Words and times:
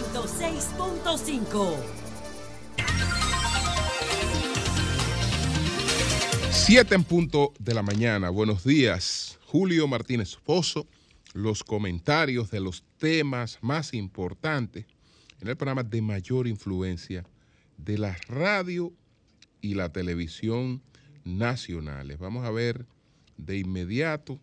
106.5. 0.00 1.76
7 6.50 6.94
en 6.94 7.04
punto 7.04 7.52
de 7.58 7.74
la 7.74 7.82
mañana. 7.82 8.30
Buenos 8.30 8.64
días. 8.64 9.38
Julio 9.46 9.86
Martínez 9.86 10.36
Pozo. 10.36 10.86
Los 11.34 11.62
comentarios 11.62 12.50
de 12.50 12.60
los 12.60 12.82
temas 12.96 13.58
más 13.60 13.92
importantes 13.92 14.86
en 15.38 15.48
el 15.48 15.56
programa 15.56 15.82
de 15.82 16.00
mayor 16.00 16.48
influencia 16.48 17.26
de 17.76 17.98
la 17.98 18.16
radio 18.26 18.94
y 19.60 19.74
la 19.74 19.92
televisión 19.92 20.82
nacionales. 21.24 22.18
Vamos 22.18 22.46
a 22.46 22.50
ver 22.50 22.86
de 23.36 23.58
inmediato 23.58 24.40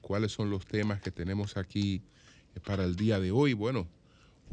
cuáles 0.00 0.30
son 0.30 0.48
los 0.48 0.64
temas 0.64 1.00
que 1.00 1.10
tenemos 1.10 1.56
aquí 1.56 2.02
para 2.64 2.84
el 2.84 2.94
día 2.94 3.18
de 3.18 3.32
hoy. 3.32 3.52
Bueno, 3.52 3.88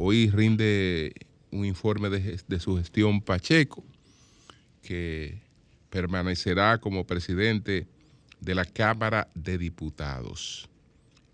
hoy 0.02 0.29
rinde 0.29 1.14
un 1.51 1.65
informe 1.65 2.10
de, 2.10 2.60
su 2.61 2.78
gestión 2.78 3.19
Pacheco, 3.19 3.83
que 4.82 5.41
permanecerá 5.89 6.78
como 6.78 7.05
presidente 7.05 7.86
de 8.39 8.55
la 8.55 8.64
Cámara 8.64 9.27
de 9.36 9.57
Diputados. 9.57 10.69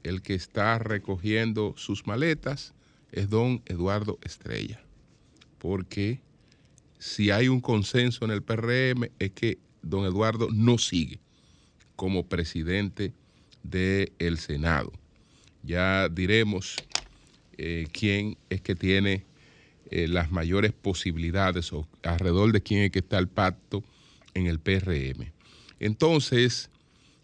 El 0.02 0.24
que 0.24 0.34
está 0.34 0.80
recogiendo 0.80 1.76
sus 1.78 2.08
maletas 2.08 2.74
es 3.12 3.30
don 3.30 3.62
Eduardo 3.68 4.18
Estrella, 4.24 4.82
porque 5.60 6.20
si 6.98 7.30
hay 7.30 7.50
un 7.50 7.62
consenso 7.62 8.26
en 8.26 8.32
el 8.32 8.42
PRM 8.42 9.12
es 9.20 9.32
que 9.32 9.60
don 9.84 10.06
Eduardo 10.06 10.48
no 10.52 10.80
sigue 10.80 11.20
como 11.96 12.26
presidente 12.26 13.14
del 13.62 14.40
Senado. 14.40 14.92
Ya 15.62 16.10
diremos 16.10 16.78
eh, 17.58 17.88
quién 17.92 18.38
es 18.50 18.62
que 18.62 18.76
tiene 18.76 19.24
eh, 19.92 20.08
las 20.08 20.32
mayores 20.32 20.74
posibilidades 20.74 21.72
o 21.72 21.88
alrededor 22.04 22.52
de 22.52 22.62
quién 22.62 22.82
es 22.82 22.92
que 22.92 23.00
está 23.00 23.18
el 23.18 23.28
pacto 23.28 23.84
en 24.34 24.48
el 24.48 24.60
PRM. 24.60 25.32
Entonces, 25.80 26.70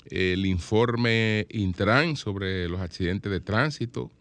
el 0.10 0.46
informe 0.46 1.48
Intran 1.50 2.16
sobre 2.16 2.68
los 2.70 2.82
accidentes 2.82 3.32
de 3.32 3.40
tránsito, 3.40 4.12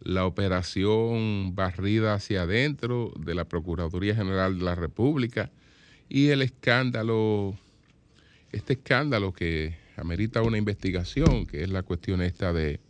la 0.00 0.26
operación 0.26 1.54
barrida 1.54 2.14
hacia 2.14 2.42
adentro 2.42 3.12
de 3.18 3.34
la 3.34 3.44
Procuraduría 3.44 4.14
General 4.14 4.58
de 4.58 4.64
la 4.64 4.74
República 4.74 5.50
y 6.08 6.28
el 6.28 6.42
escándalo, 6.42 7.54
este 8.52 8.74
escándalo 8.74 9.32
que 9.32 9.76
amerita 9.96 10.42
una 10.42 10.58
investigación, 10.58 11.46
que 11.46 11.62
es 11.62 11.70
la 11.70 11.82
cuestión 11.82 12.20
esta 12.20 12.52
de 12.52 12.80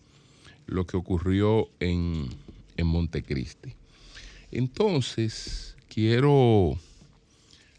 lo 0.66 0.86
que 0.86 0.96
ocurrió 0.96 1.68
en, 1.78 2.28
en 2.76 2.86
Montecristi. 2.86 3.74
Entonces, 4.50 5.76
quiero 5.88 6.78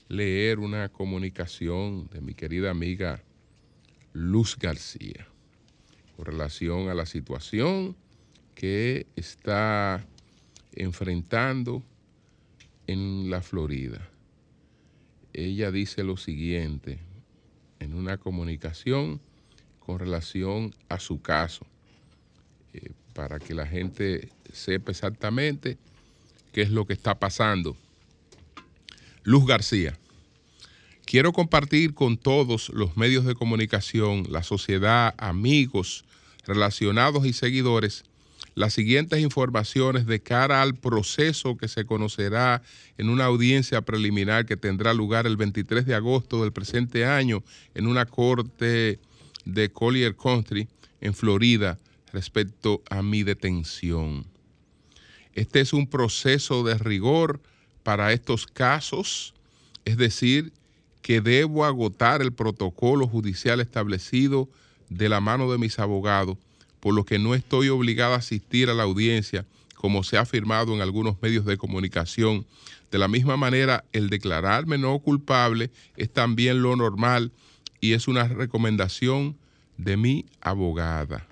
leer 0.08 0.60
una 0.60 0.90
comunicación 0.90 2.08
de 2.10 2.22
mi 2.22 2.34
querida 2.34 2.70
amiga 2.70 3.24
Luz 4.14 4.58
García 4.58 5.28
con 6.16 6.26
relación 6.26 6.90
a 6.90 6.94
la 6.94 7.06
situación 7.06 7.96
que 8.54 9.08
está 9.16 10.06
enfrentando 10.74 11.84
en 12.88 13.30
la 13.30 13.42
Florida. 13.42 14.10
Ella 15.34 15.72
dice 15.72 16.04
lo 16.04 16.18
siguiente 16.18 17.00
en 17.80 17.94
una 17.94 18.18
comunicación 18.18 19.20
con 19.80 20.00
relación 20.00 20.74
a 20.90 21.00
su 21.00 21.22
caso, 21.22 21.66
eh, 22.74 22.92
para 23.14 23.40
que 23.40 23.54
la 23.54 23.68
gente 23.68 24.30
sepa 24.56 24.92
exactamente 24.92 25.78
qué 26.52 26.62
es 26.62 26.72
lo 26.72 26.86
que 26.86 26.94
está 26.94 27.20
pasando. 27.20 27.76
Luz 29.24 29.46
García. 29.46 29.98
Quiero 31.06 31.34
compartir 31.34 31.94
con 31.94 32.18
todos 32.18 32.70
los 32.70 32.98
medios 32.98 33.26
de 33.26 33.36
comunicación, 33.36 34.26
la 34.30 34.42
sociedad, 34.42 35.14
amigos, 35.18 36.06
relacionados 36.48 37.26
y 37.26 37.34
seguidores 37.34 38.06
las 38.56 38.74
siguientes 38.74 39.20
informaciones 39.20 40.06
de 40.06 40.22
cara 40.22 40.62
al 40.62 40.76
proceso 40.76 41.58
que 41.58 41.68
se 41.68 41.86
conocerá 41.86 42.62
en 42.98 43.10
una 43.10 43.26
audiencia 43.26 43.82
preliminar 43.82 44.46
que 44.46 44.56
tendrá 44.56 44.94
lugar 44.94 45.28
el 45.28 45.36
23 45.36 45.86
de 45.86 45.94
agosto 45.94 46.42
del 46.42 46.54
presente 46.54 47.06
año 47.06 47.44
en 47.76 47.86
una 47.86 48.06
corte 48.06 49.00
de 49.44 49.72
Collier 49.72 50.16
Country 50.16 50.70
en 51.02 51.14
Florida 51.14 51.78
respecto 52.14 52.82
a 52.90 53.02
mi 53.02 53.24
detención. 53.24 54.26
Este 55.36 55.60
es 55.60 55.74
un 55.74 55.88
proceso 55.88 56.64
de 56.64 56.76
rigor 56.76 57.42
para 57.84 58.12
estos 58.14 58.48
casos, 58.48 59.34
es 59.86 59.98
decir, 59.98 60.52
que 61.02 61.22
debo 61.22 61.66
agotar 61.66 62.22
el 62.22 62.34
protocolo 62.34 63.08
judicial 63.08 63.60
establecido 63.60 64.50
de 64.90 65.10
la 65.10 65.20
mano 65.20 65.52
de 65.52 65.60
mis 65.60 65.78
abogados 65.78 66.38
por 66.86 66.94
lo 66.94 67.04
que 67.04 67.18
no 67.18 67.34
estoy 67.34 67.70
obligado 67.70 68.14
a 68.14 68.18
asistir 68.18 68.70
a 68.70 68.76
la 68.76 68.84
audiencia, 68.84 69.48
como 69.74 70.04
se 70.04 70.18
ha 70.18 70.22
afirmado 70.22 70.72
en 70.76 70.82
algunos 70.82 71.20
medios 71.20 71.44
de 71.44 71.58
comunicación. 71.58 72.46
De 72.92 73.00
la 73.00 73.08
misma 73.08 73.38
manera, 73.38 73.84
el 73.92 74.12
declararme 74.12 74.78
no 74.78 75.00
culpable 75.00 75.72
es 75.98 76.14
también 76.14 76.62
lo 76.62 76.76
normal 76.76 77.32
y 77.82 77.94
es 77.94 78.08
una 78.08 78.28
recomendación 78.28 79.36
de 79.78 79.98
mi 79.98 80.26
abogada. 80.42 81.26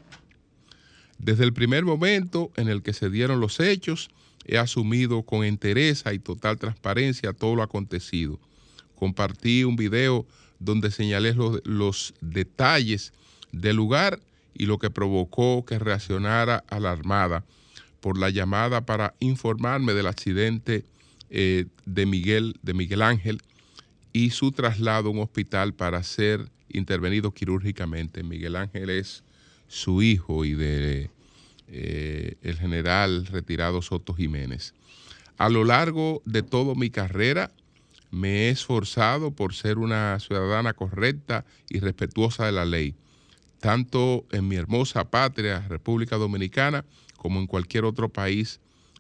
Desde 1.24 1.46
el 1.46 1.54
primer 1.54 1.86
momento 1.86 2.52
en 2.58 2.68
el 2.68 2.82
que 2.82 2.92
se 2.92 3.10
dieron 3.10 3.40
los 3.40 3.62
hechos, 3.62 4.10
he 4.44 4.58
asumido 4.58 5.24
con 5.24 5.46
entereza 5.46 6.14
y 6.14 6.20
total 6.20 6.58
transparencia 6.58 7.32
todo 7.32 7.56
lo 7.56 7.64
acontecido. 7.64 8.42
Compartí 8.96 9.64
un 9.64 9.78
video 9.78 10.28
donde 10.60 10.92
señalé 10.92 11.34
los, 11.64 12.14
detalles 12.20 13.14
del 13.54 13.78
lugar 13.78 14.20
y 14.54 14.66
lo 14.66 14.80
que 14.80 14.90
provocó 14.90 15.64
que 15.64 15.80
reaccionara 15.80 16.66
alarmada 16.68 17.46
por 18.02 18.18
la 18.18 18.30
llamada 18.30 18.86
para 18.86 19.16
informarme 19.22 19.94
del 19.94 20.08
accidente 20.08 20.84
eh, 21.30 21.68
de, 21.86 22.06
Miguel, 22.06 22.58
de 22.64 22.74
Miguel 22.74 23.02
Ángel 23.02 23.42
y 24.12 24.32
su 24.32 24.52
traslado 24.52 25.08
a 25.08 25.12
un 25.14 25.20
hospital 25.20 25.74
para 25.74 26.04
ser 26.04 26.52
intervenido 26.68 27.32
quirúrgicamente. 27.34 28.24
Miguel 28.24 28.58
Ángel 28.58 28.90
es 28.90 29.24
su 29.74 30.02
hijo 30.02 30.46
y 30.46 30.54
de 30.54 31.10
eh, 31.68 32.36
el 32.44 32.58
general 32.58 33.26
retirado 33.26 33.82
Soto 33.82 34.14
Jiménez. 34.14 34.74
A 35.38 35.50
lo 35.50 35.64
largo 35.64 36.22
de 36.26 36.44
toda 36.44 36.76
mi 36.76 36.90
carrera 36.90 37.52
me 38.12 38.48
he 38.48 38.50
esforzado 38.50 39.32
por 39.32 39.56
ser 39.56 39.80
una 39.80 40.20
ciudadana 40.20 40.74
correcta 40.74 41.46
y 41.70 41.80
respetuosa 41.80 42.46
de 42.46 42.52
la 42.52 42.66
ley 42.66 42.96
tanto 43.64 44.26
en 44.34 44.46
mi 44.50 44.58
hermosa 44.58 45.06
patria, 45.06 45.66
República 45.70 46.18
Dominicana, 46.18 46.84
como 47.16 47.40
en 47.40 47.48
cualquier 47.48 47.86
otro 47.86 48.10
país 48.10 48.60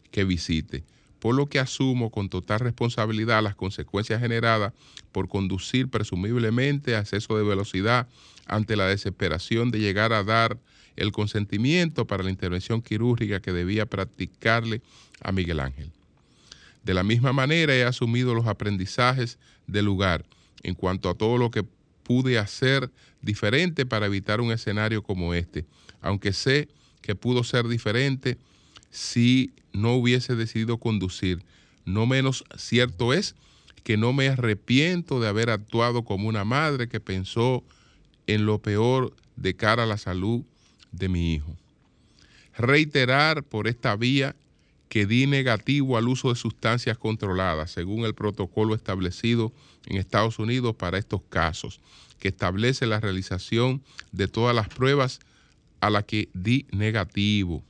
que 0.09 0.23
visite, 0.23 0.85
por 1.23 1.35
lo 1.35 1.47
que 1.47 1.57
asumo 1.57 2.11
con 2.11 2.27
total 2.27 2.59
responsabilidad 2.59 3.41
las 3.41 3.55
consecuencias 3.55 4.19
generadas 4.19 4.73
por 5.13 5.29
conducir 5.29 5.87
presumiblemente 5.87 6.97
a 6.97 6.99
exceso 6.99 7.37
de 7.37 7.45
velocidad 7.45 8.09
ante 8.45 8.75
la 8.75 8.87
desesperación 8.87 9.71
de 9.71 9.79
llegar 9.79 10.11
a 10.11 10.25
dar 10.25 10.57
el 10.97 11.13
consentimiento 11.13 12.05
para 12.05 12.23
la 12.23 12.29
intervención 12.29 12.81
quirúrgica 12.81 13.39
que 13.39 13.53
debía 13.53 13.85
practicarle 13.85 14.81
a 15.21 15.31
Miguel 15.31 15.61
Ángel. 15.61 15.93
De 16.83 16.93
la 16.93 17.03
misma 17.03 17.31
manera 17.31 17.73
he 17.73 17.85
asumido 17.85 18.35
los 18.35 18.47
aprendizajes 18.47 19.39
del 19.65 19.85
lugar 19.85 20.25
en 20.61 20.75
cuanto 20.75 21.09
a 21.09 21.13
todo 21.13 21.37
lo 21.37 21.51
que 21.51 21.63
pude 22.03 22.37
hacer 22.37 22.91
diferente 23.21 23.85
para 23.85 24.07
evitar 24.07 24.41
un 24.41 24.51
escenario 24.51 25.01
como 25.01 25.33
este, 25.33 25.63
aunque 26.01 26.33
sé 26.33 26.67
que 27.01 27.15
pudo 27.15 27.45
ser 27.45 27.69
diferente 27.69 28.37
si 28.93 29.51
no 29.73 29.95
hubiese 29.95 30.35
decidido 30.35 30.77
conducir. 30.77 31.43
No 31.83 32.05
menos 32.05 32.45
cierto 32.55 33.11
es 33.11 33.35
que 33.83 33.97
no 33.97 34.13
me 34.13 34.29
arrepiento 34.29 35.19
de 35.19 35.27
haber 35.27 35.49
actuado 35.49 36.05
como 36.05 36.29
una 36.29 36.45
madre 36.45 36.87
que 36.87 37.01
pensó 37.01 37.63
en 38.27 38.45
lo 38.45 38.59
peor 38.59 39.13
de 39.35 39.55
cara 39.55 39.83
a 39.83 39.87
la 39.87 39.97
salud 39.97 40.43
de 40.91 41.09
mi 41.09 41.33
hijo. 41.33 41.57
Reiterar 42.55 43.43
por 43.43 43.67
esta 43.67 43.95
vía 43.95 44.35
que 44.89 45.07
di 45.07 45.25
negativo 45.25 45.97
al 45.97 46.07
uso 46.07 46.29
de 46.29 46.35
sustancias 46.35 46.99
controladas, 46.99 47.71
según 47.71 48.05
el 48.05 48.13
protocolo 48.13 48.75
establecido 48.75 49.51
en 49.87 49.97
Estados 49.97 50.37
Unidos 50.37 50.75
para 50.75 50.99
estos 50.99 51.23
casos, 51.29 51.81
que 52.19 52.27
establece 52.27 52.85
la 52.85 52.99
realización 52.99 53.81
de 54.11 54.27
todas 54.27 54.55
las 54.55 54.69
pruebas 54.69 55.19
a 55.81 55.89
la 55.89 56.03
que 56.03 56.29
di 56.35 56.67
negativo. 56.71 57.63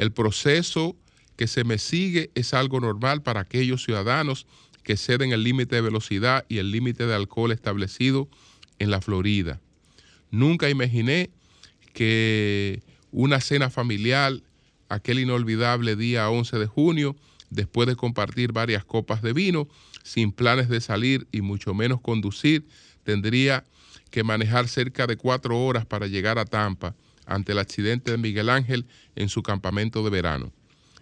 El 0.00 0.12
proceso 0.12 0.96
que 1.36 1.46
se 1.46 1.62
me 1.62 1.76
sigue 1.76 2.30
es 2.34 2.54
algo 2.54 2.80
normal 2.80 3.22
para 3.22 3.40
aquellos 3.40 3.84
ciudadanos 3.84 4.46
que 4.82 4.96
ceden 4.96 5.32
el 5.32 5.44
límite 5.44 5.76
de 5.76 5.82
velocidad 5.82 6.46
y 6.48 6.56
el 6.56 6.70
límite 6.70 7.06
de 7.06 7.14
alcohol 7.14 7.52
establecido 7.52 8.26
en 8.78 8.90
la 8.90 9.02
Florida. 9.02 9.60
Nunca 10.30 10.70
imaginé 10.70 11.28
que 11.92 12.82
una 13.12 13.42
cena 13.42 13.68
familiar 13.68 14.40
aquel 14.88 15.18
inolvidable 15.18 15.96
día 15.96 16.30
11 16.30 16.58
de 16.58 16.66
junio, 16.66 17.14
después 17.50 17.86
de 17.86 17.94
compartir 17.94 18.52
varias 18.52 18.86
copas 18.86 19.20
de 19.20 19.34
vino, 19.34 19.68
sin 20.02 20.32
planes 20.32 20.70
de 20.70 20.80
salir 20.80 21.28
y 21.30 21.42
mucho 21.42 21.74
menos 21.74 22.00
conducir, 22.00 22.66
tendría 23.04 23.66
que 24.10 24.24
manejar 24.24 24.66
cerca 24.66 25.06
de 25.06 25.18
cuatro 25.18 25.62
horas 25.62 25.84
para 25.84 26.06
llegar 26.06 26.38
a 26.38 26.46
Tampa 26.46 26.96
ante 27.30 27.52
el 27.52 27.58
accidente 27.58 28.10
de 28.10 28.18
Miguel 28.18 28.50
Ángel 28.50 28.86
en 29.16 29.28
su 29.28 29.42
campamento 29.42 30.02
de 30.02 30.10
verano. 30.10 30.52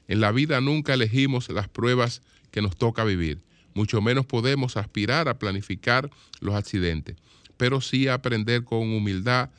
En 0.07 0.21
la 0.21 0.31
vida 0.31 0.61
nunca 0.61 0.95
elegimos 0.95 1.49
las 1.49 1.69
pruebas 1.69 2.23
que 2.51 2.63
nos 2.63 2.77
toca 2.77 3.05
vivir, 3.05 3.41
mucho 3.79 4.01
menos 4.01 4.27
podemos 4.27 4.77
aspirar 4.77 5.29
a 5.29 5.39
planificar 5.39 6.11
los 6.41 6.57
accidentes, 6.57 7.17
pero 7.57 7.81
sí 7.81 8.09
aprender 8.09 8.65
con 8.65 8.81
humildad 8.93 9.51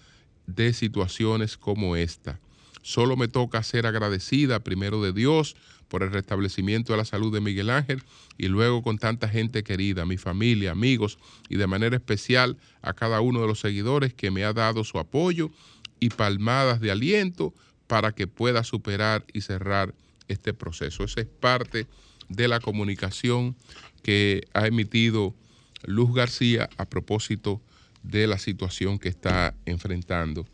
de 0.46 0.74
situaciones 0.74 1.56
como 1.56 1.96
esta. 1.96 2.40
Solo 2.82 3.16
me 3.16 3.28
toca 3.28 3.64
ser 3.64 3.86
agradecida 3.86 4.60
primero 4.60 5.02
de 5.02 5.14
Dios 5.14 5.56
por 5.88 6.04
el 6.04 6.12
restablecimiento 6.12 6.92
de 6.92 6.98
la 6.98 7.06
salud 7.06 7.34
de 7.34 7.40
Miguel 7.40 7.70
Ángel 7.70 8.04
y 8.38 8.48
luego 8.48 8.84
con 8.84 8.98
tanta 8.98 9.30
gente 9.30 9.64
querida, 9.64 10.06
mi 10.06 10.18
familia, 10.18 10.72
amigos 10.72 11.18
y 11.48 11.56
de 11.56 11.68
manera 11.68 11.96
especial 11.96 12.58
a 12.82 12.94
cada 12.94 13.22
uno 13.22 13.42
de 13.42 13.48
los 13.48 13.62
seguidores 13.62 14.14
que 14.14 14.32
me 14.32 14.44
ha 14.44 14.52
dado 14.52 14.84
su 14.84 15.00
apoyo 15.00 15.50
y 16.00 16.10
palmadas 16.10 16.80
de 16.80 16.92
aliento 16.92 17.54
para 17.88 18.14
que 18.14 18.28
pueda 18.28 18.64
superar 18.64 19.26
y 19.34 19.42
cerrar 19.42 19.94
este 20.28 20.54
proceso. 20.54 21.04
Esa 21.04 21.22
es 21.22 21.28
parte 21.28 21.88
de 22.28 22.48
la 22.48 22.60
comunicación 22.60 23.56
que 24.04 24.48
ha 24.54 24.68
emitido 24.68 25.36
Luz 25.84 26.14
García 26.14 26.70
a 26.78 26.86
propósito 26.86 27.62
de 28.04 28.28
la 28.28 28.38
situación 28.38 29.00
que 29.00 29.10
está 29.10 29.56
enfrentando 29.66 30.46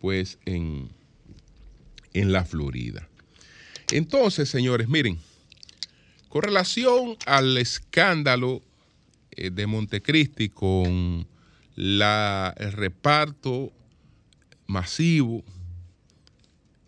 pues 0.00 0.38
en, 0.44 0.88
en 2.12 2.32
la 2.32 2.44
Florida. 2.44 3.08
Entonces, 3.92 4.48
señores, 4.48 4.88
miren, 4.88 5.18
con 6.28 6.42
relación 6.42 7.16
al 7.26 7.56
escándalo 7.58 8.62
eh, 9.32 9.50
de 9.50 9.66
Montecristi 9.66 10.48
con 10.48 11.26
la, 11.74 12.54
el 12.58 12.72
reparto 12.72 13.72
masivo 14.66 15.44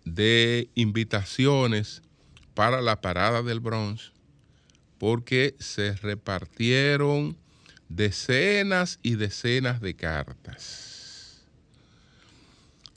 de 0.04 0.68
invitaciones 0.74 2.02
para 2.54 2.80
la 2.80 3.00
parada 3.00 3.42
del 3.42 3.60
Bronx, 3.60 4.12
porque 4.98 5.54
se 5.60 5.94
repartieron 5.94 7.36
decenas 7.88 8.98
y 9.02 9.14
decenas 9.14 9.80
de 9.80 9.94
cartas. 9.94 11.44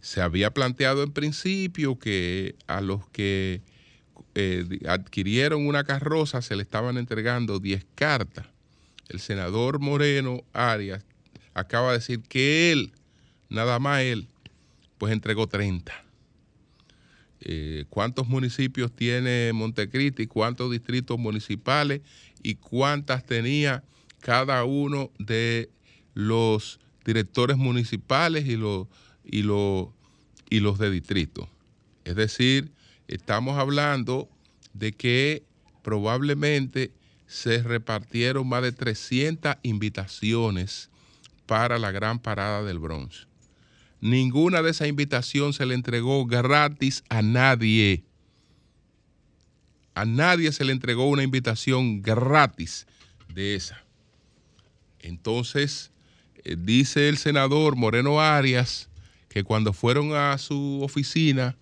Se 0.02 0.22
había 0.22 0.52
planteado 0.52 1.04
en 1.04 1.12
principio 1.12 2.00
que 2.00 2.56
a 2.68 2.82
los 2.82 3.08
que 3.10 3.62
eh, 4.34 4.80
adquirieron 4.88 5.68
una 5.68 5.84
carroza 5.84 6.42
se 6.42 6.56
le 6.56 6.64
estaban 6.64 6.98
entregando 6.98 7.60
10 7.60 7.86
cartas. 7.96 8.48
El 9.10 9.20
senador 9.20 9.80
Moreno 9.80 10.44
Arias 10.54 11.04
acaba 11.54 11.92
de 11.92 12.00
decir 12.00 12.22
que 12.22 12.72
él, 12.72 12.94
nada 13.50 13.78
más 13.78 14.02
él, 14.02 14.28
pues 15.02 15.14
entregó 15.14 15.48
30. 15.48 15.92
Eh, 17.40 17.86
¿Cuántos 17.90 18.28
municipios 18.28 18.96
tiene 18.96 19.52
Montecristi? 19.52 20.28
¿Cuántos 20.28 20.70
distritos 20.70 21.18
municipales? 21.18 22.02
¿Y 22.44 22.54
cuántas 22.54 23.26
tenía 23.26 23.84
cada 24.20 24.64
uno 24.64 25.10
de 25.18 25.72
los 26.14 26.80
directores 27.04 27.58
municipales 27.58 28.46
y 28.46 28.58
los, 28.58 28.86
y 29.26 29.40
y 29.40 30.60
los 30.60 30.78
de 30.78 30.92
distrito? 30.92 31.50
Es 32.06 32.16
decir, 32.16 32.72
estamos 33.08 33.58
hablando 33.58 34.30
de 34.76 34.92
que 34.92 35.44
probablemente 35.82 36.94
se 37.26 37.64
repartieron 37.64 38.48
más 38.48 38.62
de 38.62 38.72
300 38.72 39.56
invitaciones 39.64 40.92
para 41.48 41.80
la 41.80 41.90
gran 41.90 42.20
parada 42.20 42.62
del 42.62 42.78
Bronx. 42.78 43.31
Ninguna 44.02 44.64
de 44.64 44.72
esas 44.72 44.88
invitaciones 44.88 45.58
se 45.58 45.66
le 45.68 45.76
entregó 45.76 46.26
gratis 46.26 47.04
a 47.08 47.22
nadie. 47.22 48.04
A 49.94 50.06
nadie 50.06 50.52
se 50.52 50.66
le 50.66 50.72
entregó 50.72 51.08
una 51.08 51.22
invitación 51.22 52.02
gratis 52.02 52.88
de 53.34 53.56
esa. 53.56 53.84
Entonces, 55.00 55.92
eh, 56.44 56.56
dice 56.58 57.10
el 57.10 57.18
senador 57.18 57.76
Moreno 57.76 58.20
Arias 58.20 58.90
que 59.30 59.44
cuando 59.44 59.72
fueron 59.72 60.16
a 60.16 60.36
su 60.40 60.82
oficina, 60.82 61.56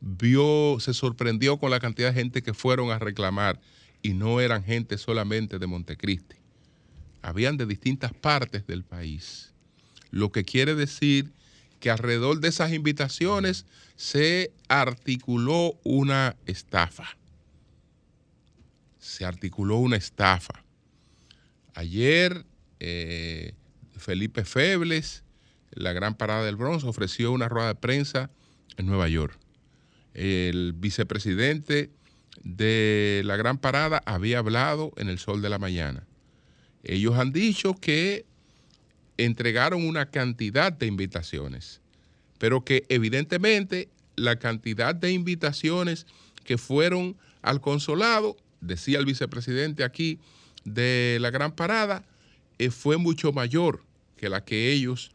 vio, 0.00 0.76
se 0.80 0.92
sorprendió 0.92 1.56
con 1.56 1.70
la 1.70 1.80
cantidad 1.80 2.08
de 2.08 2.20
gente 2.20 2.42
que 2.42 2.52
fueron 2.52 2.90
a 2.90 2.98
reclamar 2.98 3.58
y 4.02 4.12
no 4.12 4.40
eran 4.40 4.64
gente 4.64 4.98
solamente 4.98 5.58
de 5.58 5.66
Montecristi. 5.66 6.36
Habían 7.22 7.56
de 7.56 7.66
distintas 7.66 8.12
partes 8.12 8.66
del 8.66 8.84
país. 8.84 9.52
Lo 10.10 10.30
que 10.30 10.44
quiere 10.44 10.74
decir 10.74 11.32
que 11.80 11.90
alrededor 11.90 12.40
de 12.40 12.48
esas 12.48 12.72
invitaciones 12.72 13.66
se 13.96 14.52
articuló 14.68 15.78
una 15.82 16.36
estafa. 16.46 17.16
Se 18.98 19.24
articuló 19.24 19.78
una 19.78 19.96
estafa. 19.96 20.62
Ayer 21.74 22.44
eh, 22.78 23.54
Felipe 23.96 24.44
Febles, 24.44 25.24
la 25.72 25.92
gran 25.92 26.14
parada 26.14 26.44
del 26.44 26.56
Bronx, 26.56 26.84
ofreció 26.84 27.32
una 27.32 27.48
rueda 27.48 27.68
de 27.68 27.74
prensa 27.74 28.30
en 28.76 28.86
Nueva 28.86 29.08
York 29.08 29.40
el 30.14 30.72
vicepresidente 30.76 31.90
de 32.42 33.22
la 33.24 33.36
Gran 33.36 33.58
Parada 33.58 34.02
había 34.06 34.38
hablado 34.38 34.92
en 34.96 35.08
el 35.08 35.18
sol 35.18 35.42
de 35.42 35.50
la 35.50 35.58
mañana. 35.58 36.06
Ellos 36.82 37.16
han 37.16 37.32
dicho 37.32 37.74
que 37.74 38.24
entregaron 39.24 39.86
una 39.86 40.06
cantidad 40.06 40.72
de 40.72 40.86
invitaciones, 40.86 41.80
pero 42.38 42.64
que 42.64 42.86
evidentemente 42.88 43.88
la 44.16 44.38
cantidad 44.38 44.94
de 44.94 45.12
invitaciones 45.12 46.06
que 46.44 46.56
fueron 46.56 47.16
al 47.42 47.60
consulado, 47.60 48.36
decía 48.60 48.98
el 48.98 49.06
vicepresidente 49.06 49.84
aquí 49.84 50.18
de 50.64 51.18
la 51.20 51.30
Gran 51.30 51.52
Parada, 51.52 52.04
eh, 52.58 52.70
fue 52.70 52.96
mucho 52.96 53.32
mayor 53.32 53.82
que 54.16 54.28
la 54.28 54.44
que 54.44 54.72
ellos 54.72 55.10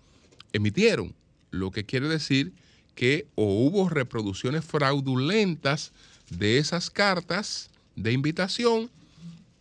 emitieron, 0.53 1.15
lo 1.51 1.71
que 1.71 1.83
quiere 1.83 2.07
decir 2.07 2.53
que 2.93 3.27
o 3.35 3.65
hubo 3.65 3.89
reproducciones 3.89 4.63
fraudulentas 4.63 5.93
de 6.29 6.59
esas 6.59 6.89
cartas 6.89 7.69
de 7.95 8.11
invitación 8.13 8.89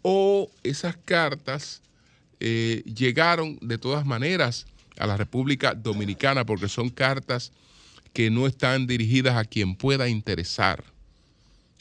o 0.02 0.50
esas 0.62 0.96
cartas 0.96 1.82
eh, 2.40 2.82
llegaron 2.84 3.58
de 3.60 3.78
todas 3.78 4.04
maneras 4.06 4.66
a 4.98 5.06
la 5.06 5.16
República 5.16 5.74
Dominicana 5.74 6.44
porque 6.44 6.68
son 6.68 6.90
cartas 6.90 7.52
que 8.12 8.30
no 8.30 8.46
están 8.46 8.86
dirigidas 8.86 9.36
a 9.36 9.44
quien 9.44 9.74
pueda 9.74 10.08
interesar, 10.08 10.84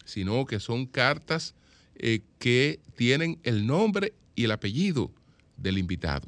sino 0.03 0.45
que 0.45 0.59
son 0.59 0.85
cartas 0.85 1.53
eh, 1.95 2.21
que 2.39 2.79
tienen 2.95 3.39
el 3.43 3.67
nombre 3.67 4.13
y 4.35 4.45
el 4.45 4.51
apellido 4.51 5.11
del 5.57 5.77
invitado. 5.77 6.27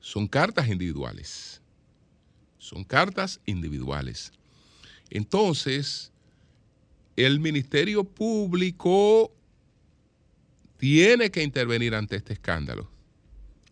Son 0.00 0.26
cartas 0.26 0.68
individuales. 0.68 1.60
Son 2.58 2.84
cartas 2.84 3.40
individuales. 3.44 4.32
Entonces, 5.10 6.10
el 7.16 7.38
Ministerio 7.38 8.04
Público 8.04 9.30
tiene 10.78 11.30
que 11.30 11.42
intervenir 11.42 11.94
ante 11.94 12.16
este 12.16 12.34
escándalo. 12.34 12.90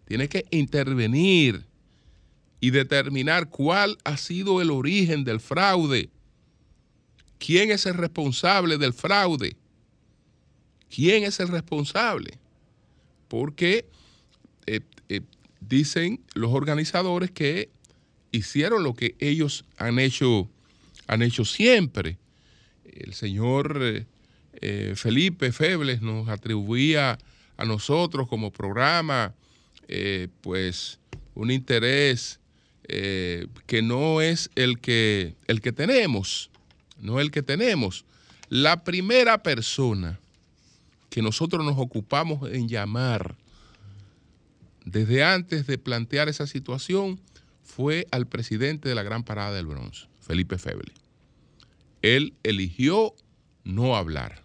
Tiene 0.07 0.29
que 0.29 0.45
intervenir 0.51 1.65
y 2.61 2.71
determinar 2.71 3.49
cuál 3.51 3.99
ha 4.05 4.17
sido 4.17 4.61
el 4.61 4.71
origen 4.71 5.25
del 5.25 5.41
fraude. 5.41 6.11
¿Quién 7.39 7.71
es 7.71 7.87
el 7.87 7.95
responsable 7.95 8.79
del 8.79 8.95
fraude? 8.95 9.57
¿Quién 10.89 11.25
es 11.25 11.41
el 11.41 11.49
responsable? 11.49 12.39
Porque 13.29 13.87
eh, 14.67 14.81
eh, 15.09 15.21
dicen 15.61 16.21
los 16.35 16.53
organizadores 16.53 17.31
que 17.31 17.71
hicieron 18.31 18.83
lo 18.83 18.95
que 18.95 19.15
ellos 19.19 19.65
han 19.77 19.99
hecho, 19.99 20.49
han 21.07 21.23
hecho 21.23 21.45
siempre. 21.45 22.19
El 22.85 23.13
señor 23.15 24.07
eh, 24.55 24.91
eh, 24.91 24.93
Felipe 24.97 25.53
Febles 25.53 26.03
nos 26.03 26.29
atribuía 26.29 27.19
a 27.57 27.65
nosotros 27.65 28.29
como 28.29 28.53
programa 28.53 29.35
eh, 29.89 30.29
pues 30.41 30.99
un 31.35 31.51
interés 31.51 32.41
que 32.87 33.81
no 33.83 34.21
es 34.21 34.51
el 34.57 34.79
que, 34.79 35.37
el 35.47 35.63
que 35.63 35.73
tenemos, 35.73 36.51
no 37.01 37.19
el 37.19 37.31
que 37.31 37.43
tenemos. 37.43 38.05
La 38.51 38.85
primera 38.85 39.43
persona 39.43 40.21
que 41.09 41.23
nosotros 41.23 41.65
nos 41.65 41.79
ocupamos 41.79 42.47
en 42.51 42.69
llamar 42.69 43.37
desde 44.85 45.25
antes 45.25 45.67
de 45.67 45.79
plantear 45.79 46.29
esa 46.29 46.47
situación 46.47 47.19
fue 47.63 48.07
al 48.11 48.27
presidente 48.27 48.91
de 48.91 48.95
la 48.95 49.03
Gran 49.03 49.25
Parada 49.25 49.55
del 49.55 49.65
Bronx, 49.65 50.09
Felipe 50.21 50.59
Feble. 50.59 50.93
él 52.03 52.35
eligió 52.43 53.15
no 53.65 53.97
hablar. 53.97 54.44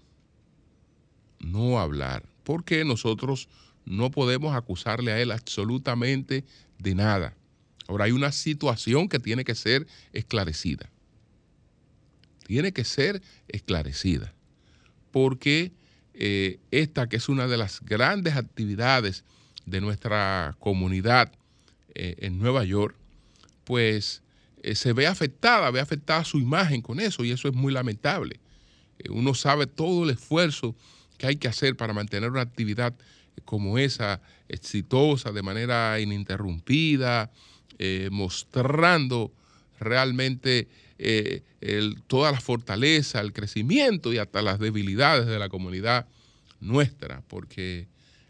No 1.40 1.80
hablar. 1.80 2.24
Porque 2.44 2.84
nosotros 2.86 3.48
no 3.86 4.12
podemos 4.12 4.56
acusarle 4.56 5.12
a 5.12 5.22
él 5.22 5.32
absolutamente 5.32 6.46
de 6.78 6.96
nada. 6.96 7.36
Ahora 7.88 8.06
hay 8.06 8.12
una 8.12 8.32
situación 8.32 9.10
que 9.10 9.20
tiene 9.20 9.44
que 9.44 9.56
ser 9.56 9.88
esclarecida. 10.14 10.90
Tiene 12.46 12.72
que 12.72 12.84
ser 12.84 13.22
esclarecida. 13.48 14.34
Porque 15.12 15.72
eh, 16.14 16.60
esta 16.70 17.10
que 17.10 17.16
es 17.18 17.30
una 17.30 17.48
de 17.48 17.58
las 17.58 17.82
grandes 17.82 18.36
actividades 18.36 19.24
de 19.66 19.82
nuestra 19.82 20.56
comunidad 20.60 21.32
eh, 21.96 22.16
en 22.20 22.38
Nueva 22.38 22.64
York, 22.64 22.96
pues 23.64 24.22
eh, 24.62 24.76
se 24.76 24.94
ve 24.94 25.08
afectada, 25.08 25.72
ve 25.72 25.80
afectada 25.80 26.24
su 26.26 26.38
imagen 26.38 26.82
con 26.82 27.00
eso 27.00 27.24
y 27.24 27.32
eso 27.32 27.48
es 27.48 27.56
muy 27.56 27.74
lamentable. 27.74 28.40
Uno 29.10 29.34
sabe 29.34 29.66
todo 29.66 30.04
el 30.04 30.10
esfuerzo 30.10 30.76
que 31.20 31.28
hay 31.28 31.36
que 31.36 31.48
hacer 31.48 31.76
para 31.76 31.94
mantener 31.94 32.32
una 32.32 32.42
actividad 32.42 32.96
como 33.46 33.78
esa, 33.78 34.20
exitosa, 34.48 35.32
de 35.32 35.44
manera 35.44 36.00
ininterrumpida, 36.00 37.30
eh, 37.78 38.10
mostrando 38.12 39.32
realmente 39.80 40.68
toda 42.08 42.34
la 42.34 42.42
fortaleza, 42.42 43.22
el 43.22 43.32
crecimiento 43.32 44.12
y 44.12 44.18
hasta 44.18 44.42
las 44.42 44.60
debilidades 44.60 45.28
de 45.28 45.40
la 45.40 45.48
comunidad 45.48 46.08
nuestra, 46.60 47.22
porque 47.28 47.88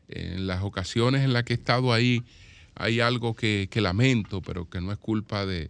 en 0.10 0.48
las 0.48 0.63
ocasiones 0.63 1.24
en 1.24 1.34
las 1.34 1.43
que 1.43 1.53
he 1.53 1.55
estado 1.55 1.93
ahí 1.93 2.24
hay 2.75 3.01
algo 3.01 3.36
que 3.36 3.69
lamento, 3.75 4.41
pero 4.41 4.69
que 4.69 4.81
no 4.81 4.91
es 4.91 4.98
culpa 4.98 5.46
de, 5.46 5.69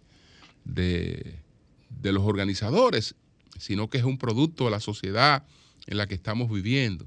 los 2.03 2.23
organizadores, 2.23 3.15
sino 3.57 3.89
que 3.89 3.97
es 3.97 4.03
un 4.03 4.17
producto 4.17 4.65
de 4.65 4.71
la 4.71 4.79
sociedad 4.79 5.43
en 5.89 5.97
la 5.97 6.07
que 6.07 6.15
estamos 6.15 6.49
viviendo. 6.49 7.05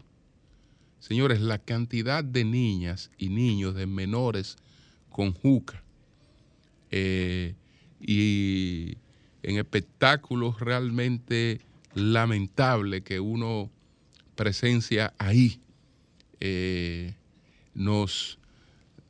Señores, 0.99 1.41
la 1.41 1.59
cantidad 1.59 2.23
de 2.23 2.45
niñas 2.45 3.11
y 3.17 3.29
niños, 3.31 3.75
de 3.75 3.87
menores 3.87 4.57
con 5.09 5.33
juca 5.33 5.83
eh, 6.91 7.55
y 8.01 8.99
en 9.43 9.57
espectáculos 9.57 10.61
realmente 10.61 11.61
lamentables 11.95 13.03
que 13.03 13.21
uno 13.21 13.71
presencia 14.35 15.15
ahí, 15.19 15.61
eh, 16.41 17.15
nos, 17.75 18.39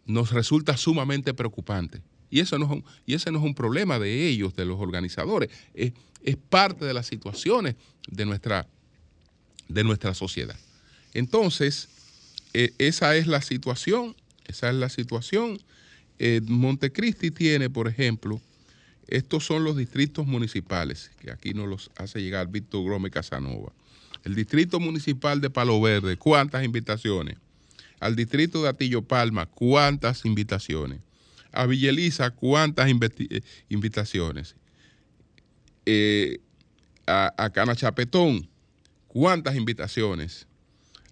nos 0.04 0.32
resulta 0.32 0.76
sumamente 0.76 1.32
preocupante. 1.32 2.02
Y, 2.28 2.40
eso 2.40 2.58
no 2.58 2.66
es 2.66 2.70
un, 2.72 2.84
y 3.06 3.14
ese 3.14 3.30
no 3.32 3.38
es 3.38 3.44
un 3.44 3.54
problema 3.54 3.98
de 3.98 4.28
ellos, 4.28 4.54
de 4.54 4.64
los 4.64 4.78
organizadores. 4.78 5.50
Es, 5.74 5.92
parte 6.48 6.84
de 6.84 6.94
las 6.94 7.06
situaciones 7.06 7.74
de 8.08 8.24
nuestra, 8.24 8.68
de 9.72 9.84
nuestra 9.84 10.14
sociedad. 10.14 10.56
Entonces, 11.14 11.88
eh, 12.54 12.72
esa 12.78 13.16
es 13.16 13.26
la 13.26 13.42
situación. 13.42 14.14
Esa 14.46 14.70
es 14.70 14.74
la 14.74 14.88
situación. 14.88 15.58
Eh, 16.18 16.40
Montecristi 16.44 17.30
tiene, 17.30 17.70
por 17.70 17.88
ejemplo, 17.88 18.40
estos 19.08 19.44
son 19.44 19.64
los 19.64 19.76
distritos 19.76 20.26
municipales, 20.26 21.10
que 21.20 21.30
aquí 21.30 21.54
nos 21.54 21.68
los 21.68 21.90
hace 21.96 22.20
llegar 22.20 22.48
Víctor 22.48 22.88
Gómez 22.88 23.12
Casanova. 23.12 23.72
El 24.24 24.34
distrito 24.34 24.78
municipal 24.80 25.40
de 25.40 25.50
Palo 25.50 25.80
Verde, 25.80 26.16
¿cuántas 26.16 26.64
invitaciones? 26.64 27.36
Al 28.00 28.16
distrito 28.16 28.62
de 28.62 28.68
Atillo 28.68 29.02
Palma, 29.02 29.46
¿cuántas 29.46 30.24
invitaciones? 30.24 31.00
a 31.52 31.66
Villeliza 31.66 32.30
cuántas 32.30 32.88
eh, 32.88 33.42
invitaciones. 33.68 34.56
A, 37.06 37.34
a 37.36 37.50
Cana 37.50 37.76
Chapetón, 37.76 38.48
cuántas 39.12 39.56
invitaciones. 39.56 40.46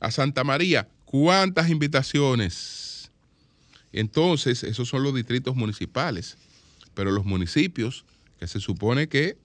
A 0.01 0.11
Santa 0.11 0.43
María, 0.43 0.89
cuántas 1.05 1.69
invitaciones. 1.69 3.11
Entonces, 3.93 4.65
esos 4.65 4.89
son 4.89 5.03
los 5.03 5.15
distritos 5.15 5.55
municipales. 5.55 6.39
Pero 6.95 7.11
los 7.11 7.27
municipios, 7.27 8.07
que 8.39 8.47
se 8.47 8.59
supone 8.59 9.09
que 9.09 9.37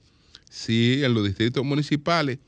sí, 0.49 1.01
en 1.03 1.13
los 1.13 1.25
distritos 1.25 1.65
municipales 1.65 2.39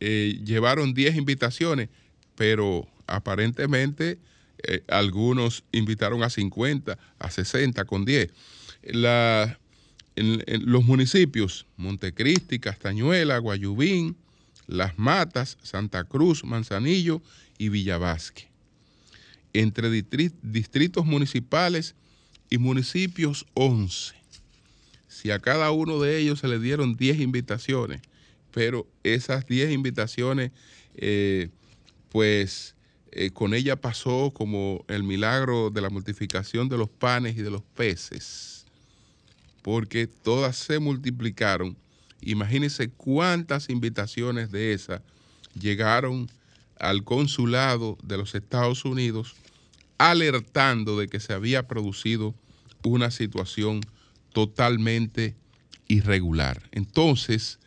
eh, 0.00 0.40
llevaron 0.42 0.94
10 0.94 1.16
invitaciones, 1.16 1.90
pero 2.34 2.88
aparentemente 3.06 4.18
eh, 4.62 4.82
algunos 4.88 5.64
invitaron 5.70 6.22
a 6.22 6.30
50, 6.30 6.98
a 7.18 7.30
60 7.30 7.84
con 7.84 8.06
10. 8.06 8.30
en, 10.16 10.42
los 10.64 10.84
municipios, 10.84 11.66
Montecristi, 11.76 12.58
Castañuela, 12.58 13.36
Guayubín, 13.36 14.16
Las 14.66 14.98
Matas, 14.98 15.58
Santa 15.62 16.04
Cruz, 16.04 16.44
Manzanillo 16.44 17.22
y 17.58 17.68
Villavasque. 17.68 18.48
Entre 19.52 19.90
distritos 19.90 21.04
municipales 21.04 21.94
y 22.48 22.58
municipios 22.58 23.46
11. 23.54 24.14
Si 25.08 25.30
a 25.30 25.38
cada 25.38 25.70
uno 25.70 26.00
de 26.00 26.18
ellos 26.18 26.40
se 26.40 26.48
le 26.48 26.58
dieron 26.58 26.96
10 26.96 27.20
invitaciones, 27.20 28.00
pero 28.50 28.86
esas 29.02 29.46
10 29.46 29.72
invitaciones, 29.72 30.52
eh, 30.94 31.48
pues 32.10 32.74
eh, 33.10 33.30
con 33.30 33.54
ella 33.54 33.76
pasó 33.76 34.32
como 34.34 34.84
el 34.88 35.02
milagro 35.02 35.70
de 35.70 35.80
la 35.82 35.90
multiplicación 35.90 36.68
de 36.68 36.78
los 36.78 36.88
panes 36.88 37.36
y 37.36 37.42
de 37.42 37.50
los 37.50 37.62
peces, 37.62 38.64
porque 39.62 40.06
todas 40.06 40.56
se 40.56 40.78
multiplicaron. 40.78 41.76
Imagínense 42.22 42.88
cuántas 42.88 43.68
invitaciones 43.68 44.50
de 44.50 44.72
esas 44.72 45.02
llegaron 45.58 46.30
al 46.78 47.04
consulado 47.04 47.98
de 48.02 48.16
los 48.16 48.34
Estados 48.34 48.84
Unidos 48.84 49.34
alertando 49.98 50.98
de 50.98 51.08
que 51.08 51.20
se 51.20 51.32
había 51.32 51.68
producido 51.68 52.34
una 52.82 53.10
situación 53.10 53.80
totalmente 54.32 55.36
irregular. 55.86 56.62
Entonces, 56.72 57.58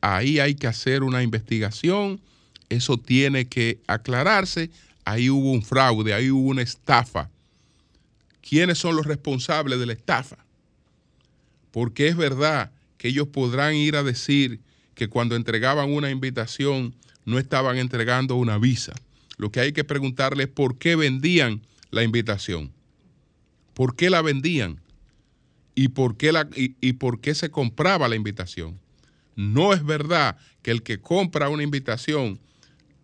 ahí 0.00 0.40
hay 0.40 0.54
que 0.54 0.66
hacer 0.66 1.02
una 1.02 1.22
investigación, 1.22 2.20
eso 2.68 2.98
tiene 2.98 3.46
que 3.46 3.80
aclararse 3.86 4.70
ahí 5.04 5.30
hubo 5.30 5.52
un 5.52 5.62
fraude, 5.62 6.14
ahí 6.14 6.30
hubo 6.30 6.48
una 6.48 6.62
estafa. 6.62 7.30
¿Quiénes 8.40 8.78
son 8.78 8.96
los 8.96 9.06
responsables 9.06 9.78
de 9.78 9.86
la 9.86 9.92
estafa? 9.92 10.36
Porque 11.70 12.08
es 12.08 12.16
verdad 12.16 12.70
ellos 13.08 13.28
podrán 13.28 13.74
ir 13.74 13.96
a 13.96 14.02
decir 14.02 14.60
que 14.94 15.08
cuando 15.08 15.36
entregaban 15.36 15.92
una 15.92 16.10
invitación 16.10 16.94
no 17.24 17.38
estaban 17.38 17.76
entregando 17.76 18.36
una 18.36 18.58
visa. 18.58 18.94
Lo 19.36 19.50
que 19.50 19.60
hay 19.60 19.72
que 19.72 19.84
preguntarles 19.84 20.46
es 20.46 20.52
por 20.52 20.78
qué 20.78 20.96
vendían 20.96 21.62
la 21.90 22.02
invitación. 22.02 22.72
¿Por 23.74 23.96
qué 23.96 24.08
la 24.08 24.22
vendían? 24.22 24.80
¿Y 25.74 25.88
por 25.88 26.16
qué, 26.16 26.32
la, 26.32 26.48
y, 26.54 26.92
por 26.94 27.20
qué 27.20 27.34
se 27.34 27.50
compraba 27.50 28.08
la 28.08 28.16
invitación? 28.16 28.78
No 29.36 29.72
es 29.72 29.84
verdad 29.84 30.38
que 30.62 30.70
el 30.70 30.82
que 30.82 31.00
compra 31.00 31.48
una 31.48 31.64
invitación 31.64 32.38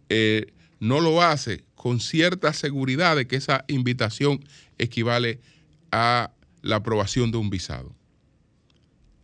eh, 0.08 0.52
no 0.78 1.00
lo 1.00 1.20
hace 1.20 1.64
con 1.74 2.00
cierta 2.00 2.52
seguridad 2.52 3.16
de 3.16 3.26
que 3.26 3.36
esa 3.36 3.64
invitación 3.66 4.44
equivale 4.78 5.40
a 5.90 6.30
la 6.62 6.76
aprobación 6.76 7.32
de 7.32 7.38
un 7.38 7.50
visado. 7.50 7.94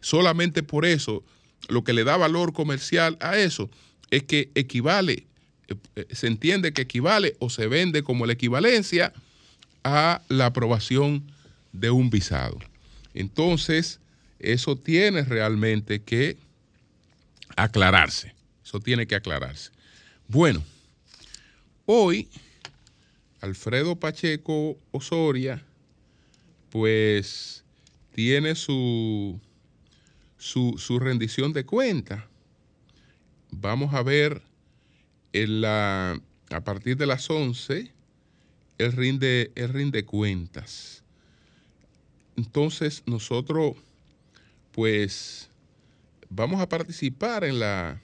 Solamente 0.07 0.63
por 0.63 0.87
eso, 0.87 1.25
lo 1.67 1.83
que 1.83 1.93
le 1.93 2.05
da 2.05 2.17
valor 2.17 2.53
comercial 2.53 3.17
a 3.19 3.39
eso 3.39 3.69
es 4.13 4.23
que 4.23 4.53
equivale, 4.55 5.27
eh, 5.67 6.07
se 6.13 6.29
entiende 6.29 6.73
que 6.73 6.83
equivale 6.83 7.35
o 7.41 7.51
se 7.51 7.67
vende 7.67 8.05
como 8.05 8.25
la 8.25 8.35
equivalencia 8.35 9.13
a 9.83 10.23
la 10.29 10.47
aprobación 10.47 11.25
de 11.73 11.91
un 11.91 12.09
visado. 12.09 12.57
Entonces, 13.15 13.99
eso 14.39 14.77
tiene 14.77 15.25
realmente 15.25 16.01
que 16.01 16.37
aclararse. 17.57 18.33
Eso 18.65 18.79
tiene 18.79 19.09
que 19.09 19.17
aclararse. 19.17 19.73
Bueno, 20.29 20.63
hoy 21.85 22.29
Alfredo 23.41 23.97
Pacheco 23.97 24.79
Osoria, 24.93 25.65
pues 26.71 27.65
tiene 28.15 28.55
su, 28.55 29.41
su, 30.39 30.99
rendición 31.01 31.53
de 31.53 31.65
cuenta. 31.65 32.29
Vamos 33.51 33.95
a 33.95 34.03
ver 34.03 34.43
en 35.33 35.61
la, 35.61 36.21
a 36.51 36.61
partir 36.63 36.97
de 36.97 37.07
las 37.07 37.29
11, 37.29 37.93
el 38.79 38.93
rinde, 38.93 39.53
el 39.55 39.69
rinde 39.71 40.05
cuentas. 40.05 41.03
Entonces 42.37 43.03
nosotros, 43.07 43.77
pues, 44.73 45.49
vamos 46.29 46.61
a 46.61 46.69
participar 46.69 47.45
en 47.45 47.61
la, 47.61 48.01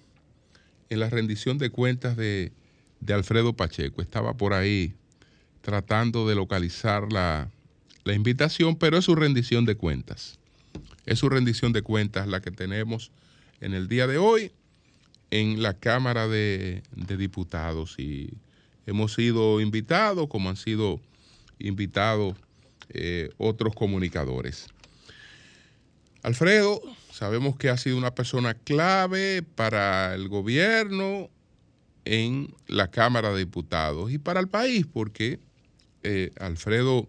en 0.88 1.00
la 1.00 1.10
rendición 1.10 1.58
de 1.58 1.70
cuentas 1.70 2.16
de, 2.16 2.52
de 3.00 3.12
Alfredo 3.12 3.52
Pacheco. 3.52 4.00
Estaba 4.00 4.34
por 4.34 4.54
ahí 4.54 4.94
tratando 5.60 6.28
de 6.28 6.34
localizar 6.34 7.12
la, 7.12 7.50
invitación, 8.04 8.76
pero 8.76 8.98
es 8.98 9.04
su 9.04 9.14
rendición 9.14 9.64
de 9.64 9.76
cuentas. 9.76 10.38
Es 11.06 11.18
su 11.18 11.28
rendición 11.28 11.72
de 11.72 11.82
cuentas 11.82 12.28
la 12.28 12.40
que 12.40 12.50
tenemos 12.50 13.10
en 13.60 13.74
el 13.74 13.88
día 13.88 14.06
de 14.06 14.18
hoy. 14.18 14.52
en 15.30 15.62
la 15.62 15.72
Cámara 15.72 16.28
de, 16.28 16.82
Diputados 17.16 17.98
y 17.98 18.34
hemos 18.86 19.14
sido 19.14 19.62
invitados, 19.62 20.28
como 20.28 20.50
han 20.50 20.56
sido 20.56 21.00
invitados 21.58 22.34
eh, 22.90 23.30
otros 23.38 23.74
comunicadores. 23.74 24.66
Alfredo, 26.22 26.82
sabemos 27.10 27.56
que 27.56 27.70
ha 27.70 27.78
sido 27.78 27.96
una 27.96 28.14
persona 28.14 28.52
clave 28.52 29.42
para 29.42 30.14
el 30.14 30.28
gobierno 30.28 31.30
en 32.04 32.54
la 32.66 32.90
Cámara 32.90 33.32
de 33.32 33.38
Diputados 33.38 34.12
y 34.12 34.18
para 34.18 34.38
el 34.38 34.48
país, 34.48 34.86
porque 34.86 35.40
eh, 36.02 36.30
Alfredo, 36.38 37.06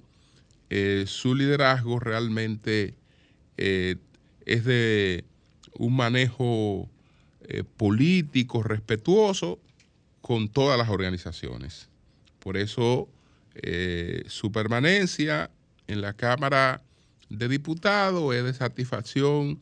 eh, 0.69 1.05
su 1.07 1.35
liderazgo 1.35 1.99
realmente 1.99 2.95
es 3.57 4.65
de 4.65 5.25
un 5.77 5.95
manejo 5.95 6.89
eh, 7.47 7.63
político 7.63 8.63
respetuoso 8.63 9.59
con 10.21 10.47
todas 10.47 10.77
las 10.77 10.89
organizaciones. 10.89 11.89
Por 12.39 12.57
eso 12.57 13.09
eh, 13.55 14.23
su 14.27 14.51
permanencia 14.51 15.51
en 15.87 16.01
la 16.01 16.13
Cámara 16.13 16.81
de 17.29 17.49
Diputados 17.49 18.33
es 18.33 18.43
de 18.43 18.53
satisfacción 18.53 19.59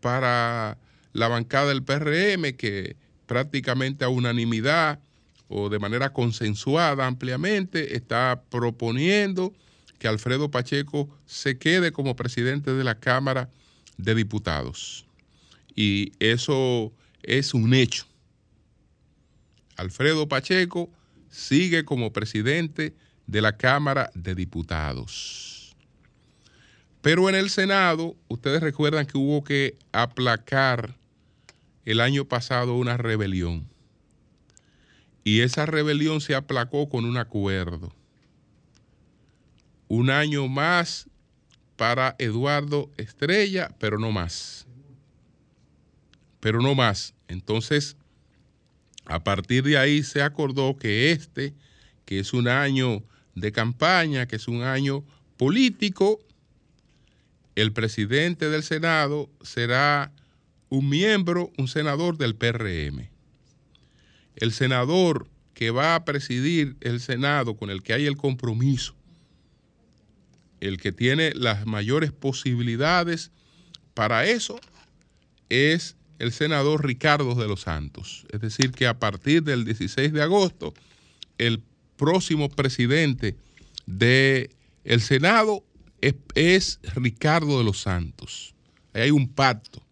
para 0.00 0.76
la 1.12 1.28
bancada 1.28 1.68
del 1.68 1.82
PRM 1.82 2.54
que 2.56 2.96
prácticamente 3.26 4.04
a 4.04 4.08
unanimidad 4.08 5.00
o 5.48 5.68
de 5.68 5.78
manera 5.78 6.12
consensuada 6.12 7.06
ampliamente 7.06 7.96
está 7.96 8.42
proponiendo 8.50 9.54
que 10.02 10.08
Alfredo 10.08 10.50
Pacheco 10.50 11.08
se 11.26 11.58
quede 11.58 11.92
como 11.92 12.16
presidente 12.16 12.72
de 12.72 12.82
la 12.82 12.98
Cámara 12.98 13.48
de 13.98 14.16
Diputados. 14.16 15.06
Y 15.76 16.12
eso 16.18 16.92
es 17.22 17.54
un 17.54 17.72
hecho. 17.72 18.04
Alfredo 19.76 20.26
Pacheco 20.26 20.90
sigue 21.30 21.84
como 21.84 22.12
presidente 22.12 22.96
de 23.28 23.42
la 23.42 23.56
Cámara 23.56 24.10
de 24.16 24.34
Diputados. 24.34 25.76
Pero 27.00 27.28
en 27.28 27.36
el 27.36 27.48
Senado, 27.48 28.16
ustedes 28.26 28.60
recuerdan 28.60 29.06
que 29.06 29.18
hubo 29.18 29.44
que 29.44 29.76
aplacar 29.92 30.96
el 31.84 32.00
año 32.00 32.24
pasado 32.24 32.74
una 32.74 32.96
rebelión. 32.96 33.68
Y 35.22 35.42
esa 35.42 35.64
rebelión 35.64 36.20
se 36.20 36.34
aplacó 36.34 36.88
con 36.88 37.04
un 37.04 37.18
acuerdo. 37.18 37.92
Un 39.92 40.08
año 40.08 40.48
más 40.48 41.10
para 41.76 42.16
Eduardo 42.18 42.90
Estrella, 42.96 43.74
pero 43.78 43.98
no 43.98 44.10
más 44.10 44.66
pero 46.42 46.60
no 46.60 46.74
más. 46.74 47.14
Entonces, 47.28 47.96
a 49.04 49.22
partir 49.22 49.62
de 49.62 49.78
ahí 49.78 50.02
se 50.02 50.22
acordó 50.22 50.76
que 50.76 51.12
este, 51.12 51.54
que 52.04 52.18
es 52.18 52.32
un 52.32 52.48
año 52.48 53.04
de 53.36 53.52
campaña, 53.52 54.26
que 54.26 54.34
es 54.34 54.48
un 54.48 54.64
año 54.64 55.04
político, 55.36 56.18
el 57.54 57.72
presidente 57.72 58.50
del 58.50 58.64
Senado 58.64 59.30
será 59.40 60.10
un 60.68 60.88
miembro, 60.88 61.52
un 61.58 61.68
senador 61.68 62.18
del 62.18 62.34
PRM. 62.34 63.08
El 64.34 64.50
senador 64.50 65.28
que 65.54 65.70
va 65.70 65.94
a 65.94 66.04
presidir 66.04 66.76
el 66.80 66.98
Senado, 66.98 67.54
con 67.54 67.70
el 67.70 67.84
que 67.84 67.92
hay 67.92 68.06
el 68.06 68.16
compromiso, 68.16 68.96
el 70.62 70.78
que 70.78 70.92
tiene 70.92 71.32
las 71.34 71.66
mayores 71.66 72.12
posibilidades 72.12 73.32
para 73.94 74.26
eso, 74.26 74.60
es 75.48 75.96
el 76.20 76.30
senador 76.30 76.86
Ricardo 76.86 77.34
de 77.34 77.48
los 77.48 77.62
Santos. 77.62 78.24
Es 78.30 78.40
decir, 78.40 78.70
que 78.70 78.86
a 78.86 78.98
partir 78.98 79.42
del 79.42 79.64
16 79.64 80.12
de 80.12 80.22
agosto, 80.22 80.72
el 81.36 81.62
próximo 81.96 82.48
presidente 82.48 83.36
del 83.86 84.50
el 84.84 85.00
Senado 85.00 85.64
es, 86.34 86.78
Ricardo 86.94 87.58
de 87.58 87.64
los 87.64 87.80
Santos. 87.80 88.54
Ahí 88.92 89.02
hay 89.02 89.10
un 89.10 89.28
pacto, 89.28 89.82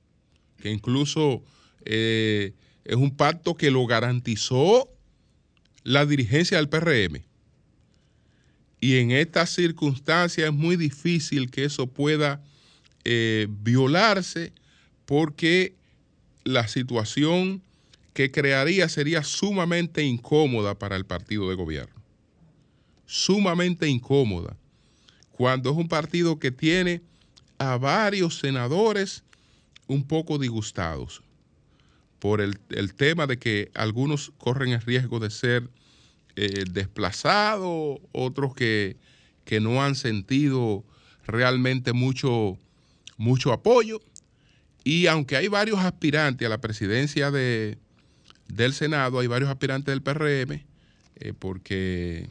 que 0.62 0.70
incluso 0.70 1.42
eh, 1.84 2.54
es 2.84 2.96
un 2.96 3.16
pacto 3.16 3.56
que 3.56 3.72
lo 3.72 3.84
garantizó 3.86 4.88
la 5.82 6.06
dirigencia 6.06 6.58
del 6.58 6.68
PRM. 6.68 7.24
Y 8.80 8.98
en 8.98 9.10
estas 9.10 9.50
circunstancias 9.50 10.48
es 10.48 10.54
muy 10.54 10.76
difícil 10.76 11.50
que 11.50 11.64
eso 11.64 11.86
pueda 11.86 12.42
eh, 13.04 13.46
violarse 13.48 14.52
porque 15.04 15.74
la 16.44 16.66
situación 16.68 17.62
que 18.14 18.30
crearía 18.30 18.88
sería 18.88 19.22
sumamente 19.22 20.02
incómoda 20.02 20.78
para 20.78 20.96
el 20.96 21.04
partido 21.04 21.48
de 21.48 21.54
gobierno. 21.54 21.94
Sumamente 23.06 23.88
incómoda. 23.88 24.56
Cuando 25.32 25.70
es 25.70 25.76
un 25.76 25.88
partido 25.88 26.38
que 26.38 26.50
tiene 26.50 27.02
a 27.58 27.76
varios 27.76 28.38
senadores 28.38 29.24
un 29.86 30.04
poco 30.04 30.38
disgustados 30.38 31.22
por 32.18 32.40
el, 32.40 32.58
tema 32.94 33.26
de 33.26 33.38
que 33.38 33.70
algunos 33.74 34.32
corren 34.38 34.72
el 34.72 34.82
riesgo 34.82 35.18
de 35.18 35.30
ser 35.30 35.68
eh, 36.42 36.64
desplazados, 36.70 37.98
otros 38.12 38.54
que, 38.54 38.96
que, 39.44 39.60
no 39.60 39.82
han 39.82 39.94
sentido 39.94 40.82
realmente 41.26 41.92
mucho, 41.92 42.56
mucho 43.18 43.52
apoyo. 43.52 44.00
Y 44.82 45.06
aunque 45.06 45.36
hay 45.36 45.48
varios 45.48 45.80
aspirantes 45.80 46.46
a 46.46 46.48
la 46.48 46.58
presidencia 46.58 47.30
de, 47.30 47.76
del 48.48 48.72
Senado, 48.72 49.18
hay 49.18 49.26
varios 49.26 49.50
aspirantes 49.50 49.92
del 49.92 50.00
PRM, 50.00 50.64
eh, 51.16 51.34
porque 51.38 52.30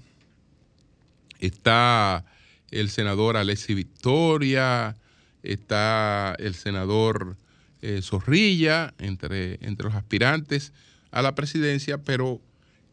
está 1.38 2.26
el 2.72 2.90
senador 2.90 3.38
Alessi 3.38 3.76
Victoria, 3.76 4.98
está 5.44 6.36
el 6.40 6.56
senador 6.56 7.38
eh, 7.84 8.02
Zorrilla, 8.02 8.96
entre, 8.98 9.60
entre 9.62 9.86
los 9.86 9.94
aspirantes 9.94 10.74
a 11.12 11.22
la 11.22 11.36
presidencia, 11.36 12.00
pero 12.00 12.42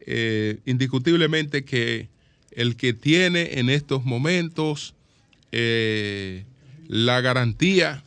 eh, 0.07 0.59
indiscutiblemente 0.65 1.63
que 1.63 2.09
el 2.51 2.75
que 2.75 2.93
tiene 2.93 3.59
en 3.59 3.69
estos 3.69 4.03
momentos 4.03 4.95
la 6.87 7.21
garantía 7.21 8.03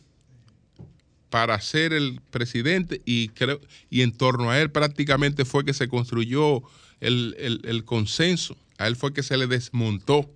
para 1.31 1.59
ser 1.61 1.93
el 1.93 2.19
presidente 2.29 3.01
y, 3.05 3.29
creo, 3.29 3.59
y 3.89 4.01
en 4.01 4.11
torno 4.11 4.51
a 4.51 4.59
él 4.59 4.69
prácticamente 4.69 5.45
fue 5.45 5.63
que 5.63 5.73
se 5.73 5.87
construyó 5.87 6.61
el, 6.99 7.83
consenso, 7.85 8.57
a 8.77 8.87
él 8.87 8.95
fue 8.95 9.13
que 9.13 9.23
se 9.23 9.37
le 9.37 9.47
desmontó, 9.47 10.29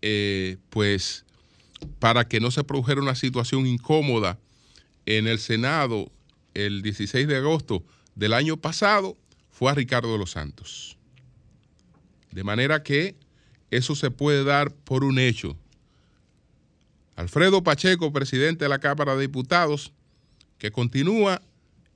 eh, 0.00 0.56
pues 0.70 1.26
para 2.00 2.26
que 2.26 2.40
no 2.40 2.50
se 2.50 2.64
produjera 2.64 3.02
una 3.02 3.14
situación 3.14 3.66
incómoda 3.66 4.38
en 5.06 5.28
el 5.28 5.38
Senado 5.38 6.10
el 6.54 6.82
16 6.82 7.28
de 7.28 7.36
agosto 7.36 7.84
del 8.16 8.32
año 8.32 8.56
pasado, 8.56 9.16
fue 9.58 9.72
a 9.72 9.74
Ricardo 9.74 10.12
de 10.12 10.18
los 10.18 10.30
Santos. 10.30 10.96
De 12.30 12.44
manera 12.44 12.84
que 12.84 13.16
eso 13.72 13.96
se 13.96 14.12
puede 14.12 14.44
dar 14.44 14.72
por 14.72 15.02
un 15.02 15.18
hecho. 15.18 15.56
Alfredo 17.16 17.64
Pacheco, 17.64 18.12
presidente 18.12 18.66
de 18.66 18.68
la 18.68 18.78
Cámara 18.78 19.16
de 19.16 19.22
Diputados, 19.22 19.92
que 20.58 20.70
continúa, 20.70 21.42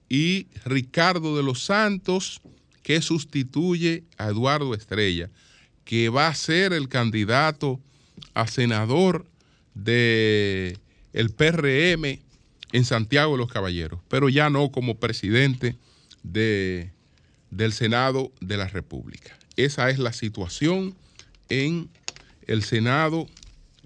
y 0.08 0.48
Ricardo 0.64 1.36
de 1.36 1.44
los 1.44 1.62
Santos, 1.62 2.42
que 2.82 3.00
sustituye 3.00 4.02
a 4.18 4.26
Eduardo 4.26 4.74
Estrella, 4.74 5.30
que 5.84 6.08
va 6.08 6.26
a 6.26 6.34
ser 6.34 6.72
el 6.72 6.88
candidato 6.88 7.78
a 8.34 8.48
senador 8.48 9.24
del 9.74 10.80
el 11.12 11.30
PRM 11.30 12.18
en 12.72 12.84
Santiago 12.84 13.32
de 13.32 13.38
los 13.38 13.52
Caballeros, 13.52 14.00
pero 14.08 14.28
ya 14.28 14.50
no 14.50 14.72
como 14.72 14.96
presidente 14.96 15.76
de, 16.24 16.91
del 17.52 17.74
Senado 17.74 18.32
de 18.40 18.56
la 18.56 18.66
República. 18.66 19.36
Esa 19.56 19.90
es 19.90 19.98
la 19.98 20.14
situación 20.14 20.94
en 21.50 21.90
el 22.46 22.62
Senado 22.62 23.28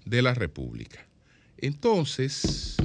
de 0.04 0.22
la 0.22 0.34
República. 0.34 1.04
Entonces, 1.58 2.76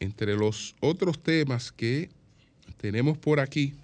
entre 0.00 0.34
los 0.36 0.74
otros 0.80 1.22
temas 1.22 1.70
que 1.70 2.10
tenemos 2.78 3.16
por 3.16 3.38
aquí, 3.38 3.74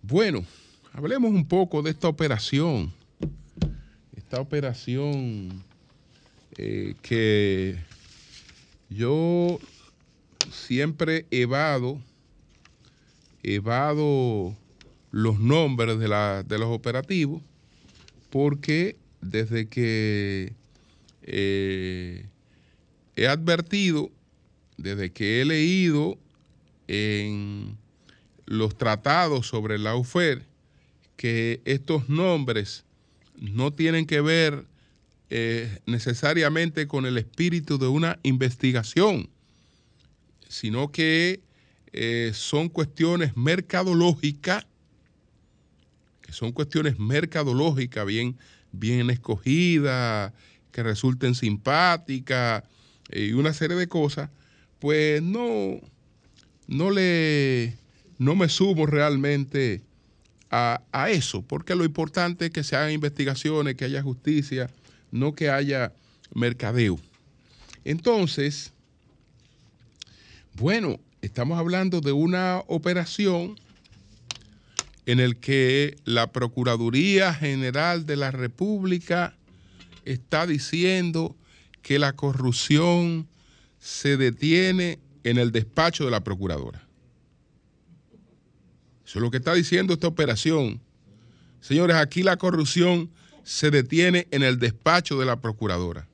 bueno, 0.00 0.46
hablemos 0.94 1.30
un 1.30 1.46
poco 1.46 1.82
de 1.82 1.90
esta 1.90 2.08
operación, 2.08 2.90
esta 4.16 4.40
operación 4.40 5.62
eh, 6.56 6.94
que 7.02 7.76
yo 8.88 9.58
siempre 10.50 11.26
evado, 11.30 12.00
evado 13.44 14.56
los 15.10 15.38
nombres 15.38 15.98
de, 15.98 16.08
de 16.08 16.58
los 16.58 16.68
operativos, 16.68 17.42
porque 18.30 18.96
desde 19.20 19.68
que 19.68 20.52
eh, 21.22 22.26
he 23.16 23.26
advertido 23.28 24.10
desde 24.76 25.12
que 25.12 25.40
he 25.40 25.44
leído 25.44 26.18
en 26.88 27.76
los 28.46 28.76
tratados 28.76 29.46
sobre 29.46 29.78
la 29.78 29.96
UFER 29.96 30.42
que 31.16 31.60
estos 31.64 32.08
nombres 32.08 32.84
no 33.36 33.72
tienen 33.72 34.06
que 34.06 34.20
ver 34.20 34.64
eh, 35.30 35.78
necesariamente 35.86 36.86
con 36.86 37.06
el 37.06 37.18
espíritu 37.18 37.78
de 37.78 37.86
una 37.86 38.18
investigación, 38.22 39.28
sino 40.48 40.90
que 40.92 41.40
eh, 41.96 42.32
son 42.34 42.68
cuestiones 42.68 43.36
mercadológicas, 43.36 44.66
que 46.22 46.32
son 46.32 46.50
cuestiones 46.50 46.98
mercadológicas 46.98 48.04
bien, 48.04 48.36
bien 48.72 49.10
escogidas, 49.10 50.32
que 50.72 50.82
resulten 50.82 51.36
simpáticas 51.36 52.64
eh, 53.10 53.26
y 53.26 53.32
una 53.34 53.52
serie 53.52 53.76
de 53.76 53.86
cosas, 53.86 54.28
pues 54.80 55.22
no, 55.22 55.80
no 56.66 56.90
le 56.90 57.78
no 58.18 58.34
me 58.34 58.48
sumo 58.48 58.86
realmente 58.86 59.80
a, 60.50 60.82
a, 60.90 61.10
eso, 61.10 61.42
porque 61.42 61.76
lo 61.76 61.84
importante 61.84 62.46
es 62.46 62.50
que 62.50 62.64
se 62.64 62.74
hagan 62.74 62.90
investigaciones, 62.90 63.76
que 63.76 63.84
haya 63.84 64.02
justicia, 64.02 64.68
no 65.12 65.32
que 65.32 65.48
haya 65.48 65.92
mercadeo. 66.34 66.98
Entonces, 67.84 68.72
bueno, 70.54 70.98
estamos 71.24 71.58
hablando 71.58 72.00
de 72.00 72.12
una 72.12 72.62
operación 72.66 73.58
en 75.06 75.20
el 75.20 75.38
que 75.38 75.96
la 76.04 76.32
Procuraduría 76.32 77.32
General 77.32 78.04
de 78.04 78.16
la 78.16 78.30
República 78.30 79.34
está 80.04 80.46
diciendo 80.46 81.36
que 81.82 81.98
la 81.98 82.14
corrupción 82.14 83.26
se 83.78 84.16
detiene 84.16 84.98
en 85.24 85.38
el 85.38 85.50
despacho 85.50 86.04
de 86.04 86.10
la 86.10 86.22
Procuradora. 86.22 86.86
Eso 89.06 89.18
es 89.18 89.22
lo 89.22 89.30
que 89.30 89.38
está 89.38 89.54
diciendo 89.54 89.94
esta 89.94 90.08
operación. 90.08 90.80
Señores, 91.60 91.96
aquí 91.96 92.22
la 92.22 92.36
corrupción 92.36 93.10
se 93.44 93.70
detiene 93.70 94.28
en 94.30 94.42
el 94.42 94.58
despacho 94.58 95.18
de 95.18 95.26
la 95.26 95.40
Procuradora. 95.40 96.06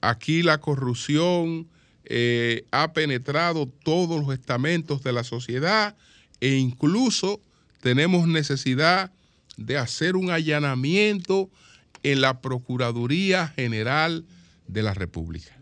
Aquí 0.00 0.42
la 0.42 0.58
corrupción 0.58 1.68
eh, 2.04 2.66
ha 2.70 2.92
penetrado 2.92 3.66
todos 3.66 4.24
los 4.24 4.34
estamentos 4.34 5.02
de 5.02 5.12
la 5.12 5.24
sociedad 5.24 5.96
e 6.40 6.54
incluso 6.56 7.40
tenemos 7.80 8.28
necesidad 8.28 9.12
de 9.56 9.78
hacer 9.78 10.16
un 10.16 10.30
allanamiento 10.30 11.50
en 12.02 12.20
la 12.20 12.40
Procuraduría 12.40 13.48
General 13.48 14.24
de 14.66 14.82
la 14.82 14.94
República. 14.94 15.56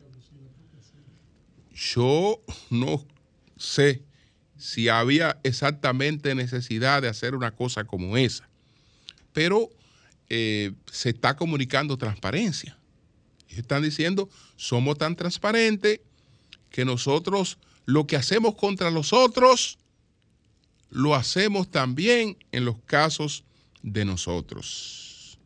Yo 1.72 2.40
no 2.70 3.04
sé 3.56 4.02
si 4.56 4.88
había 4.88 5.38
exactamente 5.42 6.34
necesidad 6.34 7.02
de 7.02 7.08
hacer 7.08 7.34
una 7.34 7.52
cosa 7.52 7.84
como 7.84 8.16
esa, 8.16 8.48
pero 9.32 9.70
eh, 10.28 10.72
se 10.90 11.10
está 11.10 11.36
comunicando 11.36 11.96
transparencia. 11.96 12.76
están 13.48 13.82
diciendo, 13.82 14.30
somos 14.56 14.98
tan 14.98 15.14
transparentes 15.14 16.00
que 16.72 16.84
nosotros 16.84 17.58
lo 17.84 18.06
que 18.06 18.16
hacemos 18.16 18.54
contra 18.56 18.90
los 18.90 19.12
otros, 19.12 19.78
lo 20.90 21.14
hacemos 21.14 21.70
también 21.70 22.36
en 22.50 22.64
los 22.64 22.76
casos 22.86 23.44
de 23.82 24.04
nosotros. 24.04 25.38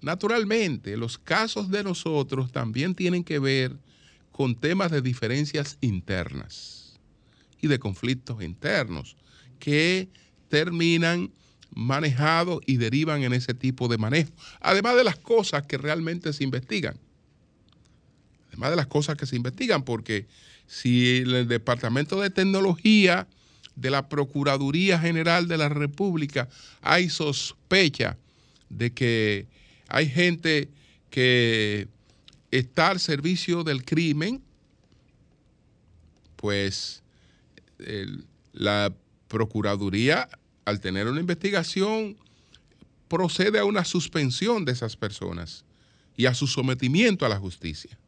Naturalmente, 0.00 0.96
los 0.96 1.18
casos 1.18 1.70
de 1.70 1.84
nosotros 1.84 2.50
también 2.50 2.94
tienen 2.94 3.22
que 3.22 3.38
ver 3.38 3.76
con 4.32 4.56
temas 4.56 4.90
de 4.90 5.02
diferencias 5.02 5.78
internas 5.80 6.98
y 7.60 7.68
de 7.68 7.78
conflictos 7.78 8.42
internos 8.42 9.16
que 9.58 10.08
terminan 10.48 11.30
manejados 11.70 12.60
y 12.66 12.76
derivan 12.78 13.22
en 13.22 13.32
ese 13.32 13.54
tipo 13.54 13.88
de 13.88 13.98
manejo. 13.98 14.32
Además 14.60 14.96
de 14.96 15.04
las 15.04 15.16
cosas 15.16 15.66
que 15.66 15.78
realmente 15.78 16.32
se 16.32 16.44
investigan 16.44 16.98
además 18.52 18.70
de 18.70 18.76
las 18.76 18.86
cosas 18.86 19.16
que 19.16 19.26
se 19.26 19.36
investigan, 19.36 19.82
porque 19.82 20.26
si 20.66 21.18
el 21.18 21.48
Departamento 21.48 22.20
de 22.20 22.30
Tecnología 22.30 23.26
de 23.76 23.90
la 23.90 24.08
Procuraduría 24.08 24.98
General 24.98 25.48
de 25.48 25.56
la 25.56 25.70
República 25.70 26.48
hay 26.82 27.08
sospecha 27.08 28.18
de 28.68 28.92
que 28.92 29.46
hay 29.88 30.08
gente 30.08 30.68
que 31.08 31.88
está 32.50 32.90
al 32.90 33.00
servicio 33.00 33.64
del 33.64 33.84
crimen, 33.84 34.42
pues 36.36 37.02
la 38.52 38.92
Procuraduría, 39.28 40.28
al 40.66 40.80
tener 40.80 41.06
una 41.06 41.20
investigación, 41.20 42.18
procede 43.08 43.58
a 43.58 43.64
una 43.64 43.86
suspensión 43.86 44.66
de 44.66 44.72
esas 44.72 44.96
personas 44.96 45.64
y 46.16 46.26
a 46.26 46.34
su 46.34 46.46
sometimiento 46.46 47.24
a 47.24 47.30
la 47.30 47.38
justicia 47.38 47.98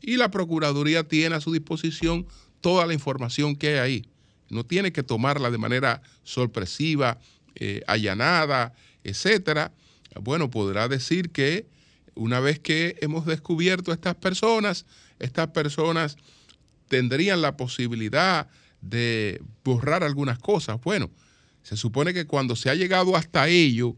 y 0.00 0.16
la 0.16 0.30
Procuraduría 0.30 1.04
tiene 1.04 1.36
a 1.36 1.40
su 1.40 1.52
disposición 1.52 2.26
toda 2.60 2.86
la 2.86 2.94
información 2.94 3.56
que 3.56 3.68
hay 3.68 3.78
ahí. 3.78 4.08
No 4.50 4.64
tiene 4.64 4.92
que 4.92 5.02
tomarla 5.02 5.50
de 5.50 5.58
manera 5.58 6.02
sorpresiva, 6.22 7.18
eh, 7.54 7.82
allanada, 7.86 8.74
etcétera. 9.04 9.72
Bueno, 10.20 10.50
podrá 10.50 10.88
decir 10.88 11.30
que 11.30 11.66
una 12.14 12.40
vez 12.40 12.58
que 12.58 12.96
hemos 13.00 13.26
descubierto 13.26 13.90
a 13.90 13.94
estas 13.94 14.14
personas, 14.16 14.86
estas 15.18 15.48
personas 15.48 16.16
tendrían 16.88 17.42
la 17.42 17.56
posibilidad 17.56 18.48
de 18.80 19.42
borrar 19.64 20.02
algunas 20.02 20.38
cosas. 20.38 20.80
Bueno, 20.82 21.10
se 21.62 21.76
supone 21.76 22.14
que 22.14 22.26
cuando 22.26 22.56
se 22.56 22.70
ha 22.70 22.74
llegado 22.74 23.16
hasta 23.16 23.48
ello 23.48 23.96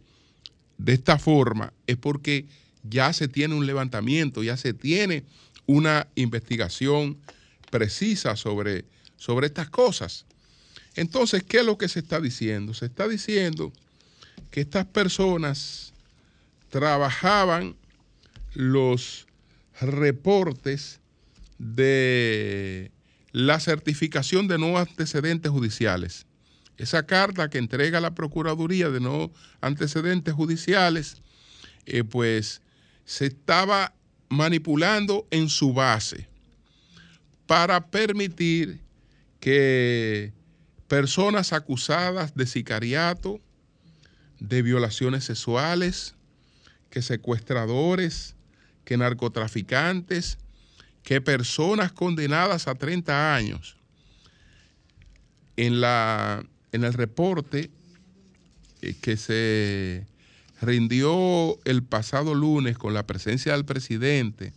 de 0.79 0.95
esta 0.95 1.19
forma 1.19 1.73
es 1.87 1.97
porque 1.97 2.47
ya 2.83 3.13
se 3.13 3.29
tiene 3.29 3.55
un 3.55 3.67
levantamiento, 3.67 4.43
ya 4.43 4.57
se 4.57 4.73
tiene 4.73 5.25
una 5.71 6.09
investigación 6.17 7.17
precisa 7.71 8.35
sobre, 8.35 8.85
sobre 9.17 9.47
estas 9.47 9.71
cosas. 9.71 10.27
Entonces, 10.97 11.45
¿qué 11.45 11.59
es 11.59 11.65
lo 11.65 11.79
que 11.79 11.89
se 11.89 12.01
está 12.01 12.21
diciendo? 12.21 12.75
Se 12.75 12.87
está 12.87 13.07
diciendo 13.07 13.73
que 14.51 14.63
estas 14.63 14.87
personas 14.87 15.93
trabajaban 16.71 17.77
los 18.53 19.29
reportes 19.81 20.99
de 21.59 22.91
la 23.31 23.61
certificación 23.61 24.49
de 24.49 24.59
no 24.59 24.77
antecedentes 24.77 25.53
judiciales. 25.53 26.27
Esa 26.79 27.07
carta 27.07 27.49
que 27.49 27.59
entrega 27.59 28.01
la 28.01 28.17
Procuraduría 28.17 28.91
de 28.91 28.99
no 28.99 29.31
antecedentes 29.61 30.35
judiciales, 30.35 31.23
eh, 31.87 32.03
pues 32.03 32.61
se 33.05 33.27
estaba 33.27 33.95
manipulando 34.31 35.27
en 35.31 35.51
su 35.51 35.75
base 35.75 36.29
para 37.47 37.89
permitir 37.89 38.81
que 39.41 40.33
personas 40.87 41.53
acusadas 41.53 42.35
de 42.35 42.47
sicariato, 42.47 43.41
de 44.39 44.63
violaciones 44.63 45.25
sexuales, 45.25 46.15
que 46.91 47.03
secuestradores, 47.03 48.37
que 48.85 48.97
narcotraficantes, 48.97 50.39
que 51.03 51.21
personas 51.21 51.93
condenadas 51.93 52.69
a 52.69 52.75
30 52.75 53.35
años. 53.35 53.77
En, 55.57 55.81
la, 55.81 56.45
en 56.73 56.85
el 56.85 56.95
reporte 56.95 57.71
eh, 58.81 58.95
que 59.01 59.17
se 59.17 60.07
rindió 60.61 61.59
el 61.65 61.83
pasado 61.83 62.35
lunes 62.35 62.77
con 62.77 62.95
la 62.95 63.07
presencia 63.07 63.53
del 63.53 63.65
presidente 63.65 64.53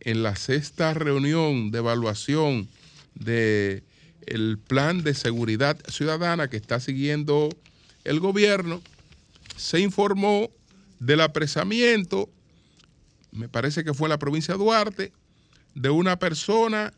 en 0.00 0.22
la 0.22 0.36
sexta 0.36 0.94
reunión 0.94 1.70
de 1.70 1.78
evaluación 1.78 2.68
del 3.14 3.82
el 4.26 4.58
plan 4.58 5.02
de 5.02 5.14
seguridad 5.14 5.78
ciudadana 5.88 6.48
que 6.48 6.56
está 6.56 6.80
siguiendo 6.80 7.50
el 8.04 8.20
gobierno, 8.20 8.80
se 9.56 9.80
informó 9.80 10.50
del 10.98 11.20
apresamiento, 11.20 12.28
me 13.32 13.48
parece 13.48 13.84
que 13.84 13.92
fue 13.92 14.06
en 14.06 14.10
la 14.10 14.18
provincia 14.18 14.54
de 14.54 14.58
Duarte, 14.58 15.12
de 15.74 15.90
una 15.90 16.18
persona 16.18 16.92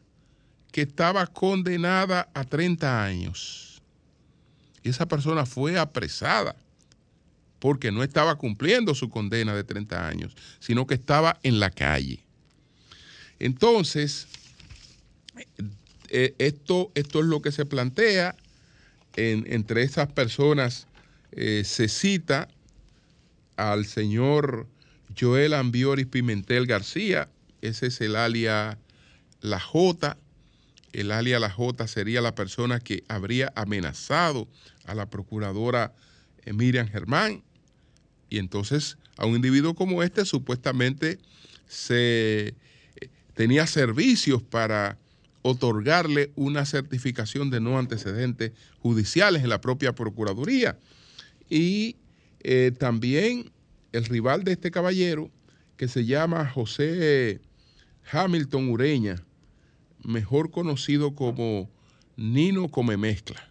que 0.72 0.82
estaba 0.82 1.26
condenada 1.26 2.28
a 2.34 2.44
30 2.44 3.02
años. 3.02 3.82
Y 4.82 4.90
esa 4.90 5.06
persona 5.06 5.46
fue 5.46 5.78
apresada 5.78 6.54
porque 7.66 7.90
no 7.90 8.04
estaba 8.04 8.36
cumpliendo 8.36 8.94
su 8.94 9.10
condena 9.10 9.52
de 9.52 9.64
30 9.64 10.06
años, 10.06 10.36
sino 10.60 10.86
que 10.86 10.94
estaba 10.94 11.40
en 11.42 11.58
la 11.58 11.68
calle. 11.68 12.20
Entonces, 13.40 14.28
eh, 16.06 16.36
esto, 16.38 16.92
esto 16.94 17.18
es 17.18 17.26
lo 17.26 17.42
que 17.42 17.50
se 17.50 17.66
plantea. 17.66 18.36
entre 19.16 19.82
esas 19.82 20.12
personas 20.12 20.86
eh, 21.32 21.64
se 21.64 21.88
cita 21.88 22.46
al 23.56 23.84
señor 23.84 24.68
Joel 25.18 25.52
Ambioris 25.52 26.06
Pimentel 26.06 26.68
García, 26.68 27.28
ese 27.62 27.88
es 27.88 28.00
el 28.00 28.14
alia 28.14 28.78
La 29.40 29.58
J, 29.58 30.16
el 30.92 31.10
alias 31.10 31.40
La 31.40 31.50
J 31.50 31.88
sería 31.88 32.20
la 32.20 32.36
persona 32.36 32.78
que 32.78 33.02
habría 33.08 33.52
amenazado 33.56 34.46
a 34.84 34.94
la 34.94 35.10
procuradora 35.10 35.92
eh, 36.44 36.52
Miriam 36.52 36.86
Germán. 36.86 37.42
Y 38.28 38.38
entonces 38.38 38.98
a 39.16 39.26
un 39.26 39.36
individuo 39.36 39.74
como 39.74 40.02
este 40.02 40.24
supuestamente 40.24 41.18
se 41.66 42.48
eh, 42.48 42.54
tenía 43.34 43.66
servicios 43.66 44.42
para 44.42 44.98
otorgarle 45.42 46.32
una 46.34 46.66
certificación 46.66 47.50
de 47.50 47.60
no 47.60 47.78
antecedentes 47.78 48.52
judiciales 48.80 49.42
en 49.42 49.48
la 49.48 49.60
propia 49.60 49.94
Procuraduría. 49.94 50.76
Y 51.48 51.96
eh, 52.40 52.72
también 52.76 53.50
el 53.92 54.04
rival 54.04 54.44
de 54.44 54.52
este 54.52 54.70
caballero, 54.70 55.30
que 55.76 55.88
se 55.88 56.04
llama 56.04 56.48
José 56.48 57.40
Hamilton 58.10 58.68
Ureña, 58.70 59.22
mejor 60.02 60.50
conocido 60.50 61.14
como 61.14 61.70
Nino 62.16 62.68
Come 62.68 62.96
Mezcla. 62.96 63.50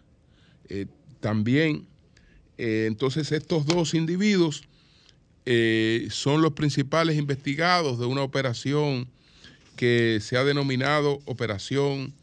Eh, 0.68 0.86
también, 1.20 1.86
eh, 2.58 2.86
entonces 2.86 3.32
estos 3.32 3.66
dos 3.66 3.94
individuos 3.94 4.64
eh, 5.44 6.08
son 6.10 6.42
los 6.42 6.52
principales 6.52 7.16
investigados 7.16 7.98
de 7.98 8.06
una 8.06 8.22
operación 8.22 9.08
que 9.76 10.18
se 10.20 10.36
ha 10.36 10.44
denominado 10.44 11.20
Operación 11.26 12.14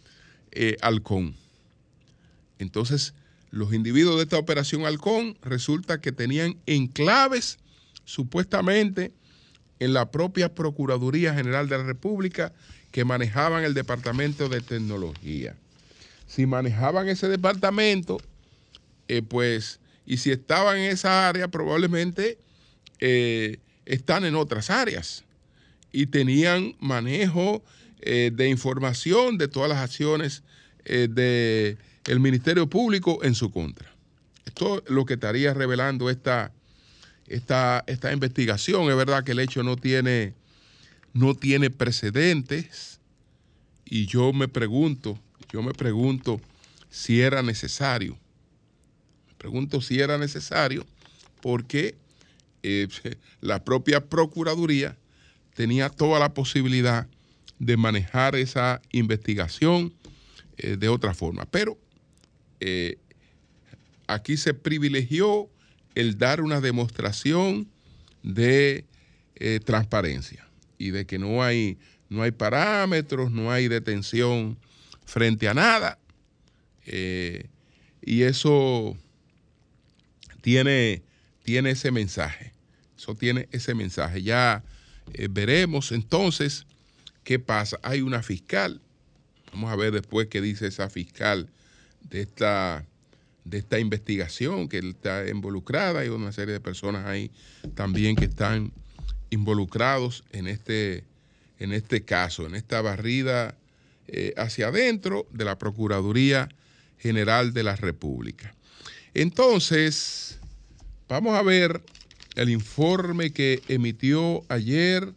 Halcón. 0.82 1.36
Entonces, 2.60 3.14
los 3.52 3.74
individuos 3.74 4.18
de 4.18 4.24
esta 4.24 4.38
Operación 4.40 4.86
Halcón 4.86 5.38
resulta 5.44 6.02
que 6.02 6.12
tenían 6.12 6.58
enclaves 6.66 7.60
supuestamente 8.04 9.12
en 9.80 9.94
la 9.94 10.12
propia 10.12 10.56
Procuraduría 10.56 11.34
General 11.34 11.68
de 11.70 11.78
la 11.78 11.84
República 11.84 12.54
que 12.92 13.06
manejaban 13.06 13.64
el 13.64 13.74
Departamento 13.74 14.50
de 14.50 14.62
Tecnología. 14.62 15.56
Si 16.26 16.46
manejaban 16.46 17.10
ese 17.10 17.28
departamento, 17.28 18.20
eh, 19.08 19.22
pues, 19.22 19.80
y 20.06 20.18
si 20.18 20.32
estaban 20.32 20.78
en 20.78 20.92
esa 20.92 21.28
área, 21.28 21.48
probablemente 21.48 22.38
eh, 23.00 23.60
están 23.86 24.26
en 24.26 24.36
otras 24.36 24.70
áreas 24.70 25.24
y 25.92 26.08
tenían 26.08 26.76
manejo 26.80 27.64
eh, 28.02 28.32
de 28.34 28.50
información 28.50 29.38
de 29.38 29.48
todas 29.48 29.70
las 29.70 29.80
acciones 29.80 30.44
del 30.86 31.78
Ministerio 32.20 32.68
Público 32.68 33.24
en 33.24 33.36
su 33.36 33.52
contra. 33.52 33.90
Esto 34.46 34.84
es 34.84 34.90
lo 34.90 35.06
que 35.06 35.14
estaría 35.14 35.54
revelando 35.54 36.10
esta, 36.10 36.52
esta, 37.28 37.86
esta 37.88 38.12
investigación. 38.12 38.90
Es 38.90 38.98
verdad 38.98 39.24
que 39.24 39.32
el 39.32 39.40
hecho 39.40 39.64
no 39.64 39.78
tiene 39.78 40.34
no 41.14 41.36
tiene 41.36 41.70
precedentes 41.70 43.00
y 43.86 44.08
yo 44.08 44.34
me 44.34 44.48
pregunto, 44.48 45.20
yo 45.52 45.62
me 45.62 45.74
pregunto 45.74 46.42
si 46.90 47.22
era 47.22 47.44
necesario. 47.44 48.18
Pregunto 49.44 49.82
si 49.82 50.00
era 50.00 50.18
necesario 50.18 50.86
porque 51.42 51.96
eh, 52.64 52.88
la 53.42 53.62
propia 53.66 54.08
Procuraduría 54.08 54.96
tenía 55.54 55.90
toda 55.90 56.18
la 56.18 56.34
posibilidad 56.34 57.08
de 57.60 57.76
manejar 57.76 58.38
esa 58.38 58.82
investigación 58.94 59.94
eh, 60.58 60.78
de 60.78 60.88
otra 60.88 61.14
forma. 61.14 61.44
Pero 61.52 61.78
eh, 62.62 63.00
aquí 64.08 64.38
se 64.38 64.54
privilegió 64.54 65.50
el 65.94 66.18
dar 66.18 66.40
una 66.40 66.62
demostración 66.62 67.68
de 68.24 68.86
transparencia 69.66 70.48
y 70.78 70.92
de 70.92 71.06
que 71.06 71.20
no 71.20 71.44
hay, 71.44 71.78
no 72.08 72.22
hay 72.22 72.32
parámetros, 72.32 73.30
no 73.30 73.52
hay 73.52 73.68
detención 73.68 74.58
frente 75.04 75.50
a 75.50 75.54
nada. 75.54 76.00
Y 78.02 78.22
eso 78.22 78.98
tiene, 80.44 81.02
tiene 81.42 81.72
ese 81.72 81.90
mensaje. 81.90 82.52
Eso 82.98 83.16
tiene 83.16 83.48
ese 83.52 83.74
mensaje. 83.74 84.22
Ya 84.22 84.62
eh, 85.14 85.30
veremos 85.32 85.94
entonces 85.94 86.68
qué 87.24 87.40
pasa. 87.40 87.80
Hay 87.82 88.02
una 88.02 88.22
fiscal. 88.22 88.82
Vamos 89.54 89.72
a 89.72 89.78
ver 89.78 89.94
después 89.94 90.28
qué 90.28 90.42
dice 90.42 90.68
esa 90.68 90.90
fiscal 90.90 91.48
de 92.02 92.22
esta, 92.22 92.86
de 93.46 93.60
esta 93.60 93.80
investigación 93.80 94.68
que 94.68 94.80
está 94.80 95.26
involucrada. 95.30 96.02
Hay 96.02 96.10
una 96.10 96.34
serie 96.34 96.54
de 96.54 96.60
personas 96.60 97.06
ahí 97.06 97.32
también 97.74 98.18
que 98.18 98.26
están 98.26 98.74
involucrados 99.30 100.26
en 100.34 100.48
este, 100.48 101.06
en 101.58 101.72
este 101.72 102.04
caso, 102.04 102.46
en 102.46 102.56
esta 102.56 102.82
barrida 102.82 103.56
eh, 104.10 104.34
hacia 104.36 104.68
adentro 104.68 105.26
de 105.32 105.46
la 105.46 105.58
Procuraduría 105.58 106.50
General 107.00 107.54
de 107.54 107.64
la 107.64 107.78
República. 107.78 108.54
Entonces, 109.14 110.40
vamos 111.08 111.36
a 111.36 111.42
ver 111.42 111.82
el 112.36 112.50
informe 112.50 113.32
que 113.32 113.62
emitió 113.68 114.44
ayer 114.50 115.14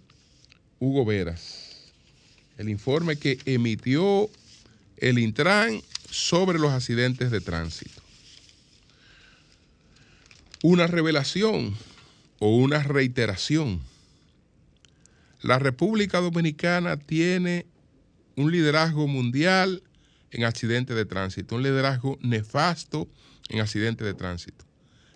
Hugo 0.79 1.05
Veras, 1.05 1.93
el 2.59 2.69
informe 2.69 3.17
que 3.17 3.39
emitió 3.47 4.29
el 4.99 5.19
Intran 5.19 5.81
sobre 6.11 6.59
los 6.59 6.73
accidentes 6.73 7.31
de 7.31 7.41
tránsito. 7.41 8.03
Una 10.63 10.87
revelación 10.87 11.77
o 12.39 12.57
una 12.57 12.83
reiteración 12.83 13.81
la 15.47 15.61
República 15.61 16.21
Dominicana 16.21 16.97
tiene 16.97 17.67
un 18.35 18.51
liderazgo 18.51 19.07
mundial 19.07 19.83
en 20.33 20.45
accidentes 20.45 20.97
de 20.97 21.05
tránsito, 21.05 21.55
un 21.55 21.63
liderazgo 21.63 22.19
nefasto 22.21 23.09
en 23.49 23.61
accidentes 23.61 24.07
de 24.07 24.15
tránsito. 24.15 24.65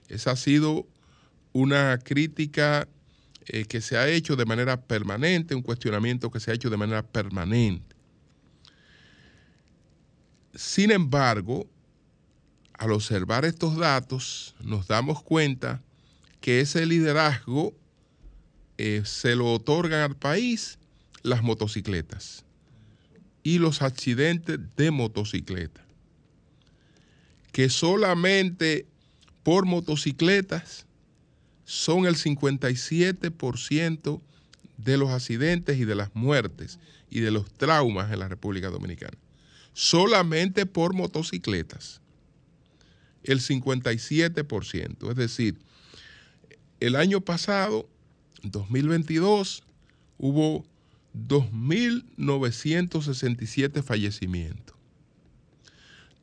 Esa 0.08 0.32
ha 0.32 0.36
sido 0.36 0.86
una 1.52 1.98
crítica 1.98 2.88
eh, 3.46 3.64
que 3.64 3.80
se 3.80 3.96
ha 3.96 4.08
hecho 4.08 4.36
de 4.36 4.44
manera 4.44 4.80
permanente, 4.80 5.54
un 5.54 5.62
cuestionamiento 5.62 6.30
que 6.30 6.40
se 6.40 6.50
ha 6.50 6.54
hecho 6.54 6.70
de 6.70 6.76
manera 6.76 7.02
permanente. 7.02 7.96
Sin 10.54 10.90
embargo, 10.90 11.68
al 12.74 12.92
observar 12.92 13.44
estos 13.44 13.76
datos, 13.76 14.54
nos 14.60 14.86
damos 14.86 15.22
cuenta 15.22 15.82
que 16.40 16.60
ese 16.60 16.86
liderazgo 16.86 17.74
eh, 18.78 19.02
se 19.04 19.36
lo 19.36 19.52
otorgan 19.52 20.00
al 20.00 20.16
país 20.16 20.78
las 21.22 21.42
motocicletas 21.42 22.44
y 23.42 23.58
los 23.58 23.82
accidentes 23.82 24.58
de 24.76 24.90
motocicleta, 24.90 25.84
que 27.52 27.68
solamente 27.68 28.86
por 29.42 29.66
motocicletas 29.66 30.86
son 31.64 32.06
el 32.06 32.16
57% 32.16 34.20
de 34.76 34.96
los 34.96 35.10
accidentes 35.10 35.78
y 35.78 35.84
de 35.84 35.94
las 35.94 36.14
muertes 36.14 36.78
y 37.10 37.20
de 37.20 37.30
los 37.30 37.52
traumas 37.52 38.10
en 38.12 38.20
la 38.20 38.28
República 38.28 38.70
Dominicana. 38.70 39.18
Solamente 39.72 40.66
por 40.66 40.94
motocicletas. 40.94 42.00
El 43.22 43.40
57%. 43.40 45.10
Es 45.10 45.16
decir, 45.16 45.58
el 46.80 46.96
año 46.96 47.20
pasado 47.20 47.88
2022 48.42 49.62
hubo 50.18 50.64
2.967 51.14 53.82
fallecimientos. 53.82 54.76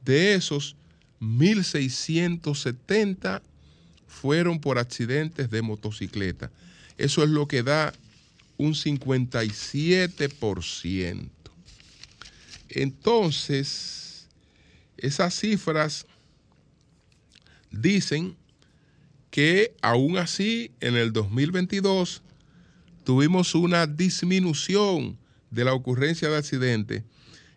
De 0.03 0.33
esos, 0.33 0.75
1.670 1.21 3.41
fueron 4.07 4.59
por 4.59 4.77
accidentes 4.77 5.49
de 5.49 5.61
motocicleta. 5.61 6.51
Eso 6.97 7.23
es 7.23 7.29
lo 7.29 7.47
que 7.47 7.63
da 7.63 7.93
un 8.57 8.73
57%. 8.73 11.29
Entonces, 12.69 14.27
esas 14.97 15.39
cifras 15.39 16.05
dicen 17.71 18.35
que 19.29 19.75
aún 19.81 20.17
así 20.17 20.71
en 20.79 20.95
el 20.95 21.13
2022 21.13 22.21
tuvimos 23.03 23.53
una 23.55 23.85
disminución 23.85 25.17
de 25.51 25.63
la 25.63 25.73
ocurrencia 25.73 26.29
de 26.29 26.37
accidentes 26.37 27.03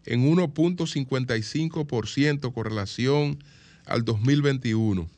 en 0.06 0.30
1.55% 0.30 2.52
con 2.52 2.64
relación 2.64 3.42
al 3.86 4.04
2021. 4.04 5.08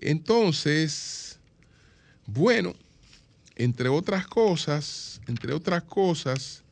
Entonces, 0.00 1.38
bueno, 2.26 2.74
entre 3.56 3.88
otras 3.88 4.26
cosas, 4.26 5.20
entre 5.26 5.52
otras 5.52 5.82
cosas, 5.84 6.62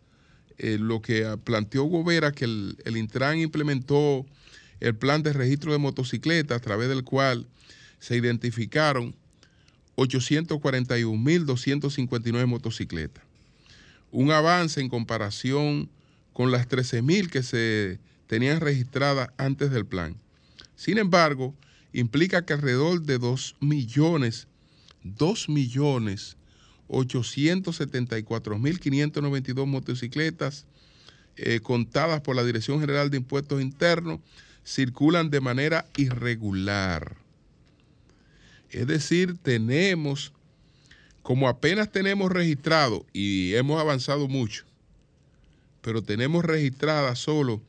eh, 0.58 0.78
lo 0.78 1.02
que 1.02 1.36
planteó 1.42 1.82
Gobera, 1.84 2.32
que 2.32 2.44
el, 2.44 2.76
el 2.84 2.96
Intran 2.96 3.38
implementó 3.38 4.24
el 4.80 4.94
plan 4.94 5.22
de 5.22 5.32
registro 5.32 5.72
de 5.72 5.78
motocicletas 5.78 6.58
a 6.58 6.60
través 6.60 6.88
del 6.88 7.04
cual 7.04 7.46
se 7.98 8.16
identificaron 8.16 9.14
841.259 9.96 12.46
motocicletas. 12.46 13.24
Un 14.10 14.30
avance 14.30 14.80
en 14.80 14.88
comparación 14.88 15.90
con 16.34 16.52
las 16.52 16.68
13.000 16.68 17.30
que 17.30 17.42
se 17.42 17.98
tenían 18.26 18.60
registradas 18.60 19.30
antes 19.38 19.70
del 19.70 19.86
plan. 19.86 20.16
Sin 20.76 20.98
embargo, 20.98 21.54
implica 21.94 22.44
que 22.44 22.52
alrededor 22.52 23.00
de 23.00 23.18
2 23.18 23.56
millones, 23.60 24.46
2 25.04 25.48
millones 25.48 26.36
874.592 26.88 29.66
motocicletas 29.66 30.66
eh, 31.36 31.60
contadas 31.60 32.20
por 32.20 32.36
la 32.36 32.44
Dirección 32.44 32.78
General 32.80 33.10
de 33.10 33.16
Impuestos 33.16 33.60
Internos 33.62 34.20
circulan 34.64 35.30
de 35.30 35.40
manera 35.40 35.86
irregular. 35.96 37.16
Es 38.70 38.86
decir, 38.86 39.36
tenemos, 39.42 40.32
como 41.22 41.48
apenas 41.48 41.90
tenemos 41.92 42.30
registrado, 42.30 43.06
y 43.12 43.54
hemos 43.54 43.80
avanzado 43.80 44.28
mucho, 44.28 44.64
pero 45.84 46.02
tenemos 46.02 46.44
registradas 46.44 47.18
solo 47.18 47.60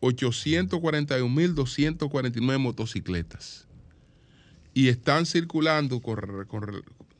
841.249 0.00 2.58
motocicletas. 2.60 3.66
Y 4.72 4.86
están 4.86 5.26
circulando, 5.26 6.00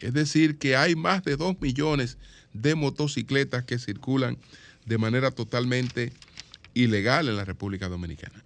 Es 0.00 0.14
decir, 0.14 0.58
que 0.58 0.74
hay 0.74 0.96
más 0.96 1.22
de 1.22 1.36
2 1.36 1.60
millones 1.60 2.18
de 2.52 2.74
motocicletas 2.74 3.64
que 3.64 3.78
circulan 3.78 4.38
de 4.86 4.98
manera 4.98 5.30
totalmente 5.30 6.12
ilegal 6.74 7.28
en 7.28 7.36
la 7.36 7.44
República 7.44 7.88
Dominicana. 7.88 8.42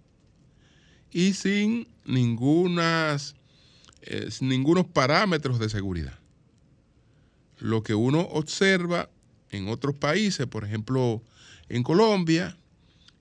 Y 1.16 1.33
sin 1.33 1.88
ningunas, 2.05 3.37
eh, 4.02 4.29
ningunos 4.42 4.87
parámetros 4.87 5.59
de 5.59 5.70
seguridad. 5.70 6.18
Lo 7.59 7.83
que 7.83 7.94
uno 7.94 8.20
observa 8.20 9.09
en 9.48 9.68
otros 9.68 9.94
países, 9.94 10.46
por 10.46 10.62
ejemplo 10.62 11.22
en 11.70 11.83
Colombia, 11.83 12.59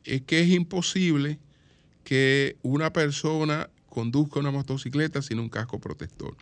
es 0.03 0.23
que 0.23 0.41
es 0.41 0.49
imposible 0.49 1.39
que 2.03 2.57
una 2.63 2.91
persona 2.91 3.69
conduzca 3.87 4.41
una 4.41 4.51
motocicleta 4.51 5.21
sin 5.21 5.39
un 5.39 5.47
casco 5.47 5.79
protector. 5.79 6.35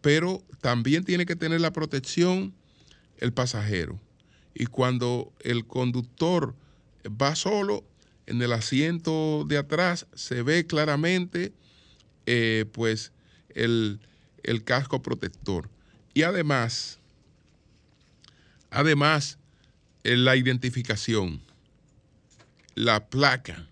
Pero 0.00 0.42
también 0.60 1.04
tiene 1.04 1.26
que 1.26 1.36
tener 1.36 1.60
la 1.60 1.72
protección 1.72 2.52
el 3.18 3.32
pasajero. 3.32 4.00
Y 4.52 4.66
cuando 4.66 5.32
el 5.44 5.64
conductor 5.64 6.56
va 7.06 7.36
solo, 7.36 7.84
en 8.28 8.42
el 8.42 8.52
asiento 8.52 9.44
de 9.48 9.56
atrás 9.56 10.06
se 10.14 10.42
ve 10.42 10.66
claramente 10.66 11.52
eh, 12.26 12.66
pues 12.72 13.10
el, 13.54 14.00
el 14.42 14.64
casco 14.64 15.02
protector. 15.02 15.70
Y 16.12 16.22
además, 16.24 16.98
además, 18.70 19.38
la 20.02 20.36
identificación, 20.36 21.40
la 22.74 23.08
placa. 23.08 23.66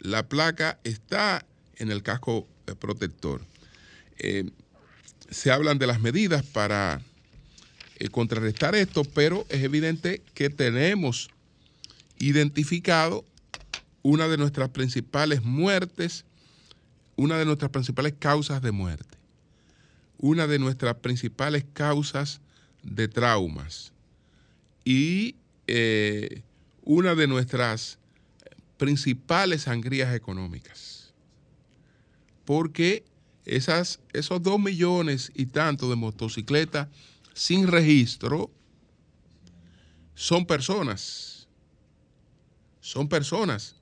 La 0.00 0.28
placa 0.28 0.80
está 0.82 1.46
en 1.76 1.92
el 1.92 2.02
casco 2.02 2.48
eh, 2.66 2.74
protector. 2.74 3.42
Eh, 4.18 4.50
se 5.30 5.52
hablan 5.52 5.78
de 5.78 5.86
las 5.86 6.00
medidas 6.00 6.44
para 6.44 7.00
eh, 7.98 8.08
contrarrestar 8.08 8.74
esto, 8.74 9.04
pero 9.04 9.46
es 9.48 9.62
evidente 9.62 10.20
que 10.34 10.50
tenemos 10.50 11.30
identificado 12.18 13.24
una 14.02 14.28
de 14.28 14.36
nuestras 14.36 14.70
principales 14.70 15.42
muertes, 15.42 16.24
una 17.16 17.38
de 17.38 17.44
nuestras 17.44 17.70
principales 17.70 18.14
causas 18.18 18.62
de 18.62 18.72
muerte, 18.72 19.18
una 20.18 20.46
de 20.46 20.58
nuestras 20.58 20.96
principales 20.96 21.64
causas 21.72 22.40
de 22.82 23.08
traumas 23.08 23.92
y 24.84 25.36
eh, 25.66 26.42
una 26.84 27.14
de 27.14 27.26
nuestras 27.26 27.98
principales 28.76 29.62
sangrías 29.62 30.14
económicas. 30.14 31.14
Porque 32.44 33.04
esas, 33.44 34.00
esos 34.12 34.42
dos 34.42 34.58
millones 34.58 35.30
y 35.34 35.46
tanto 35.46 35.88
de 35.88 35.96
motocicletas 35.96 36.88
sin 37.34 37.68
registro 37.68 38.50
son 40.14 40.44
personas. 40.46 41.48
Son 42.80 43.08
personas. 43.08 43.76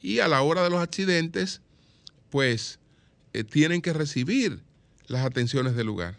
Y 0.00 0.20
a 0.20 0.28
la 0.28 0.42
hora 0.42 0.62
de 0.62 0.70
los 0.70 0.80
accidentes, 0.80 1.60
pues 2.30 2.78
eh, 3.32 3.44
tienen 3.44 3.82
que 3.82 3.92
recibir 3.92 4.62
las 5.06 5.24
atenciones 5.24 5.74
del 5.74 5.86
lugar. 5.86 6.16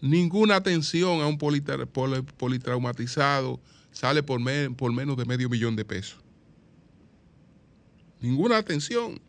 Ninguna 0.00 0.56
atención 0.56 1.20
a 1.20 1.26
un 1.26 1.38
politraumatizado 1.38 3.60
sale 3.92 4.22
por, 4.22 4.40
menos 4.40 5.16
de 5.16 5.24
medio 5.24 5.48
millón 5.48 5.74
de 5.74 5.84
pesos. 5.84 6.18
Ninguna 8.20 8.58
atención. 8.58 9.20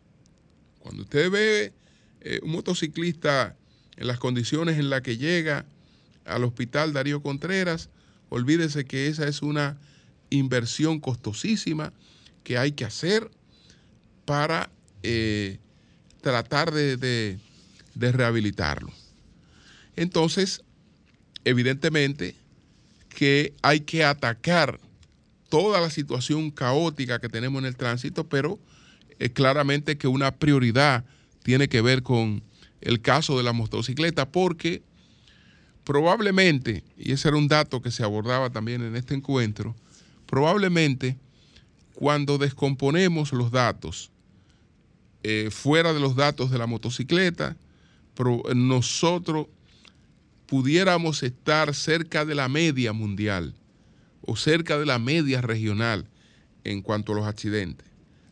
Cuando 0.80 1.02
usted 1.02 1.30
ve 1.30 1.72
eh, 2.20 2.40
un 2.42 2.52
motociclista 2.52 3.56
en 3.96 4.06
las 4.06 4.18
condiciones 4.18 4.78
en 4.78 4.90
las 4.90 5.02
que 5.02 5.16
llega 5.16 5.66
al 6.24 6.44
hospital 6.44 6.92
Darío 6.92 7.22
Contreras, 7.22 7.90
olvídese 8.28 8.84
que 8.84 9.08
esa 9.08 9.26
es 9.26 9.42
una 9.42 9.78
inversión 10.30 11.00
costosísima 11.00 11.92
que 12.44 12.58
hay 12.58 12.72
que 12.72 12.84
hacer 12.84 13.30
para 14.28 14.68
eh, 15.02 15.56
tratar 16.20 16.70
de 16.70 17.38
rehabilitarlo. 17.96 18.92
Entonces, 19.96 20.62
evidentemente 21.46 22.36
que 23.08 23.54
hay 23.62 23.80
que 23.80 24.04
atacar 24.04 24.78
toda 25.48 25.80
la 25.80 25.88
situación 25.88 26.50
caótica 26.50 27.20
que 27.20 27.30
tenemos 27.30 27.60
en 27.60 27.68
el 27.68 27.76
tránsito, 27.76 28.28
pero 28.28 28.58
es 29.18 29.30
claramente 29.30 29.96
que 29.96 30.08
una 30.08 30.30
prioridad 30.36 31.06
tiene 31.42 31.70
que 31.70 31.80
ver 31.80 32.02
con 32.02 32.42
el 32.82 33.00
caso 33.00 33.38
de 33.38 33.44
la 33.44 33.54
motocicleta, 33.54 34.30
porque 34.30 34.82
probablemente, 35.84 36.84
y 36.98 37.12
ese 37.12 37.28
era 37.28 37.38
un 37.38 37.48
dato 37.48 37.80
que 37.80 37.90
se 37.90 38.04
abordaba 38.04 38.50
también 38.50 38.82
en 38.82 38.94
este 38.94 39.14
encuentro, 39.14 39.74
probablemente 40.26 41.16
cuando 41.94 42.36
descomponemos 42.36 43.32
los 43.32 43.50
datos 43.50 44.10
eh, 45.22 45.48
fuera 45.50 45.92
de 45.92 46.00
los 46.00 46.16
datos 46.16 46.50
de 46.50 46.58
la 46.58 46.66
motocicleta, 46.66 47.56
nosotros 48.54 49.46
pudiéramos 50.46 51.22
estar 51.22 51.74
cerca 51.74 52.24
de 52.24 52.34
la 52.34 52.48
media 52.48 52.92
mundial 52.92 53.54
o 54.22 54.36
cerca 54.36 54.78
de 54.78 54.86
la 54.86 54.98
media 54.98 55.40
regional 55.40 56.08
en 56.64 56.82
cuanto 56.82 57.12
a 57.12 57.16
los 57.16 57.26
accidentes. 57.26 57.86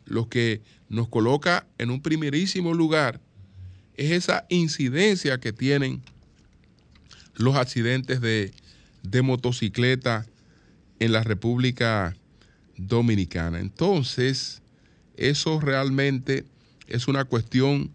Lo 0.04 0.28
que 0.28 0.62
nos 0.88 1.08
coloca 1.08 1.66
en 1.78 1.90
un 1.90 2.00
primerísimo 2.00 2.74
lugar 2.74 3.20
es 3.96 4.12
esa 4.12 4.46
incidencia 4.48 5.38
que 5.38 5.52
tienen 5.52 6.02
los 7.34 7.56
accidentes 7.56 8.20
de, 8.20 8.52
de 9.02 9.22
motocicleta 9.22 10.26
en 10.98 11.12
la 11.12 11.22
República 11.22 12.16
Dominicana. 12.76 13.60
Entonces, 13.60 14.62
eso 15.16 15.60
realmente 15.60 16.44
es 16.86 17.08
una 17.08 17.24
cuestión 17.24 17.90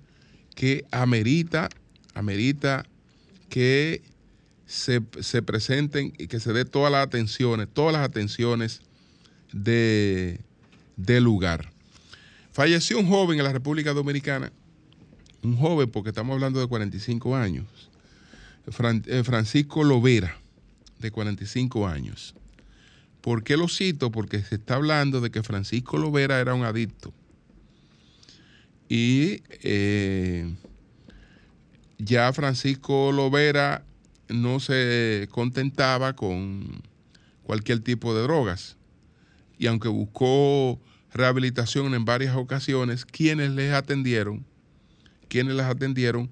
que 0.56 0.86
amerita, 0.92 1.70
amerita 2.14 2.86
que 3.50 4.02
se, 4.66 5.02
presenten 5.42 6.14
y 6.18 6.28
que 6.28 6.40
se 6.40 6.54
dé 6.54 6.64
todas 6.64 6.92
las 6.92 7.06
atenciones, 7.06 7.68
todas 7.72 7.94
las 7.94 8.04
atenciones 8.08 8.82
de, 9.52 10.40
lugar. 11.20 11.72
Falleció 12.54 13.00
un 13.00 13.08
joven 13.08 13.40
en 13.40 13.44
la 13.44 13.52
República 13.52 13.94
Dominicana, 13.94 14.52
un 15.44 15.58
joven 15.58 15.90
porque 15.90 16.10
estamos 16.10 16.34
hablando 16.34 16.60
de 16.60 16.68
45 16.68 17.36
años, 17.36 17.66
eh, 19.06 19.24
Francisco 19.24 19.84
Lovera, 19.84 20.38
de 21.00 21.12
45 21.12 21.88
años. 21.88 22.36
¿Por 23.20 23.44
qué 23.44 23.58
lo 23.58 23.68
cito? 23.68 24.12
Porque 24.12 24.42
se 24.42 24.56
está 24.56 24.76
hablando 24.76 25.22
de 25.22 25.32
que 25.32 25.44
Francisco 25.44 25.98
Lovera 25.98 26.40
era 26.40 26.54
un 26.54 26.64
adicto. 26.64 27.14
Y 28.94 29.42
eh, 29.64 30.54
ya 31.98 32.34
Francisco 32.34 33.14
Lovera 33.14 33.86
no 34.28 34.60
se 34.60 35.30
contentaba 35.32 36.14
con 36.14 36.84
cualquier 37.44 37.80
tipo 37.80 38.14
de 38.14 38.24
drogas. 38.24 38.76
Y 39.58 39.68
aunque 39.68 39.88
buscó 39.88 40.78
rehabilitación 41.14 41.94
en 41.94 42.04
varias 42.04 42.36
ocasiones, 42.36 43.06
quienes 43.06 43.52
les 43.52 43.72
atendieron, 43.72 44.46
quienes 45.30 45.56
las 45.56 45.72
atendieron, 45.72 46.30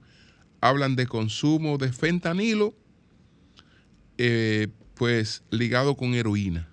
hablan 0.60 0.98
de 0.98 1.08
consumo 1.08 1.78
de 1.78 1.94
fentanilo, 1.94 2.76
eh, 4.18 4.68
pues 4.96 5.44
ligado 5.50 5.96
con 5.96 6.14
heroína. 6.14 6.68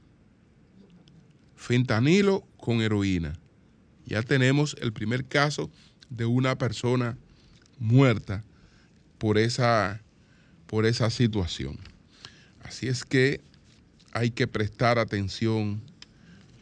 Fentanilo 1.55 2.45
con 2.57 2.81
heroína. 2.81 3.39
Ya 4.07 4.23
tenemos 4.23 4.77
el 4.81 4.93
primer 4.93 5.25
caso 5.25 5.71
de 6.09 6.25
una 6.25 6.57
persona 6.57 7.19
muerta 7.79 8.45
por 9.19 9.37
esa, 9.37 10.01
por 10.67 10.87
esa 10.87 11.11
situación. 11.11 11.79
Así 12.63 12.89
es 12.89 13.05
que 13.05 13.41
hay 14.13 14.31
que 14.31 14.47
prestar 14.47 14.99
atención 14.99 15.83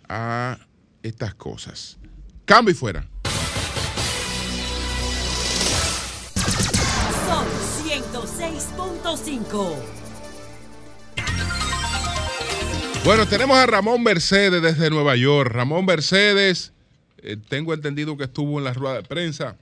a 0.08 0.58
estas 1.02 1.34
cosas. 1.34 1.98
Cambio 2.46 2.72
y 2.72 2.74
fuera. 2.74 3.06
Son 7.26 7.46
106.5. 7.86 9.76
Bueno, 13.04 13.28
tenemos 13.28 13.56
a 13.56 13.66
Ramón 13.66 14.02
Mercedes 14.02 14.62
desde 14.62 14.88
Nueva 14.88 15.14
York. 15.14 15.52
Ramón 15.52 15.84
Mercedes, 15.84 16.73
eh, 17.24 17.36
tengo 17.48 17.74
entendido 17.74 18.16
que 18.16 18.24
estuvo 18.24 18.58
en 18.58 18.64
la 18.64 18.72
rueda 18.72 18.96
de 18.96 19.02
prensa 19.02 19.56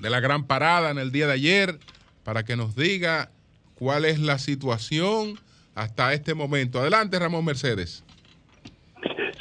de 0.00 0.10
la 0.10 0.20
gran 0.20 0.46
parada 0.46 0.90
en 0.90 0.98
el 0.98 1.10
día 1.10 1.26
de 1.26 1.32
ayer 1.32 1.78
para 2.22 2.44
que 2.44 2.56
nos 2.56 2.76
diga 2.76 3.30
cuál 3.76 4.04
es 4.04 4.20
la 4.20 4.38
situación 4.38 5.38
hasta 5.74 6.12
este 6.12 6.34
momento. 6.34 6.80
Adelante, 6.80 7.18
Ramón 7.18 7.44
Mercedes. 7.44 8.04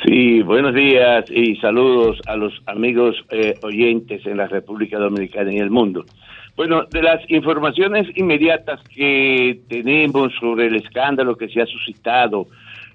Sí, 0.06 0.42
buenos 0.44 0.74
días 0.76 1.26
y 1.30 1.56
saludos 1.58 2.20
a 2.28 2.36
los 2.36 2.54
amigos 2.68 3.16
eh, 3.32 3.56
oyentes 3.64 4.26
en 4.26 4.38
la 4.38 4.48
República 4.48 5.00
Dominicana 5.00 5.52
y 5.52 5.58
el 5.58 5.72
mundo. 5.72 6.06
Bueno, 6.56 6.86
de 6.92 7.02
las 7.02 7.20
informaciones 7.30 8.08
inmediatas 8.16 8.80
que 8.90 9.60
tenemos 9.68 10.32
sobre 10.40 10.68
el 10.68 10.76
escándalo 10.76 11.36
que 11.36 11.50
se 11.50 11.62
ha 11.62 11.66
suscitado 11.66 12.48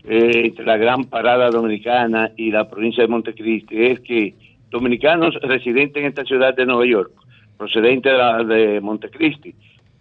eh, 0.05 0.43
entre 0.47 0.65
la 0.65 0.77
gran 0.77 1.05
parada 1.05 1.51
dominicana 1.51 2.31
y 2.37 2.51
la 2.51 2.69
provincia 2.69 3.03
de 3.03 3.09
Montecristi 3.09 3.85
es 3.85 4.01
que 4.01 4.35
dominicanos 4.71 5.35
residentes 5.43 6.03
en 6.03 6.09
esta 6.09 6.25
ciudad 6.25 6.55
de 6.55 6.67
Nueva 6.67 6.87
York, 6.87 7.13
procedentes 7.59 8.13
de, 8.13 8.55
de 8.55 8.81
Montecristi, 8.81 9.55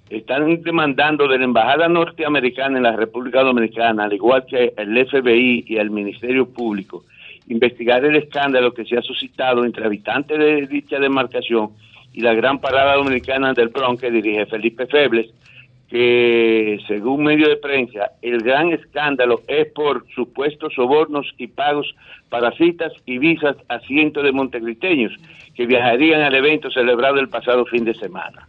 están 0.10 0.62
demandando 0.64 1.28
de 1.28 1.38
la 1.38 1.44
Embajada 1.44 1.88
Norteamericana 1.88 2.78
en 2.78 2.84
la 2.84 2.96
República 2.96 3.44
Dominicana, 3.44 4.06
al 4.06 4.14
igual 4.14 4.46
que 4.46 4.74
el 4.76 5.08
FBI 5.08 5.66
y 5.68 5.78
el 5.78 5.92
Ministerio 5.92 6.48
Público, 6.52 7.04
investigar 7.48 8.04
el 8.06 8.16
escándalo 8.16 8.74
que 8.74 8.86
se 8.86 8.98
ha 8.98 9.02
suscitado 9.02 9.66
entre 9.66 9.86
habitantes 9.86 10.40
de 10.40 10.68
dicha 10.68 11.00
demarcación 11.00 11.72
y 12.14 12.22
la 12.22 12.34
gran 12.34 12.60
parada 12.60 12.96
dominicana 12.96 13.54
del 13.54 13.70
Bronx 13.70 14.02
que 14.02 14.12
dirige 14.12 14.46
Felipe 14.48 14.88
Febles, 14.88 15.28
que 15.90 16.80
según 16.88 17.24
medio 17.24 17.50
de 17.50 17.58
prensa, 17.58 18.12
el 18.22 18.40
gran 18.44 18.72
escándalo 18.72 19.42
es 19.48 19.68
por 19.72 20.06
supuestos 20.14 20.74
sobornos 20.76 21.34
y 21.38 21.48
pagos 21.48 21.96
para 22.30 22.52
citas 22.52 22.94
y 23.06 23.18
visas 23.18 23.56
a 23.70 23.80
cientos 23.80 24.24
de 24.24 24.32
montecristeños 24.32 25.14
que 25.56 25.66
viajarían 25.66 26.22
al 26.22 26.36
evento 26.36 26.70
celebrado 26.70 27.20
el 27.20 27.28
pasado 27.28 27.66
fin 27.66 27.86
de 27.86 27.96
semana. 27.96 28.48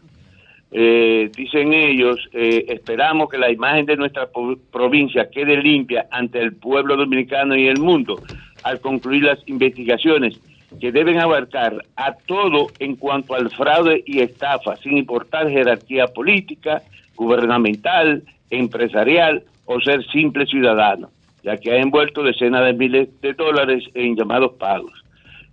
Eh, 0.73 1.31
dicen 1.35 1.73
ellos, 1.73 2.29
eh, 2.33 2.67
esperamos 2.69 3.29
que 3.29 3.39
la 3.39 3.51
imagen 3.51 3.87
de 3.87 3.97
nuestra 3.97 4.29
provincia 4.71 5.29
quede 5.29 5.57
limpia 5.57 6.07
ante 6.13 6.41
el 6.41 6.55
pueblo 6.55 6.97
dominicano 6.97 7.57
y 7.57 7.67
el 7.67 7.81
mundo 7.81 8.23
al 8.63 8.81
concluir 8.81 9.25
las 9.25 9.41
investigaciones 9.49 10.39
que 10.79 10.93
deben 10.93 11.19
abarcar 11.19 11.85
a 11.97 12.13
todo 12.13 12.69
en 12.79 12.95
cuanto 12.95 13.35
al 13.35 13.51
fraude 13.51 14.05
y 14.07 14.21
estafa, 14.21 14.77
sin 14.77 14.99
importar 14.99 15.49
jerarquía 15.49 16.07
política, 16.07 16.83
gubernamental, 17.21 18.23
empresarial 18.49 19.45
o 19.67 19.79
ser 19.81 20.05
simple 20.07 20.47
ciudadano, 20.47 21.11
ya 21.45 21.59
que 21.59 21.73
ha 21.73 21.77
envuelto 21.77 22.23
decenas 22.23 22.65
de 22.65 22.73
miles 22.73 23.21
de 23.21 23.35
dólares 23.35 23.85
en 23.95 24.17
llamados 24.17 24.53
pagos 24.59 25.05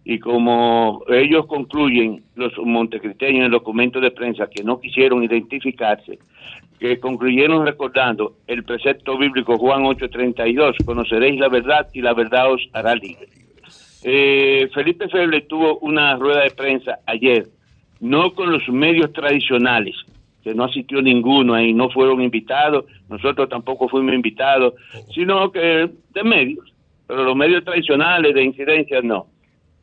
y 0.09 0.19
como 0.19 1.03
ellos 1.09 1.47
concluyen, 1.47 2.23
los 2.35 2.53
montecristeños 2.63 3.39
en 3.39 3.43
el 3.47 3.51
documento 3.51 3.99
de 3.99 4.09
prensa 4.11 4.47
que 4.47 4.63
no 4.63 4.79
quisieron 4.79 5.21
identificarse, 5.21 6.17
que 6.79 6.97
concluyeron 6.97 7.65
recordando 7.65 8.37
el 8.47 8.63
precepto 8.63 9.17
bíblico 9.17 9.57
Juan 9.57 9.83
8:32, 9.83 10.77
conoceréis 10.85 11.37
la 11.41 11.49
verdad 11.49 11.89
y 11.91 12.01
la 12.01 12.13
verdad 12.13 12.53
os 12.53 12.61
hará 12.71 12.95
libre. 12.95 13.27
Eh, 14.01 14.69
Felipe 14.73 15.09
Feble 15.09 15.41
tuvo 15.41 15.77
una 15.79 16.15
rueda 16.15 16.43
de 16.43 16.51
prensa 16.51 16.99
ayer, 17.05 17.47
no 17.99 18.31
con 18.31 18.49
los 18.49 18.65
medios 18.69 19.11
tradicionales, 19.11 19.97
no 20.53 20.65
asistió 20.65 21.01
ninguno 21.01 21.53
ahí, 21.53 21.73
no 21.73 21.89
fueron 21.89 22.21
invitados, 22.21 22.85
nosotros 23.09 23.49
tampoco 23.49 23.87
fuimos 23.87 24.13
invitados, 24.13 24.73
sino 25.13 25.51
que 25.51 25.89
de 26.13 26.23
medios, 26.23 26.73
pero 27.07 27.23
los 27.23 27.35
medios 27.35 27.63
tradicionales 27.63 28.33
de 28.33 28.43
incidencia 28.43 29.01
no 29.01 29.27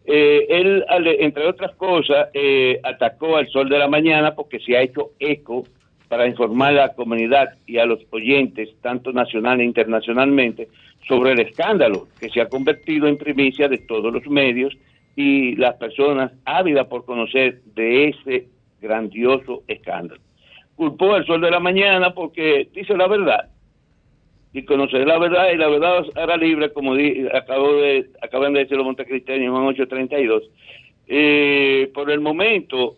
eh, 0.07 0.47
él, 0.51 0.85
entre 1.21 1.47
otras 1.47 1.75
cosas, 1.77 2.29
eh, 2.35 2.79
atacó 2.83 3.37
al 3.37 3.49
Sol 3.49 3.69
de 3.69 3.79
la 3.79 3.89
Mañana 3.89 4.35
porque 4.35 4.61
se 4.61 4.77
ha 4.77 4.83
hecho 4.83 5.13
eco 5.19 5.65
para 6.09 6.27
informar 6.27 6.73
a 6.73 6.89
la 6.89 6.95
comunidad 6.95 7.55
y 7.67 7.79
a 7.79 7.87
los 7.87 8.01
oyentes, 8.11 8.69
tanto 8.83 9.13
nacional 9.13 9.61
e 9.61 9.65
internacionalmente, 9.65 10.69
sobre 11.09 11.33
el 11.33 11.41
escándalo 11.41 12.09
que 12.21 12.29
se 12.29 12.41
ha 12.41 12.49
convertido 12.49 13.09
en 13.09 13.17
primicia 13.17 13.69
de 13.69 13.79
todos 13.79 14.13
los 14.13 14.27
medios 14.27 14.77
y 15.17 15.57
las 15.57 15.75
personas 15.77 16.33
ávidas 16.45 16.87
por 16.87 17.05
conocer 17.05 17.63
de 17.75 18.09
ese 18.09 18.49
grandioso 18.81 19.63
escándalo. 19.67 20.21
Culpó 20.77 21.15
al 21.15 21.27
Sol 21.27 21.41
de 21.41 21.51
la 21.51 21.61
Mañana 21.61 22.15
porque 22.15 22.69
dice 22.75 22.97
la 22.97 23.07
verdad, 23.07 23.49
y 24.53 24.65
conocer 24.65 25.07
la 25.07 25.19
verdad 25.19 25.51
y 25.53 25.57
la 25.57 25.69
verdad 25.69 26.05
hará 26.15 26.37
libre, 26.37 26.73
como 26.73 26.95
di, 26.95 27.27
acabo 27.35 27.75
de, 27.75 28.07
acaban 28.23 28.53
de 28.53 28.61
decir 28.61 28.77
los 28.77 28.87
montecristianos 28.87 29.43
en 29.43 29.67
832. 29.67 30.43
Eh, 31.07 31.91
por 31.93 32.11
el 32.11 32.21
momento 32.21 32.95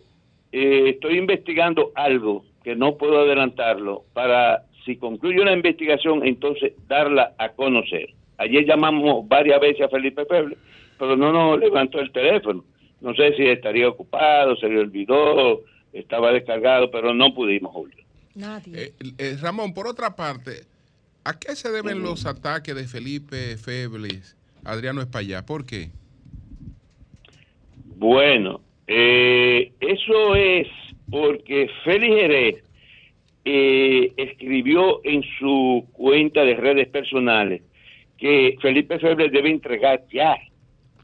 eh, 0.51 0.91
estoy 0.93 1.17
investigando 1.17 1.91
algo 1.95 2.45
que 2.63 2.75
no 2.75 2.95
puedo 2.95 3.19
adelantarlo 3.19 4.03
para, 4.13 4.63
si 4.85 4.97
concluye 4.97 5.41
una 5.41 5.51
investigación, 5.51 6.25
entonces 6.25 6.73
darla 6.87 7.33
a 7.37 7.49
conocer. 7.49 8.09
Ayer 8.37 8.65
llamamos 8.65 9.27
varias 9.27 9.59
veces 9.59 9.81
a 9.81 9.89
Felipe 9.89 10.25
Peble, 10.25 10.57
pero 10.99 11.15
no 11.15 11.31
nos 11.31 11.59
levantó 11.59 11.99
el 11.99 12.11
teléfono. 12.11 12.63
No 13.01 13.15
sé 13.15 13.33
si 13.35 13.47
estaría 13.47 13.89
ocupado, 13.89 14.55
se 14.57 14.69
le 14.69 14.79
olvidó, 14.79 15.61
estaba 15.93 16.31
descargado, 16.31 16.91
pero 16.91 17.13
no 17.13 17.33
pudimos, 17.33 17.71
Julio. 17.71 17.97
Nadie. 18.35 18.93
Eh, 19.17 19.37
Ramón, 19.41 19.73
por 19.73 19.87
otra 19.87 20.15
parte, 20.15 20.65
¿A 21.27 21.37
qué 21.37 21.57
se 21.57 21.69
deben 21.69 22.03
los 22.03 22.25
ataques 22.25 22.73
de 22.73 22.87
Felipe 22.87 23.57
Febles, 23.57 24.37
Adriano 24.63 25.01
Espaillá? 25.01 25.45
¿Por 25.45 25.65
qué? 25.65 25.89
Bueno, 27.97 28.61
eh, 28.87 29.73
eso 29.81 30.35
es 30.35 30.69
porque 31.11 31.69
Félix 31.83 32.15
Jerez 32.15 32.63
eh, 33.43 34.13
escribió 34.15 35.01
en 35.03 35.21
su 35.37 35.85
cuenta 35.91 36.45
de 36.45 36.55
redes 36.55 36.87
personales 36.87 37.61
que 38.17 38.55
Felipe 38.61 38.97
Febles 38.97 39.29
debe 39.33 39.49
entregar 39.49 40.05
ya, 40.09 40.37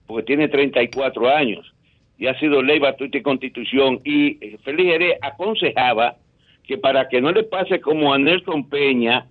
porque 0.08 0.24
tiene 0.24 0.48
34 0.48 1.36
años 1.36 1.73
y 2.18 2.28
ha 2.28 2.40
sido 2.40 2.62
ley, 2.62 2.80
batuta 2.80 3.18
y 3.18 3.22
constitución. 3.22 4.00
Y 4.04 4.38
eh, 4.42 4.58
Félix 4.64 4.92
Jerez 4.92 5.18
aconsejaba 5.22 6.16
que 6.64 6.78
para 6.78 7.10
que 7.10 7.22
no 7.22 7.32
le 7.32 7.44
pase 7.44 7.82
como 7.82 8.14
a 8.14 8.18
Nelson 8.18 8.70
Peña, 8.70 9.26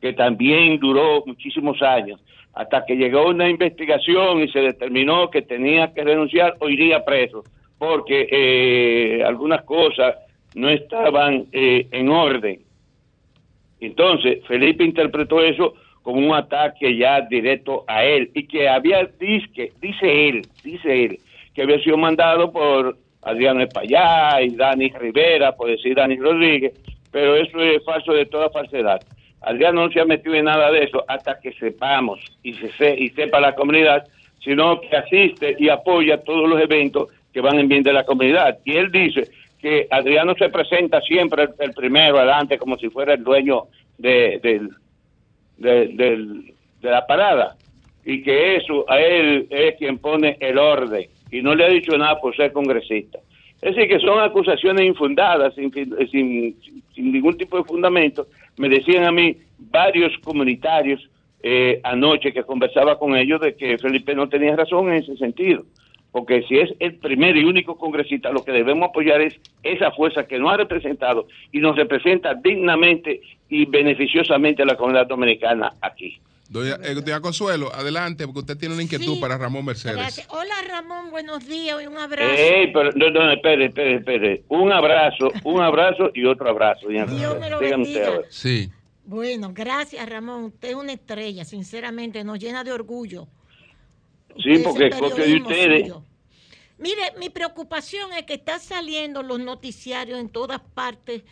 que 0.00 0.12
también 0.12 0.78
duró 0.80 1.22
muchísimos 1.26 1.80
años, 1.82 2.20
hasta 2.54 2.84
que 2.84 2.96
llegó 2.96 3.28
una 3.28 3.48
investigación 3.48 4.42
y 4.42 4.48
se 4.48 4.60
determinó 4.60 5.30
que 5.30 5.42
tenía 5.42 5.92
que 5.94 6.04
renunciar 6.04 6.56
o 6.58 6.68
iría 6.68 7.04
preso, 7.04 7.44
porque 7.78 8.28
eh, 8.30 9.24
algunas 9.24 9.62
cosas 9.62 10.16
no 10.54 10.68
estaban 10.68 11.46
eh, 11.52 11.86
en 11.92 12.08
orden. 12.08 12.60
Entonces, 13.80 14.44
Felipe 14.46 14.84
interpretó 14.84 15.40
eso 15.40 15.74
como 16.02 16.18
un 16.18 16.34
ataque 16.34 16.96
ya 16.96 17.20
directo 17.22 17.84
a 17.86 18.04
él 18.04 18.30
y 18.34 18.46
que 18.46 18.68
había, 18.68 19.08
dice, 19.18 19.72
dice 19.80 20.28
él, 20.28 20.42
dice 20.62 21.04
él, 21.04 21.18
que 21.54 21.62
había 21.62 21.78
sido 21.80 21.96
mandado 21.96 22.50
por 22.50 22.96
Adriano 23.22 23.62
Espallá 23.62 24.40
y 24.42 24.54
Dani 24.56 24.90
Rivera, 24.90 25.52
por 25.52 25.68
decir 25.68 25.94
Dani 25.94 26.16
Rodríguez, 26.16 26.72
pero 27.10 27.36
eso 27.36 27.60
es 27.60 27.84
falso 27.84 28.12
de 28.12 28.26
toda 28.26 28.50
falsedad. 28.50 29.00
Adriano 29.42 29.86
no 29.86 29.92
se 29.92 30.00
ha 30.00 30.04
metido 30.04 30.34
en 30.34 30.46
nada 30.46 30.70
de 30.70 30.84
eso 30.84 31.04
hasta 31.08 31.38
que 31.40 31.52
sepamos 31.52 32.20
y, 32.42 32.54
se, 32.54 32.98
y 32.98 33.10
sepa 33.10 33.40
la 33.40 33.54
comunidad, 33.54 34.06
sino 34.42 34.80
que 34.80 34.96
asiste 34.96 35.56
y 35.58 35.68
apoya 35.68 36.22
todos 36.22 36.48
los 36.48 36.60
eventos 36.60 37.08
que 37.32 37.40
van 37.40 37.58
en 37.58 37.68
bien 37.68 37.82
de 37.82 37.92
la 37.92 38.04
comunidad. 38.04 38.58
Y 38.64 38.76
él 38.76 38.90
dice 38.90 39.28
que 39.60 39.86
Adriano 39.90 40.34
se 40.36 40.48
presenta 40.48 41.00
siempre 41.00 41.48
el, 41.58 41.72
primero 41.72 42.18
adelante 42.18 42.58
como 42.58 42.76
si 42.76 42.88
fuera 42.88 43.14
el 43.14 43.24
dueño 43.24 43.64
de, 43.98 44.40
de 45.58 46.50
la 46.82 47.06
parada 47.06 47.56
y 48.04 48.22
que 48.22 48.56
eso 48.56 48.84
a 48.88 49.00
él 49.00 49.46
es 49.50 49.76
quien 49.76 49.98
pone 49.98 50.36
el 50.40 50.58
orden 50.58 51.08
y 51.32 51.42
no 51.42 51.54
le 51.54 51.64
ha 51.64 51.68
dicho 51.68 51.96
nada 51.98 52.20
por 52.20 52.36
ser 52.36 52.52
congresista. 52.52 53.18
Es 53.60 53.74
decir, 53.74 53.88
que 53.88 53.98
son 53.98 54.20
acusaciones 54.20 54.86
infundadas, 54.86 55.54
sin, 55.54 55.72
sin, 55.72 56.56
sin 56.94 57.12
ningún 57.12 57.36
tipo 57.36 57.56
de 57.56 57.64
fundamento, 57.64 58.26
me 58.56 58.68
decían 58.68 59.04
a 59.04 59.12
mí 59.12 59.36
varios 59.58 60.12
comunitarios 60.18 61.08
eh, 61.42 61.80
anoche 61.82 62.32
que 62.32 62.44
conversaba 62.44 62.98
con 62.98 63.16
ellos 63.16 63.40
de 63.40 63.56
que 63.56 63.78
Felipe 63.78 64.14
no 64.14 64.28
tenía 64.28 64.54
razón 64.54 64.88
en 64.88 65.02
ese 65.02 65.16
sentido, 65.16 65.64
porque 66.12 66.42
si 66.42 66.58
es 66.58 66.72
el 66.78 66.96
primer 66.96 67.36
y 67.36 67.44
único 67.44 67.76
congresista, 67.76 68.30
lo 68.30 68.44
que 68.44 68.52
debemos 68.52 68.90
apoyar 68.90 69.20
es 69.20 69.40
esa 69.62 69.90
fuerza 69.90 70.26
que 70.26 70.38
nos 70.38 70.52
ha 70.52 70.58
representado 70.58 71.26
y 71.50 71.58
nos 71.58 71.76
representa 71.76 72.34
dignamente 72.34 73.22
y 73.48 73.64
beneficiosamente 73.64 74.62
a 74.62 74.66
la 74.66 74.76
comunidad 74.76 75.06
dominicana 75.06 75.72
aquí. 75.80 76.20
Doña, 76.52 76.76
eh, 76.82 77.20
Consuelo, 77.22 77.74
adelante, 77.74 78.26
porque 78.26 78.40
usted 78.40 78.58
tiene 78.58 78.74
una 78.74 78.82
inquietud 78.82 79.18
para 79.18 79.38
Ramón 79.38 79.64
Mercedes. 79.64 80.26
Hola 80.28 80.54
Ramón, 80.68 81.10
buenos 81.10 81.48
días 81.48 81.82
y 81.82 81.86
un 81.86 81.96
abrazo. 81.96 82.34
pero, 82.74 82.92
no, 82.92 83.08
no, 83.08 83.32
espere, 83.32 83.64
espere, 83.64 83.94
espere. 83.96 84.44
Un 84.48 84.70
abrazo, 84.70 85.32
un 85.44 85.62
abrazo 85.62 86.10
y 86.12 86.26
otro 86.26 86.50
abrazo. 86.50 86.88
Dios 86.88 87.40
me 87.40 87.48
lo 87.48 87.58
bendiga. 87.58 88.20
Sí. 88.28 88.70
Bueno, 89.06 89.52
gracias 89.54 90.06
Ramón, 90.06 90.44
usted 90.44 90.68
es 90.68 90.74
una 90.74 90.92
estrella, 90.92 91.46
sinceramente, 91.46 92.22
nos 92.22 92.38
llena 92.38 92.62
de 92.62 92.72
orgullo. 92.72 93.28
Sí, 94.36 94.58
porque 94.62 94.88
es 94.88 94.96
copia 94.96 95.24
de 95.24 95.36
ustedes. 95.36 95.92
Mire, 96.76 97.14
mi 97.18 97.30
preocupación 97.30 98.12
es 98.12 98.24
que 98.24 98.34
está 98.34 98.58
saliendo 98.58 99.22
los 99.22 99.40
noticiarios 99.40 100.20
en 100.20 100.28
todas 100.28 100.60
partes, 100.60 101.22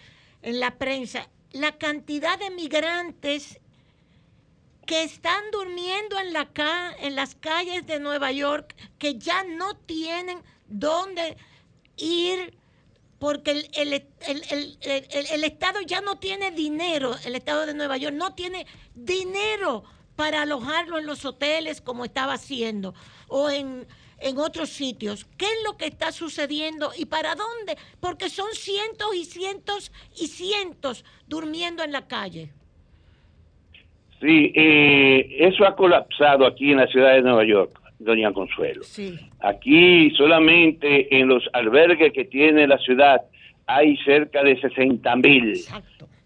en 0.40 0.60
la 0.60 0.78
prensa, 0.78 1.28
la 1.52 1.76
cantidad 1.76 2.38
de 2.38 2.48
migrantes 2.48 3.59
que 4.90 5.04
están 5.04 5.52
durmiendo 5.52 6.18
en, 6.18 6.32
la 6.32 6.50
en 6.98 7.14
las 7.14 7.36
calles 7.36 7.86
de 7.86 8.00
Nueva 8.00 8.32
York, 8.32 8.74
que 8.98 9.20
ya 9.20 9.44
no 9.44 9.76
tienen 9.76 10.42
dónde 10.66 11.36
ir 11.96 12.58
porque 13.20 13.52
el, 13.52 14.04
el, 14.26 15.44
Estado 15.44 15.80
ya 15.82 16.00
no 16.00 16.18
tiene 16.18 16.50
dinero, 16.50 17.14
el 17.24 17.36
Estado 17.36 17.66
de 17.66 17.74
Nueva 17.74 17.98
York 17.98 18.16
no 18.16 18.34
tiene 18.34 18.66
dinero 18.92 19.84
para 20.16 20.42
alojarlo 20.42 20.98
en 20.98 21.06
los 21.06 21.24
hoteles 21.24 21.80
como 21.80 22.04
estaba 22.04 22.32
haciendo 22.32 22.92
o 23.28 23.48
en, 23.48 23.86
en 24.18 24.38
otros 24.38 24.70
sitios. 24.70 25.24
¿Qué 25.36 25.46
es 25.46 25.62
lo 25.64 25.76
que 25.76 25.86
está 25.86 26.10
sucediendo 26.10 26.90
y 26.96 27.04
para 27.04 27.36
dónde? 27.36 27.78
Porque 28.00 28.28
son 28.28 28.52
cientos 28.54 29.14
y 29.14 29.24
cientos 29.24 29.92
y 30.16 30.26
cientos 30.26 31.04
durmiendo 31.28 31.84
en 31.84 31.92
la 31.92 32.08
calle. 32.08 32.52
Sí, 34.20 34.52
eh, 34.54 35.36
eso 35.38 35.66
ha 35.66 35.74
colapsado 35.74 36.46
aquí 36.46 36.72
en 36.72 36.78
la 36.78 36.86
ciudad 36.86 37.14
de 37.14 37.22
Nueva 37.22 37.44
York, 37.44 37.80
doña 37.98 38.32
Consuelo. 38.32 38.82
Sí. 38.82 39.18
Aquí 39.40 40.10
solamente 40.10 41.18
en 41.18 41.28
los 41.28 41.48
albergues 41.54 42.12
que 42.12 42.24
tiene 42.26 42.66
la 42.66 42.78
ciudad 42.78 43.22
hay 43.66 43.96
cerca 43.98 44.42
de 44.42 44.60
60 44.60 45.16
mil. 45.16 45.58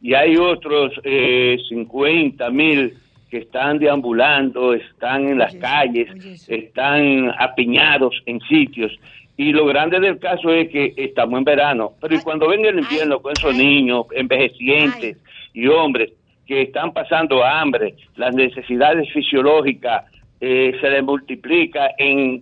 Y 0.02 0.14
hay 0.14 0.36
otros 0.36 0.92
eh, 1.04 1.56
50 1.68 2.50
mil 2.50 2.94
que 3.30 3.38
están 3.38 3.78
deambulando, 3.78 4.74
están 4.74 5.28
en 5.28 5.38
las 5.38 5.54
calles, 5.56 6.08
están 6.48 7.32
apiñados 7.38 8.22
en 8.26 8.40
sitios. 8.40 8.92
Y 9.36 9.52
lo 9.52 9.66
grande 9.66 9.98
del 10.00 10.18
caso 10.18 10.52
es 10.52 10.68
que 10.68 10.94
estamos 10.96 11.38
en 11.38 11.44
verano, 11.44 11.92
pero 12.00 12.14
y 12.14 12.20
cuando 12.20 12.48
venga 12.48 12.68
el 12.68 12.78
invierno 12.78 13.20
con 13.20 13.32
esos 13.36 13.54
niños 13.54 14.06
envejecientes 14.12 15.16
y 15.52 15.66
hombres, 15.66 16.12
que 16.46 16.62
están 16.62 16.92
pasando 16.92 17.44
hambre, 17.44 17.94
las 18.16 18.34
necesidades 18.34 19.10
fisiológicas 19.12 20.04
eh, 20.40 20.76
se 20.80 20.90
les 20.90 21.02
multiplica 21.02 21.90
en, 21.96 22.40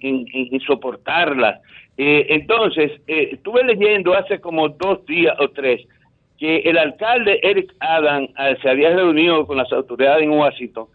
soportarlas. 0.67 1.61
Eh, 1.97 2.27
entonces, 2.31 2.91
eh, 3.07 3.31
estuve 3.33 3.63
leyendo 3.65 4.15
hace 4.15 4.41
como 4.41 4.69
dos 4.71 5.05
días 5.07 5.37
o 5.39 5.49
tres 5.51 5.83
que 6.39 6.59
el 6.59 6.77
alcalde 6.77 7.39
Eric 7.43 7.73
Adam 7.79 8.27
se 8.61 8.69
había 8.69 8.91
reunido 8.97 9.47
con 9.47 9.59
las 9.59 9.73
autoridades 9.73 10.25
en 10.25 10.31
Washington 10.31 10.87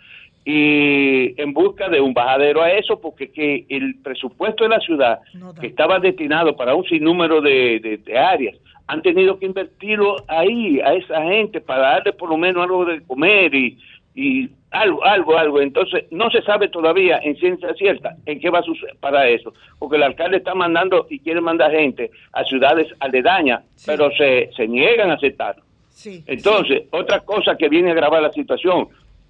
y 0.50 1.34
en 1.42 1.52
busca 1.52 1.90
de 1.90 2.00
un 2.00 2.14
bajadero 2.14 2.62
a 2.62 2.72
eso, 2.72 3.02
porque 3.02 3.32
que 3.32 3.66
el 3.68 3.96
presupuesto 4.02 4.64
de 4.64 4.70
la 4.70 4.80
ciudad, 4.80 5.20
que 5.60 5.68
estaba 5.68 6.00
destinado 6.00 6.56
para 6.56 6.74
un 6.74 6.86
sinnúmero 6.86 7.42
de 7.42 8.00
áreas, 8.18 8.56
han 8.88 9.02
tenido 9.02 9.38
que 9.38 9.46
invertirlo 9.46 10.16
ahí, 10.28 10.80
a 10.80 10.94
esa 10.94 11.22
gente, 11.24 11.60
para 11.60 11.82
darle 11.82 12.14
por 12.14 12.30
lo 12.30 12.38
menos 12.38 12.64
algo 12.64 12.86
de 12.86 13.02
comer 13.02 13.54
y, 13.54 13.78
y 14.16 14.50
algo, 14.72 15.04
algo, 15.04 15.38
algo. 15.38 15.60
Entonces, 15.60 16.06
no 16.12 16.30
se 16.30 16.42
sabe 16.44 16.70
todavía 16.70 17.20
en 17.22 17.36
ciencia 17.36 17.74
cierta 17.74 18.16
en 18.26 18.40
qué 18.40 18.50
va 18.50 18.60
a 18.60 18.64
suceder 18.64 18.96
para 19.02 19.28
eso, 19.28 19.54
porque 19.78 19.98
el 19.98 20.04
alcalde 20.04 20.38
está 20.38 20.56
mandando 20.56 21.08
y 21.10 21.20
quiere 21.20 21.42
mandar 21.42 21.72
gente 21.72 22.10
a 22.32 22.46
ciudades 22.46 22.88
aledañas, 23.02 23.64
pero 23.86 24.10
se, 24.12 24.50
se 24.56 24.66
niegan 24.66 25.12
a 25.12 25.16
aceptarlo. 25.16 25.64
Entonces, 26.06 26.84
otra 26.92 27.20
cosa 27.22 27.58
que 27.58 27.68
viene 27.68 27.90
a 27.90 27.94
agravar 27.94 28.22
la 28.22 28.32
situación, 28.32 28.88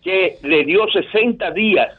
que 0.08 0.38
le 0.43 0.64
dio 0.64 0.88
60 0.88 1.51
días 1.51 1.89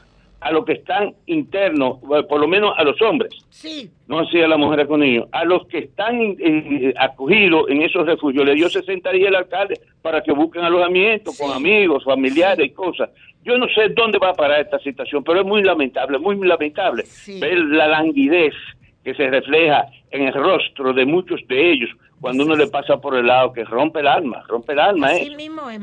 a 0.41 0.51
los 0.51 0.65
que 0.65 0.73
están 0.73 1.15
internos, 1.27 1.99
eh, 2.05 2.23
por 2.27 2.41
lo 2.41 2.49
menos 2.49 2.73
a 2.79 2.83
los 2.83 2.99
hombres, 3.03 3.35
sí. 3.51 3.91
no 4.07 4.21
así 4.21 4.41
a 4.41 4.49
las 4.49 4.59
mujeres 4.59 4.87
con 4.87 5.01
niños, 5.01 5.29
a 5.31 5.45
los 5.45 5.67
que 5.67 5.81
están 5.81 6.19
eh, 6.19 6.95
acogidos 6.97 7.69
en 7.69 7.83
esos 7.83 8.07
refugios, 8.07 8.47
le 8.47 8.55
dio 8.55 8.71
60 8.71 9.11
días 9.11 9.29
el 9.29 9.35
alcalde 9.35 9.79
para 10.01 10.23
que 10.23 10.33
busquen 10.33 10.65
alojamiento 10.65 11.33
con 11.39 11.53
amigos, 11.53 12.03
familiares 12.03 12.65
y 12.65 12.71
cosas. 12.71 13.11
Yo 13.45 13.59
no 13.59 13.67
sé 13.69 13.91
dónde 13.91 14.17
va 14.17 14.31
a 14.31 14.35
parar 14.35 14.63
esta 14.63 14.79
situación, 14.79 15.23
pero 15.23 15.41
es 15.41 15.47
muy 15.47 15.63
lamentable, 15.63 16.19
muy 16.19 16.35
lamentable 16.47 17.05
ver 17.39 17.59
la 17.59 17.89
languidez 17.89 18.55
que 19.05 19.15
se 19.15 19.29
refleja 19.29 19.85
en 20.11 20.23
el 20.23 20.33
rostro 20.33 20.95
de 20.95 21.05
muchos 21.05 21.47
de 21.47 21.73
ellos 21.73 21.91
cuando 22.23 22.45
uno 22.45 22.57
le 22.57 22.69
pasa 22.69 22.97
por 22.97 23.15
el 23.17 23.27
lado 23.27 23.53
que 23.53 23.65
rompe 23.65 24.01
el 24.01 24.07
alma, 24.07 24.43
rompe 24.49 24.73
el 24.73 24.79
alma. 24.79 25.09
Así 25.09 25.37
mismo 25.37 25.69
es, 25.69 25.79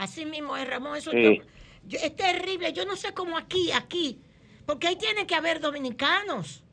así 0.00 0.24
mismo 0.24 0.56
es, 0.56 0.68
Ramón, 0.68 0.96
eso 0.96 1.12
es 1.12 2.16
terrible. 2.16 2.72
Yo 2.72 2.84
no 2.84 2.96
sé 2.96 3.12
cómo 3.12 3.36
aquí, 3.36 3.70
aquí, 3.72 4.18
porque 4.66 4.88
ahí 4.88 4.96
tiene 4.96 5.26
que 5.26 5.34
haber 5.34 5.60
dominicanos. 5.60 6.64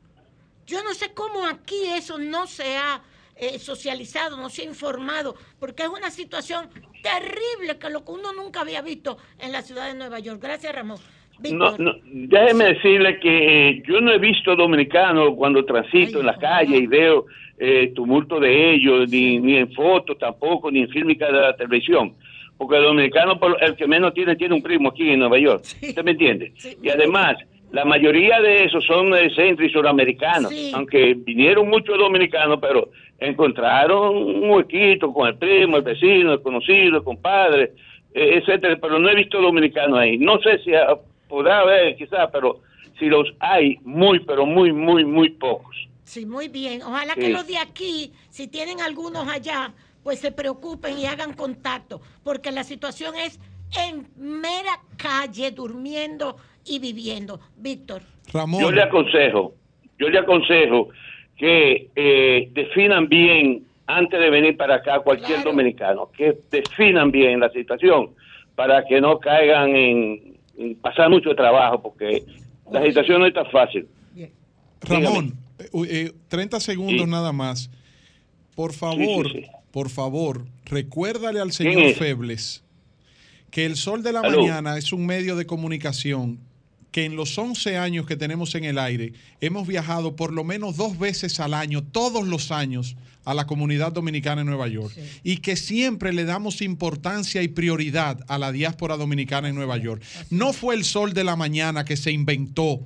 Yo 0.66 0.82
no 0.82 0.94
sé 0.94 1.12
cómo 1.14 1.46
aquí 1.46 1.76
eso 1.94 2.18
no 2.18 2.46
se 2.46 2.76
ha 2.76 3.00
eh, 3.36 3.58
socializado, 3.58 4.36
no 4.36 4.50
se 4.50 4.62
ha 4.62 4.64
informado, 4.64 5.34
porque 5.60 5.84
es 5.84 5.88
una 5.88 6.10
situación 6.10 6.68
terrible 7.02 7.78
que 7.78 7.90
lo 7.90 8.04
que 8.04 8.12
uno 8.12 8.32
nunca 8.32 8.60
había 8.60 8.82
visto 8.82 9.18
en 9.38 9.52
la 9.52 9.62
ciudad 9.62 9.86
de 9.86 9.98
Nueva 9.98 10.18
York. 10.18 10.40
Gracias, 10.42 10.74
Ramón. 10.74 10.98
No, 11.52 11.78
no, 11.78 11.92
déjeme 12.04 12.74
decirle 12.74 13.20
que 13.20 13.68
eh, 13.68 13.82
yo 13.86 14.00
no 14.00 14.12
he 14.12 14.18
visto 14.18 14.56
dominicanos 14.56 15.34
cuando 15.36 15.64
transito 15.64 16.18
en 16.18 16.26
la 16.26 16.36
calle 16.36 16.78
y 16.78 16.86
veo 16.88 17.26
eh, 17.58 17.92
tumulto 17.94 18.40
de 18.40 18.74
ellos, 18.74 19.08
ni, 19.08 19.38
ni 19.38 19.56
en 19.56 19.72
fotos 19.72 20.18
tampoco, 20.18 20.68
ni 20.68 20.80
en 20.80 20.88
fílmica 20.88 21.26
de 21.26 21.40
la 21.40 21.56
televisión 21.56 22.16
porque 22.58 22.76
el 22.76 22.82
dominicano, 22.82 23.38
el 23.60 23.76
que 23.76 23.86
menos 23.86 24.12
tiene, 24.12 24.34
tiene 24.36 24.54
un 24.56 24.62
primo 24.62 24.90
aquí 24.90 25.08
en 25.08 25.20
Nueva 25.20 25.38
York. 25.38 25.62
¿Usted 25.80 26.04
me 26.04 26.10
entiende? 26.10 26.52
y 26.82 26.88
además, 26.90 27.36
la 27.70 27.84
mayoría 27.84 28.40
de 28.40 28.64
esos 28.64 28.84
son 28.84 29.10
de 29.12 29.30
centro 29.34 29.64
y 29.64 29.70
suramericanos, 29.70 30.52
aunque 30.74 31.14
vinieron 31.14 31.68
muchos 31.68 31.96
dominicanos, 31.96 32.58
pero 32.60 32.90
encontraron 33.18 34.16
un 34.16 34.50
huequito 34.50 35.12
con 35.12 35.28
el 35.28 35.36
primo, 35.36 35.76
el 35.76 35.82
vecino, 35.82 36.32
el 36.32 36.42
conocido, 36.42 36.98
el 36.98 37.04
compadre, 37.04 37.72
e, 38.12 38.38
etcétera, 38.38 38.76
pero 38.80 38.98
no 38.98 39.08
he 39.08 39.14
visto 39.14 39.40
dominicanos 39.40 39.98
ahí. 39.98 40.18
No 40.18 40.40
sé 40.40 40.58
si 40.64 40.72
podrá 41.28 41.60
haber, 41.60 41.96
quizás, 41.96 42.28
pero 42.32 42.60
si 42.98 43.06
los 43.06 43.28
hay, 43.38 43.78
muy, 43.84 44.18
pero 44.20 44.46
muy, 44.46 44.72
muy, 44.72 45.04
muy 45.04 45.30
pocos. 45.30 45.76
Sí, 46.04 46.24
muy 46.24 46.48
bien. 46.48 46.82
Ojalá 46.82 47.14
que 47.14 47.28
los 47.28 47.46
de 47.46 47.58
aquí, 47.58 48.12
si 48.30 48.48
tienen 48.48 48.80
algunos 48.80 49.28
allá, 49.28 49.72
pues 50.02 50.20
se 50.20 50.32
preocupen 50.32 50.98
y 50.98 51.06
hagan 51.06 51.34
contacto, 51.34 52.00
porque 52.24 52.50
la 52.50 52.64
situación 52.64 53.14
es 53.16 53.38
en 53.76 54.06
mera 54.16 54.80
calle, 54.96 55.50
durmiendo 55.50 56.36
y 56.64 56.78
viviendo. 56.78 57.40
Víctor. 57.56 58.02
Ramón. 58.32 58.60
Yo 58.60 58.70
le 58.70 58.82
aconsejo, 58.82 59.54
yo 59.98 60.08
le 60.08 60.18
aconsejo 60.18 60.88
que 61.36 61.88
eh, 61.94 62.48
definan 62.52 63.08
bien 63.08 63.64
antes 63.86 64.20
de 64.20 64.28
venir 64.28 64.56
para 64.56 64.76
acá 64.76 65.00
cualquier 65.00 65.42
dominicano, 65.42 66.10
que 66.16 66.38
definan 66.50 67.10
bien 67.10 67.40
la 67.40 67.48
situación 67.50 68.10
para 68.54 68.84
que 68.84 69.00
no 69.00 69.18
caigan 69.18 69.74
en, 69.74 70.76
pasar 70.82 71.08
mucho 71.08 71.34
trabajo, 71.34 71.80
porque 71.80 72.24
la 72.70 72.84
situación 72.84 73.20
no 73.20 73.26
es 73.26 73.32
tan 73.32 73.46
fácil. 73.50 73.88
Ramón, 74.80 75.34
30 76.28 76.56
eh, 76.56 76.60
segundos 76.60 77.08
nada 77.08 77.32
más. 77.32 77.70
Por 78.54 78.72
favor, 78.72 79.26
por 79.70 79.90
favor, 79.90 80.46
recuérdale 80.64 81.40
al 81.40 81.52
señor 81.52 81.94
Febles 81.94 82.62
que 83.50 83.64
el 83.64 83.76
Sol 83.76 84.02
de 84.02 84.12
la 84.12 84.22
Mañana 84.22 84.76
es 84.76 84.92
un 84.92 85.06
medio 85.06 85.36
de 85.36 85.46
comunicación 85.46 86.38
que 86.90 87.04
en 87.04 87.16
los 87.16 87.36
11 87.36 87.76
años 87.76 88.06
que 88.06 88.16
tenemos 88.16 88.54
en 88.54 88.64
el 88.64 88.78
aire 88.78 89.12
hemos 89.40 89.66
viajado 89.66 90.16
por 90.16 90.32
lo 90.32 90.44
menos 90.44 90.76
dos 90.76 90.98
veces 90.98 91.38
al 91.40 91.54
año, 91.54 91.82
todos 91.82 92.26
los 92.26 92.50
años, 92.50 92.96
a 93.24 93.34
la 93.34 93.46
comunidad 93.46 93.92
dominicana 93.92 94.40
en 94.40 94.46
Nueva 94.46 94.68
York. 94.68 94.96
Y 95.22 95.38
que 95.38 95.56
siempre 95.56 96.14
le 96.14 96.24
damos 96.24 96.62
importancia 96.62 97.42
y 97.42 97.48
prioridad 97.48 98.24
a 98.26 98.38
la 98.38 98.52
diáspora 98.52 98.96
dominicana 98.96 99.50
en 99.50 99.54
Nueva 99.54 99.76
York. 99.76 100.02
No 100.30 100.54
fue 100.54 100.74
el 100.74 100.84
sol 100.84 101.12
de 101.12 101.24
la 101.24 101.36
mañana 101.36 101.84
que 101.84 101.98
se 101.98 102.10
inventó 102.10 102.80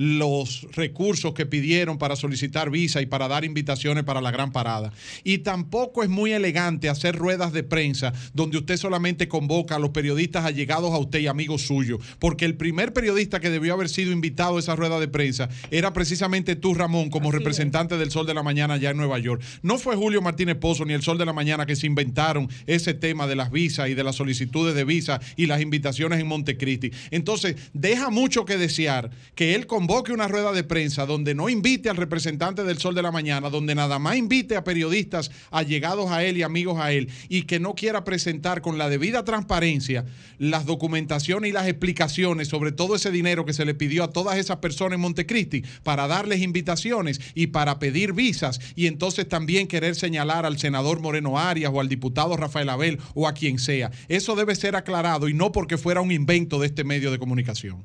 los 0.00 0.66
recursos 0.72 1.34
que 1.34 1.44
pidieron 1.44 1.98
para 1.98 2.16
solicitar 2.16 2.70
visa 2.70 3.02
y 3.02 3.06
para 3.06 3.28
dar 3.28 3.44
invitaciones 3.44 4.02
para 4.02 4.22
la 4.22 4.30
gran 4.30 4.50
parada. 4.50 4.94
Y 5.24 5.38
tampoco 5.38 6.02
es 6.02 6.08
muy 6.08 6.32
elegante 6.32 6.88
hacer 6.88 7.16
ruedas 7.16 7.52
de 7.52 7.64
prensa 7.64 8.14
donde 8.32 8.56
usted 8.56 8.78
solamente 8.78 9.28
convoca 9.28 9.76
a 9.76 9.78
los 9.78 9.90
periodistas 9.90 10.46
allegados 10.46 10.94
a 10.94 10.96
usted 10.96 11.18
y 11.18 11.26
amigos 11.26 11.66
suyos, 11.66 12.00
porque 12.18 12.46
el 12.46 12.56
primer 12.56 12.94
periodista 12.94 13.40
que 13.40 13.50
debió 13.50 13.74
haber 13.74 13.90
sido 13.90 14.10
invitado 14.10 14.56
a 14.56 14.60
esa 14.60 14.74
rueda 14.74 14.98
de 15.00 15.08
prensa 15.08 15.50
era 15.70 15.92
precisamente 15.92 16.56
tú, 16.56 16.72
Ramón, 16.72 17.10
como 17.10 17.30
representante 17.30 17.98
del 17.98 18.10
Sol 18.10 18.24
de 18.26 18.32
la 18.32 18.42
Mañana 18.42 18.74
allá 18.74 18.92
en 18.92 18.96
Nueva 18.96 19.18
York. 19.18 19.42
No 19.60 19.76
fue 19.76 19.96
Julio 19.96 20.22
Martínez 20.22 20.56
Pozo 20.56 20.86
ni 20.86 20.94
el 20.94 21.02
Sol 21.02 21.18
de 21.18 21.26
la 21.26 21.34
Mañana 21.34 21.66
que 21.66 21.76
se 21.76 21.86
inventaron 21.86 22.48
ese 22.66 22.94
tema 22.94 23.26
de 23.26 23.36
las 23.36 23.50
visas 23.50 23.90
y 23.90 23.94
de 23.94 24.04
las 24.04 24.16
solicitudes 24.16 24.74
de 24.74 24.84
visa 24.84 25.20
y 25.36 25.44
las 25.44 25.60
invitaciones 25.60 26.20
en 26.20 26.26
Montecristi. 26.26 26.90
Entonces, 27.10 27.56
deja 27.74 28.08
mucho 28.08 28.46
que 28.46 28.56
desear 28.56 29.10
que 29.34 29.54
él 29.54 29.66
convoque 29.66 29.89
convoque 29.90 30.12
una 30.12 30.28
rueda 30.28 30.52
de 30.52 30.62
prensa 30.62 31.04
donde 31.04 31.34
no 31.34 31.48
invite 31.48 31.90
al 31.90 31.96
representante 31.96 32.62
del 32.62 32.78
Sol 32.78 32.94
de 32.94 33.02
la 33.02 33.10
Mañana, 33.10 33.50
donde 33.50 33.74
nada 33.74 33.98
más 33.98 34.14
invite 34.14 34.54
a 34.54 34.62
periodistas 34.62 35.32
allegados 35.50 36.12
a 36.12 36.22
él 36.22 36.36
y 36.36 36.44
amigos 36.44 36.78
a 36.78 36.92
él, 36.92 37.08
y 37.28 37.42
que 37.42 37.58
no 37.58 37.74
quiera 37.74 38.04
presentar 38.04 38.60
con 38.60 38.78
la 38.78 38.88
debida 38.88 39.24
transparencia 39.24 40.04
las 40.38 40.64
documentaciones 40.64 41.50
y 41.50 41.52
las 41.52 41.66
explicaciones 41.66 42.46
sobre 42.46 42.70
todo 42.70 42.94
ese 42.94 43.10
dinero 43.10 43.44
que 43.44 43.52
se 43.52 43.64
le 43.64 43.74
pidió 43.74 44.04
a 44.04 44.12
todas 44.12 44.38
esas 44.38 44.58
personas 44.58 44.94
en 44.94 45.00
Montecristi 45.00 45.64
para 45.82 46.06
darles 46.06 46.40
invitaciones 46.40 47.20
y 47.34 47.48
para 47.48 47.80
pedir 47.80 48.12
visas, 48.12 48.60
y 48.76 48.86
entonces 48.86 49.28
también 49.28 49.66
querer 49.66 49.96
señalar 49.96 50.46
al 50.46 50.60
senador 50.60 51.00
Moreno 51.00 51.36
Arias 51.36 51.72
o 51.74 51.80
al 51.80 51.88
diputado 51.88 52.36
Rafael 52.36 52.68
Abel 52.68 53.00
o 53.14 53.26
a 53.26 53.34
quien 53.34 53.58
sea. 53.58 53.90
Eso 54.06 54.36
debe 54.36 54.54
ser 54.54 54.76
aclarado 54.76 55.28
y 55.28 55.34
no 55.34 55.50
porque 55.50 55.78
fuera 55.78 56.00
un 56.00 56.12
invento 56.12 56.60
de 56.60 56.68
este 56.68 56.84
medio 56.84 57.10
de 57.10 57.18
comunicación. 57.18 57.84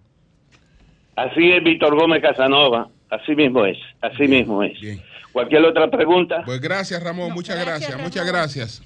Así 1.15 1.51
es 1.51 1.63
Víctor 1.63 1.95
Gómez 1.95 2.21
Casanova, 2.21 2.89
así 3.09 3.35
mismo 3.35 3.65
es, 3.65 3.77
así 4.01 4.27
mismo 4.27 4.63
es. 4.63 4.77
¿Cualquier 5.31 5.63
otra 5.65 5.89
pregunta? 5.89 6.43
Pues 6.45 6.59
gracias 6.59 7.01
Ramón, 7.01 7.33
muchas 7.33 7.63
gracias, 7.63 7.97
muchas 8.01 8.25
gracias. 8.25 8.83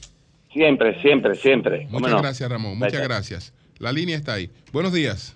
Siempre, 0.52 1.00
siempre, 1.02 1.36
siempre. 1.36 1.88
Muchas 1.90 2.22
gracias 2.22 2.50
Ramón, 2.50 2.78
muchas 2.78 3.02
gracias. 3.02 3.54
La 3.80 3.92
línea 3.92 4.18
está 4.18 4.34
ahí. 4.34 4.50
Buenos 4.72 4.94
días. 4.94 5.36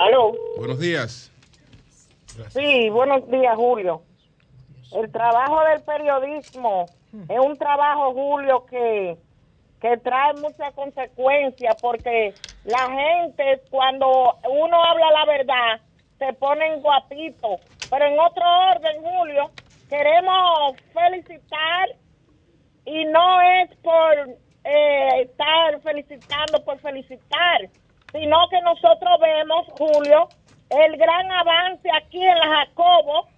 ¿Aló? 0.00 0.34
Buenos 0.56 0.80
días. 0.80 1.30
Sí, 2.48 2.90
buenos 2.90 3.30
días 3.30 3.54
Julio. 3.54 4.02
El 4.92 5.10
trabajo 5.10 5.60
del 5.70 5.82
periodismo 5.82 6.86
es 7.28 7.38
un 7.38 7.56
trabajo, 7.56 8.12
Julio, 8.12 8.64
que 8.68 9.16
que 9.84 9.98
trae 9.98 10.32
muchas 10.32 10.72
consecuencias 10.72 11.76
porque 11.82 12.32
la 12.64 12.88
gente 12.88 13.60
cuando 13.68 14.38
uno 14.48 14.82
habla 14.82 15.10
la 15.10 15.24
verdad 15.26 15.80
se 16.18 16.32
ponen 16.32 16.80
guapitos. 16.80 17.60
Pero 17.90 18.06
en 18.06 18.18
otro 18.18 18.42
orden, 18.70 19.02
Julio, 19.02 19.50
queremos 19.90 20.76
felicitar 20.90 21.90
y 22.86 23.04
no 23.04 23.42
es 23.42 23.76
por 23.82 24.30
eh, 24.64 25.20
estar 25.20 25.78
felicitando 25.82 26.64
por 26.64 26.78
felicitar, 26.78 27.68
sino 28.10 28.48
que 28.48 28.62
nosotros 28.62 29.20
vemos, 29.20 29.66
Julio, 29.76 30.28
el 30.70 30.96
gran 30.96 31.30
avance 31.30 31.90
aquí 31.94 32.22
en 32.22 32.38
la 32.38 32.56
Jacobo 32.56 33.28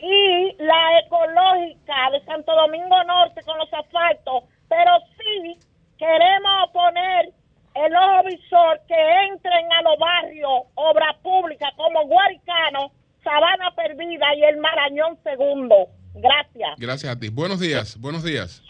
y 0.00 0.54
la 0.58 0.98
ecológica 0.98 2.10
de 2.12 2.22
Santo 2.26 2.54
Domingo 2.54 3.02
Norte 3.04 3.42
con 3.42 3.56
los 3.56 3.72
asfaltos, 3.72 4.44
pero 4.68 4.90
sí 5.16 5.58
queremos 5.98 6.70
poner 6.72 7.32
el 7.74 7.94
ojo 7.94 8.24
visor 8.24 8.80
que 8.86 8.94
entren 9.30 9.66
a 9.72 9.82
los 9.82 9.98
barrios, 9.98 10.50
obra 10.74 11.16
pública 11.22 11.70
como 11.76 12.06
Guaricano, 12.06 12.90
Sabana 13.22 13.70
Perdida 13.74 14.34
y 14.36 14.44
el 14.44 14.56
Marañón 14.58 15.18
Segundo. 15.22 15.88
Gracias. 16.14 16.78
Gracias 16.78 17.16
a 17.16 17.18
ti. 17.18 17.28
Buenos 17.28 17.60
días, 17.60 18.00
buenos 18.00 18.24
días. 18.24 18.62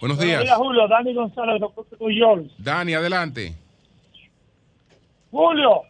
Buenos 0.00 0.18
días. 0.18 0.38
Buenos 0.38 0.46
días, 0.46 0.56
Julio. 0.56 0.88
Dani 0.88 1.14
González, 1.14 1.62
Dani, 2.58 2.94
adelante. 2.94 3.54
Julio, 5.30 5.82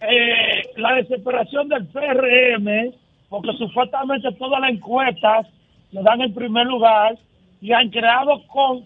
eh, 0.00 0.70
la 0.76 0.94
desesperación 0.94 1.68
del 1.68 1.86
PRM, 1.86 2.94
porque 3.28 3.52
supuestamente 3.58 4.32
todas 4.38 4.60
las 4.60 4.70
encuestas 4.70 5.46
le 5.90 6.02
dan 6.02 6.20
el 6.20 6.32
primer 6.32 6.66
lugar, 6.66 7.18
y 7.60 7.72
han 7.72 7.90
creado 7.90 8.42
con, 8.48 8.84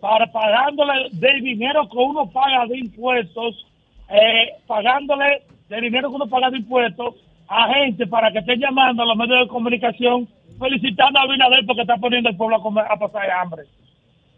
para 0.00 0.26
pagándole 0.26 1.08
del 1.12 1.42
dinero 1.42 1.88
que 1.88 1.96
uno 1.96 2.28
paga 2.30 2.66
de 2.66 2.78
impuestos, 2.78 3.66
eh, 4.08 4.50
pagándole 4.66 5.42
del 5.68 5.82
dinero 5.82 6.10
que 6.10 6.16
uno 6.16 6.26
paga 6.26 6.50
de 6.50 6.58
impuestos 6.58 7.14
a 7.48 7.72
gente 7.74 8.06
para 8.06 8.32
que 8.32 8.38
estén 8.38 8.60
llamando 8.60 9.02
a 9.02 9.06
los 9.06 9.16
medios 9.16 9.40
de 9.40 9.48
comunicación 9.48 10.28
felicitando 10.58 11.18
a 11.18 11.22
Abinader 11.22 11.66
porque 11.66 11.82
está 11.82 11.96
poniendo 11.96 12.30
el 12.30 12.36
pueblo 12.36 12.56
a, 12.56 12.96
pasar 12.96 13.30
hambre. 13.30 13.62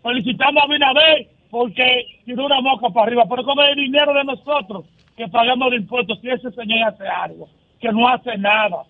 Felicitando 0.03 0.61
a 0.61 0.65
Abinader 0.65 1.29
porque 1.51 2.07
tiró 2.25 2.47
una 2.47 2.61
mosca 2.61 2.89
para 2.91 3.07
arriba, 3.07 3.25
pero 3.29 3.45
con 3.45 3.59
el 3.61 3.77
dinero 3.77 4.13
de 4.13 4.25
nosotros 4.25 4.87
que 5.17 5.29
pagamos 5.29 5.71
de 5.71 5.77
impuestos, 5.77 6.19
si 6.21 6.29
ese 6.29 6.51
señor 6.51 6.89
hace 6.89 7.07
algo, 7.07 7.49
que 7.81 7.93
no 7.93 8.09
hace 8.09 8.37
nada, 8.37 8.83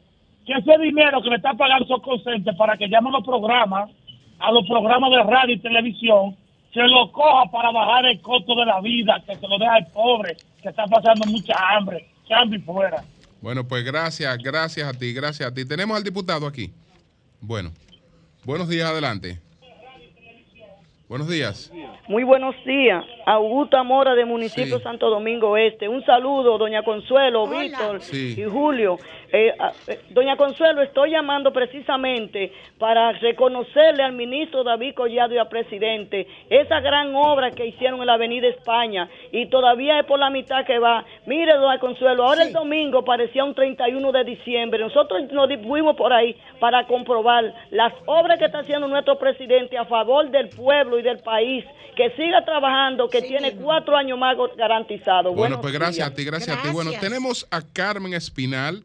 que 0.46 0.54
ese 0.54 0.78
dinero 0.78 1.20
que 1.20 1.30
le 1.30 1.36
está 1.36 1.52
pagando 1.52 1.86
son 1.86 2.00
conscientes 2.00 2.56
para 2.56 2.76
que 2.76 2.88
llamen 2.88 3.12
los 3.12 3.24
programas 3.24 3.90
a 4.38 4.52
los 4.52 4.66
programas 4.66 5.10
de 5.10 5.22
radio 5.22 5.54
y 5.54 5.58
televisión 5.58 6.36
se 6.72 6.82
lo 6.82 7.10
coja 7.12 7.50
para 7.52 7.70
bajar 7.70 8.04
el 8.06 8.20
costo 8.20 8.54
de 8.56 8.66
la 8.66 8.80
vida, 8.80 9.22
que 9.26 9.36
se 9.36 9.46
lo 9.46 9.58
deja 9.58 9.74
al 9.74 9.86
pobre, 9.86 10.36
que 10.60 10.68
está 10.68 10.84
pasando 10.86 11.24
mucha 11.26 11.54
hambre, 11.70 12.08
cambio 12.28 12.58
y 12.58 12.62
fuera. 12.62 13.04
Bueno, 13.40 13.66
pues 13.66 13.84
gracias, 13.84 14.36
gracias 14.38 14.88
a 14.88 14.98
ti, 14.98 15.12
gracias 15.12 15.48
a 15.48 15.54
ti. 15.54 15.64
Tenemos 15.64 15.96
al 15.96 16.02
diputado 16.02 16.46
aquí. 16.46 16.72
Bueno, 17.40 17.70
buenos 18.44 18.68
días, 18.68 18.90
adelante. 18.90 19.38
Buenos 21.08 21.28
días. 21.28 21.70
Muy 22.08 22.24
buenos 22.24 22.56
días. 22.64 23.04
Augusta 23.26 23.82
Mora 23.82 24.14
de 24.14 24.24
Municipio 24.24 24.78
Santo 24.80 25.08
Domingo 25.10 25.56
Este. 25.56 25.88
Un 25.88 26.04
saludo, 26.04 26.58
doña 26.58 26.82
Consuelo, 26.82 27.46
Víctor 27.46 28.00
y 28.12 28.44
Julio. 28.44 28.98
Eh, 29.32 29.52
eh, 29.88 29.98
doña 30.10 30.36
Consuelo, 30.36 30.80
estoy 30.82 31.10
llamando 31.10 31.52
precisamente 31.52 32.52
para 32.78 33.10
reconocerle 33.12 34.02
al 34.04 34.12
ministro 34.12 34.62
David 34.62 34.94
Collado 34.94 35.34
y 35.34 35.38
al 35.38 35.48
presidente 35.48 36.26
esa 36.48 36.78
gran 36.80 37.14
obra 37.16 37.50
que 37.50 37.66
hicieron 37.66 38.00
en 38.00 38.06
la 38.06 38.14
Avenida 38.14 38.46
España 38.46 39.08
y 39.32 39.46
todavía 39.46 39.98
es 39.98 40.06
por 40.06 40.20
la 40.20 40.30
mitad 40.30 40.64
que 40.64 40.78
va. 40.78 41.04
Mire, 41.26 41.54
doña 41.54 41.80
Consuelo, 41.80 42.24
ahora 42.24 42.44
el 42.44 42.52
domingo 42.52 43.04
parecía 43.04 43.44
un 43.44 43.54
31 43.54 44.12
de 44.12 44.24
diciembre. 44.24 44.78
Nosotros 44.78 45.22
nos 45.32 45.48
fuimos 45.66 45.96
por 45.96 46.12
ahí 46.12 46.36
para 46.60 46.86
comprobar 46.86 47.52
las 47.70 47.92
obras 48.06 48.38
que 48.38 48.44
está 48.44 48.60
haciendo 48.60 48.86
nuestro 48.86 49.18
presidente 49.18 49.76
a 49.76 49.84
favor 49.84 50.30
del 50.30 50.48
pueblo 50.50 50.98
y 50.98 51.02
del 51.02 51.18
país. 51.18 51.64
Que 51.96 52.10
siga 52.10 52.44
trabajando, 52.44 53.08
que 53.20 53.28
tiene 53.28 53.54
cuatro 53.56 53.96
años 53.96 54.18
más 54.18 54.36
garantizados. 54.56 55.34
Bueno, 55.34 55.60
pues 55.60 55.72
gracias 55.72 56.08
a 56.08 56.14
ti, 56.14 56.24
gracias, 56.24 56.58
a 56.58 56.62
ti. 56.62 56.68
Bueno, 56.70 56.92
tenemos 57.00 57.46
a 57.50 57.62
Carmen 57.62 58.14
Espinal 58.14 58.82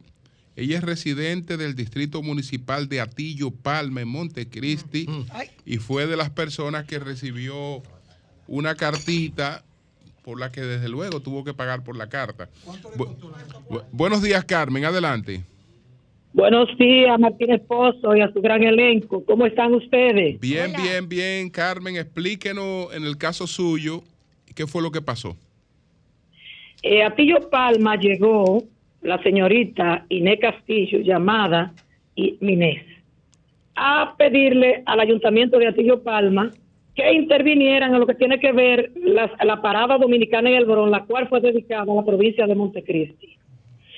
ella 0.56 0.76
es 0.76 0.84
residente 0.84 1.56
del 1.56 1.74
Distrito 1.74 2.22
Municipal 2.22 2.86
de 2.88 3.00
Atillo 3.00 3.50
Palma 3.50 4.02
en 4.02 4.08
Montecristi 4.08 5.06
mm. 5.06 5.24
y 5.64 5.76
fue 5.78 6.06
de 6.06 6.18
las 6.18 6.28
personas 6.28 6.84
que 6.84 6.98
recibió 6.98 7.82
una 8.46 8.74
cartita 8.74 9.62
por 10.22 10.38
la 10.38 10.52
que 10.52 10.60
desde 10.60 10.90
luego 10.90 11.20
tuvo 11.20 11.44
que 11.44 11.54
pagar 11.54 11.82
por 11.82 11.96
la 11.96 12.08
carta. 12.08 12.50
buenos 13.90 14.22
días, 14.22 14.44
Carmen, 14.44 14.84
adelante. 14.84 15.40
Buenos 16.32 16.68
días, 16.78 17.18
Martín 17.18 17.52
Esposo 17.52 18.14
y 18.14 18.20
a 18.20 18.30
su 18.30 18.42
gran 18.42 18.62
elenco. 18.62 19.24
¿Cómo 19.24 19.46
están 19.46 19.72
ustedes? 19.72 20.38
Bien, 20.40 20.72
bien, 20.76 21.08
bien. 21.08 21.48
Carmen, 21.48 21.96
explíquenos 21.96 22.94
en 22.94 23.04
el 23.04 23.16
caso 23.16 23.46
suyo 23.46 24.02
qué 24.54 24.66
fue 24.66 24.82
lo 24.82 24.90
que 24.90 25.00
pasó. 25.02 25.36
Eh, 26.82 27.02
Atillo 27.02 27.50
Palma 27.50 27.96
llegó 27.96 28.62
la 29.02 29.22
señorita 29.22 30.06
Inés 30.08 30.38
Castillo, 30.40 31.00
llamada 31.00 31.72
Minés, 32.40 32.84
a 33.74 34.14
pedirle 34.16 34.82
al 34.86 35.00
Ayuntamiento 35.00 35.58
de 35.58 35.68
Atillo 35.68 36.02
Palma 36.02 36.50
que 36.94 37.12
intervinieran 37.12 37.94
en 37.94 38.00
lo 38.00 38.06
que 38.06 38.14
tiene 38.14 38.38
que 38.40 38.52
ver 38.52 38.92
la 38.96 39.62
parada 39.62 39.96
dominicana 39.96 40.50
en 40.50 40.56
el 40.56 40.66
Borón, 40.66 40.90
la 40.90 41.04
cual 41.04 41.28
fue 41.28 41.40
dedicada 41.40 41.90
a 41.90 41.94
la 41.94 42.04
provincia 42.04 42.46
de 42.46 42.54
Montecristi. 42.54 43.36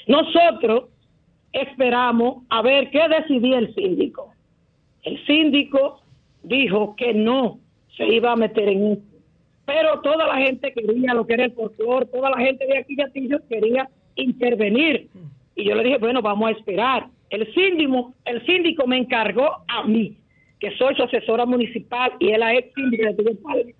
Nosotros 0.07 0.84
esperamos 1.53 2.44
a 2.48 2.62
ver 2.62 2.90
qué 2.90 3.09
decidía 3.09 3.59
el 3.59 3.74
síndico. 3.74 4.32
El 5.03 5.24
síndico 5.26 6.00
dijo 6.42 6.94
que 6.96 7.14
no 7.14 7.59
se 7.96 8.07
iba 8.07 8.32
a 8.32 8.36
meter 8.36 8.68
en 8.68 8.92
eso. 8.92 9.12
Pero 9.65 10.01
toda 10.01 10.27
la 10.27 10.37
gente 10.37 10.73
quería 10.73 11.15
lo 11.15 11.27
que 11.27 11.35
era 11.35 11.45
el 11.45 11.53
folclor, 11.53 12.07
toda 12.07 12.31
la 12.31 12.39
gente 12.39 12.67
de 12.67 12.79
aquí 12.79 12.97
de 12.97 13.05
Atillo 13.05 13.39
quería 13.49 13.89
intervenir. 14.17 15.09
Y 15.55 15.65
yo 15.65 15.75
le 15.75 15.85
dije, 15.85 15.99
bueno, 15.99 16.21
vamos 16.21 16.49
a 16.49 16.53
esperar. 16.53 17.07
El 17.31 17.53
síndico, 17.55 18.13
el 18.25 18.45
síndico 18.45 18.87
me 18.87 18.99
encargó 18.99 19.65
a 19.69 19.85
mí, 19.85 20.17
que 20.59 20.77
soy 20.77 20.95
su 20.97 21.03
asesora 21.05 21.47
municipal 21.47 22.13
y 22.19 22.31
él 22.31 22.41
la 22.41 22.55
ex 22.55 22.75
síndico 22.75 23.05
de 23.05 23.75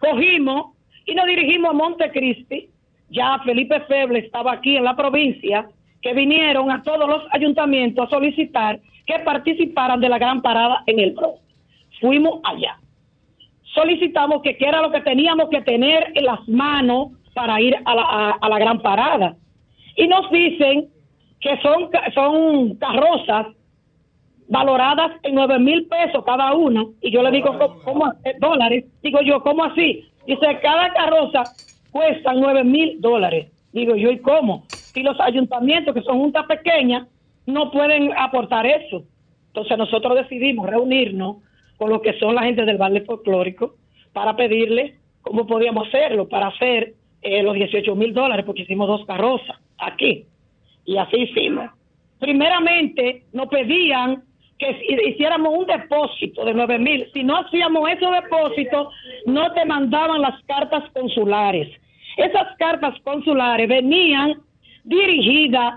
Cogimos 0.00 0.76
y 1.06 1.14
nos 1.14 1.26
dirigimos 1.26 1.70
a 1.70 1.74
Montecristi 1.74 2.70
ya 3.10 3.40
Felipe 3.44 3.80
Feble 3.80 4.20
estaba 4.20 4.52
aquí 4.52 4.76
en 4.76 4.84
la 4.84 4.96
provincia, 4.96 5.68
que 6.00 6.14
vinieron 6.14 6.70
a 6.70 6.82
todos 6.82 7.08
los 7.08 7.22
ayuntamientos 7.32 8.06
a 8.06 8.10
solicitar 8.10 8.80
que 9.04 9.18
participaran 9.18 10.00
de 10.00 10.08
la 10.08 10.18
gran 10.18 10.40
parada 10.40 10.82
en 10.86 11.00
el 11.00 11.12
PRO. 11.14 11.34
Fuimos 12.00 12.40
allá. 12.44 12.78
Solicitamos 13.74 14.42
que 14.42 14.56
qué 14.56 14.66
era 14.66 14.82
lo 14.82 14.90
que 14.90 15.00
teníamos 15.00 15.48
que 15.48 15.62
tener 15.62 16.12
en 16.14 16.24
las 16.24 16.46
manos 16.48 17.10
para 17.34 17.60
ir 17.60 17.76
a 17.84 17.94
la, 17.94 18.38
a, 18.40 18.48
la 18.48 18.58
gran 18.58 18.80
parada. 18.82 19.36
Y 19.96 20.08
nos 20.08 20.30
dicen 20.30 20.88
que 21.40 21.56
son, 21.62 21.88
son 22.14 22.74
carrozas 22.76 23.46
valoradas 24.48 25.12
en 25.22 25.36
nueve 25.36 25.58
mil 25.58 25.86
pesos 25.86 26.24
cada 26.24 26.52
una. 26.54 26.84
Y 27.00 27.10
yo 27.10 27.22
le 27.22 27.30
digo, 27.30 27.56
¿cómo, 27.84 28.12
eh, 28.24 28.34
dólares? 28.40 28.84
Digo 29.02 29.20
yo, 29.22 29.42
¿cómo 29.42 29.64
así? 29.64 30.04
Dice, 30.26 30.58
cada 30.60 30.92
carroza 30.92 31.54
cuesta 31.90 32.32
nueve 32.34 32.64
mil 32.64 33.00
dólares. 33.00 33.52
Digo 33.72 33.94
yo, 33.94 34.10
¿y 34.10 34.18
cómo? 34.18 34.66
Si 34.92 35.02
los 35.02 35.18
ayuntamientos, 35.20 35.94
que 35.94 36.02
son 36.02 36.18
juntas 36.18 36.46
pequeñas, 36.46 37.06
no 37.46 37.70
pueden 37.70 38.12
aportar 38.18 38.66
eso. 38.66 39.04
Entonces 39.48 39.78
nosotros 39.78 40.16
decidimos 40.16 40.68
reunirnos 40.68 41.36
con 41.80 41.88
lo 41.88 42.02
que 42.02 42.12
son 42.18 42.34
la 42.34 42.42
gente 42.42 42.66
del 42.66 42.76
Valle 42.76 43.00
Folclórico 43.06 43.76
para 44.12 44.36
pedirle 44.36 44.96
cómo 45.22 45.46
podíamos 45.46 45.88
hacerlo, 45.88 46.28
para 46.28 46.48
hacer 46.48 46.92
eh, 47.22 47.42
los 47.42 47.54
18 47.54 47.96
mil 47.96 48.12
dólares, 48.12 48.44
porque 48.44 48.62
hicimos 48.62 48.86
dos 48.86 49.06
carrozas 49.06 49.56
aquí. 49.78 50.26
Y 50.84 50.98
así 50.98 51.16
hicimos. 51.16 51.70
Primeramente 52.18 53.22
nos 53.32 53.48
pedían 53.48 54.22
que 54.58 54.76
hiciéramos 55.08 55.54
un 55.56 55.64
depósito 55.64 56.44
de 56.44 56.52
9 56.52 56.78
mil. 56.78 57.08
Si 57.14 57.24
no 57.24 57.38
hacíamos 57.38 57.88
ese 57.88 58.04
depósito, 58.04 58.90
no 59.24 59.50
te 59.54 59.64
mandaban 59.64 60.20
las 60.20 60.38
cartas 60.44 60.84
consulares. 60.92 61.66
Esas 62.18 62.58
cartas 62.58 62.94
consulares 63.04 63.66
venían 63.66 64.34
dirigidas 64.84 65.76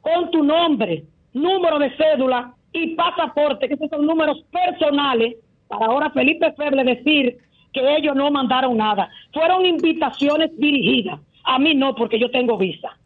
con 0.00 0.28
tu 0.32 0.42
nombre, 0.42 1.04
número 1.32 1.78
de 1.78 1.94
cédula 1.96 2.52
y 2.72 2.94
pasaporte, 2.94 3.68
que 3.68 3.74
esos 3.74 3.90
son 3.90 4.06
números 4.06 4.44
personales, 4.50 5.36
para 5.68 5.86
ahora 5.86 6.10
Felipe 6.10 6.52
Feble 6.52 6.84
decir 6.84 7.38
que 7.72 7.96
ellos 7.96 8.14
no 8.16 8.30
mandaron 8.30 8.76
nada. 8.76 9.08
Fueron 9.32 9.64
invitaciones 9.64 10.50
dirigidas. 10.58 11.20
A 11.44 11.58
mí 11.58 11.74
no, 11.74 11.94
porque 11.94 12.18
yo 12.18 12.30
tengo 12.30 12.58
visa. 12.58 12.96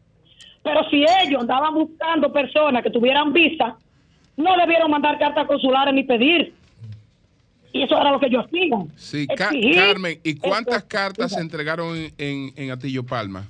Pero 0.63 0.89
si 0.89 1.05
ellos 1.23 1.43
andaban 1.43 1.75
buscando 1.75 2.33
personas 2.33 2.83
que 2.83 2.91
tuvieran 2.91 3.33
visa, 3.33 3.77
no 4.37 4.57
debieron 4.57 4.91
mandar 4.91 5.19
cartas 5.19 5.47
consulares 5.47 5.95
ni 5.95 6.03
pedir. 6.05 6.55
Y 7.73 7.83
eso 7.83 8.01
era 8.01 8.13
lo 8.13 8.21
que 8.21 8.27
ellos 8.27 8.47
hacían. 8.47 8.89
Sí, 8.97 9.27
Carmen, 9.27 10.19
¿y 10.23 10.37
cuántas 10.37 10.85
cartas 10.85 11.33
se 11.33 11.41
entregaron 11.41 11.97
en, 12.17 12.53
en, 12.57 12.71
Atillo 12.71 13.05
Palma? 13.05 13.45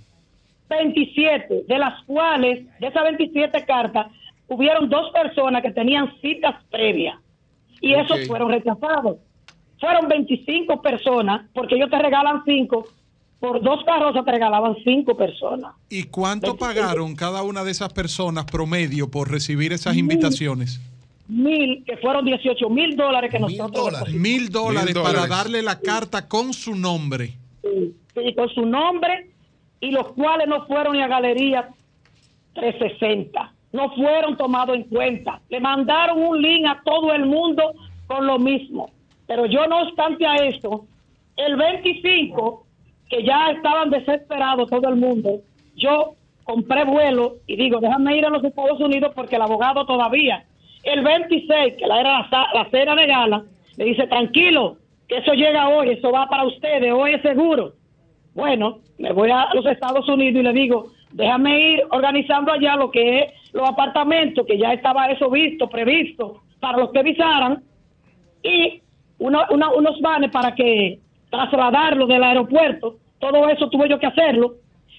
27, 0.70 1.64
de 1.68 1.78
las 1.78 2.02
cuales, 2.04 2.66
de 2.80 2.86
esas 2.86 3.02
27 3.02 3.64
cartas, 3.66 4.06
hubieron 4.54 4.88
dos 4.88 5.10
personas 5.12 5.62
que 5.62 5.70
tenían 5.70 6.12
citas 6.20 6.54
previas. 6.70 7.18
Y 7.80 7.94
esos 7.94 8.26
fueron 8.26 8.50
rechazados. 8.50 9.18
Fueron 9.78 10.08
25 10.08 10.80
personas, 10.80 11.46
porque 11.52 11.74
ellos 11.74 11.90
te 11.90 11.98
regalan 11.98 12.42
5 12.44 12.86
por 13.44 13.62
dos 13.62 13.84
carrozas 13.84 14.24
te 14.24 14.30
regalaban 14.30 14.74
cinco 14.84 15.14
personas. 15.18 15.74
¿Y 15.90 16.04
cuánto 16.04 16.56
pagaron 16.56 17.14
cada 17.14 17.42
una 17.42 17.62
de 17.62 17.72
esas 17.72 17.92
personas 17.92 18.46
promedio 18.46 19.10
por 19.10 19.30
recibir 19.30 19.74
esas 19.74 19.98
invitaciones? 19.98 20.80
Mil, 21.28 21.84
que 21.84 21.98
fueron 21.98 22.24
18 22.24 22.70
mil 22.70 22.96
dólares 22.96 23.30
que 23.30 23.38
nosotros... 23.38 24.08
Mil 24.14 24.48
dólares 24.48 24.94
para 24.94 25.26
darle 25.26 25.60
la 25.60 25.78
carta 25.78 26.26
con 26.26 26.54
su 26.54 26.74
nombre. 26.74 27.34
Sí, 28.14 28.34
con 28.34 28.48
su 28.48 28.64
nombre 28.64 29.30
y 29.80 29.90
los 29.90 30.12
cuales 30.12 30.48
no 30.48 30.66
fueron 30.66 30.94
ni 30.94 31.02
a 31.02 31.08
Galería 31.08 31.68
360. 32.54 33.53
No 33.74 33.90
fueron 33.90 34.36
tomados 34.36 34.76
en 34.76 34.84
cuenta. 34.84 35.40
Le 35.48 35.58
mandaron 35.58 36.22
un 36.22 36.40
link 36.40 36.64
a 36.64 36.80
todo 36.84 37.12
el 37.12 37.26
mundo 37.26 37.74
con 38.06 38.24
lo 38.24 38.38
mismo. 38.38 38.88
Pero 39.26 39.46
yo 39.46 39.66
no 39.66 39.82
obstante 39.82 40.24
a 40.24 40.36
esto, 40.36 40.84
el 41.36 41.56
25 41.56 42.64
que 43.08 43.24
ya 43.24 43.50
estaban 43.50 43.90
desesperados 43.90 44.70
todo 44.70 44.88
el 44.88 44.94
mundo, 44.94 45.40
yo 45.74 46.14
compré 46.44 46.84
vuelo 46.84 47.38
y 47.48 47.56
digo, 47.56 47.80
déjame 47.80 48.16
ir 48.16 48.24
a 48.24 48.30
los 48.30 48.44
Estados 48.44 48.78
Unidos 48.78 49.10
porque 49.12 49.34
el 49.34 49.42
abogado 49.42 49.84
todavía, 49.86 50.44
el 50.84 51.02
26, 51.02 51.74
que 51.76 51.84
era 51.84 52.28
la, 52.30 52.48
la 52.54 52.94
de 52.94 53.06
gala, 53.08 53.42
me 53.76 53.86
dice, 53.86 54.06
tranquilo, 54.06 54.76
que 55.08 55.16
eso 55.16 55.32
llega 55.32 55.68
hoy, 55.68 55.90
eso 55.90 56.12
va 56.12 56.28
para 56.28 56.44
ustedes, 56.44 56.92
hoy 56.92 57.14
es 57.14 57.22
seguro. 57.22 57.72
Bueno, 58.34 58.78
me 58.98 59.12
voy 59.12 59.32
a 59.32 59.48
los 59.52 59.66
Estados 59.66 60.08
Unidos 60.08 60.40
y 60.40 60.44
le 60.44 60.52
digo, 60.52 60.92
déjame 61.14 61.72
ir 61.72 61.82
organizando 61.90 62.52
allá 62.52 62.76
lo 62.76 62.90
que 62.90 63.20
es 63.20 63.32
los 63.52 63.68
apartamentos, 63.68 64.44
que 64.46 64.58
ya 64.58 64.72
estaba 64.72 65.06
eso 65.06 65.30
visto, 65.30 65.68
previsto, 65.68 66.42
para 66.60 66.78
los 66.78 66.90
que 66.90 67.02
visaran, 67.02 67.62
y 68.42 68.82
unos 69.18 70.00
vanes 70.00 70.30
para 70.30 70.54
que 70.54 70.98
trasladarlo 71.30 72.06
del 72.06 72.22
aeropuerto, 72.22 72.96
todo 73.20 73.48
eso 73.48 73.70
tuve 73.70 73.88
yo 73.88 73.98
que 73.98 74.06
hacerlo. 74.06 74.56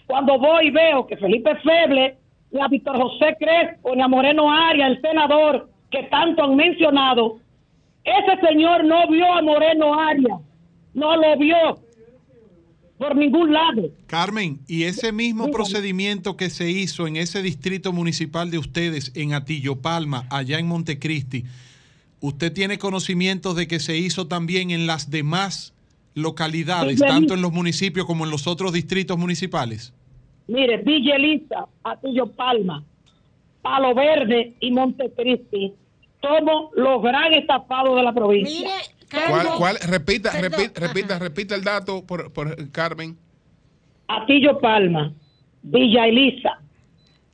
Cuando 0.08 0.40
voy 0.40 0.68
y 0.68 0.72
veo 0.72 1.06
que 1.06 1.18
Felipe 1.18 1.56
Feble, 1.58 2.18
ni 2.52 2.62
a 2.62 2.68
Víctor 2.68 2.98
José 2.98 3.36
Crespo, 3.38 3.94
ni 3.94 4.02
a 4.02 4.08
Moreno 4.08 4.50
Arias, 4.50 4.92
el 4.92 5.02
senador 5.02 5.70
que 5.92 6.04
tanto 6.04 6.44
han 6.44 6.56
mencionado, 6.56 7.38
ese 8.04 8.48
señor 8.48 8.86
no 8.86 9.08
vio 9.08 9.34
a 9.34 9.42
Moreno 9.42 10.00
Arias, 10.00 10.40
no 10.94 11.18
lo 11.18 11.38
vio 11.38 11.78
por 12.98 13.16
ningún 13.16 13.54
lado. 13.54 13.90
Carmen, 14.08 14.60
y 14.68 14.84
ese 14.84 15.12
mismo 15.12 15.52
procedimiento 15.52 16.38
que 16.38 16.50
se 16.50 16.70
hizo 16.70 17.08
en 17.08 17.18
ese 17.18 17.42
distrito 17.42 17.92
municipal 17.92 18.52
de 18.52 18.58
ustedes, 18.58 19.12
en 19.16 19.34
Atillo 19.34 19.82
Palma, 19.82 20.26
allá 20.30 20.60
en 20.60 20.68
Montecristi, 20.68 21.44
¿usted 22.22 22.54
tiene 22.54 22.78
conocimiento 22.78 23.54
de 23.54 23.68
que 23.68 23.80
se 23.80 23.98
hizo 23.98 24.28
también 24.28 24.72
en 24.72 24.88
las 24.88 25.12
demás 25.12 25.74
localidades, 26.14 27.00
tanto 27.00 27.34
en 27.34 27.42
los 27.42 27.52
municipios 27.52 28.06
como 28.06 28.24
en 28.24 28.32
los 28.32 28.48
otros 28.48 28.72
distritos 28.72 29.18
municipales? 29.18 29.94
Mire, 30.48 30.78
Villa 30.78 31.16
Elisa, 31.16 31.68
Atillo 31.84 32.28
Palma, 32.28 32.84
Palo 33.62 33.94
Verde 33.94 34.54
y 34.60 34.72
Montecristi 34.72 35.74
somos 36.22 36.72
los 36.76 37.02
gran 37.02 37.34
estafados 37.34 37.96
de 37.96 38.04
la 38.04 38.14
provincia. 38.14 38.70
¿Cuál, 39.30 39.48
cuál? 39.58 39.78
Repita, 39.88 40.32
repita, 40.32 40.80
repita, 40.80 41.20
repita 41.20 41.56
el 41.56 41.64
dato 41.64 42.06
por, 42.06 42.32
por 42.32 42.72
Carmen. 42.72 43.18
Atillo 44.08 44.60
Palma, 44.60 45.14
Villa 45.64 46.08
Elisa, 46.08 46.62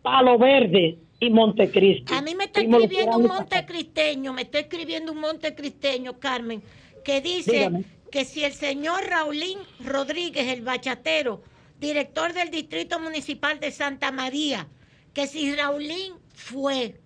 Palo 0.01 0.37
Verde 0.37 0.97
y 1.19 1.29
Montecristi. 1.29 2.13
A 2.13 2.21
mí 2.21 2.33
me 2.35 2.45
está 2.45 2.61
escribiendo 2.61 3.17
un 3.17 3.27
montecristeño, 3.27 4.33
me 4.33 4.43
está 4.43 4.59
escribiendo 4.59 5.11
un 5.11 5.19
montecristeño, 5.19 6.19
Carmen, 6.19 6.63
que 7.03 7.21
dice 7.21 7.69
que 8.11 8.25
si 8.25 8.43
el 8.43 8.53
señor 8.53 9.03
Raulín 9.07 9.57
Rodríguez, 9.83 10.47
el 10.47 10.61
bachatero, 10.61 11.41
director 11.79 12.33
del 12.33 12.49
Distrito 12.49 12.99
Municipal 12.99 13.59
de 13.59 13.71
Santa 13.71 14.11
María, 14.11 14.67
que 15.13 15.27
si 15.27 15.53
Raulín 15.55 16.13
fue 16.33 16.99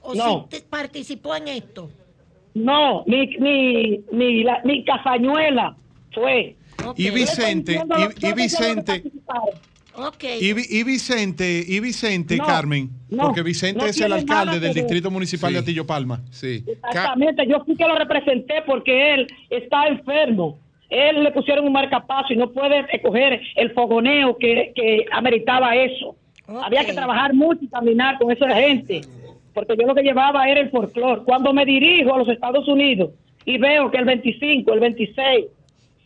o 0.00 0.14
si 0.14 0.60
participó 0.68 1.34
en 1.36 1.48
esto. 1.48 1.90
No, 2.58 3.04
ni, 3.06 3.26
ni, 3.38 4.00
ni, 4.12 4.42
la, 4.42 4.60
ni 4.64 4.84
Casañuela 4.84 5.76
fue. 6.12 6.56
Y 6.96 7.10
Vicente, 7.10 7.80
y, 8.20 8.32
Vicente, 8.32 9.02
y, 10.40 10.46
y, 10.46 10.82
Vicente, 10.84 11.64
y 11.66 11.80
Vicente, 11.80 12.38
Carmen, 12.38 12.90
porque 13.16 13.42
Vicente 13.42 13.86
es 13.86 14.00
el 14.00 14.12
alcalde 14.12 14.60
del 14.60 14.74
Distrito 14.74 15.10
Municipal 15.10 15.52
de 15.52 15.58
Atillo 15.60 15.86
Palma. 15.86 16.20
Sí. 16.30 16.64
Exactamente, 16.66 17.46
yo 17.46 17.64
fui 17.64 17.76
que 17.76 17.86
lo 17.86 17.96
representé 17.96 18.62
porque 18.66 19.14
él 19.14 19.26
está 19.50 19.86
enfermo. 19.88 20.58
Él 20.88 21.22
le 21.22 21.32
pusieron 21.32 21.66
un 21.66 21.72
marcapaso 21.72 22.32
y 22.32 22.36
no 22.36 22.50
puede 22.50 22.86
coger 23.02 23.40
el 23.56 23.72
fogoneo 23.72 24.38
que, 24.38 24.72
que 24.74 25.04
ameritaba 25.12 25.76
eso. 25.76 26.16
Había 26.46 26.84
que 26.84 26.94
trabajar 26.94 27.34
mucho 27.34 27.62
y 27.62 27.68
caminar 27.68 28.18
con 28.18 28.30
esa 28.30 28.48
gente, 28.54 29.02
porque 29.66 29.82
yo 29.82 29.88
lo 29.88 29.94
que 29.94 30.02
llevaba 30.02 30.48
era 30.48 30.60
el 30.60 30.70
folclore. 30.70 31.22
Cuando 31.24 31.52
me 31.52 31.64
dirijo 31.64 32.14
a 32.14 32.18
los 32.18 32.28
Estados 32.28 32.66
Unidos 32.68 33.10
y 33.44 33.58
veo 33.58 33.90
que 33.90 33.98
el 33.98 34.04
25, 34.04 34.72
el 34.72 34.80
26, 34.80 35.46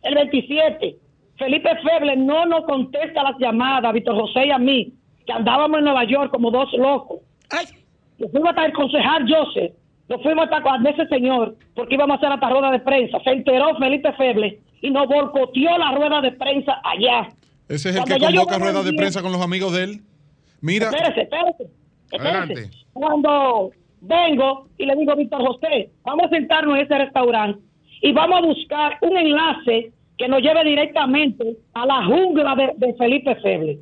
el 0.05 0.14
27 0.14 0.96
Felipe 1.38 1.70
Feble 1.82 2.16
no 2.16 2.46
nos 2.46 2.64
contesta 2.64 3.22
las 3.22 3.36
llamadas, 3.38 3.92
Víctor 3.92 4.14
José 4.14 4.46
y 4.46 4.50
a 4.50 4.59
mí, 4.59 4.92
que 5.26 5.32
andábamos 5.32 5.78
en 5.78 5.84
Nueva 5.84 6.05
York 6.05 6.30
como 6.30 6.50
dos 6.50 6.72
locos. 6.74 7.20
Ay. 7.50 7.66
Nos 8.18 8.30
fuimos 8.30 8.50
hasta 8.50 8.66
el 8.66 8.72
concejal 8.72 9.26
Joseph, 9.28 9.72
nos 10.09 10.22
fuimos 10.22 10.44
hasta 10.44 10.62
con 10.62 10.86
ese 10.86 11.07
señor, 11.09 11.57
porque 11.74 11.94
íbamos 11.94 12.14
a 12.14 12.18
hacer 12.18 12.32
esta 12.32 12.48
rueda 12.48 12.70
de 12.70 12.78
prensa. 12.80 13.18
Se 13.24 13.30
enteró 13.30 13.76
Felipe 13.76 14.12
Feble 14.12 14.61
y 14.82 14.90
nos 14.90 15.09
volcoteó 15.09 15.78
la 15.78 15.92
rueda 15.92 16.20
de 16.20 16.32
prensa 16.32 16.80
allá. 16.84 17.28
Ese 17.68 17.90
es 17.90 17.96
el 17.96 18.05
que 18.05 18.18
convoca 18.18 18.59
rueda 18.59 18.82
de 18.82 18.92
prensa 18.92 19.22
con 19.22 19.32
los 19.32 19.40
amigos 19.40 19.72
de 19.72 19.84
él. 19.84 20.03
Mira. 20.61 20.90
Espérese, 20.90 21.22
espérese. 21.22 21.82
Espérese. 22.13 22.71
Cuando 22.93 23.71
vengo 24.01 24.67
y 24.79 24.87
le 24.87 24.97
digo, 24.97 25.17
Víctor 25.17 25.45
José, 25.47 25.91
vamos 26.05 26.27
a 26.27 26.29
sentarnos 26.31 26.77
en 26.77 26.85
ese 26.85 26.99
restaurante 26.99 27.61
y 28.03 28.13
vamos 28.13 28.39
a 28.39 28.47
buscar 28.47 28.99
un 29.01 29.17
enlace 29.17 29.93
que 30.19 30.29
nos 30.29 30.43
lleve 30.43 30.65
directamente 30.65 31.57
a 31.75 31.87
la 31.87 32.05
jungla 32.05 32.55
de, 32.77 32.95
Felipe 32.95 33.35
Feble. 33.37 33.79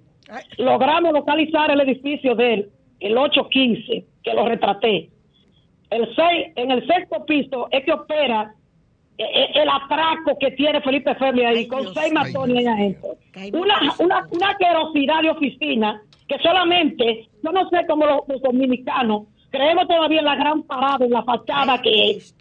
logramos 0.58 1.12
localizar 1.12 1.70
el 1.70 1.80
edificio 1.80 2.34
de 2.34 2.54
él, 2.54 2.70
el 3.00 3.18
815, 3.18 4.04
que 4.22 4.34
lo 4.34 4.46
retraté. 4.46 5.10
El 5.90 6.06
seis, 6.14 6.52
en 6.54 6.70
el 6.70 6.86
sexto 6.86 7.24
piso 7.24 7.68
es 7.72 7.84
que 7.84 7.92
opera 7.92 8.54
eh, 9.18 9.24
eh, 9.24 9.50
el 9.54 9.68
atraco 9.68 10.38
que 10.38 10.52
tiene 10.52 10.80
Felipe 10.80 11.14
Fermi 11.16 11.44
ahí, 11.44 11.66
con 11.66 11.92
seis 11.92 12.12
matones 12.12 12.58
ahí 12.58 12.66
adentro. 12.66 13.16
Una, 13.52 13.80
una, 13.98 14.28
una 14.30 15.20
de 15.20 15.30
oficina 15.30 16.02
que 16.30 16.38
solamente, 16.38 17.28
yo 17.42 17.50
no 17.50 17.68
sé 17.70 17.84
cómo 17.88 18.06
los, 18.06 18.40
dominicanos, 18.40 19.24
creemos 19.50 19.88
todavía 19.88 20.20
en 20.20 20.26
la 20.26 20.36
gran 20.36 20.62
parada, 20.62 21.04
en 21.04 21.10
la 21.10 21.24
fachada 21.24 21.82
que 21.82 22.12
es. 22.12 22.36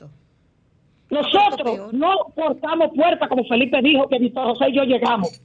Nosotros 1.09 1.91
no 1.91 2.17
cortamos 2.35 2.91
puertas, 2.95 3.27
como 3.27 3.43
Felipe 3.45 3.81
dijo, 3.81 4.07
que 4.07 4.19
Víctor 4.19 4.49
José 4.49 4.69
y 4.69 4.75
yo 4.75 4.83
llegamos. 4.83 5.41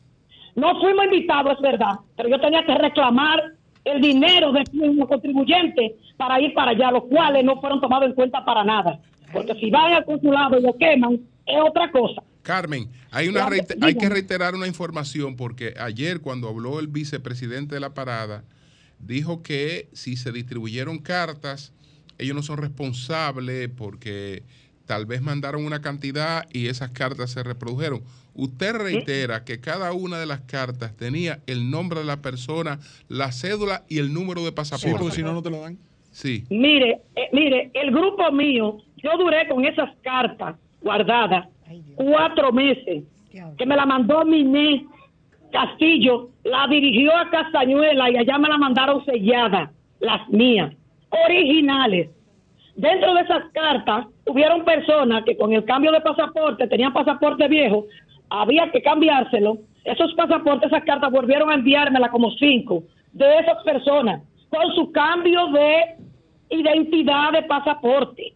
No 0.57 0.79
fuimos 0.79 1.07
invitados, 1.07 1.55
es 1.55 1.61
verdad, 1.63 1.95
pero 2.17 2.29
yo 2.29 2.39
tenía 2.39 2.63
que 2.67 2.75
reclamar 2.75 3.55
el 3.83 4.03
dinero 4.03 4.53
de 4.53 4.63
los 4.73 5.09
contribuyentes 5.09 5.93
para 6.19 6.39
ir 6.39 6.53
para 6.53 6.73
allá, 6.73 6.91
los 6.91 7.05
cuales 7.05 7.43
no 7.45 7.59
fueron 7.63 7.81
tomados 7.81 8.11
en 8.11 8.15
cuenta 8.15 8.45
para 8.45 8.63
nada. 8.63 9.01
Porque 9.33 9.55
si 9.55 9.71
van 9.71 9.95
al 9.95 10.05
consulado 10.05 10.59
y 10.59 10.63
lo 10.63 10.77
queman, 10.77 11.19
es 11.47 11.61
otra 11.63 11.91
cosa. 11.91 12.23
Carmen, 12.45 12.89
hay, 13.11 13.27
una 13.27 13.49
hay 13.81 13.97
que 13.97 14.09
reiterar 14.09 14.55
una 14.55 14.69
información 14.69 15.35
porque 15.35 15.75
ayer 15.81 16.21
cuando 16.21 16.49
habló 16.49 16.79
el 16.79 16.87
vicepresidente 16.87 17.75
de 17.75 17.81
la 17.81 17.95
parada, 17.95 18.45
dijo 19.01 19.43
que 19.43 19.89
si 19.93 20.17
se 20.17 20.31
distribuyeron 20.31 20.99
cartas, 20.99 21.73
ellos 22.19 22.37
no 22.37 22.43
son 22.43 22.59
responsables 22.59 23.69
porque 23.77 24.45
tal 24.87 25.07
vez 25.07 25.23
mandaron 25.23 25.65
una 25.65 25.81
cantidad 25.81 26.47
y 26.53 26.69
esas 26.69 26.91
cartas 26.91 27.31
se 27.31 27.43
reprodujeron. 27.43 28.03
Usted 28.35 28.75
reitera 28.75 29.45
que 29.45 29.61
cada 29.61 29.93
una 29.93 30.19
de 30.19 30.27
las 30.27 30.41
cartas 30.43 30.97
tenía 30.97 31.41
el 31.47 31.71
nombre 31.71 32.01
de 32.01 32.07
la 32.07 32.21
persona, 32.21 32.79
la 33.09 33.33
cédula 33.33 33.85
y 33.89 33.99
el 33.99 34.13
número 34.13 34.45
de 34.45 34.53
pasaporte. 34.53 35.11
si 35.13 35.23
no, 35.23 35.33
no 35.33 35.43
te 35.43 35.51
lo 35.51 35.61
dan. 35.61 35.79
Sí. 36.11 36.45
Mire, 36.51 37.01
eh, 37.17 37.29
mire, 37.33 37.71
el 37.75 37.91
grupo 37.91 38.31
mío, 38.33 38.79
yo 38.97 39.11
duré 39.19 39.49
con 39.49 39.65
esas 39.65 39.91
cartas 40.03 40.57
guardadas 40.81 41.49
cuatro 41.97 42.53
meses, 42.53 43.05
que 43.57 43.67
me 43.67 43.77
la 43.77 43.87
mandó 43.87 44.25
Miné 44.25 44.87
Castillo, 45.51 46.31
la 46.43 46.67
dirigió 46.69 47.17
a 47.17 47.31
Castañuela 47.31 48.11
y 48.11 48.17
allá 48.17 48.39
me 48.39 48.49
la 48.49 48.59
mandaron 48.59 49.05
sellada, 49.05 49.71
las 50.01 50.29
mías, 50.29 50.75
originales. 51.27 52.11
Dentro 52.75 53.15
de 53.15 53.21
esas 53.21 53.45
cartas 53.53 54.07
hubieron 54.27 54.65
personas 54.65 55.25
que 55.25 55.37
con 55.37 55.53
el 55.53 55.65
cambio 55.65 55.93
de 55.93 56.01
pasaporte 56.01 56.67
tenían 56.67 56.93
pasaporte 56.93 57.47
viejo, 57.47 57.87
había 58.29 58.71
que 58.73 58.83
cambiárselo. 58.83 59.59
Esos 59.85 60.13
pasaportes, 60.15 60.73
esas 60.73 60.85
cartas 60.85 61.13
volvieron 61.13 61.51
a 61.51 61.55
enviármela 61.55 62.09
como 62.09 62.33
cinco 62.33 62.83
de 63.13 63.39
esas 63.39 63.63
personas 63.63 64.23
con 64.49 64.75
su 64.75 64.91
cambio 64.93 65.47
de 65.49 65.97
identidad 66.51 67.33
de 67.33 67.43
pasaporte. 67.43 68.33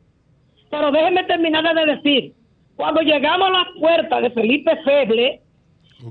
Pero 0.70 0.92
déjenme 0.92 1.24
terminar 1.24 1.74
de 1.74 1.94
decir, 1.94 2.32
cuando 2.78 3.00
llegamos 3.00 3.48
a 3.48 3.50
la 3.50 3.66
puerta 3.76 4.20
de 4.20 4.30
Felipe 4.30 4.70
Feble, 4.84 5.40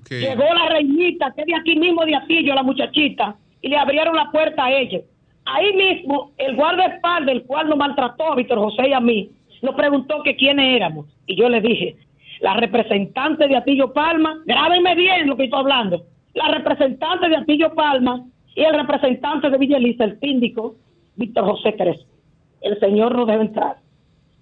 llegó 0.09 0.43
la 0.43 0.67
reinita, 0.67 1.33
que 1.33 1.45
de 1.45 1.55
aquí 1.55 1.77
mismo 1.77 2.03
de 2.03 2.13
Atillo, 2.13 2.53
la 2.53 2.61
muchachita, 2.61 3.37
y 3.61 3.69
le 3.69 3.77
abrieron 3.77 4.17
la 4.17 4.29
puerta 4.31 4.65
a 4.65 4.71
ella. 4.73 4.99
Ahí 5.45 5.73
mismo, 5.73 6.33
el 6.37 6.57
guardaespaldas, 6.57 7.35
el 7.35 7.43
cual 7.43 7.69
nos 7.69 7.77
maltrató 7.77 8.33
a 8.33 8.35
Víctor 8.35 8.59
José 8.59 8.89
y 8.89 8.91
a 8.91 8.99
mí, 8.99 9.29
nos 9.61 9.75
preguntó 9.75 10.21
que 10.23 10.35
quiénes 10.35 10.75
éramos. 10.75 11.05
Y 11.25 11.37
yo 11.37 11.47
le 11.47 11.61
dije, 11.61 11.95
la 12.41 12.55
representante 12.55 13.47
de 13.47 13.55
Atillo 13.55 13.93
Palma, 13.93 14.41
grábenme 14.45 14.93
bien 14.95 15.25
lo 15.25 15.37
que 15.37 15.45
estoy 15.45 15.61
hablando, 15.61 16.03
la 16.33 16.49
representante 16.49 17.29
de 17.29 17.37
Atillo 17.37 17.73
Palma 17.75 18.25
y 18.55 18.63
el 18.63 18.73
representante 18.73 19.49
de 19.49 19.57
Villa 19.57 19.77
el 19.77 20.19
síndico, 20.19 20.75
Víctor 21.15 21.45
José 21.45 21.77
Crespo. 21.77 22.11
El 22.59 22.77
señor 22.81 23.15
no 23.15 23.25
debe 23.25 23.43
entrar. 23.43 23.77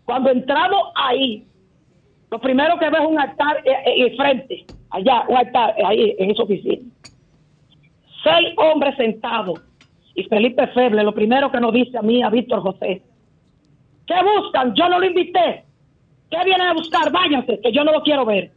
Cuando 0.05 0.32
entramos 0.32 0.91
ahí, 0.95 1.45
lo 2.36 2.41
primero 2.41 2.77
que 2.77 2.89
veo 2.89 3.01
es 3.01 3.07
un 3.07 3.17
altar 3.17 3.63
eh, 3.63 3.71
eh, 3.86 4.07
en 4.07 4.17
frente, 4.17 4.65
allá, 4.89 5.23
un 5.29 5.38
altar 5.38 5.73
eh, 5.77 5.83
ahí 5.86 6.15
en 6.19 6.31
esa 6.31 6.43
oficina. 6.43 6.83
Seis 8.25 8.53
hombres 8.57 8.93
sentados. 8.97 9.61
Y 10.15 10.23
Felipe 10.25 10.67
Feble, 10.67 11.01
lo 11.03 11.13
primero 11.13 11.49
que 11.49 11.61
nos 11.61 11.71
dice 11.71 11.97
a 11.97 12.01
mí, 12.01 12.21
a 12.21 12.29
Víctor 12.29 12.59
José, 12.59 13.01
¿qué 14.05 14.15
buscan? 14.21 14.75
Yo 14.75 14.89
no 14.89 14.99
lo 14.99 15.05
invité. 15.05 15.63
¿Qué 16.29 16.38
vienen 16.43 16.67
a 16.67 16.73
buscar? 16.73 17.09
Váyanse, 17.09 17.61
que 17.61 17.71
yo 17.71 17.86
no 17.86 17.93
lo 17.93 18.01
quiero 18.01 18.25
ver. 18.25 18.51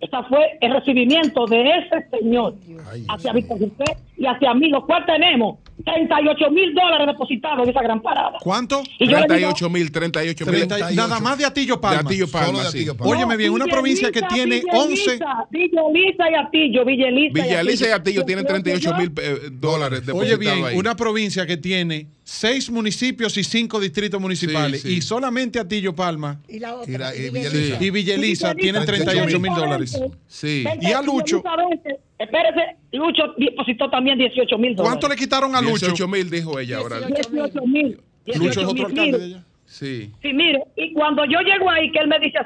Ese 0.00 0.22
fue 0.30 0.56
el 0.62 0.72
recibimiento 0.72 1.44
de 1.44 1.68
ese 1.80 2.08
señor 2.08 2.54
hacia 3.10 3.34
Víctor 3.34 3.58
José 3.58 3.98
y 4.16 4.24
hacia 4.24 4.54
mí, 4.54 4.68
lo 4.68 4.86
cual 4.86 5.04
tenemos 5.04 5.58
38 5.84 6.50
mil 6.50 6.74
dólares 6.74 7.06
depositados 7.06 7.64
en 7.64 7.70
esa 7.70 7.82
gran 7.82 8.02
parada. 8.02 8.38
¿Cuánto? 8.40 8.82
38 8.98 9.70
mil, 9.70 9.90
38 9.92 10.46
mil. 10.46 10.68
Nada 10.94 11.20
más 11.20 11.38
de 11.38 11.44
Atillo 11.44 11.80
Palma. 11.80 12.02
De 12.02 12.06
Atillo 12.06 12.28
Palma, 12.28 12.64
sí. 12.64 12.86
Óyeme 12.98 13.36
bien, 13.36 13.52
una 13.52 13.66
provincia 13.66 14.10
que 14.10 14.22
tiene 14.22 14.62
11. 14.72 15.18
Villa 15.50 15.80
Elisa 15.90 16.30
y 16.30 16.34
Atillo, 16.34 16.84
Villa 16.84 17.08
Elisa. 17.08 17.34
Villa 17.34 17.60
Elisa 17.60 17.88
y 17.88 17.90
Atillo 17.90 18.24
tienen 18.24 18.46
38 18.46 18.94
mil 18.96 19.12
eh, 19.16 19.38
dólares 19.52 20.04
depositados 20.04 20.18
Oye 20.18 20.36
bien, 20.36 20.78
una 20.78 20.96
provincia 20.96 21.46
que 21.46 21.56
tiene 21.56 22.08
seis 22.24 22.70
municipios 22.70 23.36
y 23.38 23.44
cinco 23.44 23.80
distritos 23.80 24.20
municipales 24.20 24.84
y 24.84 25.00
solamente 25.00 25.58
Atillo 25.58 25.94
Palma 25.94 26.40
y, 26.48 26.58
la 26.58 26.74
otra, 26.74 27.14
y, 27.14 27.90
Villa 27.90 28.14
Elisa 28.14 28.54
tienen 28.54 28.84
38 28.84 29.40
mil 29.40 29.54
dólares. 29.54 29.98
Sí. 30.26 30.64
Y 30.80 30.92
a 30.92 31.02
Lucho. 31.02 31.42
Espérese, 32.18 32.76
Lucho 32.92 33.22
depositó 33.36 33.88
también 33.90 34.18
18 34.18 34.58
mil 34.58 34.74
dólares. 34.74 34.98
¿Cuánto 34.98 35.08
le 35.08 35.16
quitaron 35.16 35.54
a 35.54 35.60
Lucho? 35.60 35.86
18 35.86 36.08
mil, 36.08 36.28
dijo 36.28 36.58
ella 36.58 36.78
ahora. 36.78 36.98
18 37.00 37.66
mil. 37.66 38.00
Lucho 38.26 38.60
es 38.60 38.66
otro 38.66 38.86
alcalde 38.86 39.18
de 39.18 39.26
ella. 39.26 39.44
Sí. 39.66 40.10
Sí, 40.22 40.32
mire, 40.32 40.64
y 40.76 40.92
cuando 40.94 41.24
yo 41.26 41.38
llego 41.40 41.70
ahí, 41.70 41.92
que 41.92 41.98
él 41.98 42.08
me 42.08 42.18
dice 42.18 42.38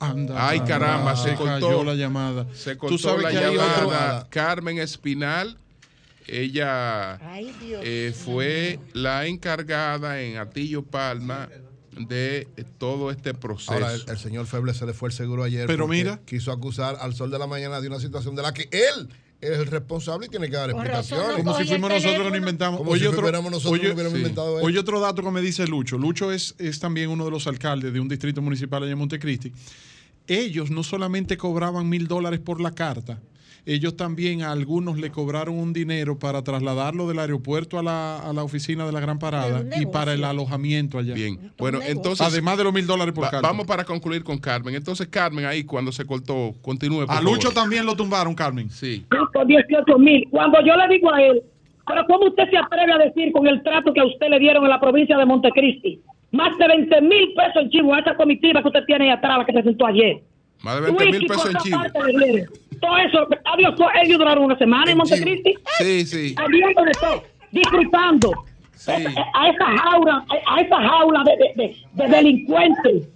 Anda, 0.00 0.48
Ay, 0.48 0.60
caramba, 0.60 1.14
se 1.14 1.34
cortó 1.34 1.84
la 1.84 1.94
llamada. 1.94 2.46
Se 2.52 2.76
cortó 2.76 3.18
la 3.18 3.30
llamada. 3.30 4.26
Carmen 4.30 4.78
Espinal, 4.78 5.56
ella 6.26 7.18
eh, 7.82 8.12
fue 8.14 8.78
la 8.94 9.26
encargada 9.26 10.20
en 10.20 10.38
Atillo 10.38 10.82
Palma 10.82 11.48
de 11.96 12.46
todo 12.78 13.10
este 13.10 13.34
proceso. 13.34 13.72
Ahora, 13.72 13.92
el, 13.92 14.18
señor 14.18 14.46
Feble 14.46 14.74
se 14.74 14.86
le 14.86 14.92
fue 14.92 15.08
el 15.08 15.14
seguro 15.14 15.42
ayer. 15.42 15.66
Pero 15.66 15.88
mira. 15.88 16.20
Quiso 16.24 16.52
acusar 16.52 16.96
al 17.00 17.14
sol 17.14 17.30
de 17.30 17.38
la 17.38 17.46
mañana 17.46 17.80
de 17.80 17.88
una 17.88 18.00
situación 18.00 18.36
de 18.36 18.42
la 18.42 18.52
que 18.52 18.68
él 18.70 19.08
es 19.40 19.58
el 19.58 19.66
responsable 19.66 20.26
y 20.26 20.28
tiene 20.28 20.48
que 20.48 20.56
dar 20.56 20.70
explicaciones. 20.70 21.36
como 21.36 21.56
si 21.56 21.64
fuimos 21.64 21.90
nosotros 21.90 22.24
que 22.24 22.30
lo 22.30 22.36
inventamos. 22.36 22.78
Como 22.78 22.96
si 22.96 23.06
otro, 23.06 23.30
nosotros 23.30 23.66
oye, 23.66 23.92
hubiéramos 23.92 24.18
inventado 24.18 24.56
Hoy 24.56 24.76
otro 24.78 25.00
dato 25.00 25.22
que 25.22 25.30
me 25.30 25.40
dice 25.40 25.66
Lucho. 25.66 25.98
Lucho 25.98 26.32
es, 26.32 26.54
es 26.58 26.78
también 26.78 27.10
uno 27.10 27.24
de 27.24 27.30
los 27.30 27.46
alcaldes 27.46 27.92
de 27.92 28.00
un 28.00 28.08
distrito 28.08 28.40
municipal 28.40 28.82
allá 28.82 28.92
en 28.92 28.98
Montecristi. 28.98 29.52
Ellos 30.26 30.70
no 30.70 30.82
solamente 30.82 31.36
cobraban 31.36 31.88
mil 31.88 32.08
dólares 32.08 32.40
por 32.40 32.60
la 32.60 32.72
carta, 32.72 33.20
ellos 33.66 33.96
también 33.96 34.42
a 34.42 34.52
algunos 34.52 34.96
le 34.96 35.10
cobraron 35.10 35.58
un 35.58 35.72
dinero 35.72 36.18
para 36.18 36.42
trasladarlo 36.42 37.08
del 37.08 37.18
aeropuerto 37.18 37.80
a 37.80 37.82
la, 37.82 38.18
a 38.18 38.32
la 38.32 38.44
oficina 38.44 38.86
de 38.86 38.92
la 38.92 39.00
Gran 39.00 39.18
Parada 39.18 39.64
y 39.80 39.86
para 39.86 40.14
el 40.14 40.22
alojamiento 40.22 40.98
allá. 40.98 41.14
Bien, 41.14 41.52
bueno, 41.58 41.80
entonces... 41.84 42.24
Además 42.24 42.58
de 42.58 42.64
los 42.64 42.72
mil 42.72 42.86
dólares 42.86 43.12
por 43.12 43.24
carta. 43.24 43.40
Vamos 43.40 43.66
para 43.66 43.84
concluir 43.84 44.22
con 44.22 44.38
Carmen. 44.38 44.74
Entonces, 44.74 45.08
Carmen, 45.08 45.44
ahí 45.44 45.64
cuando 45.64 45.90
se 45.90 46.06
cortó, 46.06 46.54
continúe. 46.62 47.06
a 47.08 47.20
Lucho 47.20 47.50
también 47.50 47.84
lo 47.84 47.96
tumbaron, 47.96 48.34
Carmen. 48.34 48.70
Sí. 48.70 49.04
Con 49.32 49.48
18 49.48 49.98
mil. 49.98 50.28
Cuando 50.30 50.58
yo 50.64 50.76
le 50.76 50.88
digo 50.94 51.12
a 51.12 51.20
él, 51.20 51.42
pero 51.86 52.06
¿cómo 52.06 52.26
usted 52.26 52.48
se 52.50 52.56
atreve 52.56 52.92
a 52.92 52.98
decir 52.98 53.32
con 53.32 53.46
el 53.48 53.62
trato 53.64 53.92
que 53.92 54.00
a 54.00 54.06
usted 54.06 54.28
le 54.28 54.38
dieron 54.38 54.62
en 54.62 54.70
la 54.70 54.80
provincia 54.80 55.18
de 55.18 55.26
Montecristi? 55.26 56.00
Más 56.30 56.56
de 56.58 56.68
20 56.68 57.00
mil 57.02 57.34
pesos 57.34 57.62
en 57.62 57.70
chivo 57.70 57.94
a 57.94 57.98
esa 57.98 58.16
comitiva 58.16 58.62
que 58.62 58.68
usted 58.68 58.84
tiene 58.86 59.06
ahí 59.06 59.10
atrás, 59.10 59.38
la 59.38 59.46
que 59.46 59.52
se 59.52 59.62
sentó 59.62 59.86
ayer. 59.86 60.22
Más 60.62 60.76
de 60.76 60.80
20 60.82 61.04
mil 61.10 61.26
pesos 61.26 61.50
en 61.50 61.56
chivo. 61.58 61.78
Todo 62.80 62.96
eso, 62.98 63.26
adiós, 63.44 63.74
ellos 64.02 64.18
duraron 64.18 64.44
una 64.44 64.58
semana 64.58 64.90
en 64.90 64.98
Montecristi. 64.98 65.54
Sí, 65.78 66.04
sí. 66.04 66.36
disfrutando. 67.50 68.32
A 69.34 69.48
esa 69.48 69.64
jaula, 69.64 70.24
a 70.46 70.60
esa 70.60 70.76
jaula 70.76 71.24
de, 71.24 71.74
de, 71.94 72.08
delincuentes. 72.08 73.08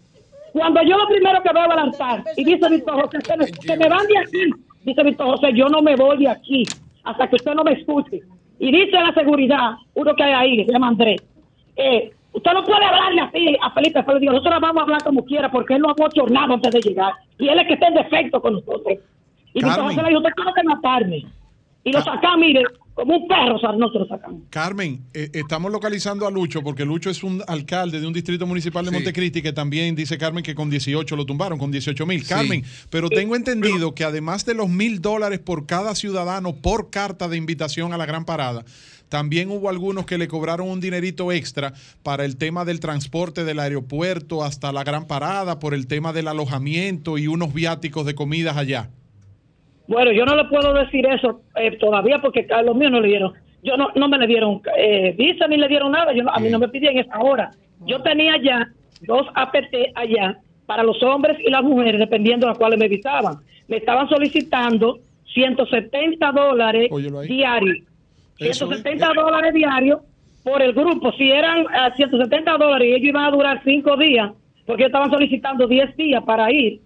Cuando 0.53 0.83
yo 0.83 0.97
lo 0.97 1.07
primero 1.07 1.41
que 1.43 1.53
veo 1.53 1.71
al 1.71 1.79
altar 1.79 2.25
y 2.37 2.45
dice 2.45 2.69
Víctor 2.69 3.03
José, 3.03 3.19
se 3.61 3.77
me, 3.77 3.89
van 3.89 4.07
de 4.07 4.19
aquí. 4.19 4.51
Dice 4.83 5.03
Víctor 5.05 5.29
José, 5.29 5.53
yo 5.55 5.69
no 5.69 5.81
me 5.81 5.95
voy 5.95 6.19
de 6.19 6.29
aquí 6.29 6.65
hasta 7.05 7.29
que 7.29 7.37
usted 7.37 7.55
no 7.55 7.63
me 7.63 7.73
escuche. 7.73 8.21
Y 8.59 8.73
dice 8.73 8.93
la 8.93 9.15
seguridad, 9.15 9.75
uno 9.95 10.15
que 10.17 10.23
hay 10.25 10.33
ahí, 10.33 10.65
se 10.65 10.73
llama 10.73 10.89
Andrés, 10.89 11.23
eh, 11.77 12.11
Usted 12.33 12.53
no 12.53 12.65
puede 12.65 12.85
hablarle 12.85 13.23
así 13.23 13.57
a 13.61 13.71
Felipe 13.73 14.03
Felipe. 14.05 14.27
Nosotros 14.27 14.61
vamos 14.61 14.81
a 14.81 14.83
hablar 14.83 15.03
como 15.03 15.25
quiera 15.25 15.51
porque 15.51 15.75
él 15.75 15.83
no 15.83 15.91
ha 15.91 15.95
bochornado 15.95 16.55
antes 16.55 16.73
de 16.73 16.81
llegar. 16.81 17.13
Y 17.39 17.49
él 17.49 17.59
es 17.59 17.67
que 17.67 17.75
está 17.75 17.89
en 17.89 17.95
defecto 17.95 18.41
con 18.41 18.55
nosotros. 18.55 18.99
Y 19.55 19.61
Carmen. 19.61 19.85
José 19.89 20.03
le 20.03 20.09
dijo, 20.09 20.21
usted 20.21 20.33
tiene 20.37 20.53
que 20.55 20.63
matarme. 20.65 21.27
Y 21.83 21.93
lo 21.93 22.03
saca, 22.03 22.37
mire, 22.37 22.63
como 22.95 23.17
un 23.17 23.27
perro, 23.27 23.57
o 23.57 23.59
sea, 23.59 23.73
nosotros 23.73 24.09
sacamos. 24.09 24.43
Carmen, 24.51 25.07
eh, 25.15 25.31
estamos 25.33 25.73
localizando 25.73 26.27
a 26.27 26.31
Lucho 26.31 26.63
porque 26.63 26.85
Lucho 26.85 27.09
es 27.09 27.23
un 27.23 27.43
alcalde 27.47 28.01
de 28.01 28.07
un 28.07 28.13
distrito 28.13 28.47
municipal 28.47 28.85
de 28.85 28.91
Montecristi 28.91 29.41
que 29.41 29.55
también 29.55 29.95
dice 29.95 30.19
Carmen 30.19 30.45
que 30.45 30.55
con 30.55 30.69
18 30.69 31.17
lo 31.17 31.25
tumbaron, 31.25 31.59
con 31.59 31.71
18 31.71 32.05
mil. 32.05 32.27
Carmen, 32.27 32.63
pero 32.91 33.09
tengo 33.09 33.37
entendido 33.37 33.95
que 33.95 34.05
además 34.05 34.45
de 34.45 34.55
los 34.55 34.69
mil 34.69 35.01
dólares 35.01 35.39
por 35.39 35.67
cada 35.67 35.95
ciudadano 35.95 36.57
por 36.57 36.91
carta 36.91 37.29
de 37.29 37.39
invitación 37.39 37.95
a 37.95 37.97
la 37.97 38.05
gran 38.05 38.27
parada, 38.27 38.65
también 39.09 39.51
hubo 39.51 39.71
algunos 39.71 40.05
que 40.05 40.19
le 40.19 40.29
cobraron 40.29 40.69
un 40.69 40.81
dinerito 40.81 41.33
extra 41.33 41.73
para 42.03 42.27
el 42.27 42.37
tema 42.37 42.67
del 42.67 42.81
transporte 42.81 43.45
del 43.45 43.61
aeropuerto 43.61 44.45
hasta 44.45 44.73
la 44.73 44.85
gran 44.85 45.07
parada, 45.07 45.59
por 45.59 45.73
el 45.73 45.87
tema 45.87 46.13
del 46.13 46.29
alojamiento 46.29 47.17
y 47.17 47.27
unos 47.27 47.55
viáticos 47.55 48.05
de 48.05 48.15
comidas 48.15 48.57
allá. 48.57 48.91
Bueno, 49.91 50.13
yo 50.13 50.25
no 50.25 50.37
le 50.37 50.45
puedo 50.45 50.73
decir 50.73 51.05
eso 51.05 51.41
eh, 51.57 51.77
todavía 51.77 52.21
porque 52.21 52.47
a 52.55 52.63
los 52.63 52.77
míos 52.77 52.93
no 52.93 53.01
le 53.01 53.09
dieron. 53.09 53.33
Yo 53.65 53.77
no, 53.77 53.89
no 53.97 54.09
me 54.09 54.19
le 54.19 54.29
dieron 54.29 54.63
eh, 54.79 55.17
visa 55.19 55.49
ni 55.49 55.57
le 55.57 55.67
dieron 55.67 55.91
nada. 55.91 56.13
Yo 56.13 56.23
a 56.31 56.39
mí 56.39 56.49
no 56.49 56.61
me 56.61 56.69
pidieron 56.69 56.99
esa 56.99 57.19
hora. 57.19 57.51
Yo 57.81 58.01
tenía 58.01 58.41
ya 58.41 58.69
dos 59.01 59.27
APT 59.35 59.75
allá 59.97 60.39
para 60.65 60.85
los 60.85 61.03
hombres 61.03 61.39
y 61.45 61.51
las 61.51 61.65
mujeres, 61.65 61.99
dependiendo 61.99 62.47
de 62.47 62.53
las 62.53 62.59
cuales 62.59 62.79
me 62.79 62.87
visitaban. 62.87 63.39
Me 63.67 63.79
estaban 63.79 64.09
solicitando 64.09 65.01
170 65.35 66.31
dólares 66.31 66.89
diarios. 67.27 67.79
170 68.37 69.13
dólares 69.13 69.53
diarios 69.53 70.03
por 70.45 70.63
el 70.63 70.73
grupo. 70.73 71.11
Si 71.15 71.33
eran 71.33 71.67
170 71.97 72.49
eh, 72.49 72.55
dólares 72.61 72.89
y 72.89 72.93
ellos 72.93 73.09
iban 73.09 73.25
a 73.25 73.31
durar 73.33 73.61
5 73.65 73.97
días, 73.97 74.31
porque 74.67 74.85
estaban 74.85 75.11
solicitando 75.11 75.67
10 75.67 75.97
días 75.97 76.23
para 76.23 76.53
ir 76.53 76.81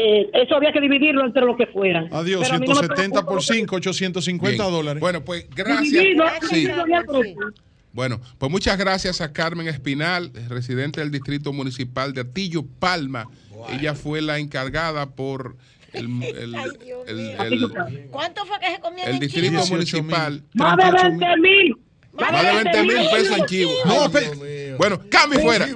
eh, 0.00 0.30
eso 0.32 0.54
había 0.54 0.72
que 0.72 0.80
dividirlo 0.80 1.26
entre 1.26 1.44
lo 1.44 1.56
que 1.56 1.66
fueran. 1.66 2.08
Adiós, 2.12 2.46
170 2.46 3.24
por 3.24 3.42
5, 3.42 3.76
850 3.76 4.64
dólares. 4.64 5.00
Bueno, 5.00 5.24
pues 5.24 5.48
gracias. 5.50 6.04
Bueno, 7.92 8.20
pues 8.38 8.52
muchas 8.52 8.78
gracias 8.78 9.20
a 9.20 9.32
Carmen 9.32 9.66
Espinal, 9.66 10.30
residente 10.48 11.00
del 11.00 11.10
Distrito 11.10 11.52
Municipal 11.52 12.12
de 12.12 12.20
Atillo 12.20 12.64
Palma. 12.78 13.26
Ella 13.72 13.96
fue 13.96 14.22
la 14.22 14.38
encargada 14.38 15.10
por 15.10 15.56
el, 15.92 16.06
¿Cuánto 18.10 18.46
fue 18.46 18.60
que 18.60 18.74
se 18.74 18.80
comió 18.80 19.04
el 19.04 19.18
Distrito 19.18 19.66
Municipal? 19.66 20.44
Más 20.54 20.76
de 20.76 20.92
20 20.92 21.36
mil. 21.38 21.76
Más 22.12 22.42
de 22.42 22.52
20 22.62 22.82
mil 22.82 23.08
pesos 23.10 23.38
en 23.38 23.46
chivo. 23.46 23.72
No, 23.84 24.08
bueno, 24.78 25.00
cambio 25.10 25.40
fuera. 25.40 25.66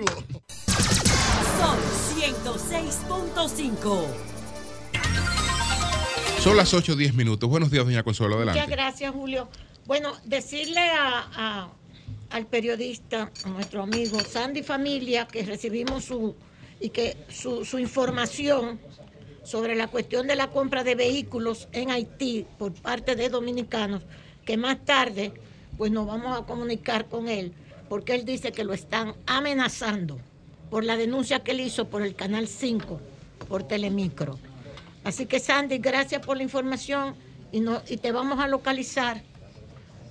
106.5. 2.93 4.07
Son 6.40 6.57
las 6.57 6.74
8 6.74 6.93
o 6.93 6.97
10 6.97 7.14
minutos. 7.14 7.49
Buenos 7.49 7.70
días, 7.70 7.84
doña 7.84 8.03
Consuelo. 8.03 8.36
Adelante. 8.36 8.61
Muchas 8.61 8.76
gracias, 8.76 9.12
Julio. 9.12 9.49
Bueno, 9.86 10.12
decirle 10.24 10.80
a, 10.80 11.68
al 12.28 12.47
periodista, 12.47 13.30
a 13.45 13.49
nuestro 13.49 13.82
amigo 13.82 14.20
Sandy 14.20 14.62
Familia, 14.62 15.26
que 15.26 15.43
recibimos 15.43 16.05
su 16.05 16.34
y 16.80 16.90
que 16.90 17.16
su, 17.28 17.64
su 17.64 17.78
información 17.78 18.78
sobre 19.43 19.74
la 19.74 19.86
cuestión 19.88 20.26
de 20.26 20.36
la 20.36 20.51
compra 20.51 20.84
de 20.84 20.95
vehículos 20.95 21.68
en 21.72 21.90
Haití 21.90 22.47
por 22.59 22.74
parte 22.74 23.16
de 23.16 23.28
dominicanos, 23.28 24.03
que 24.45 24.57
más 24.57 24.84
tarde 24.84 25.32
pues 25.78 25.90
nos 25.90 26.07
vamos 26.07 26.38
a 26.38 26.45
comunicar 26.45 27.09
con 27.09 27.28
él, 27.28 27.55
porque 27.88 28.14
él 28.14 28.24
dice 28.24 28.53
que 28.53 28.64
lo 28.64 28.74
están 28.74 29.14
amenazando 29.26 30.18
por 30.72 30.86
la 30.86 30.96
denuncia 30.96 31.40
que 31.40 31.50
él 31.50 31.60
hizo 31.60 31.90
por 31.90 32.00
el 32.00 32.14
Canal 32.14 32.48
5, 32.48 32.98
por 33.46 33.62
Telemicro. 33.62 34.38
Así 35.04 35.26
que 35.26 35.38
Sandy, 35.38 35.76
gracias 35.76 36.24
por 36.24 36.38
la 36.38 36.44
información 36.44 37.14
y, 37.52 37.60
no, 37.60 37.82
y 37.90 37.98
te 37.98 38.10
vamos 38.10 38.40
a 38.40 38.48
localizar 38.48 39.22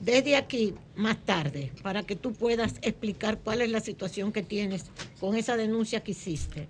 desde 0.02 0.36
aquí 0.36 0.76
más 0.96 1.18
tarde 1.26 1.72
para 1.82 2.04
que 2.04 2.16
tú 2.16 2.34
puedas 2.34 2.76
explicar 2.84 3.40
cuál 3.40 3.64
es 3.64 3.72
la 3.72 3.80
situación 3.80 4.32
que 4.32 4.44
tienes 4.44 4.86
con 5.20 5.36
esa 5.36 5.58
denuncia 5.58 6.04
que 6.04 6.12
hiciste. 6.12 6.68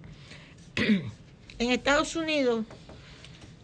en 1.60 1.72
Estados 1.72 2.16
Unidos, 2.16 2.64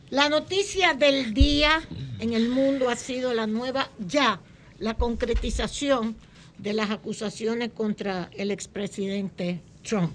la 0.09 0.27
noticia 0.27 0.93
del 0.93 1.33
día 1.33 1.87
en 2.19 2.33
el 2.33 2.49
mundo 2.49 2.89
ha 2.89 2.97
sido 2.97 3.33
la 3.33 3.47
nueva, 3.47 3.89
ya, 4.05 4.41
la 4.77 4.95
concretización 4.95 6.17
de 6.57 6.73
las 6.73 6.91
acusaciones 6.91 7.71
contra 7.71 8.29
el 8.33 8.51
expresidente 8.51 9.61
Trump. 9.87 10.13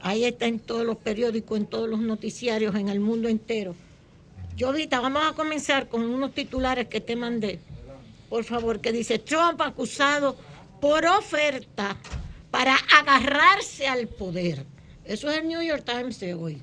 Ahí 0.00 0.24
está 0.24 0.46
en 0.46 0.58
todos 0.58 0.84
los 0.84 0.96
periódicos, 0.96 1.58
en 1.58 1.66
todos 1.66 1.88
los 1.88 2.00
noticiarios, 2.00 2.74
en 2.74 2.88
el 2.88 3.00
mundo 3.00 3.28
entero. 3.28 3.74
Ahorita 4.64 5.00
vamos 5.00 5.22
a 5.26 5.32
comenzar 5.32 5.88
con 5.88 6.02
unos 6.02 6.34
titulares 6.34 6.88
que 6.88 7.00
te 7.00 7.16
mandé, 7.16 7.60
por 8.28 8.44
favor, 8.44 8.80
que 8.80 8.92
dice 8.92 9.18
Trump 9.18 9.60
acusado 9.62 10.36
por 10.80 11.06
oferta 11.06 11.96
para 12.50 12.76
agarrarse 12.98 13.86
al 13.86 14.08
poder. 14.08 14.66
Eso 15.04 15.30
es 15.30 15.38
el 15.38 15.48
New 15.48 15.62
York 15.62 15.84
Times 15.84 16.20
de 16.20 16.34
hoy. 16.34 16.60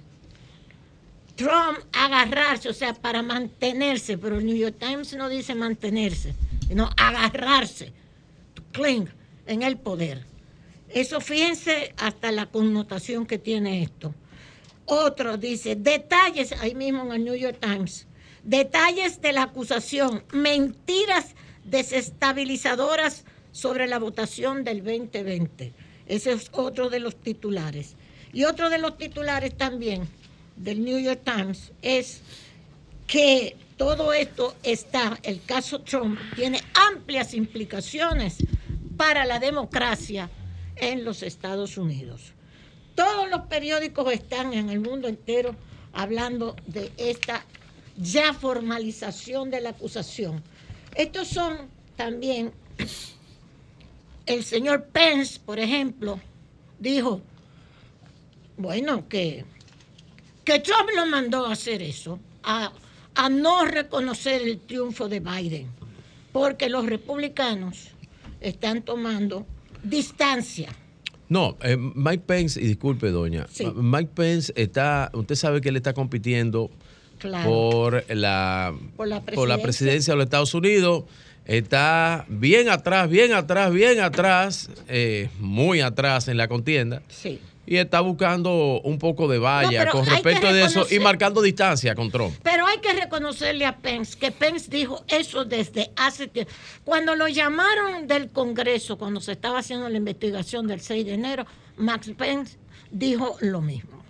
Trump 1.35 1.79
agarrarse, 1.91 2.69
o 2.69 2.73
sea, 2.73 2.93
para 2.93 3.21
mantenerse, 3.21 4.17
pero 4.17 4.37
el 4.37 4.45
New 4.45 4.55
York 4.55 4.75
Times 4.79 5.13
no 5.15 5.29
dice 5.29 5.53
mantenerse, 5.55 6.33
sino 6.67 6.89
agarrarse, 6.97 7.93
cling 8.71 9.07
en 9.45 9.63
el 9.63 9.77
poder. 9.77 10.25
Eso 10.97 11.21
fíjense 11.21 11.93
hasta 11.97 12.31
la 12.31 12.47
connotación 12.47 13.27
que 13.27 13.37
tiene 13.37 13.83
esto. 13.83 14.15
Otro 14.87 15.37
dice, 15.37 15.75
detalles, 15.75 16.53
ahí 16.53 16.73
mismo 16.73 17.03
en 17.03 17.11
el 17.11 17.23
New 17.23 17.35
York 17.35 17.57
Times, 17.59 18.07
detalles 18.43 19.21
de 19.21 19.31
la 19.31 19.43
acusación, 19.43 20.23
mentiras 20.31 21.35
desestabilizadoras 21.65 23.25
sobre 23.51 23.85
la 23.85 23.99
votación 23.99 24.63
del 24.63 24.83
2020. 24.83 25.71
Ese 26.07 26.31
es 26.31 26.49
otro 26.51 26.89
de 26.89 26.99
los 26.99 27.15
titulares. 27.15 27.95
Y 28.33 28.45
otro 28.45 28.71
de 28.71 28.79
los 28.79 28.97
titulares 28.97 29.55
también 29.55 30.09
del 30.55 30.83
New 30.83 30.97
York 30.97 31.21
Times 31.23 31.73
es 31.83 32.21
que 33.05 33.55
todo 33.77 34.13
esto 34.13 34.55
está, 34.63 35.19
el 35.21 35.43
caso 35.43 35.79
Trump 35.81 36.19
tiene 36.35 36.59
amplias 36.73 37.35
implicaciones 37.35 38.37
para 38.97 39.25
la 39.25 39.37
democracia 39.37 40.31
en 40.79 41.03
los 41.03 41.23
Estados 41.23 41.77
Unidos. 41.77 42.33
Todos 42.95 43.29
los 43.29 43.41
periódicos 43.41 44.11
están 44.11 44.53
en 44.53 44.69
el 44.69 44.79
mundo 44.79 45.07
entero 45.07 45.55
hablando 45.93 46.55
de 46.65 46.91
esta 46.97 47.45
ya 47.97 48.33
formalización 48.33 49.49
de 49.49 49.61
la 49.61 49.69
acusación. 49.69 50.43
Estos 50.95 51.27
son 51.27 51.69
también, 51.95 52.51
el 54.25 54.43
señor 54.43 54.85
Pence, 54.85 55.39
por 55.39 55.59
ejemplo, 55.59 56.19
dijo, 56.79 57.21
bueno, 58.57 59.07
que, 59.07 59.45
que 60.43 60.59
Trump 60.59 60.89
lo 60.95 61.05
mandó 61.05 61.45
a 61.45 61.53
hacer 61.53 61.81
eso, 61.81 62.19
a, 62.43 62.71
a 63.15 63.29
no 63.29 63.65
reconocer 63.65 64.41
el 64.41 64.59
triunfo 64.59 65.07
de 65.09 65.19
Biden, 65.19 65.67
porque 66.31 66.69
los 66.69 66.85
republicanos 66.85 67.89
están 68.41 68.83
tomando 68.83 69.45
distancia. 69.89 70.69
No, 71.29 71.57
eh, 71.61 71.77
Mike 71.77 72.23
Pence, 72.25 72.61
y 72.61 72.67
disculpe, 72.67 73.11
doña, 73.11 73.47
Mike 73.75 74.11
Pence 74.13 74.53
está, 74.55 75.11
usted 75.13 75.35
sabe 75.35 75.59
que 75.59 75.69
él 75.69 75.75
está 75.75 75.93
compitiendo 75.93 76.71
por, 77.43 78.05
la, 78.09 78.73
por, 78.95 79.47
la 79.47 79.57
presidencia 79.57 80.13
de 80.13 80.17
los 80.17 80.25
Estados 80.25 80.53
Unidos. 80.53 81.03
Está 81.45 82.25
bien 82.29 82.69
atrás, 82.69 83.09
bien 83.09 83.33
atrás, 83.33 83.71
bien 83.73 83.99
atrás, 84.01 84.69
eh, 84.87 85.29
muy 85.39 85.81
atrás 85.81 86.27
en 86.27 86.37
la 86.37 86.47
contienda. 86.47 87.01
Sí 87.07 87.39
y 87.67 87.77
está 87.77 87.99
buscando 87.99 88.79
un 88.81 88.97
poco 88.97 89.27
de 89.27 89.37
valla 89.37 89.89
con 89.89 90.05
respecto 90.05 90.47
a 90.47 90.57
eso 90.57 90.87
y 90.89 90.99
marcando 90.99 91.41
distancia 91.41 91.93
con 91.93 92.09
Trump. 92.09 92.33
Pero 92.41 92.65
hay 92.65 92.79
que 92.79 92.93
reconocerle 92.93 93.65
a 93.65 93.75
Pence 93.75 94.17
que 94.17 94.31
Pence 94.31 94.69
dijo 94.69 95.03
eso 95.09 95.43
desde 95.43 95.91
hace 95.97 96.27
tiempo. 96.27 96.51
Cuando 96.85 97.15
lo 97.15 97.27
llamaron 97.27 98.07
del 98.07 98.29
Congreso, 98.29 98.97
cuando 98.97 99.19
se 99.19 99.33
estaba 99.33 99.59
haciendo 99.59 99.89
la 99.89 99.97
investigación 99.97 100.65
del 100.65 100.79
6 100.79 101.05
de 101.05 101.13
enero, 101.13 101.45
Max 101.75 102.09
Pence 102.17 102.57
dijo 102.89 103.35
lo 103.41 103.59
mismo, 103.59 104.01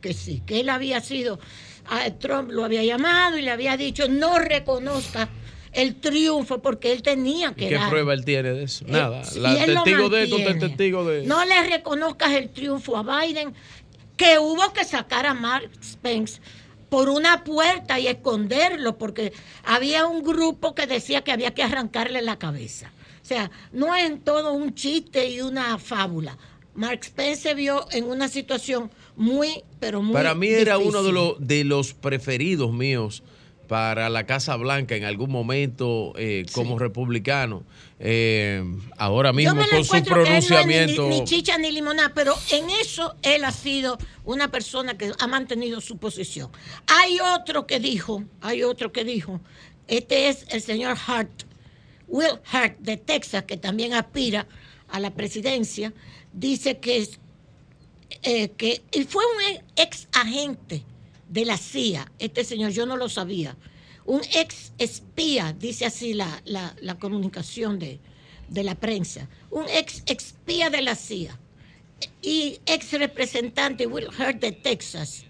que 0.00 0.12
sí, 0.12 0.42
que 0.44 0.58
él 0.58 0.68
había 0.68 1.00
sido, 1.00 1.38
a 1.86 2.10
Trump 2.10 2.50
lo 2.50 2.64
había 2.64 2.82
llamado 2.82 3.38
y 3.38 3.42
le 3.42 3.52
había 3.52 3.76
dicho 3.76 4.08
no 4.08 4.40
reconozca 4.40 5.28
el 5.74 5.96
triunfo 5.96 6.62
porque 6.62 6.92
él 6.92 7.02
tenía 7.02 7.54
que 7.54 7.68
¿Qué 7.68 7.78
prueba 7.88 8.14
él 8.14 8.24
tiene 8.24 8.52
de 8.52 8.64
eso? 8.64 8.84
Nada. 8.88 9.22
testigo 9.22 10.08
de 10.08 10.22
esto, 10.24 10.36
testigo 10.58 11.04
de... 11.04 11.26
No 11.26 11.44
le 11.44 11.68
reconozcas 11.68 12.32
el 12.32 12.50
triunfo 12.50 12.96
a 12.96 13.02
Biden, 13.02 13.54
que 14.16 14.38
hubo 14.38 14.72
que 14.72 14.84
sacar 14.84 15.26
a 15.26 15.34
Mark 15.34 15.70
Spence 15.82 16.40
por 16.88 17.08
una 17.08 17.42
puerta 17.42 17.98
y 17.98 18.06
esconderlo, 18.06 18.96
porque 18.96 19.32
había 19.64 20.06
un 20.06 20.22
grupo 20.22 20.74
que 20.74 20.86
decía 20.86 21.22
que 21.22 21.32
había 21.32 21.52
que 21.52 21.62
arrancarle 21.62 22.22
la 22.22 22.38
cabeza. 22.38 22.92
O 23.22 23.26
sea, 23.26 23.50
no 23.72 23.94
es 23.94 24.22
todo 24.22 24.52
un 24.52 24.74
chiste 24.74 25.28
y 25.28 25.40
una 25.40 25.78
fábula. 25.78 26.38
Mark 26.74 27.04
Spence 27.04 27.42
se 27.42 27.54
vio 27.54 27.86
en 27.90 28.04
una 28.04 28.28
situación 28.28 28.90
muy, 29.16 29.62
pero 29.80 30.02
muy 30.02 30.12
Para 30.12 30.34
mí 30.34 30.48
era 30.48 30.78
uno 30.78 31.02
de 31.02 31.12
los, 31.12 31.34
de 31.38 31.64
los 31.64 31.94
preferidos 31.94 32.72
míos 32.72 33.22
para 33.66 34.08
la 34.08 34.26
Casa 34.26 34.56
Blanca 34.56 34.96
en 34.96 35.04
algún 35.04 35.30
momento 35.30 36.12
eh, 36.16 36.46
como 36.52 36.78
republicano. 36.78 37.64
Eh, 37.98 38.62
ahora 38.96 39.32
mismo 39.32 39.60
con 39.70 39.84
su 39.84 40.02
pronunciamiento. 40.04 41.08
ni, 41.08 41.24
chicha 41.24 41.56
ni 41.58 41.72
limonada, 41.72 42.12
pero 42.14 42.34
en 42.50 42.68
eso 42.70 43.14
él 43.22 43.44
ha 43.44 43.52
sido 43.52 43.98
una 44.24 44.50
persona 44.50 44.96
que 44.98 45.12
ha 45.18 45.26
mantenido 45.26 45.80
su 45.80 45.96
posición. 45.98 46.50
Hay 46.86 47.18
otro 47.20 47.66
que 47.66 47.80
dijo, 47.80 48.24
hay 48.40 48.62
otro 48.62 48.92
que 48.92 49.04
dijo, 49.04 49.40
este 49.88 50.28
es 50.28 50.46
el 50.50 50.60
señor 50.60 50.96
Hart, 51.06 51.44
Will 52.08 52.40
Hart 52.50 52.78
de 52.78 52.96
Texas, 52.96 53.44
que 53.44 53.56
también 53.56 53.94
aspira 53.94 54.46
a 54.88 55.00
la 55.00 55.14
presidencia, 55.14 55.92
dice 56.32 56.78
que, 56.78 57.08
eh, 58.22 58.50
que 58.50 58.82
fue 59.08 59.22
un 59.24 59.62
ex 59.76 60.08
agente 60.12 60.84
de 61.34 61.44
la 61.44 61.58
CIA, 61.58 62.12
este 62.20 62.44
señor, 62.44 62.70
yo 62.70 62.86
no 62.86 62.96
lo 62.96 63.08
sabía, 63.08 63.56
un 64.06 64.20
ex 64.34 64.72
espía, 64.78 65.52
dice 65.52 65.84
así 65.84 66.14
la, 66.14 66.96
comunicación 67.00 67.80
de, 67.80 67.98
la 68.62 68.76
prensa, 68.76 69.28
un 69.50 69.64
ex 69.68 70.04
espía 70.06 70.70
de 70.70 70.80
la 70.80 70.94
CIA 70.94 71.36
y 72.22 72.60
ex 72.66 72.92
representante 72.92 73.88
Will 73.88 74.06
Hurt 74.06 74.38
de 74.38 74.52
Texas, 74.52 75.24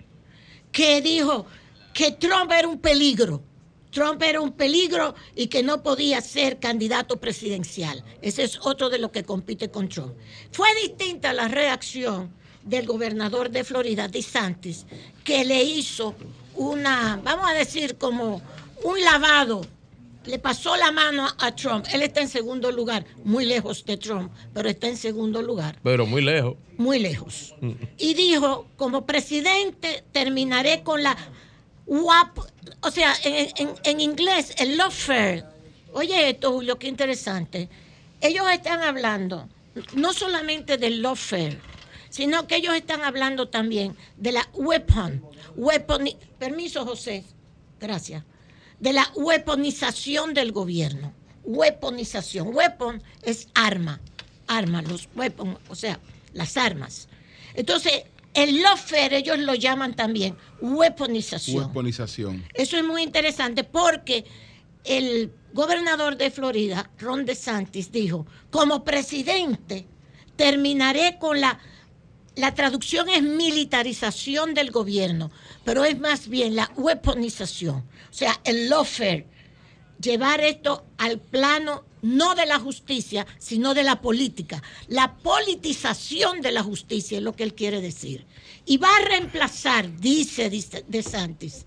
que 0.72 1.00
dijo 1.00 1.46
que 1.94 2.10
Trump 2.12 2.52
era 2.52 2.68
un 2.68 2.78
peligro. 2.78 3.42
Trump 3.90 4.20
era 4.22 4.40
un 4.40 4.52
peligro 4.52 5.14
y 5.34 5.46
que 5.46 5.62
no 5.62 5.82
podía 5.82 6.20
ser 6.20 6.58
candidato 6.58 7.18
presidencial. 7.18 8.04
Ese 8.20 8.42
es 8.42 8.58
otro 8.60 8.90
de 8.90 8.98
los 8.98 9.10
que 9.12 9.22
compite 9.22 9.70
con 9.70 9.88
Trump. 9.88 10.16
Fue 10.50 10.68
distinta 10.82 11.32
la 11.32 11.46
reacción 11.48 12.34
del 12.64 12.86
gobernador 12.86 13.50
de 13.50 13.64
Florida, 13.64 14.08
DeSantis, 14.08 14.86
que 15.22 15.44
le 15.44 15.62
hizo 15.62 16.14
una, 16.54 17.20
vamos 17.22 17.48
a 17.48 17.54
decir, 17.54 17.96
como 17.96 18.40
un 18.82 19.00
lavado. 19.00 19.66
Le 20.26 20.38
pasó 20.38 20.74
la 20.76 20.90
mano 20.90 21.28
a 21.38 21.54
Trump. 21.54 21.84
Él 21.92 22.02
está 22.02 22.22
en 22.22 22.28
segundo 22.28 22.72
lugar, 22.72 23.04
muy 23.24 23.44
lejos 23.44 23.84
de 23.84 23.98
Trump, 23.98 24.32
pero 24.54 24.70
está 24.70 24.88
en 24.88 24.96
segundo 24.96 25.42
lugar. 25.42 25.78
Pero 25.82 26.06
muy 26.06 26.22
lejos. 26.22 26.56
Muy 26.78 26.98
lejos. 26.98 27.54
Mm. 27.60 27.72
Y 27.98 28.14
dijo, 28.14 28.66
como 28.76 29.04
presidente 29.04 30.02
terminaré 30.12 30.82
con 30.82 31.02
la 31.02 31.14
WAP, 31.86 32.38
o 32.80 32.90
sea, 32.90 33.14
en, 33.22 34.00
inglés, 34.00 34.54
el 34.58 34.78
lawfare. 34.78 35.44
Oye 35.92 36.30
esto, 36.30 36.52
Julio, 36.52 36.78
qué 36.78 36.88
interesante. 36.88 37.68
Ellos 38.20 38.46
están 38.50 38.82
hablando 38.82 39.46
no 39.94 40.14
solamente 40.14 40.78
del 40.78 41.02
lawfare, 41.02 41.58
sino 42.14 42.46
que 42.46 42.54
ellos 42.54 42.76
están 42.76 43.02
hablando 43.02 43.48
también 43.48 43.96
de 44.16 44.30
la 44.30 44.48
weapon. 44.54 45.20
weapon 45.56 46.08
permiso, 46.38 46.86
José. 46.86 47.24
Gracias. 47.80 48.22
De 48.78 48.92
la 48.92 49.10
weaponización 49.16 50.32
del 50.32 50.52
gobierno. 50.52 51.12
Weaponización. 51.42 52.54
Weapon 52.54 53.02
es 53.22 53.48
arma. 53.52 54.00
Arma, 54.46 54.80
los 54.82 55.08
weapons, 55.16 55.58
o 55.68 55.74
sea, 55.74 55.98
las 56.34 56.56
armas. 56.56 57.08
Entonces, 57.54 58.04
el 58.32 58.62
lawfare 58.62 59.16
ellos 59.16 59.40
lo 59.40 59.56
llaman 59.56 59.96
también 59.96 60.36
weaponización. 60.60 61.64
Weaponización. 61.64 62.44
Eso 62.54 62.76
es 62.76 62.84
muy 62.84 63.02
interesante 63.02 63.64
porque 63.64 64.24
el 64.84 65.32
gobernador 65.52 66.16
de 66.16 66.30
Florida, 66.30 66.88
Ron 66.96 67.24
DeSantis, 67.24 67.90
dijo, 67.90 68.24
como 68.52 68.84
presidente 68.84 69.88
terminaré 70.36 71.18
con 71.18 71.40
la 71.40 71.58
la 72.36 72.54
traducción 72.54 73.08
es 73.08 73.22
militarización 73.22 74.54
del 74.54 74.70
gobierno, 74.70 75.30
pero 75.64 75.84
es 75.84 75.98
más 75.98 76.28
bien 76.28 76.56
la 76.56 76.70
weaponización, 76.76 77.76
o 77.76 78.12
sea, 78.12 78.40
el 78.44 78.68
lawfare, 78.68 79.26
llevar 80.00 80.40
esto 80.40 80.84
al 80.98 81.20
plano 81.20 81.84
no 82.02 82.34
de 82.34 82.44
la 82.44 82.58
justicia, 82.58 83.26
sino 83.38 83.72
de 83.72 83.82
la 83.82 84.02
política. 84.02 84.62
La 84.88 85.16
politización 85.16 86.42
de 86.42 86.52
la 86.52 86.62
justicia 86.62 87.16
es 87.16 87.24
lo 87.24 87.34
que 87.34 87.44
él 87.44 87.54
quiere 87.54 87.80
decir. 87.80 88.26
Y 88.66 88.76
va 88.76 88.94
a 88.94 89.08
reemplazar, 89.08 89.96
dice 89.96 90.50
De 90.86 91.02
Santis, 91.02 91.64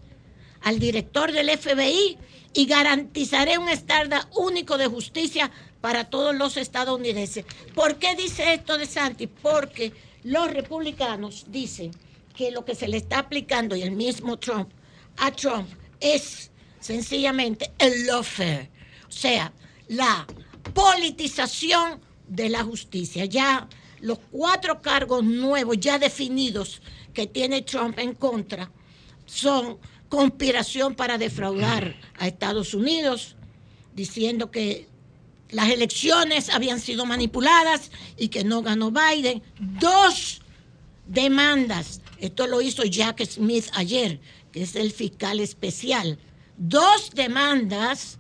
al 0.62 0.78
director 0.78 1.32
del 1.32 1.50
FBI 1.58 2.18
y 2.54 2.66
garantizaré 2.68 3.58
un 3.58 3.70
estándar 3.70 4.28
único 4.36 4.78
de 4.78 4.86
justicia 4.86 5.50
para 5.82 6.04
todos 6.04 6.36
los 6.36 6.56
estadounidenses. 6.58 7.46
¿Por 7.74 7.96
qué 7.98 8.16
dice 8.16 8.54
esto 8.54 8.78
De 8.78 8.86
Santis? 8.86 9.30
Porque 9.42 9.92
los 10.28 10.54
republicanos 10.54 11.46
dicen 11.48 11.92
que 12.36 12.52
lo 12.52 12.66
que 12.66 12.76
se 12.76 12.90
le 12.90 12.98
está 12.98 13.20
aplicando 13.20 13.78
y 13.78 13.82
el 13.82 13.92
mismo 13.92 14.38
Trump 14.38 14.70
a 15.16 15.32
Trump 15.32 15.70
es 16.02 16.52
sencillamente 16.82 17.72
el 17.80 18.06
lawfare, 18.06 18.70
o 19.08 19.12
sea, 19.12 19.54
la 19.88 20.28
politización 20.74 22.02
de 22.28 22.50
la 22.50 22.64
justicia. 22.64 23.24
Ya 23.24 23.70
los 24.02 24.20
cuatro 24.30 24.82
cargos 24.82 25.24
nuevos 25.24 25.78
ya 25.80 25.98
definidos 25.98 26.82
que 27.14 27.26
tiene 27.26 27.62
Trump 27.62 27.98
en 27.98 28.14
contra 28.14 28.70
son 29.26 29.78
conspiración 30.10 30.96
para 30.96 31.18
defraudar 31.18 31.96
a 32.20 32.28
Estados 32.28 32.74
Unidos, 32.74 33.38
diciendo 33.96 34.52
que 34.52 34.90
las 35.50 35.70
elecciones 35.70 36.50
habían 36.50 36.80
sido 36.80 37.06
manipuladas 37.06 37.92
y 38.18 38.30
que 38.30 38.44
no 38.44 38.62
ganó 38.62 38.92
Biden. 38.92 39.42
Dos 39.60 40.42
demandas. 41.06 42.02
Esto 42.20 42.48
lo 42.48 42.62
hizo 42.62 42.84
Jack 42.84 43.24
Smith 43.26 43.66
ayer, 43.74 44.20
que 44.52 44.64
es 44.64 44.76
el 44.76 44.92
fiscal 44.92 45.40
especial. 45.40 46.18
Dos 46.58 47.12
demandas 47.14 48.18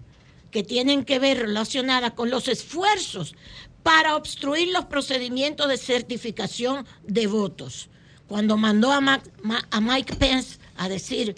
que 0.51 0.63
tienen 0.63 1.03
que 1.03 1.19
ver 1.19 1.39
relacionadas 1.39 2.13
con 2.13 2.29
los 2.29 2.47
esfuerzos 2.47 3.35
para 3.83 4.15
obstruir 4.15 4.69
los 4.69 4.85
procedimientos 4.85 5.67
de 5.67 5.77
certificación 5.77 6.85
de 7.05 7.27
votos. 7.27 7.89
Cuando 8.27 8.57
mandó 8.57 8.91
a, 8.91 9.01
Mike 9.81 10.15
Pence 10.15 10.59
a 10.75 10.89
decir 10.89 11.35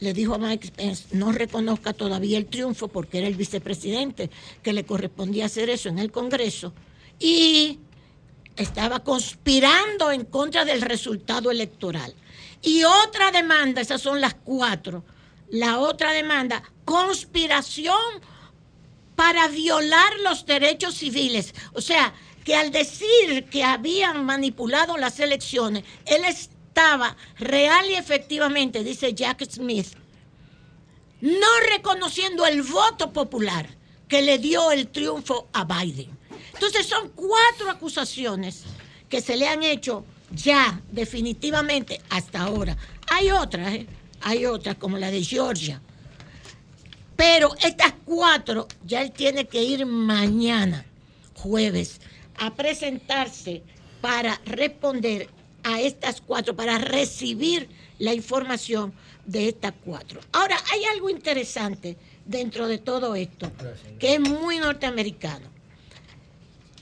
le 0.00 0.12
dijo 0.14 0.34
a 0.34 0.38
Mike 0.38 0.72
Pence, 0.74 1.04
no 1.12 1.30
reconozca 1.30 1.92
todavía 1.92 2.38
el 2.38 2.46
triunfo 2.46 2.88
porque 2.88 3.18
era 3.18 3.26
el 3.26 3.34
vicepresidente 3.34 4.30
que 4.62 4.72
le 4.72 4.84
correspondía 4.84 5.46
hacer 5.46 5.70
eso 5.70 5.88
en 5.88 5.98
el 5.98 6.10
Congreso 6.10 6.72
y 7.18 7.78
estaba 8.56 9.04
conspirando 9.04 10.10
en 10.10 10.24
contra 10.24 10.64
del 10.64 10.80
resultado 10.80 11.50
electoral. 11.50 12.14
Y 12.62 12.82
otra 12.84 13.30
demanda, 13.30 13.80
esas 13.80 14.00
son 14.00 14.20
las 14.20 14.34
cuatro, 14.34 15.04
la 15.50 15.78
otra 15.78 16.12
demanda, 16.12 16.62
conspiración 16.84 17.96
para 19.16 19.48
violar 19.48 20.18
los 20.24 20.46
derechos 20.46 20.94
civiles. 20.94 21.54
O 21.74 21.80
sea, 21.80 22.14
que 22.44 22.54
al 22.54 22.70
decir 22.70 23.44
que 23.50 23.62
habían 23.62 24.24
manipulado 24.24 24.96
las 24.96 25.20
elecciones, 25.20 25.84
él 26.06 26.24
estaba 26.70 27.16
real 27.38 27.90
y 27.90 27.94
efectivamente, 27.94 28.84
dice 28.84 29.12
Jack 29.12 29.44
Smith, 29.50 29.88
no 31.20 31.60
reconociendo 31.68 32.46
el 32.46 32.62
voto 32.62 33.12
popular 33.12 33.68
que 34.08 34.22
le 34.22 34.38
dio 34.38 34.70
el 34.70 34.88
triunfo 34.88 35.48
a 35.52 35.64
Biden. 35.64 36.08
Entonces 36.54 36.86
son 36.86 37.10
cuatro 37.10 37.70
acusaciones 37.70 38.62
que 39.08 39.20
se 39.20 39.36
le 39.36 39.48
han 39.48 39.62
hecho 39.64 40.04
ya 40.30 40.80
definitivamente 40.92 42.00
hasta 42.08 42.42
ahora. 42.42 42.76
Hay 43.10 43.30
otras, 43.30 43.74
¿eh? 43.74 43.86
hay 44.20 44.46
otras 44.46 44.76
como 44.76 44.96
la 44.96 45.10
de 45.10 45.24
Georgia. 45.24 45.80
Pero 47.16 47.50
estas 47.62 47.94
cuatro 48.04 48.68
ya 48.84 49.02
él 49.02 49.10
tiene 49.10 49.46
que 49.46 49.62
ir 49.62 49.84
mañana, 49.86 50.86
jueves, 51.34 52.00
a 52.38 52.54
presentarse 52.54 53.62
para 54.00 54.40
responder 54.46 55.28
a 55.62 55.80
estas 55.80 56.20
cuatro 56.20 56.54
para 56.54 56.78
recibir 56.78 57.68
la 57.98 58.14
información 58.14 58.92
de 59.26 59.48
estas 59.48 59.74
cuatro. 59.84 60.20
Ahora, 60.32 60.56
hay 60.72 60.84
algo 60.84 61.10
interesante 61.10 61.96
dentro 62.24 62.66
de 62.66 62.78
todo 62.78 63.14
esto, 63.14 63.50
que 63.98 64.14
es 64.14 64.20
muy 64.20 64.58
norteamericano. 64.58 65.48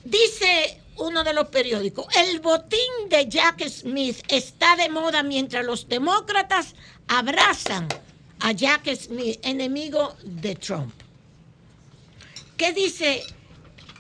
Dice 0.05 0.81
uno 0.97 1.23
de 1.25 1.33
los 1.33 1.49
periódicos, 1.49 2.07
el 2.17 2.41
botín 2.41 3.09
de 3.09 3.29
Jack 3.29 3.67
Smith 3.69 4.19
está 4.29 4.77
de 4.77 4.89
moda 4.89 5.23
mientras 5.23 5.65
los 5.65 5.89
demócratas 5.89 6.75
abrazan 7.07 7.89
a 8.41 8.53
Jack 8.53 8.95
Smith, 8.95 9.39
enemigo 9.43 10.17
de 10.25 10.55
Trump. 10.55 10.93
¿Qué 12.57 12.73
dice 12.73 13.23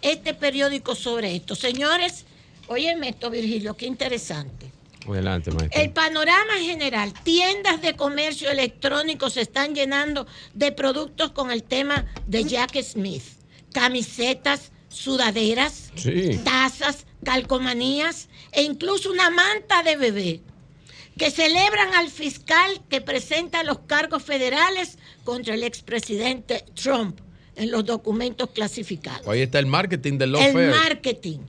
este 0.02 0.34
periódico 0.34 0.94
sobre 0.94 1.34
esto? 1.36 1.54
Señores, 1.54 2.24
óyeme 2.66 3.10
esto, 3.10 3.30
Virgilio, 3.30 3.76
qué 3.76 3.86
interesante. 3.86 4.57
Adelante, 5.12 5.50
El 5.72 5.90
panorama 5.90 6.54
general, 6.60 7.12
tiendas 7.22 7.80
de 7.80 7.96
comercio 7.96 8.50
electrónico 8.50 9.30
se 9.30 9.40
están 9.40 9.74
llenando 9.74 10.26
de 10.54 10.72
productos 10.72 11.32
con 11.32 11.50
el 11.50 11.62
tema 11.62 12.06
de 12.26 12.44
Jack 12.44 12.80
Smith. 12.82 13.22
Camisetas, 13.72 14.72
sudaderas, 14.88 15.92
tazas, 16.44 17.06
calcomanías 17.24 18.28
e 18.52 18.62
incluso 18.62 19.10
una 19.10 19.30
manta 19.30 19.82
de 19.82 19.96
bebé. 19.96 20.40
que 21.16 21.32
celebran 21.32 21.94
al 21.94 22.10
fiscal 22.10 22.80
que 22.88 23.00
presenta 23.00 23.64
los 23.64 23.80
cargos 23.80 24.22
federales 24.22 24.98
contra 25.24 25.54
el 25.54 25.64
expresidente 25.64 26.64
Trump 26.80 27.18
en 27.56 27.72
los 27.72 27.84
documentos 27.84 28.50
clasificados. 28.50 29.26
Ahí 29.26 29.42
está 29.42 29.58
el 29.58 29.66
marketing 29.66 30.16
del 30.16 30.36
El 30.36 30.70
marketing. 30.70 31.40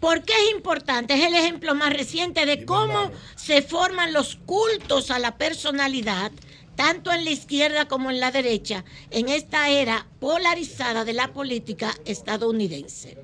¿Por 0.00 0.22
qué 0.22 0.32
es 0.32 0.52
importante? 0.52 1.12
Es 1.12 1.26
el 1.26 1.34
ejemplo 1.34 1.74
más 1.74 1.92
reciente 1.92 2.46
de 2.46 2.64
cómo 2.64 3.10
se 3.36 3.60
forman 3.60 4.14
los 4.14 4.36
cultos 4.46 5.10
a 5.10 5.18
la 5.18 5.36
personalidad, 5.36 6.32
tanto 6.74 7.12
en 7.12 7.26
la 7.26 7.30
izquierda 7.30 7.86
como 7.86 8.10
en 8.10 8.18
la 8.18 8.30
derecha, 8.30 8.82
en 9.10 9.28
esta 9.28 9.68
era 9.68 10.06
polarizada 10.18 11.04
de 11.04 11.12
la 11.12 11.34
política 11.34 11.94
estadounidense. 12.06 13.18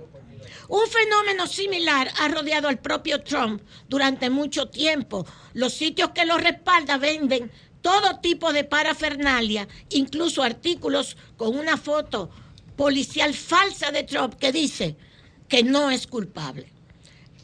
Un 0.68 0.86
fenómeno 0.88 1.46
similar 1.46 2.12
ha 2.18 2.28
rodeado 2.28 2.68
al 2.68 2.78
propio 2.78 3.22
Trump 3.22 3.62
durante 3.88 4.28
mucho 4.28 4.68
tiempo. 4.68 5.24
Los 5.54 5.72
sitios 5.72 6.10
que 6.10 6.26
lo 6.26 6.36
respaldan 6.36 7.00
venden 7.00 7.50
todo 7.80 8.18
tipo 8.20 8.52
de 8.52 8.64
parafernalia, 8.64 9.66
incluso 9.90 10.42
artículos 10.42 11.16
con 11.38 11.56
una 11.56 11.78
foto 11.78 12.28
policial 12.76 13.32
falsa 13.32 13.90
de 13.92 14.02
Trump 14.02 14.34
que 14.34 14.52
dice 14.52 14.96
que 15.48 15.62
no 15.62 15.90
es 15.90 16.06
culpable. 16.06 16.72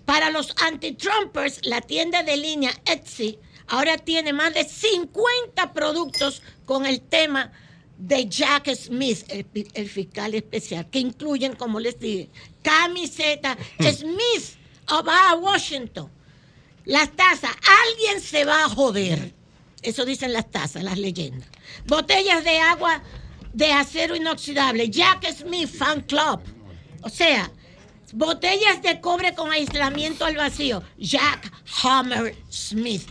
Para 0.04 0.30
los 0.30 0.54
anti-Trumpers, 0.62 1.64
la 1.64 1.80
tienda 1.80 2.22
de 2.22 2.36
línea 2.36 2.72
Etsy 2.84 3.38
ahora 3.68 3.96
tiene 3.96 4.32
más 4.32 4.52
de 4.54 4.64
50 4.64 5.72
productos 5.72 6.42
con 6.66 6.86
el 6.86 7.00
tema 7.00 7.52
de 7.98 8.28
Jack 8.28 8.74
Smith, 8.74 9.24
el, 9.28 9.88
fiscal 9.88 10.34
especial, 10.34 10.90
que 10.90 10.98
incluyen, 10.98 11.54
como 11.54 11.78
les 11.78 11.98
dije, 12.00 12.28
camiseta. 12.62 13.56
Smith 13.80 14.56
of 14.88 15.06
Washington. 15.40 16.10
Las 16.84 17.12
tazas, 17.12 17.52
alguien 17.86 18.20
se 18.20 18.44
va 18.44 18.64
a 18.64 18.68
joder. 18.68 19.32
Eso 19.82 20.04
dicen 20.04 20.32
las 20.32 20.50
tazas, 20.50 20.82
las 20.82 20.98
leyendas. 20.98 21.48
Botellas 21.86 22.42
de 22.42 22.58
agua 22.58 23.02
de 23.52 23.72
acero 23.72 24.16
inoxidable, 24.16 24.88
Jack 24.88 25.32
Smith 25.32 25.68
Fan 25.68 26.00
Club. 26.02 26.40
O 27.02 27.08
sea, 27.08 27.50
botellas 28.12 28.82
de 28.82 29.00
cobre 29.00 29.34
con 29.34 29.50
aislamiento 29.50 30.24
al 30.24 30.36
vacío, 30.36 30.82
Jack 30.98 31.52
Hammer 31.82 32.34
Smith. 32.50 33.08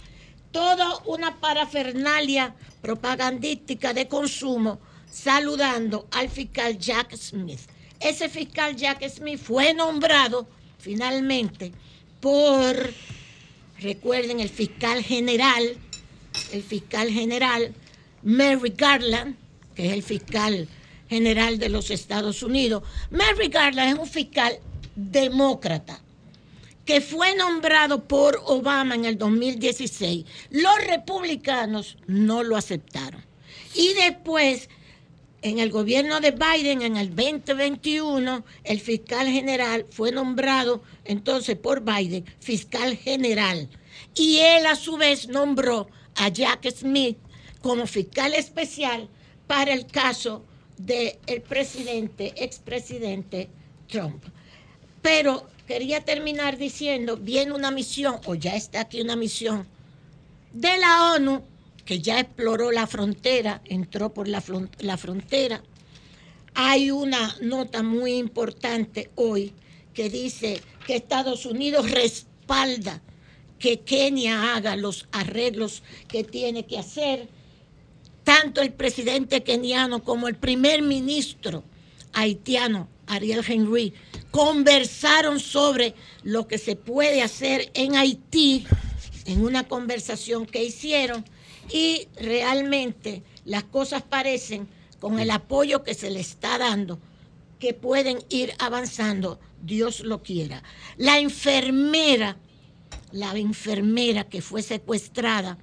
Todo 0.51 1.01
una 1.05 1.39
parafernalia 1.39 2.55
propagandística 2.81 3.93
de 3.93 4.07
consumo 4.07 4.79
saludando 5.09 6.07
al 6.11 6.29
fiscal 6.29 6.77
Jack 6.77 7.15
Smith. 7.15 7.61
Ese 7.99 8.29
fiscal 8.29 8.75
Jack 8.75 9.07
Smith 9.09 9.39
fue 9.39 9.73
nombrado 9.73 10.47
finalmente 10.79 11.71
por, 12.19 12.75
recuerden, 13.79 14.39
el 14.39 14.49
fiscal 14.49 15.03
general, 15.03 15.77
el 16.51 16.63
fiscal 16.63 17.09
general 17.09 17.73
Mary 18.23 18.73
Garland, 18.75 19.35
que 19.75 19.87
es 19.87 19.93
el 19.93 20.03
fiscal 20.03 20.67
general 21.09 21.59
de 21.59 21.69
los 21.69 21.91
Estados 21.91 22.41
Unidos. 22.43 22.83
Mary 23.09 23.47
Garland 23.47 23.93
es 23.93 23.99
un 23.99 24.07
fiscal 24.07 24.59
demócrata 25.09 26.01
que 26.85 27.01
fue 27.01 27.35
nombrado 27.35 28.03
por 28.05 28.41
Obama 28.45 28.95
en 28.95 29.05
el 29.05 29.17
2016. 29.17 30.25
Los 30.49 30.87
republicanos 30.87 31.97
no 32.07 32.43
lo 32.43 32.57
aceptaron. 32.57 33.23
Y 33.75 33.93
después, 33.93 34.69
en 35.41 35.59
el 35.59 35.71
gobierno 35.71 36.19
de 36.19 36.31
Biden, 36.31 36.81
en 36.81 36.97
el 36.97 37.15
2021, 37.15 38.43
el 38.63 38.79
fiscal 38.79 39.27
general 39.27 39.85
fue 39.89 40.11
nombrado 40.11 40.83
entonces 41.05 41.55
por 41.55 41.81
Biden 41.81 42.25
fiscal 42.39 42.97
general. 42.97 43.69
Y 44.15 44.39
él 44.39 44.65
a 44.65 44.75
su 44.75 44.97
vez 44.97 45.27
nombró 45.27 45.87
a 46.15 46.29
Jack 46.29 46.69
Smith 46.71 47.17
como 47.61 47.85
fiscal 47.87 48.33
especial 48.33 49.07
para 49.47 49.73
el 49.73 49.85
caso 49.85 50.43
del 50.77 51.41
presidente, 51.47 52.33
expresidente 52.35 53.49
Trump. 53.87 54.23
Pero 55.01 55.47
quería 55.67 56.03
terminar 56.03 56.57
diciendo, 56.57 57.17
viene 57.17 57.53
una 57.53 57.71
misión, 57.71 58.19
o 58.25 58.35
ya 58.35 58.55
está 58.55 58.81
aquí 58.81 59.01
una 59.01 59.15
misión, 59.15 59.65
de 60.53 60.77
la 60.77 61.13
ONU, 61.13 61.43
que 61.85 61.99
ya 61.99 62.19
exploró 62.19 62.71
la 62.71 62.87
frontera, 62.87 63.61
entró 63.65 64.13
por 64.13 64.27
la, 64.27 64.41
frontera. 64.41 65.63
Hay 66.53 66.91
una 66.91 67.35
nota 67.41 67.83
muy 67.83 68.13
importante 68.13 69.09
hoy 69.15 69.53
que 69.93 70.09
dice 70.09 70.61
que 70.85 70.95
Estados 70.95 71.45
Unidos 71.45 71.89
respalda 71.91 73.01
que 73.59 73.79
Kenia 73.81 74.55
haga 74.55 74.75
los 74.75 75.07
arreglos 75.11 75.83
que 76.07 76.23
tiene 76.23 76.65
que 76.65 76.79
hacer. 76.79 77.27
Tanto 78.23 78.61
el 78.61 78.73
presidente 78.73 79.43
keniano 79.43 80.03
como 80.03 80.27
el 80.27 80.35
primer 80.35 80.81
ministro 80.81 81.63
haitiano, 82.13 82.87
Ariel 83.11 83.43
Henry, 83.45 83.93
conversaron 84.31 85.39
sobre 85.39 85.93
lo 86.23 86.47
que 86.47 86.57
se 86.57 86.77
puede 86.77 87.21
hacer 87.21 87.69
en 87.73 87.95
Haití 87.95 88.65
en 89.25 89.43
una 89.43 89.67
conversación 89.67 90.45
que 90.45 90.63
hicieron 90.63 91.25
y 91.69 92.07
realmente 92.15 93.21
las 93.43 93.63
cosas 93.65 94.01
parecen 94.01 94.67
con 94.99 95.19
el 95.19 95.29
apoyo 95.29 95.83
que 95.83 95.93
se 95.93 96.09
le 96.09 96.21
está 96.21 96.57
dando 96.57 96.99
que 97.59 97.73
pueden 97.73 98.19
ir 98.29 98.53
avanzando, 98.59 99.39
Dios 99.61 99.99
lo 99.99 100.23
quiera. 100.23 100.63
La 100.97 101.19
enfermera, 101.19 102.37
la 103.11 103.37
enfermera 103.37 104.23
que 104.23 104.41
fue 104.41 104.63
secuestrada, 104.63 105.57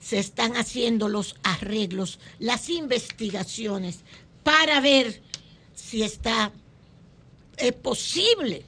se 0.00 0.18
están 0.18 0.56
haciendo 0.56 1.08
los 1.08 1.36
arreglos, 1.42 2.20
las 2.38 2.70
investigaciones 2.70 4.04
para 4.44 4.80
ver 4.80 5.22
si 5.74 6.02
está 6.02 6.52
es 7.56 7.72
posible 7.72 8.62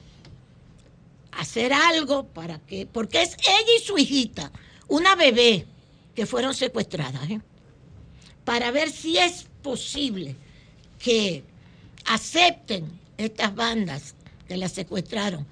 hacer 1.31 1.73
algo 1.73 2.25
para 2.27 2.59
que, 2.59 2.85
porque 2.85 3.21
es 3.21 3.35
ella 3.39 3.77
y 3.77 3.83
su 3.83 3.97
hijita, 3.97 4.51
una 4.87 5.15
bebé 5.15 5.65
que 6.15 6.25
fueron 6.25 6.53
secuestradas, 6.53 7.29
¿eh? 7.29 7.41
para 8.43 8.71
ver 8.71 8.89
si 8.89 9.17
es 9.17 9.45
posible 9.61 10.35
que 10.99 11.43
acepten 12.05 12.99
estas 13.17 13.53
bandas 13.53 14.15
que 14.47 14.57
la 14.57 14.69
secuestraron 14.69 15.45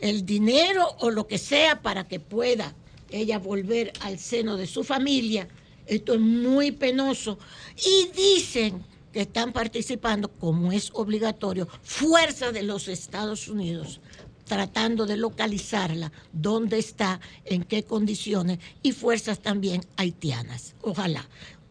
el 0.00 0.26
dinero 0.26 0.96
o 1.00 1.10
lo 1.10 1.26
que 1.26 1.38
sea 1.38 1.80
para 1.80 2.06
que 2.06 2.20
pueda 2.20 2.74
ella 3.10 3.38
volver 3.38 3.92
al 4.00 4.18
seno 4.18 4.56
de 4.56 4.66
su 4.66 4.84
familia. 4.84 5.48
Esto 5.86 6.14
es 6.14 6.20
muy 6.20 6.72
penoso. 6.72 7.38
Y 7.76 8.08
dicen 8.14 8.84
que 9.16 9.22
están 9.22 9.54
participando, 9.54 10.28
como 10.28 10.72
es 10.72 10.90
obligatorio, 10.92 11.66
fuerza 11.82 12.52
de 12.52 12.62
los 12.62 12.86
Estados 12.86 13.48
Unidos 13.48 14.02
tratando 14.44 15.06
de 15.06 15.16
localizarla, 15.16 16.12
dónde 16.34 16.78
está, 16.78 17.18
en 17.46 17.64
qué 17.64 17.82
condiciones, 17.82 18.58
y 18.82 18.92
fuerzas 18.92 19.40
también 19.40 19.80
haitianas. 19.96 20.74
Ojalá. 20.82 21.26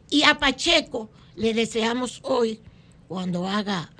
Y 0.09 0.23
a 0.23 0.39
Pacheco 0.39 1.11
le 1.35 1.53
deseamos 1.53 2.19
hoy, 2.23 2.61
cuando 3.07 3.47
haga 3.47 3.91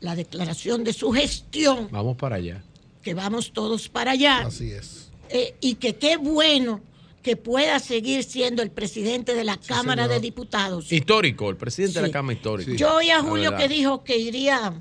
la 0.00 0.14
declaración 0.14 0.84
de 0.84 0.92
su 0.92 1.12
gestión. 1.12 1.88
Vamos 1.90 2.18
para 2.18 2.36
allá. 2.36 2.62
Que 3.02 3.14
vamos 3.14 3.54
todos 3.54 3.88
para 3.88 4.10
allá. 4.10 4.40
Así 4.40 4.70
es. 4.70 5.08
Eh, 5.30 5.56
y 5.62 5.76
que 5.76 5.96
qué 5.96 6.18
bueno 6.18 6.82
que 7.26 7.36
pueda 7.36 7.80
seguir 7.80 8.22
siendo 8.22 8.62
el 8.62 8.70
presidente 8.70 9.34
de 9.34 9.42
la 9.42 9.56
Cámara 9.56 10.06
de 10.06 10.20
Diputados. 10.20 10.92
Histórico, 10.92 11.50
el 11.50 11.56
presidente 11.56 12.00
de 12.00 12.06
la 12.06 12.12
Cámara 12.12 12.36
histórica. 12.36 12.70
Yo 12.76 12.94
oí 12.94 13.10
a 13.10 13.20
Julio 13.20 13.56
que 13.56 13.66
dijo 13.66 14.04
que 14.04 14.16
iría, 14.16 14.80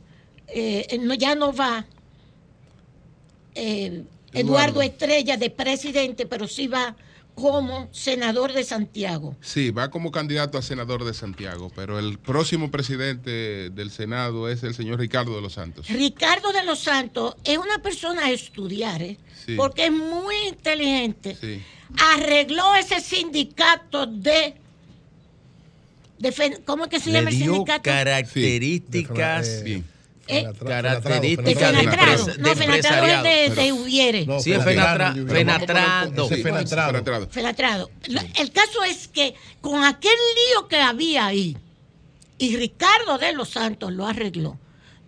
eh, 0.49 0.85
ya 1.17 1.33
no 1.33 1.53
va 1.53 1.87
eh, 3.55 4.03
Eduardo. 4.31 4.83
Estrella 4.83 5.37
de 5.37 5.49
presidente, 5.49 6.27
pero 6.27 6.47
sí 6.47 6.67
va 6.67 6.95
como 7.33 7.89
senador 7.91 8.53
de 8.53 8.63
Santiago. 8.63 9.35
Sí, 9.41 9.71
va 9.71 9.89
como 9.89 10.11
candidato 10.11 10.59
a 10.59 10.61
senador 10.61 11.03
de 11.03 11.15
Santiago, 11.15 11.71
pero 11.75 11.97
el 11.97 12.19
próximo 12.19 12.69
presidente 12.69 13.71
del 13.71 13.89
Senado 13.89 14.49
es 14.49 14.61
el 14.61 14.75
señor 14.75 14.99
Ricardo 14.99 15.35
de 15.35 15.41
los 15.41 15.53
Santos. 15.53 15.87
Ricardo 15.87 16.53
de 16.53 16.63
los 16.63 16.77
Santos 16.77 17.37
es 17.43 17.57
una 17.57 17.79
persona 17.79 18.25
a 18.25 18.29
estudiar, 18.29 19.01
¿eh? 19.01 19.17
porque 19.57 19.87
es 19.87 19.91
muy 19.91 20.35
inteligente. 20.47 21.35
Sí 21.41 21.63
arregló 21.97 22.75
ese 22.75 22.99
sindicato 23.01 24.05
de, 24.05 24.55
¿cómo 26.65 26.85
es 26.85 26.89
que 26.89 26.99
se 26.99 27.11
llama 27.11 27.29
el 27.29 27.37
sindicato? 27.37 27.83
características 27.83 29.63
eh, 29.65 29.83
eh, 30.27 30.51
características 30.65 31.71
de, 31.71 31.83
no, 32.39 32.55
Fenatrado 32.55 33.25
es 33.25 33.55
de, 33.55 33.61
de 33.61 33.73
Hubiere. 33.73 34.25
sí, 34.39 34.53
es 34.53 34.63
Fenatrado. 34.63 35.27
Fenatrado. 37.29 37.91
El 38.35 38.51
caso 38.51 38.83
es 38.83 39.07
que 39.07 39.35
con 39.61 39.83
aquel 39.83 40.11
lío 40.11 40.67
que 40.67 40.77
había 40.77 41.27
ahí, 41.27 41.55
y 42.37 42.57
Ricardo 42.57 43.17
de 43.19 43.33
los 43.33 43.49
Santos 43.49 43.93
lo 43.93 44.07
arregló, 44.07 44.57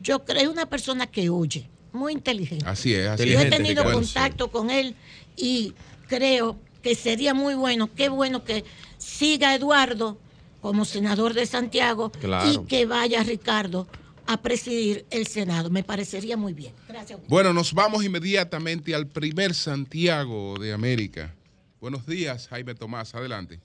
yo 0.01 0.23
creo 0.23 0.51
una 0.51 0.67
persona 0.67 1.07
que 1.07 1.29
oye, 1.29 1.67
muy 1.93 2.13
inteligente. 2.13 2.65
Así 2.67 2.93
es, 2.93 3.07
así 3.07 3.27
Yo 3.29 3.39
he 3.39 3.49
tenido 3.49 3.83
contacto 3.91 4.51
con 4.51 4.69
él 4.69 4.95
y 5.35 5.73
creo 6.07 6.59
que 6.81 6.95
sería 6.95 7.33
muy 7.33 7.55
bueno, 7.55 7.89
qué 7.93 8.09
bueno 8.09 8.43
que 8.43 8.63
siga 8.97 9.55
Eduardo 9.55 10.17
como 10.61 10.85
senador 10.85 11.33
de 11.33 11.45
Santiago 11.45 12.11
y 12.45 12.65
que 12.65 12.85
vaya 12.85 13.23
Ricardo 13.23 13.87
a 14.25 14.37
presidir 14.41 15.05
el 15.09 15.25
Senado. 15.27 15.69
Me 15.69 15.83
parecería 15.83 16.35
muy 16.35 16.53
bien. 16.53 16.73
Gracias. 16.87 17.19
Bueno, 17.27 17.53
nos 17.53 17.73
vamos 17.73 18.03
inmediatamente 18.03 18.93
al 18.93 19.07
primer 19.07 19.53
Santiago 19.53 20.57
de 20.59 20.73
América. 20.73 21.33
Buenos 21.79 22.05
días, 22.05 22.47
Jaime 22.49 22.75
Tomás. 22.75 23.15
Adelante. 23.15 23.59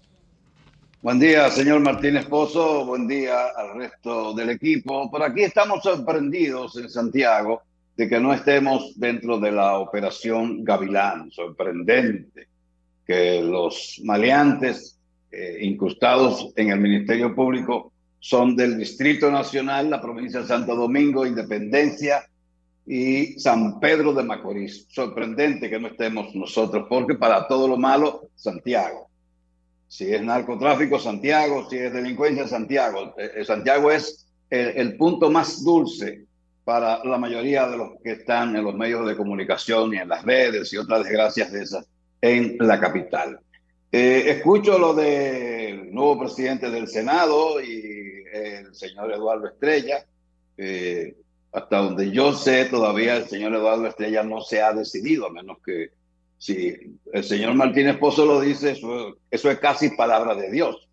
Buen 1.01 1.19
día, 1.19 1.51
señor 1.51 1.81
Martínez 1.81 2.27
Pozo. 2.27 2.87
Buen 2.87 3.09
día 3.09 3.47
al 3.57 3.77
resto 3.77 4.33
del 4.35 4.51
equipo. 4.51 5.11
Por 5.11 5.23
aquí 5.25 5.43
estamos 5.43 5.83
sorprendidos 5.83 6.77
en 6.77 6.89
Santiago 6.89 7.63
de 7.97 8.09
que 8.09 8.21
no 8.21 8.33
estemos 8.33 8.93
dentro 8.95 9.41
de 9.41 9.51
la 9.51 9.79
operación 9.79 10.63
Gavilán. 10.63 11.31
Sorprendente 11.33 12.52
que 13.07 13.43
los 13.43 14.01
maleantes 14.05 14.99
eh, 15.31 15.59
incrustados 15.63 16.53
en 16.57 16.71
el 16.71 16.81
Ministerio 16.81 17.35
Público 17.35 17.93
son 18.21 18.55
del 18.55 18.79
Distrito 18.79 19.31
Nacional, 19.31 19.91
la 19.91 20.01
provincia 20.01 20.41
de 20.41 20.47
Santo 20.47 20.77
Domingo, 20.77 21.27
Independencia 21.27 22.25
y 22.87 23.39
San 23.39 23.81
Pedro 23.81 24.13
de 24.13 24.23
Macorís. 24.23 24.87
Sorprendente 24.89 25.69
que 25.69 25.81
no 25.81 25.89
estemos 25.89 26.35
nosotros, 26.35 26.87
porque 26.89 27.15
para 27.15 27.49
todo 27.49 27.67
lo 27.67 27.77
malo, 27.77 28.29
Santiago. 28.37 29.09
Si 29.89 30.13
es 30.13 30.23
narcotráfico, 30.23 30.99
Santiago, 30.99 31.69
si 31.69 31.79
es 31.79 31.93
delincuencia, 31.93 32.47
Santiago. 32.47 33.15
Eh, 33.19 33.31
eh, 33.37 33.45
Santiago 33.45 33.91
es 33.91 34.27
el 34.51 34.99
punto 34.99 35.31
más 35.31 35.65
dulce 35.65 36.27
para 36.63 37.03
la 37.05 37.17
mayoría 37.17 37.67
de 37.69 37.79
los 37.79 37.93
que 38.05 38.13
están 38.13 38.55
en 38.55 38.65
los 38.65 38.75
medios 38.75 39.07
de 39.07 39.17
comunicación 39.17 39.95
y 39.95 39.97
en 39.97 40.11
las 40.11 40.23
redes 40.25 40.71
y 40.75 40.77
otras 40.77 41.05
desgracias 41.05 41.51
de 41.53 41.63
esas 41.63 41.87
en 42.23 42.57
la 42.61 42.81
capital. 42.81 43.39
Eh, 43.91 44.25
escucho 44.29 44.79
lo 44.79 44.95
del 44.95 45.93
nuevo 45.93 46.21
presidente 46.21 46.71
del 46.71 46.89
Senado 46.89 47.61
y 47.61 48.25
el 48.33 48.75
señor 48.75 49.13
Eduardo 49.13 49.49
Estrella. 49.49 50.07
hasta 51.53 51.77
donde 51.77 52.11
yo 52.11 52.33
sé, 52.33 52.65
todavía 52.65 53.17
el 53.17 53.29
señor 53.29 53.55
Eduardo 53.55 53.87
Estrella 53.87 54.23
no 54.23 54.41
se 54.41 54.63
ha 54.63 54.73
decidido, 54.73 55.27
a 55.27 55.31
menos 55.31 55.59
que 55.63 55.91
si 56.43 56.99
el 57.13 57.23
señor 57.23 57.55
Martínez 57.55 57.99
Pozo 57.99 58.27
lo 58.27 58.41
dice, 58.41 58.73
eso, 58.73 59.17
eso 59.31 59.51
es 59.51 59.59
casi 59.61 59.91
palabra 59.91 60.35
de 60.35 60.51
Dios. 60.51 60.89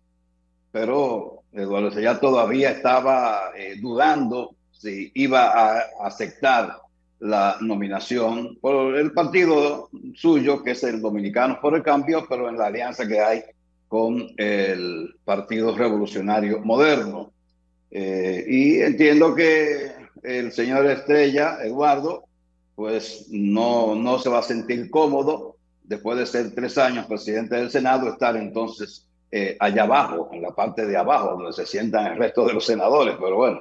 Pero 0.70 1.42
Eduardo 1.52 1.88
Estrella 1.88 2.20
todavía 2.20 2.70
estaba 2.70 3.50
eh, 3.56 3.74
dudando 3.80 4.54
si 4.70 5.10
iba 5.14 5.50
a 5.50 5.86
aceptar 6.02 6.76
la 7.20 7.56
nominación 7.60 8.56
por 8.60 8.96
el 8.96 9.12
partido 9.12 9.90
suyo, 10.14 10.62
que 10.62 10.72
es 10.72 10.82
el 10.84 11.00
Dominicano 11.00 11.58
por 11.60 11.76
el 11.76 11.82
Cambio, 11.82 12.26
pero 12.28 12.48
en 12.48 12.56
la 12.56 12.66
alianza 12.66 13.06
que 13.06 13.20
hay 13.20 13.42
con 13.88 14.28
el 14.36 15.14
Partido 15.24 15.76
Revolucionario 15.76 16.60
Moderno. 16.60 17.32
Eh, 17.90 18.44
y 18.48 18.80
entiendo 18.80 19.34
que 19.34 19.90
el 20.22 20.52
señor 20.52 20.86
Estrella, 20.86 21.58
Eduardo, 21.62 22.24
pues 22.74 23.26
no, 23.30 23.94
no 23.94 24.18
se 24.18 24.30
va 24.30 24.38
a 24.38 24.42
sentir 24.42 24.90
cómodo 24.90 25.56
después 25.82 26.18
de 26.18 26.26
ser 26.26 26.54
tres 26.54 26.78
años 26.78 27.06
presidente 27.06 27.56
del 27.56 27.70
Senado, 27.70 28.08
estar 28.08 28.36
entonces 28.36 29.06
eh, 29.32 29.56
allá 29.60 29.82
abajo, 29.82 30.30
en 30.32 30.42
la 30.42 30.52
parte 30.52 30.86
de 30.86 30.96
abajo, 30.96 31.32
donde 31.32 31.52
se 31.52 31.66
sientan 31.66 32.12
el 32.12 32.18
resto 32.18 32.46
de 32.46 32.54
los 32.54 32.64
senadores. 32.64 33.16
Pero 33.20 33.36
bueno, 33.36 33.60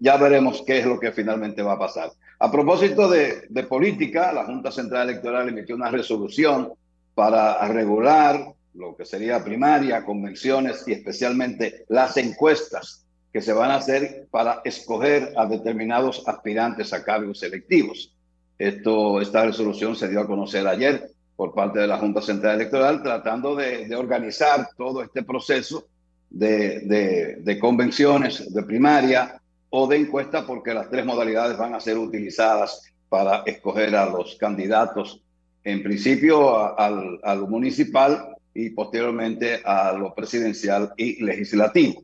ya 0.00 0.16
veremos 0.16 0.62
qué 0.66 0.78
es 0.78 0.86
lo 0.86 0.98
que 0.98 1.12
finalmente 1.12 1.62
va 1.62 1.74
a 1.74 1.78
pasar. 1.78 2.10
A 2.38 2.50
propósito 2.50 3.08
de, 3.08 3.48
política, 3.68 4.32
la 4.32 4.44
Junta 4.44 4.70
Central 4.70 5.08
Electoral 5.08 5.48
emitió 5.48 5.74
una 5.74 5.90
resolución 5.90 6.72
para 7.14 7.66
regular 7.68 8.52
lo 8.74 8.94
que 8.94 9.06
sería 9.06 9.42
primaria, 9.42 10.04
convenciones 10.04 10.86
y 10.86 10.92
especialmente 10.92 11.84
las 11.88 12.16
encuestas 12.18 13.06
que 13.32 13.40
se 13.40 13.54
van 13.54 13.70
a 13.70 13.76
hacer 13.76 14.26
para 14.30 14.60
escoger 14.64 15.32
a 15.36 15.46
determinados 15.46 16.22
aspirantes 16.26 16.92
a 16.92 17.02
cargos 17.02 17.38
selectivos. 17.38 18.14
Esto, 18.58 19.20
esta 19.20 19.46
resolución 19.46 19.96
se 19.96 20.08
dio 20.08 20.20
a 20.20 20.26
conocer 20.26 20.66
ayer 20.66 21.10
por 21.36 21.54
parte 21.54 21.78
de 21.80 21.86
la 21.86 21.98
Junta 21.98 22.20
Central 22.22 22.56
Electoral, 22.56 23.02
tratando 23.02 23.54
de, 23.54 23.94
organizar 23.94 24.68
todo 24.76 25.02
este 25.02 25.22
proceso 25.22 25.86
de, 26.30 27.36
de 27.40 27.58
convenciones 27.58 28.52
de 28.52 28.62
primaria, 28.62 29.40
o 29.70 29.86
de 29.86 29.96
encuesta 29.96 30.46
porque 30.46 30.74
las 30.74 30.90
tres 30.90 31.04
modalidades 31.04 31.56
van 31.56 31.74
a 31.74 31.80
ser 31.80 31.98
utilizadas 31.98 32.92
para 33.08 33.42
escoger 33.46 33.94
a 33.96 34.06
los 34.06 34.36
candidatos, 34.36 35.22
en 35.64 35.82
principio 35.82 36.78
al, 36.78 37.18
al 37.22 37.48
municipal 37.48 38.36
y 38.54 38.70
posteriormente 38.70 39.60
a 39.64 39.92
lo 39.92 40.14
presidencial 40.14 40.92
y 40.96 41.22
legislativo. 41.22 42.02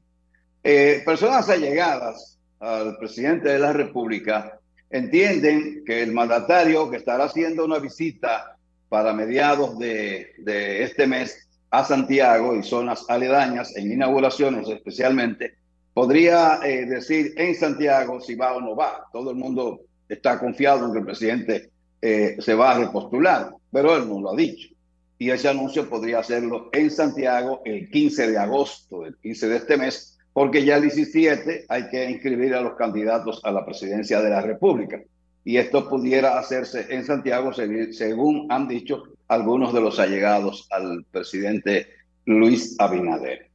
Eh, 0.63 1.03
personas 1.05 1.49
allegadas 1.49 2.39
al 2.61 2.97
presidente 2.99 3.49
de 3.49 3.59
la 3.59 3.73
República 3.73 4.59
entienden 4.91 5.83
que 5.85 6.03
el 6.03 6.13
mandatario 6.13 6.91
que 6.91 6.99
estará 6.99 7.25
haciendo 7.25 7.65
una 7.65 7.79
visita 7.79 8.57
para 8.89 9.13
mediados 9.13 9.79
de, 9.79 10.35
de 10.39 10.83
este 10.83 11.07
mes 11.07 11.49
a 11.71 11.85
Santiago 11.85 12.55
y 12.55 12.63
zonas 12.63 13.07
aledañas, 13.09 13.75
en 13.77 13.91
inauguraciones 13.91 14.69
especialmente, 14.69 15.55
podría 15.95 16.61
eh, 16.65 16.87
decir 16.87 17.35
en 17.37 17.55
Santiago 17.55 18.21
si 18.21 18.35
va 18.35 18.55
o 18.55 18.61
no 18.61 18.75
va. 18.75 19.07
Todo 19.13 19.31
el 19.31 19.37
mundo 19.37 19.81
está 20.09 20.39
confiado 20.39 20.87
en 20.87 20.93
que 20.93 20.99
el 20.99 21.05
presidente 21.05 21.71
eh, 22.01 22.37
se 22.39 22.55
va 22.55 22.73
a 22.73 22.79
repostular, 22.79 23.55
pero 23.71 23.97
él 23.97 24.09
no 24.09 24.21
lo 24.21 24.33
ha 24.33 24.37
dicho. 24.37 24.69
Y 25.19 25.31
ese 25.31 25.49
anuncio 25.49 25.89
podría 25.89 26.19
hacerlo 26.19 26.69
en 26.73 26.91
Santiago 26.91 27.63
el 27.65 27.89
15 27.91 28.33
de 28.33 28.39
agosto, 28.39 29.07
el 29.07 29.17
15 29.19 29.49
de 29.49 29.57
este 29.57 29.77
mes, 29.77 30.19
porque 30.33 30.65
ya 30.65 30.77
el 30.77 30.83
17 30.83 31.67
hay 31.69 31.89
que 31.91 32.11
inscribir 32.11 32.55
a 32.55 32.61
los 32.61 32.75
candidatos 32.75 33.41
a 33.45 33.53
la 33.53 33.65
presidencia 33.65 34.21
de 34.21 34.31
la 34.31 34.41
República. 34.41 35.01
Y 35.45 35.59
esto 35.59 35.89
pudiera 35.89 36.39
hacerse 36.39 36.87
en 36.91 37.05
Santiago, 37.05 37.53
según 37.53 38.47
han 38.51 38.67
dicho 38.67 39.05
algunos 39.29 39.73
de 39.73 39.81
los 39.81 39.99
allegados 39.99 40.67
al 40.71 41.05
presidente 41.11 41.89
Luis 42.25 42.77
Abinader. 42.79 43.52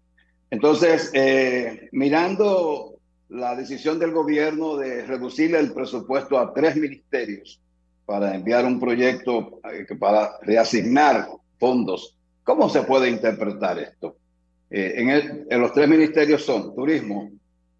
Entonces, 0.50 1.12
eh, 1.14 1.90
mirando 1.92 2.96
la 3.30 3.56
decisión 3.56 4.00
del 4.00 4.12
gobierno 4.12 4.78
de 4.78 5.06
reducir 5.06 5.54
el 5.56 5.74
presupuesto 5.74 6.40
a 6.40 6.54
tres 6.54 6.76
ministerios 6.78 7.60
para 8.06 8.34
enviar 8.34 8.66
un 8.66 8.80
proyecto 8.80 9.60
eh, 9.72 9.86
para 9.96 10.38
reasignar 10.42 11.28
fondos, 11.60 12.16
¿cómo 12.44 12.70
se 12.70 12.84
puede 12.84 13.10
interpretar 13.10 13.78
esto? 13.80 14.16
Eh, 14.70 14.94
en, 14.98 15.46
en 15.50 15.62
los 15.62 15.74
tres 15.74 15.90
ministerios 15.90 16.46
son 16.46 16.74
turismo, 16.74 17.32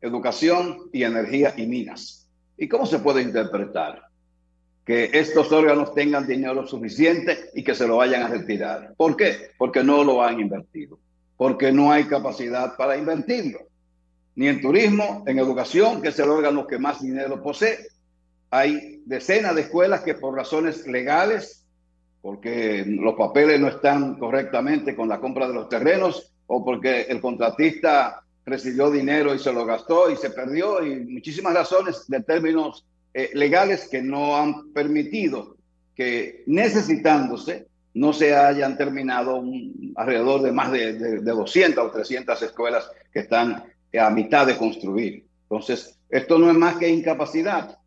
educación 0.02 0.90
y 0.92 1.04
energía 1.04 1.54
y 1.56 1.66
minas. 1.66 2.28
¿Y 2.58 2.68
cómo 2.68 2.86
se 2.86 3.00
puede 3.00 3.22
interpretar? 3.22 4.08
que 4.86 5.10
estos 5.12 5.52
órganos 5.52 5.94
tengan 5.94 6.26
dinero 6.26 6.66
suficiente 6.66 7.50
y 7.54 7.62
que 7.62 7.76
se 7.76 7.86
lo 7.86 7.98
vayan 7.98 8.24
a 8.24 8.30
retirar. 8.30 8.94
¿Por 8.96 9.18
qué? 9.18 9.52
Porque 9.58 9.84
no 9.84 10.02
lo 10.02 10.24
han 10.24 10.40
invertido 10.40 10.98
porque 11.38 11.72
no 11.72 11.92
hay 11.92 12.06
capacidad 12.06 12.76
para 12.76 12.98
invertirlo. 12.98 13.60
Ni 14.36 14.48
en 14.48 14.62
turismo, 14.62 15.24
en 15.28 15.40
educación, 15.40 16.02
que 16.02 16.10
es 16.10 16.20
el 16.20 16.30
órgano 16.30 16.68
que 16.68 16.78
más 16.78 17.02
dinero 17.02 17.42
posee. 17.42 17.78
Hay 18.50 19.02
decenas 19.06 19.56
de 19.56 19.62
escuelas 19.62 20.02
que 20.02 20.16
por 20.16 20.36
razones 20.36 20.86
legales, 20.88 21.66
porque 22.22 22.84
los 22.86 23.16
papeles 23.16 23.60
no 23.60 23.68
están 23.68 24.16
correctamente 24.16 24.96
con 24.96 25.08
la 25.08 25.20
compra 25.20 25.48
de 25.48 25.54
los 25.54 25.70
terrenos 25.70 26.34
o 26.48 26.64
porque 26.64 27.02
el 27.04 27.22
contratista 27.22 28.24
recibió 28.46 28.90
dinero 28.90 29.36
y 29.36 29.40
se 29.40 29.52
lo 29.52 29.66
gastó 29.66 30.10
y 30.10 30.16
se 30.16 30.30
perdió 30.30 30.86
y 30.86 31.06
muchísimas 31.06 31.54
razones 31.54 32.06
de 32.08 32.22
términos 32.24 32.86
eh, 33.14 33.30
legales 33.34 33.88
que 33.90 34.02
no 34.02 34.38
han 34.38 34.72
permitido 34.72 35.58
que 35.96 36.44
necesitándose 36.46 37.68
no 37.98 38.14
se 38.14 38.36
hayan 38.36 38.78
terminado 38.78 39.44
alrededor 39.96 40.44
de 40.44 40.52
más 40.52 40.72
de, 40.72 40.94
de, 40.94 41.20
200 41.20 41.84
o 41.84 41.92
300 41.92 42.40
escuelas 42.44 42.90
que 43.12 43.20
están 43.20 43.64
a 44.00 44.10
mitad 44.12 44.46
de 44.46 44.56
construir. 44.56 45.26
Entonces, 45.44 45.98
esto 46.10 46.38
no 46.38 46.52
es 46.52 46.56
más 46.56 46.78
que 46.78 46.90
incapacidad, 46.90 47.80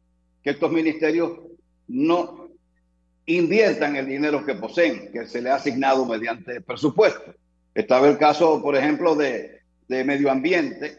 que 0.42 0.50
estos 0.50 0.72
ministerios 0.72 1.38
no 1.86 2.48
inviertan 3.26 3.94
el 3.94 4.06
dinero 4.06 4.44
que 4.44 4.54
poseen, 4.54 5.12
que 5.12 5.26
se 5.26 5.40
le 5.40 5.50
ha 5.50 5.56
asignado 5.56 6.04
mediante 6.04 6.60
presupuesto. 6.60 7.32
Estaba 7.72 8.08
el 8.08 8.18
caso, 8.18 8.60
por 8.60 8.74
ejemplo, 8.76 9.14
de, 9.14 9.60
de 9.86 10.04
medio 10.04 10.28
ambiente, 10.28 10.98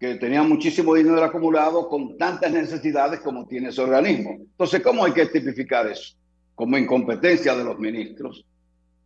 que 0.00 0.14
tenía 0.14 0.42
muchísimo 0.42 0.94
dinero 0.94 1.22
acumulado 1.22 1.86
con 1.86 2.16
tantas 2.16 2.50
necesidades 2.50 3.20
como 3.20 3.46
tiene 3.46 3.68
ese 3.68 3.82
organismo. 3.82 4.30
Entonces, 4.40 4.80
¿cómo 4.80 5.04
hay 5.04 5.12
que 5.12 5.26
tipificar 5.26 5.86
eso? 5.86 6.14
Como 6.58 6.76
incompetencia 6.76 7.54
de 7.54 7.62
los 7.62 7.78
ministros. 7.78 8.44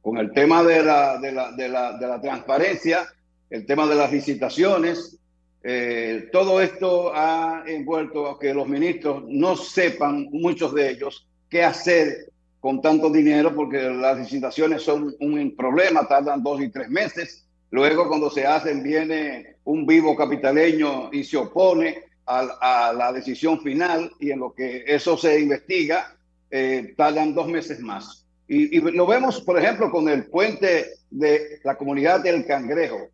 Con 0.00 0.16
el 0.16 0.32
tema 0.32 0.64
de 0.64 0.82
la, 0.82 1.18
de 1.18 1.32
la, 1.32 1.52
de 1.52 1.68
la, 1.68 1.98
de 1.98 2.06
la 2.08 2.18
transparencia, 2.18 3.06
el 3.50 3.66
tema 3.66 3.86
de 3.86 3.94
las 3.94 4.10
licitaciones, 4.10 5.18
eh, 5.62 6.30
todo 6.32 6.62
esto 6.62 7.12
ha 7.14 7.62
envuelto 7.66 8.30
a 8.30 8.38
que 8.38 8.54
los 8.54 8.66
ministros 8.66 9.24
no 9.28 9.54
sepan, 9.54 10.30
muchos 10.32 10.72
de 10.74 10.92
ellos, 10.92 11.28
qué 11.50 11.62
hacer 11.62 12.32
con 12.58 12.80
tanto 12.80 13.10
dinero 13.10 13.54
porque 13.54 13.82
las 13.82 14.18
licitaciones 14.18 14.82
son 14.82 15.14
un 15.20 15.54
problema, 15.54 16.08
tardan 16.08 16.42
dos 16.42 16.58
y 16.62 16.70
tres 16.70 16.88
meses. 16.88 17.46
Luego 17.70 18.08
cuando 18.08 18.30
se 18.30 18.46
hacen 18.46 18.82
viene 18.82 19.56
un 19.64 19.84
vivo 19.84 20.16
capitaleño 20.16 21.10
y 21.12 21.22
se 21.22 21.36
opone 21.36 21.98
a, 22.24 22.94
la 22.96 23.12
decisión 23.12 23.60
final 23.60 24.10
y 24.18 24.30
en 24.30 24.38
lo 24.38 24.54
que 24.54 24.84
eso 24.86 25.18
se 25.18 25.38
investiga, 25.38 26.16
eh, 26.52 26.92
tardan 26.96 27.34
dos 27.34 27.48
meses 27.48 27.80
más. 27.80 28.26
Y, 28.46 28.76
y, 28.76 28.80
lo 28.80 29.06
vemos, 29.06 29.40
por 29.40 29.58
ejemplo, 29.58 29.90
con 29.90 30.06
el 30.10 30.26
puente 30.26 30.92
de 31.10 31.60
la 31.64 31.76
comunidad 31.76 32.22
del 32.22 32.44
Cangrejo, 32.44 33.08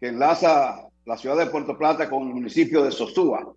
que 0.00 0.08
enlaza 0.08 0.88
la 1.06 1.16
ciudad 1.16 1.36
de 1.38 1.46
Puerto 1.46 1.78
Plata 1.78 2.10
con 2.10 2.26
el 2.26 2.34
municipio 2.34 2.82
de 2.82 2.90
Sosúa. 2.90 3.54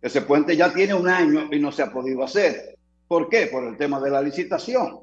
Ese 0.00 0.22
puente 0.22 0.56
ya 0.56 0.72
tiene 0.74 0.94
un 0.94 1.08
año 1.08 1.48
y 1.52 1.60
no 1.60 1.70
se 1.70 1.82
ha 1.82 1.92
podido 1.92 2.24
hacer. 2.24 2.76
¿Por 3.06 3.28
qué? 3.28 3.46
Por 3.46 3.64
el 3.64 3.76
tema 3.76 4.00
de 4.00 4.10
la 4.10 4.20
licitación. 4.20 4.98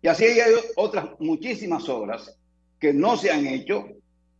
Y 0.00 0.06
así 0.06 0.24
hay 0.26 0.54
otras 0.76 1.06
muchísimas 1.18 1.88
obras 1.88 2.38
que 2.78 2.92
no 2.92 3.16
se 3.16 3.32
han 3.32 3.46
hecho 3.46 3.86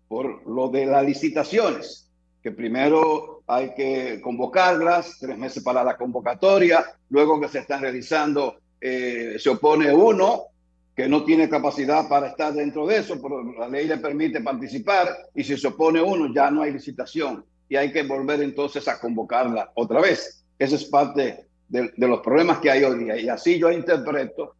por 0.06 0.46
lo 0.46 0.68
de 0.68 0.86
las 0.86 1.04
licitaciones, 1.04 2.08
que 2.42 2.52
primero 2.52 3.42
hay 3.48 3.74
que 3.74 4.20
convocarlas, 4.22 5.18
tres 5.18 5.36
meses 5.36 5.64
para 5.64 5.82
la 5.82 5.96
convocatoria, 5.96 6.84
luego 7.08 7.40
que 7.40 7.48
se 7.48 7.58
están 7.58 7.80
realizando, 7.80 8.58
eh, 8.86 9.38
se 9.38 9.48
opone 9.48 9.90
uno 9.94 10.48
que 10.94 11.08
no 11.08 11.24
tiene 11.24 11.48
capacidad 11.48 12.06
para 12.06 12.26
estar 12.28 12.52
dentro 12.52 12.86
de 12.86 12.98
eso, 12.98 13.18
pero 13.20 13.42
la 13.58 13.66
ley 13.66 13.86
le 13.86 13.96
permite 13.96 14.42
participar 14.42 15.08
y 15.34 15.42
si 15.42 15.56
se 15.56 15.68
opone 15.68 16.02
uno 16.02 16.30
ya 16.34 16.50
no 16.50 16.60
hay 16.60 16.72
licitación 16.72 17.46
y 17.66 17.76
hay 17.76 17.90
que 17.90 18.02
volver 18.02 18.42
entonces 18.42 18.86
a 18.86 19.00
convocarla 19.00 19.72
otra 19.72 20.02
vez. 20.02 20.44
Eso 20.58 20.76
es 20.76 20.84
parte 20.84 21.46
de, 21.66 21.92
los 21.96 22.20
problemas 22.20 22.58
que 22.58 22.70
hay 22.70 22.84
hoy 22.84 23.04
día. 23.04 23.16
Y 23.16 23.26
así 23.30 23.58
yo 23.58 23.72
interpreto 23.72 24.54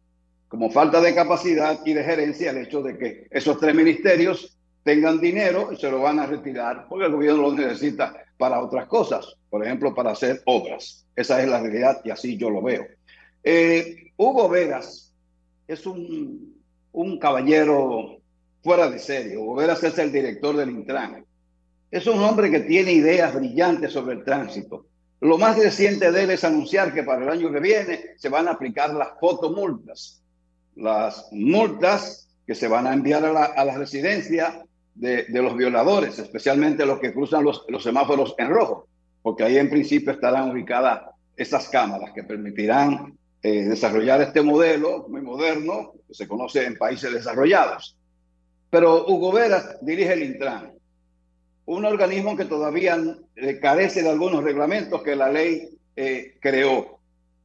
como 0.47 0.71
falta 0.71 0.99
de 1.01 1.13
capacidad 1.13 1.79
y 1.85 1.93
de 1.93 2.03
gerencia 2.03 2.49
el 2.49 2.57
hecho 2.57 2.81
de 2.81 2.97
que 2.97 3.27
esos 3.29 3.59
tres 3.59 3.75
ministerios 3.75 4.57
tengan 4.83 5.21
dinero 5.21 5.69
y 5.71 5.75
se 5.75 5.91
lo 5.91 6.01
van 6.01 6.17
a 6.17 6.25
retirar 6.25 6.87
porque 6.89 7.05
el 7.05 7.11
gobierno 7.11 7.43
lo 7.43 7.53
necesita 7.53 8.25
para 8.39 8.59
otras 8.59 8.87
cosas, 8.87 9.35
por 9.51 9.63
ejemplo, 9.63 9.93
para 9.93 10.13
hacer 10.13 10.41
obras. 10.45 11.05
Esa 11.15 11.43
es 11.43 11.47
la 11.47 11.61
realidad 11.61 12.01
y 12.03 12.09
así 12.09 12.37
yo 12.37 12.49
lo 12.49 12.63
veo. 12.63 12.87
Eh, 13.43 14.04
Hugo 14.17 14.49
Vegas 14.49 15.13
es 15.67 15.85
un, 15.85 16.55
un 16.91 17.19
caballero 17.19 18.17
fuera 18.63 18.89
de 18.89 18.99
serie. 18.99 19.37
Hugo 19.37 19.55
Vegas 19.55 19.83
es 19.83 19.97
el 19.97 20.11
director 20.11 20.55
del 20.55 20.71
Intran. 20.71 21.25
Es 21.91 22.07
un 22.07 22.19
hombre 22.19 22.49
que 22.49 22.61
tiene 22.61 22.91
ideas 22.91 23.33
brillantes 23.33 23.93
sobre 23.93 24.15
el 24.15 24.23
tránsito. 24.23 24.85
Lo 25.21 25.37
más 25.37 25.57
reciente 25.57 26.11
de 26.11 26.23
él 26.23 26.31
es 26.31 26.43
anunciar 26.43 26.93
que 26.93 27.03
para 27.03 27.23
el 27.23 27.29
año 27.29 27.51
que 27.51 27.59
viene 27.59 27.99
se 28.17 28.29
van 28.29 28.47
a 28.47 28.51
aplicar 28.51 28.93
las 28.93 29.09
fotomultas, 29.19 30.21
las 30.75 31.29
multas 31.31 32.27
que 32.45 32.55
se 32.55 32.67
van 32.67 32.85
a 32.85 32.93
enviar 32.93 33.25
a 33.25 33.65
la, 33.65 33.77
residencia 33.77 34.63
de, 34.93 35.25
los 35.29 35.55
violadores, 35.55 36.19
especialmente 36.19 36.85
los 36.85 36.99
que 36.99 37.13
cruzan 37.13 37.43
los, 37.43 37.65
semáforos 37.81 38.35
en 38.37 38.49
rojo, 38.49 38.87
porque 39.21 39.43
ahí 39.43 39.57
en 39.57 39.69
principio 39.69 40.11
estarán 40.11 40.51
ubicadas 40.51 41.03
esas 41.35 41.69
cámaras 41.69 42.11
que 42.13 42.23
permitirán 42.23 43.17
eh, 43.47 43.63
desarrollar 43.63 44.21
este 44.21 44.41
modelo 44.41 45.05
muy 45.07 45.21
moderno 45.21 45.93
que 46.07 46.15
se 46.15 46.27
conoce 46.27 46.65
en 46.65 46.79
países 46.79 47.13
desarrollados. 47.13 47.95
Pero 48.71 49.05
Hugo 49.05 49.31
Veras 49.31 49.77
dirige 49.81 50.13
el 50.13 50.23
Intran 50.23 50.73
un 51.65 51.85
organismo 51.85 52.35
que 52.35 52.45
todavía 52.45 52.97
eh, 53.35 53.59
carece 53.59 54.01
de 54.01 54.09
algunos 54.09 54.43
reglamentos 54.43 55.03
que 55.03 55.15
la 55.15 55.29
ley 55.29 55.69
eh, 55.95 56.37
creó, 56.39 56.99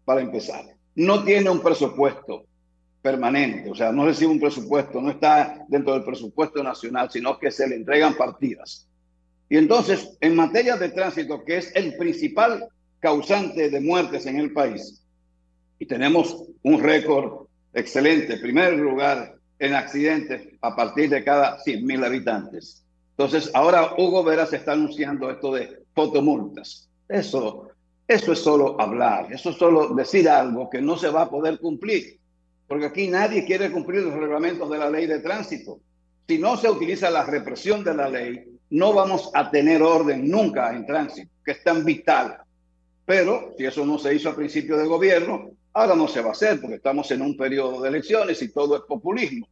para 0.06 0.22
empezar. 0.22 0.64
No 0.94 1.22
tiene 1.22 1.51
un 1.51 1.60
presupuesto 1.60 2.44
permanente, 3.02 3.70
o 3.70 3.74
sea, 3.74 3.93
no 3.93 4.06
recibe 4.06 4.32
un 4.32 4.40
presupuesto, 4.40 5.02
no 5.02 5.10
está 5.10 5.66
dentro 5.68 5.93
del 5.93 6.05
presupuesto 6.05 6.62
nacional, 6.62 7.10
sino 7.10 7.39
que 7.39 7.51
se 7.51 7.68
le 7.68 7.77
entregan 7.77 8.14
partidas. 8.14 8.89
Y 9.51 9.59
entonces, 9.59 10.16
en 10.22 10.35
materia 10.35 10.77
de 10.77 10.89
tránsito, 10.89 11.44
que 11.44 11.59
es 11.59 11.77
el 11.77 11.94
principal 11.98 12.68
causante 13.01 13.68
de 13.68 13.81
muertes 13.81 14.24
en 14.24 14.39
el 14.39 14.55
país, 14.55 15.02
y 15.81 15.86
tenemos 15.86 16.44
un 16.62 16.78
récord 16.78 17.47
excelente, 17.73 18.36
primer 18.36 18.74
lugar 18.74 19.35
en 19.59 19.74
accidentes 19.74 20.47
a 20.61 20.77
partir 20.77 21.09
de 21.09 21.24
cada 21.24 21.59
100.000 21.59 22.05
habitantes. 22.05 22.85
Entonces, 23.16 23.51
ahora 23.55 23.94
Hugo 23.97 24.23
Veras 24.23 24.52
está 24.52 24.73
anunciando 24.73 25.31
esto 25.31 25.52
de 25.52 25.82
fotomultas. 25.94 26.89
Eso, 27.09 27.70
eso 28.07 28.32
es 28.32 28.39
solo 28.39 28.78
hablar, 28.81 29.32
eso 29.32 29.51
es 29.51 29.57
solo 29.57 29.94
decir 29.94 30.28
algo 30.28 30.69
que 30.69 30.82
no 30.82 30.97
se 30.97 31.09
va 31.09 31.23
a 31.23 31.31
poder 31.31 31.59
cumplir, 31.59 32.19
porque 32.69 32.86
aquí 32.86 33.09
nadie 33.09 33.47
quiere 33.47 33.73
cumplir 33.73 34.02
los 34.02 34.15
reglamentos 34.15 34.70
de 34.70 34.78
la 34.78 34.90
ley 34.90 35.07
de 35.07 35.20
tránsito. 35.20 35.81
Si 36.28 36.39
no 36.39 36.59
se 36.59 36.70
utiliza 36.70 37.11
la 37.11 37.24
represión 37.24 37.82
de 37.82 37.94
la 37.94 38.09
ley, 38.09 38.44
no 38.69 38.93
vamos 38.93 39.31
a 39.32 39.51
tener 39.51 39.82
orden 39.82 40.28
nunca 40.31 40.74
en 40.77 40.85
tránsito, 40.85 41.31
que 41.43 41.52
es 41.52 41.65
tan 41.65 41.85
vital. 41.86 42.36
Pero 43.07 43.55
si 43.57 43.65
eso 43.65 43.85
no 43.85 43.98
se 43.98 44.15
hizo 44.15 44.28
a 44.28 44.36
principio 44.36 44.77
de 44.77 44.86
gobierno, 44.86 45.51
ahora 45.72 45.94
no 45.94 46.09
se 46.09 46.20
va 46.20 46.28
a 46.28 46.32
hacer, 46.32 46.60
porque 46.60 46.76
estamos 46.76 47.10
en 47.10 47.22
un 47.22 47.36
periodo 47.36 47.80
de 47.80 47.88
elecciones 47.88 48.42
y 48.42 48.48
todo 48.48 48.76
es 48.76 48.82
populismo. 48.82 49.48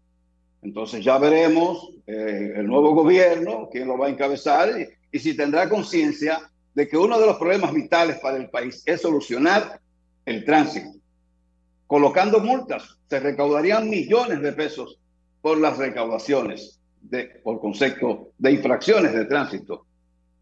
Entonces 0.62 1.05
ya 1.05 1.19
veremos 1.19 1.90
eh, 2.07 2.55
el 2.57 2.66
nuevo 2.66 2.95
gobierno, 2.95 3.69
quién 3.70 3.86
lo 3.86 3.97
va 3.97 4.07
a 4.07 4.11
encabezar 4.11 4.70
y, 5.12 5.19
si 5.19 5.36
tendrá 5.36 5.69
conciencia 5.69 6.40
de 6.74 6.89
que 6.89 6.97
uno 6.97 7.19
de 7.19 7.27
los 7.27 7.39
problemas 7.39 7.73
vitales 7.73 8.19
para 8.19 8.36
el 8.36 8.51
país 8.51 8.82
es 8.85 9.01
solucionar 9.01 9.81
el 10.27 10.45
tránsito. 10.45 10.90
Colocando 11.86 12.40
multas, 12.40 12.99
se 13.09 13.20
recaudarían 13.20 13.89
millones 13.89 14.43
de 14.43 14.53
pesos 14.53 14.99
por 15.40 15.59
las 15.59 15.78
recaudaciones, 15.78 16.78
de, 17.01 17.40
por 17.43 17.61
concepto 17.61 18.32
de 18.36 18.53
infracciones 18.53 19.15
de 19.15 19.24
tránsito. 19.24 19.86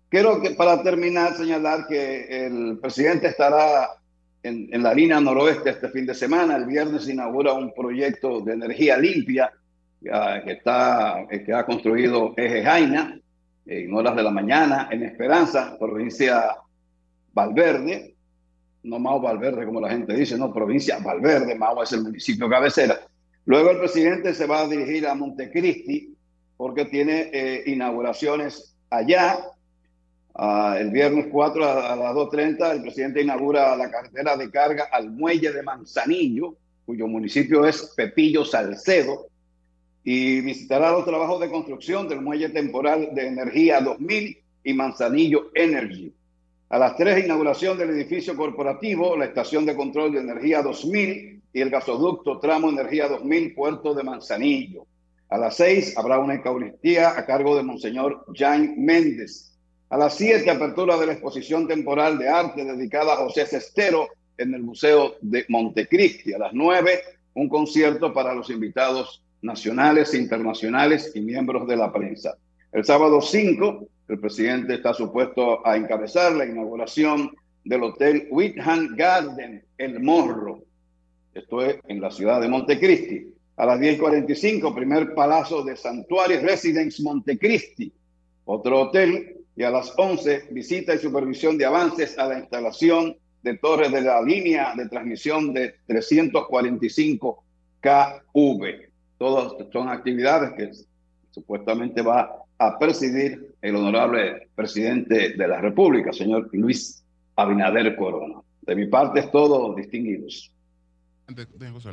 Quiero 0.09 0.41
que 0.41 0.51
para 0.51 0.83
terminar 0.83 1.37
señalar 1.37 1.87
que 1.87 2.47
el 2.47 2.79
presidente 2.81 3.29
estará 3.29 3.89
en, 4.43 4.69
en 4.73 4.83
la 4.83 4.95
línea 4.95 5.21
noroeste 5.21 5.71
este 5.71 5.89
fin 5.89 6.07
de 6.07 6.15
semana. 6.15 6.57
El 6.57 6.67
viernes 6.67 7.09
inaugura 7.09 7.53
un 7.53 7.73
proyecto 7.75 8.41
de 8.41 8.55
energía 8.55 8.97
limpia 8.97 9.53
que, 10.45 10.53
está, 10.53 11.27
que 11.29 11.53
ha 11.53 11.65
construido 11.65 12.35
Eje 12.37 12.63
Jaina 12.63 13.19
en 13.67 13.95
horas 13.95 14.15
de 14.15 14.23
la 14.23 14.31
mañana 14.31 14.89
en 14.91 15.03
Esperanza, 15.03 15.77
provincia 15.79 16.57
Valverde, 17.33 18.15
no 18.85 18.99
Mao 18.99 19.21
Valverde 19.21 19.67
como 19.67 19.81
la 19.81 19.91
gente 19.91 20.15
dice, 20.15 20.39
no, 20.39 20.53
provincia 20.53 20.99
Valverde, 20.99 21.57
Mao 21.57 21.83
es 21.83 21.93
el 21.93 22.03
municipio 22.03 22.49
cabecera. 22.49 23.01
Luego 23.45 23.71
el 23.71 23.79
presidente 23.79 24.35
se 24.35 24.47
va 24.47 24.61
a 24.61 24.69
dirigir 24.69 25.07
a 25.07 25.15
Montecristi 25.15 26.15
porque 26.57 26.85
tiene 26.85 27.31
eh, 27.33 27.65
inauguraciones 27.67 28.77
allá. 28.91 29.39
Ah, 30.39 30.77
el 30.79 30.91
viernes 30.91 31.29
4 31.33 31.65
a, 31.65 31.93
a 31.95 31.97
las 31.97 32.15
2.30 32.15 32.73
el 32.73 32.83
presidente 32.83 33.23
inaugura 33.23 33.75
la 33.75 33.91
carretera 33.91 34.37
de 34.37 34.51
carga 34.51 34.89
al 34.93 35.11
muelle 35.11 35.51
de 35.51 35.63
Manzanillo, 35.63 36.55
cuyo 36.85 37.07
municipio 37.07 37.65
es 37.65 37.95
Pepillo 37.97 38.45
Salcedo 38.45 39.29
y 40.05 40.43
visitará 40.43 40.93
los 40.93 41.05
trabajos 41.05 41.41
de 41.41 41.51
construcción 41.51 42.07
del 42.07 42.21
muelle 42.21 42.51
temporal 42.51 43.09
de 43.13 43.29
energía 43.29 43.81
2000 43.81 44.39
y 44.63 44.75
Manzanillo 44.75 45.51
Energy. 45.55 46.13
A 46.69 46.79
las 46.79 46.97
tres, 46.97 47.25
inauguración 47.25 47.79
del 47.79 47.91
edificio 47.91 48.37
corporativo, 48.37 49.17
la 49.17 49.25
estación 49.25 49.65
de 49.65 49.75
control 49.75 50.13
de 50.13 50.21
energía 50.21 50.63
2000 50.63 51.43
y 51.53 51.61
el 51.61 51.71
gasoducto 51.71 52.39
tramo 52.39 52.69
energía 52.69 53.09
2000 53.09 53.55
puerto 53.55 53.95
de 53.95 54.03
Manzanillo. 54.03 54.87
A 55.29 55.39
las 55.39 55.57
seis 55.57 55.97
habrá 55.97 56.19
una 56.19 56.35
Eucaristía 56.35 57.19
a 57.19 57.25
cargo 57.25 57.57
de 57.57 57.63
Monseñor 57.63 58.27
Jan 58.35 58.75
Méndez. 58.77 59.56
A 59.89 59.97
las 59.97 60.17
siete, 60.17 60.51
apertura 60.51 60.97
de 60.97 61.07
la 61.07 61.13
exposición 61.13 61.69
temporal 61.69 62.19
de 62.19 62.29
arte 62.29 62.65
dedicada 62.65 63.13
a 63.15 63.19
José 63.19 63.47
Cestero 63.47 64.09
en 64.37 64.53
el 64.55 64.63
Museo 64.63 65.15
de 65.21 65.45
Montecristi. 65.49 66.33
A 66.33 66.39
las 66.39 66.53
nueve, 66.53 67.03
un 67.35 67.49
concierto 67.49 68.13
para 68.13 68.35
los 68.35 68.51
invitados 68.51 69.23
nacionales 69.43 70.13
internacionales 70.15 71.13
y 71.15 71.21
miembros 71.21 71.69
de 71.69 71.77
la 71.77 71.93
prensa. 71.93 72.37
El 72.73 72.85
sábado 72.85 73.21
5, 73.21 73.89
el 74.09 74.19
presidente 74.19 74.75
está 74.75 74.93
supuesto 74.93 75.65
a 75.67 75.77
encabezar 75.77 76.33
la 76.33 76.47
inauguración 76.47 77.31
del 77.65 77.85
Hotel 77.85 78.27
Whitham 78.31 78.97
Garden, 78.97 79.65
El 79.79 80.01
Morro. 80.01 80.63
Esto 81.33 81.63
es 81.63 81.77
en 81.87 82.01
la 82.01 82.11
ciudad 82.11 82.41
de 82.41 82.49
Montecristi. 82.49 83.33
A 83.57 83.67
las 83.67 83.79
10.45, 83.79 84.75
primer 84.75 85.15
palazo 85.15 85.63
de 85.63 85.77
Santuario 85.77 86.41
Residence 86.41 87.03
Montecristi, 87.03 87.93
otro 88.45 88.83
hotel. 88.83 89.36
Y 89.57 89.63
a 89.63 89.71
las 89.71 89.93
11, 89.97 90.49
visita 90.51 90.95
y 90.95 90.99
supervisión 90.99 91.57
de 91.57 91.65
avances 91.65 92.19
a 92.19 92.29
la 92.29 92.39
instalación 92.39 93.17
de 93.43 93.57
torres 93.57 93.91
de 93.91 94.03
la 94.03 94.21
línea 94.21 94.75
de 94.77 94.89
transmisión 94.89 95.55
de 95.55 95.77
345 95.87 97.45
KV. 97.81 98.91
Todas 99.19 99.53
son 99.73 99.89
actividades 99.89 100.53
que 100.57 100.71
supuestamente 101.31 102.03
va 102.03 102.43
a 102.59 102.79
presidir 102.79 103.55
el 103.63 103.77
honorable 103.77 104.49
presidente 104.55 105.31
de 105.31 105.49
la 105.49 105.61
República, 105.61 106.13
señor 106.13 106.49
Luis 106.53 107.05
Abinader 107.37 107.97
Corona. 107.97 108.41
De 108.63 108.75
mi 108.75 108.87
parte 108.87 109.21
es 109.21 109.31
todo, 109.31 109.75
distinguidos. 109.75 110.53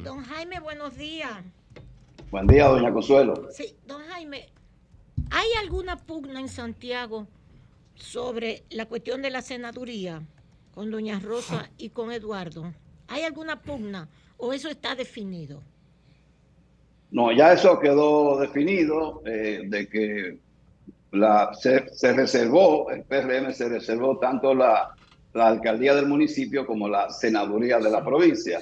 Don 0.04 0.24
Jaime, 0.24 0.60
buenos 0.60 0.98
días. 0.98 1.32
Buen 2.32 2.48
día, 2.48 2.68
doña 2.68 2.92
Consuelo. 2.92 3.48
Sí, 3.52 3.76
don 3.86 4.02
Jaime, 4.04 4.50
¿hay 5.30 5.48
alguna 5.62 5.98
pugna 5.98 6.40
en 6.40 6.48
Santiago 6.48 7.28
sobre 7.96 8.64
la 8.70 8.86
cuestión 8.86 9.22
de 9.22 9.30
la 9.30 9.42
senaduría 9.42 10.22
con 10.74 10.92
doña 10.92 11.20
Rosa 11.20 11.70
y 11.78 11.90
con 11.90 12.12
Eduardo? 12.12 12.74
¿Hay 13.08 13.24
alguna 13.24 13.62
pugna 13.62 14.08
o 14.38 14.54
eso 14.54 14.70
está 14.70 14.96
definido? 14.96 15.62
No, 17.12 17.32
ya 17.32 17.54
eso 17.54 17.80
quedó 17.80 18.40
definido 18.40 19.22
eh, 19.26 19.64
de 19.68 19.88
que 19.88 20.38
la, 21.12 21.54
se, 21.54 22.14
reservó, 22.14 22.90
el 22.90 23.04
PRM 23.04 23.54
se 23.54 23.70
reservó 23.70 24.18
tanto 24.18 24.56
la, 24.56 24.96
la, 25.34 25.48
alcaldía 25.48 25.94
del 25.94 26.08
municipio 26.08 26.66
como 26.66 26.90
la 26.90 27.12
senaduría 27.12 27.78
de 27.78 27.92
la 27.92 28.04
provincia. 28.04 28.60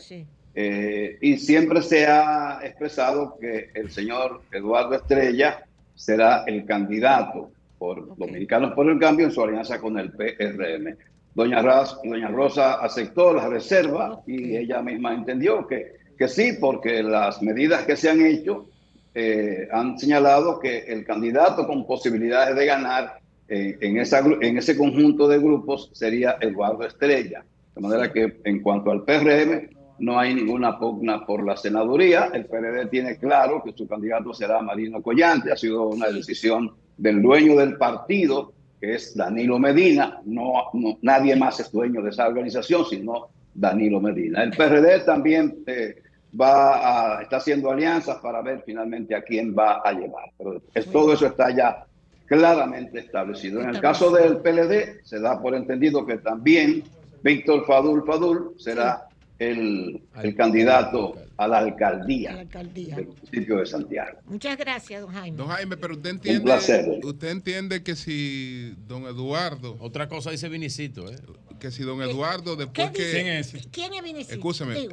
Eh, 0.53 1.17
y 1.21 1.37
siempre 1.37 1.81
se 1.81 2.05
ha 2.07 2.59
expresado 2.61 3.37
que 3.39 3.69
el 3.73 3.89
señor 3.89 4.41
Eduardo 4.51 4.95
Estrella 4.95 5.65
será 5.95 6.43
el 6.45 6.65
candidato 6.65 7.51
por 7.81 8.15
Dominicanos 8.15 8.73
por 8.73 8.87
el 8.87 8.99
Cambio 8.99 9.25
en 9.25 9.31
su 9.31 9.41
alianza 9.41 9.81
con 9.81 9.97
el 9.97 10.11
PRM. 10.11 10.95
Doña, 11.33 11.63
Doña 12.03 12.27
Rosa 12.27 12.73
aceptó 12.75 13.33
la 13.33 13.49
reserva 13.49 14.21
y 14.27 14.55
ella 14.55 14.83
misma 14.83 15.15
entendió 15.15 15.65
que, 15.65 15.93
que 16.15 16.27
sí, 16.27 16.57
porque 16.61 17.01
las 17.01 17.41
medidas 17.41 17.83
que 17.85 17.95
se 17.95 18.11
han 18.11 18.23
hecho 18.23 18.67
eh, 19.15 19.67
han 19.71 19.97
señalado 19.97 20.59
que 20.59 20.77
el 20.77 21.03
candidato 21.03 21.65
con 21.65 21.87
posibilidades 21.87 22.55
de 22.55 22.67
ganar 22.67 23.17
eh, 23.49 23.75
en, 23.81 23.97
esa, 23.97 24.19
en 24.19 24.59
ese 24.59 24.77
conjunto 24.77 25.27
de 25.27 25.39
grupos 25.39 25.89
sería 25.93 26.37
Eduardo 26.39 26.85
Estrella. 26.85 27.43
De 27.73 27.81
manera 27.81 28.13
que 28.13 28.41
en 28.43 28.61
cuanto 28.61 28.91
al 28.91 29.05
PRM, 29.05 29.69
no 30.01 30.19
hay 30.19 30.33
ninguna 30.33 30.79
pugna 30.79 31.25
por 31.25 31.45
la 31.45 31.55
senaduría. 31.55 32.31
El 32.33 32.45
PRD 32.45 32.87
tiene 32.87 33.17
claro 33.17 33.61
que 33.63 33.71
su 33.71 33.87
candidato 33.87 34.33
será 34.33 34.59
Marino 34.61 35.01
Collante. 35.01 35.51
Ha 35.51 35.55
sido 35.55 35.87
una 35.89 36.07
decisión 36.07 36.71
del 36.97 37.21
dueño 37.21 37.55
del 37.55 37.77
partido, 37.77 38.51
que 38.79 38.95
es 38.95 39.15
Danilo 39.15 39.59
Medina. 39.59 40.19
No, 40.25 40.71
nadie 41.03 41.35
más 41.35 41.59
es 41.59 41.71
dueño 41.71 42.01
de 42.01 42.09
esa 42.09 42.27
organización, 42.27 42.83
sino 42.85 43.27
Danilo 43.53 44.01
Medina. 44.01 44.41
El 44.43 44.51
PRD 44.51 45.01
también 45.01 45.63
eh, 45.67 46.01
va 46.39 47.17
a, 47.17 47.21
está 47.21 47.37
haciendo 47.37 47.69
alianzas 47.69 48.17
para 48.17 48.41
ver 48.41 48.63
finalmente 48.65 49.13
a 49.13 49.21
quién 49.21 49.55
va 49.55 49.81
a 49.85 49.93
llevar. 49.93 50.31
Pero 50.35 50.61
todo 50.91 51.13
eso 51.13 51.27
está 51.27 51.55
ya 51.55 51.85
claramente 52.25 53.01
establecido. 53.01 53.61
En 53.61 53.69
el 53.69 53.79
caso 53.79 54.09
del 54.09 54.37
PLD, 54.37 55.03
se 55.03 55.19
da 55.19 55.39
por 55.39 55.53
entendido 55.53 56.07
que 56.07 56.17
también 56.17 56.83
Víctor 57.21 57.67
Fadul 57.67 58.03
Fadul 58.03 58.55
será 58.57 59.07
el, 59.41 60.03
el 60.21 60.35
candidato 60.35 61.15
a 61.35 61.47
la 61.47 61.57
alcaldía, 61.57 62.45
del 62.45 63.07
municipio 63.07 63.57
de 63.57 63.65
Santiago. 63.65 64.19
Muchas 64.25 64.55
gracias, 64.55 65.01
don 65.01 65.11
Jaime. 65.11 65.35
Don 65.35 65.47
Jaime, 65.47 65.77
pero 65.77 65.95
usted 65.95 66.11
entiende, 66.11 66.99
usted 67.03 67.29
entiende 67.29 67.81
que 67.81 67.95
si 67.95 68.75
don 68.87 69.05
Eduardo... 69.05 69.77
Otra 69.79 70.07
cosa 70.07 70.29
dice 70.29 70.47
Vinicito, 70.47 71.11
¿eh? 71.11 71.15
Que 71.59 71.71
si 71.71 71.81
don 71.81 72.03
Eduardo 72.03 72.55
después 72.55 72.91
que... 72.91 73.11
¿Quién 73.11 73.27
es? 73.27 73.67
¿Quién 73.71 73.95
es 73.95 74.03
Vinicito? 74.03 74.35
Escúcheme, 74.35 74.77
eh, 74.77 74.89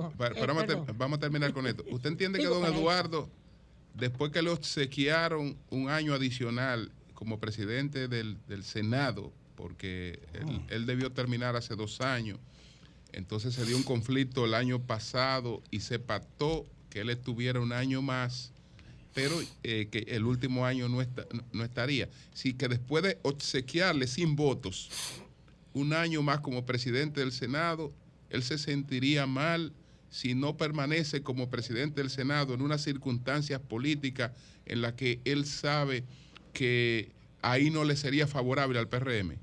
vamos, 0.97 1.19
a 1.19 1.21
terminar 1.21 1.53
con 1.53 1.67
esto. 1.67 1.85
¿Usted 1.91 2.09
entiende 2.09 2.39
que 2.39 2.47
don 2.47 2.65
Eduardo, 2.65 3.29
después 3.93 4.33
que 4.33 4.41
lo 4.41 4.55
obsequiaron 4.55 5.59
un 5.69 5.91
año 5.91 6.15
adicional 6.15 6.91
como 7.13 7.39
presidente 7.39 8.09
del, 8.09 8.39
Senado, 8.63 9.31
porque 9.57 10.21
él, 10.33 10.63
él 10.71 10.87
debió 10.87 11.13
terminar 11.13 11.55
hace 11.55 11.77
dos 11.77 12.01
años, 12.01 12.39
entonces 13.13 13.55
se 13.55 13.65
dio 13.65 13.77
un 13.77 13.83
conflicto 13.83 14.45
el 14.45 14.55
año 14.55 14.81
pasado 14.81 15.63
y 15.71 15.81
se 15.81 15.99
pactó 15.99 16.67
que 16.91 17.01
él 17.01 17.11
estuviera 17.11 17.61
un 17.61 17.73
año 17.73 18.03
más, 18.03 18.53
pero 19.15 19.37
eh, 19.63 19.89
que 19.91 20.01
el 20.09 20.25
último 20.25 20.67
año 20.67 20.89
no, 20.89 21.03
no 21.53 21.65
estaría. 21.65 22.09
Sí, 22.33 22.55
que 22.55 22.69
después 22.69 23.03
de 23.03 23.19
obsequiarle 23.23 24.07
sin 24.07 24.37
votos 24.37 24.91
un 25.75 25.93
año 25.93 26.23
más 26.23 26.41
como 26.41 26.65
presidente 26.65 27.21
del 27.21 27.33
Senado, 27.33 27.93
él 28.31 28.43
se 28.43 28.59
sentiría 28.59 29.27
mal 29.27 29.73
si 30.11 30.35
no 30.35 30.57
permanece 30.57 31.23
como 31.23 31.51
presidente 31.51 32.01
del 32.01 32.11
Senado 32.11 32.55
en 32.55 32.63
unas 32.63 32.83
circunstancias 32.83 33.61
políticas 33.61 34.33
en 34.67 34.83
las 34.83 34.95
que 34.95 35.21
él 35.25 35.45
sabe 35.45 36.05
que 36.53 37.11
ahí 37.43 37.71
no 37.71 37.85
le 37.85 37.97
sería 37.97 38.27
favorable 38.27 38.79
al 38.79 38.89
PRM. 38.89 39.37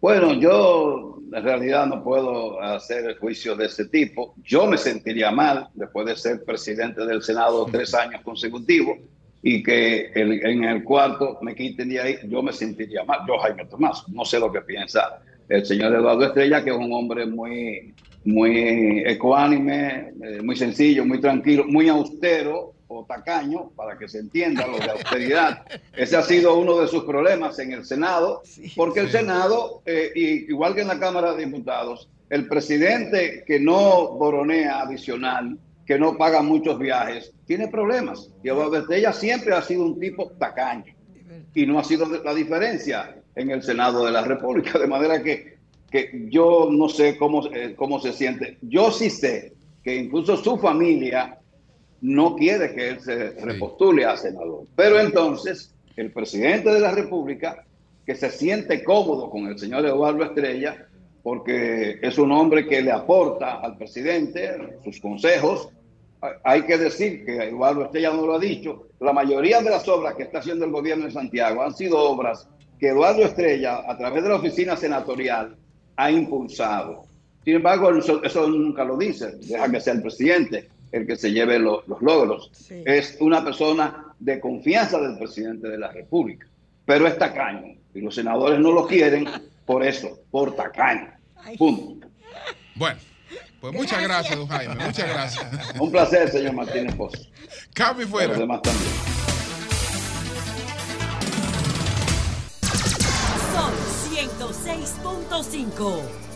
Bueno, 0.00 0.34
yo 0.34 1.17
en 1.32 1.42
realidad 1.42 1.86
no 1.86 2.02
puedo 2.02 2.60
hacer 2.60 3.04
el 3.04 3.18
juicio 3.18 3.54
de 3.54 3.66
ese 3.66 3.86
tipo. 3.86 4.34
Yo 4.42 4.66
me 4.66 4.78
sentiría 4.78 5.30
mal 5.30 5.68
después 5.74 6.06
de 6.06 6.16
ser 6.16 6.44
presidente 6.44 7.04
del 7.04 7.22
Senado 7.22 7.66
tres 7.70 7.94
años 7.94 8.22
consecutivos 8.22 8.98
y 9.42 9.62
que 9.62 10.10
en 10.14 10.64
el 10.64 10.82
cuarto 10.82 11.38
me 11.42 11.54
quiten 11.54 11.88
de 11.88 12.00
ahí, 12.00 12.16
yo 12.24 12.42
me 12.42 12.52
sentiría 12.52 13.04
mal. 13.04 13.20
Yo, 13.26 13.38
Jaime 13.38 13.66
Tomás, 13.66 14.08
no 14.08 14.24
sé 14.24 14.40
lo 14.40 14.50
que 14.50 14.62
piensa 14.62 15.20
el 15.48 15.64
señor 15.64 15.94
Eduardo 15.94 16.24
Estrella, 16.24 16.62
que 16.62 16.70
es 16.70 16.76
un 16.76 16.92
hombre 16.92 17.24
muy, 17.24 17.94
muy 18.24 19.02
ecuánime, 19.06 20.12
eh, 20.22 20.42
muy 20.42 20.56
sencillo, 20.56 21.04
muy 21.04 21.20
tranquilo, 21.20 21.64
muy 21.66 21.88
austero, 21.88 22.74
o 22.88 23.04
tacaño, 23.04 23.70
para 23.76 23.96
que 23.98 24.08
se 24.08 24.18
entienda 24.18 24.66
lo 24.66 24.78
de 24.78 24.90
austeridad. 24.90 25.64
Ese 25.94 26.16
ha 26.16 26.22
sido 26.22 26.56
uno 26.58 26.80
de 26.80 26.88
sus 26.88 27.04
problemas 27.04 27.58
en 27.58 27.72
el 27.72 27.84
Senado, 27.84 28.42
porque 28.74 29.00
el 29.00 29.10
Senado, 29.10 29.82
eh, 29.84 30.10
igual 30.14 30.74
que 30.74 30.80
en 30.80 30.88
la 30.88 30.98
Cámara 30.98 31.34
de 31.34 31.44
Diputados, 31.44 32.08
el 32.30 32.48
presidente 32.48 33.44
que 33.46 33.60
no 33.60 34.12
boronea 34.12 34.80
adicional, 34.80 35.58
que 35.86 35.98
no 35.98 36.18
paga 36.18 36.42
muchos 36.42 36.78
viajes, 36.78 37.32
tiene 37.46 37.68
problemas. 37.68 38.30
Y 38.42 38.50
ella 38.94 39.12
siempre 39.12 39.54
ha 39.54 39.62
sido 39.62 39.84
un 39.84 39.98
tipo 39.98 40.30
tacaño. 40.38 40.94
Y 41.54 41.66
no 41.66 41.78
ha 41.78 41.84
sido 41.84 42.06
la 42.06 42.34
diferencia 42.34 43.16
en 43.34 43.50
el 43.50 43.62
Senado 43.62 44.04
de 44.04 44.12
la 44.12 44.22
República. 44.22 44.78
De 44.78 44.86
manera 44.86 45.22
que, 45.22 45.56
que 45.90 46.26
yo 46.28 46.68
no 46.70 46.90
sé 46.90 47.16
cómo, 47.16 47.46
eh, 47.46 47.74
cómo 47.74 48.00
se 48.00 48.12
siente. 48.12 48.58
Yo 48.60 48.90
sí 48.90 49.08
sé 49.08 49.54
que 49.82 49.96
incluso 49.96 50.36
su 50.36 50.58
familia 50.58 51.37
no 52.00 52.36
quiere 52.36 52.74
que 52.74 52.90
él 52.90 53.00
se 53.00 53.30
repostule 53.30 54.04
a 54.04 54.16
senador. 54.16 54.64
Pero 54.76 55.00
entonces, 55.00 55.74
el 55.96 56.12
presidente 56.12 56.70
de 56.70 56.80
la 56.80 56.92
República, 56.92 57.64
que 58.06 58.14
se 58.14 58.30
siente 58.30 58.84
cómodo 58.84 59.28
con 59.28 59.46
el 59.46 59.58
señor 59.58 59.84
Eduardo 59.84 60.24
Estrella, 60.24 60.86
porque 61.22 61.98
es 62.00 62.16
un 62.18 62.32
hombre 62.32 62.66
que 62.66 62.80
le 62.80 62.92
aporta 62.92 63.56
al 63.56 63.76
presidente 63.76 64.78
sus 64.84 65.00
consejos, 65.00 65.68
hay 66.42 66.62
que 66.62 66.78
decir 66.78 67.24
que 67.24 67.36
Eduardo 67.36 67.84
Estrella 67.84 68.12
no 68.12 68.26
lo 68.26 68.34
ha 68.34 68.38
dicho, 68.38 68.86
la 69.00 69.12
mayoría 69.12 69.60
de 69.60 69.70
las 69.70 69.86
obras 69.88 70.14
que 70.14 70.24
está 70.24 70.38
haciendo 70.38 70.64
el 70.64 70.72
gobierno 70.72 71.04
de 71.04 71.12
Santiago 71.12 71.62
han 71.62 71.74
sido 71.74 71.98
obras 71.98 72.48
que 72.78 72.88
Eduardo 72.88 73.22
Estrella, 73.22 73.82
a 73.86 73.96
través 73.96 74.22
de 74.22 74.28
la 74.28 74.36
oficina 74.36 74.76
senatorial, 74.76 75.56
ha 75.96 76.10
impulsado. 76.10 77.04
Sin 77.44 77.56
embargo, 77.56 77.90
eso, 77.92 78.48
nunca 78.48 78.84
lo 78.84 78.96
dice, 78.96 79.32
deja 79.40 79.70
que 79.70 79.80
sea 79.80 79.94
el 79.94 80.02
presidente 80.02 80.68
el 80.92 81.06
que 81.06 81.16
se 81.16 81.32
lleve 81.32 81.58
los 81.58 81.82
logros. 82.00 82.50
Es 82.70 83.16
una 83.20 83.44
persona 83.44 84.06
de 84.18 84.40
confianza 84.40 84.98
del 85.00 85.18
presidente 85.18 85.68
de 85.68 85.76
la 85.78 85.92
República, 85.92 86.46
pero 86.84 87.06
es 87.06 87.16
tacaño 87.18 87.76
y 87.94 88.00
los 88.00 88.14
senadores 88.14 88.60
no 88.60 88.72
lo 88.72 88.86
quieren 88.86 89.28
por 89.66 89.84
eso, 89.84 90.18
por 90.30 90.56
tacaño. 90.56 91.12
Punto. 91.56 92.08
Bueno. 92.74 92.98
Pues 93.60 93.74
muchas 93.74 94.00
gracias, 94.00 94.38
don 94.38 94.46
Jaime. 94.46 94.76
Muchas 94.76 95.08
gracias. 95.08 95.44
Un 95.80 95.90
placer, 95.90 96.30
señor 96.30 96.52
Martínez 96.52 96.94
Pozo. 96.94 97.18
Cambio 97.74 98.06
fuera. 98.06 98.28
Los 98.28 98.38
demás 98.38 98.62
también. 98.62 98.92
Son 103.52 103.72
106.5. 104.14 106.27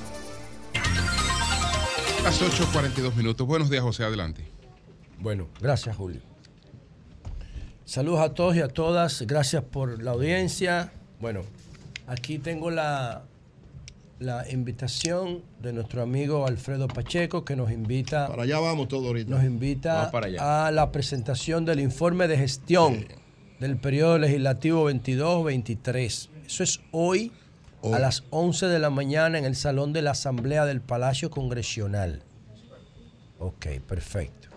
Las 2.25 2.41
8.42 2.41 3.17
minutos. 3.17 3.45
Buenos 3.47 3.69
días, 3.69 3.83
José. 3.83 4.05
Adelante. 4.05 4.45
Bueno, 5.19 5.49
gracias, 5.61 5.97
Julio. 5.97 6.21
Saludos 7.85 8.21
a 8.21 8.33
todos 8.33 8.55
y 8.55 8.61
a 8.61 8.69
todas. 8.69 9.23
Gracias 9.23 9.65
por 9.65 10.01
la 10.01 10.13
audiencia. 10.13 10.93
Bueno, 11.21 11.41
aquí 12.07 12.39
tengo 12.39 12.71
la, 12.71 13.25
la 14.21 14.49
invitación 14.49 15.43
de 15.61 15.73
nuestro 15.73 16.01
amigo 16.01 16.47
Alfredo 16.47 16.87
Pacheco 16.87 17.45
que 17.45 17.57
nos 17.57 17.73
invita. 17.73 18.29
Para 18.29 18.45
allá 18.45 18.61
vamos 18.61 18.87
todos 18.87 19.05
ahorita. 19.07 19.29
Nos 19.29 19.43
invita 19.43 20.09
a 20.39 20.71
la 20.71 20.93
presentación 20.93 21.65
del 21.65 21.81
informe 21.81 22.29
de 22.29 22.39
gestión 22.39 23.05
del 23.59 23.79
periodo 23.79 24.19
legislativo 24.19 24.89
22-23. 24.89 26.29
Eso 26.47 26.63
es 26.63 26.81
hoy 26.93 27.33
a 27.83 27.99
las 27.99 28.25
11 28.31 28.67
de 28.67 28.79
la 28.79 28.91
mañana 28.91 29.39
en 29.39 29.45
el 29.45 29.57
salón 29.57 29.93
de 29.93 30.03
la 30.03 30.13
Asamblea 30.13 30.65
del 30.65 30.81
Palacio 30.81 31.31
Congresional. 31.31 32.23
Ok, 33.39 33.67
perfecto. 33.89 34.49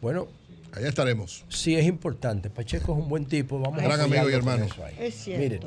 Bueno. 0.00 0.28
Allá 0.72 0.88
estaremos. 0.88 1.44
Sí, 1.48 1.74
es 1.74 1.86
importante. 1.86 2.48
Pacheco 2.48 2.92
es 2.92 2.98
un 2.98 3.08
buen 3.08 3.26
tipo. 3.26 3.58
Vamos 3.58 3.82
Gran 3.82 4.00
amigo 4.00 4.30
y 4.30 4.32
hermano. 4.32 4.66
Es 4.98 5.14
cierto. 5.16 5.42
Miren, 5.42 5.60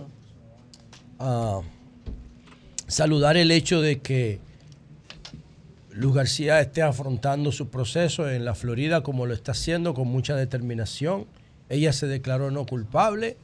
ah, 1.20 1.62
saludar 2.88 3.38
el 3.38 3.52
hecho 3.52 3.82
de 3.82 4.00
que 4.00 4.40
Luz 5.92 6.16
García 6.16 6.60
esté 6.60 6.82
afrontando 6.82 7.52
su 7.52 7.70
proceso 7.70 8.30
en 8.30 8.46
la 8.46 8.56
Florida 8.56 9.04
como 9.04 9.26
lo 9.26 9.34
está 9.34 9.52
haciendo 9.52 9.94
con 9.94 10.08
mucha 10.08 10.36
determinación. 10.36 11.28
Ella 11.70 11.94
se 11.94 12.08
declaró 12.08 12.50
no 12.50 12.66
culpable 12.66 13.38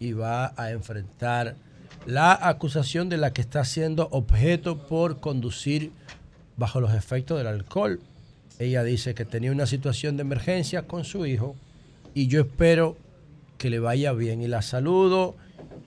y 0.00 0.12
va 0.12 0.52
a 0.56 0.70
enfrentar 0.72 1.56
la 2.06 2.32
acusación 2.48 3.08
de 3.08 3.16
la 3.16 3.32
que 3.32 3.40
está 3.40 3.64
siendo 3.64 4.08
objeto 4.10 4.78
por 4.78 5.20
conducir 5.20 5.90
bajo 6.56 6.80
los 6.80 6.94
efectos 6.94 7.38
del 7.38 7.48
alcohol. 7.48 8.00
Ella 8.58 8.82
dice 8.84 9.14
que 9.14 9.24
tenía 9.24 9.52
una 9.52 9.66
situación 9.66 10.16
de 10.16 10.22
emergencia 10.22 10.82
con 10.82 11.04
su 11.04 11.26
hijo 11.26 11.56
y 12.14 12.28
yo 12.28 12.40
espero 12.40 12.96
que 13.58 13.70
le 13.70 13.78
vaya 13.78 14.12
bien 14.12 14.40
y 14.40 14.48
la 14.48 14.62
saludo 14.62 15.34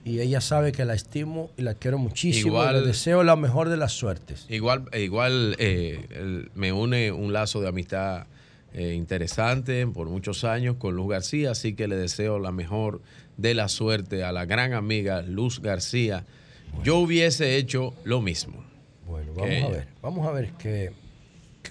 y 0.04 0.20
ella 0.20 0.40
sabe 0.40 0.72
que 0.72 0.84
la 0.84 0.94
estimo 0.94 1.50
y 1.56 1.62
la 1.62 1.74
quiero 1.74 1.98
muchísimo. 1.98 2.64
le 2.70 2.82
deseo 2.82 3.22
la 3.22 3.36
mejor 3.36 3.68
de 3.68 3.76
las 3.76 3.92
suertes. 3.92 4.46
Igual, 4.48 4.84
igual 4.94 5.56
eh, 5.58 6.48
me 6.54 6.72
une 6.72 7.12
un 7.12 7.32
lazo 7.32 7.60
de 7.60 7.68
amistad 7.68 8.26
eh, 8.72 8.94
interesante 8.94 9.86
por 9.86 10.08
muchos 10.08 10.44
años 10.44 10.76
con 10.76 10.94
Luz 10.94 11.10
García, 11.10 11.50
así 11.50 11.74
que 11.74 11.88
le 11.88 11.96
deseo 11.96 12.38
la 12.38 12.52
mejor 12.52 13.00
de 13.40 13.54
la 13.54 13.68
suerte 13.68 14.22
a 14.22 14.32
la 14.32 14.44
gran 14.44 14.74
amiga 14.74 15.22
Luz 15.22 15.60
García. 15.60 16.24
Yo 16.84 16.98
hubiese 16.98 17.56
hecho 17.56 17.94
lo 18.04 18.20
mismo. 18.20 18.64
Bueno, 19.06 19.32
vamos 19.34 19.64
a 19.64 19.68
ver, 19.68 19.88
vamos 20.02 20.28
a 20.28 20.30
ver 20.30 20.50
que, 20.52 20.92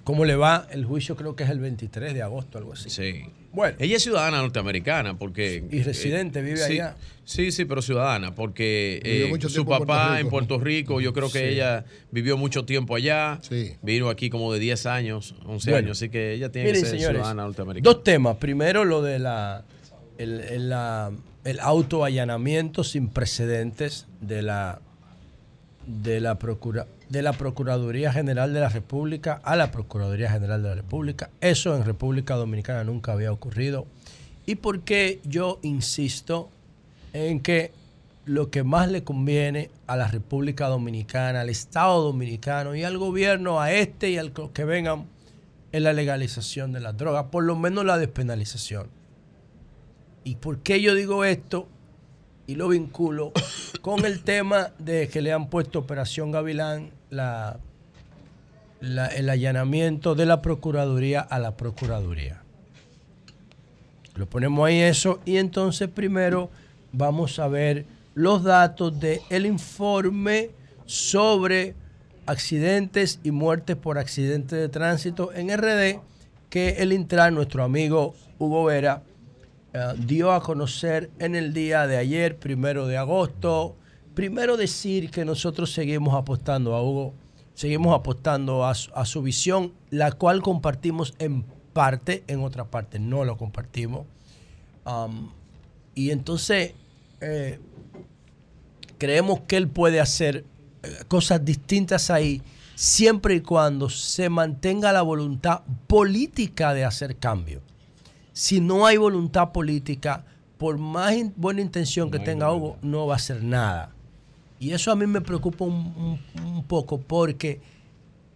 cómo 0.03 0.25
le 0.25 0.35
va 0.35 0.67
el 0.71 0.83
juicio, 0.83 1.15
creo 1.15 1.35
que 1.35 1.43
es 1.43 1.49
el 1.49 1.59
23 1.59 2.13
de 2.13 2.21
agosto, 2.21 2.57
algo 2.57 2.73
así. 2.73 2.89
Sí. 2.89 3.23
Bueno. 3.51 3.77
Ella 3.79 3.95
es 3.95 4.03
ciudadana 4.03 4.37
norteamericana 4.37 5.17
porque... 5.17 5.63
Y 5.71 5.81
residente, 5.81 6.41
vive 6.41 6.63
allá. 6.63 6.95
Sí, 7.23 7.51
sí, 7.51 7.65
pero 7.65 7.81
ciudadana, 7.81 8.35
porque 8.35 8.99
eh, 9.03 9.49
su 9.49 9.65
papá 9.65 10.19
en 10.19 10.29
Puerto 10.29 10.59
Rico, 10.59 10.99
yo 10.99 11.13
creo 11.13 11.31
que 11.31 11.49
ella 11.49 11.85
vivió 12.11 12.37
mucho 12.37 12.65
tiempo 12.65 12.95
allá. 12.95 13.39
Sí. 13.41 13.75
Vino 13.81 14.09
aquí 14.09 14.29
como 14.29 14.51
de 14.51 14.59
10 14.59 14.85
años, 14.87 15.35
11 15.45 15.75
años, 15.75 15.91
así 15.97 16.09
que 16.09 16.33
ella 16.33 16.51
tiene 16.51 16.71
que 16.71 16.79
ser 16.79 16.99
ciudadana 16.99 17.43
norteamericana. 17.43 17.93
Dos 17.93 18.03
temas. 18.03 18.37
Primero, 18.37 18.83
lo 18.85 19.01
de 19.01 19.19
la 19.19 19.63
el, 20.19 20.41
el, 20.41 20.73
el 21.49 21.59
autoallanamiento 21.61 22.83
sin 22.83 23.09
precedentes 23.09 24.05
de 24.21 24.43
la, 24.43 24.81
de 25.87 26.19
la 26.19 26.37
procura, 26.37 26.85
de 27.09 27.23
la 27.23 27.33
Procuraduría 27.33 28.13
General 28.13 28.53
de 28.53 28.59
la 28.59 28.69
República 28.69 29.41
a 29.43 29.55
la 29.55 29.71
Procuraduría 29.71 30.29
General 30.29 30.61
de 30.61 30.69
la 30.69 30.75
República. 30.75 31.31
Eso 31.41 31.75
en 31.75 31.85
República 31.85 32.35
Dominicana 32.35 32.83
nunca 32.83 33.13
había 33.13 33.31
ocurrido. 33.31 33.87
¿Y 34.45 34.55
por 34.55 34.81
qué 34.81 35.21
yo 35.23 35.59
insisto 35.63 36.49
en 37.13 37.39
que 37.39 37.71
lo 38.25 38.51
que 38.51 38.63
más 38.63 38.91
le 38.91 39.03
conviene 39.03 39.71
a 39.87 39.97
la 39.97 40.07
República 40.07 40.67
Dominicana, 40.67 41.41
al 41.41 41.49
Estado 41.49 42.03
Dominicano 42.03 42.75
y 42.75 42.83
al 42.83 42.99
gobierno, 42.99 43.59
a 43.59 43.71
este 43.71 44.11
y 44.11 44.17
al 44.19 44.33
que 44.53 44.65
vengan, 44.65 45.07
es 45.71 45.81
la 45.81 45.93
legalización 45.93 46.73
de 46.73 46.79
las 46.79 46.95
drogas, 46.95 47.25
por 47.31 47.43
lo 47.43 47.55
menos 47.55 47.85
la 47.85 47.97
despenalización. 47.97 48.98
¿Y 50.29 50.35
por 50.35 50.59
qué 50.59 50.79
yo 50.79 50.93
digo 50.93 51.25
esto? 51.25 51.67
Y 52.45 52.53
lo 52.53 52.67
vinculo 52.67 53.31
con 53.81 54.05
el 54.05 54.21
tema 54.21 54.69
de 54.77 55.07
que 55.07 55.23
le 55.23 55.33
han 55.33 55.49
puesto 55.49 55.79
Operación 55.79 56.29
Gavilán 56.29 56.91
la, 57.09 57.57
el 58.79 59.27
allanamiento 59.27 60.13
de 60.13 60.27
la 60.27 60.39
Procuraduría 60.43 61.21
a 61.21 61.39
la 61.39 61.57
Procuraduría. 61.57 62.43
Lo 64.13 64.27
ponemos 64.27 64.67
ahí 64.67 64.81
eso 64.81 65.19
y 65.25 65.37
entonces 65.37 65.89
primero 65.89 66.51
vamos 66.91 67.39
a 67.39 67.47
ver 67.47 67.87
los 68.13 68.43
datos 68.43 68.99
del 68.99 69.21
el 69.31 69.47
informe 69.47 70.51
sobre 70.85 71.73
accidentes 72.27 73.19
y 73.23 73.31
muertes 73.31 73.77
por 73.77 73.97
accidentes 73.97 74.59
de 74.59 74.69
tránsito 74.69 75.33
en 75.33 75.49
RD 75.57 76.01
que 76.51 76.69
el 76.77 76.93
Intran, 76.93 77.33
nuestro 77.33 77.63
amigo 77.63 78.13
Hugo 78.37 78.65
Vera, 78.65 79.01
eh, 79.73 79.93
dio 79.97 80.31
a 80.31 80.41
conocer 80.41 81.11
en 81.19 81.35
el 81.35 81.53
día 81.53 81.85
de 81.85 81.97
ayer, 81.97 82.37
primero 82.37 82.87
de 82.87 82.97
agosto. 82.97 83.75
Primero 84.15 84.57
decir 84.57 85.11
que 85.11 85.25
nosotros 85.25 85.71
seguimos 85.71 86.15
apostando 86.15 86.75
a 86.75 86.83
Hugo, 86.83 87.13
seguimos 87.53 87.93
apostando 87.93 88.65
a, 88.65 88.73
su 88.73 89.21
visión, 89.21 89.73
la 89.91 90.11
cual 90.11 90.41
compartimos 90.41 91.13
en 91.19 91.43
parte, 91.73 92.23
en 92.27 92.43
otra 92.43 92.65
parte 92.65 92.99
no 92.99 93.23
lo 93.23 93.37
compartimos. 93.37 94.05
y 95.93 96.09
entonces 96.09 96.73
eh, 97.21 97.59
creemos 98.97 99.41
que 99.41 99.57
él 99.57 99.67
puede 99.67 99.99
hacer 99.99 100.45
eh, 100.83 101.03
cosas 101.07 101.43
distintas 101.43 102.09
ahí, 102.09 102.41
siempre 102.75 103.35
y 103.35 103.41
cuando 103.41 103.89
se 103.89 104.29
mantenga 104.29 104.91
la 104.91 105.01
voluntad 105.01 105.61
política 105.87 106.73
de 106.73 106.85
hacer 106.85 107.17
cambio. 107.17 107.61
Si 108.39 108.61
no 108.61 108.85
hay 108.85 108.95
voluntad 108.95 109.51
política, 109.51 110.23
por 110.57 110.77
más 110.77 111.13
buena 111.35 111.59
intención 111.59 112.09
que 112.09 112.19
tenga 112.19 112.53
Hugo, 112.53 112.77
no 112.81 113.05
va 113.05 113.15
a 113.15 113.17
hacer 113.17 113.43
nada. 113.43 113.91
Y 114.61 114.71
eso 114.71 114.93
a 114.93 114.95
mí 114.95 115.05
me 115.07 115.19
preocupa 115.19 115.65
un, 115.65 116.63
poco 116.65 117.01
porque, 117.01 117.59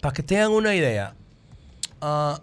para 0.02 0.14
que 0.14 0.22
tengan 0.22 0.52
una 0.52 0.76
idea, 0.76 1.16
ah, 2.02 2.38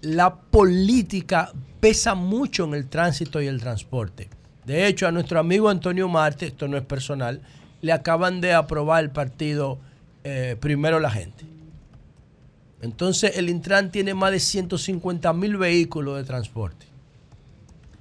la 0.00 0.34
política 0.34 1.52
pesa 1.78 2.14
mucho 2.14 2.64
en 2.64 2.72
el 2.72 2.86
tránsito 2.86 3.42
y 3.42 3.48
el 3.48 3.60
transporte. 3.60 4.30
De 4.64 4.86
hecho, 4.86 5.06
a 5.06 5.12
nuestro 5.12 5.38
amigo 5.38 5.68
Antonio 5.68 6.08
Marte, 6.08 6.46
esto 6.46 6.68
no 6.68 6.78
es 6.78 6.84
personal, 6.86 7.42
le 7.82 7.92
acaban 7.92 8.40
de 8.40 8.54
aprobar 8.54 9.04
el 9.04 9.10
partido 9.10 9.78
eh, 10.24 10.56
Primero 10.58 11.00
la 11.00 11.10
Gente. 11.10 11.57
Entonces 12.80 13.36
el 13.36 13.48
Intran 13.48 13.90
tiene 13.90 14.14
más 14.14 14.32
de 14.32 14.40
150 14.40 15.32
mil 15.32 15.56
vehículos 15.56 16.16
de 16.16 16.24
transporte. 16.24 16.86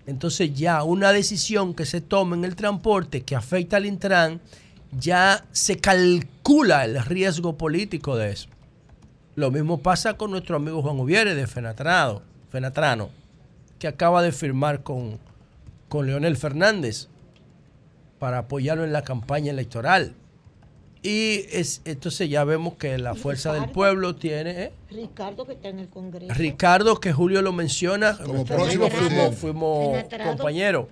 Entonces 0.05 0.53
ya 0.53 0.83
una 0.83 1.11
decisión 1.11 1.73
que 1.73 1.85
se 1.85 2.01
toma 2.01 2.35
en 2.35 2.45
el 2.45 2.55
transporte 2.55 3.23
que 3.23 3.35
afecta 3.35 3.77
al 3.77 3.85
Intran, 3.85 4.39
ya 4.97 5.45
se 5.51 5.77
calcula 5.77 6.85
el 6.85 7.03
riesgo 7.03 7.57
político 7.57 8.15
de 8.15 8.31
eso. 8.31 8.49
Lo 9.35 9.51
mismo 9.51 9.79
pasa 9.79 10.15
con 10.15 10.31
nuestro 10.31 10.55
amigo 10.55 10.81
Juan 10.81 10.99
Ubiere 10.99 11.35
de 11.35 11.45
Fenatrano, 11.45 12.21
Fenatrano 12.51 13.09
que 13.79 13.87
acaba 13.87 14.21
de 14.21 14.31
firmar 14.31 14.83
con, 14.83 15.19
con 15.89 16.07
Leonel 16.07 16.37
Fernández 16.37 17.07
para 18.19 18.39
apoyarlo 18.39 18.83
en 18.83 18.93
la 18.93 19.03
campaña 19.03 19.51
electoral. 19.51 20.13
Y 21.07 21.45
es, 21.53 21.81
entonces 21.85 22.29
ya 22.29 22.43
vemos 22.43 22.73
que 22.73 22.97
la 22.97 23.15
fuerza 23.15 23.53
del 23.53 23.69
pueblo 23.69 24.17
tiene... 24.17 24.63
¿eh? 24.63 24.71
Ricardo 24.89 25.45
que 25.45 25.53
está 25.53 25.69
en 25.69 25.79
el 25.79 25.87
Congreso. 25.87 26.33
Ricardo, 26.33 26.99
que 26.99 27.13
Julio 27.13 27.41
lo 27.41 27.53
menciona, 27.53 28.17
como 28.17 28.43
próximo 28.43 28.89
fuimos, 28.89 29.35
fuimos 29.35 30.03
compañeros. 30.25 30.87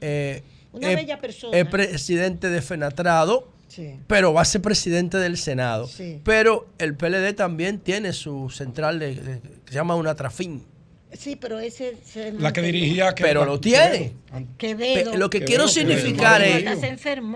Eh, 0.00 0.42
Una 0.72 0.88
bella 0.88 1.20
persona. 1.20 1.56
Es 1.56 1.64
presidente 1.68 2.50
de 2.50 2.60
Fenatrado, 2.60 3.46
pero 4.08 4.32
va 4.32 4.42
a 4.42 4.44
ser 4.44 4.62
presidente 4.62 5.16
del 5.18 5.36
Senado. 5.36 5.88
Pero 6.24 6.66
el 6.78 6.96
PLD 6.96 7.32
también 7.36 7.78
tiene 7.78 8.12
su 8.12 8.50
central 8.50 8.98
de, 8.98 9.14
que 9.14 9.70
se 9.70 9.74
llama 9.74 9.94
una 9.94 10.16
trafín. 10.16 10.64
Sí, 11.18 11.36
pero 11.36 11.58
ese 11.58 11.96
es 12.14 12.34
la 12.34 12.52
que 12.52 12.62
dirigía. 12.62 13.14
pero 13.14 13.44
lo 13.44 13.60
tiene. 13.60 14.12
lo 15.14 15.30
que 15.30 15.44
quiero 15.44 15.68
significar 15.68 16.42
es 16.42 16.64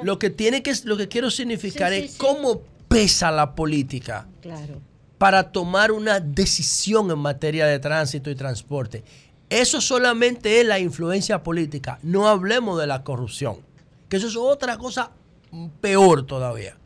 lo 0.03 0.19
que 0.19 0.31
tiene 0.31 0.63
que 0.63 0.73
lo 0.85 0.97
que 0.97 1.09
quiero 1.09 1.31
significar 1.31 1.93
es 1.93 2.17
cómo 2.17 2.63
pesa 2.89 3.31
la 3.31 3.55
política 3.55 4.27
para 5.19 5.53
tomar 5.53 5.93
una 5.93 6.19
decisión 6.19 7.11
en 7.11 7.19
materia 7.19 7.67
de 7.67 7.79
tránsito 7.79 8.31
y 8.31 8.35
transporte. 8.35 9.05
Eso 9.49 9.81
solamente 9.81 10.61
es 10.61 10.67
la 10.67 10.79
influencia 10.79 11.43
política. 11.43 11.99
No 12.03 12.29
hablemos 12.29 12.81
de 12.81 12.87
la 12.87 13.03
corrupción, 13.03 13.57
que 14.09 14.17
eso 14.17 14.29
es 14.29 14.37
otra 14.37 14.79
cosa 14.79 15.11
peor 15.81 16.25
todavía. 16.25 16.77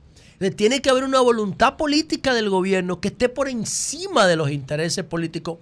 Tiene 0.56 0.82
que 0.82 0.90
haber 0.90 1.04
una 1.04 1.20
voluntad 1.20 1.76
política 1.76 2.34
del 2.34 2.50
gobierno 2.50 3.00
que 3.00 3.08
esté 3.08 3.28
por 3.28 3.48
encima 3.48 4.26
de 4.26 4.36
los 4.36 4.50
intereses 4.50 5.04
políticos 5.04 5.58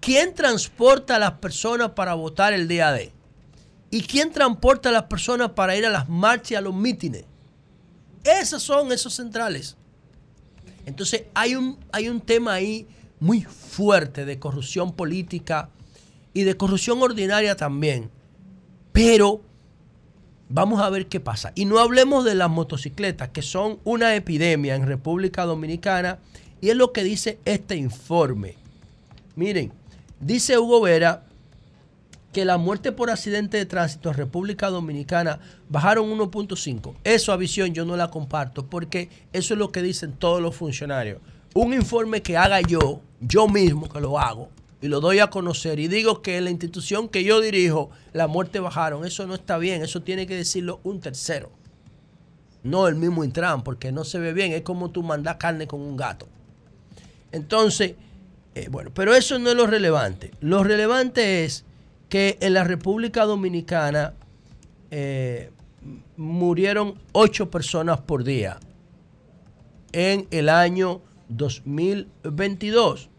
¿Quién 0.00 0.34
transporta 0.34 1.16
a 1.16 1.18
las 1.18 1.32
personas 1.32 1.90
para 1.90 2.14
votar 2.14 2.52
el 2.52 2.66
día 2.66 2.90
de? 2.92 3.12
¿Y 3.90 4.02
quién 4.02 4.32
transporta 4.32 4.88
a 4.88 4.92
las 4.92 5.04
personas 5.04 5.50
para 5.50 5.76
ir 5.76 5.84
a 5.84 5.90
las 5.90 6.08
marchas 6.08 6.52
y 6.52 6.54
a 6.54 6.60
los 6.60 6.74
mítines? 6.74 7.24
Esos 8.24 8.62
son 8.62 8.92
esos 8.92 9.14
centrales. 9.14 9.76
Entonces 10.86 11.24
hay 11.34 11.54
un, 11.54 11.78
hay 11.92 12.08
un 12.08 12.20
tema 12.20 12.54
ahí 12.54 12.86
muy 13.18 13.42
fuerte 13.42 14.24
de 14.24 14.38
corrupción 14.38 14.92
política 14.92 15.68
y 16.32 16.44
de 16.44 16.56
corrupción 16.56 17.02
ordinaria 17.02 17.56
también. 17.56 18.10
Pero 18.92 19.42
vamos 20.48 20.80
a 20.80 20.88
ver 20.88 21.08
qué 21.08 21.20
pasa. 21.20 21.52
Y 21.54 21.66
no 21.66 21.78
hablemos 21.78 22.24
de 22.24 22.34
las 22.34 22.48
motocicletas, 22.48 23.28
que 23.28 23.42
son 23.42 23.78
una 23.84 24.14
epidemia 24.14 24.74
en 24.74 24.86
República 24.86 25.44
Dominicana. 25.44 26.18
Y 26.60 26.70
es 26.70 26.76
lo 26.76 26.92
que 26.92 27.04
dice 27.04 27.38
este 27.44 27.76
informe. 27.76 28.56
Miren, 29.36 29.72
Dice 30.20 30.58
Hugo 30.58 30.82
Vera 30.82 31.24
que 32.32 32.44
la 32.44 32.58
muerte 32.58 32.92
por 32.92 33.10
accidente 33.10 33.56
de 33.56 33.66
tránsito 33.66 34.10
en 34.10 34.16
República 34.16 34.68
Dominicana 34.68 35.40
bajaron 35.68 36.10
1.5. 36.10 36.94
Eso 37.02 37.32
a 37.32 37.36
visión 37.36 37.74
yo 37.74 37.84
no 37.84 37.96
la 37.96 38.10
comparto 38.10 38.66
porque 38.66 39.08
eso 39.32 39.54
es 39.54 39.58
lo 39.58 39.72
que 39.72 39.82
dicen 39.82 40.12
todos 40.12 40.40
los 40.40 40.54
funcionarios. 40.54 41.20
un 41.54 41.74
informe 41.74 42.22
que 42.22 42.36
haga 42.36 42.60
yo, 42.60 43.00
yo 43.20 43.48
mismo 43.48 43.88
que 43.88 44.00
lo 44.00 44.20
hago, 44.20 44.50
y 44.82 44.88
lo 44.88 45.00
doy 45.00 45.18
a 45.18 45.28
conocer 45.28 45.78
y 45.78 45.88
digo 45.88 46.22
que 46.22 46.38
en 46.38 46.44
la 46.44 46.50
institución 46.50 47.08
que 47.08 47.24
yo 47.24 47.40
dirijo, 47.40 47.90
la 48.12 48.26
muerte 48.26 48.60
bajaron. 48.60 49.04
Eso 49.04 49.26
no 49.26 49.34
está 49.34 49.58
bien, 49.58 49.82
eso 49.82 50.02
tiene 50.02 50.26
que 50.26 50.36
decirlo 50.36 50.80
un 50.84 51.00
tercero. 51.00 51.50
No 52.62 52.88
el 52.88 52.94
mismo 52.94 53.24
Intran, 53.24 53.62
porque 53.62 53.92
no 53.92 54.04
se 54.04 54.18
ve 54.18 54.32
bien. 54.32 54.52
Es 54.52 54.62
como 54.62 54.90
tú 54.90 55.02
mandas 55.02 55.36
carne 55.36 55.66
con 55.66 55.80
un 55.80 55.96
gato. 55.96 56.28
Entonces, 57.32 57.94
eh, 58.54 58.68
bueno, 58.70 58.90
pero 58.92 59.14
eso 59.14 59.38
no 59.38 59.50
es 59.50 59.56
lo 59.56 59.66
relevante. 59.66 60.32
Lo 60.40 60.64
relevante 60.64 61.44
es 61.44 61.64
que 62.08 62.36
en 62.40 62.54
la 62.54 62.64
República 62.64 63.24
Dominicana 63.24 64.14
eh, 64.90 65.50
murieron 66.16 66.94
ocho 67.12 67.50
personas 67.50 68.00
por 68.00 68.24
día 68.24 68.58
en 69.92 70.26
el 70.30 70.48
año 70.48 71.02
2022. 71.28 73.10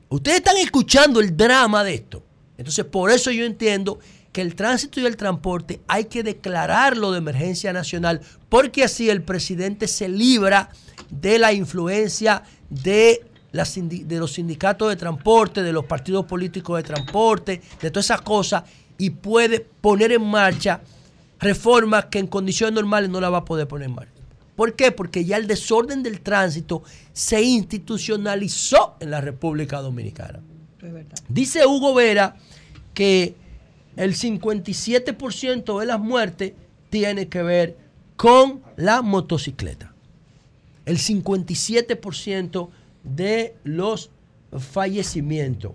Ustedes 0.09 0.37
están 0.37 0.57
escuchando 0.57 1.19
el 1.19 1.35
drama 1.35 1.83
de 1.83 1.95
esto. 1.95 2.23
Entonces, 2.57 2.85
por 2.85 3.11
eso 3.11 3.29
yo 3.31 3.45
entiendo 3.45 3.99
que 4.31 4.41
el 4.41 4.55
tránsito 4.55 4.99
y 4.99 5.05
el 5.05 5.17
transporte 5.17 5.81
hay 5.87 6.05
que 6.05 6.23
declararlo 6.23 7.11
de 7.11 7.17
emergencia 7.17 7.73
nacional, 7.73 8.21
porque 8.49 8.83
así 8.83 9.09
el 9.09 9.21
presidente 9.21 9.87
se 9.87 10.07
libra 10.07 10.69
de 11.09 11.39
la 11.39 11.53
influencia 11.53 12.43
de 12.69 13.25
los 13.51 14.33
sindicatos 14.33 14.89
de 14.89 14.95
transporte, 14.95 15.63
de 15.63 15.73
los 15.73 15.85
partidos 15.85 16.25
políticos 16.25 16.77
de 16.77 16.83
transporte, 16.83 17.61
de 17.81 17.91
todas 17.91 18.05
esas 18.05 18.21
cosas, 18.21 18.63
y 18.97 19.09
puede 19.09 19.59
poner 19.59 20.11
en 20.11 20.23
marcha 20.23 20.81
reformas 21.39 22.05
que 22.05 22.19
en 22.19 22.27
condiciones 22.27 22.73
normales 22.73 23.09
no 23.09 23.19
la 23.19 23.29
va 23.29 23.39
a 23.39 23.45
poder 23.45 23.67
poner 23.67 23.89
en 23.89 23.95
marcha. 23.95 24.16
¿Por 24.57 24.75
qué? 24.75 24.91
Porque 24.91 25.23
ya 25.23 25.37
el 25.37 25.45
desorden 25.45 26.01
del 26.01 26.19
tránsito 26.21 26.81
se 27.13 27.43
institucionalizó 27.43 28.95
en 28.99 29.11
la 29.11 29.21
República 29.21 29.83
Dominicana. 29.83 30.41
Dice 31.29 31.67
Hugo 31.67 31.93
Vera 31.93 32.37
que 32.95 33.35
el 33.95 34.15
57% 34.15 35.79
de 35.79 35.85
las 35.85 35.99
muertes 35.99 36.53
tiene 36.89 37.27
que 37.27 37.43
ver 37.43 37.77
con 38.15 38.63
la 38.77 39.03
motocicleta. 39.03 39.93
El 40.85 40.97
57% 40.97 42.69
de 43.03 43.55
los 43.63 44.09
fallecimientos. 44.57 45.73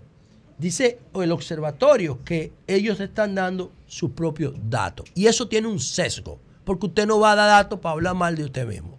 Dice 0.57 0.99
el 1.15 1.31
observatorio 1.31 2.19
que 2.25 2.51
ellos 2.67 2.99
están 2.99 3.33
dando 3.33 3.71
sus 3.87 4.11
propios 4.11 4.55
datos. 4.69 5.09
Y 5.15 5.27
eso 5.27 5.47
tiene 5.47 5.69
un 5.69 5.79
sesgo, 5.79 6.37
porque 6.63 6.87
usted 6.87 7.07
no 7.07 7.19
va 7.19 7.33
a 7.33 7.35
dar 7.35 7.49
datos 7.49 7.79
para 7.79 7.93
hablar 7.93 8.15
mal 8.15 8.35
de 8.35 8.45
usted 8.45 8.67
mismo. 8.67 8.97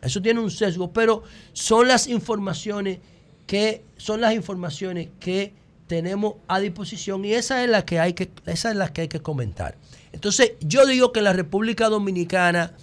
Eso 0.00 0.20
tiene 0.20 0.40
un 0.40 0.50
sesgo, 0.50 0.92
pero 0.92 1.22
son 1.52 1.88
las 1.88 2.08
informaciones 2.08 2.98
que 3.46 3.84
son 3.96 4.20
las 4.20 4.34
informaciones 4.34 5.08
que 5.20 5.54
tenemos 5.86 6.34
a 6.48 6.58
disposición 6.58 7.24
y 7.24 7.34
esa 7.34 7.62
es 7.62 7.70
la 7.70 7.84
que 7.84 8.00
hay 8.00 8.14
que 8.14 8.30
esa 8.46 8.70
es 8.70 8.76
la 8.76 8.92
que 8.92 9.02
hay 9.02 9.08
que 9.08 9.20
comentar. 9.20 9.76
Entonces, 10.12 10.52
yo 10.60 10.86
digo 10.86 11.12
que 11.12 11.20
en 11.20 11.24
la 11.24 11.32
República 11.32 11.88
Dominicana 11.88 12.74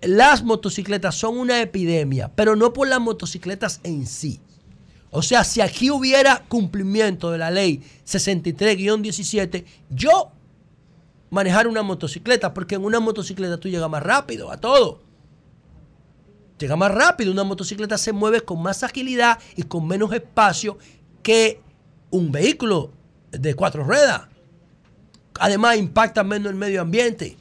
las 0.00 0.44
motocicletas 0.44 1.14
son 1.14 1.38
una 1.38 1.60
epidemia, 1.60 2.30
pero 2.34 2.56
no 2.56 2.72
por 2.72 2.88
las 2.88 3.00
motocicletas 3.00 3.80
en 3.82 4.06
sí. 4.06 4.40
O 5.10 5.22
sea, 5.22 5.42
si 5.42 5.60
aquí 5.60 5.90
hubiera 5.90 6.44
cumplimiento 6.48 7.30
de 7.30 7.38
la 7.38 7.50
ley 7.50 7.82
63-17, 8.06 9.64
yo 9.90 10.32
manejar 11.30 11.66
una 11.66 11.82
motocicleta, 11.82 12.54
porque 12.54 12.76
en 12.76 12.84
una 12.84 13.00
motocicleta 13.00 13.58
tú 13.58 13.68
llegas 13.68 13.90
más 13.90 14.02
rápido 14.02 14.50
a 14.50 14.56
todo. 14.58 15.00
Llega 16.58 16.76
más 16.76 16.92
rápido, 16.92 17.30
una 17.30 17.44
motocicleta 17.44 17.98
se 17.98 18.12
mueve 18.12 18.40
con 18.40 18.60
más 18.60 18.82
agilidad 18.82 19.38
y 19.56 19.62
con 19.62 19.86
menos 19.86 20.12
espacio 20.12 20.78
que 21.22 21.60
un 22.10 22.32
vehículo 22.32 22.92
de 23.30 23.54
cuatro 23.54 23.84
ruedas. 23.84 24.22
Además, 25.38 25.76
impacta 25.76 26.24
menos 26.24 26.50
el 26.50 26.56
medio 26.56 26.80
ambiente 26.80 27.36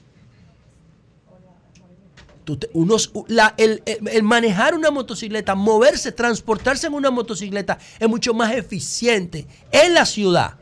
el, 3.57 4.23
manejar 4.23 4.73
una 4.73 4.91
motocicleta, 4.91 5.55
moverse, 5.55 6.11
transportarse 6.11 6.88
en 6.88 6.93
una 6.93 7.11
motocicleta 7.11 7.77
es 7.99 8.07
mucho 8.07 8.34
más 8.34 8.53
eficiente 8.53 9.45
en 9.72 9.93
la 9.93 10.05
ciudad 10.05 10.55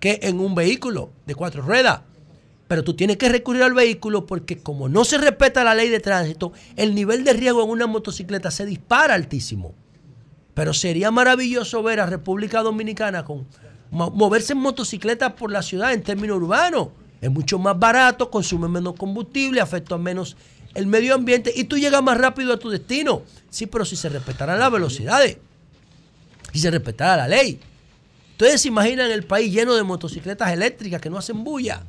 que 0.00 0.18
en 0.22 0.40
un 0.40 0.54
vehículo 0.54 1.10
de 1.26 1.34
cuatro 1.34 1.62
ruedas. 1.62 2.00
Pero 2.72 2.84
tú 2.84 2.94
tienes 2.94 3.18
que 3.18 3.28
recurrir 3.28 3.64
al 3.64 3.74
vehículo 3.74 4.24
porque 4.24 4.56
como 4.56 4.88
no 4.88 5.04
se 5.04 5.18
respeta 5.18 5.62
la 5.62 5.74
ley 5.74 5.90
de 5.90 6.00
tránsito, 6.00 6.54
el 6.74 6.94
nivel 6.94 7.22
de 7.22 7.34
riesgo 7.34 7.62
en 7.62 7.68
una 7.68 7.86
motocicleta 7.86 8.50
se 8.50 8.64
dispara 8.64 9.12
altísimo. 9.12 9.74
Pero 10.54 10.72
sería 10.72 11.10
maravilloso 11.10 11.82
ver 11.82 12.00
a 12.00 12.06
República 12.06 12.62
Dominicana 12.62 13.26
con 13.26 13.46
moverse 13.90 14.54
en 14.54 14.60
motocicleta 14.60 15.36
por 15.36 15.52
la 15.52 15.60
ciudad 15.60 15.92
en 15.92 16.02
términos 16.02 16.38
urbanos. 16.38 16.88
Es 17.20 17.30
mucho 17.30 17.58
más 17.58 17.78
barato, 17.78 18.30
consume 18.30 18.68
menos 18.68 18.94
combustible, 18.94 19.60
afecta 19.60 19.98
menos 19.98 20.34
el 20.72 20.86
medio 20.86 21.14
ambiente 21.14 21.52
y 21.54 21.64
tú 21.64 21.76
llegas 21.76 22.02
más 22.02 22.16
rápido 22.16 22.54
a 22.54 22.58
tu 22.58 22.70
destino. 22.70 23.20
Sí, 23.50 23.66
pero 23.66 23.84
si 23.84 23.96
se 23.96 24.08
respetaran 24.08 24.58
las 24.58 24.72
velocidades, 24.72 25.36
si 26.54 26.58
se 26.58 26.70
respetara 26.70 27.18
la 27.18 27.28
ley. 27.28 27.60
Ustedes 28.30 28.62
se 28.62 28.68
imaginan 28.68 29.10
el 29.10 29.24
país 29.24 29.52
lleno 29.52 29.74
de 29.74 29.82
motocicletas 29.82 30.50
eléctricas 30.52 31.02
que 31.02 31.10
no 31.10 31.18
hacen 31.18 31.44
bulla. 31.44 31.84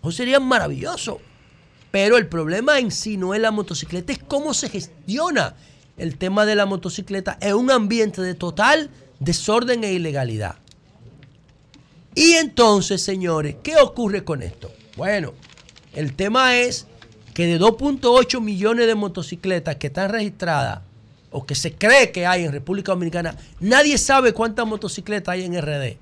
Eso 0.00 0.12
sería 0.12 0.40
maravilloso. 0.40 1.20
Pero 1.90 2.16
el 2.16 2.26
problema 2.26 2.78
en 2.78 2.90
sí 2.90 3.16
no 3.16 3.34
es 3.34 3.40
la 3.40 3.50
motocicleta, 3.50 4.12
es 4.12 4.18
cómo 4.18 4.52
se 4.52 4.68
gestiona 4.68 5.54
el 5.96 6.16
tema 6.16 6.46
de 6.46 6.54
la 6.54 6.66
motocicleta 6.66 7.38
en 7.40 7.54
un 7.54 7.70
ambiente 7.70 8.22
de 8.22 8.34
total 8.34 8.90
desorden 9.18 9.84
e 9.84 9.92
ilegalidad. 9.92 10.56
Y 12.14 12.32
entonces, 12.32 13.02
señores, 13.02 13.56
¿qué 13.62 13.76
ocurre 13.76 14.24
con 14.24 14.42
esto? 14.42 14.72
Bueno, 14.96 15.34
el 15.94 16.14
tema 16.14 16.56
es 16.56 16.86
que 17.32 17.46
de 17.46 17.60
2.8 17.60 18.40
millones 18.40 18.86
de 18.86 18.94
motocicletas 18.94 19.76
que 19.76 19.86
están 19.86 20.10
registradas 20.10 20.80
o 21.30 21.46
que 21.46 21.54
se 21.54 21.74
cree 21.74 22.10
que 22.10 22.26
hay 22.26 22.44
en 22.44 22.52
República 22.52 22.92
Dominicana, 22.92 23.36
nadie 23.60 23.98
sabe 23.98 24.32
cuántas 24.32 24.66
motocicletas 24.66 25.34
hay 25.34 25.44
en 25.44 25.60
RD. 25.60 25.96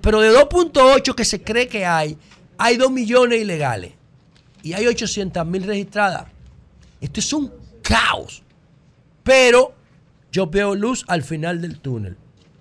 pero 0.00 0.20
de 0.20 0.30
2.8 0.32 1.14
que 1.14 1.24
se 1.24 1.42
cree 1.42 1.68
que 1.68 1.86
hay, 1.86 2.18
hay 2.62 2.76
2 2.76 2.92
millones 2.92 3.40
ilegales 3.40 3.92
y 4.62 4.74
hay 4.74 4.86
800 4.86 5.44
mil 5.44 5.64
registradas. 5.64 6.26
Esto 7.00 7.18
es 7.18 7.32
un 7.32 7.52
caos. 7.82 8.44
Pero 9.24 9.74
yo 10.30 10.46
veo 10.46 10.76
luz 10.76 11.04
al 11.08 11.24
final 11.24 11.60
del 11.60 11.80
túnel. 11.80 12.16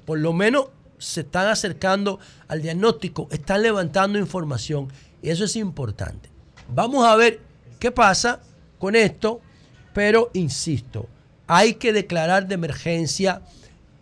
Por 0.07 0.17
lo 0.17 0.33
menos 0.33 0.69
se 0.97 1.21
están 1.21 1.47
acercando 1.47 2.19
al 2.47 2.63
diagnóstico, 2.63 3.27
están 3.31 3.61
levantando 3.61 4.17
información 4.17 4.91
y 5.21 5.29
eso 5.29 5.45
es 5.45 5.55
importante. 5.55 6.29
Vamos 6.73 7.05
a 7.05 7.15
ver 7.15 7.39
qué 7.79 7.91
pasa 7.91 8.39
con 8.79 8.95
esto, 8.95 9.39
pero 9.93 10.31
insisto, 10.33 11.07
hay 11.45 11.75
que 11.75 11.93
declarar 11.93 12.47
de 12.47 12.55
emergencia 12.55 13.43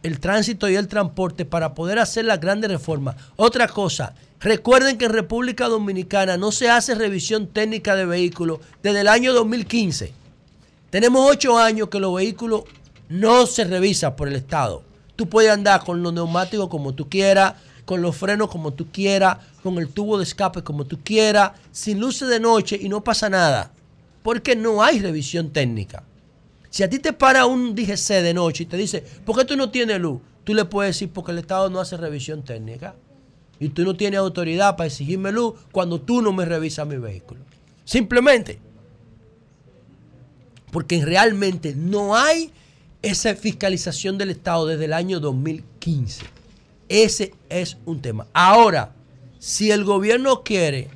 el 0.02 0.22
tránsito 0.22 0.70
y 0.70 0.78
el 0.78 0.88
transporte 0.88 1.44
para 1.44 1.74
poder 1.74 2.00
hacer 2.00 2.24
las 2.24 2.40
grandes 2.40 2.72
reformas. 2.72 3.18
Otra 3.36 3.68
cosa, 3.68 4.16
recuerden 4.40 4.98
que 4.98 5.06
en 5.06 5.14
República 5.14 5.68
Dominicana 5.68 6.38
no 6.38 6.52
se 6.52 6.70
hace 6.70 6.96
revisión 6.96 7.48
técnica 7.48 7.96
de 7.96 8.06
vehículos 8.06 8.60
desde 8.82 9.02
el 9.02 9.08
año 9.08 9.34
2015. 9.34 10.14
Tenemos 10.90 11.30
ocho 11.30 11.58
años 11.58 11.90
que 11.90 12.00
los 12.00 12.16
vehículos 12.16 12.64
no 13.10 13.46
se 13.46 13.64
revisan 13.64 14.16
por 14.16 14.28
el 14.28 14.36
Estado. 14.36 14.84
Tú 15.16 15.28
puedes 15.28 15.52
andar 15.52 15.84
con 15.84 16.02
los 16.02 16.14
neumáticos 16.14 16.70
como 16.70 16.94
tú 16.94 17.10
quieras, 17.10 17.56
con 17.86 18.02
los 18.02 18.16
frenos 18.16 18.50
como 18.50 18.72
tú 18.72 18.88
quieras, 18.92 19.38
con 19.62 19.78
el 19.78 19.90
tubo 19.90 20.18
de 20.18 20.24
escape 20.24 20.64
como 20.64 20.86
tú 20.86 21.00
quieras, 21.04 21.52
sin 21.72 22.00
luces 22.00 22.30
de 22.30 22.40
noche 22.40 22.78
y 22.80 22.88
no 22.88 23.04
pasa 23.04 23.30
nada. 23.30 23.72
Porque 24.24 24.56
no 24.56 24.84
hay 24.84 25.00
revisión 25.00 25.50
técnica. 25.52 26.04
Si 26.70 26.84
a 26.84 26.90
ti 26.90 27.00
te 27.00 27.14
para 27.14 27.48
un 27.48 27.74
DGC 27.76 28.22
de 28.22 28.34
noche 28.34 28.64
y 28.64 28.68
te 28.68 28.78
dice, 28.78 29.04
¿por 29.26 29.36
qué 29.38 29.46
tú 29.46 29.58
no 29.58 29.72
tienes 29.72 30.00
luz? 30.00 30.22
Tú 30.44 30.54
le 30.54 30.66
puedes 30.66 30.96
decir, 30.96 31.10
porque 31.12 31.32
el 31.32 31.40
Estado 31.40 31.70
no 31.70 31.80
hace 31.80 31.98
revisión 31.98 32.44
técnica. 32.44 32.96
Y 33.60 33.70
tú 33.70 33.84
no 33.84 33.96
tienes 33.96 34.20
autoridad 34.20 34.78
para 34.78 34.88
exigirme 34.88 35.32
luz 35.32 35.56
cuando 35.72 36.00
tú 36.00 36.22
no 36.22 36.32
me 36.32 36.46
revisas 36.46 36.88
mi 36.88 36.98
vehículo. 36.98 37.42
Simplemente 37.84 38.60
porque 40.72 41.04
realmente 41.04 41.74
no 41.76 42.16
hay 42.16 42.52
esa 43.02 43.36
fiscalización 43.36 44.18
del 44.18 44.30
Estado 44.30 44.68
desde 44.68 44.86
el 44.86 44.94
año 44.94 45.20
2015. 45.20 46.26
Ese 46.90 47.34
es 47.50 47.78
un 47.86 48.02
tema. 48.02 48.28
Ahora, 48.34 48.94
si 49.40 49.72
el 49.72 49.84
gobierno 49.84 50.44
quiere 50.44 50.90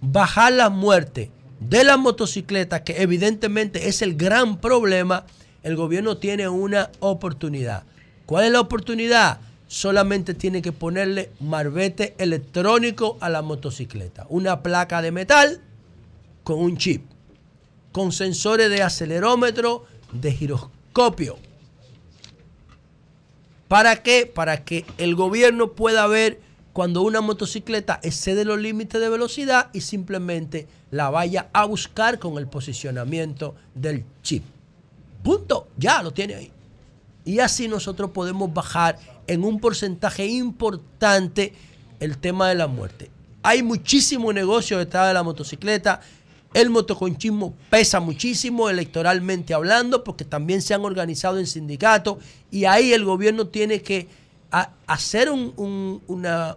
bajar 0.00 0.52
la 0.52 0.70
muerte 0.70 1.30
de 1.60 1.84
las 1.84 1.98
motocicletas, 1.98 2.82
que 2.82 3.00
evidentemente 3.02 3.88
es 3.88 4.02
el 4.02 4.16
gran 4.16 4.60
problema, 4.60 5.24
el 5.62 5.76
gobierno 5.76 6.18
tiene 6.18 6.48
una 6.48 6.90
oportunidad. 7.00 7.84
¿Cuál 8.26 8.46
es 8.46 8.52
la 8.52 8.60
oportunidad? 8.60 9.40
Solamente 9.74 10.34
tiene 10.34 10.62
que 10.62 10.70
ponerle 10.70 11.32
marbete 11.40 12.14
electrónico 12.18 13.18
a 13.20 13.28
la 13.28 13.42
motocicleta. 13.42 14.24
Una 14.28 14.62
placa 14.62 15.02
de 15.02 15.10
metal 15.10 15.60
con 16.44 16.60
un 16.60 16.76
chip 16.76 17.02
con 17.90 18.12
sensores 18.12 18.70
de 18.70 18.84
acelerómetro, 18.84 19.84
de 20.12 20.30
giroscopio. 20.30 21.38
¿Para 23.66 24.00
qué? 24.04 24.30
Para 24.32 24.64
que 24.64 24.86
el 24.96 25.16
gobierno 25.16 25.72
pueda 25.72 26.06
ver 26.06 26.40
cuando 26.72 27.02
una 27.02 27.20
motocicleta 27.20 27.98
excede 28.04 28.44
los 28.44 28.60
límites 28.60 29.00
de 29.00 29.08
velocidad 29.08 29.70
y 29.72 29.80
simplemente 29.80 30.68
la 30.92 31.10
vaya 31.10 31.48
a 31.52 31.64
buscar 31.64 32.20
con 32.20 32.38
el 32.38 32.46
posicionamiento 32.46 33.56
del 33.74 34.04
chip. 34.22 34.44
Punto, 35.24 35.66
ya 35.76 36.00
lo 36.00 36.12
tiene 36.12 36.36
ahí. 36.36 36.52
Y 37.24 37.40
así 37.40 37.66
nosotros 37.66 38.10
podemos 38.10 38.54
bajar 38.54 39.13
en 39.26 39.44
un 39.44 39.60
porcentaje 39.60 40.26
importante 40.26 41.52
el 42.00 42.18
tema 42.18 42.48
de 42.48 42.54
la 42.54 42.66
muerte. 42.66 43.10
Hay 43.42 43.62
muchísimo 43.62 44.32
negocio 44.32 44.78
detrás 44.78 45.08
de 45.08 45.14
la 45.14 45.22
motocicleta. 45.22 46.00
El 46.52 46.70
motoconchismo 46.70 47.54
pesa 47.68 48.00
muchísimo 48.00 48.70
electoralmente 48.70 49.54
hablando 49.54 50.04
porque 50.04 50.24
también 50.24 50.62
se 50.62 50.72
han 50.72 50.84
organizado 50.84 51.38
en 51.38 51.46
sindicatos 51.46 52.18
y 52.50 52.64
ahí 52.64 52.92
el 52.92 53.04
gobierno 53.04 53.48
tiene 53.48 53.82
que 53.82 54.08
hacer 54.86 55.30
una, 55.30 56.56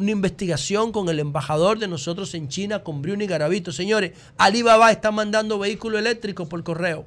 investigación 0.00 0.90
con 0.90 1.08
el 1.10 1.20
embajador 1.20 1.78
de 1.78 1.86
nosotros 1.86 2.32
en 2.34 2.48
China, 2.48 2.82
con 2.82 3.02
Bruni 3.02 3.26
Garavito. 3.26 3.72
Señores, 3.72 4.12
Alibaba 4.38 4.90
está 4.90 5.10
mandando 5.10 5.58
vehículos 5.58 6.00
eléctricos 6.00 6.48
por 6.48 6.64
correo. 6.64 7.04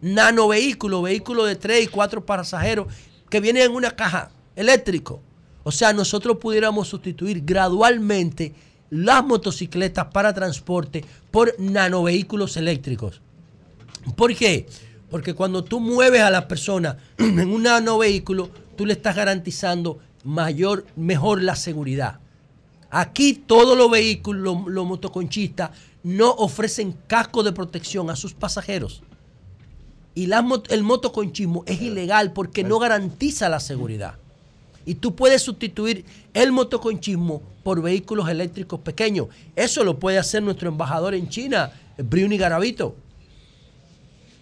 Nano 0.00 0.48
vehículos, 0.48 1.02
vehículos 1.02 1.48
de 1.48 1.56
tres 1.56 1.84
y 1.84 1.88
cuatro 1.88 2.24
pasajeros 2.24 2.88
que 3.30 3.40
vienen 3.40 3.64
en 3.64 3.74
una 3.74 3.92
caja 3.92 4.30
eléctrico. 4.56 5.20
O 5.62 5.70
sea, 5.70 5.92
nosotros 5.92 6.38
pudiéramos 6.38 6.88
sustituir 6.88 7.42
gradualmente 7.44 8.54
las 8.90 9.24
motocicletas 9.24 10.06
para 10.06 10.32
transporte 10.32 11.04
por 11.30 11.54
nanovehículos 11.58 12.56
eléctricos. 12.56 13.20
¿Por 14.16 14.34
qué? 14.34 14.66
Porque 15.10 15.34
cuando 15.34 15.64
tú 15.64 15.80
mueves 15.80 16.22
a 16.22 16.30
la 16.30 16.48
persona 16.48 16.98
en 17.18 17.50
un 17.50 17.64
nanovehículo, 17.64 18.50
tú 18.76 18.86
le 18.86 18.94
estás 18.94 19.16
garantizando 19.16 19.98
mayor, 20.24 20.86
mejor 20.96 21.42
la 21.42 21.56
seguridad. 21.56 22.20
Aquí 22.90 23.34
todos 23.34 23.76
los 23.76 23.90
vehículos, 23.90 24.66
los, 24.66 24.86
motoconchistas, 24.86 25.70
no 26.02 26.30
ofrecen 26.30 26.96
casco 27.06 27.42
de 27.42 27.52
protección 27.52 28.08
a 28.08 28.16
sus 28.16 28.32
pasajeros. 28.34 29.02
Y 30.18 30.28
el 30.70 30.82
motoconchismo 30.82 31.62
es 31.64 31.80
ilegal 31.80 32.32
porque 32.32 32.64
no 32.64 32.80
garantiza 32.80 33.48
la 33.48 33.60
seguridad. 33.60 34.14
Y 34.84 34.96
tú 34.96 35.14
puedes 35.14 35.42
sustituir 35.42 36.04
el 36.34 36.50
motoconchismo 36.50 37.40
por 37.62 37.80
vehículos 37.80 38.28
eléctricos 38.28 38.80
pequeños. 38.80 39.28
Eso 39.54 39.84
lo 39.84 40.00
puede 40.00 40.18
hacer 40.18 40.42
nuestro 40.42 40.70
embajador 40.70 41.14
en 41.14 41.28
China, 41.28 41.70
Bruni 41.98 42.36
Garavito. 42.36 42.96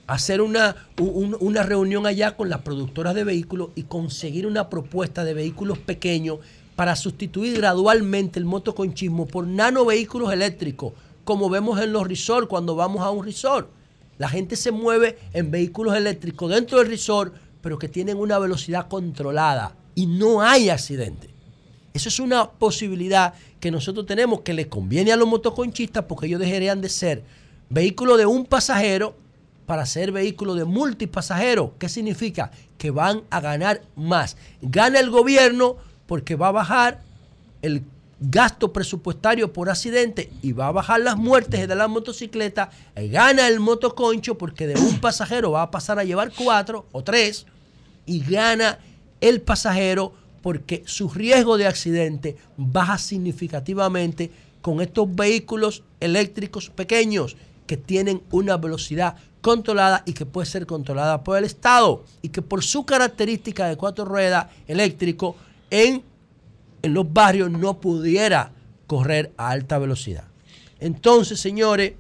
Hacer 0.07 0.41
una, 0.41 0.77
una 0.97 1.63
reunión 1.63 2.07
allá 2.07 2.39
con 2.39 2.49
las 2.49 2.63
productoras 2.63 3.15
de 3.15 3.25
vehículos 3.25 3.69
y 3.75 3.83
conseguir 3.83 4.47
una 4.47 4.71
propuesta 4.71 5.25
de 5.25 5.35
vehículos 5.35 5.77
pequeños 5.77 6.39
para 6.75 6.97
sustituir 6.97 7.59
gradualmente 7.59 8.39
el 8.39 8.47
motoconchismo 8.47 9.27
por 9.27 9.47
nanovehículos 9.47 10.33
eléctricos, 10.33 10.95
como 11.25 11.51
vemos 11.51 11.79
en 11.83 11.93
los 11.93 12.09
resorts 12.09 12.49
cuando 12.49 12.77
vamos 12.77 13.03
a 13.03 13.11
un 13.11 13.27
resort. 13.27 13.69
La 14.19 14.29
gente 14.29 14.57
se 14.57 14.73
mueve 14.73 15.19
en 15.33 15.51
vehículos 15.51 15.97
eléctricos 15.97 16.51
dentro 16.51 16.79
del 16.79 16.89
resort, 16.89 17.35
pero 17.61 17.79
que 17.79 17.89
tienen 17.89 18.17
una 18.17 18.39
velocidad 18.39 18.89
controlada 18.89 19.75
y 19.95 20.07
no 20.07 20.43
hay 20.43 20.71
accidente. 20.71 21.29
Eso 21.93 22.09
es 22.09 22.21
una 22.21 22.51
posibilidad 22.51 23.35
que 23.59 23.71
nosotros 23.71 24.07
tenemos 24.07 24.43
que 24.43 24.53
le 24.53 24.69
conviene 24.69 25.13
a 25.13 25.17
los 25.17 25.27
motoconchistas 25.27 26.05
porque 26.05 26.27
ellos 26.27 26.41
dejarían 26.41 26.81
de 26.81 26.89
ser 26.89 27.25
vehículos 27.71 28.19
de 28.19 28.27
un 28.27 28.45
pasajero 28.45 29.17
para 29.65 29.87
ser 29.87 30.13
vehículos 30.13 30.57
de 30.57 30.65
multipasajeros. 30.65 31.71
¿Qué 31.79 31.89
significa? 31.89 32.51
Que 32.79 32.91
van 32.91 33.23
a 33.31 33.41
ganar 33.41 33.83
más. 33.97 34.37
Gana 34.63 35.01
el 35.01 35.11
gobierno 35.11 35.77
porque 36.07 36.37
va 36.37 36.49
a 36.49 36.53
bajar 36.53 37.03
el 37.63 37.83
gasto 38.19 38.73
presupuestario 38.73 39.53
por 39.53 39.69
accidente 39.69 40.31
y 40.43 40.53
va 40.53 40.69
a 40.69 40.73
bajar 40.73 41.01
las 41.01 41.17
muertes 41.17 41.69
de 41.69 41.75
las 41.75 41.89
motocicletas. 41.89 42.69
Gana 42.95 43.49
el 43.49 43.61
motoconcho 43.61 44.39
porque 44.39 44.67
de 44.67 44.81
un 44.81 45.01
pasajero 45.01 45.53
va 45.53 45.63
a 45.63 45.71
pasar 45.71 45.99
a 45.99 46.05
llevar 46.05 46.33
cuatro 46.33 46.87
o 46.93 47.03
tres 47.05 47.47
y 48.07 48.21
gana 48.21 48.79
el 49.21 49.41
pasajero 49.41 50.13
porque 50.43 50.83
su 50.87 51.09
riesgo 51.09 51.59
de 51.59 51.67
accidente 51.67 52.37
baja 52.57 52.99
significativamente 52.99 54.31
con 54.63 54.81
estos 54.81 55.15
vehículos 55.15 55.83
eléctricos 56.01 56.71
pequeños 56.71 57.37
que 57.67 57.77
tienen 57.77 58.23
una 58.31 58.57
velocidad 58.57 59.17
controlada 59.41 60.03
y 60.07 60.13
que 60.13 60.27
puede 60.27 60.47
ser 60.47 60.67
controlada 60.67 61.23
por 61.23 61.39
el 61.39 61.45
Estado 61.45 62.05
y 62.23 62.31
que 62.31 62.43
por 62.43 62.65
su 62.65 62.85
característica 62.85 63.69
de 63.69 63.77
cuatro 63.77 64.05
ruedas 64.05 64.47
eléctrico 64.67 65.37
en, 65.71 66.03
en 66.87 66.95
los 66.95 67.13
barrios 67.13 67.51
no 67.51 67.81
pudiera 67.81 68.53
correr 68.87 69.33
a 69.37 69.51
alta 69.51 69.79
velocidad. 69.79 70.25
Entonces, 70.81 71.41
señores, 71.41 71.93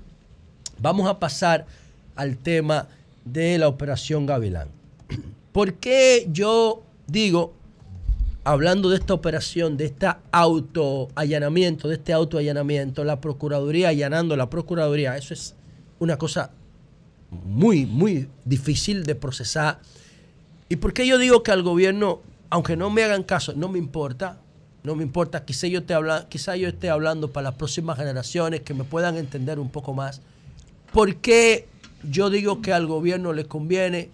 vamos 0.78 1.08
a 1.08 1.18
pasar 1.18 1.66
al 2.14 2.38
tema 2.38 2.88
de 3.24 3.58
la 3.58 3.68
operación 3.68 4.26
Gavilán. 4.26 4.68
¿Por 5.52 5.74
qué 5.74 6.26
yo 6.30 6.82
digo, 7.06 7.54
hablando 8.44 8.88
de 8.90 8.96
esta 8.96 9.14
operación, 9.14 9.76
de 9.76 9.86
este 9.86 10.08
autoallanamiento, 10.30 11.88
de 11.88 11.94
este 11.94 12.12
autoallanamiento, 12.12 13.04
la 13.04 13.20
Procuraduría 13.20 13.88
allanando 13.88 14.36
la 14.36 14.50
Procuraduría, 14.50 15.16
eso 15.16 15.34
es 15.34 15.54
una 15.98 16.16
cosa 16.16 16.50
muy, 17.30 17.86
muy 17.86 18.28
difícil 18.44 19.04
de 19.04 19.14
procesar. 19.14 19.80
¿Y 20.68 20.76
por 20.76 20.92
qué 20.92 21.06
yo 21.06 21.18
digo 21.18 21.42
que 21.42 21.52
al 21.52 21.62
gobierno, 21.62 22.20
aunque 22.50 22.76
no 22.76 22.90
me 22.90 23.02
hagan 23.02 23.22
caso, 23.22 23.52
no 23.54 23.68
me 23.68 23.78
importa? 23.78 24.40
No 24.86 24.94
me 24.94 25.02
importa, 25.02 25.44
quizá 25.44 25.66
yo, 25.66 25.80
esté 25.80 25.94
hablando, 25.94 26.28
quizá 26.28 26.54
yo 26.54 26.68
esté 26.68 26.90
hablando 26.90 27.32
para 27.32 27.50
las 27.50 27.54
próximas 27.56 27.98
generaciones 27.98 28.60
que 28.60 28.72
me 28.72 28.84
puedan 28.84 29.16
entender 29.16 29.58
un 29.58 29.68
poco 29.68 29.94
más. 29.94 30.22
¿Por 30.92 31.16
qué 31.16 31.66
yo 32.08 32.30
digo 32.30 32.62
que 32.62 32.72
al 32.72 32.86
gobierno 32.86 33.32
le 33.32 33.46
conviene 33.46 34.10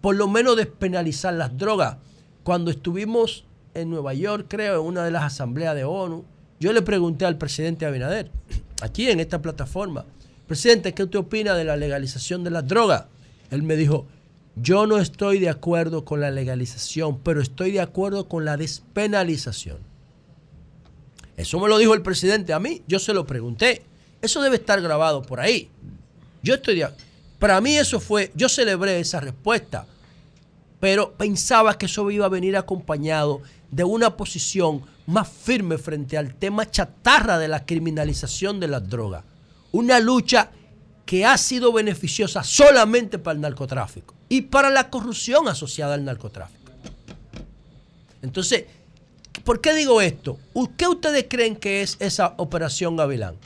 por 0.00 0.16
lo 0.16 0.26
menos 0.26 0.56
despenalizar 0.56 1.34
las 1.34 1.56
drogas? 1.56 1.98
Cuando 2.42 2.72
estuvimos 2.72 3.44
en 3.74 3.90
Nueva 3.90 4.12
York, 4.12 4.46
creo, 4.48 4.80
en 4.80 4.88
una 4.88 5.04
de 5.04 5.12
las 5.12 5.22
asambleas 5.22 5.76
de 5.76 5.84
ONU, 5.84 6.24
yo 6.58 6.72
le 6.72 6.82
pregunté 6.82 7.24
al 7.24 7.38
presidente 7.38 7.86
Abinader, 7.86 8.32
aquí 8.82 9.08
en 9.08 9.20
esta 9.20 9.40
plataforma, 9.40 10.04
presidente, 10.48 10.94
¿qué 10.94 11.04
usted 11.04 11.20
opina 11.20 11.54
de 11.54 11.62
la 11.62 11.76
legalización 11.76 12.42
de 12.42 12.50
las 12.50 12.66
drogas? 12.66 13.04
Él 13.52 13.62
me 13.62 13.76
dijo, 13.76 14.08
yo 14.56 14.86
no 14.86 14.98
estoy 14.98 15.40
de 15.40 15.48
acuerdo 15.48 16.04
con 16.04 16.20
la 16.20 16.30
legalización, 16.30 17.18
pero 17.18 17.40
estoy 17.40 17.72
de 17.72 17.80
acuerdo 17.80 18.28
con 18.28 18.44
la 18.44 18.56
despenalización. 18.56 19.78
Eso 21.36 21.58
me 21.58 21.68
lo 21.68 21.78
dijo 21.78 21.94
el 21.94 22.02
presidente 22.02 22.52
a 22.52 22.60
mí, 22.60 22.82
yo 22.86 23.00
se 23.00 23.14
lo 23.14 23.26
pregunté. 23.26 23.82
Eso 24.22 24.40
debe 24.40 24.56
estar 24.56 24.80
grabado 24.80 25.22
por 25.22 25.40
ahí. 25.40 25.68
Yo 26.42 26.54
estoy 26.54 26.76
de 26.76 26.88
Para 27.38 27.60
mí 27.60 27.76
eso 27.76 27.98
fue, 27.98 28.30
yo 28.36 28.48
celebré 28.48 29.00
esa 29.00 29.18
respuesta, 29.18 29.86
pero 30.78 31.12
pensaba 31.12 31.76
que 31.76 31.86
eso 31.86 32.08
iba 32.10 32.26
a 32.26 32.30
venir 32.30 32.56
acompañado 32.56 33.42
de 33.70 33.82
una 33.82 34.16
posición 34.16 34.82
más 35.06 35.28
firme 35.28 35.78
frente 35.78 36.16
al 36.16 36.36
tema 36.36 36.70
chatarra 36.70 37.38
de 37.38 37.48
la 37.48 37.66
criminalización 37.66 38.60
de 38.60 38.68
las 38.68 38.88
drogas. 38.88 39.24
Una 39.72 39.98
lucha 39.98 40.52
que 41.04 41.26
ha 41.26 41.36
sido 41.36 41.72
beneficiosa 41.72 42.44
solamente 42.44 43.18
para 43.18 43.34
el 43.34 43.40
narcotráfico 43.40 44.14
y 44.34 44.40
para 44.40 44.68
la 44.68 44.90
corrupción 44.90 45.46
asociada 45.46 45.94
al 45.94 46.04
narcotráfico. 46.04 46.72
Entonces, 48.20 48.64
¿por 49.44 49.60
qué 49.60 49.74
digo 49.74 50.00
esto? 50.00 50.40
¿Qué 50.76 50.88
ustedes 50.88 51.26
creen 51.28 51.54
que 51.54 51.82
es 51.82 51.96
esa 52.00 52.34
operación 52.38 52.96
Gavilán? 52.96 53.36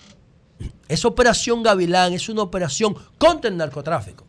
Esa 0.89 1.09
operación 1.09 1.63
Gavilán 1.63 2.15
es 2.15 2.31
una 2.31 2.41
operación 2.41 2.97
contra 3.19 3.51
el 3.51 3.59
narcotráfico. 3.59 4.25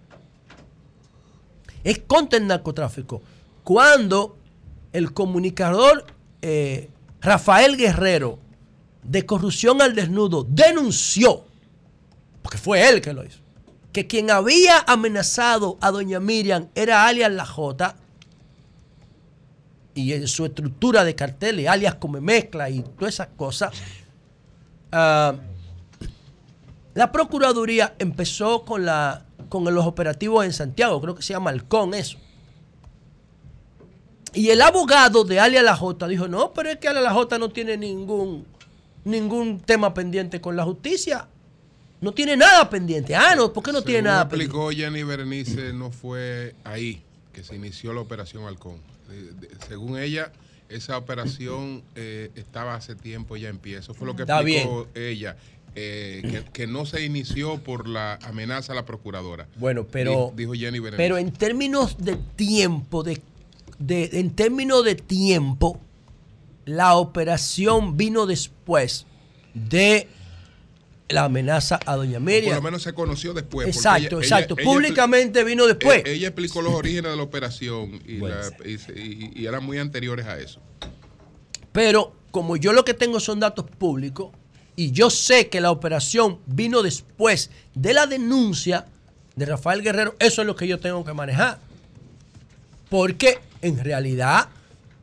Es 1.82 2.00
contra 2.00 2.38
el 2.38 2.48
narcotráfico. 2.48 3.22
Cuando 3.64 4.38
el 4.92 5.14
comunicador 5.14 6.08
eh, 6.42 6.90
Rafael 7.22 7.78
Guerrero 7.78 8.38
de 9.02 9.26
corrupción 9.26 9.82
al 9.82 9.96
desnudo 9.96 10.46
denunció 10.50 11.46
porque 12.42 12.58
fue 12.58 12.90
él 12.90 13.00
que 13.00 13.14
lo 13.14 13.24
hizo, 13.24 13.40
que 13.92 14.08
quien 14.08 14.30
había 14.32 14.80
amenazado 14.88 15.78
a 15.82 15.92
doña 15.92 16.20
Miriam 16.20 16.68
era 16.76 17.08
alias 17.08 17.32
La 17.32 17.46
J, 17.46 17.96
y 19.96 20.14
en 20.14 20.28
su 20.28 20.46
estructura 20.46 21.04
de 21.04 21.16
cartel, 21.16 21.68
alias 21.68 21.96
Come 21.96 22.22
Mezcla 22.22 22.70
y 22.70 22.84
todas 22.84 23.16
esas 23.16 23.28
cosas, 23.36 23.74
ah, 24.92 25.36
la 26.94 27.12
Procuraduría 27.12 27.96
empezó 28.00 28.64
con, 28.64 28.86
la, 28.86 29.26
con 29.50 29.64
los 29.74 29.86
operativos 29.86 30.46
en 30.46 30.54
Santiago, 30.54 31.02
creo 31.02 31.16
que 31.16 31.22
se 31.22 31.34
llama 31.34 31.50
Halcón 31.50 31.94
eso. 31.94 32.18
Y 34.34 34.50
el 34.50 34.62
abogado 34.62 35.24
de 35.24 35.40
alias 35.40 35.64
La 35.64 35.76
J 35.76 36.08
dijo, 36.08 36.28
no, 36.28 36.54
pero 36.54 36.70
es 36.70 36.78
que 36.78 36.88
alias 36.88 37.04
La 37.04 37.14
J 37.14 37.40
no 37.40 37.50
tiene 37.50 37.78
ningún, 37.78 38.46
ningún 39.04 39.60
tema 39.60 39.94
pendiente 39.94 40.40
con 40.40 40.56
la 40.56 40.64
justicia. 40.64 41.28
No 42.02 42.14
tiene 42.14 42.38
nada 42.38 42.70
pendiente. 42.70 43.16
Ah, 43.16 43.36
no, 43.36 43.52
¿por 43.52 43.64
qué 43.64 43.72
no 43.72 43.82
tiene 43.82 44.04
nada 44.04 44.30
pendiente? 44.30 44.56
explicó 44.56 44.70
Jenny 44.72 45.04
Berenice, 45.04 45.74
no 45.74 45.92
fue 45.92 46.56
ahí 46.64 47.04
que 47.34 47.44
se 47.44 47.56
inició 47.56 47.94
la 47.94 48.02
operación 48.02 48.46
Halcón. 48.46 48.78
según 49.68 50.00
ella, 50.00 50.32
esa 50.70 50.98
operación 50.98 51.84
eh, 51.96 52.32
estaba 52.36 52.76
hace 52.76 52.96
tiempo 52.96 53.36
ya 53.38 53.50
en 53.50 53.58
pie. 53.58 53.78
Eso 53.78 53.94
fue 53.94 54.08
lo 54.08 54.16
que 54.16 54.24
explicó 54.24 54.88
ella. 54.96 55.36
Eh, 55.76 56.44
que, 56.52 56.68
no 56.68 56.86
se 56.86 57.06
inició 57.06 57.60
por 57.60 57.88
la 57.88 58.20
amenaza 58.24 58.74
a 58.74 58.76
la 58.76 58.86
procuradora. 58.86 59.48
Bueno, 59.56 59.86
pero, 59.86 60.34
dijo 60.36 60.54
Jenny 60.54 60.80
Berenice. 60.80 60.98
pero 60.98 61.18
en 61.18 61.32
términos 61.32 61.98
de 62.00 62.18
tiempo, 62.36 63.04
de, 63.04 63.22
de, 63.78 64.10
en 64.14 64.32
términos 64.32 64.84
de 64.84 64.96
tiempo, 64.96 65.80
la 66.66 66.96
operación 66.96 67.98
vino 67.98 68.26
después 68.26 69.06
de 69.54 70.08
la 71.10 71.26
amenaza 71.26 71.80
a 71.86 71.96
doña 71.96 72.20
Miriam. 72.20 72.54
Por 72.54 72.56
lo 72.56 72.62
menos 72.62 72.84
se 72.84 72.94
conoció 72.94 73.34
después. 73.34 73.68
Exacto, 73.68 74.22
exacto. 74.22 74.56
Públicamente 74.56 75.44
vino 75.44 75.66
después. 75.66 76.04
Ella, 76.06 76.28
explicó 76.28 76.62
los 76.62 76.74
orígenes 76.74 77.12
de 77.12 77.18
la 77.18 77.24
operación 77.24 78.02
y, 78.06 79.46
eran 79.46 79.66
muy 79.66 79.80
anteriores 79.80 80.26
a 80.28 80.40
eso. 80.40 80.62
Pero 81.72 82.14
como 82.32 82.58
yo 82.58 82.74
lo 82.74 82.86
que 82.86 82.94
tengo 82.94 83.20
son 83.20 83.40
datos 83.40 83.66
públicos 83.66 84.32
y 84.76 84.92
yo 84.92 85.10
sé 85.10 85.50
que 85.50 85.62
la 85.62 85.72
operación 85.72 86.40
vino 86.46 86.84
después 86.84 87.50
de 87.74 87.94
la 87.94 88.06
denuncia 88.06 88.86
de 89.36 89.46
Rafael 89.46 89.82
Guerrero, 89.82 90.16
eso 90.20 90.42
es 90.42 90.48
lo 90.48 90.56
que 90.56 90.68
yo 90.68 90.80
tengo 90.80 91.04
que 91.04 91.14
manejar. 91.14 91.60
Porque 92.90 93.40
en 93.62 93.84
realidad 93.84 94.50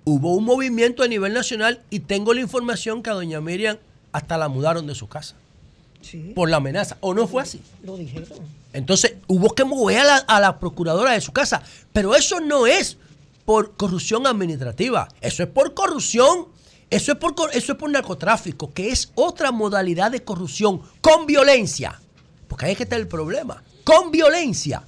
hubo 0.05 0.35
un 0.37 0.45
movimiento 0.45 1.03
a 1.03 1.09
nivel 1.09 1.35
nacional 1.35 1.83
y 1.91 2.01
tengo 2.01 2.33
la 2.33 2.41
información 2.41 3.03
que 3.03 3.11
a 3.11 3.15
doña 3.15 3.41
Miriam 3.41 3.79
hasta 4.13 4.39
la 4.39 4.49
mudaron 4.49 4.87
de 4.87 4.95
su 4.95 5.09
casa 5.09 5.37
por 6.35 6.51
la 6.51 6.59
amenaza. 6.59 6.97
¿O 7.01 7.15
no 7.15 7.27
fue 7.27 7.43
así? 7.43 7.61
Lo 7.83 7.97
dijeron. 7.97 8.29
Entonces 8.73 9.15
hubo 9.27 9.55
que 9.55 9.65
mover 9.65 9.99
a 9.99 10.05
la, 10.05 10.17
a 10.17 10.41
la 10.41 10.59
procuradora 10.59 11.13
de 11.13 11.21
su 11.21 11.33
casa. 11.33 11.63
Pero 11.93 12.15
eso 12.15 12.41
no 12.41 12.67
es 12.67 12.99
por 13.45 13.77
corrupción 13.77 14.27
administrativa. 14.27 15.09
Eso 15.21 15.43
es 15.43 15.49
por 15.49 15.75
corrupción. 15.75 16.49
Eso 16.91 17.13
es 17.13 17.19
por, 17.19 17.35
eso 17.53 17.73
es 17.73 17.79
por 17.79 17.91
narcotráfico, 17.91 18.73
que 18.73 18.91
es 18.91 19.11
otra 19.15 19.51
modalidad 19.51 20.11
de 20.11 20.23
corrupción 20.23 20.83
con 21.01 21.27
violencia. 21.27 22.01
Porque 22.49 22.67
ahí 22.67 22.73
es 22.73 22.77
que 22.77 22.85
está 22.85 22.97
el 22.97 23.09
problema. 23.09 23.63
Con 23.85 24.11
violencia. 24.11 24.83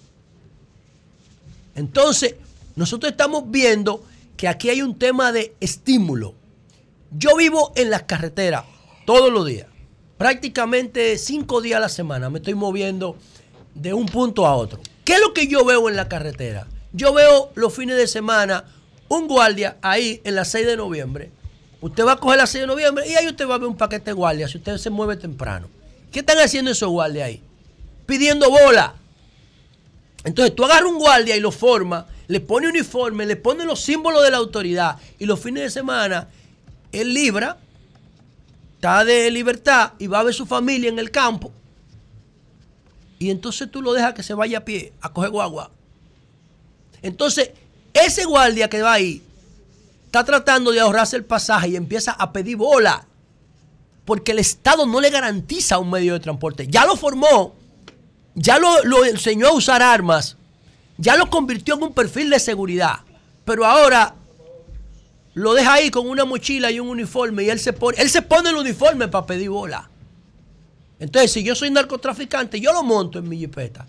Entonces, 1.75 2.37
nosotros 2.77 3.11
estamos 3.11 3.51
viendo 3.51 4.05
que 4.37 4.49
aquí 4.49 4.71
hay 4.71 4.83
un 4.83 4.99
tema 4.99 5.33
de 5.33 5.55
estímulo. 5.61 6.35
Yo 7.11 7.37
vivo 7.37 7.73
en 7.75 7.91
las 7.91 8.03
carreteras 8.05 8.65
todos 9.05 9.33
los 9.33 9.47
días 9.47 9.67
prácticamente 10.19 11.17
cinco 11.17 11.63
días 11.63 11.79
a 11.79 11.81
la 11.81 11.89
semana 11.89 12.29
me 12.29 12.41
estoy 12.41 12.55
moviendo 12.55 13.17
de 13.75 13.95
un 13.95 14.07
punto 14.07 14.47
a 14.47 14.55
otro. 14.57 14.81
¿Qué 15.05 15.15
es 15.15 15.21
lo 15.21 15.33
que 15.33 15.47
yo 15.47 15.65
veo 15.65 15.89
en 15.89 15.97
la 15.97 16.09
carretera? 16.09 16.67
Yo 16.93 17.15
veo 17.15 17.51
los 17.55 17.73
fines 17.73 17.97
de 17.97 18.07
semana 18.07 18.65
un 19.09 19.29
guardia 19.29 19.79
ahí 19.81 20.21
en 20.25 20.35
la 20.35 20.45
6 20.45 20.67
de 20.67 20.77
noviembre. 20.77 21.31
Usted 21.81 22.05
va 22.05 22.13
a 22.13 22.17
coger 22.17 22.39
la 22.39 22.47
6 22.47 22.63
de 22.63 22.67
noviembre 22.67 23.09
y 23.09 23.15
ahí 23.15 23.29
usted 23.29 23.49
va 23.49 23.55
a 23.55 23.59
ver 23.59 23.69
un 23.69 23.77
paquete 23.77 24.07
de 24.07 24.13
guardias 24.13 24.51
si 24.51 24.59
usted 24.59 24.77
se 24.77 24.91
mueve 24.91 25.17
temprano. 25.17 25.69
¿Qué 26.11 26.21
están 26.21 26.39
haciendo 26.39 26.73
esos 26.73 26.89
guardias 26.89 27.29
ahí? 27.29 27.43
Pidiendo 28.05 28.51
bola. 28.51 28.95
Entonces 30.25 30.55
tú 30.55 30.65
agarras 30.65 30.91
un 30.91 30.99
guardia 30.99 31.37
y 31.37 31.41
lo 31.41 31.53
forma, 31.53 32.07
le 32.27 32.41
pone 32.41 32.69
uniforme, 32.69 33.25
le 33.25 33.37
pone 33.37 33.65
los 33.65 33.81
símbolos 33.81 34.25
de 34.25 34.33
la 34.33 34.39
autoridad 34.39 34.97
y 35.19 35.27
los 35.27 35.39
fines 35.39 35.63
de 35.63 35.71
semana 35.71 36.29
él 36.91 37.15
libra 37.15 37.59
está 38.79 39.05
de 39.05 39.29
libertad 39.33 39.95
y 39.99 40.07
va 40.07 40.21
a 40.21 40.23
ver 40.23 40.33
su 40.33 40.47
familia 40.47 40.89
en 40.89 41.01
el 41.01 41.11
campo. 41.11 41.51
Y 43.19 43.29
entonces 43.31 43.69
tú 43.69 43.83
lo 43.83 43.93
dejas 43.93 44.15
que 44.15 44.23
se 44.23 44.35
vaya 44.35 44.59
a 44.59 44.65
pie 44.65 44.93
a 45.01 45.13
coger 45.13 45.31
guagua. 45.31 45.73
Entonces, 47.03 47.51
ese 47.93 48.25
guardia 48.25 48.71
que 48.71 48.81
va 48.81 48.93
ahí 48.93 49.21
está 50.07 50.23
tratando 50.23 50.71
de 50.71 50.79
ahorrarse 50.79 51.17
el 51.17 51.25
pasaje 51.25 51.71
y 51.71 51.77
empieza 51.77 52.13
a 52.13 52.33
pedir 52.33 52.57
bola. 52.57 53.05
Porque 54.05 54.31
el 54.31 54.39
Estado 54.39 54.87
no 54.87 55.01
le 55.01 55.11
garantiza 55.11 55.79
un 55.79 55.91
medio 55.91 56.13
de 56.13 56.21
transporte. 56.21 56.69
Ya 56.69 56.87
lo 56.87 56.95
formó, 56.95 57.57
ya 58.37 58.61
lo, 58.61 58.85
lo 58.85 59.05
enseñó 59.05 59.49
a 59.49 59.55
usar 59.55 59.83
armas, 59.83 60.37
ya 60.99 61.17
lo 61.17 61.29
convirtió 61.29 61.75
en 61.75 61.83
un 61.83 61.93
perfil 61.93 62.31
de 62.31 62.39
seguridad. 62.39 63.01
Pero 63.45 63.67
ahora 63.67 64.15
lo 65.39 65.55
deja 65.55 65.75
ahí 65.75 65.91
con 65.91 66.09
una 66.09 66.25
mochila 66.25 66.71
y 66.71 66.81
un 66.81 66.89
uniforme 66.89 67.45
y 67.45 67.51
él 67.51 67.61
se 67.61 67.73
pone, 67.73 67.97
él 68.01 68.11
se 68.11 68.23
pone 68.23 68.51
el 68.51 68.57
uniforme 68.57 69.07
para 69.07 69.25
pedir 69.25 69.51
bola. 69.51 69.89
Entonces, 70.99 71.31
si 71.31 71.45
yo 71.45 71.55
soy 71.55 71.71
narcotraficante, 71.71 72.61
yo 72.61 72.73
lo 72.73 72.83
monto 72.83 73.21
en 73.21 73.29
mi 73.29 73.39
jipeta. 73.39 73.87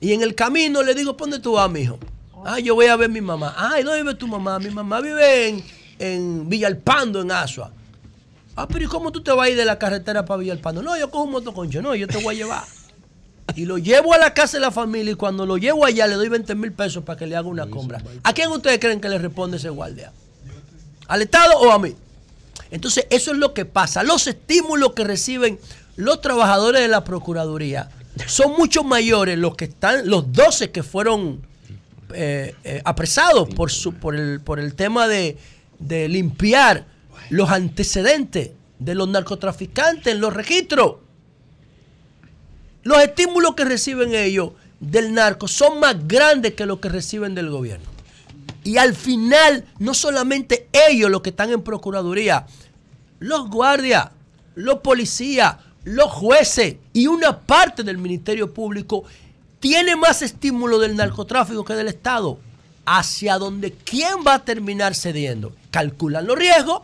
Y 0.00 0.14
en 0.14 0.22
el 0.22 0.34
camino 0.34 0.82
le 0.82 0.94
digo, 0.94 1.12
¿dónde 1.12 1.40
tú 1.40 1.52
vas, 1.52 1.70
mijo? 1.70 1.98
Ah, 2.42 2.58
yo 2.58 2.74
voy 2.74 2.86
a 2.86 2.96
ver 2.96 3.10
mi 3.10 3.20
mamá. 3.20 3.54
Ay, 3.56 3.82
¿dónde 3.82 4.02
vive 4.02 4.14
tu 4.14 4.26
mamá? 4.26 4.58
Mi 4.58 4.70
mamá 4.70 5.02
vive 5.02 5.48
en, 5.48 5.64
en 5.98 6.48
Villalpando, 6.48 7.20
en 7.20 7.30
Asua. 7.30 7.70
Ah, 8.56 8.66
pero 8.66 8.84
¿y 8.84 8.88
cómo 8.88 9.12
tú 9.12 9.22
te 9.22 9.30
vas 9.30 9.46
a 9.46 9.50
ir 9.50 9.58
de 9.58 9.66
la 9.66 9.78
carretera 9.78 10.24
para 10.24 10.38
Villalpando? 10.38 10.82
No, 10.82 10.96
yo 10.96 11.10
cojo 11.10 11.24
un 11.24 11.32
motoconcho. 11.32 11.82
No, 11.82 11.94
yo 11.94 12.06
te 12.06 12.16
voy 12.16 12.34
a 12.34 12.38
llevar. 12.38 12.64
Y 13.54 13.66
lo 13.66 13.78
llevo 13.78 14.14
a 14.14 14.18
la 14.18 14.34
casa 14.34 14.56
de 14.56 14.62
la 14.62 14.70
familia 14.70 15.12
y 15.12 15.16
cuando 15.16 15.46
lo 15.46 15.58
llevo 15.58 15.84
allá 15.84 16.06
le 16.06 16.14
doy 16.14 16.28
20 16.28 16.54
mil 16.54 16.72
pesos 16.72 17.04
para 17.04 17.18
que 17.18 17.26
le 17.26 17.36
haga 17.36 17.48
una 17.48 17.66
compra. 17.66 18.02
¿A 18.22 18.32
quién 18.32 18.50
ustedes 18.50 18.78
creen 18.78 19.00
que 19.00 19.08
le 19.08 19.18
responde 19.18 19.58
ese 19.58 19.68
guardia? 19.68 20.12
¿Al 21.08 21.22
Estado 21.22 21.58
o 21.58 21.70
a 21.70 21.78
mí? 21.78 21.94
Entonces, 22.70 23.06
eso 23.10 23.32
es 23.32 23.38
lo 23.38 23.54
que 23.54 23.64
pasa. 23.64 24.02
Los 24.02 24.26
estímulos 24.26 24.94
que 24.94 25.04
reciben 25.04 25.58
los 25.96 26.20
trabajadores 26.20 26.80
de 26.80 26.88
la 26.88 27.04
Procuraduría 27.04 27.88
son 28.26 28.52
mucho 28.52 28.82
mayores 28.82 29.38
los 29.38 29.54
que 29.56 29.66
están, 29.66 30.08
los 30.08 30.32
12 30.32 30.70
que 30.70 30.82
fueron 30.82 31.40
eh, 32.12 32.54
eh, 32.64 32.82
apresados 32.84 33.48
por, 33.54 33.70
su, 33.70 33.94
por, 33.94 34.16
el, 34.16 34.40
por 34.40 34.58
el 34.58 34.74
tema 34.74 35.06
de, 35.06 35.36
de 35.78 36.08
limpiar 36.08 36.86
los 37.30 37.50
antecedentes 37.50 38.50
de 38.78 38.94
los 38.94 39.08
narcotraficantes 39.08 40.12
en 40.12 40.20
los 40.20 40.32
registros. 40.32 40.96
Los 42.84 43.02
estímulos 43.02 43.54
que 43.54 43.64
reciben 43.64 44.14
ellos 44.14 44.52
del 44.78 45.12
narco 45.12 45.48
son 45.48 45.80
más 45.80 46.06
grandes 46.06 46.54
que 46.54 46.66
los 46.66 46.78
que 46.78 46.88
reciben 46.88 47.34
del 47.34 47.50
gobierno. 47.50 47.86
Y 48.62 48.76
al 48.76 48.94
final, 48.94 49.64
no 49.78 49.94
solamente 49.94 50.68
ellos 50.72 51.10
los 51.10 51.22
que 51.22 51.30
están 51.30 51.50
en 51.50 51.62
Procuraduría, 51.62 52.46
los 53.18 53.48
guardias, 53.50 54.10
los 54.54 54.78
policías, 54.78 55.56
los 55.84 56.10
jueces 56.10 56.76
y 56.92 57.06
una 57.06 57.40
parte 57.40 57.82
del 57.82 57.98
Ministerio 57.98 58.52
Público 58.52 59.04
tiene 59.60 59.96
más 59.96 60.22
estímulo 60.22 60.78
del 60.78 60.96
narcotráfico 60.96 61.64
que 61.64 61.74
del 61.74 61.88
Estado. 61.88 62.38
Hacia 62.86 63.38
donde 63.38 63.72
quién 63.72 64.16
va 64.26 64.34
a 64.34 64.44
terminar 64.44 64.94
cediendo. 64.94 65.54
Calculan 65.70 66.26
los 66.26 66.36
riesgos 66.36 66.82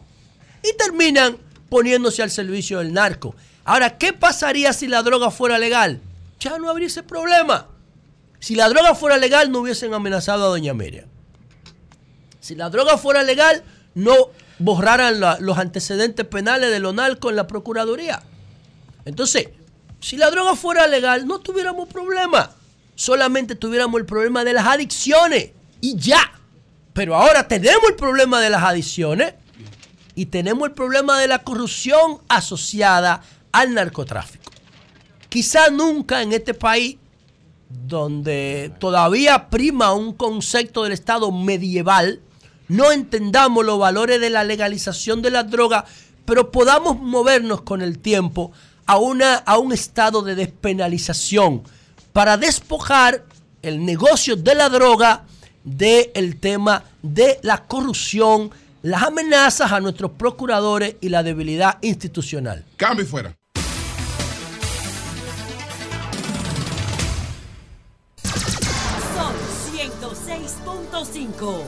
y 0.63 0.75
terminan 0.79 1.37
poniéndose 1.69 2.23
al 2.23 2.31
servicio 2.31 2.79
del 2.79 2.95
narco. 2.95 3.35
Ahora, 3.71 3.99
¿qué 3.99 4.13
pasaría 4.13 4.73
si 4.73 4.89
la 4.89 5.05
droga 5.05 5.31
fuera 5.31 5.57
legal? 5.57 6.01
Ya 6.41 6.59
no 6.59 6.69
habría 6.69 6.89
ese 6.89 7.05
problema. 7.05 7.69
Si 8.41 8.57
la 8.57 8.69
droga 8.69 8.97
fuera 8.97 9.17
legal, 9.17 9.53
no 9.53 9.61
hubiesen 9.61 9.95
amenazado 9.95 10.47
a 10.47 10.49
doña 10.49 10.75
Miriam. 10.75 11.07
Si 12.41 12.57
la 12.57 12.69
droga 12.69 12.99
fuera 12.99 13.23
legal, 13.23 13.63
no 13.95 14.31
borraran 14.59 15.21
los 15.21 15.57
antecedentes 15.57 16.27
penales 16.27 16.73
de 16.73 16.81
los 16.81 16.93
narcos 16.93 17.31
en 17.31 17.37
la 17.37 17.47
Procuraduría. 17.47 18.25
Entonces, 19.05 19.51
si 20.01 20.17
la 20.17 20.33
droga 20.33 20.57
fuera 20.57 20.89
legal, 20.89 21.29
no 21.29 21.39
tuviéramos 21.39 21.89
problema. 21.89 22.51
Solamente 22.97 23.55
tuviéramos 23.55 24.01
el 24.01 24.05
problema 24.05 24.43
de 24.43 24.53
las 24.53 24.67
adicciones. 24.67 25.53
Y 25.81 25.97
ya. 25.97 26.33
Pero 26.93 27.15
ahora 27.15 27.47
tenemos 27.47 27.89
el 27.89 27.95
problema 27.95 28.41
de 28.41 28.51
las 28.51 28.65
adicciones 28.65 29.35
y 30.17 30.27
tenemos 30.27 30.67
el 30.67 30.75
problema 30.75 31.21
de 31.21 31.29
la 31.29 31.45
corrupción 31.45 32.19
asociada 32.29 33.23
al 33.53 33.75
narcotráfico. 33.75 34.51
Quizá 35.29 35.71
nunca 35.71 36.23
en 36.23 36.33
este 36.33 36.55
país, 36.55 36.97
donde 37.69 38.73
todavía 38.81 39.49
prima 39.49 39.93
un 39.93 40.13
concepto 40.13 40.83
del 40.83 40.93
Estado 40.93 41.31
medieval, 41.31 42.21
no 42.69 42.93
entendamos 42.93 43.65
los 43.65 43.79
valores 43.79 44.21
de 44.21 44.31
la 44.31 44.45
legalización 44.45 45.23
de 45.23 45.31
la 45.31 45.45
droga, 45.45 45.85
pero 46.25 46.51
podamos 46.51 47.01
movernos 47.01 47.63
con 47.63 47.83
el 47.83 47.99
tiempo 47.99 48.53
a, 48.87 48.99
una, 48.99 49.35
a 49.35 49.59
un 49.59 49.73
estado 49.73 50.23
de 50.23 50.35
despenalización 50.35 51.63
para 52.13 52.37
despojar 52.37 53.25
el 53.63 53.85
negocio 53.85 54.37
de 54.37 54.55
la 54.55 54.69
droga 54.69 55.25
del 55.65 56.39
tema 56.39 56.85
de 57.03 57.39
la 57.43 57.65
corrupción, 57.65 58.51
las 58.83 59.03
amenazas 59.03 59.73
a 59.73 59.81
nuestros 59.81 60.13
procuradores 60.13 60.97
y 61.01 61.09
la 61.09 61.23
debilidad 61.23 61.79
institucional. 61.83 62.65
Cambio 62.77 63.07
fuera. 63.07 63.40
106.5. 71.01 71.63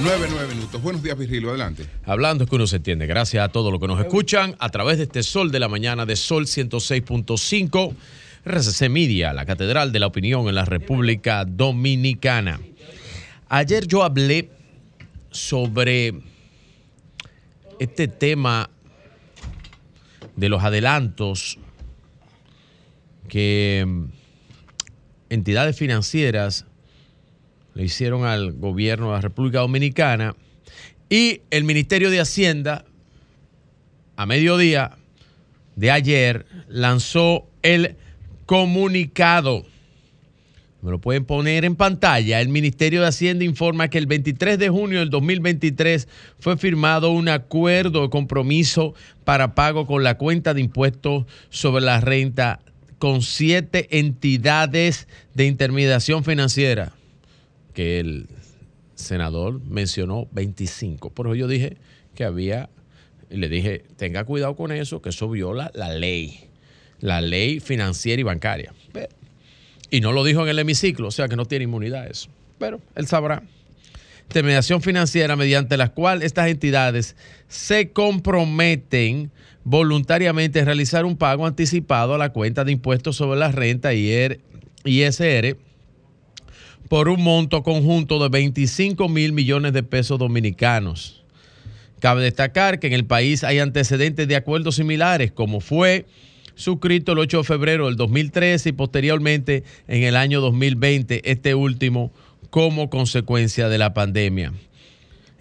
9, 0.00 0.26
9 0.30 0.54
minutos. 0.54 0.80
Buenos 0.80 1.02
días, 1.02 1.18
Virgilio. 1.18 1.50
Adelante. 1.50 1.84
Hablando 2.04 2.44
es 2.44 2.50
que 2.50 2.56
uno 2.56 2.66
se 2.68 2.76
entiende. 2.76 3.06
Gracias 3.06 3.44
a 3.44 3.48
todos 3.48 3.72
los 3.72 3.80
que 3.80 3.88
nos 3.88 4.00
escuchan 4.00 4.54
a 4.60 4.68
través 4.68 4.98
de 4.98 5.04
este 5.04 5.24
Sol 5.24 5.50
de 5.50 5.58
la 5.58 5.68
Mañana 5.68 6.06
de 6.06 6.14
Sol 6.14 6.46
106.5. 6.46 7.94
RCC 8.44 8.88
Media, 8.88 9.32
la 9.32 9.46
Catedral 9.46 9.90
de 9.90 9.98
la 9.98 10.06
Opinión 10.06 10.48
en 10.48 10.54
la 10.54 10.64
República 10.64 11.44
Dominicana. 11.44 12.60
Ayer 13.48 13.86
yo 13.86 14.04
hablé 14.04 14.50
sobre 15.30 16.12
este 17.80 18.06
tema 18.06 18.70
de 20.36 20.48
los 20.48 20.62
adelantos 20.62 21.58
que 23.28 23.84
mm, 23.86 24.04
entidades 25.30 25.76
financieras 25.76 26.66
le 27.74 27.84
hicieron 27.84 28.24
al 28.24 28.52
gobierno 28.52 29.08
de 29.08 29.12
la 29.12 29.20
República 29.20 29.60
Dominicana 29.60 30.34
y 31.08 31.42
el 31.50 31.64
Ministerio 31.64 32.10
de 32.10 32.20
Hacienda 32.20 32.84
a 34.16 34.26
mediodía 34.26 34.96
de 35.76 35.90
ayer 35.90 36.46
lanzó 36.68 37.46
el 37.62 37.96
comunicado 38.46 39.64
me 40.84 40.90
lo 40.90 40.98
pueden 41.00 41.24
poner 41.24 41.64
en 41.64 41.76
pantalla. 41.76 42.42
El 42.42 42.50
Ministerio 42.50 43.00
de 43.00 43.06
Hacienda 43.06 43.42
informa 43.42 43.88
que 43.88 43.96
el 43.96 44.04
23 44.04 44.58
de 44.58 44.68
junio 44.68 44.98
del 44.98 45.08
2023 45.08 46.06
fue 46.38 46.58
firmado 46.58 47.10
un 47.10 47.30
acuerdo 47.30 48.02
de 48.02 48.10
compromiso 48.10 48.92
para 49.24 49.54
pago 49.54 49.86
con 49.86 50.04
la 50.04 50.18
cuenta 50.18 50.52
de 50.52 50.60
impuestos 50.60 51.24
sobre 51.48 51.82
la 51.82 52.02
renta 52.02 52.60
con 52.98 53.22
siete 53.22 53.98
entidades 53.98 55.08
de 55.32 55.46
intermediación 55.46 56.22
financiera, 56.22 56.92
que 57.74 58.00
el 58.00 58.28
senador 58.94 59.60
mencionó 59.60 60.26
25. 60.32 61.10
Por 61.10 61.26
eso 61.26 61.34
yo 61.34 61.48
dije 61.48 61.76
que 62.14 62.24
había, 62.24 62.70
le 63.28 63.48
dije, 63.48 63.84
tenga 63.96 64.24
cuidado 64.24 64.56
con 64.56 64.72
eso, 64.72 65.02
que 65.02 65.10
eso 65.10 65.28
viola 65.28 65.70
la 65.74 65.92
ley, 65.92 66.48
la 67.00 67.20
ley 67.20 67.60
financiera 67.60 68.20
y 68.20 68.22
bancaria. 68.22 68.72
Y 69.90 70.00
no 70.00 70.12
lo 70.12 70.24
dijo 70.24 70.42
en 70.42 70.48
el 70.48 70.58
hemiciclo, 70.58 71.08
o 71.08 71.10
sea 71.10 71.28
que 71.28 71.36
no 71.36 71.44
tiene 71.44 71.64
inmunidad 71.64 72.06
eso. 72.06 72.28
Pero 72.58 72.80
él 72.94 73.06
sabrá. 73.06 73.42
Intermediación 74.22 74.80
financiera 74.80 75.36
mediante 75.36 75.76
la 75.76 75.90
cual 75.90 76.22
estas 76.22 76.48
entidades 76.48 77.14
se 77.46 77.90
comprometen 77.90 79.30
voluntariamente 79.64 80.60
a 80.60 80.64
realizar 80.64 81.04
un 81.04 81.16
pago 81.16 81.46
anticipado 81.46 82.14
a 82.14 82.18
la 82.18 82.30
cuenta 82.30 82.64
de 82.64 82.72
impuestos 82.72 83.16
sobre 83.16 83.38
la 83.38 83.52
renta 83.52 83.92
ISR 83.92 84.38
por 86.94 87.08
un 87.08 87.24
monto 87.24 87.64
conjunto 87.64 88.22
de 88.22 88.28
25 88.28 89.08
mil 89.08 89.32
millones 89.32 89.72
de 89.72 89.82
pesos 89.82 90.16
dominicanos. 90.16 91.24
Cabe 91.98 92.22
destacar 92.22 92.78
que 92.78 92.86
en 92.86 92.92
el 92.92 93.04
país 93.04 93.42
hay 93.42 93.58
antecedentes 93.58 94.28
de 94.28 94.36
acuerdos 94.36 94.76
similares, 94.76 95.32
como 95.32 95.58
fue 95.58 96.06
suscrito 96.54 97.10
el 97.10 97.18
8 97.18 97.38
de 97.38 97.42
febrero 97.42 97.86
del 97.86 97.96
2013 97.96 98.68
y 98.68 98.72
posteriormente 98.74 99.64
en 99.88 100.04
el 100.04 100.14
año 100.14 100.40
2020, 100.40 101.28
este 101.28 101.56
último 101.56 102.12
como 102.50 102.88
consecuencia 102.90 103.68
de 103.68 103.78
la 103.78 103.92
pandemia. 103.92 104.52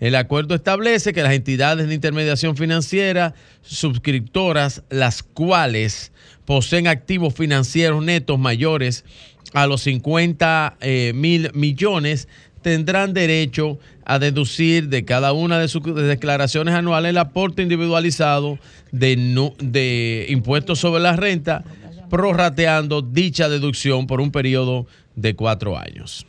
El 0.04 0.16
acuerdo 0.16 0.54
establece 0.54 1.14
que 1.14 1.24
las 1.24 1.32
entidades 1.32 1.88
de 1.88 1.96
intermediación 1.96 2.58
financiera 2.58 3.36
suscriptoras, 3.62 4.84
las 4.90 5.24
cuales 5.24 6.12
poseen 6.44 6.88
activos 6.88 7.34
financieros 7.34 8.04
netos 8.04 8.38
mayores 8.38 9.06
a 9.54 9.66
los 9.66 9.84
50 9.84 10.76
eh, 10.82 11.14
mil 11.16 11.52
millones, 11.54 12.28
tendrán 12.62 13.14
derecho 13.14 13.80
a 14.04 14.20
deducir 14.20 14.90
de 14.90 15.06
cada 15.06 15.32
una 15.32 15.58
de 15.58 15.70
sus 15.70 15.82
declaraciones 15.96 16.76
anuales 16.76 17.12
el 17.12 17.18
aporte 17.18 17.62
individualizado 17.62 18.60
de, 18.92 20.26
impuestos 20.28 20.80
sobre 20.80 21.02
la 21.02 21.16
renta, 21.16 21.64
prorrateando 22.10 23.02
dicha 23.02 23.48
deducción 23.48 24.06
por 24.06 24.20
un 24.20 24.34
periodo 24.34 24.86
de 25.16 25.34
cuatro 25.34 25.78
años, 25.78 26.26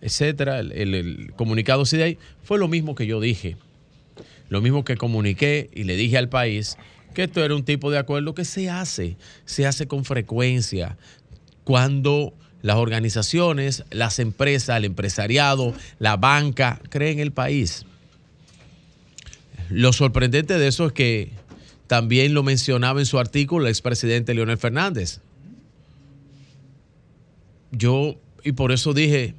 etcétera. 0.00 0.60
El, 0.60 1.32
comunicado 1.36 1.84
CIDEI 1.84 2.16
fue 2.52 2.58
lo 2.58 2.68
mismo 2.68 2.94
que 2.94 3.06
yo 3.06 3.18
dije, 3.18 3.56
lo 4.50 4.60
mismo 4.60 4.84
que 4.84 4.98
comuniqué 4.98 5.70
y 5.72 5.84
le 5.84 5.96
dije 5.96 6.18
al 6.18 6.28
país 6.28 6.76
que 7.14 7.22
esto 7.22 7.42
era 7.42 7.54
un 7.54 7.64
tipo 7.64 7.90
de 7.90 7.96
acuerdo 7.96 8.34
que 8.34 8.44
se 8.44 8.68
hace, 8.68 9.16
se 9.46 9.66
hace 9.66 9.86
con 9.86 10.04
frecuencia 10.04 10.98
cuando 11.64 12.34
las 12.60 12.76
organizaciones, 12.76 13.84
las 13.90 14.18
empresas, 14.18 14.76
el 14.76 14.84
empresariado, 14.84 15.72
la 15.98 16.18
banca 16.18 16.78
creen 16.90 17.20
el 17.20 17.32
país. 17.32 17.86
Lo 19.70 19.94
sorprendente 19.94 20.58
de 20.58 20.68
eso 20.68 20.88
es 20.88 20.92
que 20.92 21.30
también 21.86 22.34
lo 22.34 22.42
mencionaba 22.42 23.00
en 23.00 23.06
su 23.06 23.18
artículo 23.18 23.64
el 23.64 23.70
expresidente 23.70 24.34
Leonel 24.34 24.58
Fernández. 24.58 25.20
Yo, 27.70 28.20
y 28.44 28.52
por 28.52 28.72
eso 28.72 28.92
dije, 28.92 29.36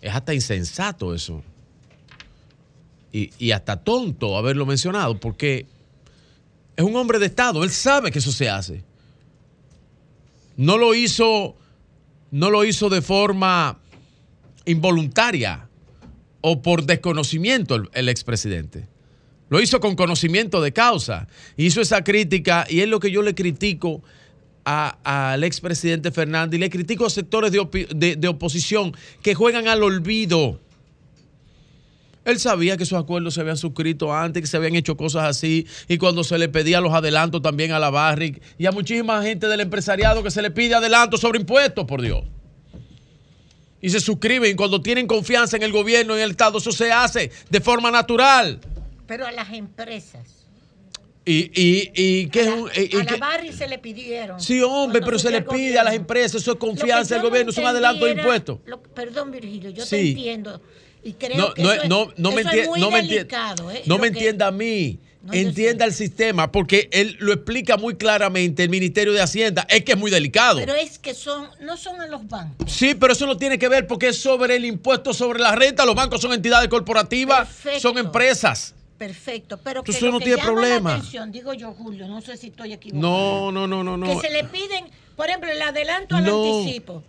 es 0.00 0.14
hasta 0.14 0.34
insensato 0.34 1.16
eso. 1.16 1.42
Y, 3.14 3.52
hasta 3.52 3.76
tonto 3.76 4.36
haberlo 4.36 4.66
mencionado, 4.66 5.20
porque 5.20 5.66
es 6.76 6.84
un 6.84 6.96
hombre 6.96 7.20
de 7.20 7.26
Estado, 7.26 7.62
él 7.62 7.70
sabe 7.70 8.10
que 8.10 8.18
eso 8.18 8.32
se 8.32 8.48
hace. 8.48 8.82
No 10.56 10.78
lo 10.78 10.94
hizo, 10.94 11.54
no 12.32 12.50
lo 12.50 12.64
hizo 12.64 12.88
de 12.88 13.02
forma 13.02 13.78
involuntaria 14.64 15.68
o 16.40 16.60
por 16.60 16.84
desconocimiento 16.84 17.76
el, 17.76 17.88
el 17.92 18.08
expresidente. 18.08 18.88
Lo 19.48 19.60
hizo 19.60 19.78
con 19.78 19.94
conocimiento 19.94 20.60
de 20.60 20.72
causa. 20.72 21.28
Hizo 21.56 21.80
esa 21.80 22.02
crítica 22.02 22.66
y 22.68 22.80
es 22.80 22.88
lo 22.88 22.98
que 22.98 23.12
yo 23.12 23.22
le 23.22 23.36
critico 23.36 24.02
al 24.64 25.44
expresidente 25.44 26.10
Fernández 26.10 26.56
y 26.56 26.60
le 26.60 26.70
critico 26.70 27.04
a 27.04 27.10
sectores 27.10 27.52
de, 27.52 28.28
oposición 28.28 28.96
que 29.22 29.34
juegan 29.34 29.68
al 29.68 29.82
olvido. 29.82 30.60
Él 32.24 32.38
sabía 32.38 32.76
que 32.76 32.84
esos 32.84 32.98
acuerdos 32.98 33.34
se 33.34 33.40
habían 33.40 33.56
suscrito 33.56 34.14
antes, 34.14 34.42
que 34.42 34.46
se 34.46 34.56
habían 34.56 34.74
hecho 34.74 34.96
cosas 34.96 35.24
así, 35.24 35.66
y 35.88 35.98
cuando 35.98 36.24
se 36.24 36.38
le 36.38 36.48
pedía 36.48 36.80
los 36.80 36.92
adelantos 36.92 37.42
también 37.42 37.72
a 37.72 37.78
la 37.78 37.90
Barrick 37.90 38.42
y 38.58 38.66
a 38.66 38.72
muchísima 38.72 39.22
gente 39.22 39.46
del 39.46 39.60
empresariado 39.60 40.22
que 40.22 40.30
se 40.30 40.40
le 40.40 40.50
pide 40.50 40.74
adelantos 40.74 41.20
sobre 41.20 41.38
impuestos, 41.38 41.84
por 41.84 42.00
Dios. 42.00 42.24
Y 43.80 43.90
se 43.90 44.00
suscriben 44.00 44.56
cuando 44.56 44.80
tienen 44.80 45.06
confianza 45.06 45.56
en 45.56 45.62
el 45.62 45.72
gobierno 45.72 46.14
y 46.14 46.18
en 46.18 46.24
el 46.24 46.30
Estado, 46.30 46.56
eso 46.56 46.72
se 46.72 46.90
hace 46.90 47.30
de 47.50 47.60
forma 47.60 47.90
natural. 47.90 48.58
Pero 49.06 49.26
a 49.26 49.32
las 49.32 49.52
empresas. 49.52 50.44
Y, 51.26 51.50
y, 51.54 51.90
y 51.94 52.28
que 52.28 52.40
es 52.42 52.48
un. 52.48 52.70
a 52.70 53.04
la 53.04 53.16
Barry 53.16 53.52
se 53.52 53.66
le 53.66 53.78
pidieron. 53.78 54.40
Sí, 54.40 54.60
hombre, 54.60 55.00
pero 55.02 55.18
se 55.18 55.30
le 55.30 55.40
pide 55.42 55.78
a 55.78 55.84
las 55.84 55.94
empresas, 55.94 56.42
eso 56.42 56.52
es 56.52 56.58
confianza 56.58 57.14
del 57.14 57.24
gobierno, 57.24 57.50
es 57.50 57.56
un 57.56 57.64
adelanto 57.64 58.04
de 58.04 58.12
impuestos. 58.12 58.58
perdón, 58.94 59.30
Virgilio, 59.30 59.70
yo 59.70 59.86
te 59.86 60.00
entiendo. 60.00 60.60
Y 61.04 61.12
creo 61.12 61.36
no, 61.36 61.54
que 61.54 61.62
no, 61.62 61.72
eso 61.72 61.86
no, 61.86 62.12
no, 62.16 62.32
me, 62.32 62.42
no 62.42 62.50
me, 62.90 63.00
¿eh? 63.00 63.82
no 63.86 63.98
me 63.98 64.08
entienda 64.08 64.46
a 64.46 64.50
mí. 64.50 64.98
entienda 65.32 65.84
el 65.84 65.92
sistema, 65.92 66.50
porque 66.50 66.88
él 66.92 67.16
lo 67.20 67.34
explica 67.34 67.76
muy 67.76 67.96
claramente 67.96 68.62
el 68.62 68.70
Ministerio 68.70 69.12
de 69.12 69.20
Hacienda. 69.20 69.66
Es 69.68 69.84
que 69.84 69.92
es 69.92 69.98
muy 69.98 70.10
delicado. 70.10 70.60
Pero 70.60 70.74
es 70.74 70.98
que 70.98 71.12
son, 71.12 71.48
no 71.60 71.76
son 71.76 72.00
a 72.00 72.06
los 72.06 72.26
bancos. 72.26 72.72
Sí, 72.72 72.94
pero 72.94 73.12
eso 73.12 73.26
no 73.26 73.36
tiene 73.36 73.58
que 73.58 73.68
ver 73.68 73.86
porque 73.86 74.08
es 74.08 74.18
sobre 74.18 74.56
el 74.56 74.64
impuesto 74.64 75.12
sobre 75.12 75.40
la 75.40 75.54
renta. 75.54 75.84
Los 75.84 75.94
bancos 75.94 76.22
son 76.22 76.32
entidades 76.32 76.68
corporativas, 76.68 77.48
son 77.80 77.98
empresas. 77.98 78.74
Perfecto, 78.96 79.58
pero 79.62 79.82
que 79.82 79.90
eso 79.90 80.10
no 80.10 80.20
tiene 80.20 80.42
problema. 80.42 81.02
digo 81.28 81.52
yo, 81.52 81.72
Julio, 81.74 82.08
no 82.08 82.22
sé 82.22 82.38
si 82.38 82.46
estoy 82.46 82.72
equivocado. 82.72 83.52
No, 83.52 83.52
no, 83.52 83.66
no, 83.66 83.84
no, 83.84 83.98
no. 83.98 84.06
Que 84.06 84.26
se 84.26 84.32
le 84.32 84.44
piden, 84.44 84.86
por 85.16 85.28
ejemplo, 85.28 85.50
el 85.50 85.60
adelanto 85.60 86.16
al 86.16 86.24
anticipo 86.26 87.02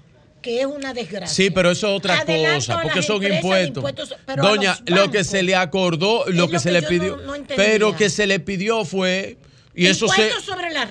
que 0.46 0.60
es 0.60 0.68
una 0.68 0.94
desgracia. 0.94 1.28
Sí, 1.28 1.50
pero 1.50 1.72
eso 1.72 1.88
es 1.88 1.98
otra 1.98 2.24
cosa, 2.24 2.80
porque 2.84 3.02
son 3.02 3.24
impuestos. 3.24 3.84
Doña, 4.38 4.78
lo 4.86 5.10
que 5.10 5.24
se 5.24 5.42
le 5.42 5.56
acordó, 5.56 6.26
lo, 6.28 6.48
que, 6.48 6.60
se 6.60 6.72
le 6.72 6.84
pidió, 6.84 7.20
pero 7.56 7.96
que 7.96 8.12
se 8.12 8.28
le 8.28 8.40
pidió 8.40 8.86
fue 8.86 9.38
y 9.76 9.88
eso 9.88 10.08
se, 10.08 10.32
sobre 10.42 10.72
la 10.72 10.90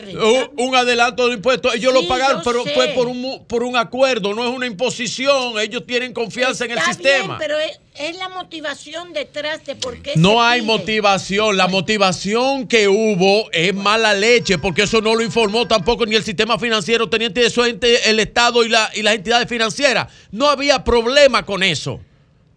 Un, 0.56 0.74
adelanto 0.74 1.28
de 1.28 1.34
impuestos. 1.34 1.74
Ellos 1.74 1.94
lo 1.94 2.06
pagaron, 2.06 2.42
pero 2.44 2.64
fue 2.64 2.88
por 2.88 3.08
un, 3.08 3.44
por 3.46 3.62
un 3.62 3.76
acuerdo, 3.76 4.34
no 4.34 4.44
es 4.46 4.54
una 4.54 4.66
imposición. 4.66 5.58
Ellos 5.58 5.84
tienen 5.86 6.12
confianza 6.12 6.66
en 6.66 6.72
el 6.72 6.80
sistema. 6.80 7.38
pero 7.38 7.56
es, 7.58 8.18
la 8.18 8.28
motivación 8.28 9.12
detrás 9.12 9.64
de 9.64 9.74
por 9.76 10.02
qué. 10.02 10.12
No 10.16 10.42
hay 10.42 10.60
motivación. 10.60 11.56
La 11.56 11.66
motivación 11.66 12.68
que 12.68 12.88
hubo 12.88 13.50
es 13.52 13.74
mala 13.74 14.12
leche, 14.12 14.58
porque 14.58 14.82
eso 14.82 15.00
no 15.00 15.14
lo 15.14 15.22
informó 15.22 15.66
tampoco 15.66 16.04
ni 16.04 16.14
el 16.14 16.24
sistema 16.24 16.58
financiero 16.58 17.08
teniente 17.08 17.40
de 17.40 17.50
su 17.50 17.64
ente, 17.64 18.10
el 18.10 18.20
Estado 18.20 18.64
y, 18.64 18.68
la, 18.68 18.90
y 18.94 19.02
las 19.02 19.14
entidades 19.14 19.48
financieras. 19.48 20.12
No 20.30 20.50
había 20.50 20.84
problema 20.84 21.46
con 21.46 21.62
eso 21.62 22.00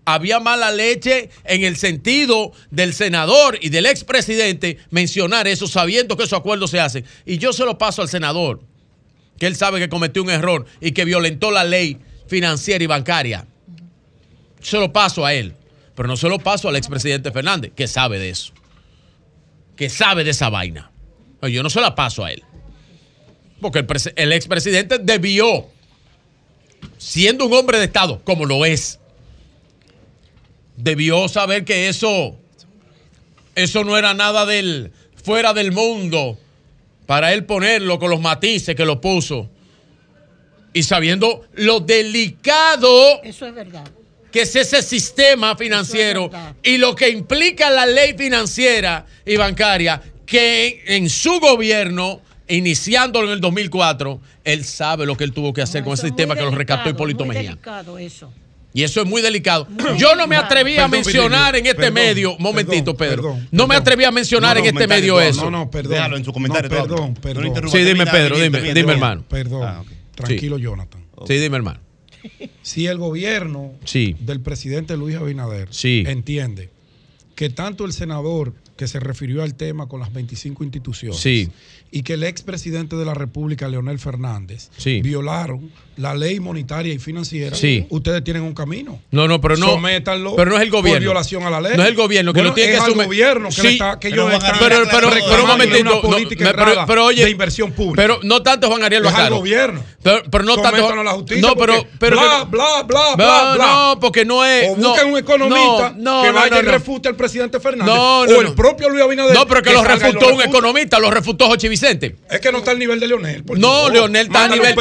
había 0.07 0.39
mala 0.39 0.71
leche 0.71 1.29
en 1.43 1.65
el 1.65 1.75
sentido 1.75 2.53
del 2.71 2.93
senador 2.93 3.59
y 3.61 3.67
del 3.67 3.85
expresidente 3.85 4.77
mencionar 4.89 5.49
eso 5.49 5.67
sabiendo 5.67 6.15
que 6.15 6.23
esos 6.23 6.39
acuerdos 6.39 6.71
se 6.71 6.79
hacen. 6.79 7.03
Y 7.25 7.39
yo 7.39 7.51
se 7.51 7.65
lo 7.65 7.77
paso 7.77 8.01
al 8.01 8.07
senador, 8.07 8.61
que 9.38 9.47
él 9.47 9.57
sabe 9.57 9.79
que 9.79 9.89
cometió 9.89 10.23
un 10.23 10.29
error 10.29 10.65
y 10.79 10.93
que 10.93 11.03
violentó 11.03 11.51
la 11.51 11.65
ley 11.65 11.97
financiera 12.25 12.81
y 12.81 12.88
bancaria. 12.88 13.47
Se 14.61 14.79
lo 14.79 14.93
paso 14.93 15.25
a 15.25 15.34
él, 15.34 15.55
pero 15.93 16.07
no 16.07 16.15
se 16.15 16.29
lo 16.29 16.39
paso 16.39 16.69
al 16.69 16.77
expresidente 16.77 17.34
Fernández, 17.34 17.73
que 17.75 17.89
sabe 17.89 18.17
de 18.17 18.29
eso, 18.29 18.53
que 19.75 19.89
sabe 19.89 20.23
de 20.23 20.29
esa 20.29 20.49
vaina. 20.49 20.89
yo 21.41 21.63
no 21.63 21.69
se 21.69 21.81
la 21.81 21.95
paso 21.95 22.23
a 22.23 22.31
él, 22.31 22.45
porque 23.59 23.79
el, 23.79 23.88
el 24.15 24.31
expresidente 24.31 24.99
debió, 24.99 25.67
siendo 26.97 27.45
un 27.45 27.53
hombre 27.53 27.77
de 27.77 27.85
Estado, 27.85 28.21
como 28.23 28.45
lo 28.45 28.65
es, 28.65 29.01
debió 30.77 31.27
saber 31.27 31.65
que 31.65 31.89
eso, 31.89 32.37
eso 33.55 33.83
no 33.83 33.97
era 33.97 34.13
nada 34.13 34.45
del 34.45 34.91
fuera 35.23 35.53
del 35.53 35.73
mundo 35.73 36.37
para 37.05 37.33
él 37.33 37.43
ponerlo 37.43 37.99
con 37.99 38.09
los 38.09 38.21
matices 38.21 38.75
que 38.75 38.85
lo 38.85 39.01
puso. 39.01 39.49
Y 40.73 40.83
sabiendo 40.83 41.45
lo 41.55 41.79
delicado 41.79 43.21
eso 43.23 43.47
es 43.47 43.53
verdad. 43.53 43.83
que 44.31 44.41
es 44.41 44.55
ese 44.55 44.81
sistema 44.81 45.55
financiero 45.55 46.29
y 46.61 46.77
lo 46.77 46.95
que 46.95 47.09
implica 47.09 47.69
la 47.69 47.85
ley 47.85 48.13
financiera 48.15 49.05
y 49.25 49.35
bancaria, 49.37 50.01
que 50.25 50.83
en 50.85 51.09
su 51.09 51.39
gobierno, 51.39 52.21
iniciándolo 52.47 53.27
en 53.27 53.33
el 53.33 53.41
2004, 53.41 54.21
él 54.43 54.63
sabe 54.63 55.05
lo 55.05 55.17
que 55.17 55.23
él 55.23 55.33
tuvo 55.33 55.51
que 55.53 55.61
hacer 55.61 55.83
con 55.83 55.93
ese 55.93 56.07
sistema 56.07 56.35
que 56.35 56.41
lo 56.41 56.51
rescató 56.51 56.89
Hipólito 56.89 57.25
Mejía. 57.25 57.57
Eso. 57.99 58.31
Y 58.73 58.84
eso 58.84 59.02
es 59.02 59.07
muy 59.07 59.22
delicado. 59.22 59.68
Yo 59.98 60.15
no 60.15 60.27
me 60.27 60.35
atreví 60.35 60.77
a 60.77 60.88
mencionar 60.88 61.56
en 61.56 61.65
este 61.65 61.89
medio, 61.89 62.38
momentito, 62.38 62.95
Pedro. 62.95 63.38
no 63.52 63.68
me 63.68 63.76
atreví 63.76 64.03
a 64.03 64.11
mencionar 64.11 64.57
en 64.57 64.65
este 64.65 64.88
medio 64.88 65.19
eso. 65.19 65.45
No, 65.45 65.52
no, 65.52 65.72
perdón. 65.72 65.94
Déjalo 65.94 66.18
en 66.18 66.26
su 66.26 66.34
comentario. 66.34 66.69
perdón, 66.69 67.14
perdón. 67.15 67.69
sí, 67.69 67.80
dime, 67.80 68.06
Pedro, 68.06 68.38
dime, 68.38 68.73
dime, 68.73 68.94
hermano. 68.94 69.23
Perdón. 69.27 69.64
Ah, 69.64 69.84
Tranquilo, 70.15 70.57
Jonathan. 70.57 71.06
Sí, 71.27 71.35
dime, 71.35 71.57
hermano. 71.57 71.80
Si 72.61 72.88
el 72.88 72.98
gobierno 72.98 73.73
del 73.94 74.41
presidente 74.41 74.98
Luis 74.98 75.15
Abinader 75.15 75.69
entiende 75.84 76.69
que 77.35 77.49
tanto 77.49 77.85
el 77.85 77.94
senador 77.94 78.53
que 78.76 78.88
se 78.88 78.99
refirió 78.99 79.44
al 79.44 79.56
tema 79.56 79.88
con 79.88 79.99
las 79.99 80.11
25 80.14 80.64
instituciones 80.64 81.19
y 81.91 82.03
que 82.03 82.14
el 82.14 82.23
expresidente 82.23 82.95
de 82.95 83.05
la 83.05 83.14
República, 83.14 83.68
Leonel 83.68 83.99
Fernández, 83.99 84.69
violaron 85.01 85.72
la 85.97 86.14
ley 86.14 86.39
monetaria 86.39 86.93
y 86.93 86.99
financiera, 86.99 87.57
ustedes 87.89 88.23
tienen 88.23 88.43
un 88.43 88.53
camino. 88.53 88.99
No, 89.11 89.27
no, 89.27 89.41
pero 89.41 89.57
no. 89.57 89.68
Sométanlo 89.68 90.35
pero 90.35 90.51
no 90.51 90.57
es 90.57 90.64
el 90.64 90.69
gobierno. 90.69 90.99
por 90.99 91.01
violación 91.01 91.43
a 91.43 91.49
la 91.49 91.59
ley. 91.59 91.73
No 91.76 91.84
es 91.84 91.89
el 91.89 91.95
gobierno 91.95 92.34
que 92.34 92.43
lo 92.43 92.53
tiene 92.53 92.72
que 92.72 92.77
asumir. 92.77 92.97
Es 92.97 93.01
el 93.01 93.07
gobierno 93.07 93.49
que, 93.49 93.68
está, 93.69 93.99
que 93.99 94.07
ellos 94.09 94.31
están 94.31 94.55
pero, 94.59 94.84
pero, 94.89 95.09
pero, 95.09 95.43
un 95.43 95.49
momentito. 95.49 95.91
Una 95.91 96.01
política 96.01 96.53
pero, 96.55 96.85
pero, 96.85 97.05
oye, 97.05 97.23
de 97.23 97.31
inversión 97.31 97.72
pública. 97.72 98.01
Pero 98.01 98.19
no 98.23 98.43
tanto 98.43 98.68
Juan 98.68 98.84
Ariel 98.84 99.05
Es 99.05 99.18
el 99.18 99.30
gobierno. 99.31 99.84
Pero, 100.03 100.23
pero 100.30 100.43
no 100.43 100.55
tanto. 100.61 100.88
a 100.88 101.03
la 101.03 101.11
justicia. 101.11 101.41
No, 101.41 101.55
pero. 101.55 101.85
pero 101.99 102.19
bla, 102.19 102.43
bla, 102.45 102.84
bla, 102.84 103.15
bla, 103.15 103.53
bla. 103.55 103.65
No, 103.65 103.99
porque 103.99 104.23
no 104.23 104.45
es. 104.45 104.69
O 104.69 104.76
busquen 104.76 105.11
un 105.11 105.18
economista 105.18 105.95
que 105.95 106.31
vaya 106.31 106.59
y 106.59 106.61
refute 106.61 107.09
al 107.09 107.15
presidente 107.15 107.59
Fernández. 107.59 107.93
No, 107.93 108.22
o 108.22 108.41
el 108.41 108.53
propio 108.53 108.89
Luis 108.89 109.03
Abinader. 109.03 109.34
No, 109.34 109.47
pero 109.47 109.61
que 109.64 109.73
lo 109.73 109.84
refutó 109.84 110.34
un 110.34 110.41
economista, 110.41 110.99
lo 110.99 111.09
refutó 111.09 111.47
Jochi 111.47 111.68
Vicente. 111.79 112.15
Es 112.29 112.39
que 112.39 112.51
no 112.51 112.59
está 112.59 112.71
al 112.71 112.79
nivel 112.79 112.99
de 112.99 113.07
Leonel. 113.07 113.43
No, 113.57 113.89
Leonel 113.89 114.27
está 114.27 114.45
a 114.45 114.47
nivel. 114.49 114.75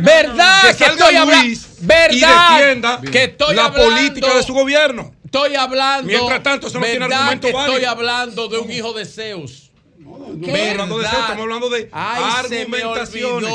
Verdad 0.00 0.76
que 0.76 0.84
estoy 0.84 1.16
hablando. 1.16 1.58
Verdad 1.80 3.00
que 3.00 3.24
estoy 3.24 3.56
la 3.56 3.72
política 3.72 4.34
de 4.34 4.42
su 4.42 4.54
gobierno. 4.54 5.14
Estoy 5.24 5.54
hablando. 5.56 6.06
Mientras 6.06 6.42
tanto, 6.42 6.68
eso 6.68 6.78
no 6.78 6.86
tiene 6.86 7.04
argumento 7.04 7.48
que 7.48 7.54
Estoy 7.54 7.84
hablando 7.84 8.48
de 8.48 8.58
un 8.58 8.70
hijo 8.70 8.92
de 8.92 9.04
Zeus. 9.04 9.70
No, 9.98 10.18
no 10.18 10.46
estamos 10.46 10.70
hablando 10.70 10.98
de 10.98 11.04
Zeus, 11.08 11.20
estamos 11.20 11.42
hablando 11.42 11.68
de 11.70 11.90
argumentaciones. 11.90 13.50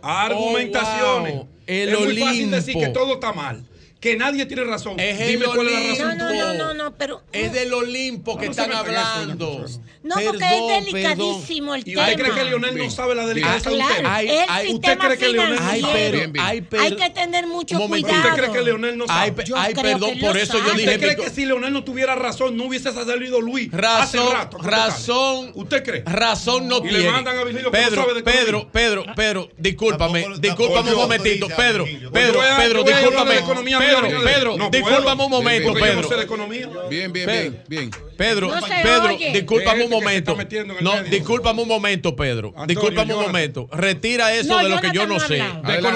Argumentaciones. 0.00 1.34
Oh, 1.36 1.48
El 1.66 1.88
es 1.90 2.00
muy 2.00 2.16
fácil 2.16 2.50
decir 2.50 2.78
que 2.78 2.88
todo 2.88 3.14
está 3.14 3.32
mal 3.32 3.67
que 4.00 4.16
nadie 4.16 4.46
tiene 4.46 4.64
razón. 4.64 4.96
Dime 4.96 5.46
cuál 5.46 5.68
es 5.68 5.72
la 5.72 6.06
razón. 6.06 6.18
No, 6.18 6.34
no, 6.34 6.54
no, 6.54 6.74
no, 6.74 6.94
pero. 6.96 7.22
Es 7.32 7.52
del 7.52 7.72
Olimpo 7.72 8.38
que 8.38 8.46
están 8.46 8.72
hablando. 8.72 9.66
No, 10.02 10.14
porque 10.14 10.44
es 10.44 10.84
delicadísimo 10.84 11.74
el 11.74 11.84
tema. 11.84 12.02
¿Usted 12.02 12.16
cree 12.18 12.34
que 12.34 12.44
Leonel 12.44 12.78
no 12.78 12.90
sabe 12.90 13.14
la 13.14 13.26
delicadeza 13.26 13.70
del 13.70 13.82
tema? 13.96 14.22
el 14.22 14.74
¿Usted 14.74 14.98
cree 14.98 15.18
que 15.18 15.28
Leonel 15.28 15.56
no 15.56 15.62
sabe? 15.62 16.32
Hay, 16.40 16.96
que 16.96 17.10
tener 17.10 17.46
mucho 17.46 17.78
cuidado. 17.88 18.16
¿Usted 18.16 18.34
cree 18.34 18.52
que 18.52 18.62
Leonel 18.62 18.96
no 18.96 19.06
sabe? 19.06 19.44
Ay, 19.56 19.74
perdón, 19.74 20.18
por 20.20 20.36
eso 20.36 20.58
yo 20.58 20.72
dije. 20.74 20.94
¿Usted 20.94 21.00
cree 21.00 21.16
que 21.16 21.30
si 21.30 21.44
Leonel 21.44 21.72
no 21.72 21.84
tuviera 21.84 22.14
razón, 22.14 22.56
no 22.56 22.64
hubiese 22.64 22.92
salido 22.92 23.40
Luis? 23.40 23.70
Razón, 23.72 24.20
hace 24.28 24.34
rato, 24.34 24.58
razón. 24.58 25.52
¿Usted 25.54 25.84
cree? 25.84 26.02
Razón 26.06 26.68
no 26.68 26.78
y 26.78 26.82
tiene. 26.82 26.98
le 26.98 27.10
mandan 27.10 27.38
a 27.38 27.44
Virgilio 27.44 27.70
Pedro, 27.70 28.06
Pedro, 28.24 28.68
Pedro, 28.70 29.04
Pedro, 29.14 29.48
discúlpame, 29.56 30.26
discúlpame 30.38 30.92
un 30.92 30.98
momentito, 30.98 31.48
Pedro, 31.48 31.84
Pedro, 32.12 32.40
Pedro, 32.56 32.82
discúlpame, 32.84 33.42
Pedro, 33.88 34.22
Pedro, 34.24 34.70
discúlpame 34.70 35.24
un 35.24 35.30
momento, 35.30 35.74
Pedro. 35.74 36.08
Bien, 36.88 37.12
bien, 37.12 37.26
bien, 37.26 37.64
bien. 37.68 37.90
Pedro, 38.16 38.50
Pedro, 38.82 39.08
discúlpame 39.32 39.84
un 39.84 39.90
momento. 39.90 40.36
No, 40.80 41.02
discúlpame 41.04 41.62
un 41.62 41.68
momento, 41.68 42.16
Pedro. 42.16 42.54
Discúlpame 42.66 43.14
un 43.14 43.22
momento. 43.22 43.68
Retira 43.72 44.32
eso 44.34 44.58
de 44.58 44.68
lo 44.68 44.80
que 44.80 44.90
yo 44.92 45.06
no 45.06 45.20
sé. 45.20 45.42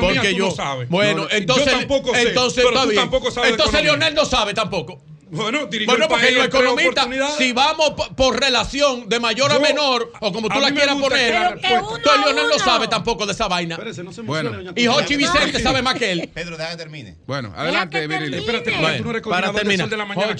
Porque 0.01 0.35
yo 0.35 0.55
Bueno, 0.89 1.27
entonces 1.31 1.75
entonces 2.15 2.65
está 2.65 2.87
bien. 2.87 3.11
Entonces 3.45 3.83
Leonel 3.83 4.15
no 4.15 4.25
sabe 4.25 4.55
tampoco. 4.55 5.03
Bueno, 5.33 5.67
bueno 5.87 6.09
porque 6.09 6.31
los 6.31 6.45
economistas, 6.45 7.09
si 7.39 7.53
vamos 7.53 7.95
por 8.15 8.39
relación 8.39 9.09
de 9.09 9.19
mayor 9.19 9.51
a 9.51 9.59
menor, 9.59 10.13
o 10.21 10.31
como 10.31 10.51
tú 10.51 10.61
la 10.61 10.71
quieras 10.73 10.97
poner, 10.97 11.59
tú 11.59 12.11
Leonel 12.27 12.49
no 12.51 12.59
sabe 12.59 12.87
tampoco 12.87 13.25
de 13.25 13.33
esa 13.33 13.49
vaina. 13.49 13.79
bueno. 14.25 14.53
Y 14.77 14.87
Jochi 14.87 15.17
Vicente 15.17 15.59
sabe 15.59 15.81
más 15.81 15.95
que 15.95 16.13
él. 16.13 16.31
Pedro, 16.35 16.59
déjame 16.59 16.77
termine. 16.77 17.17
Bueno, 17.27 17.51
adelante, 17.57 18.07
Viril. 18.07 18.35
Espérate, 18.35 18.73
tú 18.73 19.05
no 19.05 19.11
eres 19.11 19.23
para 19.23 19.53
terminar. 19.55 19.89
De 19.89 19.97
la 19.97 20.05
mañana, 20.05 20.37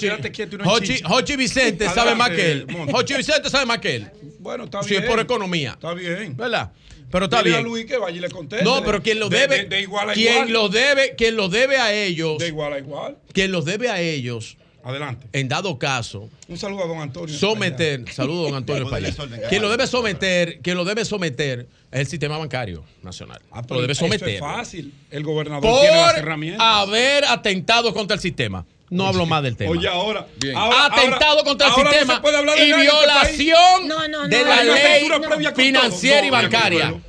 Jochi, 0.63 1.01
Jochi 1.01 1.35
Vicente 1.37 1.89
sabe 1.89 2.13
más 2.13 2.29
que 2.29 2.51
él. 2.51 2.67
Jochi 2.91 3.15
Vicente 3.15 3.49
sabe 3.49 3.65
más 3.65 3.79
que 3.79 3.95
él. 3.95 4.11
Bueno, 4.39 4.65
está 4.65 4.81
bien. 4.81 4.89
Si 4.89 4.95
es 4.95 5.09
por 5.09 5.19
economía. 5.19 5.71
Está 5.71 5.93
bien. 5.95 6.37
¿Verdad? 6.37 6.71
Pero 7.09 7.25
está 7.25 7.41
bien. 7.41 7.63
Luis 7.63 7.85
que 7.85 7.97
vaya 7.97 8.17
y 8.17 8.19
le 8.19 8.29
conteste. 8.29 8.63
No, 8.63 8.83
pero 8.83 9.01
quien 9.01 9.19
lo 9.19 9.29
debe. 9.29 9.65
De, 9.65 9.81
igual 9.81 10.11
a 10.11 10.13
quien 10.13 10.33
igual. 10.33 10.51
lo 10.51 10.69
debe, 10.69 11.15
quien 11.15 11.35
lo 11.35 11.49
debe 11.49 11.77
a 11.77 11.93
ellos. 11.93 12.37
De 12.37 12.47
igual 12.47 12.73
a 12.73 12.79
igual. 12.79 13.17
Quien 13.31 13.51
los 13.51 13.65
debe 13.65 13.89
a 13.89 13.99
ellos. 13.99 14.57
Adelante. 14.83 15.27
En 15.31 15.47
dado 15.47 15.79
caso. 15.79 16.29
Un 16.47 16.57
saludo 16.57 16.83
a 16.83 16.87
don 16.87 16.99
Antonio. 16.99 17.33
Someter. 17.37 18.03
Saludo 18.11 18.41
a 18.41 18.49
don 18.49 18.55
Antonio 18.55 18.89
Payá. 18.89 19.13
Quien 19.47 19.61
lo 19.61 19.69
debe 19.69 19.87
someter, 19.87 20.59
quien 20.61 20.75
lo 20.75 20.83
debe 20.83 21.05
someter 21.05 21.67
es 21.89 21.99
el 22.01 22.07
sistema 22.07 22.37
bancario 22.37 22.83
nacional. 23.01 23.41
Ah, 23.51 23.63
lo 23.69 23.81
debe 23.81 23.95
someter. 23.95 24.27
Eso 24.27 24.45
es 24.45 24.53
fácil. 24.55 24.93
El 25.09 25.23
gobernador 25.23 25.61
por 25.61 25.79
tiene 25.79 25.95
las 25.95 26.17
herramientas. 26.17 26.67
haber 26.67 27.23
atentado 27.25 27.93
contra 27.93 28.15
el 28.15 28.21
sistema. 28.21 28.65
No 28.89 29.07
hablo 29.07 29.25
más 29.25 29.41
del 29.41 29.55
tema. 29.55 29.71
Oye, 29.71 29.87
ahora. 29.87 30.27
Atentado 30.55 31.43
contra 31.45 31.67
el 31.69 31.73
sistema 31.73 32.21
y 32.23 32.61
este 32.61 32.81
violación 32.81 34.29
de 34.29 34.43
la 34.43 34.63
ley 34.63 35.09
financiera 35.55 36.27
y 36.27 36.29
bancaria. 36.29 37.01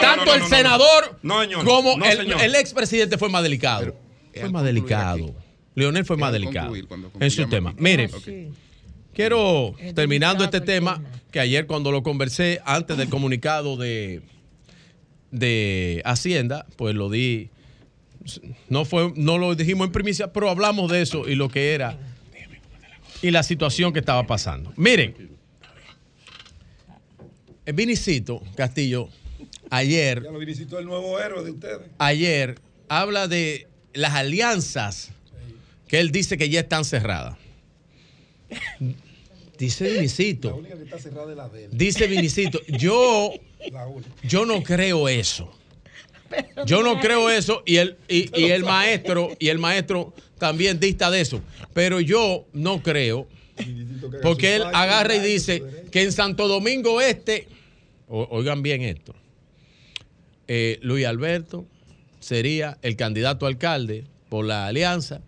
Tanto 0.00 0.34
el 0.34 0.44
senador 0.44 1.18
como 1.64 1.96
el, 2.04 2.54
expresidente 2.54 3.18
fue 3.18 3.28
más 3.28 3.42
delicado. 3.42 3.92
fue 4.32 4.50
más 4.50 4.62
delicado. 4.62 5.34
Leonel 5.78 6.04
fue 6.04 6.16
más 6.16 6.32
delicado 6.32 6.74
en 6.74 7.30
su 7.30 7.48
tema. 7.48 7.72
Mire, 7.78 8.10
quiero, 9.14 9.76
terminando 9.94 10.42
este 10.42 10.60
tema, 10.60 11.00
que 11.30 11.38
ayer 11.38 11.66
cuando 11.66 11.92
lo 11.92 12.02
conversé, 12.02 12.60
antes 12.64 12.96
del 12.96 13.08
comunicado 13.08 13.76
de, 13.76 14.22
de 15.30 16.02
Hacienda, 16.04 16.66
pues 16.76 16.96
lo 16.96 17.08
di 17.08 17.50
no, 18.68 18.84
fue, 18.84 19.12
no 19.14 19.38
lo 19.38 19.54
dijimos 19.54 19.86
en 19.86 19.92
primicia, 19.92 20.32
pero 20.32 20.50
hablamos 20.50 20.90
de 20.90 21.00
eso 21.00 21.28
y 21.28 21.36
lo 21.36 21.48
que 21.48 21.74
era 21.74 21.96
y 23.22 23.30
la 23.30 23.44
situación 23.44 23.92
que 23.92 24.00
estaba 24.00 24.26
pasando. 24.26 24.72
Miren, 24.76 25.14
el 27.64 27.72
Vinicito 27.72 28.42
Castillo, 28.56 29.08
ayer. 29.70 30.24
Ya 30.24 30.32
lo 30.32 30.38
Vinicito 30.40 30.76
el 30.78 30.86
nuevo 30.86 31.20
héroe 31.20 31.44
de 31.44 31.52
ustedes. 31.52 31.88
Ayer 31.98 32.58
habla 32.88 33.28
de 33.28 33.68
las 33.94 34.14
alianzas 34.14 35.12
que 35.88 35.98
él 35.98 36.10
dice 36.12 36.36
que 36.36 36.48
ya 36.48 36.60
están 36.60 36.84
cerradas. 36.84 37.36
Dice 39.58 39.90
Vinicito. 39.90 40.62
Dice 41.72 42.06
Vinicito, 42.06 42.60
yo, 42.66 43.32
yo 44.22 44.46
no 44.46 44.62
creo 44.62 45.08
eso. 45.08 45.52
Yo 46.66 46.82
no 46.82 47.00
creo 47.00 47.30
eso 47.30 47.62
y 47.64 47.76
el, 47.76 47.96
y, 48.06 48.28
el 48.50 48.62
maestro 48.62 49.34
y 49.38 49.48
el 49.48 49.58
maestro 49.58 50.12
también 50.38 50.78
dista 50.78 51.10
de 51.10 51.22
eso. 51.22 51.40
Pero 51.72 52.00
yo 52.00 52.46
no 52.52 52.82
creo 52.82 53.26
porque 54.22 54.56
él 54.56 54.62
agarra 54.62 55.16
y 55.16 55.20
dice 55.20 55.62
que 55.90 56.02
en 56.02 56.12
Santo 56.12 56.46
Domingo 56.46 57.00
Este, 57.00 57.48
oigan 58.08 58.62
bien 58.62 58.82
esto, 58.82 59.14
eh, 60.46 60.78
Luis 60.82 61.06
Alberto 61.06 61.66
sería 62.20 62.78
el 62.82 62.94
candidato 62.94 63.46
a 63.46 63.48
alcalde 63.48 64.04
por 64.28 64.44
la 64.44 64.66
alianza 64.66 65.22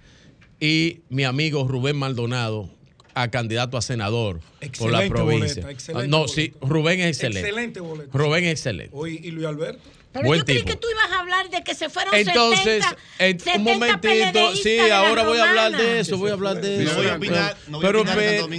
y 0.60 1.00
mi 1.08 1.24
amigo 1.24 1.66
Rubén 1.66 1.96
Maldonado 1.96 2.68
a 3.14 3.30
candidato 3.30 3.76
a 3.76 3.82
senador 3.82 4.40
por 4.78 4.92
la 4.92 5.08
provincia. 5.08 5.66
no, 6.06 6.28
sí, 6.28 6.52
Rubén 6.60 7.00
es 7.00 7.16
excelente. 7.16 7.48
Excelente 7.48 7.80
Rubén 8.12 8.44
es 8.44 8.52
excelente. 8.52 8.96
¿Y 9.08 9.30
Luis 9.30 9.46
Alberto? 9.46 9.82
Pero 10.12 10.34
yo 10.34 10.44
creí 10.44 10.64
que 10.64 10.74
tú 10.74 10.88
ibas 10.90 11.10
a 11.12 11.20
hablar 11.20 11.50
de 11.50 11.62
que 11.62 11.74
se 11.74 11.88
fueron 11.88 12.12
Entonces, 12.14 12.84
70, 13.18 13.56
un 13.56 13.62
momentito, 13.62 14.56
sí, 14.56 14.78
ahora 14.92 15.22
voy 15.22 15.38
a 15.38 15.48
hablar 15.48 15.76
de 15.76 16.00
eso, 16.00 16.18
voy 16.18 16.30
a 16.30 16.32
hablar 16.32 16.60
de 16.60 16.82
eso. 16.82 16.92
No 16.92 16.98
voy 16.98 17.06
a 17.06 17.14
opinar, 17.14 17.56
pero, 17.80 18.04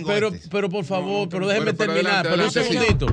pero, 0.05 0.27
este. 0.29 0.49
pero, 0.49 0.69
por 0.69 0.85
favor, 0.85 1.27
pero 1.27 1.47
déjenme 1.47 1.73
terminar, 1.73 2.25
pero 2.29 2.45
un 2.45 2.51
segundito. 2.51 3.05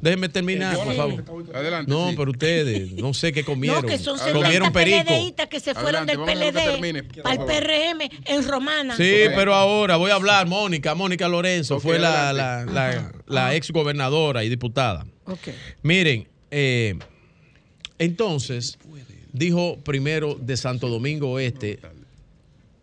Déjenme 0.00 0.28
terminar, 0.28 0.76
por 0.76 0.94
favor. 0.94 1.24
Adelante. 1.52 1.90
No, 1.90 2.12
pero 2.16 2.30
ustedes, 2.30 2.92
no 2.92 3.12
sé 3.12 3.32
qué 3.32 3.44
comieron. 3.44 3.82
No, 3.82 3.88
que 3.88 3.98
son 3.98 4.18
comieron 4.32 4.72
perico. 4.72 5.48
que 5.50 5.58
se 5.58 5.74
fueron 5.74 6.06
del 6.06 6.18
PLD 6.18 7.20
al 7.24 7.44
PRM 7.44 8.08
en 8.24 8.48
Romana. 8.48 8.96
Sí, 8.96 9.24
pero 9.34 9.54
ahora 9.54 9.96
voy 9.96 10.12
a 10.12 10.14
hablar, 10.14 10.46
Mónica, 10.46 10.94
Mónica 10.94 11.26
Lorenzo, 11.26 11.80
fue 11.80 11.98
la, 11.98 12.32
la, 12.32 13.12
la, 13.26 13.54
ex 13.56 13.72
gobernadora 13.72 14.44
y 14.44 14.48
diputada. 14.48 15.06
Miren, 15.82 16.28
eh, 16.50 16.96
entonces, 18.00 18.78
dijo 19.30 19.76
primero 19.84 20.34
de 20.34 20.56
Santo 20.56 20.88
Domingo 20.88 21.38
Este, 21.38 21.78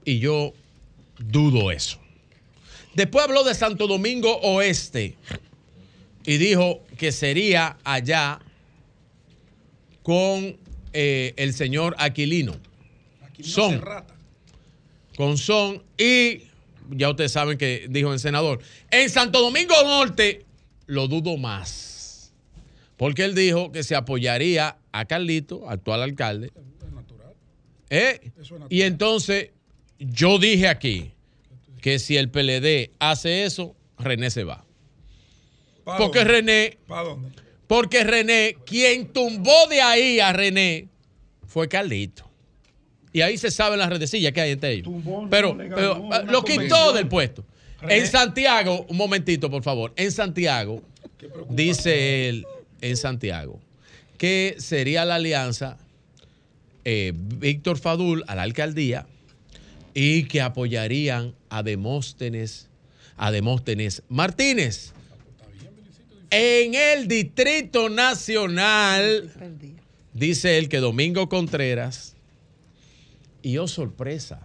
y 0.06 0.20
yo 0.20 0.54
dudo 1.18 1.72
eso. 1.72 1.98
Después 2.94 3.26
habló 3.26 3.44
de 3.44 3.56
Santo 3.56 3.88
Domingo 3.88 4.38
Oeste 4.38 5.16
y 6.24 6.38
dijo 6.38 6.84
que 7.00 7.12
sería 7.12 7.78
allá 7.84 8.40
con 10.04 10.56
eh, 10.94 11.34
el 11.36 11.54
señor 11.56 11.96
Aquilino. 11.98 12.56
son. 13.42 13.82
Con 15.16 15.40
Son 15.40 15.82
y 15.98 16.44
ya 16.92 17.10
ustedes 17.10 17.32
saben 17.32 17.58
que 17.58 17.88
dijo 17.90 18.14
el 18.14 18.20
senador. 18.20 18.60
En 18.92 19.10
Santo 19.10 19.42
Domingo 19.42 19.74
Norte 19.84 20.46
lo 20.86 21.08
dudo 21.08 21.38
más. 21.38 22.32
Porque 22.98 23.24
él 23.24 23.36
dijo 23.36 23.72
que 23.72 23.84
se 23.84 23.96
apoyaría 23.96 24.78
a 25.00 25.06
Carlito, 25.06 25.70
actual 25.70 26.04
alcalde. 26.04 26.52
Es 26.82 26.92
natural. 26.92 27.34
¿Eh? 27.90 28.32
Y 28.70 28.82
entonces 28.82 29.52
yo 30.00 30.40
dije 30.40 30.68
aquí 30.68 31.12
que 31.82 32.00
si 32.00 32.18
el 32.18 32.30
PLD 32.30 32.92
hace 33.00 33.46
eso, 33.46 33.76
René 33.98 34.30
se 34.30 34.44
va. 34.44 34.66
Porque 35.98 36.24
René. 36.24 36.78
¿Para 36.88 37.10
dónde? 37.10 37.30
Porque 37.68 38.04
René, 38.04 38.58
quien 38.66 39.08
tumbó 39.08 39.68
de 39.70 39.82
ahí 39.82 40.20
a 40.20 40.34
René 40.34 40.88
fue 41.46 41.68
Carlito. 41.68 42.30
Y 43.14 43.22
ahí 43.22 43.38
se 43.38 43.52
saben 43.52 43.80
las 43.80 43.90
redecillas 43.90 44.32
que 44.32 44.42
hay 44.42 44.52
entre 44.52 44.74
ellos. 44.74 44.94
pero, 45.30 45.58
pero 45.58 46.10
ah, 46.12 46.24
lo 46.24 46.44
quitó 46.44 46.94
del 46.94 47.08
puesto. 47.08 47.44
En 47.82 48.08
Santiago, 48.08 48.86
un 48.90 48.98
momentito, 48.98 49.50
por 49.50 49.64
favor. 49.64 49.94
En 49.96 50.12
Santiago, 50.12 50.82
dice 51.50 52.30
él 52.30 52.46
en 52.82 52.98
Santiago, 52.98 53.60
que 54.18 54.56
sería 54.60 55.06
la 55.06 55.16
alianza 55.16 55.78
eh, 56.86 57.14
Víctor 57.16 57.78
Fadul 57.78 58.24
a 58.28 58.36
la 58.36 58.44
alcaldía 58.44 59.08
y 59.94 60.24
que 60.24 60.42
apoyarían 60.42 61.34
a 61.50 61.64
Demóstenes, 61.64 62.70
a 63.18 63.32
Demóstenes 63.32 64.04
Martínez. 64.10 64.94
En 66.30 66.76
el 66.76 67.08
Distrito 67.08 67.90
Nacional, 67.90 69.32
dice 70.14 70.58
él 70.58 70.70
que 70.70 70.78
Domingo 70.78 71.30
Contreras, 71.30 72.16
y 73.42 73.58
oh 73.58 73.68
sorpresa, 73.68 74.42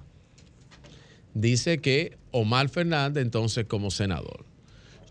dice 1.34 1.80
que 1.80 2.16
Omar 2.30 2.68
Fernández 2.68 3.22
entonces 3.22 3.66
como 3.66 3.90
senador. 3.90 4.44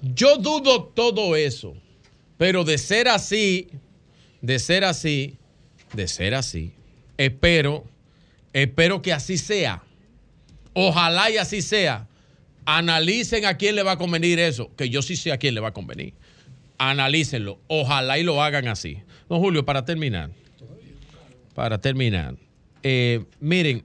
Yo 0.02 0.38
dudo 0.38 0.86
todo 0.86 1.36
eso 1.36 1.76
pero 2.42 2.64
de 2.64 2.80
ser 2.80 3.08
así, 3.08 3.68
de 4.42 4.60
ser 4.60 4.84
así, 4.84 5.38
de 5.94 6.08
ser 6.08 6.34
así, 6.34 6.74
espero, 7.18 7.86
espero 8.54 9.02
que 9.02 9.14
así 9.14 9.38
sea. 9.38 9.84
Ojalá 10.74 11.30
y 11.30 11.38
así 11.38 11.62
sea. 11.62 12.08
Analicen 12.66 13.46
a 13.46 13.58
quién 13.58 13.76
le 13.76 13.84
va 13.84 13.94
a 13.94 13.98
convenir 13.98 14.40
eso, 14.40 14.72
que 14.76 14.90
yo 14.90 15.02
sí 15.02 15.16
sé 15.16 15.32
a 15.32 15.38
quién 15.38 15.56
le 15.56 15.62
va 15.62 15.70
a 15.70 15.74
convenir. 15.74 16.14
Analícenlo. 16.78 17.60
Ojalá 17.68 18.18
y 18.20 18.24
lo 18.24 18.42
hagan 18.42 18.68
así. 18.68 18.98
Don 19.28 19.40
Julio, 19.40 19.66
para 19.66 19.86
terminar, 19.86 20.32
para 21.54 21.80
terminar, 21.80 22.36
eh, 22.84 23.26
miren, 23.40 23.84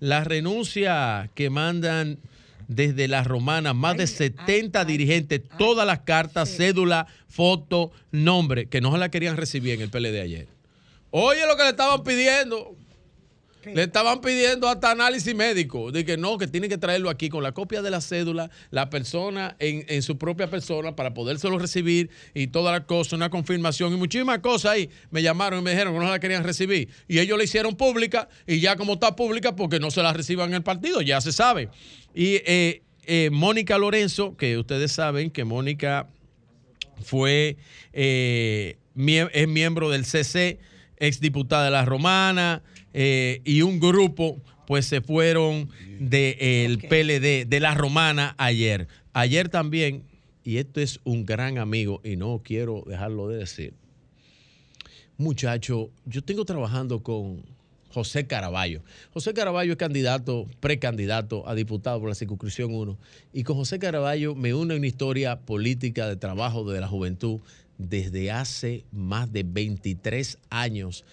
la 0.00 0.24
renuncia 0.24 1.30
que 1.34 1.50
mandan 1.50 2.18
desde 2.68 3.08
las 3.08 3.26
romanas, 3.26 3.74
más 3.74 3.96
de 3.96 4.06
70 4.06 4.84
dirigentes, 4.84 5.42
todas 5.58 5.86
las 5.86 6.00
cartas, 6.00 6.56
cédula, 6.56 7.06
foto, 7.28 7.90
nombre, 8.10 8.66
que 8.66 8.80
no 8.80 8.92
se 8.92 8.98
la 8.98 9.10
querían 9.10 9.36
recibir 9.36 9.74
en 9.74 9.80
el 9.82 9.90
PLD 9.90 10.20
ayer. 10.20 10.48
Oye 11.10 11.46
lo 11.46 11.56
que 11.56 11.62
le 11.62 11.70
estaban 11.70 12.02
pidiendo. 12.02 12.76
Le 13.72 13.84
estaban 13.84 14.20
pidiendo 14.20 14.68
hasta 14.68 14.90
análisis 14.90 15.34
médico. 15.34 15.92
De 15.92 16.04
que 16.04 16.16
no, 16.16 16.38
que 16.38 16.46
tiene 16.46 16.68
que 16.68 16.78
traerlo 16.78 17.10
aquí 17.10 17.28
con 17.28 17.42
la 17.42 17.52
copia 17.52 17.82
de 17.82 17.90
la 17.90 18.00
cédula, 18.00 18.50
la 18.70 18.90
persona 18.90 19.56
en, 19.58 20.02
su 20.02 20.18
propia 20.18 20.50
persona 20.50 20.96
para 20.96 21.14
podérselo 21.14 21.58
recibir 21.58 22.10
y 22.34 22.48
toda 22.48 22.72
la 22.72 22.86
cosa, 22.86 23.16
una 23.16 23.30
confirmación 23.30 23.92
y 23.92 23.96
muchísimas 23.96 24.40
cosas 24.40 24.72
ahí. 24.72 24.90
Me 25.10 25.22
llamaron 25.22 25.60
y 25.60 25.62
me 25.62 25.70
dijeron 25.70 25.94
que 25.94 26.00
no 26.00 26.10
la 26.10 26.18
querían 26.18 26.44
recibir. 26.44 26.88
Y 27.08 27.18
ellos 27.18 27.38
la 27.38 27.44
hicieron 27.44 27.76
pública 27.76 28.28
y 28.46 28.60
ya 28.60 28.76
como 28.76 28.94
está 28.94 29.16
pública, 29.16 29.56
porque 29.56 29.80
no 29.80 29.90
se 29.90 30.02
la 30.02 30.12
reciban 30.12 30.50
en 30.50 30.56
el 30.56 30.62
partido, 30.62 31.00
ya 31.00 31.20
se 31.20 31.32
sabe. 31.32 31.68
Y 32.14 32.40
eh, 32.44 32.82
eh, 33.06 33.30
Mónica 33.30 33.78
Lorenzo, 33.78 34.36
que 34.36 34.58
ustedes 34.58 34.92
saben 34.92 35.30
que 35.30 35.44
Mónica 35.44 36.08
fue, 37.02 37.56
eh, 37.92 38.76
es 39.32 39.48
miembro 39.48 39.90
del 39.90 40.04
CC, 40.04 40.58
exdiputada 40.96 41.66
de 41.66 41.70
la 41.70 41.84
Romana, 41.84 42.62
eh, 42.94 43.42
y 43.44 43.62
un 43.62 43.80
grupo 43.80 44.40
pues 44.66 44.86
se 44.86 45.00
fueron 45.00 45.68
del 45.98 46.78
PLD, 46.78 47.46
de 47.46 47.60
la 47.60 47.74
Romana 47.74 48.34
ayer. 48.38 48.88
Ayer 49.12 49.48
también, 49.48 50.04
y 50.42 50.56
esto 50.56 50.80
es 50.80 51.00
un 51.04 51.26
gran 51.26 51.58
amigo, 51.58 52.00
y 52.02 52.16
no 52.16 52.40
quiero 52.42 52.82
dejarlo 52.86 53.28
de 53.28 53.38
decir, 53.38 53.74
muchacho, 55.18 55.90
yo 56.06 56.22
tengo 56.22 56.44
trabajando 56.44 57.02
con 57.02 57.42
José 57.92 58.26
Caraballo. 58.26 58.82
José 59.12 59.34
Caraballo 59.34 59.72
es 59.72 59.78
candidato, 59.78 60.46
precandidato 60.60 61.48
a 61.48 61.54
diputado 61.54 62.00
por 62.00 62.08
la 62.08 62.14
circunscripción 62.14 62.74
1. 62.74 62.96
Y 63.32 63.44
con 63.44 63.56
José 63.56 63.78
Caraballo 63.78 64.34
me 64.34 64.54
une 64.54 64.76
una 64.76 64.86
historia 64.86 65.40
política 65.40 66.08
de 66.08 66.16
trabajo 66.16 66.64
de 66.64 66.80
la 66.80 66.88
juventud 66.88 67.40
desde 67.78 68.30
hace 68.30 68.84
más 68.92 69.32
de 69.32 69.42
23 69.42 70.38
años 70.50 71.04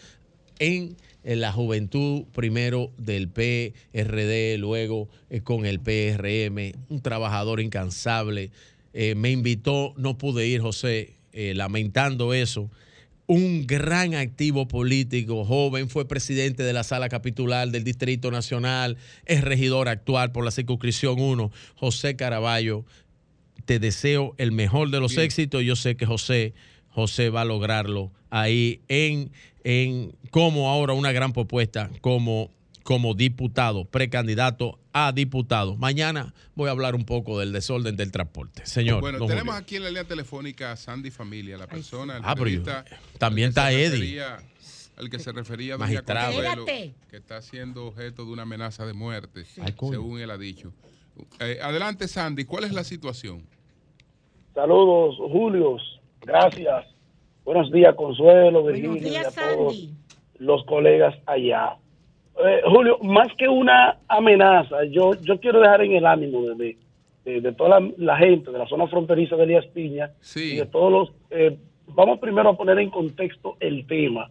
en 0.62 0.95
la 1.23 1.52
juventud 1.52 2.23
primero 2.34 2.91
del 2.98 3.30
PRD, 3.30 4.57
luego 4.57 5.10
eh, 5.30 5.41
con 5.41 5.65
el 5.65 5.80
PRM, 5.80 6.73
un 6.89 7.02
trabajador 7.02 7.61
incansable. 7.61 8.52
Eh, 8.93 9.15
me 9.15 9.31
invitó, 9.31 9.93
no 9.98 10.18
pude 10.18 10.48
ir, 10.48 10.61
José, 10.61 11.15
eh, 11.34 11.53
lamentando 11.56 12.34
eso. 12.34 12.69
Un 13.27 13.65
gran 13.65 14.14
activo 14.15 14.68
político, 14.68 15.45
joven, 15.45 15.89
fue 15.89 16.07
presidente 16.07 16.64
de 16.64 16.73
la 16.73 16.84
sala 16.84 17.07
capitular 17.07 17.69
del 17.69 17.84
Distrito 17.85 18.30
Nacional, 18.31 18.98
es 19.26 19.41
regidor 19.41 19.88
actual 19.88 20.34
por 20.34 20.43
la 20.43 20.52
circunscripción 20.52 21.19
1, 21.19 21.52
José 21.76 22.15
Caraballo. 22.18 22.84
Te 23.64 23.80
deseo 23.80 24.34
el 24.38 24.52
mejor 24.52 24.89
de 24.89 24.99
los 24.99 25.18
éxitos. 25.18 25.64
Yo 25.64 25.76
sé 25.77 25.95
que 25.95 26.06
José, 26.06 26.53
José 26.89 27.30
va 27.30 27.41
a 27.41 27.45
lograrlo 27.45 28.11
ahí 28.31 28.81
en 28.88 29.31
en 29.64 30.16
como 30.30 30.70
ahora 30.70 30.94
una 30.94 31.12
gran 31.12 31.34
propuesta 31.34 31.90
como, 32.02 32.52
como 32.84 33.14
diputado, 33.14 33.86
precandidato 33.86 34.80
a 34.94 35.12
diputado. 35.12 35.76
Mañana 35.76 36.34
voy 36.56 36.70
a 36.70 36.72
hablar 36.72 36.96
un 36.96 37.06
poco 37.06 37.40
del 37.40 37.52
desorden 37.52 37.96
del 37.96 38.12
transporte. 38.12 38.66
Señor. 38.66 39.02
Bueno, 39.02 39.26
tenemos 39.26 39.56
aquí 39.56 39.78
en 39.78 39.84
la 39.84 39.90
línea 39.90 40.04
telefónica 40.04 40.72
a 40.72 40.76
Sandy 40.76 41.12
Familia, 41.12 41.58
la 41.58 41.68
persona, 41.68 42.18
el 42.18 42.24
ah, 42.26 42.86
también 43.18 43.50
está 43.50 43.72
Eddie. 43.72 44.22
Al 44.98 45.10
que 45.10 45.18
se 45.18 45.32
refería 45.32 45.78
Magistrado. 45.78 46.66
que 46.66 46.94
está 47.12 47.42
siendo 47.42 47.88
objeto 47.88 48.24
de 48.26 48.32
una 48.32 48.44
amenaza 48.44 48.86
de 48.86 48.94
muerte, 48.94 49.46
según 49.46 50.20
él 50.20 50.30
ha 50.30 50.38
dicho. 50.38 50.74
Eh, 51.40 51.60
adelante, 51.62 52.08
Sandy, 52.08 52.46
¿cuál 52.46 52.66
es 52.66 52.74
la 52.74 52.84
situación? 52.84 53.44
Saludos, 54.54 55.16
Julios. 55.18 55.82
Gracias. 56.22 56.91
Buenos 57.44 57.72
días, 57.72 57.96
Consuelo, 57.96 58.64
Virginia, 58.64 59.22
a 59.22 59.56
todos 59.56 59.90
los 60.38 60.64
colegas 60.66 61.16
allá. 61.26 61.76
Eh, 62.38 62.62
Julio, 62.66 63.00
más 63.02 63.28
que 63.38 63.48
una 63.48 63.98
amenaza, 64.08 64.84
yo, 64.86 65.14
yo 65.22 65.40
quiero 65.40 65.60
dejar 65.60 65.82
en 65.82 65.94
el 65.94 66.06
ánimo 66.06 66.42
de, 66.42 66.78
de, 67.26 67.52
toda 67.54 67.80
la, 67.98 68.18
gente 68.18 68.52
de 68.52 68.60
la 68.60 68.68
zona 68.68 68.88
fronteriza 68.88 69.36
de 69.36 69.44
Elías 69.44 69.66
Piña 69.68 70.12
y 70.36 70.58
de 70.58 70.66
todos 70.68 70.92
los... 70.92 71.12
Eh, 71.32 71.58
vamos 71.88 72.20
primero 72.20 72.50
a 72.50 72.58
poner 72.58 72.78
en 72.80 72.92
contexto 72.92 73.58
el 73.60 73.86
tema. 73.88 74.30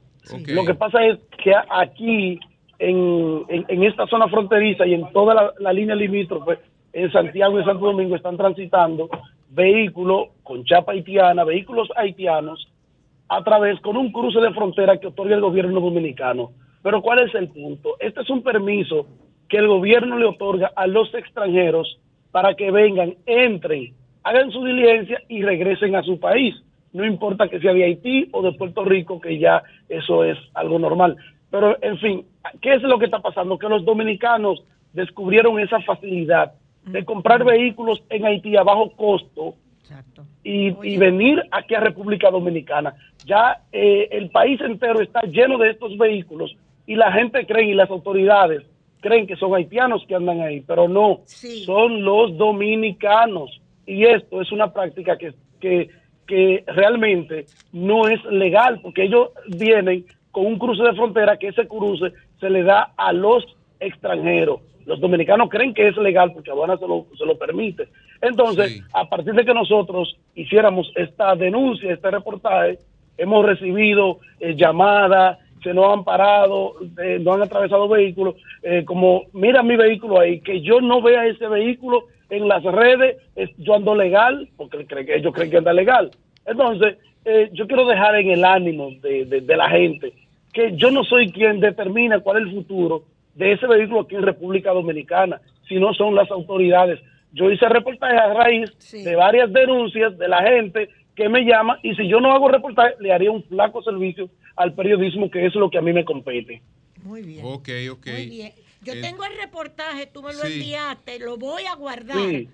Lo 0.48 0.64
que 0.64 0.74
pasa 0.74 1.04
es 1.04 1.18
que 1.42 1.52
aquí, 1.68 2.38
en, 2.78 3.44
en, 3.48 3.82
esta 3.82 4.06
zona 4.06 4.28
fronteriza 4.28 4.86
y 4.86 4.94
en 4.94 5.10
toda 5.12 5.34
la, 5.34 5.52
la 5.58 5.72
línea 5.72 5.96
limítrofe, 5.96 6.58
en 6.92 7.10
Santiago 7.10 7.60
y 7.60 7.64
Santo 7.64 7.86
Domingo 7.86 8.14
están 8.14 8.36
transitando 8.36 9.08
vehículos 9.48 10.28
con 10.42 10.64
chapa 10.64 10.92
haitiana, 10.92 11.44
vehículos 11.44 11.88
haitianos 11.96 12.68
a 13.30 13.44
través 13.44 13.80
con 13.80 13.96
un 13.96 14.10
cruce 14.10 14.40
de 14.40 14.52
frontera 14.52 14.98
que 14.98 15.06
otorga 15.06 15.36
el 15.36 15.40
gobierno 15.40 15.80
dominicano. 15.80 16.50
Pero 16.82 17.00
¿cuál 17.00 17.20
es 17.20 17.34
el 17.36 17.48
punto? 17.48 17.96
Este 18.00 18.22
es 18.22 18.28
un 18.28 18.42
permiso 18.42 19.06
que 19.48 19.58
el 19.58 19.68
gobierno 19.68 20.18
le 20.18 20.26
otorga 20.26 20.72
a 20.74 20.88
los 20.88 21.14
extranjeros 21.14 22.00
para 22.32 22.54
que 22.54 22.72
vengan, 22.72 23.14
entren, 23.26 23.94
hagan 24.24 24.50
su 24.50 24.64
diligencia 24.64 25.22
y 25.28 25.42
regresen 25.42 25.94
a 25.94 26.02
su 26.02 26.18
país. 26.18 26.56
No 26.92 27.04
importa 27.04 27.48
que 27.48 27.60
sea 27.60 27.72
de 27.72 27.84
Haití 27.84 28.28
o 28.32 28.42
de 28.42 28.52
Puerto 28.52 28.84
Rico, 28.84 29.20
que 29.20 29.38
ya 29.38 29.62
eso 29.88 30.24
es 30.24 30.36
algo 30.54 30.80
normal. 30.80 31.16
Pero, 31.52 31.76
en 31.82 31.98
fin, 31.98 32.24
¿qué 32.60 32.74
es 32.74 32.82
lo 32.82 32.98
que 32.98 33.04
está 33.04 33.20
pasando? 33.20 33.58
Que 33.58 33.68
los 33.68 33.84
dominicanos 33.84 34.64
descubrieron 34.92 35.60
esa 35.60 35.80
facilidad 35.82 36.54
de 36.84 37.04
comprar 37.04 37.44
vehículos 37.44 38.02
en 38.10 38.24
Haití 38.26 38.56
a 38.56 38.64
bajo 38.64 38.90
costo 38.96 39.54
y, 40.42 40.96
venir 40.96 41.42
aquí 41.50 41.74
a 41.74 41.80
República 41.80 42.30
Dominicana. 42.30 42.94
Ya 43.24 43.62
eh, 43.72 44.08
el 44.10 44.30
país 44.30 44.60
entero 44.60 45.00
está 45.00 45.20
lleno 45.22 45.58
de 45.58 45.70
estos 45.70 45.96
vehículos 45.98 46.56
y 46.86 46.96
la 46.96 47.12
gente 47.12 47.46
cree 47.46 47.70
y 47.70 47.74
las 47.74 47.90
autoridades 47.90 48.62
creen 49.00 49.26
que 49.26 49.36
son 49.36 49.54
haitianos 49.54 50.04
que 50.06 50.14
andan 50.14 50.40
ahí, 50.40 50.60
pero 50.60 50.88
no, 50.88 51.20
son 51.64 52.04
los 52.04 52.36
dominicanos. 52.36 53.60
Y 53.86 54.04
esto 54.04 54.40
es 54.40 54.52
una 54.52 54.72
práctica 54.72 55.16
que, 55.16 55.34
que, 55.58 55.88
que 56.26 56.64
realmente 56.66 57.46
no 57.72 58.08
es 58.08 58.22
legal, 58.26 58.80
porque 58.82 59.04
ellos 59.04 59.30
vienen 59.48 60.04
con 60.30 60.46
un 60.46 60.58
cruce 60.58 60.82
de 60.82 60.94
frontera 60.94 61.38
que 61.38 61.48
ese 61.48 61.66
cruce 61.66 62.12
se 62.38 62.50
le 62.50 62.62
da 62.62 62.92
a 62.96 63.12
los 63.12 63.44
extranjeros. 63.80 64.60
Los 64.86 65.00
dominicanos 65.00 65.48
creen 65.48 65.74
que 65.74 65.88
es 65.88 65.96
legal 65.96 66.32
porque 66.32 66.50
aduana 66.50 66.76
se 66.76 66.86
lo, 66.86 67.06
se 67.16 67.24
lo 67.24 67.38
permite. 67.38 67.88
Entonces, 68.20 68.82
a 68.92 69.08
partir 69.08 69.34
de 69.34 69.44
que 69.44 69.54
nosotros 69.54 70.16
hiciéramos 70.34 70.92
esta 70.96 71.34
denuncia, 71.34 71.92
este 71.92 72.10
reportaje, 72.10 72.78
hemos 73.16 73.44
recibido 73.44 74.18
eh, 74.40 74.54
llamadas, 74.56 75.38
se 75.62 75.74
nos 75.74 75.92
han 75.92 76.04
parado, 76.04 76.74
eh, 77.02 77.18
nos 77.20 77.36
han 77.36 77.42
atravesado 77.42 77.88
vehículos, 77.88 78.36
eh, 78.62 78.84
como 78.84 79.24
mira 79.32 79.62
mi 79.62 79.76
vehículo 79.76 80.20
ahí, 80.20 80.40
que 80.40 80.60
yo 80.62 80.80
no 80.80 81.02
vea 81.02 81.26
ese 81.26 81.46
vehículo 81.46 82.04
en 82.30 82.48
las 82.48 82.62
redes, 82.62 83.16
yo 83.58 83.74
ando 83.74 83.94
legal, 83.94 84.48
porque 84.56 84.86
ellos 85.08 85.34
creen 85.34 85.50
que 85.50 85.56
anda 85.56 85.72
legal. 85.72 86.10
Entonces, 86.46 86.96
yo 87.52 87.66
quiero 87.66 87.86
dejar 87.86 88.14
en 88.14 88.30
el 88.30 88.44
ánimo 88.44 88.90
de, 89.02 89.24
de 89.24 89.56
la 89.56 89.68
gente 89.68 90.12
que 90.52 90.76
yo 90.76 90.90
no 90.90 91.04
soy 91.04 91.30
quien 91.30 91.60
determina 91.60 92.20
cuál 92.20 92.38
es 92.38 92.48
el 92.48 92.54
futuro 92.54 93.04
de 93.40 93.52
ese 93.52 93.66
vehículo 93.66 94.02
aquí 94.02 94.14
en 94.14 94.22
República 94.22 94.70
Dominicana, 94.70 95.40
sino 95.66 95.92
son 95.94 96.14
las 96.14 96.30
autoridades 96.30 97.00
yo 97.32 97.50
hice 97.50 97.68
reportaje 97.68 98.16
a 98.16 98.34
raíz 98.34 98.70
de 98.92 99.14
varias 99.14 99.52
denuncias 99.52 100.16
de 100.18 100.28
la 100.28 100.42
gente 100.42 100.88
que 101.14 101.28
me 101.28 101.44
llama 101.44 101.78
y 101.82 101.94
si 101.94 102.08
yo 102.08 102.20
no 102.20 102.32
hago 102.32 102.48
reportaje 102.48 102.94
le 103.00 103.12
haría 103.12 103.30
un 103.30 103.44
flaco 103.44 103.82
servicio 103.82 104.30
al 104.56 104.74
periodismo 104.74 105.30
que 105.30 105.46
es 105.46 105.54
lo 105.54 105.70
que 105.70 105.78
a 105.78 105.82
mí 105.82 105.92
me 105.92 106.04
compete. 106.04 106.62
Muy 107.02 107.22
bien. 107.22 107.44
Ok, 107.44 107.68
ok. 107.92 108.06
Muy 108.06 108.26
bien. 108.28 108.52
Yo 108.82 108.94
eh, 108.94 109.00
tengo 109.00 109.24
el 109.24 109.36
reportaje, 109.36 110.06
tú 110.06 110.22
me 110.22 110.32
lo 110.32 110.42
enviaste, 110.42 111.18
lo 111.18 111.36
voy 111.36 111.64
a 111.64 111.74
guardar 111.74 112.46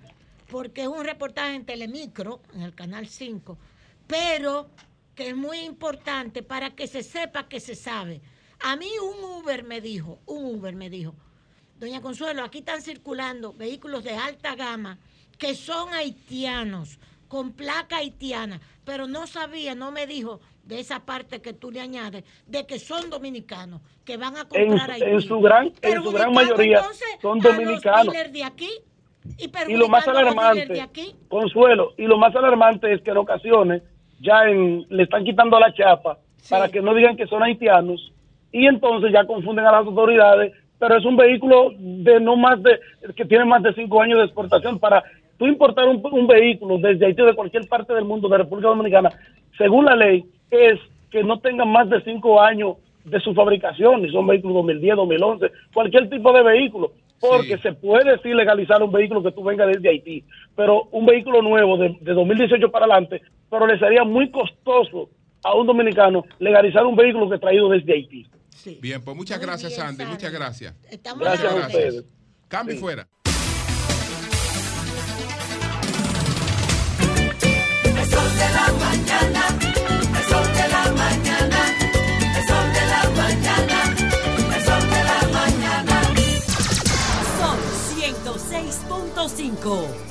porque 0.49 0.81
es 0.81 0.87
un 0.87 1.03
reportaje 1.03 1.55
en 1.55 1.65
Telemicro, 1.65 2.39
en 2.55 2.61
el 2.61 2.73
canal 2.73 3.07
5, 3.07 3.57
pero 4.05 4.67
que 5.15 5.29
es 5.29 5.35
muy 5.35 5.59
importante 5.59 6.43
para 6.43 6.69
que 6.69 6.87
se 6.87 7.03
sepa 7.03 7.49
que 7.49 7.59
se 7.59 7.75
sabe. 7.75 8.21
A 8.61 8.75
mí 8.75 8.89
un 9.01 9.23
Uber 9.23 9.63
me 9.63 9.81
dijo, 9.81 10.19
un 10.25 10.57
Uber 10.57 10.75
me 10.75 10.89
dijo, 10.89 11.13
Doña 11.79 12.01
Consuelo, 12.01 12.43
aquí 12.43 12.59
están 12.59 12.81
circulando 12.81 13.53
vehículos 13.53 14.03
de 14.03 14.15
alta 14.15 14.55
gama 14.55 14.97
que 15.37 15.53
son 15.53 15.93
haitianos, 15.93 16.99
con 17.27 17.51
placa 17.53 17.97
haitiana, 17.97 18.59
pero 18.85 19.07
no 19.07 19.27
sabía, 19.27 19.75
no 19.75 19.91
me 19.91 20.07
dijo 20.07 20.39
de 20.63 20.79
esa 20.79 21.05
parte 21.05 21.41
que 21.41 21.53
tú 21.53 21.71
le 21.71 21.79
añades, 21.79 22.23
de 22.47 22.65
que 22.65 22.79
son 22.79 23.09
dominicanos, 23.09 23.81
que 24.03 24.17
van 24.17 24.37
a 24.37 24.45
comprar 24.45 24.91
en, 24.91 25.09
En 25.09 25.21
su 25.21 25.39
gran, 25.39 25.71
en 25.81 26.03
su 26.03 26.11
gran 26.11 26.33
mayoría 26.33 26.83
son 27.21 27.39
dominicanos. 27.39 28.13
de 28.31 28.43
aquí, 28.43 28.69
y, 29.37 29.75
lo 29.75 29.89
más 29.89 30.07
alarmante, 30.07 30.87
Consuelo, 31.27 31.93
y 31.97 32.03
lo 32.03 32.17
más 32.17 32.35
alarmante 32.35 32.91
es 32.93 33.01
que 33.01 33.11
en 33.11 33.17
ocasiones 33.17 33.83
ya 34.19 34.43
le 34.45 35.03
están 35.03 35.23
quitando 35.23 35.59
la 35.59 35.73
chapa 35.73 36.17
para 36.49 36.69
que 36.69 36.81
no 36.81 36.95
digan 36.95 37.17
que 37.17 37.27
son 37.27 37.43
haitianos 37.43 38.13
y 38.51 38.65
entonces 38.65 39.11
ya 39.11 39.25
confunden 39.25 39.65
a 39.65 39.71
las 39.71 39.85
autoridades 39.85 40.53
pero 40.79 40.97
es 40.97 41.05
un 41.05 41.15
vehículo 41.15 41.71
de 41.77 42.19
no 42.19 42.35
más 42.35 42.61
de, 42.61 42.79
que 43.15 43.25
tiene 43.25 43.45
más 43.45 43.63
de 43.63 43.73
cinco 43.73 44.01
años 44.01 44.19
de 44.19 44.25
exportación. 44.25 44.79
Para 44.79 45.03
tú 45.37 45.47
importar 45.47 45.87
un, 45.87 46.27
vehículo 46.27 46.77
desde 46.77 47.05
Haití 47.05 47.21
o 47.21 47.25
de 47.25 47.35
cualquier 47.35 47.67
parte 47.67 47.93
del 47.93 48.05
mundo, 48.05 48.29
de 48.29 48.37
República 48.37 48.69
Dominicana, 48.69 49.09
según 49.57 49.85
la 49.85 49.95
ley, 49.95 50.23
es 50.51 50.79
que 51.09 51.23
no 51.23 51.39
tenga 51.39 51.65
más 51.65 51.89
de 51.89 52.01
cinco 52.03 52.41
años 52.41 52.77
de 53.05 53.19
su 53.21 53.33
fabricación, 53.33 54.01
si 54.01 54.09
son 54.09 54.27
vehículos 54.27 54.55
2010, 54.55 54.95
2011, 54.97 55.51
cualquier 55.73 56.09
tipo 56.09 56.33
de 56.33 56.43
vehículo, 56.43 56.91
porque 57.19 57.57
se 57.59 57.71
puede 57.71 58.19
sí 58.19 58.33
legalizar 58.33 58.83
un 58.83 58.91
vehículo 58.91 59.23
que 59.23 59.31
tú 59.31 59.43
vengas 59.43 59.67
desde 59.67 59.89
Haití, 59.89 60.23
pero 60.55 60.83
un 60.91 61.05
vehículo 61.05 61.41
nuevo 61.41 61.77
de, 61.77 61.95
2018 62.01 62.69
para 62.69 62.85
adelante, 62.85 63.21
pero 63.49 63.65
le 63.65 63.79
sería 63.79 64.03
muy 64.03 64.29
costoso 64.29 65.09
a 65.43 65.55
un 65.55 65.65
dominicano 65.65 66.25
legalizar 66.39 66.85
un 66.85 66.97
vehículo 66.97 67.29
que 67.29 67.39
traído 67.39 67.69
desde 67.69 67.93
Haití. 67.93 68.25
Bien, 68.81 69.01
pues 69.01 69.15
muchas 69.15 69.39
gracias, 69.39 69.75
Sandy. 69.75 70.05
Muchas 70.05 70.31
gracias. 70.31 70.73
gracias 71.19 71.53
a 71.53 71.55
ustedes. 71.55 72.03
Cambio 72.47 72.79
fuera. 72.79 73.07
de 78.37 78.47
la 78.53 78.71
mañana, 78.73 79.41
el 80.17 80.23
sol 80.29 80.47
de 80.53 80.67
la 80.67 80.91
mañana, 80.91 81.59
el 82.37 82.43
sol 82.47 82.73
de 82.73 82.83
la 82.93 83.03
mañana, 83.21 83.77
el 84.55 84.61
sol 84.63 84.83
de 84.93 85.01
la 85.09 85.19
mañana. 85.33 85.95
Son 87.39 87.57
106.5. 87.97 90.06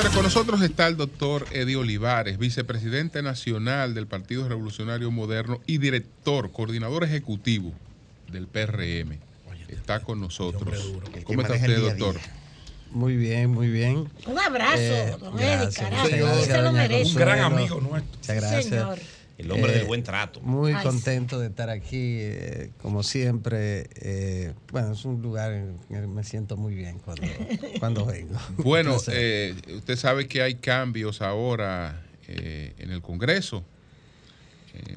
Señores, 0.00 0.16
con 0.16 0.24
nosotros 0.24 0.62
está 0.62 0.86
el 0.86 0.96
doctor 0.96 1.44
Eddie 1.50 1.76
Olivares, 1.76 2.38
vicepresidente 2.38 3.20
nacional 3.20 3.92
del 3.92 4.06
Partido 4.06 4.48
Revolucionario 4.48 5.10
Moderno 5.10 5.60
y 5.66 5.76
director, 5.76 6.52
coordinador 6.52 7.04
ejecutivo 7.04 7.70
del 8.32 8.46
PRM. 8.46 9.18
Está 9.68 10.00
con 10.00 10.18
nosotros. 10.18 10.94
¿Cómo 11.24 11.42
está 11.42 11.52
usted, 11.52 11.80
doctor? 11.80 12.16
Muy 12.92 13.16
bien, 13.16 13.50
muy 13.50 13.68
bien. 13.68 14.08
Un 14.24 14.38
abrazo, 14.38 14.78
eh, 14.80 15.16
don 15.20 15.38
Eddie, 15.38 15.70
carajo. 15.70 16.08
Se 16.46 16.62
lo 16.62 16.72
merece. 16.72 17.10
Un 17.10 17.16
gran 17.16 17.40
amigo 17.40 17.80
nuestro. 17.82 18.16
Muchas 18.20 18.36
gracias. 18.36 18.64
Señor. 18.64 18.98
El 19.40 19.50
hombre 19.50 19.72
del 19.72 19.82
eh, 19.82 19.86
buen 19.86 20.02
trato. 20.02 20.40
Muy 20.40 20.72
contento 20.74 21.40
de 21.40 21.48
estar 21.48 21.70
aquí, 21.70 22.18
eh, 22.20 22.72
como 22.82 23.02
siempre. 23.02 23.88
Eh, 23.96 24.52
bueno, 24.70 24.92
es 24.92 25.04
un 25.04 25.22
lugar 25.22 25.52
en 25.52 25.78
el 25.88 26.00
que 26.02 26.06
me 26.06 26.24
siento 26.24 26.56
muy 26.56 26.74
bien 26.74 26.98
cuando, 26.98 27.22
cuando 27.80 28.06
vengo. 28.06 28.38
Bueno, 28.58 28.96
usted 28.96 29.96
sabe 29.96 30.28
que 30.28 30.42
hay 30.42 30.56
cambios 30.56 31.22
ahora 31.22 32.02
en 32.28 32.92
el 32.92 33.02
Congreso. 33.02 33.64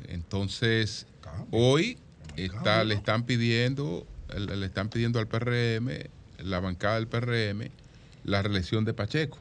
entonces, 0.09 1.07
hoy 1.49 1.97
está, 2.35 2.83
le 2.83 2.93
están 2.93 3.25
pidiendo, 3.25 4.05
le 4.37 4.65
están 4.65 4.89
pidiendo 4.89 5.19
al 5.19 5.27
PRM, 5.27 5.89
la 6.39 6.59
bancada 6.59 6.95
del 6.95 7.07
PRM, 7.07 7.69
la 8.23 8.41
reelección 8.41 8.85
de 8.85 8.93
Pacheco. 8.93 9.39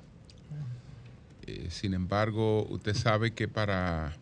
Eh, 1.47 1.69
sin 1.71 1.95
embargo, 1.95 2.65
usted 2.71 2.95
sabe 2.95 3.33
que 3.33 3.49
para 3.49 4.17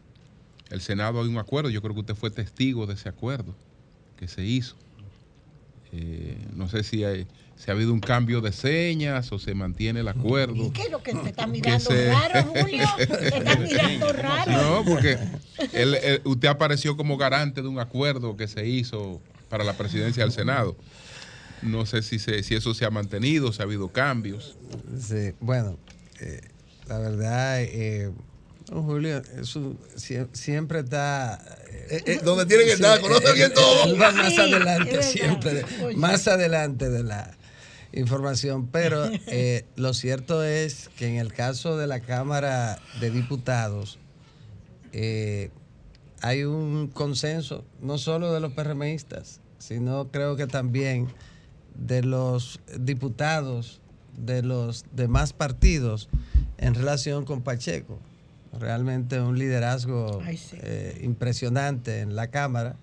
el 0.71 0.81
Senado 0.81 1.21
hay 1.21 1.29
un 1.29 1.39
acuerdo, 1.39 1.71
yo 1.71 1.83
creo 1.83 1.95
que 1.95 2.01
usted 2.01 2.15
fue 2.15 2.31
testigo 2.31 2.87
de 2.87 2.95
ese 2.95 3.09
acuerdo 3.09 3.55
que 4.17 4.29
se 4.29 4.45
hizo. 4.45 4.77
Eh, 5.93 6.37
no 6.55 6.69
sé 6.69 6.85
si, 6.85 7.03
hay, 7.03 7.27
ha 7.67 7.73
habido 7.73 7.93
un 7.93 8.01
cambio 8.01 8.41
de 8.41 8.53
señas 8.53 9.33
o 9.33 9.39
se 9.39 9.55
mantiene 9.55 10.01
el 10.01 10.09
acuerdo. 10.09 10.73
qué 10.73 10.83
es 10.83 10.91
lo 10.91 11.03
que 11.03 11.13
te 11.13 11.31
está 11.31 11.47
mirando 11.47 11.91
raro, 11.91 12.45
Julio? 12.45 12.87
¿Te 12.97 13.39
está 13.39 13.57
mirando 13.57 14.13
raro? 14.13 14.53
No, 14.53 14.85
porque 14.85 15.19
usted 16.25 16.49
apareció 16.49 16.97
como 16.97 17.17
garante 17.17 17.63
de 17.63 17.69
un 17.69 17.81
acuerdo 17.81 18.37
que 18.37 18.47
se 18.47 18.67
hizo 18.67 19.21
para 19.49 19.65
la 19.65 19.77
presidencia 19.77 20.23
del 20.23 20.33
Senado. 20.33 20.77
No 21.63 21.85
sé 21.85 22.03
si, 22.03 22.19
si 22.19 22.55
eso 22.55 22.73
se 22.73 22.85
ha 22.85 22.91
mantenido, 22.91 23.53
si 23.53 23.61
ha 23.61 23.65
habido 23.65 23.89
cambios. 23.89 24.57
Sí, 24.99 25.33
bueno, 25.41 25.77
eh, 26.21 26.41
la 26.87 26.99
verdad, 26.99 27.63
eh, 27.63 28.11
Julio, 28.71 29.23
eso 29.41 29.77
siempre 30.33 30.81
está... 30.81 31.45
Eh, 31.91 32.03
eh, 32.07 32.21
donde 32.23 32.47
tiene 32.47 32.65
que 32.65 32.73
estar, 32.73 33.01
conoce 33.01 33.33
bien 33.33 33.53
todo. 33.53 33.97
más 33.97 34.39
adelante, 34.39 35.03
siempre, 35.03 35.65
más 35.97 36.29
adelante 36.29 36.89
de 36.89 37.03
la 37.03 37.37
información, 37.93 38.69
pero 38.69 39.11
lo 39.77 39.95
cierto 39.95 40.45
es 40.45 40.89
que 40.97 41.09
en 41.09 41.17
el 41.17 41.33
caso 41.33 41.77
de 41.77 41.87
la 41.87 42.01
Cámara 42.01 42.79
de 43.01 43.11
Diputados, 43.11 43.99
hay 44.93 46.45
un 46.45 46.89
consenso, 46.89 47.65
no 47.81 47.99
solo 47.99 48.33
de 48.33 48.41
los 48.41 48.53
PRMistas, 48.53 49.41
sino 49.59 50.11
creo 50.11 50.37
que 50.37 50.47
también 50.47 51.09
de 51.75 52.03
los 52.03 52.61
diputados 52.79 53.81
de 54.17 54.43
los 54.43 54.85
demás 54.93 55.33
partidos 55.33 56.09
en 56.59 56.75
relación 56.75 57.25
con 57.25 57.43
Pacheco. 57.43 57.99
Realmente 58.59 59.21
un 59.21 59.39
liderazgo 59.39 60.21
eh, 60.27 61.01
impresionante 61.03 62.01
en 62.01 62.17
la 62.17 62.29
Cámara, 62.29 62.77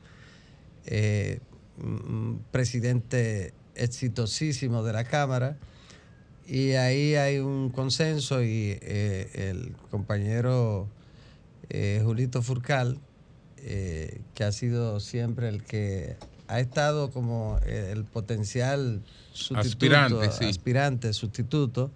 eh, 0.85 1.39
un 1.77 2.41
presidente 2.52 3.53
exitosísimo 3.76 4.84
de 4.84 4.94
la 4.94 5.03
Cámara, 5.03 5.57
y 6.48 6.72
ahí 6.72 7.15
hay 7.15 7.39
un 7.39 7.69
consenso 7.69 8.41
y 8.41 8.77
eh, 8.81 9.49
el 9.49 9.76
compañero 9.91 10.88
Julito 12.02 12.41
Furcal, 12.41 12.98
que 13.57 14.44
ha 14.44 14.52
sido 14.53 15.02
siempre 15.02 15.49
el 15.49 15.64
que 15.64 16.15
ha 16.48 16.60
estado 16.60 17.11
como 17.11 17.60
eh, 17.65 17.91
el 17.91 18.06
potencial 18.06 19.02
aspirante, 19.56 21.14
sustituto, 21.14 21.91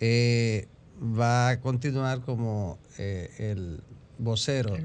eh, 0.00 0.66
va 1.00 1.50
a 1.50 1.60
continuar 1.60 2.20
como 2.20 2.78
eh, 2.98 3.30
el 3.38 3.82
vocero, 4.18 4.76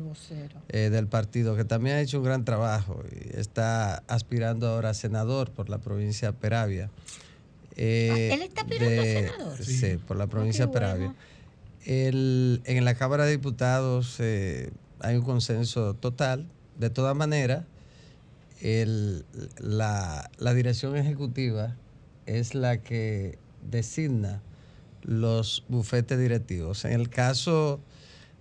del 0.70 1.08
partido, 1.08 1.58
que 1.58 1.66
también 1.66 1.98
ha 1.98 2.02
hecho 2.02 2.20
un 2.20 2.24
gran 2.24 2.46
trabajo 2.46 3.04
y 3.12 3.38
está 3.38 3.98
aspirando 4.08 4.68
ahora 4.68 4.92
a 4.92 4.94
senador 4.94 5.52
por 5.52 5.70
la 5.70 5.80
provincia 5.80 6.32
de 6.32 6.38
Peravia. 6.38 6.90
Ah, 7.72 7.76
¿Él 7.76 8.42
está 8.44 8.62
aspirando 8.62 9.02
a 9.02 9.04
senador? 9.04 9.64
Sí, 9.64 9.98
por 10.08 10.16
la 10.16 10.28
provincia 10.28 10.68
de 10.68 10.72
Peravia. 10.72 11.16
en 11.86 12.86
la 12.86 12.96
Cámara 12.96 13.26
de 13.26 13.32
Diputados 13.32 14.22
hay 14.22 15.16
un 15.16 15.24
consenso 15.24 15.96
total. 15.96 16.48
De 16.78 16.90
todas 16.90 17.16
maneras, 17.16 17.66
el, 18.62 19.26
la, 19.60 20.30
dirección 20.54 20.96
ejecutiva 20.96 21.76
es 22.26 22.56
la 22.56 22.78
que 22.78 23.38
designa 23.70 24.42
los 25.06 25.64
bufetes 25.70 26.18
directivos. 26.20 26.86
En 26.86 26.94
el 26.94 27.10
caso 27.10 27.80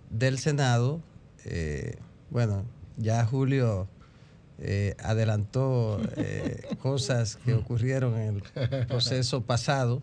del 0.09 0.39
Senado, 0.39 1.01
eh, 1.45 1.97
bueno, 2.29 2.65
ya 2.97 3.25
Julio 3.25 3.87
eh, 4.59 4.95
adelantó 5.03 6.01
eh, 6.17 6.61
cosas 6.81 7.37
que 7.37 7.53
ocurrieron 7.53 8.17
en 8.17 8.41
el 8.55 8.87
proceso 8.87 9.41
pasado 9.41 10.01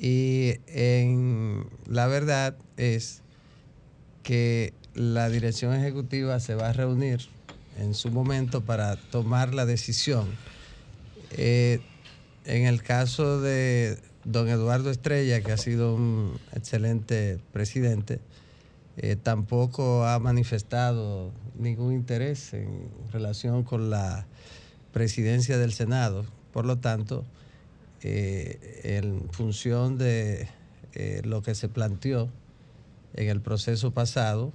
y 0.00 0.54
en, 0.66 1.66
la 1.86 2.06
verdad 2.06 2.56
es 2.76 3.22
que 4.22 4.72
la 4.94 5.28
dirección 5.28 5.74
ejecutiva 5.74 6.40
se 6.40 6.54
va 6.54 6.68
a 6.68 6.72
reunir 6.72 7.20
en 7.78 7.94
su 7.94 8.10
momento 8.10 8.60
para 8.62 8.96
tomar 8.96 9.54
la 9.54 9.66
decisión. 9.66 10.26
En 11.36 12.66
el 12.66 12.82
caso 12.82 13.40
de 13.40 13.98
don 14.30 14.48
Eduardo 14.48 14.90
Estrella, 14.90 15.40
que 15.40 15.52
ha 15.52 15.56
sido 15.56 15.94
un 15.94 16.38
excelente 16.52 17.38
presidente, 17.52 18.20
eh, 18.96 19.16
tampoco 19.16 20.06
ha 20.06 20.18
manifestado 20.18 21.32
ningún 21.58 21.92
interés 21.92 22.52
en 22.54 22.88
relación 23.12 23.62
con 23.62 23.90
la 23.90 24.26
presidencia 24.92 25.58
del 25.58 25.72
Senado. 25.72 26.24
Por 26.52 26.66
lo 26.66 26.78
tanto, 26.78 27.24
eh, 28.02 28.80
en 28.84 29.28
función 29.30 29.98
de 29.98 30.48
lo 31.22 31.40
que 31.42 31.54
se 31.54 31.68
planteó 31.68 32.28
en 33.14 33.28
el 33.28 33.40
proceso 33.40 33.92
pasado, 33.92 34.52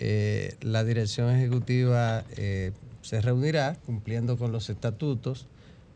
eh, 0.00 0.56
la 0.60 0.84
dirección 0.84 1.30
ejecutiva 1.30 2.24
eh, 2.36 2.72
se 3.02 3.20
reunirá 3.20 3.76
cumpliendo 3.86 4.38
con 4.38 4.52
los 4.52 4.70
estatutos 4.70 5.46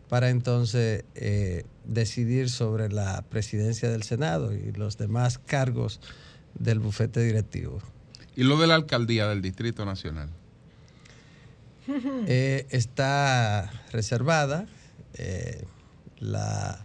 para 0.09 0.31
entonces 0.31 1.05
eh, 1.15 1.65
decidir 1.85 2.51
sobre 2.51 2.89
la 2.89 3.23
presidencia 3.23 3.91
del 3.91 4.03
Senado 4.03 4.53
y 4.55 4.73
los 4.73 4.99
demás 4.99 5.39
cargos 5.39 6.01
del 6.59 6.78
bufete 6.78 7.23
directivo. 7.23 7.81
¿Y 8.37 8.45
lo 8.45 8.59
de 8.59 8.66
la 8.66 8.74
alcaldía 8.74 9.28
del 9.28 9.43
Distrito 9.43 9.85
Nacional? 9.85 10.28
está 12.27 13.70
reservada. 13.93 14.66
la 16.19 16.85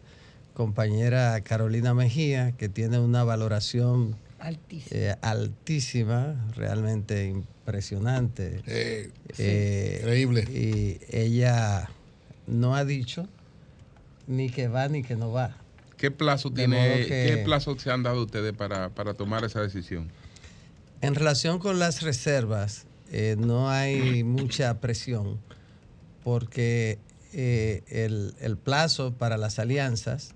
compañera 0.53 1.41
Carolina 1.41 1.93
Mejía, 1.93 2.52
que 2.53 2.69
tiene 2.69 2.99
una 2.99 3.23
valoración 3.23 4.15
Altísima. 4.41 5.18
altísima, 5.22 6.52
realmente 6.56 7.27
impresionante. 7.27 8.61
Eh, 8.65 9.99
increíble. 9.99 10.43
Y 10.52 10.99
ella 11.15 11.89
no 12.52 12.76
ha 12.76 12.86
dicho 12.86 13.28
ni 14.28 14.49
que 14.49 14.68
va 14.68 14.88
ni 14.88 15.02
que 15.03 15.15
no 15.15 15.32
va. 15.32 15.57
¿Qué 15.98 16.11
plazo 16.11 16.52
tiene, 16.52 17.06
qué 17.07 17.41
plazo 17.45 17.78
se 17.78 17.91
han 17.91 18.03
dado 18.03 18.23
ustedes 18.23 18.53
para, 18.53 18.90
tomar 19.15 19.44
esa 19.44 19.61
decisión? 19.61 20.11
En 21.02 21.15
relación 21.15 21.60
con 21.60 21.80
las 21.80 22.02
reservas, 22.02 22.86
eh, 23.11 23.36
no 23.38 23.69
hay 23.69 24.23
mucha 24.23 24.80
presión 24.80 25.40
porque 26.23 26.99
eh, 27.34 27.84
el, 27.88 28.57
plazo 28.57 29.14
para 29.14 29.38
las 29.38 29.60
alianzas 29.60 30.34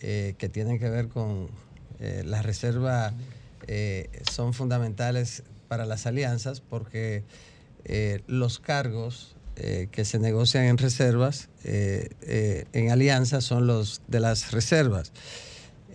que 0.00 0.48
tienen 0.52 0.78
que 0.78 0.88
ver 0.88 1.08
con 1.08 1.48
las 1.98 2.46
reservas 2.46 3.12
son 4.30 4.54
fundamentales 4.54 5.42
para 5.66 5.86
las 5.86 6.06
alianzas 6.06 6.60
porque 6.60 7.24
los 8.28 8.60
cargos 8.60 9.34
que 9.90 10.04
se 10.04 10.18
negocian 10.18 10.64
en 10.64 10.78
reservas, 10.78 11.48
en 11.64 12.90
alianzas, 12.90 13.44
son 13.44 13.66
los 13.66 14.02
de 14.06 14.20
las 14.20 14.52
reservas. 14.52 15.12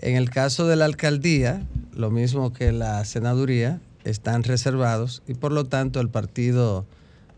En 0.01 0.15
el 0.17 0.29
caso 0.29 0.67
de 0.67 0.75
la 0.75 0.85
alcaldía, 0.85 1.65
lo 1.93 2.11
mismo 2.11 2.51
que 2.51 2.71
la 2.71 3.05
senaduría, 3.05 3.79
están 4.03 4.43
reservados 4.43 5.23
y 5.27 5.33
por 5.33 5.51
lo 5.51 5.65
tanto 5.65 6.01
el 6.01 6.09
partido 6.09 6.85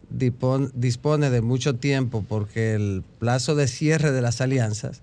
dispone 0.09 1.29
de 1.29 1.41
mucho 1.41 1.75
tiempo 1.75 2.25
porque 2.27 2.73
el 2.73 3.03
plazo 3.19 3.55
de 3.55 3.67
cierre 3.67 4.11
de 4.11 4.21
las 4.21 4.41
alianzas 4.41 5.01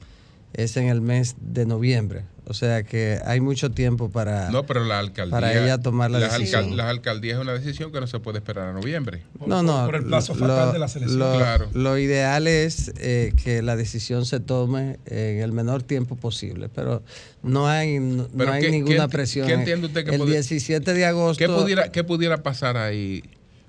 es 0.55 0.77
en 0.77 0.89
el 0.89 1.01
mes 1.01 1.37
de 1.41 1.67
noviembre. 1.67 2.25
O 2.45 2.55
sea 2.55 2.83
que 2.83 3.21
hay 3.25 3.41
mucho 3.41 3.71
tiempo 3.71 4.11
para, 4.11 4.51
no, 4.51 4.67
pero 4.67 4.85
la 4.85 4.99
alcaldía, 4.99 5.31
para 5.31 5.53
ella 5.53 5.79
tomar 5.79 6.11
la 6.11 6.19
decisión. 6.19 6.77
las 6.77 6.87
alcaldías 6.87 7.37
es 7.37 7.41
una 7.41 7.53
decisión 7.53 7.93
que 7.93 8.01
no 8.01 8.09
se 8.09 8.19
puede 8.19 8.39
esperar 8.39 8.69
a 8.69 8.73
noviembre. 8.73 9.23
No, 9.47 9.63
no. 9.63 9.87
Por 9.87 9.97
el 9.97 10.05
plazo 10.05 10.35
fatal 10.35 10.73
de 10.73 10.81
la 10.81 10.89
selección. 10.89 11.21
Lo, 11.21 11.39
claro. 11.39 11.69
lo 11.73 11.97
ideal 11.99 12.49
es 12.49 12.93
eh, 12.99 13.33
que 13.43 13.63
la 13.63 13.77
decisión 13.77 14.27
se 14.27 14.41
tome 14.41 14.99
en 15.07 15.39
el 15.39 15.53
menor 15.53 15.85
tiempo 15.85 16.17
posible, 16.17 16.69
pero 16.69 17.05
no 17.45 17.69
hay, 17.69 18.01
no, 18.01 18.29
hay 18.51 18.71
ninguna 18.73 19.07
presión. 19.07 19.47
¿Qué 19.47 19.55
entiende 19.55 19.87
usted 19.87 20.05
que 20.05 20.17
El 20.17 20.27
17 20.27 20.95
de 20.95 21.07
agosto. 21.07 21.39
¿qué 21.39 21.49
pudiera, 21.49 21.93
¿Qué 21.93 22.03
pudiera 22.03 22.43
pasar 22.43 22.77
ahí? 22.77 23.23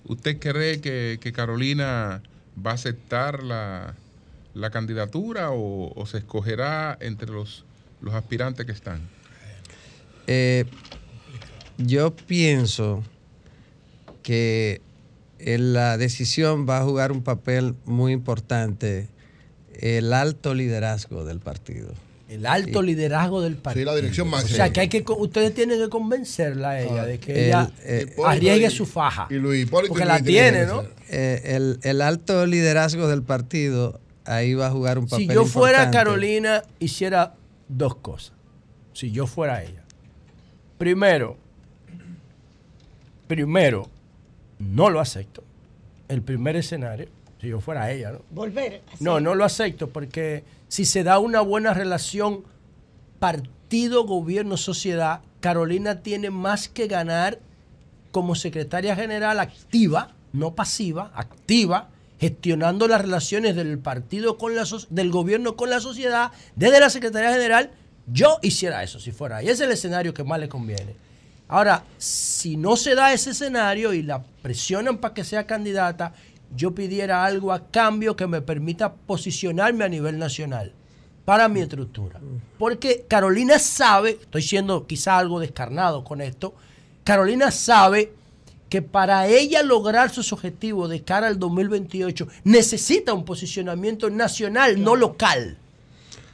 ¿Usted 0.06 0.40
cree 0.40 0.82
que, 0.82 1.20
que 1.22 1.32
Carolina 1.32 2.24
va 2.66 2.72
a 2.72 2.74
aceptar 2.74 3.44
la, 3.44 3.96
la 4.54 4.70
candidatura 4.70 5.52
o, 5.52 5.94
o 5.96 6.06
se 6.06 6.20
escogerá 6.20 6.98
entre 7.02 7.32
los 7.32 7.66
los 8.04 8.14
aspirantes 8.14 8.66
que 8.66 8.72
están? 8.72 9.02
Eh, 10.28 10.66
yo 11.78 12.16
pienso 12.16 13.04
que 14.22 14.82
en 15.40 15.74
la 15.74 15.98
decisión 15.98 16.68
va 16.70 16.80
a 16.80 16.84
jugar 16.84 17.12
un 17.12 17.24
papel 17.24 17.76
muy 17.86 18.12
importante 18.12 19.08
el 19.80 20.14
alto 20.14 20.54
liderazgo 20.54 21.26
del 21.26 21.40
partido. 21.40 21.94
El 22.30 22.46
alto 22.46 22.82
liderazgo 22.82 23.42
del 23.42 23.58
partido. 23.58 23.84
Sí, 23.84 23.86
la 23.86 23.96
dirección 23.96 24.28
máxima. 24.28 24.54
O 24.54 24.56
sea, 24.56 24.74
que, 24.74 24.80
hay 24.82 24.90
que 24.90 25.04
ustedes 25.08 25.54
tienen 25.54 25.80
que 25.80 25.90
convencerla 25.90 26.72
a 26.72 26.82
ella 26.82 27.06
de 27.06 27.20
que 27.20 27.48
ella 27.48 27.72
eh, 27.84 28.16
arriesgue 28.26 28.70
su 28.70 28.86
faja. 28.86 29.28
Y 29.30 29.36
Luis, 29.36 29.68
porque 29.70 30.06
la 30.06 30.22
tiene, 30.22 30.66
¿no? 30.66 30.84
Eh, 31.10 31.42
el, 31.46 31.80
el, 31.84 32.02
alto 32.02 32.46
liderazgo 32.48 33.08
del 33.08 33.22
partido 33.22 34.00
ahí 34.26 34.54
va 34.54 34.68
a 34.68 34.72
jugar 34.72 34.98
un 34.98 35.08
papel 35.08 35.28
Si 35.28 35.34
yo 35.34 35.46
fuera 35.46 35.92
Carolina, 35.92 36.64
hiciera 36.80 37.36
dos 37.68 37.96
cosas. 37.96 38.34
Si 38.94 39.12
yo 39.12 39.28
fuera 39.28 39.64
ella. 39.64 39.84
Primero, 40.78 41.38
primero, 43.28 43.90
no 44.60 44.90
lo 44.90 45.00
acepto. 45.00 45.44
El 46.08 46.22
primer 46.22 46.56
escenario, 46.56 47.08
si 47.40 47.48
yo 47.48 47.60
fuera 47.60 47.90
ella, 47.92 48.12
¿no? 48.12 48.20
Volver. 48.30 48.82
No, 49.00 49.20
no 49.20 49.36
lo 49.36 49.46
acepto 49.46 49.90
porque 49.90 50.44
si 50.68 50.86
se 50.86 51.04
da 51.04 51.20
una 51.20 51.42
buena 51.42 51.74
relación 51.74 52.44
partido, 53.20 54.06
gobierno, 54.06 54.58
sociedad, 54.58 55.22
Carolina 55.40 56.02
tiene 56.02 56.30
más 56.30 56.68
que 56.68 56.88
ganar 56.88 57.40
como 58.12 58.36
secretaria 58.36 58.96
general 58.96 59.40
activa, 59.40 60.12
no 60.34 60.54
pasiva, 60.54 61.12
activa, 61.16 61.90
gestionando 62.24 62.88
las 62.88 63.02
relaciones 63.02 63.54
del 63.54 63.80
partido 63.80 64.38
con 64.38 64.56
la 64.56 64.66
del 64.90 65.12
gobierno 65.12 65.58
con 65.58 65.70
la 65.70 65.82
sociedad, 65.82 66.32
desde 66.56 66.80
la 66.80 66.90
Secretaría 66.90 67.34
General, 67.34 67.72
yo 68.08 68.40
hiciera 68.42 68.82
eso 68.82 68.98
si 68.98 69.12
fuera. 69.12 69.44
Y 69.44 69.48
ese 69.48 69.56
es 69.56 69.60
el 69.68 69.72
escenario 69.72 70.14
que 70.14 70.24
más 70.24 70.40
le 70.40 70.48
conviene. 70.48 70.96
Ahora, 71.50 71.84
si 71.98 72.56
no 72.56 72.78
se 72.78 72.96
da 72.96 73.12
ese 73.12 73.32
escenario 73.32 73.92
y 73.92 74.04
la 74.04 74.24
presionan 74.42 75.00
para 75.00 75.14
que 75.14 75.26
sea 75.26 75.46
candidata, 75.46 76.14
yo 76.56 76.74
pidiera 76.74 77.26
algo 77.26 77.52
a 77.52 77.68
cambio 77.68 78.16
que 78.16 78.26
me 78.26 78.42
permita 78.42 78.94
posicionarme 78.94 79.84
a 79.84 79.90
nivel 79.90 80.18
nacional 80.18 80.72
para 81.26 81.50
mi 81.50 81.60
estructura. 81.60 82.22
Porque 82.58 83.04
Carolina 83.06 83.60
sabe, 83.60 84.12
estoy 84.22 84.44
siendo 84.44 84.88
quizá 84.88 85.18
algo 85.18 85.42
descarnado 85.42 86.06
con 86.06 86.22
esto, 86.22 86.54
Carolina 87.04 87.52
sabe 87.52 88.14
que 88.74 88.82
para 88.82 89.28
ella 89.28 89.62
lograr 89.62 90.12
sus 90.12 90.34
objetivos 90.34 90.90
de 90.90 91.04
cara 91.04 91.28
al 91.28 91.38
2028 91.38 92.28
necesita 92.44 93.14
un 93.14 93.24
posicionamiento 93.24 94.10
nacional, 94.10 94.82
no 94.82 94.96
local. 94.96 95.60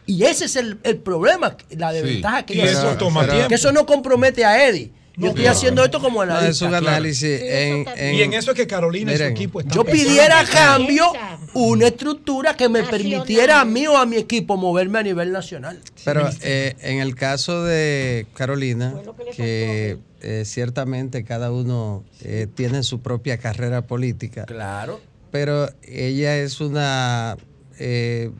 Y 0.05 0.23
ese 0.23 0.45
es 0.45 0.55
el, 0.55 0.77
problema, 1.03 1.57
la 1.71 1.91
desventaja 1.91 2.45
que 2.45 2.53
ella 2.53 2.71
eso 2.71 2.95
toma 2.95 3.27
Que 3.49 3.55
eso 3.55 3.73
no 3.73 3.85
compromete 3.85 4.45
a 4.45 4.69
Eddie. 4.69 4.89
Yo 5.17 5.27
estoy 5.27 5.47
haciendo 5.47 5.83
esto 5.83 5.99
como 5.99 6.21
análisis. 6.21 6.61
No, 6.61 6.77
análisis. 6.77 7.41
y 7.41 8.21
en 8.21 8.33
eso 8.33 8.51
es 8.51 8.55
que 8.55 8.67
Carolina 8.67 9.13
y 9.13 9.17
su 9.17 9.23
equipo 9.23 9.59
están 9.59 9.75
Yo 9.75 9.83
pidiera 9.83 10.39
a 10.39 10.45
cambio 10.45 11.11
una 11.55 11.87
estructura 11.87 12.55
que 12.55 12.69
me 12.69 12.83
permitiera 12.83 13.59
a 13.59 13.65
mí 13.65 13.85
o 13.85 13.97
a 13.97 14.05
mi 14.05 14.15
equipo 14.15 14.55
moverme 14.55 14.99
a 14.99 15.03
nivel 15.03 15.33
nacional. 15.33 15.77
Pero 16.05 16.29
eh, 16.41 16.77
en 16.83 16.99
el 16.99 17.15
caso 17.15 17.65
de 17.65 18.27
Carolina, 18.33 18.95
que 19.35 19.97
eh, 20.21 20.43
ciertamente 20.45 21.23
cada 21.23 21.51
uno 21.51 22.03
eh, 22.21 22.47
tiene 22.53 22.83
su 22.83 23.01
propia 23.01 23.37
carrera 23.37 23.87
política. 23.87 24.45
Claro. 24.45 24.99
Pero 25.31 25.69
ella 25.83 26.37
es 26.37 26.59
una 26.59 27.37
eh, 27.77 28.31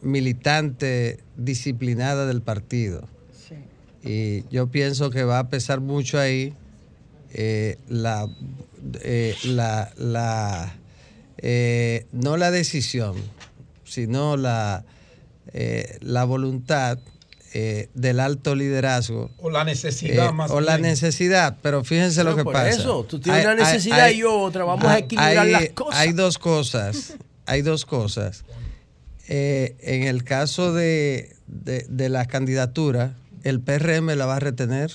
militante 0.00 1.20
disciplinada 1.36 2.26
del 2.26 2.42
partido. 2.42 3.08
Y 4.04 4.48
yo 4.48 4.66
pienso 4.66 5.10
que 5.10 5.22
va 5.22 5.38
a 5.38 5.48
pesar 5.48 5.80
mucho 5.80 6.18
ahí 6.18 6.54
la, 7.88 8.28
la, 9.44 9.92
la 9.96 10.74
no 12.10 12.36
la 12.36 12.50
decisión, 12.50 13.14
sino 13.84 14.36
la, 14.36 14.84
la 16.00 16.24
voluntad 16.24 16.98
eh, 17.54 17.90
del 17.92 18.18
alto 18.18 18.54
liderazgo. 18.54 19.30
O 19.36 19.50
la 19.50 19.62
necesidad 19.64 20.30
eh, 20.30 20.32
más. 20.32 20.50
O 20.50 20.62
la 20.62 20.78
necesidad, 20.78 21.58
pero 21.60 21.84
fíjense 21.84 22.24
lo 22.24 22.34
que 22.34 22.44
por 22.44 22.54
pasa. 22.54 22.70
eso, 22.70 23.04
tú 23.04 23.20
tienes 23.20 23.44
una 23.44 23.54
necesidad 23.54 24.08
y 24.08 24.22
otra, 24.22 24.64
vamos 24.64 24.86
a 24.86 25.00
equilibrar 25.00 25.46
las 25.46 25.68
cosas. 25.70 26.00
Hay 26.00 26.12
dos 26.14 26.38
cosas, 26.38 27.14
hay 27.44 27.60
dos 27.60 27.84
cosas. 27.84 28.44
Eh, 29.28 29.76
en 29.80 30.04
el 30.04 30.24
caso 30.24 30.72
de, 30.72 31.36
de, 31.46 32.08
la 32.08 32.24
candidatura, 32.24 33.12
el 33.44 33.60
PRM 33.60 34.16
la 34.16 34.24
va 34.24 34.36
a 34.36 34.40
retener 34.40 34.90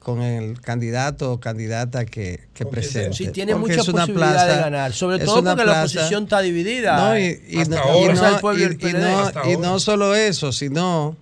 con 0.00 0.22
el 0.22 0.60
candidato 0.60 1.32
o 1.32 1.38
candidata 1.38 2.06
que, 2.06 2.48
que 2.54 2.66
presente. 2.66 3.16
Sí, 3.16 3.28
tiene 3.28 3.54
mucha 3.54 3.84
posibilidad 3.84 4.48
de 4.48 4.62
ganar, 4.62 4.92
sobre 4.92 5.20
todo 5.20 5.44
porque 5.44 5.64
la 5.64 5.82
oposición 5.82 6.24
está 6.24 6.40
dividida. 6.40 7.20
y, 7.20 7.40
y 7.52 9.56
no 9.58 9.78
solo 9.78 10.16
eso, 10.16 10.50
sino 10.50 11.16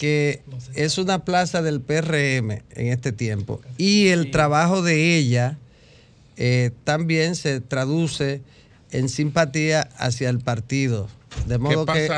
que 0.00 0.40
es 0.76 0.96
una 0.96 1.26
plaza 1.26 1.60
del 1.60 1.82
PRM 1.82 2.62
en 2.70 2.86
este 2.86 3.12
tiempo. 3.12 3.60
Y 3.76 4.08
el 4.08 4.30
trabajo 4.30 4.80
de 4.80 5.18
ella 5.18 5.58
eh, 6.38 6.70
también 6.84 7.36
se 7.36 7.60
traduce 7.60 8.40
en 8.92 9.10
simpatía 9.10 9.90
hacia 9.98 10.30
el 10.30 10.38
partido. 10.38 11.10
De 11.46 11.58
modo 11.58 11.86
que 11.86 12.08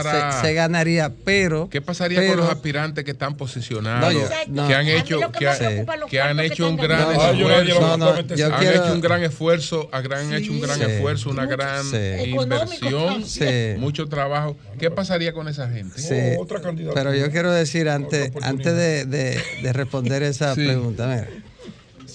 se, 0.40 0.54
ganaría, 0.54 1.12
pero... 1.24 1.68
¿Qué 1.68 1.80
pasaría 1.80 2.26
con 2.26 2.38
los 2.38 2.50
aspirantes 2.50 3.04
que 3.04 3.12
están 3.12 3.36
posicionados, 3.36 4.14
que 4.14 4.74
han 4.74 4.88
hecho, 4.88 5.20
que, 6.08 6.20
han 6.20 6.40
hecho 6.40 6.68
un 6.68 6.76
gran 6.76 7.10
esfuerzo, 7.12 7.48
han 7.52 7.60
hecho 7.60 8.92
un 8.92 9.00
gran 9.00 9.22
esfuerzo, 9.22 9.90
han 9.92 10.32
hecho 10.34 10.52
un 10.52 10.60
gran 10.60 10.82
esfuerzo, 10.82 11.30
una 11.30 11.46
gran 11.46 11.84
inversión, 12.24 13.24
mucho 13.80 14.08
trabajo? 14.08 14.56
¿Qué 14.78 14.90
pasaría 14.90 15.32
con 15.32 15.48
esa 15.48 15.68
gente? 15.68 16.36
otra 16.38 16.60
pero 16.94 17.14
yo 17.14 17.30
quiero 17.30 17.52
decir 17.52 17.88
antes, 17.88 18.32
antes 18.42 18.74
de, 18.74 19.72
responder 19.72 20.22
esa 20.22 20.54
pregunta, 20.54 21.26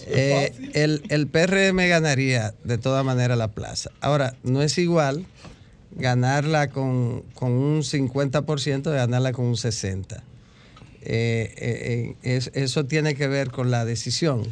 eh, 0.10 0.54
el, 0.74 1.04
el 1.10 1.28
PRM 1.28 1.78
ganaría 1.90 2.54
de 2.64 2.78
toda 2.78 3.04
manera 3.04 3.36
la 3.36 3.50
plaza. 3.50 3.92
Ahora, 4.00 4.36
no 4.44 4.62
es 4.62 4.78
igual 4.78 5.26
ganarla 5.98 6.70
con, 6.70 7.24
un 7.42 7.82
50% 7.82 8.84
de 8.84 8.96
ganarla 8.96 9.34
con 9.34 9.46
un 9.46 9.56
60%. 9.56 10.22
Eh, 11.10 11.54
eh, 11.58 12.16
eh, 12.24 12.50
eso 12.54 12.86
tiene 12.86 13.16
que 13.16 13.28
ver 13.28 13.50
con 13.52 13.72
la 13.72 13.86
decisión. 13.86 14.44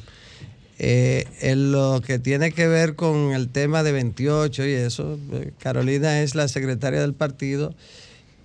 en 0.77 1.71
lo 1.71 2.01
que 2.05 2.19
tiene 2.19 2.51
que 2.51 2.67
ver 2.67 2.95
con 2.95 3.33
el 3.33 3.47
tema 3.49 3.83
de 3.83 3.93
28 3.93 4.65
y 4.65 4.73
eso, 4.73 5.17
Carolina 5.59 6.21
es 6.21 6.35
la 6.35 6.47
secretaria 6.49 6.99
del 6.99 7.13
partido 7.13 7.73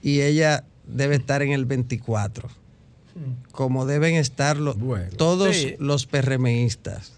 y 0.03 0.20
ella 0.20 0.65
debe 0.87 1.17
estar 1.17 1.43
en 1.43 1.53
el 1.53 1.65
24, 1.65 2.49
como 3.51 3.85
deben 3.87 4.15
estar 4.15 4.59
todos 5.17 5.57
los 5.79 6.07
PRMistas. 6.07 7.15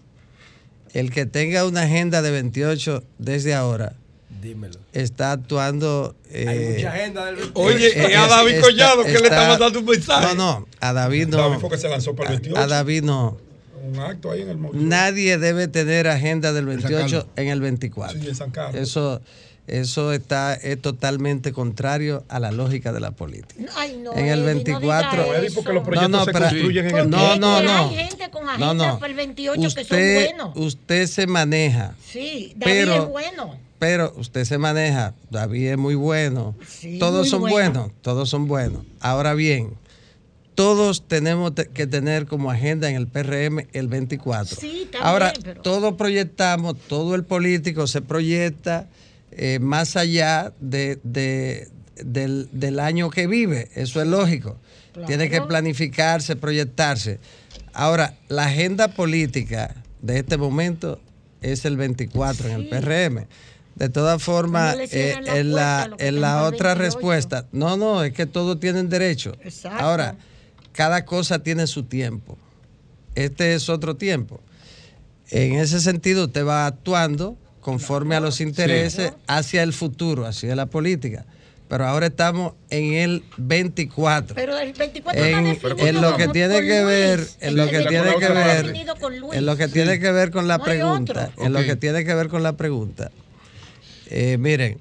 El 0.93 1.11
que 1.11 1.25
tenga 1.25 1.65
una 1.65 1.83
agenda 1.83 2.21
de 2.21 2.31
28 2.31 3.03
desde 3.17 3.53
ahora, 3.53 3.95
Dímelo. 4.41 4.79
está 4.93 5.31
actuando. 5.33 6.15
Hay 6.33 6.41
eh, 6.47 6.73
mucha 6.75 6.91
agenda 6.93 7.25
del 7.25 7.51
Oye, 7.53 7.87
eh, 7.87 8.07
y 8.11 8.13
a 8.13 8.23
es- 8.23 8.29
David 8.29 8.51
está- 8.55 8.67
Collado 8.67 9.03
que 9.03 9.09
le 9.09 9.15
está- 9.15 9.27
está 9.27 9.47
mandando 9.49 9.79
un 9.79 9.85
mensaje. 9.85 10.27
No, 10.27 10.59
no, 10.59 10.67
a 10.79 10.93
David 10.93 11.27
no. 11.27 11.37
David 11.37 11.59
fue 11.59 11.69
que 11.69 11.77
se 11.77 11.89
lanzó 11.89 12.15
para 12.15 12.29
el 12.31 12.35
28. 12.39 12.59
A 12.61 12.67
David 12.67 13.03
no. 13.03 13.37
Un 13.85 13.99
acto 13.99 14.31
ahí 14.31 14.41
en 14.41 14.49
el 14.49 14.57
Nadie 14.87 15.37
debe 15.37 15.67
tener 15.67 16.07
agenda 16.07 16.53
del 16.53 16.65
San 16.65 16.77
28 16.77 17.01
Carlos. 17.17 17.25
en 17.35 17.47
el 17.49 17.59
24. 17.61 18.19
Sí, 18.19 18.27
en 18.29 18.35
San 18.35 18.51
Carlos. 18.51 18.81
Eso, 18.81 19.21
eso 19.67 20.13
está, 20.13 20.53
es 20.55 20.81
totalmente 20.81 21.51
contrario 21.51 22.23
a 22.29 22.39
la 22.39 22.51
lógica 22.51 22.93
de 22.93 22.99
la 23.01 23.11
política. 23.11 23.61
Ay, 23.75 23.97
no, 24.01 24.13
en 24.13 24.27
el 24.27 24.39
Eddie, 24.39 24.39
no 24.39 24.45
24. 24.79 25.23
diga 25.41 25.53
porque 25.53 25.73
los 25.73 25.83
proyectos 25.83 26.25
se 26.25 26.31
pero- 26.33 26.45
construyen 26.45 26.87
en 26.89 26.97
el 26.97 27.09
no, 27.09 27.35
no, 27.35 27.61
no. 27.61 27.89
Hay 27.89 27.95
gente 27.95 28.29
con 28.29 28.45
No, 28.45 28.51
agendas 28.51 28.75
no. 28.93 28.99
para 28.99 29.11
el 29.11 29.17
28 29.17 29.61
que 29.61 29.67
son 29.69 29.81
Usted, 29.81 30.25
buenos. 30.29 30.51
usted 30.55 31.07
se 31.07 31.27
maneja. 31.27 31.95
Sí, 32.09 32.53
David 32.55 32.73
pero- 32.73 33.03
es 33.03 33.09
bueno. 33.09 33.57
Pero 33.83 34.13
usted 34.15 34.45
se 34.45 34.57
maneja, 34.57 35.13
David 35.29 35.71
es 35.71 35.77
muy 35.77 35.95
bueno, 35.95 36.55
Sí, 36.65 36.99
todos 36.99 37.23
muy 37.23 37.29
son 37.29 37.41
bueno. 37.41 37.55
buenos, 37.81 37.91
todos 38.01 38.29
son 38.29 38.47
buenos. 38.47 38.85
Ahora 39.01 39.33
bien, 39.33 39.71
todos 40.55 41.05
tenemos 41.05 41.53
te- 41.53 41.67
que 41.67 41.85
tener 41.85 42.25
como 42.25 42.49
agenda 42.49 42.89
en 42.89 42.95
el 42.95 43.07
PRM 43.07 43.67
el 43.73 43.89
24. 43.89 44.55
Sí, 44.55 44.87
también, 44.89 45.03
Ahora, 45.03 45.33
pero- 45.43 45.61
todos 45.63 45.95
proyectamos, 45.95 46.77
todo 46.87 47.13
el 47.15 47.25
político 47.25 47.85
se 47.87 48.01
proyecta 48.01 48.87
eh, 49.31 49.59
más 49.59 49.97
allá 49.97 50.53
de, 50.61 50.99
de- 51.03 51.67
del, 52.01 52.47
del 52.53 52.79
año 52.79 53.09
que 53.09 53.27
vive, 53.27 53.67
eso 53.75 54.01
es 54.01 54.07
lógico. 54.07 54.55
Tiene 55.07 55.29
que 55.29 55.41
planificarse, 55.41 56.37
proyectarse. 56.37 57.19
Ahora, 57.73 58.15
la 58.29 58.45
agenda 58.45 58.87
política 58.89 59.75
de 60.01 60.19
este 60.19 60.37
momento 60.37 61.01
es 61.41 61.65
el 61.65 61.75
24 61.75 62.47
en 62.47 62.53
el 62.53 62.69
PRM. 62.69 63.25
De 63.75 63.89
todas 63.89 64.21
formas, 64.21 64.75
No 64.75 64.81
le 64.81 64.89
eh, 64.91 65.19
la 65.21 65.37
en 65.39 65.51
la, 65.51 65.83
en 65.97 66.23
otra 66.23 66.75
28. 66.75 66.75
respuesta, 66.75 67.47
no, 67.51 67.75
no, 67.75 68.03
es 68.03 68.13
que 68.13 68.25
todos 68.25 68.59
tienen 68.59 68.89
derecho. 68.89 69.33
Exacto. 69.43 69.83
Ahora, 69.83 70.15
cada 70.73 71.05
cosa 71.05 71.39
tiene 71.39 71.65
su 71.67 71.83
tiempo. 71.83 72.37
Este 73.15 73.55
es 73.55 73.69
otro 73.69 73.95
tiempo. 73.95 74.41
En 75.29 75.53
ese 75.53 75.79
sentido, 75.79 76.25
usted 76.25 76.45
va 76.45 76.67
actuando 76.67 77.37
conforme 77.61 78.15
a 78.15 78.19
los 78.19 78.41
intereses 78.41 79.13
hacia 79.27 79.63
el 79.63 79.73
futuro, 79.73 80.25
hacia 80.25 80.55
la 80.55 80.67
política. 80.67 81.25
Pero 81.67 81.87
ahora 81.87 82.07
estamos 82.07 82.53
en 82.69 82.93
el 82.93 83.23
24. 83.37 84.35
Pero 84.35 84.57
el 84.57 84.73
24 84.73 85.23
En, 85.23 85.47
está 85.47 85.69
definido 85.69 85.87
en 85.87 86.01
lo 86.01 86.17
que 86.17 86.27
tiene 86.27 86.61
que 86.61 86.83
ver, 86.83 87.27
en 87.39 87.55
lo 87.55 87.63
El 87.63 87.69
que 87.69 87.77
24 87.77 87.89
tiene 87.89 88.27
que 88.27 88.33
ver, 88.33 88.65
en 89.33 89.45
lo 89.45 89.57
que 89.57 89.67
tiene 89.69 89.99
que 89.99 90.11
ver 90.11 90.31
con 90.31 90.47
la 90.47 90.59
pregunta, 90.59 91.31
en 91.37 91.53
lo 91.53 91.63
que 91.63 91.75
tiene 91.75 92.05
que 92.05 92.13
ver 92.13 92.27
con 92.27 92.43
la 92.43 92.57
pregunta. 92.57 93.09
Eh, 94.15 94.37
miren, 94.37 94.77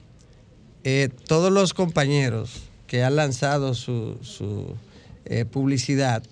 eh, 0.84 1.08
todos 1.26 1.50
los 1.50 1.72
compañeros 1.72 2.64
que 2.86 3.02
han 3.02 3.16
lanzado 3.16 3.72
su, 3.74 4.18
su, 4.22 4.74
eh, 5.24 5.46
publicidad. 5.46 6.22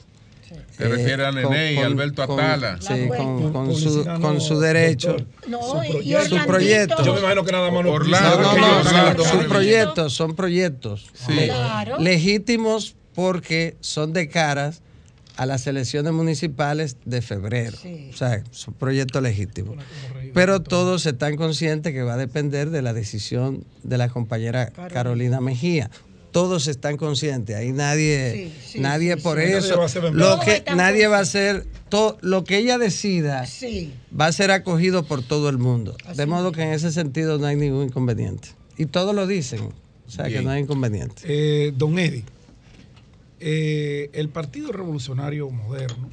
Te 0.76 0.86
refieres 0.88 1.26
a 1.26 1.32
Nené 1.32 1.74
y 1.74 1.78
Alberto 1.78 2.26
con- 2.26 2.40
Atala. 2.40 2.78
sí, 2.80 3.08
con, 3.08 3.52
con 3.52 3.74
su, 3.74 3.84
Publicidad 3.84 4.18
no, 4.18 4.20
con 4.20 4.40
su 4.42 4.60
derecho. 4.60 5.16
No, 5.48 5.62
Su 5.62 5.82
y 5.84 5.90
proyecto. 5.92 6.38
Su 6.38 6.46
proyecto. 6.46 7.04
Yo 7.04 7.14
me 7.14 7.20
imagino 7.20 7.44
que 7.44 7.52
nada 7.52 7.70
más 7.70 7.84
no- 7.84 7.90
Orlando, 7.92 8.42
No, 8.42 8.56
no, 8.58 8.78
Orlando. 8.80 9.24
proyectos, 9.48 10.12
son 10.12 10.34
proyectos. 10.36 11.06
Sí. 11.14 11.32
Le- 11.32 11.46
Claro. 11.46 11.98
Legítimos 12.00 12.96
porque 13.14 13.76
son 13.80 14.12
de 14.12 14.28
caras 14.28 14.82
a 15.36 15.46
las 15.46 15.66
elecciones 15.66 16.12
municipales 16.12 16.96
de 17.06 17.22
febrero. 17.22 17.78
O 18.12 18.16
sea, 18.16 18.42
son 18.50 18.74
proyectos 18.74 19.22
legítimos. 19.22 19.76
Pero 20.34 20.60
todos 20.62 21.06
están 21.06 21.36
conscientes 21.36 21.92
que 21.92 22.02
va 22.02 22.14
a 22.14 22.16
depender 22.16 22.70
de 22.70 22.82
la 22.82 22.92
decisión 22.92 23.64
de 23.82 23.98
la 23.98 24.08
compañera 24.08 24.70
Carolina 24.92 25.40
Mejía. 25.40 25.90
Todos 26.32 26.68
están 26.68 26.96
conscientes, 26.96 27.56
ahí 27.56 27.72
nadie, 27.72 28.32
Sí, 28.32 28.72
sí, 28.74 28.78
nadie 28.80 29.16
sí, 29.16 29.20
por 29.22 29.38
sí. 29.38 29.46
Nadie 29.46 29.58
eso, 29.58 29.78
va 29.78 29.86
a 29.86 29.88
ser 29.88 30.04
lo 30.14 30.38
que 30.38 30.62
nadie 30.76 31.08
va 31.08 31.16
a 31.16 31.20
conscientes. 31.22 31.62
hacer, 31.66 31.66
to- 31.88 32.18
lo 32.20 32.44
que 32.44 32.58
ella 32.58 32.78
decida 32.78 33.46
Sí. 33.46 33.92
va 34.18 34.26
a 34.26 34.32
ser 34.32 34.52
acogido 34.52 35.02
por 35.04 35.22
todo 35.24 35.48
el 35.48 35.58
mundo. 35.58 35.96
De 36.14 36.26
modo 36.26 36.52
que 36.52 36.62
en 36.62 36.72
ese 36.72 36.92
sentido 36.92 37.38
no 37.38 37.46
hay 37.46 37.56
ningún 37.56 37.86
inconveniente. 37.86 38.50
Y 38.78 38.86
todos 38.86 39.12
lo 39.12 39.26
dicen, 39.26 39.70
o 40.06 40.10
sea 40.10 40.28
que 40.28 40.40
no 40.40 40.50
hay 40.50 40.62
inconveniente. 40.62 41.22
Eh, 41.24 41.72
don 41.76 41.98
Eddie, 41.98 42.22
eh, 43.40 44.10
el 44.12 44.28
Partido 44.28 44.70
Revolucionario 44.70 45.50
Moderno, 45.50 46.10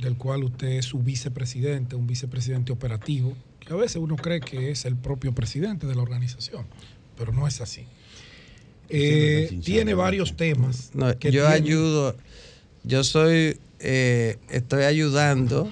del 0.00 0.16
cual 0.16 0.44
usted 0.44 0.68
es 0.68 0.86
su 0.86 0.98
vicepresidente, 1.00 1.96
un 1.96 2.06
vicepresidente 2.06 2.72
operativo, 2.72 3.34
que 3.60 3.72
a 3.72 3.76
veces 3.76 3.96
uno 3.96 4.16
cree 4.16 4.40
que 4.40 4.70
es 4.70 4.84
el 4.84 4.96
propio 4.96 5.32
presidente 5.34 5.86
de 5.86 5.94
la 5.94 6.02
organización, 6.02 6.66
pero 7.16 7.32
no 7.32 7.46
es 7.46 7.60
así. 7.60 7.84
Eh, 8.88 9.60
tiene 9.64 9.94
varios 9.94 10.36
temas. 10.36 10.90
No, 10.94 11.16
que 11.18 11.30
yo 11.30 11.46
ayudo, 11.46 12.16
yo 12.84 13.04
soy, 13.04 13.58
eh, 13.80 14.38
estoy 14.50 14.84
ayudando 14.84 15.70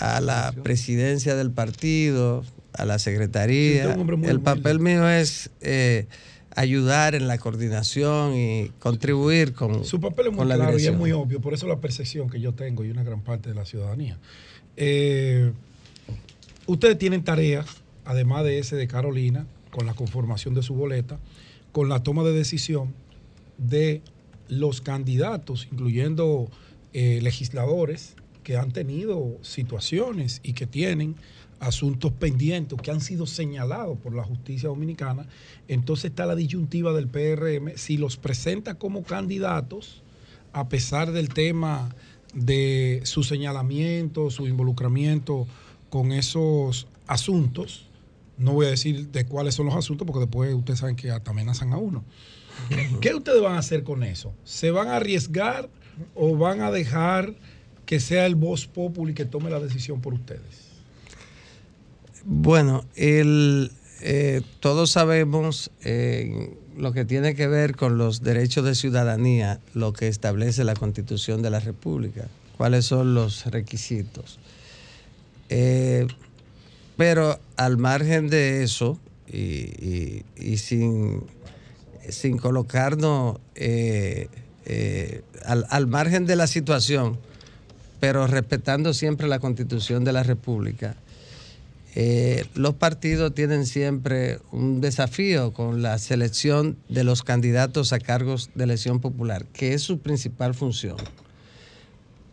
a 0.00 0.20
la 0.20 0.52
presidencia 0.62 1.34
del 1.34 1.50
partido, 1.50 2.44
a 2.74 2.84
la 2.84 2.98
Sí, 2.98 3.10
usted 3.10 3.12
secretaría. 3.12 3.84
es 3.90 3.94
un 3.94 4.00
hombre 4.02 4.16
muy 4.16 4.28
el 4.28 4.36
humilde. 4.38 4.54
papel 4.54 4.80
mío 4.80 5.08
es 5.08 5.50
eh, 5.62 6.06
ayudar 6.54 7.14
en 7.14 7.26
la 7.26 7.38
coordinación 7.38 8.34
y 8.36 8.70
contribuir 8.78 9.52
con, 9.52 9.84
Su 9.84 10.00
papel 10.00 10.28
es 10.28 10.32
muy 10.32 10.46
claro 10.46 10.78
y 10.78 10.86
es 10.86 10.94
muy 10.94 11.12
obvio, 11.12 11.40
por 11.40 11.54
eso 11.54 11.66
la 11.66 11.80
percepción 11.80 12.30
que 12.30 12.40
yo 12.40 12.52
tengo 12.52 12.84
y 12.84 12.90
una 12.90 13.02
gran 13.02 13.22
parte 13.22 13.48
de 13.48 13.54
la 13.54 13.64
ciudadanía. 13.64 14.18
Eh, 14.76 15.52
ustedes 16.66 16.98
tienen 16.98 17.24
tareas, 17.24 17.66
además 18.04 18.44
de 18.44 18.58
ese 18.58 18.76
de 18.76 18.86
Carolina, 18.86 19.46
con 19.70 19.86
la 19.86 19.94
conformación 19.94 20.54
de 20.54 20.62
su 20.62 20.74
boleta, 20.74 21.18
con 21.72 21.88
la 21.88 22.02
toma 22.02 22.22
de 22.22 22.32
decisión 22.32 22.94
de 23.58 24.02
los 24.48 24.80
candidatos, 24.80 25.68
incluyendo 25.70 26.48
eh, 26.92 27.20
legisladores 27.22 28.14
que 28.44 28.56
han 28.56 28.70
tenido 28.72 29.38
situaciones 29.42 30.40
y 30.44 30.52
que 30.52 30.66
tienen 30.66 31.16
asuntos 31.60 32.12
pendientes 32.12 32.80
que 32.80 32.90
han 32.90 33.00
sido 33.00 33.26
señalados 33.26 33.98
por 33.98 34.14
la 34.14 34.24
justicia 34.24 34.68
dominicana, 34.68 35.26
entonces 35.68 36.06
está 36.06 36.26
la 36.26 36.34
disyuntiva 36.34 36.92
del 36.92 37.08
PRM, 37.08 37.76
si 37.76 37.96
los 37.96 38.16
presenta 38.16 38.74
como 38.74 39.02
candidatos, 39.02 40.02
a 40.52 40.68
pesar 40.68 41.12
del 41.12 41.28
tema 41.30 41.94
de 42.34 43.00
su 43.04 43.22
señalamiento, 43.22 44.30
su 44.30 44.46
involucramiento 44.46 45.46
con 45.90 46.12
esos 46.12 46.86
asuntos, 47.06 47.86
no 48.36 48.52
voy 48.52 48.66
a 48.66 48.70
decir 48.70 49.08
de 49.08 49.26
cuáles 49.26 49.54
son 49.54 49.66
los 49.66 49.76
asuntos, 49.76 50.06
porque 50.06 50.20
después 50.20 50.52
ustedes 50.54 50.80
saben 50.80 50.96
que 50.96 51.10
hasta 51.10 51.30
amenazan 51.30 51.72
a 51.72 51.76
uno. 51.76 52.04
¿Qué 53.00 53.14
ustedes 53.14 53.40
van 53.40 53.54
a 53.54 53.58
hacer 53.58 53.84
con 53.84 54.02
eso? 54.02 54.32
¿Se 54.44 54.70
van 54.70 54.88
a 54.88 54.96
arriesgar 54.96 55.68
o 56.14 56.36
van 56.36 56.60
a 56.60 56.70
dejar 56.70 57.34
que 57.86 58.00
sea 58.00 58.26
el 58.26 58.34
voz 58.34 58.66
populi 58.66 59.14
que 59.14 59.24
tome 59.24 59.50
la 59.50 59.60
decisión 59.60 60.00
por 60.00 60.14
ustedes? 60.14 60.63
Bueno, 62.24 62.84
eh, 62.96 64.40
todos 64.60 64.90
sabemos 64.90 65.70
eh, 65.82 66.56
lo 66.76 66.92
que 66.92 67.04
tiene 67.04 67.34
que 67.34 67.46
ver 67.48 67.76
con 67.76 67.98
los 67.98 68.22
derechos 68.22 68.64
de 68.64 68.74
ciudadanía, 68.74 69.60
lo 69.74 69.92
que 69.92 70.08
establece 70.08 70.64
la 70.64 70.74
Constitución 70.74 71.42
de 71.42 71.50
la 71.50 71.60
República, 71.60 72.26
cuáles 72.56 72.86
son 72.86 73.14
los 73.14 73.44
requisitos. 73.46 74.38
Eh, 75.50 76.06
pero 76.96 77.38
al 77.56 77.76
margen 77.76 78.28
de 78.28 78.62
eso, 78.62 78.98
y, 79.30 80.22
y- 80.38 80.56
sin, 80.58 81.22
sin 82.08 82.38
colocarnos 82.38 83.38
al, 85.44 85.66
al 85.68 85.86
margen 85.86 86.24
de 86.24 86.36
la 86.36 86.46
situación, 86.46 87.18
pero 88.00 88.26
respetando 88.26 88.94
siempre 88.94 89.28
la 89.28 89.40
Constitución 89.40 90.04
de 90.04 90.12
la 90.12 90.22
República, 90.22 90.96
eh, 91.96 92.44
los 92.54 92.74
partidos 92.74 93.34
tienen 93.34 93.66
siempre 93.66 94.40
un 94.50 94.80
desafío 94.80 95.52
con 95.52 95.80
la 95.80 95.98
selección 95.98 96.76
de 96.88 97.04
los 97.04 97.22
candidatos 97.22 97.92
a 97.92 98.00
cargos 98.00 98.50
de 98.54 98.64
elección 98.64 99.00
popular, 99.00 99.46
que 99.46 99.74
es 99.74 99.82
su 99.82 100.00
principal 100.00 100.54
función. 100.54 100.96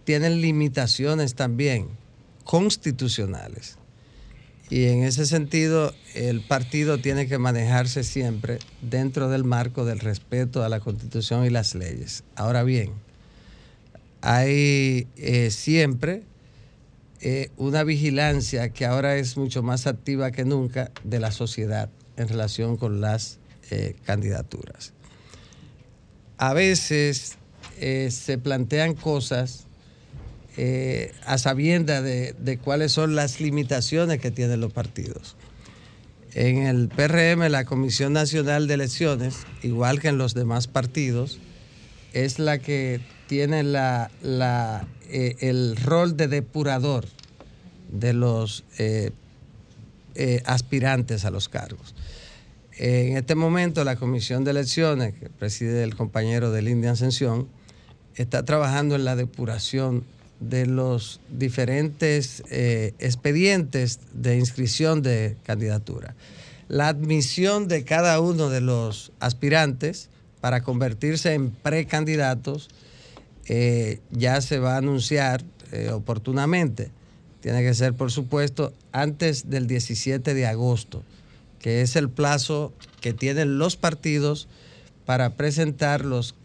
Tienen 0.04 0.42
limitaciones 0.42 1.36
también 1.36 1.90
constitucionales. 2.44 3.78
Y 4.72 4.86
en 4.86 5.04
ese 5.04 5.26
sentido, 5.26 5.94
el 6.16 6.42
partido 6.42 6.98
tiene 6.98 7.28
que 7.28 7.38
manejarse 7.38 8.04
siempre 8.04 8.58
dentro 8.82 9.30
del 9.30 9.44
marco 9.44 9.86
del 9.86 10.00
respeto 10.00 10.64
a 10.64 10.70
la 10.70 10.80
Constitución 10.80 11.46
y 11.46 11.50
las 11.50 11.76
leyes. 11.76 12.24
Ahora 12.36 12.64
bien, 12.64 12.94
hay 14.22 15.08
eh, 15.18 15.52
siempre 15.52 16.24
eh, 17.24 17.52
una 17.58 17.84
vigilancia 17.84 18.70
que 18.70 18.86
ahora 18.86 19.16
es 19.16 19.38
mucho 19.38 19.62
más 19.62 19.86
activa 19.86 20.32
que 20.32 20.44
nunca 20.44 20.92
de 21.04 21.20
la 21.20 21.32
sociedad 21.32 21.90
en 22.18 22.28
relación 22.28 22.78
con 22.78 23.00
las 23.00 23.40
eh, 23.70 23.96
candidaturas. 24.06 24.94
A 26.38 26.54
veces 26.54 27.38
eh, 27.80 28.10
se 28.10 28.40
plantean 28.40 28.96
cosas 28.96 29.68
a 31.26 31.38
sabienda 31.40 32.04
de, 32.04 32.60
cuáles 32.64 32.92
son 32.92 33.16
las 33.16 33.40
limitaciones 33.40 34.20
que 34.20 34.30
tienen 34.30 34.60
los 34.60 34.72
partidos. 34.72 35.36
En 36.34 36.68
el 36.68 36.88
PRM, 36.88 37.50
la 37.50 37.66
Comisión 37.66 38.14
Nacional 38.14 38.68
de 38.68 38.76
Elecciones, 38.76 39.38
igual 39.64 40.00
que 40.00 40.10
en 40.10 40.18
los 40.18 40.34
demás 40.34 40.68
partidos, 40.68 41.40
es 42.14 42.38
la 42.38 42.60
que 42.60 43.00
tiene 43.28 43.64
la, 43.64 44.12
eh, 45.14 45.36
el 45.42 45.76
rol 45.76 46.16
de 46.16 46.30
depurador 46.30 47.06
de 47.92 48.14
los 48.14 48.64
eh, 48.78 49.12
eh, 50.16 50.42
aspirantes 50.46 51.26
a 51.26 51.32
los 51.32 51.50
cargos. 51.50 51.94
En 52.78 53.18
este 53.18 53.36
momento, 53.36 53.84
la 53.84 53.98
Comisión 53.98 54.46
de 54.46 54.52
Elecciones, 54.52 55.14
que 55.14 55.30
preside 55.30 55.84
el 55.84 55.96
compañero 55.96 56.52
de 56.52 56.62
India 56.62 56.92
Ascensión, 56.92 57.50
está 58.16 58.44
trabajando 58.44 58.96
en 58.96 59.04
la 59.04 59.18
depuración 59.18 60.06
de 60.40 60.66
los 60.66 61.20
diferentes 61.30 62.44
expedientes 62.50 64.00
de 64.14 64.38
inscripción 64.38 65.02
de 65.02 65.36
candidatura. 65.44 66.16
La 66.70 66.88
admisión 66.88 67.68
de 67.68 67.84
cada 67.84 68.20
uno 68.22 68.50
de 68.50 68.62
los 68.62 69.12
aspirantes 69.20 70.10
para 70.40 70.64
convertirse 70.64 71.34
en 71.34 71.52
precandidatos 71.52 72.70
eh, 73.48 74.00
ya 74.12 74.42
se 74.42 74.60
va 74.60 74.76
a 74.76 74.78
anunciar 74.78 75.44
eh, 75.72 75.90
oportunamente. 75.92 76.92
Tiene 77.42 77.62
que 77.64 77.74
ser, 77.74 77.94
por 77.94 78.12
supuesto, 78.12 78.74
antes 78.92 79.50
del 79.50 79.68
17 79.68 80.34
de 80.34 80.46
agosto, 80.46 81.04
que 81.60 81.82
es 81.82 81.96
el 81.96 82.10
plazo 82.10 82.74
que 83.00 83.14
tienen 83.14 83.58
los 83.58 83.76
partidos 83.78 84.48
para 85.06 85.32
presentar 85.32 86.06
los 86.06 86.36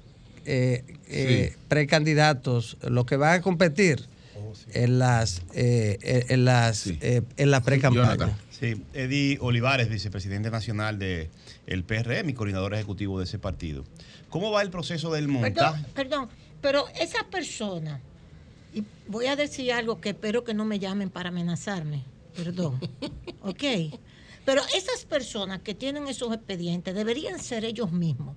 eh, 0.46 1.54
precandidatos, 1.68 2.78
los 2.82 3.04
que 3.04 3.16
van 3.16 3.40
a 3.40 3.42
competir 3.42 4.06
oh, 4.36 4.52
en 4.72 4.98
las 4.98 5.42
en 5.52 6.44
las 6.44 6.86
en 6.86 7.50
la 7.50 7.62
pre-campaña. 7.62 8.38
Sí, 8.58 8.82
Eddie 8.94 9.36
Olivares, 9.42 9.90
vicepresidente 9.90 10.50
nacional 10.50 10.98
del 10.98 11.28
el 11.66 11.84
PRM 11.84 12.30
y 12.30 12.32
coordinador 12.32 12.72
ejecutivo 12.72 13.18
de 13.18 13.24
ese 13.24 13.38
partido. 13.38 13.84
¿Cómo 14.30 14.50
va 14.50 14.62
el 14.62 14.70
proceso 14.70 15.12
del 15.12 15.28
montaje? 15.28 15.84
Perdón, 15.94 16.30
pero 16.60 16.86
esa 17.00 17.24
persona, 17.24 18.00
y 18.72 18.84
voy 19.08 19.26
a 19.26 19.36
decir 19.36 19.72
algo 19.72 20.00
que 20.00 20.10
espero 20.10 20.44
que 20.44 20.54
no 20.54 20.64
me 20.64 20.78
llamen 20.78 21.10
para 21.10 21.28
amenazarme, 21.28 22.04
perdón, 22.34 22.80
¿ok? 23.42 23.64
Pero 24.44 24.62
esas 24.74 25.04
personas 25.04 25.60
que 25.60 25.74
tienen 25.74 26.06
esos 26.06 26.32
expedientes 26.32 26.94
deberían 26.94 27.38
ser 27.38 27.64
ellos 27.64 27.90
mismos 27.92 28.36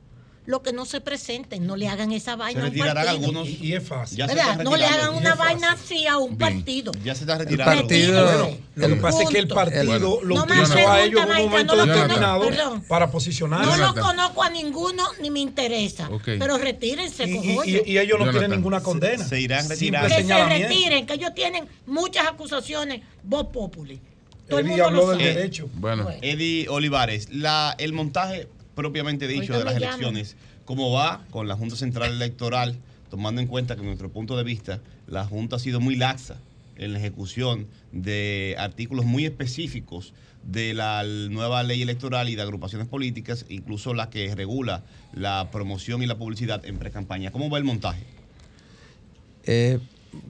lo 0.49 0.63
que 0.63 0.73
no 0.73 0.83
se 0.85 0.99
presenten, 0.99 1.67
no 1.67 1.77
le 1.77 1.87
hagan 1.87 2.11
esa 2.11 2.35
vaina 2.35 2.65
a 2.65 2.69
un 2.69 2.75
partido. 2.75 3.09
Algunos, 3.11 3.47
y, 3.47 3.75
es 3.75 3.87
fácil. 3.87 4.25
No 4.63 4.75
le 4.75 4.83
hagan 4.83 5.13
una 5.13 5.35
vaina 5.35 5.73
así 5.73 6.07
a 6.07 6.17
un 6.17 6.39
partido. 6.39 6.91
Ya 7.03 7.13
se 7.13 7.21
está 7.21 7.37
retirando. 7.37 7.71
El 7.71 7.79
partido, 7.81 8.57
lo 8.73 8.87
que 8.87 8.95
pasa 8.95 9.21
es 9.21 9.29
que 9.29 9.37
el 9.37 9.47
partido 9.47 10.19
lo 10.23 10.41
utilizó 10.41 10.89
a 10.89 11.03
ellos 11.03 11.21
en 11.21 11.29
un 11.29 11.51
momento 11.51 11.85
determinado 11.85 12.81
para 12.87 13.11
posicionar. 13.11 13.63
No 13.63 13.77
lo 13.77 13.93
conozco 13.93 14.41
a 14.41 14.49
ninguno 14.49 15.03
ni 15.21 15.29
me 15.29 15.39
interesa. 15.39 16.09
Pero 16.25 16.57
retírense, 16.57 17.25
y, 17.29 17.81
y, 17.85 17.97
ellos 17.99 18.17
no 18.17 18.31
tienen 18.31 18.49
ninguna 18.49 18.81
condena. 18.81 19.23
Se, 19.23 19.39
irán 19.39 19.69
retirando. 19.69 20.15
Que 20.15 20.23
se 20.23 20.45
retiren, 20.45 21.05
que 21.05 21.13
ellos 21.13 21.35
tienen 21.35 21.67
muchas 21.85 22.27
acusaciones. 22.27 23.01
Voz 23.21 23.45
populi. 23.53 24.01
Todo 24.47 24.57
el 24.61 24.65
mundo 24.65 24.89
lo 24.89 25.09
del 25.11 25.19
derecho. 25.19 25.69
Bueno. 25.75 26.09
Eddie 26.23 26.67
Olivares, 26.69 27.29
la, 27.29 27.75
el 27.77 27.93
montaje 27.93 28.47
propiamente 28.79 29.27
dicho 29.27 29.57
de 29.57 29.65
las 29.65 29.75
elecciones, 29.75 30.37
cómo 30.63 30.89
va 30.89 31.25
con 31.31 31.49
la 31.49 31.57
Junta 31.57 31.75
Central 31.75 32.13
Electoral, 32.13 32.77
tomando 33.09 33.41
en 33.41 33.47
cuenta 33.47 33.75
que, 33.75 33.81
en 33.81 33.87
nuestro 33.87 34.09
punto 34.09 34.37
de 34.37 34.45
vista, 34.45 34.79
la 35.05 35.25
Junta 35.25 35.57
ha 35.57 35.59
sido 35.59 35.81
muy 35.81 35.97
laxa 35.97 36.37
en 36.77 36.93
la 36.93 36.99
ejecución 36.99 37.67
de 37.91 38.55
artículos 38.57 39.03
muy 39.03 39.25
específicos 39.25 40.13
de 40.43 40.73
la 40.73 41.03
nueva 41.03 41.61
ley 41.63 41.81
electoral 41.81 42.29
y 42.29 42.35
de 42.35 42.41
agrupaciones 42.41 42.87
políticas, 42.87 43.45
incluso 43.49 43.93
la 43.93 44.09
que 44.09 44.33
regula 44.33 44.83
la 45.13 45.49
promoción 45.51 46.01
y 46.01 46.05
la 46.05 46.17
publicidad 46.17 46.65
en 46.65 46.77
pre-campaña. 46.77 47.31
¿Cómo 47.31 47.49
va 47.49 47.57
el 47.57 47.65
montaje? 47.65 48.05
Eh, 49.43 49.79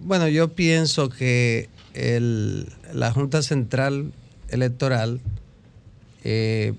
bueno, 0.01 0.27
yo 0.27 0.47
pienso 0.55 1.09
que 1.09 1.69
la 1.93 3.11
Junta 3.11 3.43
Central 3.43 4.11
Electoral 4.49 5.21
eh, 6.23 6.73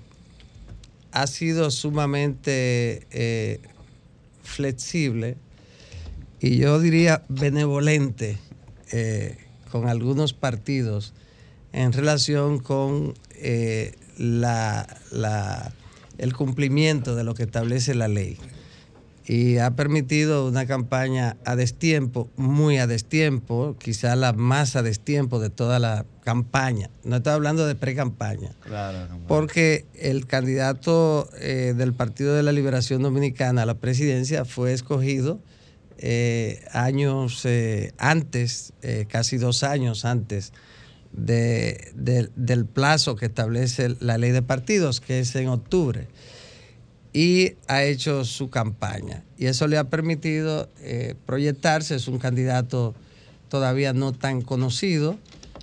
ha 1.11 1.27
sido 1.27 1.71
sumamente 1.71 3.05
eh, 3.11 3.59
flexible 4.43 5.37
y 6.39 6.57
yo 6.57 6.79
diría 6.79 7.23
benevolente 7.29 8.37
eh, 8.91 9.37
con 9.71 9.87
algunos 9.87 10.33
partidos 10.33 11.13
en 11.73 11.93
relación 11.93 12.59
con 12.59 13.13
eh, 13.35 13.95
el 16.17 16.33
cumplimiento 16.35 17.15
de 17.15 17.23
lo 17.23 17.33
que 17.33 17.43
establece 17.43 17.95
la 17.95 18.07
ley 18.07 18.37
y 19.31 19.59
ha 19.59 19.77
permitido 19.77 20.45
una 20.45 20.65
campaña 20.65 21.37
a 21.45 21.55
destiempo, 21.55 22.29
muy 22.35 22.79
a 22.79 22.85
destiempo, 22.85 23.77
quizá 23.79 24.17
la 24.17 24.33
más 24.33 24.75
a 24.75 24.83
destiempo 24.83 25.39
de 25.39 25.49
toda 25.49 25.79
la 25.79 26.05
campaña. 26.25 26.89
No 27.05 27.15
estoy 27.15 27.31
hablando 27.31 27.65
de 27.65 27.75
pre-campaña. 27.75 28.51
porque 29.29 29.85
el 29.93 30.27
candidato 30.27 31.29
eh, 31.39 31.73
del 31.77 31.93
Partido 31.93 32.35
de 32.35 32.43
la 32.43 32.51
Liberación 32.51 33.03
Dominicana 33.03 33.61
a 33.61 33.65
la 33.65 33.75
presidencia 33.75 34.43
fue 34.43 34.73
escogido 34.73 35.39
eh, 35.97 36.65
años 36.73 37.45
eh, 37.45 37.93
antes, 37.97 38.73
casi 39.07 39.37
dos 39.37 39.63
años 39.63 40.03
antes 40.03 40.51
del 41.13 42.65
plazo 42.65 43.15
que 43.15 43.27
establece 43.27 43.95
la 44.01 44.17
ley 44.17 44.31
de 44.31 44.41
partidos, 44.41 44.99
que 44.99 45.19
es 45.19 45.33
en 45.37 45.47
octubre 45.47 46.09
y 47.13 47.53
ha 47.67 47.83
hecho 47.83 48.23
su 48.25 48.49
campaña. 48.49 49.23
Y 49.37 49.47
eso 49.47 49.67
le 49.67 49.77
ha 49.77 49.85
permitido 49.85 50.69
eh, 50.79 51.15
proyectarse, 51.25 51.95
es 51.95 52.07
un 52.07 52.19
candidato 52.19 52.95
todavía 53.49 53.93
no 53.93 54.13
tan 54.13 54.41
conocido, 54.41 55.17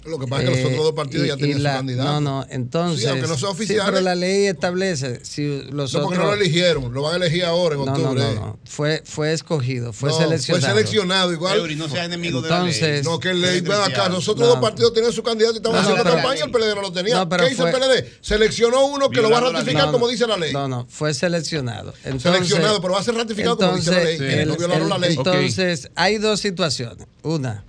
lo 0.05 0.19
que 0.19 0.27
pasa 0.27 0.45
es 0.45 0.51
que 0.51 0.57
los 0.57 0.71
otros 0.71 0.85
dos 0.85 0.95
partidos 0.95 1.27
ya 1.27 1.37
tienen 1.37 1.59
su 1.59 1.65
candidato. 1.65 2.11
No, 2.13 2.21
no, 2.21 2.47
entonces. 2.51 3.03
Sí, 3.03 3.07
aunque 3.07 3.27
no 3.27 3.37
sea 3.37 3.49
oficial. 3.51 3.87
pero 3.87 4.01
la 4.01 4.15
ley 4.15 4.47
establece. 4.47 5.25
Si 5.25 5.63
los 5.71 5.95
no, 5.95 6.03
porque 6.03 6.19
no 6.19 6.27
lo 6.27 6.35
eligieron, 6.35 6.93
lo 6.93 7.03
van 7.03 7.15
a 7.15 7.17
elegir 7.17 7.45
ahora 7.45 7.75
en 7.75 7.83
octubre. 7.83 8.21
No, 8.21 8.35
no, 8.35 8.35
no. 8.35 8.59
Fue, 8.65 9.03
fue 9.05 9.33
escogido, 9.33 9.93
fue 9.93 10.13
seleccionado. 10.13 10.67
Fue 10.67 10.75
seleccionado 10.75 11.33
igual. 11.33 11.79
no 11.79 11.89
sea 11.89 12.05
enemigo 12.05 12.41
entonces, 12.41 12.81
de 12.81 12.89
la 12.89 12.95
ley. 12.95 13.03
No, 13.03 13.19
que 13.19 13.35
ley, 13.35 13.61
ven 13.61 13.73
acá, 13.73 14.09
los 14.09 14.29
otros 14.29 14.49
dos 14.49 14.59
partidos 14.59 14.93
tenían 14.93 15.13
su 15.13 15.23
candidato 15.23 15.55
y 15.55 15.57
estaban 15.59 15.81
haciendo 15.81 16.05
campaña, 16.05 16.45
el 16.45 16.51
PLD 16.51 16.75
no 16.75 16.83
lo 16.83 16.93
tenía. 16.93 17.29
¿Qué 17.29 17.53
hizo 17.53 17.67
el 17.67 17.75
PLD? 17.75 18.05
Seleccionó 18.21 18.87
uno 18.87 19.11
que 19.11 19.23
lo 19.23 19.31
va 19.31 19.39
a 19.39 19.53
ratificar 19.53 19.91
como 19.91 20.09
dice 20.09 20.27
la 20.27 20.37
ley. 20.37 20.53
No, 20.53 20.69
no, 20.69 20.87
fue 20.89 21.15
seleccionado. 21.15 21.95
seleccionado, 22.19 22.81
pero 22.81 22.95
va 22.95 23.01
a 23.01 23.05
ser 23.05 23.15
ratificado 23.15 23.57
como 23.57 23.77
dice 23.77 23.91
la 23.91 24.05
ley. 24.05 24.47
no 24.47 24.57
violaron 24.57 24.89
la 24.89 24.99
ley. 24.99 25.15
Entonces, 25.17 25.91
hay 25.95 26.19
dos 26.19 26.41
situaciones. 26.41 27.07
Una, 27.23 27.65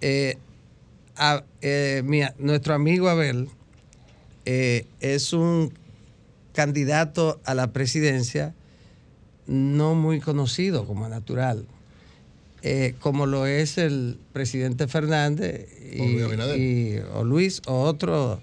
eh, 0.00 0.38
eh, 1.60 2.02
nuestro 2.38 2.74
amigo 2.74 3.08
Abel 3.08 3.48
eh, 4.44 4.86
es 5.00 5.32
un 5.32 5.72
candidato 6.52 7.40
a 7.44 7.54
la 7.54 7.72
presidencia 7.72 8.54
no 9.46 9.94
muy 9.94 10.20
conocido 10.20 10.86
como 10.86 11.08
natural, 11.08 11.66
eh, 12.62 12.94
como 13.00 13.26
lo 13.26 13.46
es 13.46 13.78
el 13.78 14.18
presidente 14.32 14.88
Fernández 14.88 15.68
y, 15.92 16.98
o 17.12 17.24
Luis 17.24 17.60
o 17.66 17.82
otro. 17.82 18.38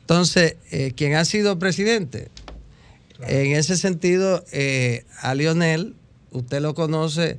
Entonces, 0.00 0.56
quien 0.96 1.14
ha 1.14 1.24
sido 1.24 1.58
presidente, 1.58 2.28
en 3.20 3.52
ese 3.52 3.78
sentido, 3.78 4.44
a 5.22 5.34
Lionel, 5.34 5.94
usted 6.30 6.60
lo 6.60 6.74
conoce 6.74 7.38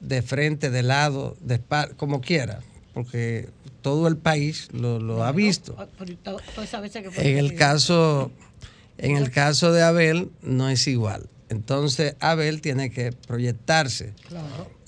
de 0.00 0.22
frente, 0.22 0.70
de 0.70 0.82
lado, 0.82 1.36
de 1.40 1.60
como 1.98 2.22
quiera, 2.22 2.60
porque 2.94 3.48
todo 3.82 4.08
el 4.08 4.16
país 4.16 4.68
lo, 4.72 5.24
ha 5.24 5.32
visto. 5.32 5.76
En 7.16 7.38
el 7.38 7.54
caso, 7.54 8.30
en 8.98 9.16
el 9.16 9.30
caso 9.30 9.72
de 9.72 9.82
Abel 9.82 10.30
no 10.42 10.68
es 10.68 10.86
igual. 10.86 11.28
Entonces 11.48 12.14
Abel 12.20 12.60
tiene 12.60 12.90
que 12.90 13.12
proyectarse. 13.12 14.14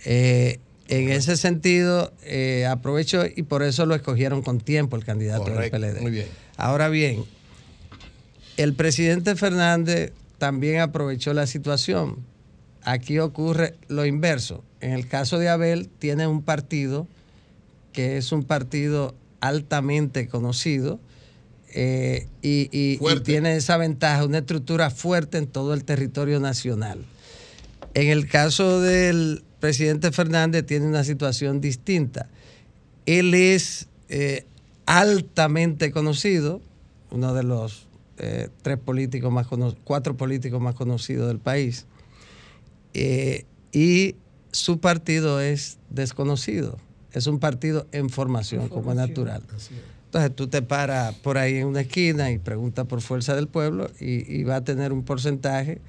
Eh, 0.04 0.60
en 0.88 1.10
ese 1.10 1.36
sentido, 1.36 2.12
eh, 2.22 2.66
aprovecho 2.66 3.24
y 3.24 3.42
por 3.44 3.62
eso 3.62 3.86
lo 3.86 3.94
escogieron 3.94 4.42
con 4.42 4.60
tiempo 4.60 4.96
el 4.96 5.04
candidato 5.04 5.50
del 5.50 5.70
PLD. 5.70 6.00
Muy 6.00 6.10
bien. 6.10 6.26
Ahora 6.56 6.88
bien, 6.88 7.24
el 8.56 8.74
presidente 8.74 9.34
Fernández 9.36 10.12
también 10.38 10.80
aprovechó 10.80 11.32
la 11.34 11.46
situación. 11.46 12.18
Aquí 12.82 13.18
ocurre 13.18 13.74
lo 13.88 14.04
inverso. 14.06 14.64
En 14.80 14.92
el 14.92 15.08
caso 15.08 15.38
de 15.38 15.48
Abel, 15.48 15.88
tiene 15.98 16.26
un 16.26 16.42
partido 16.42 17.06
que 17.92 18.16
es 18.16 18.32
un 18.32 18.44
partido 18.44 19.14
altamente 19.40 20.28
conocido 20.28 21.00
eh, 21.74 22.26
y, 22.42 22.98
tiene 23.24 23.56
esa 23.56 23.76
ventaja, 23.76 24.24
una 24.24 24.38
estructura 24.38 24.90
fuerte 24.90 25.38
en 25.38 25.46
todo 25.46 25.74
el 25.74 25.84
territorio 25.84 26.38
nacional. 26.38 27.04
En 27.94 28.08
el 28.08 28.28
caso 28.28 28.80
del 28.80 29.42
presidente 29.58 30.12
Fernández 30.12 30.66
tiene 30.66 30.86
una 30.86 31.04
situación 31.04 31.60
distinta. 31.60 32.28
Él 33.06 33.34
es 33.34 33.88
eh, 34.08 34.44
altamente 34.86 35.92
conocido, 35.92 36.60
uno 37.10 37.32
de 37.32 37.42
los 37.42 37.86
eh, 38.18 38.48
tres 38.62 38.78
políticos 38.78 39.32
más 39.32 39.46
cuatro 39.84 40.16
políticos 40.16 40.60
más 40.60 40.74
conocidos 40.74 41.28
del 41.28 41.38
país, 41.38 41.86
y 43.72 44.16
su 44.52 44.78
partido 44.78 45.40
es 45.40 45.78
desconocido. 45.88 46.78
Es 47.12 47.26
un 47.26 47.38
partido 47.38 47.86
en 47.92 48.08
formación, 48.10 48.68
como 48.68 48.90
es 48.90 48.96
natural. 48.96 49.42
Entonces 50.06 50.34
tú 50.34 50.48
te 50.48 50.62
paras 50.62 51.14
por 51.14 51.38
ahí 51.38 51.56
en 51.58 51.66
una 51.66 51.80
esquina 51.82 52.30
y 52.30 52.38
preguntas 52.38 52.86
por 52.86 53.00
fuerza 53.00 53.34
del 53.34 53.48
pueblo 53.48 53.90
y 54.00 54.42
va 54.44 54.56
a 54.56 54.64
tener 54.64 54.92
un 54.92 55.04
porcentaje 55.04 55.80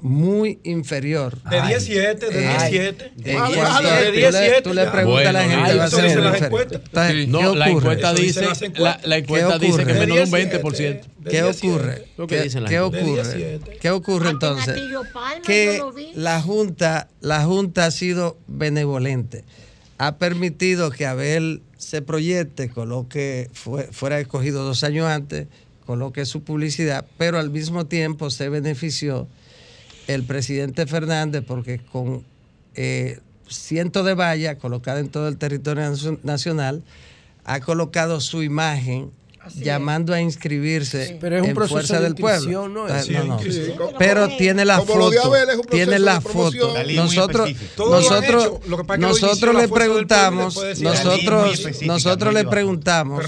muy 0.00 0.60
inferior. 0.62 1.40
De 1.42 1.60
17, 1.62 2.30
de 2.30 2.40
17. 2.40 3.12
De 3.16 4.12
17. 4.12 4.62
Tú 4.62 4.72
le 4.74 4.86
preguntas 4.86 5.26
a 5.26 5.32
la 5.32 5.44
gente. 5.44 5.74
va 5.74 5.84
a 5.84 5.90
ser. 7.08 7.28
No, 7.28 7.54
la 7.54 7.68
encuesta 7.68 8.14
dice, 8.14 8.46
la, 8.76 9.00
la 9.04 9.16
encuesta 9.18 9.58
dice 9.58 9.84
que 9.84 9.94
menos 9.94 10.16
de 10.16 10.22
un 10.22 10.30
20%. 10.30 11.00
¿Qué 11.28 11.42
ocurre? 11.42 12.04
¿Qué, 12.28 12.50
¿Qué 12.68 12.80
ocurre? 12.80 13.60
¿Qué 13.80 13.90
ocurre 13.90 14.30
entonces? 14.30 14.80
Que 15.44 15.82
la 16.14 16.40
Junta, 16.40 17.08
la 17.20 17.44
Junta 17.44 17.86
ha 17.86 17.90
sido 17.90 18.38
benevolente. 18.46 19.44
Ha 19.98 20.16
permitido 20.16 20.90
que 20.90 21.06
Abel 21.06 21.62
se 21.76 22.02
proyecte, 22.02 22.70
coloque, 22.70 23.50
fuera 23.52 24.20
escogido 24.20 24.64
dos 24.64 24.84
años 24.84 25.06
antes, 25.06 25.48
coloque 25.84 26.24
su 26.24 26.42
publicidad, 26.42 27.06
pero 27.18 27.38
al 27.38 27.50
mismo 27.50 27.86
tiempo 27.86 28.30
se 28.30 28.48
benefició 28.48 29.28
el 30.06 30.24
presidente 30.24 30.86
Fernández 30.86 31.44
porque 31.46 31.78
con 31.78 32.24
eh, 32.74 33.18
cientos 33.48 34.04
de 34.04 34.14
vallas 34.14 34.56
colocadas 34.56 35.00
en 35.00 35.08
todo 35.08 35.28
el 35.28 35.36
territorio 35.36 35.92
nacional, 36.22 36.82
ha 37.44 37.60
colocado 37.60 38.20
su 38.20 38.42
imagen 38.42 39.10
llamando 39.54 40.14
a 40.14 40.20
inscribirse 40.20 41.18
en 41.20 41.56
Fuerza 41.56 42.00
del 42.00 42.14
Pueblo. 42.14 42.68
¿no? 42.68 42.86
Ah, 42.88 43.02
Pero 43.98 44.28
tiene 44.36 44.64
la 44.64 44.80
foto. 44.80 45.10
tiene 45.70 45.98
la 45.98 46.20
foto. 46.20 46.74
Nosotros, 46.94 47.50
nosotros, 47.78 48.60
nosotros 48.98 49.54
le 49.54 49.68
preguntamos, 49.68 50.58
nosotros, 50.80 51.82
nosotros 51.82 52.34
le 52.34 52.44
preguntamos, 52.44 53.24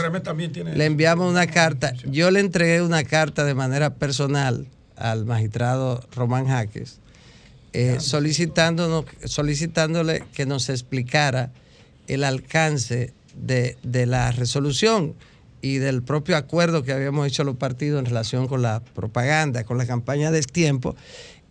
le 0.74 0.84
enviamos 0.84 1.31
una 1.31 1.47
carta. 1.47 1.92
Yo 2.05 2.31
le 2.31 2.40
entregué 2.40 2.82
una 2.82 3.05
carta 3.05 3.44
de 3.44 3.55
manera 3.55 3.94
personal 3.94 4.66
al 4.97 5.24
magistrado 5.24 6.05
Román 6.15 6.47
Jaques, 6.47 6.99
eh, 7.73 7.97
solicitándonos, 8.00 9.07
solicitándole 9.24 10.24
que 10.34 10.44
nos 10.44 10.68
explicara 10.68 11.50
el 12.07 12.24
alcance 12.24 13.12
de, 13.34 13.76
la 14.07 14.32
resolución 14.32 15.15
y 15.62 15.78
del 15.78 16.02
propio 16.02 16.36
acuerdo 16.36 16.82
que 16.82 16.92
habíamos 16.92 17.26
hecho 17.26 17.44
los 17.44 17.56
partidos 17.56 18.00
en 18.00 18.06
relación 18.06 18.48
con 18.48 18.62
la 18.62 18.80
propaganda, 18.80 19.64
con 19.64 19.78
la 19.78 19.86
campaña 19.86 20.30
de 20.30 20.42
tiempo, 20.42 20.97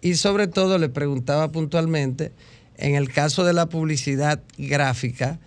y 0.02 0.16
sobre 0.16 0.48
todo 0.48 0.78
le 0.78 0.90
preguntaba 0.90 1.52
puntualmente, 1.52 2.32
en 2.78 2.96
el 2.96 3.12
caso 3.12 3.44
de 3.44 3.54
la 3.54 3.68
publicidad 3.68 4.42
gráfica, 4.58 5.40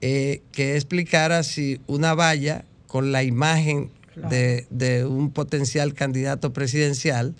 eh, 0.00 0.42
que 0.52 0.76
explicara 0.76 1.42
si 1.42 1.80
una 1.88 2.14
valla 2.14 2.64
con 2.86 3.10
la 3.10 3.24
imagen 3.24 3.90
de, 4.30 5.04
un 5.08 5.30
potencial 5.30 5.94
candidato 5.94 6.52
presidencial 6.52 7.34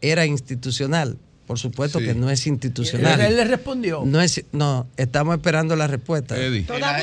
era 0.00 0.26
institucional. 0.26 1.18
Por 1.52 1.58
supuesto 1.58 1.98
que 1.98 2.14
no 2.14 2.30
es 2.30 2.46
institucional. 2.46 3.20
¿Él 3.20 3.36
le 3.36 3.44
respondió? 3.44 4.04
No, 4.06 4.22
es, 4.22 4.42
no 4.52 4.86
estamos 4.96 5.34
esperando 5.34 5.76
la 5.76 5.86
respuesta. 5.86 6.34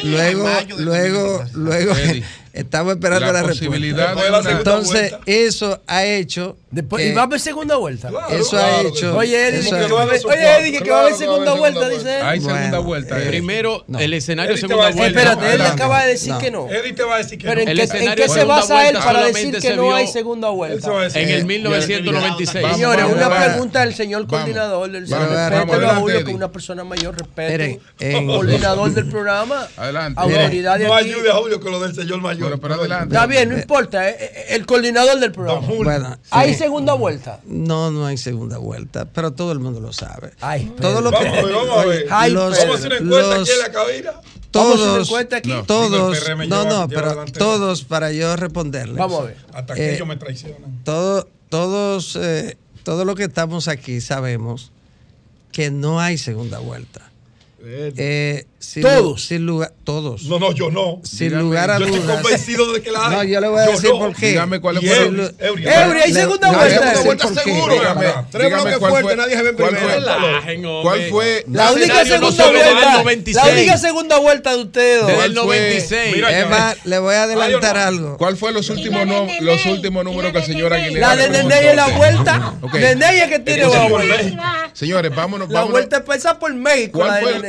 Luego, 0.03 0.49
luego, 0.79 1.45
luego, 1.53 1.93
estamos 2.53 2.93
esperando 2.93 3.31
la, 3.31 3.43
respuesta. 3.43 4.51
Entonces, 4.51 5.13
eso 5.27 5.83
ha 5.85 6.03
hecho. 6.03 6.57
Después, 6.72 7.03
¿Y 7.03 7.14
va 7.14 7.22
a 7.22 7.23
haber 7.23 7.39
segunda 7.39 7.77
vuelta? 7.77 8.11
eso 8.30 8.57
ha 8.57 8.81
hecho. 8.81 9.17
Oye, 9.17 9.48
Eddie, 9.48 9.69
que 9.69 9.91
va 9.91 10.01
a 10.01 10.03
haber, 10.03 10.22
oye, 10.23 10.80
que 10.83 10.91
va 10.91 10.98
a 10.98 11.01
haber 11.01 11.15
segunda 11.15 11.53
vuelta, 11.53 11.89
dice 11.89 12.19
él. 12.19 12.25
Hay 12.25 12.41
segunda 12.41 12.77
vuelta. 12.80 13.23
Eh, 13.23 13.27
Primero, 13.27 13.85
el 13.98 14.14
escenario 14.14 14.56
segunda 14.56 14.91
vuelta. 14.91 15.07
Espérate, 15.07 15.53
él 15.56 15.61
acaba 15.61 16.03
de 16.03 16.09
decir 16.11 16.35
que 16.39 16.51
no. 16.51 16.69
Eddie 16.69 16.93
te 16.93 17.03
va 17.03 17.15
a 17.15 17.17
decir 17.17 17.39
que 17.39 17.48
no. 17.48 17.53
Pero 17.56 17.61
¿en 17.61 18.15
qué 18.15 18.30
se 18.30 18.43
basa 18.43 18.88
él 18.88 18.98
para 18.98 19.25
decir 19.25 19.57
que 19.59 19.75
no 19.75 19.95
hay 19.95 20.07
segunda 20.07 20.49
vuelta? 20.49 21.07
En 21.15 21.30
el 21.30 21.45
1996. 21.45 22.65
Señores, 22.73 23.06
una 23.06 23.30
pregunta 23.30 23.80
del 23.81 23.95
señor 23.95 24.27
coordinador 24.27 24.91
del 24.91 25.07
Respételo 25.09 25.89
a 25.89 25.95
Julio, 25.95 26.23
que 26.23 26.33
una 26.33 26.51
persona 26.51 26.83
mayor 26.83 27.17
respeto. 27.17 27.80
Coordinador 27.98 28.91
del 28.91 29.09
programa. 29.09 29.67
Adelante. 29.75 30.22
Autoridad 30.22 30.77
de 30.77 30.85
No 30.85 30.93
ayude 30.93 31.31
a 31.31 31.35
Julio 31.35 31.59
con 31.59 31.72
lo 31.72 31.80
del 31.80 31.95
señor 31.95 32.22
mayor. 32.22 32.59
Pero 32.59 32.75
adelante. 32.75 33.15
Está 33.15 33.25
bien, 33.25 33.49
no 33.49 33.57
importa. 33.57 34.07
El 34.09 34.65
coordinador 34.65 35.19
del 35.19 35.31
programa. 35.31 35.65
Bueno, 35.67 36.17
¿Hay 36.30 36.58
segunda 36.59 36.93
vuelta? 36.93 37.39
No, 37.45 37.89
no 37.89 38.05
hay 38.05 38.17
segunda 38.17 38.57
vuelta, 38.57 39.05
pero 39.05 39.31
todo 39.31 39.51
el 39.51 39.59
mundo 39.59 39.79
lo 39.79 39.93
sabe. 39.93 40.33
Ay, 40.41 40.71
todo 40.79 41.01
lo 41.01 41.11
que. 41.11 41.23
Vamos 41.25 41.38
a 41.38 41.45
ver, 41.45 41.55
vamos 41.55 41.77
a 41.77 41.85
ver. 41.85 42.07
vamos 42.09 42.59
a 42.59 42.73
hacer 42.73 42.88
una 42.88 42.97
encuesta 42.97 43.35
aquí 43.35 43.51
en 43.51 43.59
la 43.59 43.71
cabina. 43.71 44.11
Todos, 44.51 45.09
todos, 45.67 46.29
no, 46.47 46.65
no, 46.65 46.88
pero 46.89 47.25
todos 47.25 47.83
para 47.83 48.11
yo 48.11 48.35
responderles. 48.35 48.97
Vamos 48.97 49.21
a 49.21 49.23
ver. 49.25 49.38
Hasta 49.53 49.75
que 49.75 49.89
eh, 49.89 49.95
ellos 49.95 50.07
me 50.07 50.17
traicionan. 50.17 50.83
Todo, 50.83 51.27
todos, 51.49 52.15
eh, 52.15 52.57
todos 52.83 53.05
los 53.05 53.15
que 53.15 53.25
estamos 53.25 53.67
aquí 53.67 54.01
sabemos 54.01 54.71
que 55.51 55.71
no 55.71 55.99
hay 55.99 56.17
segunda 56.17 56.59
vuelta. 56.59 57.11
Eh, 57.61 58.45
todos. 58.81 59.23
sin 59.23 59.45
lugar, 59.45 59.73
todos. 59.83 60.23
No, 60.23 60.38
no, 60.38 60.51
yo 60.51 60.69
no. 60.69 60.99
Sin 61.03 61.38
lugar 61.38 61.71
a 61.71 61.79
dudas. 61.79 61.91
Yo 61.91 61.99
estoy 61.99 62.15
convencido 62.15 62.73
de 62.73 62.81
que 62.81 62.91
la 62.91 63.07
hay. 63.07 63.15
No, 63.15 63.23
yo 63.23 63.41
le 63.41 63.47
voy 63.47 63.59
a 63.59 63.65
decir 63.67 63.89
por 63.91 64.15
qué. 64.15 64.27
Dígame 64.29 64.59
cuál 64.59 64.77
es 64.77 64.83
el 64.83 65.35
Eury, 65.39 65.65
hay 65.65 66.13
segunda 66.13 66.51
vuelta. 66.51 66.89
Hay 66.89 66.95
segunda 66.97 67.01
vuelta 67.01 67.43
seguro. 67.43 67.75
Tres 68.31 68.51
bloques 68.51 68.79
fuertes, 68.79 69.17
nadie 69.17 69.35
se 69.38 69.43
ve 69.43 69.53
primero. 69.53 70.81
¿Cuál 70.83 71.01
fue? 71.09 71.45
La 71.47 71.71
única 71.71 72.05
segunda 72.05 72.51
vuelta. 72.51 73.03
La 73.33 73.47
única 73.51 73.77
segunda 73.77 74.17
vuelta 74.19 74.55
de 74.55 74.63
ustedes. 74.63 75.07
Desde 75.07 75.25
el 75.25 75.33
96. 75.33 76.15
Es 76.29 76.49
más, 76.49 76.85
le 76.85 76.99
voy 76.99 77.15
a 77.15 77.23
adelantar 77.23 77.77
algo. 77.77 78.17
¿Cuál 78.17 78.35
fue 78.38 78.51
los 78.51 78.69
últimos 78.69 79.07
los 79.41 79.65
últimos 79.65 80.03
números 80.03 80.31
que 80.31 80.39
el 80.39 80.45
señor 80.45 80.73
Aguilera 80.73 81.15
La 81.15 81.15
de 81.15 81.29
Nene 81.29 81.69
es 81.69 81.75
la 81.75 81.88
vuelta. 81.88 82.53
Nene 82.73 83.23
es 83.23 83.29
que 83.29 83.39
tiene 83.39 83.67
la 83.67 83.88
vuelta. 83.88 84.69
Señores, 84.73 85.15
vámonos. 85.15 85.49
La 85.49 85.63
vuelta 85.63 85.97
empieza 85.97 86.38
por 86.38 86.53
México. 86.53 86.99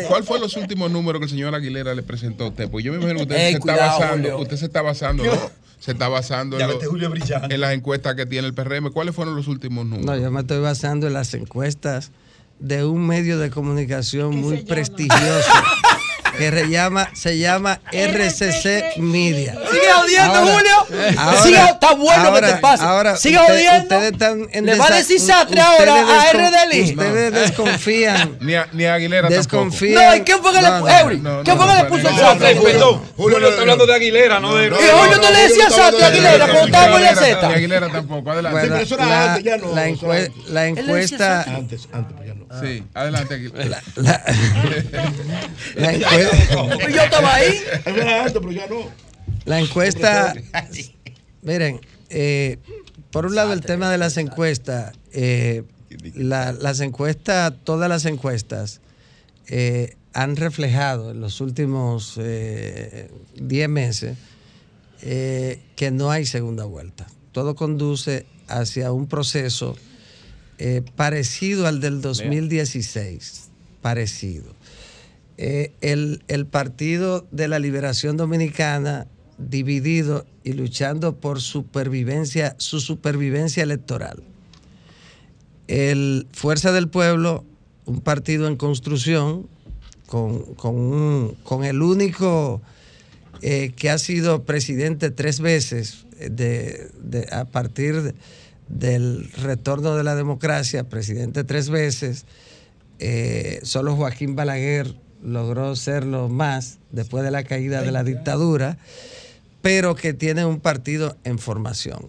¿Cuál 0.09 0.25
fue 0.25 0.39
los 0.39 0.57
últimos 0.57 0.91
números 0.91 1.00
que 1.05 1.25
el 1.25 1.31
señor 1.31 1.55
Aguilera 1.55 1.95
le 1.95 2.03
presentó 2.03 2.45
a 2.45 2.49
usted? 2.49 2.69
Pues 2.69 2.85
yo 2.85 2.93
me 2.93 2.99
imagino 2.99 3.19
que 3.19 3.23
usted 3.25 3.37
se 3.37 3.57
está 3.57 3.77
basando, 3.77 4.39
usted 4.39 4.57
se 4.57 4.65
está 4.67 4.83
basando, 4.83 5.25
¿no? 5.25 5.51
Se 5.79 5.93
está 5.93 6.09
basando 6.09 6.61
en, 6.61 6.71
en, 7.51 7.61
las 7.61 7.73
encuestas 7.73 8.15
que 8.15 8.27
tiene 8.27 8.47
el 8.47 8.53
PRM. 8.53 8.91
¿Cuáles 8.93 9.15
fueron 9.15 9.35
los 9.35 9.49
últimos 9.49 9.87
números? 9.87 10.05
No, 10.05 10.15
yo 10.15 10.31
me 10.31 10.41
estoy 10.41 10.61
basando 10.61 11.07
en 11.07 11.15
las 11.15 11.33
encuestas 11.33 12.11
de 12.59 12.85
un 12.85 13.07
medio 13.07 13.39
de 13.39 13.51
comunicación 13.51 14.37
muy 14.37 14.59
prestigioso 14.59 15.51
que 16.37 16.51
se 16.51 16.69
llama, 16.69 17.11
se 17.15 17.39
llama 17.39 17.81
RCC 17.93 18.97
Media. 18.99 19.55
Sigue 19.71 19.93
odiando, 19.93 20.41
Julio. 20.41 21.37
Sigue, 21.43 21.63
está 21.63 21.95
bueno 21.95 22.35
que 22.35 22.41
te 22.43 22.55
pasa. 22.57 23.17
Sigue 23.17 23.39
odiando. 23.39 23.83
Ustedes 23.83 24.13
están 24.13 24.49
en 24.53 24.67
Le 24.67 24.77
va 24.77 24.87
a 24.87 24.97
decir 24.97 25.21
Satre 25.21 25.61
ahora 25.61 25.95
a 25.95 26.33
RDL. 26.33 26.83
Ustedes 26.83 27.33
desconfían. 27.33 28.39
ni, 28.41 28.55
a, 28.55 28.69
ni 28.73 28.85
a 28.85 28.95
Aguilera 28.95 29.29
desconfían. 29.29 30.05
No, 30.05 30.17
¿y 30.17 30.21
quién 30.23 30.43
fue 30.43 30.53
que 30.53 30.63
le 30.63 30.69
puso? 30.69 30.89
Eury. 30.89 31.23
¿Quién 31.45 31.57
fue 31.57 31.67
que 31.67 31.83
le 31.83 31.85
puso 31.85 32.09
el 32.09 32.17
Satre? 32.17 32.57
Julio 33.17 33.41
no 33.41 33.49
está 33.49 33.61
hablando 33.61 33.87
de 33.87 33.95
Aguilera, 33.95 34.41
no 34.41 34.55
de. 34.55 34.67
Y 34.67 34.71
Julio 34.71 35.17
no 35.21 35.31
le 35.31 35.43
decía 35.49 35.71
Satre 35.71 36.05
a 36.05 36.07
Aguilera 36.09 36.47
cuando 36.47 36.67
estaba 36.67 36.97
en 36.97 37.03
la 37.03 37.15
Z. 37.15 37.49
Ni 37.49 37.55
Aguilera 37.55 37.89
tampoco. 37.89 38.31
Adelante. 38.31 38.87
La 40.49 40.67
encuesta. 40.67 41.43
Antes, 41.43 41.89
antes, 41.93 42.17
ya 42.27 42.30
no. 42.30 42.30
Sí, 42.59 42.83
adelante. 42.95 43.35
Aguilera. 43.35 43.83
La 45.77 45.93
encuesta. 45.95 46.89
Yo 46.89 47.03
estaba 47.03 47.35
ahí. 47.35 47.61
La 49.45 49.61
encuesta. 49.61 50.35
Miren, 51.43 51.81
eh, 52.09 52.59
por 53.13 53.27
un 53.27 53.37
lado 53.37 53.53
el 53.53 53.61
tema 53.61 53.91
de 53.91 53.99
las 53.99 54.17
encuestas. 54.17 54.95
Eh, 55.13 55.63
las 56.15 56.81
encuestas, 56.81 57.53
todas 57.65 57.89
las 57.89 58.05
encuestas, 58.05 58.81
eh, 59.47 59.97
han 60.13 60.37
reflejado 60.37 61.13
en 61.13 61.21
los 61.21 61.41
últimos 61.41 62.17
10 62.17 63.69
meses 63.69 64.17
que 65.01 65.91
no 65.93 66.11
hay 66.11 66.27
segunda 66.27 66.65
vuelta. 66.65 67.07
Todo 67.31 67.55
conduce 67.55 68.27
hacia 68.49 68.91
un 68.91 69.07
proceso 69.07 69.77
parecido 70.97 71.67
al 71.67 71.81
del 71.81 72.01
2016. 72.01 73.51
Parecido. 73.81 74.55
Eh, 75.43 75.73
el, 75.81 76.47
Partido 76.51 77.27
de 77.31 77.49
la 77.49 77.59
Liberación 77.59 78.19
Dominicana 78.19 79.07
dividido 79.39 80.27
y 80.45 80.53
luchando 80.53 81.17
por 81.17 81.41
supervivencia, 81.41 82.57
su 82.59 82.79
supervivencia 82.79 83.63
electoral. 83.63 84.23
El 85.67 86.27
Fuerza 86.33 86.73
del 86.73 86.89
Pueblo, 86.89 87.47
un 87.87 88.03
partido 88.03 88.49
en 88.49 88.57
construcción, 88.57 89.49
con, 90.07 90.55
con, 90.57 91.65
el 91.65 91.81
único 91.81 92.61
eh, 93.41 93.73
que 93.75 93.89
ha 93.89 93.97
sido 93.97 94.45
presidente 94.45 95.11
tres 95.11 95.41
veces 95.41 96.05
de, 96.19 96.91
a 97.33 97.47
partir 97.47 98.15
del 98.71 99.31
retorno 99.33 99.97
de 99.97 100.05
la 100.05 100.15
democracia, 100.15 100.89
presidente 100.89 101.45
tres 101.45 101.69
veces, 101.69 102.25
eh, 102.99 103.61
solo 103.63 103.97
Joaquín 103.97 104.37
Balaguer 104.37 104.95
logró 105.23 105.77
serlo 105.77 106.29
más 106.29 106.79
después 106.91 107.25
de 107.25 107.31
la 107.31 107.45
caída 107.45 107.83
de 107.83 107.93
la 107.93 108.05
dictadura, 108.05 108.79
pero 109.61 109.95
que 109.95 110.15
tiene 110.15 110.47
un 110.47 110.61
partido 110.61 111.17
en 111.25 111.39
formación. 111.39 112.09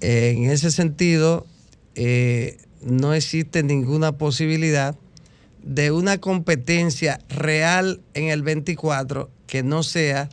En 0.00 0.50
ese 0.50 0.70
sentido, 0.70 1.46
eh, 1.94 2.58
no 2.82 3.14
existe 3.14 3.62
ninguna 3.62 4.12
posibilidad 4.12 4.94
de 5.62 5.90
una 5.90 6.18
competencia 6.18 7.20
real 7.28 8.00
en 8.14 8.28
el 8.28 8.42
24 8.42 9.30
que 9.46 9.62
no 9.62 9.82
sea 9.82 10.28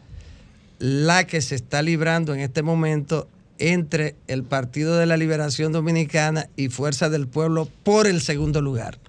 la 0.77 1.25
que 1.25 1.41
se 1.41 1.55
está 1.55 1.81
librando 1.81 2.33
en 2.33 2.41
este 2.41 2.61
momento 2.61 3.27
entre 3.59 4.15
el 4.27 4.43
Partido 4.43 4.97
de 4.97 5.05
la 5.05 5.17
Liberación 5.17 5.71
Dominicana 5.71 6.49
y 6.55 6.69
Fuerza 6.69 7.09
del 7.09 7.27
Pueblo 7.27 7.69
por 7.83 8.07
el 8.07 8.21
segundo 8.21 8.61
lugar. 8.61 8.99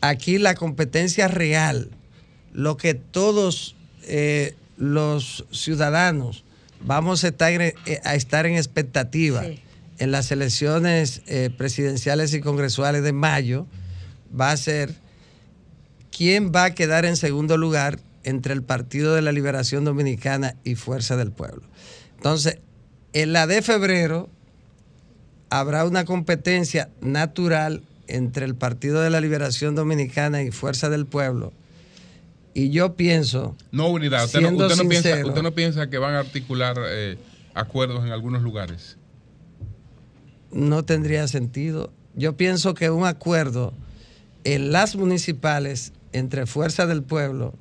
Aquí 0.00 0.38
la 0.38 0.54
competencia 0.54 1.28
real, 1.28 1.90
lo 2.52 2.76
que 2.76 2.94
todos 2.94 3.76
eh, 4.02 4.54
los 4.76 5.46
ciudadanos 5.50 6.44
vamos 6.84 7.24
a 7.24 7.28
estar, 7.28 7.60
eh, 7.60 7.74
a 8.04 8.14
estar 8.14 8.46
en 8.46 8.56
expectativa 8.56 9.44
en 9.98 10.10
las 10.10 10.30
elecciones 10.30 11.22
eh, 11.26 11.50
presidenciales 11.56 12.34
y 12.34 12.40
congresuales 12.40 13.02
de 13.02 13.12
mayo, 13.12 13.66
va 14.38 14.50
a 14.50 14.56
ser 14.56 14.94
quién 16.10 16.52
va 16.54 16.64
a 16.64 16.74
quedar 16.74 17.06
en 17.06 17.16
segundo 17.16 17.56
lugar 17.56 17.98
entre 18.24 18.52
el 18.52 18.62
Partido 18.62 19.14
de 19.14 19.22
la 19.22 19.32
Liberación 19.32 19.84
Dominicana 19.84 20.56
y 20.64 20.74
Fuerza 20.74 21.16
del 21.16 21.30
Pueblo. 21.30 21.62
Entonces, 22.16 22.58
en 23.22 23.32
la 23.32 23.46
de 23.46 23.62
febrero 23.62 24.28
habrá 25.48 25.86
una 25.86 26.04
competencia 26.04 26.90
natural 27.00 27.82
entre 28.08 28.44
el 28.44 28.54
Partido 28.54 29.00
de 29.00 29.08
la 29.08 29.22
Liberación 29.22 29.74
Dominicana 29.74 30.42
y 30.42 30.50
Fuerza 30.50 30.90
del 30.90 31.06
Pueblo. 31.06 31.54
Y 32.52 32.68
yo 32.68 32.94
pienso. 32.94 33.56
No, 33.72 33.88
unidad. 33.88 34.26
Usted, 34.26 34.42
no, 34.42 35.54
piensa, 35.54 35.88
que 35.88 35.96
van 35.96 36.12
a 36.12 36.18
articular 36.18 36.76
eh, 36.88 37.16
acuerdos 37.54 38.04
en 38.04 38.12
algunos 38.12 38.42
lugares. 38.42 38.98
No 40.52 40.84
tendría 40.84 41.26
sentido. 41.26 41.90
Yo 42.16 42.36
pienso 42.36 42.74
que 42.74 42.90
un 42.90 43.06
acuerdo 43.06 43.72
en 44.44 44.72
las 44.72 44.94
municipales 44.94 45.94
entre 46.12 46.44
Fuerza 46.44 46.84
del 46.84 47.02
Pueblo 47.02 47.54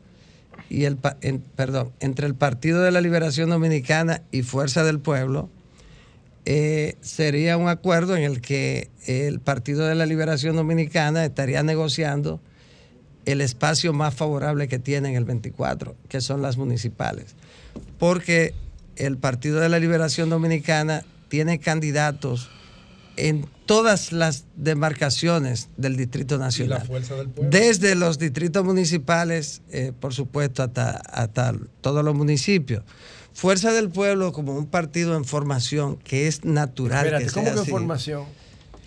y 0.70 0.86
el 0.86 0.98
perdón, 0.98 1.92
entre 2.00 2.28
el 2.28 2.36
Partido 2.36 2.82
de 2.82 2.92
la 2.92 3.02
Liberación 3.02 3.50
Dominicana 3.50 4.22
y 4.32 4.42
Fuerza 4.42 4.84
del 4.84 5.00
Pueblo 5.00 5.50
eh, 6.46 6.96
sería 7.02 7.58
un 7.58 7.70
acuerdo 7.70 8.16
en 8.16 8.24
el 8.24 8.42
que 8.42 8.90
el 9.08 9.40
Partido 9.40 9.86
de 9.86 9.96
la 9.96 10.06
Liberación 10.06 10.56
Dominicana 10.56 11.26
estaría 11.26 11.64
negociando 11.64 12.40
el 13.26 13.42
espacio 13.42 13.94
más 13.94 14.14
favorable 14.14 14.68
que 14.68 14.78
tiene 14.78 15.10
en 15.10 15.16
el 15.16 15.26
24, 15.26 15.96
que 16.08 16.22
son 16.22 16.44
las 16.44 16.58
municipales. 16.58 17.36
Porque 17.98 18.54
el 18.96 19.18
Partido 19.18 19.60
de 19.60 19.70
la 19.70 19.80
Liberación 19.80 20.30
Dominicana 20.30 21.04
tiene 21.30 21.60
candidatos 21.60 22.50
en 23.18 23.48
todas 23.66 24.12
las 24.12 24.46
demarcaciones 24.56 25.70
del 25.78 25.98
Distrito 25.98 26.38
Nacional. 26.38 26.88
Desde 27.50 27.96
los 27.96 28.20
distritos 28.20 28.64
municipales, 28.64 29.62
eh, 29.70 29.92
por 30.00 30.14
supuesto, 30.14 30.64
hasta, 30.64 30.92
hasta 30.92 31.54
todos 31.82 32.04
los 32.04 32.16
municipios. 32.16 32.84
Fuerza 33.34 33.74
del 33.74 33.90
Pueblo 33.90 34.32
como 34.32 34.56
un 34.56 34.68
partido 34.68 35.18
en 35.18 35.26
formación 35.26 35.98
que 35.98 36.28
es 36.28 36.46
natural. 36.46 37.06
Espérate, 37.06 37.26
que 37.26 37.32
¿cómo 37.32 37.54
que 37.54 37.60
en 37.60 37.66
formación? 37.66 38.24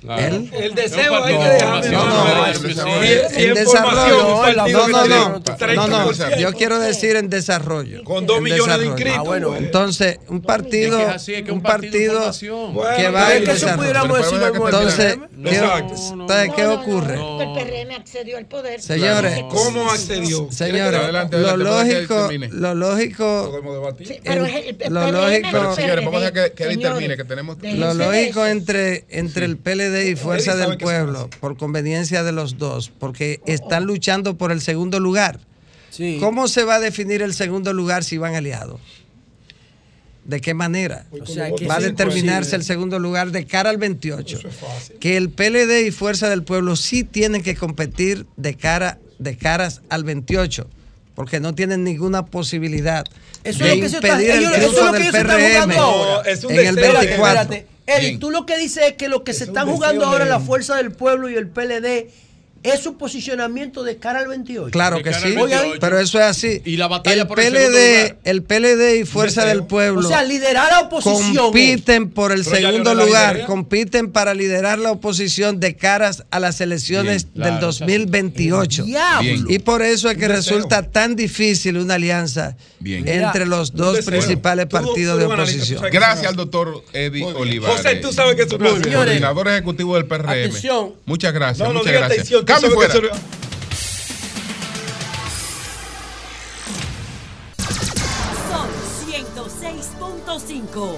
El, 0.03 0.49
el, 0.55 0.75
deseo 0.77 1.25
hay 1.25 1.37
que 1.37 1.45
dejarlo. 1.45 1.91
No, 1.91 2.09
no, 2.09 2.47
en 2.47 3.55
desarrollo. 3.55 4.47
No, 4.69 4.89
no, 4.89 5.07
no. 5.07 5.43
No, 5.75 5.89
no. 5.89 6.13
Yo 6.39 6.53
quiero 6.53 6.79
decir 6.79 7.17
en 7.17 7.29
desarrollo. 7.29 8.05
Con 8.05 8.25
dos 8.25 8.41
millones 8.41 8.79
de 8.79 8.87
inscritos. 8.87 9.19
Ah, 9.19 9.23
bueno. 9.23 9.57
Entonces, 9.57 10.21
un 10.29 10.41
partido, 10.41 11.01
un 11.51 11.63
partido 11.63 12.31
que 12.97 13.09
va 13.09 13.35
en 13.35 13.45
desarrollo. 13.45 14.17
Entonces, 14.67 15.19
¿qué 16.55 16.67
ocurre? 16.67 17.15
El 17.15 17.53
PRM 17.55 17.97
accedió 17.97 18.39
al 18.39 18.47
poder. 18.47 18.81
Señores, 18.81 19.41
¿cómo 19.51 19.91
accedió? 19.91 20.49
Señores, 20.53 21.01
lo 21.33 21.57
lógico, 21.57 22.31
lo 22.53 22.75
lógico, 22.75 23.63
lo 24.89 25.11
lógico, 25.11 25.75
señores, 25.75 26.05
vamos 26.05 26.23
a 26.23 26.33
que 26.33 26.65
él 26.65 26.79
termine, 26.79 27.17
que 27.17 27.25
tenemos. 27.25 27.57
Lo 27.63 27.95
lógico 27.95 28.47
entre 28.47 29.07
entre 29.09 29.45
el 29.45 29.57
PLD 29.57 29.88
y 30.11 30.17
Fuerza 30.17 30.57
del 30.57 30.79
Pueblo, 30.79 31.29
por 31.41 31.57
conveniencia 31.57 32.23
de 32.23 32.33
los 32.33 32.59
dos, 32.59 32.91
porque 32.91 33.41
están 33.47 33.85
luchando 33.85 34.37
por 34.37 34.53
el 34.53 34.61
segundo 34.61 35.01
lugar. 35.01 35.41
¿Cómo 36.21 36.49
se 36.49 36.65
va 36.65 36.77
a 36.77 36.81
definir 36.81 37.23
el 37.23 37.35
segundo 37.35 37.73
lugar 37.73 38.05
si 38.05 38.19
van 38.19 38.35
aliados? 38.35 38.81
¿De 40.25 40.41
qué 40.41 40.53
manera? 40.53 41.07
va 41.69 41.77
a 41.77 41.81
determinarse 41.81 42.55
el 42.55 42.63
segundo 42.63 42.99
lugar 42.99 43.31
de 43.31 43.47
cara 43.47 43.71
al 43.71 43.79
28. 43.79 44.41
que 45.01 45.17
el 45.17 45.31
PLD 45.31 45.87
y 45.87 45.91
Fuerza 45.91 46.29
del 46.29 46.43
Pueblo 46.43 46.77
sí 46.77 47.03
tienen 47.03 47.43
que 47.43 47.57
competir 47.57 48.27
de 48.37 48.55
cara 48.55 48.99
de 49.19 49.37
caras 49.37 49.83
al 49.89 50.05
28, 50.05 50.69
porque 51.19 51.41
no 51.41 51.53
tienen 51.53 51.83
ninguna 51.83 52.27
posibilidad 52.27 53.05
de 53.43 53.51
impedir 53.51 54.31
el 54.31 54.53
triunfo 54.53 54.93
del 54.93 55.11
PRM 55.11 55.73
en 56.49 56.67
el 56.69 56.77
24. 56.77 57.57
Eric, 57.87 58.21
tú 58.21 58.31
lo 58.31 58.47
que 58.47 58.57
dices 58.57 58.85
es 58.87 58.93
que 58.93 59.09
lo 59.09 59.25
que 59.25 59.33
se 59.33 59.43
están 59.43 59.69
jugando 59.69 60.07
ahora 60.07 60.27
la 60.27 60.39
Fuerza 60.39 60.77
del 60.77 60.93
Pueblo 60.93 61.29
y 61.29 61.35
el 61.35 61.49
PLD 61.49 62.07
es 62.63 62.81
su 62.81 62.97
posicionamiento 62.97 63.83
de 63.83 63.97
cara 63.99 64.21
al 64.21 64.29
28. 64.29 64.71
Claro 64.71 65.03
que 65.03 65.13
sí, 65.15 65.35
pero 65.81 65.99
eso 65.99 66.19
es 66.19 66.25
así. 66.25 66.63
Y 66.65 66.77
la 66.77 66.89
batalla 66.89 67.23
el 67.23 67.29
PLD, 67.29 68.17
el, 68.25 68.43
PLD 68.43 69.01
y 69.01 69.05
Fuerza 69.05 69.45
del 69.45 69.65
Pueblo. 69.65 70.01
O 70.01 70.09
sea, 70.09 70.25
liderar 70.25 70.71
la 70.71 70.81
oposición. 70.81 71.37
Compiten 71.37 72.11
por 72.11 72.33
el 72.33 72.45
segundo 72.45 72.95
lugar, 72.95 73.47
compiten 73.47 74.11
para 74.11 74.35
liderar 74.35 74.79
la 74.79 74.93
oposición 74.93 75.61
de 75.61 75.77
caras 75.77 76.25
a 76.31 76.41
las 76.41 76.61
elecciones 76.61 77.35
del 77.35 77.61
2028. 77.61 78.85
Y 79.49 79.59
por 79.61 79.83
eso 79.83 80.11
es 80.11 80.17
que 80.17 80.29
resulta 80.29 80.83
tan 80.83 81.17
difícil 81.17 81.79
una 81.79 81.95
alianza 81.95 82.57
entre 82.85 83.47
los 83.47 83.73
dos 83.73 84.05
principales 84.05 84.67
partidos 84.67 85.19
de 85.19 85.27
oposición. 85.27 85.83
Gracias 85.91 86.27
al 86.27 86.37
doctor 86.37 86.85
Eddie 86.93 87.25
Olivares. 87.25 87.77
José, 87.77 87.97
tú 87.97 88.13
sabes 88.13 88.37
que 88.37 88.43
es 88.43 88.49
coordinador 88.49 89.49
ejecutivo 89.49 89.95
del 89.95 90.07
PRM. 90.07 90.51
Muchas 91.07 91.33
gracias, 91.33 91.73
muchas 91.73 91.93
gracias. 91.93 92.29
Cambio 92.49 92.71
fuera. 92.71 92.95
Son 92.95 93.03
106.5. 99.07 100.97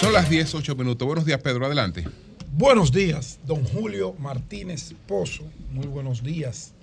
Son 0.00 0.12
las 0.12 0.28
10, 0.28 0.54
8 0.56 0.74
minutos. 0.74 1.06
Buenos 1.06 1.24
días, 1.24 1.40
Pedro. 1.40 1.66
Adelante. 1.66 2.04
Buenos 2.50 2.90
días, 2.90 3.38
don 3.46 3.62
Julio 3.62 4.16
Martínez 4.18 4.92
Pozo. 5.06 5.44
Muy 5.70 5.86
buenos 5.86 6.24
días 6.24 6.74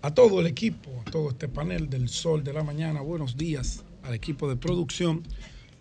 a 0.00 0.14
todo 0.14 0.38
el 0.38 0.46
equipo, 0.46 0.92
a 1.04 1.10
todo 1.10 1.30
este 1.30 1.48
panel 1.48 1.90
del 1.90 2.08
Sol 2.08 2.44
de 2.44 2.52
la 2.52 2.62
Mañana. 2.62 3.00
Buenos 3.00 3.36
días 3.36 3.82
al 4.04 4.14
equipo 4.14 4.48
de 4.48 4.54
producción. 4.54 5.24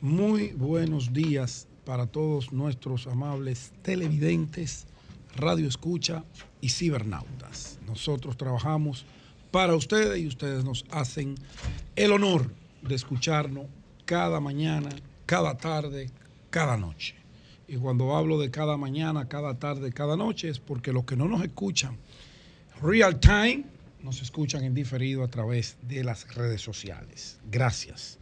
Muy 0.02 0.54
buenos 0.54 1.14
días 1.14 1.68
para 1.86 2.08
todos 2.08 2.52
nuestros 2.52 3.08
amables 3.08 3.72
televidentes, 3.82 4.88
radio 5.36 5.68
escucha 5.68 6.24
y 6.62 6.70
cibernautas. 6.70 7.80
Nosotros 7.88 8.36
trabajamos 8.38 9.06
para 9.52 9.76
ustedes 9.76 10.20
y 10.20 10.28
ustedes 10.28 10.66
nos 10.66 10.86
hacen 10.90 11.36
el 11.96 12.12
honor 12.12 12.52
de 12.82 12.96
escucharnos 12.96 13.68
cada 14.06 14.40
mañana, 14.40 14.90
cada 15.26 15.56
tarde, 15.58 16.10
cada 16.50 16.76
noche. 16.76 17.16
Y 17.68 17.78
cuando 17.78 18.16
hablo 18.16 18.40
de 18.40 18.52
cada 18.52 18.78
mañana, 18.78 19.28
cada 19.28 19.58
tarde, 19.58 19.92
cada 19.92 20.18
noche 20.18 20.50
es 20.50 20.60
porque 20.60 20.92
los 20.92 21.06
que 21.06 21.16
no 21.16 21.28
nos 21.28 21.44
escuchan 21.44 21.98
real 22.82 23.20
time 23.20 23.64
nos 24.04 24.22
escuchan 24.22 24.64
en 24.64 24.74
diferido 24.74 25.24
a 25.24 25.28
través 25.28 25.78
de 25.82 26.04
las 26.04 26.34
redes 26.36 26.62
sociales. 26.62 27.40
Gracias. 27.50 28.20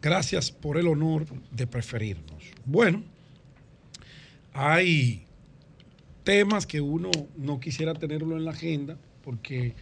Gracias 0.00 0.52
por 0.52 0.76
el 0.76 0.86
honor 0.86 1.26
de 1.50 1.66
preferirnos. 1.66 2.35
Bueno, 2.66 3.02
hay 4.52 5.24
temas 6.24 6.66
que 6.66 6.80
uno 6.80 7.12
no 7.36 7.60
quisiera 7.60 7.94
tenerlo 7.94 8.36
en 8.36 8.44
la 8.44 8.50
agenda 8.50 8.96
porque 9.22 9.74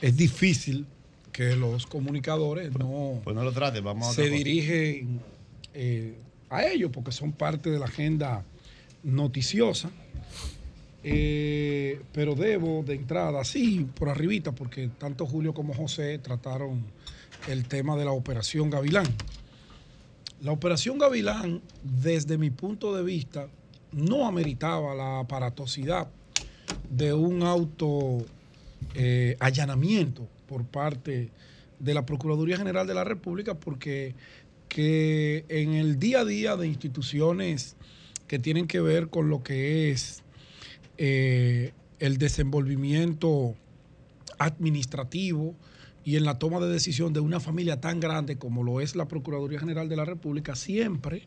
es 0.00 0.16
difícil 0.16 0.86
que 1.30 1.54
los 1.54 1.86
comunicadores 1.86 2.72
no, 2.78 3.20
pues 3.22 3.36
no 3.36 3.44
lo 3.44 3.52
trate, 3.52 3.80
vamos 3.80 4.14
se 4.14 4.30
dirigen 4.30 5.20
eh, 5.74 6.14
a 6.48 6.64
ellos 6.64 6.90
porque 6.90 7.12
son 7.12 7.32
parte 7.32 7.68
de 7.68 7.78
la 7.78 7.84
agenda 7.84 8.42
noticiosa. 9.02 9.90
Eh, 11.08 12.00
pero 12.12 12.34
debo 12.34 12.82
de 12.82 12.94
entrada, 12.94 13.44
sí, 13.44 13.86
por 13.94 14.08
arribita, 14.08 14.52
porque 14.52 14.88
tanto 14.98 15.26
Julio 15.26 15.54
como 15.54 15.72
José 15.72 16.18
trataron 16.18 16.82
el 17.46 17.68
tema 17.68 17.96
de 17.96 18.04
la 18.04 18.10
operación 18.10 18.70
Gavilán. 18.70 19.06
La 20.42 20.52
operación 20.52 20.98
Gavilán, 20.98 21.62
desde 21.82 22.36
mi 22.36 22.50
punto 22.50 22.94
de 22.94 23.02
vista, 23.02 23.48
no 23.92 24.26
ameritaba 24.26 24.94
la 24.94 25.20
aparatosidad 25.20 26.08
de 26.90 27.14
un 27.14 27.42
auto 27.42 28.18
eh, 28.94 29.36
allanamiento 29.40 30.28
por 30.46 30.64
parte 30.64 31.30
de 31.78 31.94
la 31.94 32.04
Procuraduría 32.04 32.56
General 32.58 32.86
de 32.86 32.94
la 32.94 33.04
República, 33.04 33.54
porque 33.54 34.14
que 34.68 35.44
en 35.48 35.72
el 35.72 35.98
día 35.98 36.20
a 36.20 36.24
día 36.24 36.56
de 36.56 36.66
instituciones 36.66 37.76
que 38.28 38.38
tienen 38.38 38.66
que 38.66 38.80
ver 38.80 39.08
con 39.08 39.30
lo 39.30 39.42
que 39.42 39.90
es 39.90 40.22
eh, 40.98 41.72
el 41.98 42.18
desenvolvimiento 42.18 43.54
administrativo 44.38 45.54
y 46.06 46.14
en 46.14 46.24
la 46.24 46.38
toma 46.38 46.60
de 46.60 46.72
decisión 46.72 47.12
de 47.12 47.18
una 47.18 47.40
familia 47.40 47.80
tan 47.80 47.98
grande 47.98 48.38
como 48.38 48.62
lo 48.62 48.80
es 48.80 48.94
la 48.94 49.08
Procuraduría 49.08 49.58
General 49.58 49.88
de 49.88 49.96
la 49.96 50.04
República, 50.04 50.54
siempre 50.54 51.26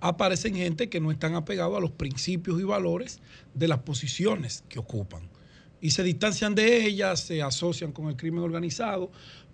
aparecen 0.00 0.54
gente 0.54 0.90
que 0.90 1.00
no 1.00 1.10
están 1.10 1.34
apegados 1.34 1.78
a 1.78 1.80
los 1.80 1.92
principios 1.92 2.60
y 2.60 2.64
valores 2.64 3.20
de 3.54 3.68
las 3.68 3.78
posiciones 3.78 4.64
que 4.68 4.78
ocupan. 4.78 5.22
Y 5.80 5.92
se 5.92 6.02
distancian 6.02 6.54
de 6.54 6.84
ellas, 6.84 7.20
se 7.20 7.40
asocian 7.40 7.90
con 7.90 8.08
el 8.08 8.16
crimen 8.16 8.44
organizado 8.44 9.10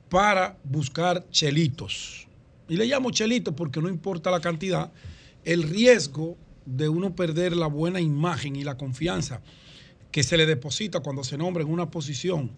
para 0.08 0.58
buscar 0.64 1.24
chelitos. 1.30 2.26
Y 2.68 2.76
le 2.76 2.86
llamo 2.86 3.12
chelitos 3.12 3.54
porque 3.54 3.80
no 3.80 3.88
importa 3.88 4.32
la 4.32 4.40
cantidad, 4.40 4.90
el 5.44 5.62
riesgo 5.62 6.36
de 6.66 6.88
uno 6.88 7.14
perder 7.14 7.54
la 7.54 7.68
buena 7.68 8.00
imagen 8.00 8.56
y 8.56 8.64
la 8.64 8.76
confianza 8.76 9.40
que 10.10 10.24
se 10.24 10.36
le 10.36 10.46
deposita 10.46 10.98
cuando 10.98 11.22
se 11.22 11.38
nombra 11.38 11.62
en 11.62 11.70
una 11.70 11.92
posición 11.92 12.50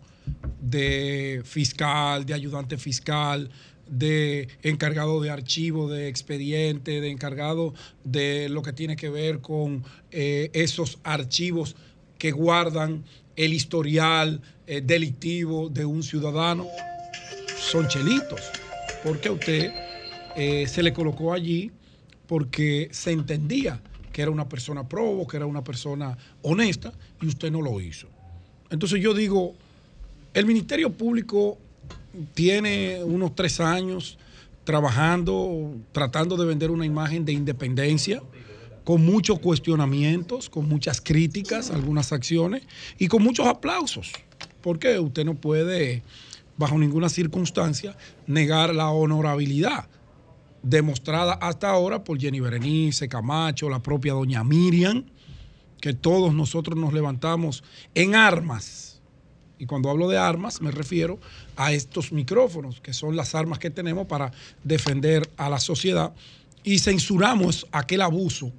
de 0.61 1.43
fiscal, 1.45 2.27
de 2.27 2.35
ayudante 2.35 2.77
fiscal, 2.79 3.51
de 3.89 4.49
encargado 4.63 5.21
de 5.21 5.31
archivo, 5.31 5.89
de 5.89 6.09
expediente, 6.09 7.01
de 7.01 7.11
encargado 7.11 7.75
de 8.05 8.49
lo 8.49 8.63
que 8.63 8.73
tiene 8.73 8.97
que 8.97 9.11
ver 9.11 9.41
con 9.41 9.85
eh, 10.11 10.51
esos 10.55 10.99
archivos 11.05 11.77
que 12.19 12.33
guardan 12.33 13.05
el 13.37 13.53
historial 13.53 14.41
eh, 14.67 14.81
delictivo 14.81 15.69
de 15.69 15.85
un 15.85 16.03
ciudadano, 16.03 16.67
son 17.59 17.87
chelitos, 17.89 18.41
porque 19.05 19.29
a 19.29 19.33
usted 19.33 19.73
eh, 20.37 20.67
se 20.67 20.83
le 20.83 20.93
colocó 20.93 21.33
allí 21.33 21.71
porque 22.27 22.89
se 22.91 23.13
entendía 23.13 23.81
que 24.13 24.23
era 24.23 24.31
una 24.31 24.49
persona 24.49 24.89
probo, 24.89 25.27
que 25.27 25.37
era 25.37 25.47
una 25.47 25.63
persona 25.63 26.17
honesta, 26.43 26.93
y 27.21 27.27
usted 27.27 27.51
no 27.51 27.61
lo 27.61 27.81
hizo. 27.81 28.09
Entonces 28.71 29.01
yo 29.01 29.15
digo, 29.15 29.55
el 30.37 30.45
Ministerio 30.45 30.93
Público 30.93 31.57
tiene 32.35 33.03
unos 33.03 33.35
tres 33.35 33.59
años 33.59 34.19
trabajando, 34.65 35.75
tratando 35.93 36.37
de 36.37 36.45
vender 36.45 36.71
una 36.71 36.85
imagen 36.85 37.25
de 37.25 37.33
independencia, 37.33 38.23
con 38.85 39.03
muchos 39.03 39.39
cuestionamientos, 39.39 40.51
con 40.51 40.69
muchas 40.69 41.01
críticas, 41.01 41.71
algunas 41.71 42.13
acciones 42.13 42.65
y 42.99 43.09
con 43.09 43.23
muchos 43.23 43.47
aplausos, 43.47 44.13
porque 44.61 44.99
usted 44.99 45.25
no 45.25 45.37
puede, 45.37 46.03
bajo 46.59 46.77
ninguna 46.77 47.09
circunstancia, 47.09 47.97
negar 48.27 48.75
la 48.75 48.91
honorabilidad 48.91 49.89
demostrada 50.63 51.33
hasta 51.33 51.71
ahora 51.71 52.05
por 52.05 52.21
Jenny 52.21 52.41
Berenice, 52.41 53.09
Camacho, 53.09 53.71
la 53.71 53.83
propia 53.83 54.13
doña 54.13 54.45
Miriam, 54.45 55.07
que 55.81 55.95
todos 55.95 56.35
nosotros 56.35 56.77
nos 56.77 56.93
levantamos 56.93 57.65
en 57.95 58.15
armas. 58.15 58.96
Y 59.59 59.67
cuando 59.67 59.91
hablo 59.91 60.09
de 60.09 60.19
armas 60.19 60.61
me 60.61 60.71
refiero 60.71 61.19
a 61.57 61.73
estos 61.73 62.13
micrófonos, 62.13 62.81
que 62.81 62.93
son 62.93 63.17
las 63.17 63.35
armas 63.35 63.59
que 63.59 63.71
tenemos 63.71 64.07
para 64.07 64.33
defender 64.65 65.29
a 65.37 65.49
la 65.49 65.59
sociedad. 65.59 66.13
Y 66.63 66.79
censuramos 66.79 67.67
aquel 67.73 68.03
abuso 68.03 68.53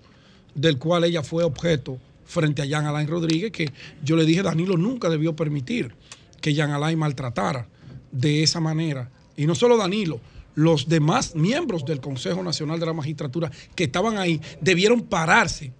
del 0.56 0.78
cual 0.78 1.04
ella 1.04 1.24
fue 1.24 1.44
objeto 1.44 2.00
frente 2.26 2.62
a 2.62 2.66
Jean 2.66 2.86
Alain 2.86 3.08
Rodríguez, 3.08 3.52
que 3.52 3.72
yo 4.04 4.16
le 4.16 4.26
dije, 4.26 4.42
Danilo 4.42 4.78
nunca 4.78 5.10
debió 5.10 5.36
permitir 5.36 5.94
que 6.42 6.54
Jean 6.54 6.72
Alain 6.72 6.98
maltratara 6.98 7.68
de 8.12 8.44
esa 8.44 8.60
manera. 8.60 9.10
Y 9.36 9.46
no 9.46 9.56
solo 9.56 9.78
Danilo, 9.78 10.20
los 10.56 10.90
demás 10.90 11.36
miembros 11.36 11.86
del 11.86 12.02
Consejo 12.02 12.42
Nacional 12.42 12.80
de 12.80 12.86
la 12.88 12.94
Magistratura 12.94 13.52
que 13.76 13.84
estaban 13.86 14.18
ahí 14.18 14.42
debieron 14.60 15.04
pararse 15.04 15.72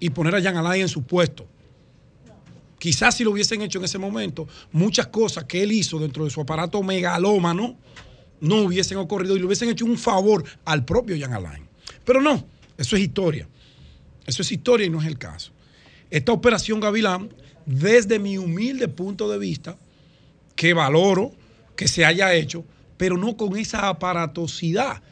y 0.00 0.10
poner 0.10 0.34
a 0.34 0.40
Jean 0.40 0.56
Alain 0.56 0.82
en 0.82 0.88
su 0.88 1.02
puesto. 1.02 1.46
Quizás 2.86 3.16
si 3.16 3.24
lo 3.24 3.32
hubiesen 3.32 3.62
hecho 3.62 3.80
en 3.80 3.84
ese 3.84 3.98
momento, 3.98 4.46
muchas 4.70 5.08
cosas 5.08 5.42
que 5.42 5.60
él 5.60 5.72
hizo 5.72 5.98
dentro 5.98 6.22
de 6.22 6.30
su 6.30 6.40
aparato 6.40 6.80
megalómano 6.84 7.76
no 8.40 8.58
hubiesen 8.58 8.96
ocurrido 8.98 9.34
y 9.34 9.40
le 9.40 9.46
hubiesen 9.46 9.68
hecho 9.68 9.84
un 9.84 9.98
favor 9.98 10.44
al 10.64 10.84
propio 10.84 11.16
Jean 11.16 11.32
Alain. 11.32 11.64
Pero 12.04 12.22
no, 12.22 12.46
eso 12.78 12.94
es 12.94 13.02
historia. 13.02 13.48
Eso 14.24 14.42
es 14.42 14.52
historia 14.52 14.86
y 14.86 14.90
no 14.90 15.00
es 15.00 15.08
el 15.08 15.18
caso. 15.18 15.50
Esta 16.10 16.30
operación 16.30 16.78
Gavilán, 16.78 17.34
desde 17.64 18.20
mi 18.20 18.38
humilde 18.38 18.86
punto 18.86 19.28
de 19.28 19.38
vista, 19.38 19.76
que 20.54 20.72
valoro 20.72 21.32
que 21.74 21.88
se 21.88 22.04
haya 22.04 22.34
hecho, 22.34 22.64
pero 22.96 23.16
no 23.18 23.36
con 23.36 23.56
esa 23.56 23.88
aparatosidad, 23.88 25.02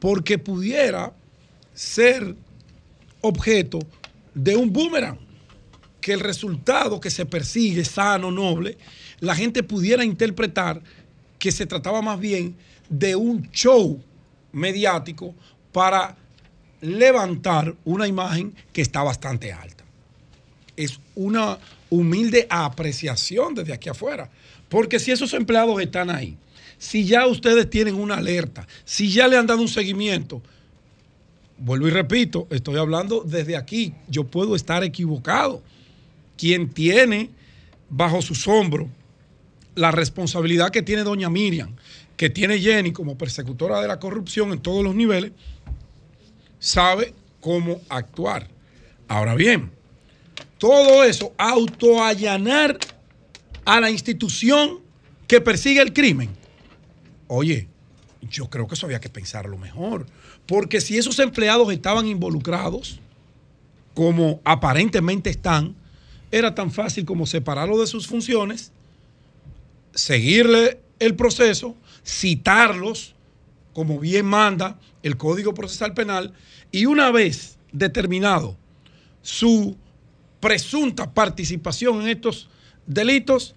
porque 0.00 0.36
pudiera 0.36 1.14
ser 1.72 2.36
objeto 3.22 3.78
de 4.34 4.54
un 4.54 4.70
boomerang, 4.70 5.21
que 6.02 6.12
el 6.12 6.20
resultado 6.20 7.00
que 7.00 7.10
se 7.10 7.24
persigue, 7.24 7.84
sano, 7.86 8.30
noble, 8.30 8.76
la 9.20 9.34
gente 9.34 9.62
pudiera 9.62 10.04
interpretar 10.04 10.82
que 11.38 11.50
se 11.50 11.64
trataba 11.64 12.02
más 12.02 12.20
bien 12.20 12.54
de 12.90 13.16
un 13.16 13.50
show 13.52 14.02
mediático 14.52 15.34
para 15.72 16.16
levantar 16.82 17.74
una 17.84 18.06
imagen 18.06 18.54
que 18.72 18.82
está 18.82 19.02
bastante 19.02 19.52
alta. 19.52 19.84
Es 20.76 20.98
una 21.14 21.58
humilde 21.88 22.46
apreciación 22.50 23.54
desde 23.54 23.72
aquí 23.72 23.88
afuera, 23.88 24.28
porque 24.68 24.98
si 24.98 25.12
esos 25.12 25.32
empleados 25.34 25.80
están 25.80 26.10
ahí, 26.10 26.36
si 26.78 27.04
ya 27.04 27.26
ustedes 27.28 27.70
tienen 27.70 27.94
una 27.94 28.16
alerta, 28.16 28.66
si 28.84 29.12
ya 29.12 29.28
le 29.28 29.36
han 29.36 29.46
dado 29.46 29.60
un 29.60 29.68
seguimiento, 29.68 30.42
vuelvo 31.58 31.86
y 31.86 31.90
repito, 31.90 32.48
estoy 32.50 32.76
hablando 32.78 33.22
desde 33.24 33.56
aquí, 33.56 33.94
yo 34.08 34.24
puedo 34.24 34.56
estar 34.56 34.82
equivocado. 34.82 35.62
Quien 36.42 36.70
tiene 36.70 37.30
bajo 37.88 38.20
sus 38.20 38.48
hombros 38.48 38.88
la 39.76 39.92
responsabilidad 39.92 40.72
que 40.72 40.82
tiene 40.82 41.04
doña 41.04 41.30
Miriam, 41.30 41.76
que 42.16 42.30
tiene 42.30 42.58
Jenny 42.58 42.90
como 42.90 43.16
persecutora 43.16 43.80
de 43.80 43.86
la 43.86 44.00
corrupción 44.00 44.50
en 44.50 44.58
todos 44.58 44.82
los 44.82 44.92
niveles, 44.92 45.30
sabe 46.58 47.14
cómo 47.40 47.80
actuar. 47.88 48.48
Ahora 49.06 49.36
bien, 49.36 49.70
todo 50.58 51.04
eso, 51.04 51.32
autoallanar 51.38 52.76
a 53.64 53.78
la 53.78 53.92
institución 53.92 54.80
que 55.28 55.40
persigue 55.40 55.80
el 55.80 55.92
crimen, 55.92 56.30
Oye, 57.28 57.68
yo 58.20 58.50
creo 58.50 58.66
que 58.66 58.74
eso 58.74 58.86
había 58.86 58.98
que 58.98 59.08
pensarlo 59.08 59.56
mejor. 59.58 60.06
Porque 60.44 60.80
si 60.80 60.98
esos 60.98 61.20
empleados 61.20 61.72
estaban 61.72 62.08
involucrados, 62.08 62.98
como 63.94 64.40
aparentemente 64.44 65.30
están, 65.30 65.76
era 66.32 66.54
tan 66.54 66.72
fácil 66.72 67.04
como 67.04 67.26
separarlo 67.26 67.78
de 67.78 67.86
sus 67.86 68.06
funciones, 68.06 68.72
seguirle 69.94 70.80
el 70.98 71.14
proceso, 71.14 71.76
citarlos, 72.04 73.14
como 73.74 74.00
bien 74.00 74.26
manda 74.26 74.80
el 75.02 75.16
Código 75.16 75.54
Procesal 75.54 75.94
Penal, 75.94 76.32
y 76.72 76.86
una 76.86 77.10
vez 77.10 77.58
determinado 77.70 78.56
su 79.20 79.76
presunta 80.40 81.12
participación 81.12 82.02
en 82.02 82.08
estos 82.08 82.48
delitos, 82.86 83.54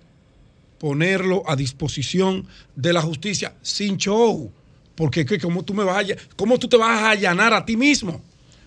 ponerlo 0.78 1.44
a 1.48 1.56
disposición 1.56 2.45
de 2.76 2.94
la 2.94 3.02
justicia 3.02 3.56
sin 3.62 3.98
show. 3.98 4.52
Porque 4.95 5.26
¿cómo 5.40 5.64
tú, 5.64 5.74
me 5.74 5.84
vas 5.84 6.06
¿cómo 6.36 6.60
tú 6.60 6.68
te 6.68 6.78
vas 6.78 7.02
a 7.02 7.10
allanar 7.12 7.54
a 7.54 7.66
ti 7.66 7.76
mismo? 7.76 8.22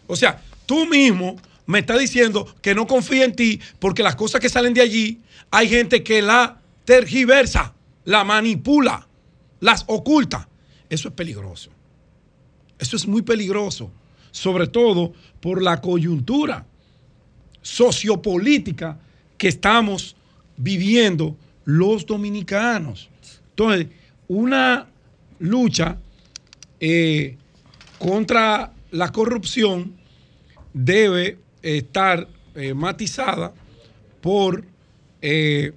O 0.06 0.16
sea, 0.16 0.42
tú 0.66 0.86
mismo 0.86 1.36
me 1.68 1.80
estás 1.80 1.98
diciendo 1.98 2.46
que 2.62 2.74
no 2.74 2.86
confía 2.86 3.26
en 3.26 3.36
ti 3.36 3.60
porque 3.78 4.02
las 4.02 4.16
cosas 4.16 4.40
que 4.40 4.48
salen 4.48 4.72
de 4.72 4.80
allí 4.80 5.20
hay 5.50 5.68
gente 5.68 6.02
que 6.02 6.22
la 6.22 6.62
tergiversa, 6.86 7.74
la 8.06 8.24
manipula, 8.24 9.06
las 9.60 9.84
oculta. 9.86 10.48
Eso 10.88 11.08
es 11.08 11.14
peligroso. 11.14 11.70
Eso 12.78 12.96
es 12.96 13.06
muy 13.06 13.20
peligroso, 13.20 13.90
sobre 14.30 14.66
todo 14.66 15.12
por 15.40 15.62
la 15.62 15.82
coyuntura 15.82 16.64
sociopolítica 17.60 18.98
que 19.36 19.48
estamos 19.48 20.16
viviendo 20.56 21.36
los 21.66 22.06
dominicanos. 22.06 23.10
Entonces, 23.50 23.88
una 24.26 24.86
lucha 25.38 25.98
eh, 26.80 27.36
contra 27.98 28.72
la 28.90 29.12
corrupción 29.12 29.98
debe 30.72 31.36
estar 31.62 32.28
eh, 32.54 32.74
matizada 32.74 33.52
por 34.20 34.64
eh, 35.20 35.72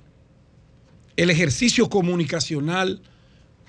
el 1.15 1.29
ejercicio 1.29 1.89
comunicacional 1.89 3.01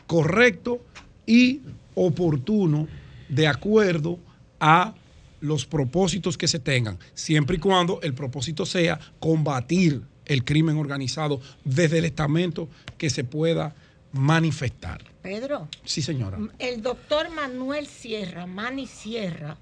correcto 0.07 0.85
y 1.27 1.61
oportuno 1.95 2.89
de 3.29 3.47
acuerdo 3.47 4.19
a 4.61 4.95
los 5.41 5.67
propósitos 5.67 6.39
que 6.39 6.49
se 6.49 6.59
tengan, 6.59 6.99
siempre 7.15 7.57
y 7.57 7.59
cuando 7.59 8.01
el 8.03 8.15
propósito 8.15 8.65
sea 8.65 8.99
combatir 9.19 10.03
el 10.27 10.45
crimen 10.45 10.77
organizado 10.77 11.41
desde 11.65 11.99
el 11.99 12.05
estamento 12.05 12.69
que 12.97 13.11
se 13.11 13.25
pueda 13.25 13.75
manifestar. 14.13 15.03
Pedro. 15.23 15.69
Sí, 15.85 16.03
señora. 16.03 16.39
El 16.59 16.83
doctor 16.83 17.31
Manuel 17.31 17.87
Sierra, 17.87 18.47
Mani 18.47 18.87
Sierra, 18.87 19.57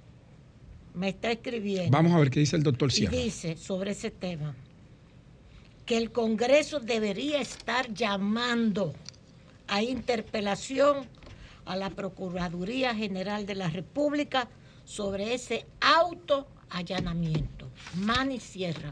me 0.94 1.10
está 1.10 1.30
escribiendo. 1.30 1.90
Vamos 1.90 2.12
a 2.12 2.18
ver 2.18 2.30
qué 2.30 2.40
dice 2.40 2.56
el 2.56 2.62
doctor 2.62 2.92
Sierra. 2.92 3.14
Y 3.14 3.24
dice 3.24 3.56
sobre 3.56 3.92
ese 3.92 4.10
tema 4.10 4.54
que 5.86 5.96
el 5.96 6.12
Congreso 6.12 6.80
debería 6.80 7.40
estar 7.40 7.92
llamando 7.92 8.92
a 9.66 9.82
interpelación 9.82 11.06
a 11.64 11.76
la 11.76 11.90
Procuraduría 11.90 12.94
General 12.94 13.46
de 13.46 13.54
la 13.54 13.68
República 13.68 14.48
sobre 14.84 15.34
ese 15.34 15.66
auto 15.80 16.46
allanamiento. 16.70 17.70
Mani 17.96 18.40
Sierra. 18.40 18.90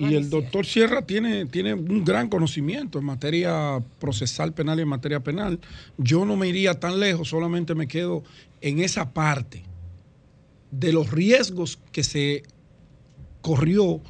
y 0.00 0.14
el 0.14 0.28
doctor 0.28 0.66
Sierra 0.66 1.02
tiene, 1.02 1.46
tiene 1.46 1.74
un 1.74 2.04
gran 2.04 2.28
conocimiento 2.28 2.98
en 2.98 3.04
materia 3.04 3.82
procesal 3.98 4.52
penal 4.52 4.78
y 4.78 4.82
en 4.82 4.88
materia 4.88 5.20
penal. 5.20 5.60
Yo 5.98 6.24
no 6.24 6.36
me 6.36 6.48
iría 6.48 6.78
tan 6.78 7.00
lejos, 7.00 7.28
solamente 7.28 7.74
me 7.74 7.88
quedo 7.88 8.22
en 8.60 8.80
esa 8.80 9.12
parte 9.12 9.64
de 10.72 10.92
los 10.92 11.12
riesgos 11.12 11.78
que 11.92 12.02
se 12.02 12.42
corrió 13.40 14.00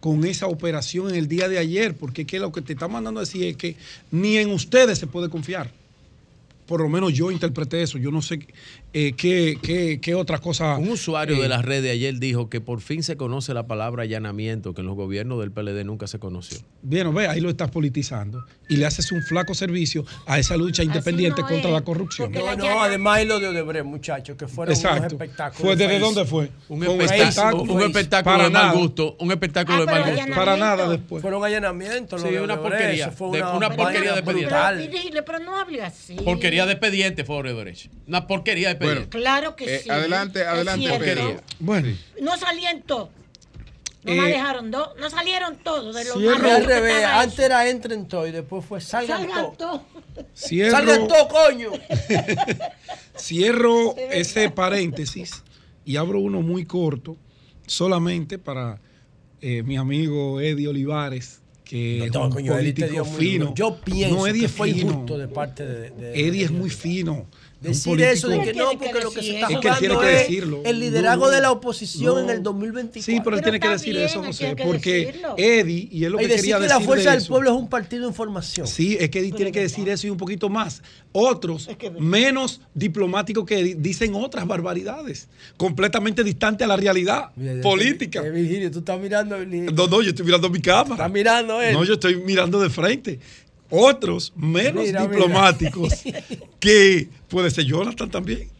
con 0.00 0.24
esa 0.24 0.48
operación 0.48 1.10
en 1.10 1.14
el 1.14 1.28
día 1.28 1.48
de 1.48 1.58
ayer, 1.58 1.96
porque 1.96 2.26
que 2.26 2.40
lo 2.40 2.50
que 2.50 2.62
te 2.62 2.72
está 2.72 2.88
mandando 2.88 3.20
a 3.20 3.22
decir 3.22 3.44
es 3.44 3.56
que 3.56 3.76
ni 4.10 4.36
en 4.36 4.50
ustedes 4.50 4.98
se 4.98 5.06
puede 5.06 5.28
confiar 5.28 5.72
por 6.66 6.80
lo 6.80 6.88
menos 6.88 7.12
yo 7.14 7.30
interpreté 7.30 7.82
eso. 7.82 7.98
Yo 7.98 8.10
no 8.10 8.20
sé 8.20 8.46
eh, 8.92 9.12
qué, 9.16 9.98
qué, 10.00 10.14
otra 10.14 10.38
cosa. 10.38 10.76
Un 10.78 10.90
usuario 10.90 11.36
de 11.36 11.46
eh, 11.46 11.48
las 11.48 11.64
redes 11.64 11.92
ayer 11.92 12.18
dijo 12.18 12.48
que 12.48 12.60
por 12.60 12.80
fin 12.80 13.02
se 13.02 13.16
conoce 13.16 13.52
la 13.52 13.66
palabra 13.66 14.04
allanamiento, 14.04 14.72
que 14.72 14.80
en 14.80 14.86
los 14.86 14.96
gobiernos 14.96 15.38
del 15.40 15.52
PLD 15.52 15.84
nunca 15.84 16.06
se 16.06 16.18
conoció. 16.18 16.58
Bien, 16.82 17.12
ve, 17.14 17.26
ahí 17.26 17.40
lo 17.40 17.50
estás 17.50 17.70
politizando 17.70 18.44
y 18.68 18.76
le 18.76 18.86
haces 18.86 19.12
un 19.12 19.22
flaco 19.22 19.54
servicio 19.54 20.04
a 20.26 20.38
esa 20.38 20.56
lucha 20.56 20.82
independiente 20.82 21.42
contra 21.42 21.70
la 21.70 21.82
corrupción. 21.82 22.32
No, 22.32 22.56
no, 22.56 22.82
además 22.82 23.24
lo 23.26 23.40
de 23.40 23.48
Odebrecht, 23.48 23.84
muchachos, 23.84 24.36
que 24.36 24.46
fueron 24.46 24.76
unos 24.76 25.12
espectáculos. 25.12 25.60
¿Fue 25.60 25.76
¿Desde 25.76 25.98
dónde 25.98 26.24
fue? 26.24 26.50
Un, 26.68 26.82
espectáculo, 27.02 27.74
un 27.74 27.82
espectáculo 27.82 28.44
de 28.44 28.50
mal 28.50 28.76
gusto. 28.76 29.16
Un 29.20 29.30
espectáculo 29.30 29.80
de 29.80 29.86
mal 29.86 30.10
gusto. 30.10 30.34
Para 30.34 30.56
nada 30.56 30.88
después. 30.88 31.22
Fueron 31.22 31.44
allanamientos. 31.44 32.22
Sí, 32.22 32.28
una 32.28 32.60
porquería. 32.60 33.12
Una 33.54 33.70
porquería 33.70 34.14
de 34.14 34.20
brutal. 34.22 34.90
Pero 35.26 35.38
no 35.40 35.56
hable 35.56 35.82
así. 35.82 36.14
Porquería 36.14 36.66
de 36.66 36.72
expediente, 36.72 37.24
Foro 37.24 37.54
Derecho. 37.54 37.90
Una 38.06 38.26
porquería 38.26 38.68
de 38.68 38.75
claro 39.08 39.56
que 39.56 39.76
eh, 39.76 39.80
sí. 39.80 39.90
Adelante, 39.90 40.44
adelante, 40.44 40.88
porquería. 40.88 41.40
Bueno. 41.58 41.96
No 42.20 42.36
salían 42.36 42.82
todos. 42.82 43.10
No 44.06 44.14
me 44.14 44.28
eh, 44.28 44.32
dejaron 44.34 44.70
dos, 44.70 44.90
no 45.00 45.10
salieron 45.10 45.56
todos 45.56 45.92
de 45.92 46.04
los 46.04 46.16
al 46.16 46.64
revés, 46.64 47.04
antes 47.04 47.40
era 47.40 47.68
entren 47.68 48.06
todos 48.06 48.28
y 48.28 48.30
después 48.30 48.64
fue 48.64 48.80
salgan, 48.80 49.26
todos. 49.58 49.80
Salgan 50.32 51.08
todos, 51.08 51.26
coño. 51.26 51.72
Cierro 53.18 53.96
ese 53.96 54.48
paréntesis 54.50 55.42
y 55.84 55.96
abro 55.96 56.20
uno 56.20 56.40
muy 56.40 56.66
corto, 56.66 57.16
solamente 57.66 58.38
para 58.38 58.80
eh, 59.40 59.64
mi 59.64 59.76
amigo 59.76 60.40
Eddie 60.40 60.68
Olivares, 60.68 61.40
que 61.64 62.04
es 62.04 62.14
un 62.14 62.30
político 62.30 63.04
fino. 63.04 63.54
Yo 63.54 63.80
pienso 63.80 64.24
que 64.24 64.48
fue 64.48 64.70
injusto 64.70 65.18
de 65.18 65.26
parte 65.26 65.66
de, 65.66 66.12
Eddie 66.14 66.44
es 66.44 66.52
muy 66.52 66.70
fino. 66.70 67.26
Decir 67.60 68.00
eso 68.02 68.28
de 68.28 68.40
que 68.42 68.52
no, 68.52 68.70
porque 68.78 69.00
lo 69.00 69.10
que 69.10 69.22
se 69.22 69.34
está 69.36 69.46
jugando 69.46 70.02
es, 70.02 70.28
el 70.28 70.78
liderazgo 70.78 71.30
de 71.30 71.40
la 71.40 71.50
oposición 71.50 72.24
en 72.24 72.30
el 72.30 72.42
2024. 72.42 73.02
Sí, 73.02 73.20
pero 73.24 73.36
él 73.36 73.42
tiene 73.42 73.58
que 73.58 73.68
decir 73.68 73.96
eso, 73.96 74.22
José, 74.22 74.54
porque 74.62 75.14
Eddie, 75.38 75.88
y 75.90 76.04
él 76.04 76.12
lo 76.12 76.18
que 76.18 76.28
quería 76.28 76.58
decir. 76.58 76.68
que 76.68 76.68
la 76.68 76.80
fuerza 76.80 77.12
del 77.12 77.24
pueblo 77.24 77.50
es 77.50 77.56
un 77.56 77.68
partido 77.68 78.02
de 78.02 78.08
información. 78.08 78.66
Sí, 78.66 78.98
es 79.00 79.08
que 79.08 79.20
Eddie 79.20 79.32
tiene 79.32 79.52
que 79.52 79.60
decir 79.60 79.88
eso 79.88 80.06
y 80.06 80.10
un 80.10 80.18
poquito 80.18 80.50
más. 80.50 80.82
Otros, 81.12 81.68
menos 81.98 82.60
diplomáticos 82.74 83.46
que 83.46 83.74
dicen 83.74 84.14
otras 84.14 84.46
barbaridades, 84.46 85.28
completamente 85.56 86.22
distantes 86.22 86.66
a 86.66 86.68
la 86.68 86.76
realidad 86.76 87.30
política. 87.62 88.20
Virgilio, 88.20 88.70
tú 88.70 88.80
estás 88.80 89.00
mirando. 89.00 89.38
No, 89.38 89.86
no, 89.86 90.02
yo 90.02 90.10
estoy 90.10 90.26
mirando 90.26 90.50
mi 90.50 90.60
cámara. 90.60 90.94
Estás 90.94 91.10
mirando 91.10 91.62
él. 91.62 91.72
No, 91.72 91.84
yo 91.84 91.94
estoy 91.94 92.16
mirando 92.16 92.60
de 92.60 92.68
frente 92.68 93.18
otros 93.70 94.32
menos 94.36 94.84
diplomáticos 94.84 95.94
que 96.60 97.08
puede 97.28 97.50
ser 97.50 97.64
Jonathan 97.64 98.10
también. 98.10 98.50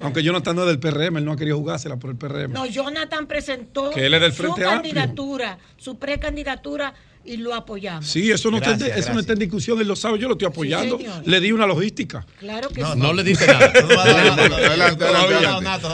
Aunque 0.00 0.22
Jonathan 0.22 0.56
no 0.56 0.62
es 0.62 0.68
del 0.68 0.78
PRM, 0.78 1.18
él 1.18 1.24
no 1.24 1.32
ha 1.32 1.36
querido 1.36 1.58
jugársela 1.58 1.96
por 1.96 2.10
el 2.10 2.16
PRM. 2.16 2.52
No, 2.52 2.66
Jonathan 2.66 3.26
presentó 3.26 3.92
su 3.92 4.54
candidatura, 4.54 5.58
su 5.76 5.98
precandidatura 5.98 6.94
y 7.24 7.36
lo 7.36 7.54
apoyamos. 7.54 8.06
Sí, 8.06 8.30
eso 8.30 8.50
no, 8.50 8.56
está, 8.56 8.74
eso 8.74 9.12
no 9.12 9.20
está 9.20 9.34
en 9.34 9.38
discusión, 9.38 9.78
él 9.80 9.88
lo 9.88 9.96
sabe, 9.96 10.18
yo 10.18 10.28
lo 10.28 10.34
estoy 10.34 10.48
apoyando. 10.48 10.98
le 11.24 11.40
di 11.40 11.52
una 11.52 11.66
logística. 11.66 12.24
Claro 12.38 12.68
que 12.70 12.80
no, 12.80 12.94
sí. 12.94 12.98
No 12.98 13.12
le 13.12 13.22
diste 13.24 13.46
nada. 13.46 13.72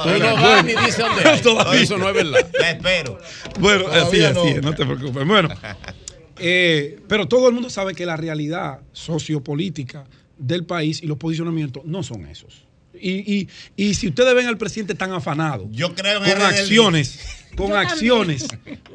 No 0.05 0.36
no 0.36 0.62
ni 0.62 0.75
dice 0.75 1.02
dónde. 1.02 1.83
Eso 1.83 1.99
no 1.99 2.09
es 2.09 2.15
verdad. 2.15 2.49
Le 2.60 2.70
espero. 2.70 3.18
Bueno, 3.59 3.89
así, 3.89 4.23
así, 4.23 4.55
no 4.62 4.75
te 4.75 4.86
preocupes. 4.86 5.26
Bueno. 5.26 5.49
Eh, 6.39 7.00
pero 7.08 7.26
todo 7.26 7.48
el 7.48 7.55
mundo 7.55 7.70
sabe 7.70 7.94
que 7.94 8.06
la 8.06 8.16
realidad 8.16 8.81
sociopolítica 8.92 10.06
del 10.39 10.65
país 10.65 11.02
y 11.02 11.06
los 11.06 11.18
posicionamientos 11.18 11.84
no 11.84 12.02
son 12.02 12.26
esos. 12.26 12.66
Y, 12.98 13.48
si 13.94 14.08
ustedes 14.08 14.34
ven 14.34 14.47
al 14.47 14.56
presidente 14.56 14.94
tan 14.94 15.12
afanado, 15.12 15.68
Yo 15.70 15.94
creo 15.94 16.20
con 16.20 16.42
acciones, 16.42 17.20
con 17.55 17.73
acciones 17.73 18.47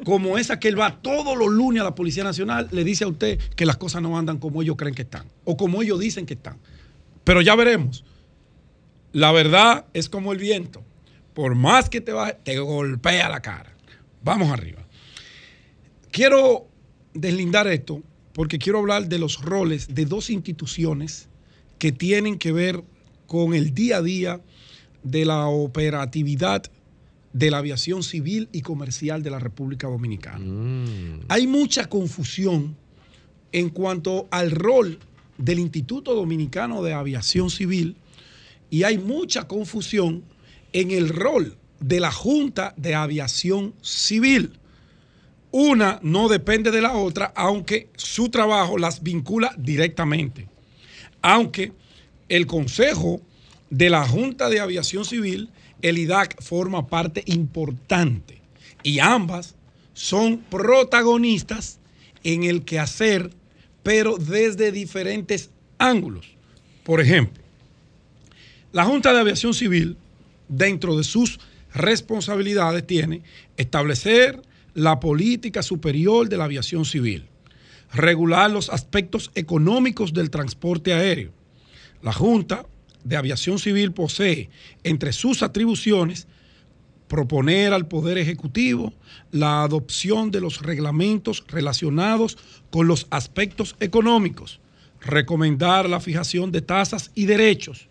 como 0.04 0.38
esa 0.38 0.58
que 0.58 0.68
él 0.68 0.78
va 0.78 1.00
todos 1.00 1.36
los 1.36 1.48
lunes 1.48 1.82
a 1.82 1.84
la 1.84 1.94
Policía 1.94 2.24
Nacional, 2.24 2.68
le 2.72 2.84
dice 2.84 3.04
a 3.04 3.08
usted 3.08 3.38
que 3.54 3.64
las 3.64 3.76
cosas 3.76 4.02
no 4.02 4.18
andan 4.18 4.38
como 4.38 4.62
ellos 4.62 4.76
creen 4.76 4.94
que 4.94 5.02
están 5.02 5.26
o 5.44 5.56
como 5.56 5.82
ellos 5.82 6.00
dicen 6.00 6.26
que 6.26 6.34
están. 6.34 6.58
Pero 7.24 7.40
ya 7.40 7.54
veremos. 7.54 8.04
La 9.12 9.30
verdad 9.30 9.86
es 9.92 10.08
como 10.08 10.32
el 10.32 10.38
viento. 10.38 10.82
Por 11.34 11.54
más 11.54 11.88
que 11.88 12.00
te 12.00 12.12
baje, 12.12 12.36
te 12.42 12.58
golpea 12.58 13.28
la 13.28 13.40
cara. 13.40 13.72
Vamos 14.22 14.50
arriba. 14.50 14.84
Quiero 16.10 16.66
deslindar 17.14 17.66
esto 17.68 18.02
porque 18.32 18.58
quiero 18.58 18.78
hablar 18.78 19.08
de 19.08 19.18
los 19.18 19.42
roles 19.42 19.94
de 19.94 20.06
dos 20.06 20.30
instituciones 20.30 21.28
que 21.78 21.92
tienen 21.92 22.38
que 22.38 22.52
ver 22.52 22.82
con 23.26 23.54
el 23.54 23.74
día 23.74 23.98
a 23.98 24.02
día 24.02 24.40
de 25.02 25.24
la 25.24 25.46
operatividad 25.46 26.64
de 27.32 27.50
la 27.50 27.58
aviación 27.58 28.02
civil 28.02 28.48
y 28.52 28.60
comercial 28.60 29.22
de 29.22 29.30
la 29.30 29.38
República 29.38 29.88
Dominicana. 29.88 30.38
Mm. 30.38 31.20
Hay 31.28 31.46
mucha 31.46 31.88
confusión 31.88 32.76
en 33.52 33.70
cuanto 33.70 34.28
al 34.30 34.50
rol 34.50 34.98
del 35.38 35.58
Instituto 35.58 36.14
Dominicano 36.14 36.82
de 36.82 36.92
Aviación 36.92 37.50
Civil 37.50 37.96
y 38.70 38.84
hay 38.84 38.98
mucha 38.98 39.48
confusión 39.48 40.24
en 40.72 40.90
el 40.90 41.08
rol 41.08 41.56
de 41.80 42.00
la 42.00 42.12
Junta 42.12 42.74
de 42.76 42.94
Aviación 42.94 43.74
Civil. 43.82 44.52
Una 45.52 46.00
no 46.02 46.28
depende 46.28 46.70
de 46.70 46.80
la 46.80 46.94
otra, 46.94 47.32
aunque 47.36 47.88
su 47.94 48.30
trabajo 48.30 48.78
las 48.78 49.02
vincula 49.02 49.54
directamente. 49.58 50.48
Aunque 51.20 51.72
el 52.30 52.46
Consejo 52.46 53.20
de 53.68 53.90
la 53.90 54.08
Junta 54.08 54.48
de 54.48 54.60
Aviación 54.60 55.04
Civil, 55.04 55.50
el 55.82 55.98
IDAC, 55.98 56.42
forma 56.42 56.86
parte 56.86 57.22
importante. 57.26 58.40
Y 58.82 59.00
ambas 59.00 59.54
son 59.92 60.38
protagonistas 60.38 61.78
en 62.24 62.44
el 62.44 62.64
quehacer, 62.64 63.30
pero 63.82 64.16
desde 64.16 64.72
diferentes 64.72 65.50
ángulos. 65.76 66.26
Por 66.82 67.02
ejemplo, 67.02 67.42
la 68.72 68.84
Junta 68.84 69.12
de 69.12 69.20
Aviación 69.20 69.52
Civil, 69.52 69.98
dentro 70.48 70.96
de 70.96 71.04
sus 71.04 71.40
responsabilidades, 71.74 72.86
tiene 72.86 73.22
establecer 73.58 74.40
la 74.74 75.00
política 75.00 75.62
superior 75.62 76.28
de 76.28 76.36
la 76.36 76.44
aviación 76.44 76.84
civil, 76.84 77.26
regular 77.92 78.50
los 78.50 78.70
aspectos 78.70 79.30
económicos 79.34 80.12
del 80.12 80.30
transporte 80.30 80.92
aéreo. 80.92 81.32
La 82.02 82.12
Junta 82.12 82.66
de 83.04 83.16
Aviación 83.16 83.58
Civil 83.58 83.92
posee 83.92 84.48
entre 84.82 85.12
sus 85.12 85.42
atribuciones 85.42 86.26
proponer 87.08 87.74
al 87.74 87.86
Poder 87.86 88.16
Ejecutivo 88.16 88.94
la 89.32 89.64
adopción 89.64 90.30
de 90.30 90.40
los 90.40 90.62
reglamentos 90.62 91.44
relacionados 91.46 92.38
con 92.70 92.86
los 92.86 93.06
aspectos 93.10 93.76
económicos, 93.80 94.60
recomendar 95.00 95.88
la 95.90 96.00
fijación 96.00 96.52
de 96.52 96.62
tasas 96.62 97.10
y 97.14 97.26
derechos, 97.26 97.88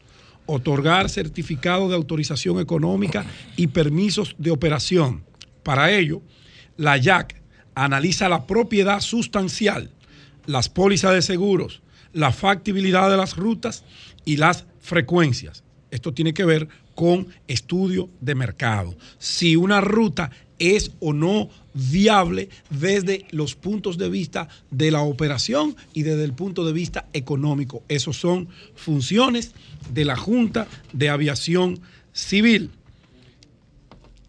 otorgar 0.48 1.10
certificado 1.10 1.88
de 1.88 1.96
autorización 1.96 2.60
económica 2.60 3.26
y 3.56 3.68
permisos 3.68 4.36
de 4.40 4.50
operación. 4.50 5.24
Para 5.62 5.92
ello, 5.92 6.24
la 6.82 6.98
YAC 6.98 7.36
analiza 7.76 8.28
la 8.28 8.48
propiedad 8.48 9.02
sustancial, 9.02 9.92
las 10.48 10.68
pólizas 10.68 11.14
de 11.14 11.22
seguros, 11.22 11.84
la 12.12 12.32
factibilidad 12.32 13.10
de 13.12 13.18
las 13.18 13.38
rutas 13.38 13.84
y 14.26 14.38
las 14.38 14.66
frecuencias. 14.80 15.64
Esto 15.92 16.12
tiene 16.12 16.34
que 16.34 16.44
ver 16.44 16.68
con 16.96 17.28
estudio 17.48 18.10
de 18.20 18.34
mercado. 18.34 18.96
Si 19.20 19.56
una 19.56 19.80
ruta 19.80 20.32
es 20.58 20.92
o 21.00 21.14
no 21.14 21.50
viable 21.76 22.50
desde 22.72 23.28
los 23.30 23.54
puntos 23.54 24.00
de 24.00 24.10
vista 24.10 24.48
de 24.72 24.90
la 24.90 25.02
operación 25.02 25.76
y 25.94 26.02
desde 26.02 26.24
el 26.24 26.34
punto 26.34 26.66
de 26.66 26.74
vista 26.74 27.06
económico. 27.14 27.84
Esas 27.90 28.16
son 28.16 28.50
funciones 28.74 29.54
de 29.94 30.06
la 30.06 30.16
Junta 30.16 30.68
de 30.94 31.10
Aviación 31.10 31.80
Civil. 32.12 32.72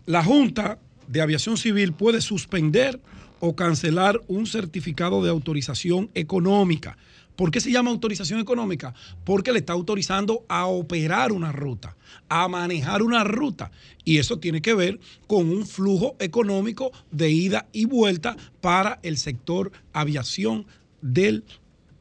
La 0.04 0.22
Junta 0.22 0.78
de 1.12 1.20
Aviación 1.20 1.56
Civil 1.56 1.92
puede 1.92 2.20
suspender 2.20 3.00
o 3.38 3.54
cancelar 3.54 4.20
un 4.28 4.46
certificado 4.46 5.22
de 5.22 5.30
autorización 5.30 6.10
económica 6.14 6.96
¿Por 7.36 7.50
qué 7.50 7.60
se 7.60 7.72
llama 7.72 7.90
autorización 7.90 8.40
económica? 8.40 8.94
Porque 9.24 9.52
le 9.52 9.60
está 9.60 9.72
autorizando 9.72 10.44
a 10.48 10.66
operar 10.66 11.32
una 11.32 11.50
ruta, 11.50 11.96
a 12.28 12.46
manejar 12.48 13.02
una 13.02 13.24
ruta. 13.24 13.70
Y 14.04 14.18
eso 14.18 14.38
tiene 14.38 14.60
que 14.60 14.74
ver 14.74 15.00
con 15.26 15.48
un 15.48 15.66
flujo 15.66 16.14
económico 16.18 16.92
de 17.10 17.30
ida 17.30 17.66
y 17.72 17.86
vuelta 17.86 18.36
para 18.60 18.98
el 19.02 19.16
sector 19.16 19.72
aviación 19.92 20.66
del 21.00 21.44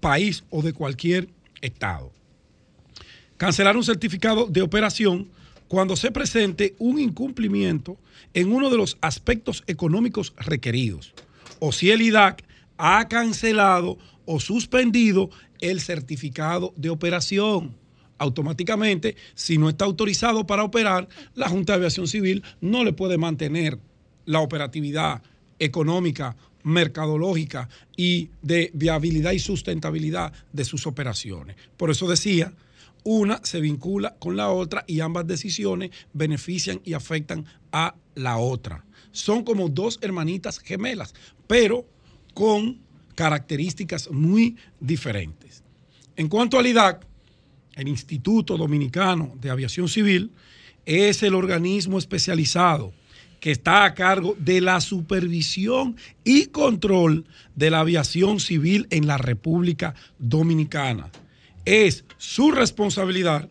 país 0.02 0.44
o 0.50 0.62
de 0.62 0.74
cualquier 0.74 1.30
estado. 1.62 2.12
Cancelar 3.38 3.78
un 3.78 3.84
certificado 3.84 4.48
de 4.48 4.62
operación 4.62 5.30
cuando 5.72 5.96
se 5.96 6.12
presente 6.12 6.76
un 6.80 7.00
incumplimiento 7.00 7.98
en 8.34 8.52
uno 8.52 8.70
de 8.70 8.76
los 8.76 8.98
aspectos 9.00 9.64
económicos 9.68 10.34
requeridos 10.36 11.14
o 11.60 11.72
si 11.72 11.92
el 11.92 12.02
IDAC 12.02 12.44
ha 12.78 13.08
cancelado 13.08 13.98
o 14.26 14.42
suspendido 14.42 15.30
el 15.62 15.80
certificado 15.80 16.74
de 16.76 16.90
operación. 16.90 17.74
Automáticamente, 18.18 19.16
si 19.34 19.58
no 19.58 19.70
está 19.70 19.86
autorizado 19.86 20.46
para 20.46 20.66
operar, 20.66 21.08
la 21.36 21.48
Junta 21.48 21.72
de 21.72 21.78
Aviación 21.78 22.10
Civil 22.10 22.44
no 22.60 22.84
le 22.84 22.92
puede 22.92 23.18
mantener 23.18 23.80
la 24.26 24.42
operatividad 24.42 25.24
económica, 25.58 26.36
mercadológica 26.64 27.70
y 27.96 28.32
de 28.42 28.72
viabilidad 28.74 29.32
y 29.32 29.40
sustentabilidad 29.40 30.34
de 30.52 30.66
sus 30.66 30.86
operaciones. 30.86 31.56
Por 31.78 31.92
eso 31.92 32.10
decía, 32.10 32.52
una 33.04 33.40
se 33.44 33.62
vincula 33.62 34.16
con 34.20 34.36
la 34.38 34.50
otra 34.50 34.84
y 34.88 35.00
ambas 35.00 35.28
decisiones 35.28 35.92
benefician 36.14 36.82
y 36.84 36.94
afectan 36.94 37.46
a 37.72 37.96
la 38.16 38.38
otra. 38.38 38.86
Son 39.12 39.44
como 39.44 39.70
dos 39.70 40.00
hermanitas 40.02 40.60
gemelas, 40.60 41.14
pero 41.48 41.86
con 42.34 42.80
características 43.16 44.10
muy 44.12 44.56
diferentes. 44.80 45.64
En 46.16 46.28
cuanto 46.28 46.58
al 46.60 46.68
IDAC, 46.68 47.06
el 47.76 47.88
Instituto 47.88 48.58
Dominicano 48.58 49.34
de 49.40 49.50
Aviación 49.50 49.88
Civil 49.88 50.32
es 50.86 51.24
el 51.24 51.36
organismo 51.36 51.98
especializado 51.98 52.94
que 53.40 53.52
está 53.52 53.86
a 53.86 53.94
cargo 53.96 54.36
de 54.38 54.62
la 54.62 54.80
supervisión 54.80 55.98
y 56.24 56.46
control 56.48 57.26
de 57.56 57.72
la 57.72 57.80
aviación 57.80 58.40
civil 58.40 58.86
en 58.92 59.08
la 59.08 59.18
República 59.18 59.96
Dominicana. 60.20 61.10
Es 61.66 62.06
su 62.22 62.52
responsabilidad 62.52 63.50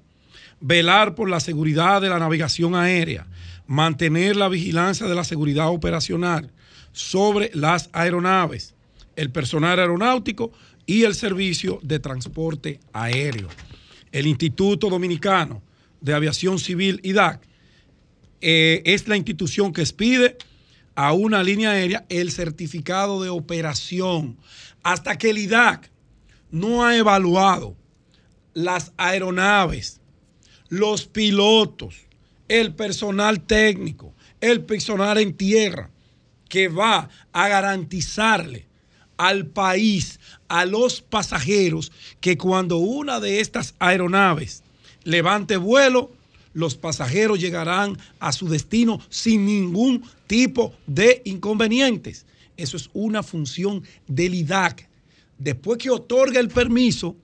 velar 0.61 1.17
por 1.17 1.29
la 1.29 1.41
seguridad 1.41 2.01
de 2.01 2.09
la 2.09 2.21
navegación 2.21 2.77
aérea, 2.77 3.27
mantener 3.67 4.37
la 4.37 4.49
vigilancia 4.49 5.09
de 5.09 5.15
la 5.17 5.25
seguridad 5.25 5.71
operacional 5.71 6.53
sobre 6.93 7.51
las 7.53 7.91
aeronaves, 7.93 8.77
el 9.17 9.33
personal 9.33 9.81
aeronáutico 9.81 10.53
y 10.87 11.03
el 11.03 11.17
servicio 11.17 11.81
de 11.83 11.99
transporte 11.99 12.79
aéreo. 12.93 13.49
El 14.13 14.29
Instituto 14.29 14.89
Dominicano 14.89 15.65
de 16.01 16.15
Aviación 16.15 16.61
Civil, 16.61 17.01
IDAC, 17.03 17.41
eh, 18.41 18.83
es 18.85 19.09
la 19.09 19.17
institución 19.17 19.73
que 19.73 19.81
expide 19.81 20.37
a 20.95 21.13
una 21.13 21.43
línea 21.43 21.73
aérea 21.73 22.07
el 22.09 22.31
certificado 22.31 23.21
de 23.21 23.31
operación. 23.31 24.37
Hasta 24.85 25.19
que 25.19 25.31
el 25.31 25.39
IDAC 25.39 25.91
no 26.53 26.85
ha 26.85 26.97
evaluado 26.97 27.80
las 28.55 28.93
aeronaves, 28.97 30.01
los 30.69 31.07
pilotos, 31.07 31.97
el 32.49 32.75
personal 32.75 33.43
técnico, 33.43 34.13
el 34.41 34.65
personal 34.65 35.19
en 35.19 35.35
tierra, 35.35 35.91
que 36.49 36.69
va 36.69 37.09
a 37.33 37.49
garantizarle 37.49 38.67
al 39.17 39.47
país, 39.47 40.19
a 40.49 40.65
los 40.65 41.01
pasajeros, 41.01 41.93
que 42.21 42.37
cuando 42.37 42.79
una 42.79 43.21
de 43.21 43.41
estas 43.41 43.75
aeronaves 43.79 44.63
levante 45.05 45.57
vuelo, 45.57 46.11
los 46.53 46.75
pasajeros 46.75 47.39
llegarán 47.39 47.97
a 48.19 48.33
su 48.33 48.49
destino 48.49 49.01
sin 49.09 49.47
ningún 49.47 50.03
tipo 50.27 50.75
de 50.87 51.23
inconvenientes. 51.25 52.27
Eso 52.57 52.77
es 52.77 52.91
una 52.93 53.23
función 53.23 53.85
del 54.09 54.35
IDAC. 54.35 54.89
Después 55.39 55.79
que 55.79 55.91
otorga 55.91 56.41
el 56.41 56.49
permiso, 56.49 57.17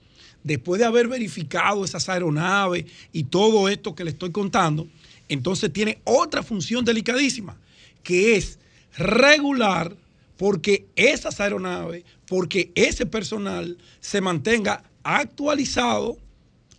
después 0.47 0.79
de 0.79 0.87
haber 0.87 1.09
verificado 1.09 1.85
esas 1.85 2.09
aeronaves 2.09 2.85
y 3.13 3.25
todo 3.25 3.69
esto 3.69 3.97
que 3.97 4.05
le 4.05 4.11
estoy 4.11 4.31
contando, 4.31 4.87
entonces 5.29 5.73
tiene 5.73 5.99
otra 6.05 6.45
función 6.45 6.85
delicadísima, 6.85 7.57
que 8.05 8.37
es 8.37 8.61
regular 8.97 9.97
porque 10.37 10.87
esas 10.95 11.41
aeronaves, 11.41 12.05
porque 12.29 12.71
ese 12.77 13.07
personal 13.07 13.77
se 14.01 14.21
mantenga 14.21 14.85
actualizado, 15.03 16.17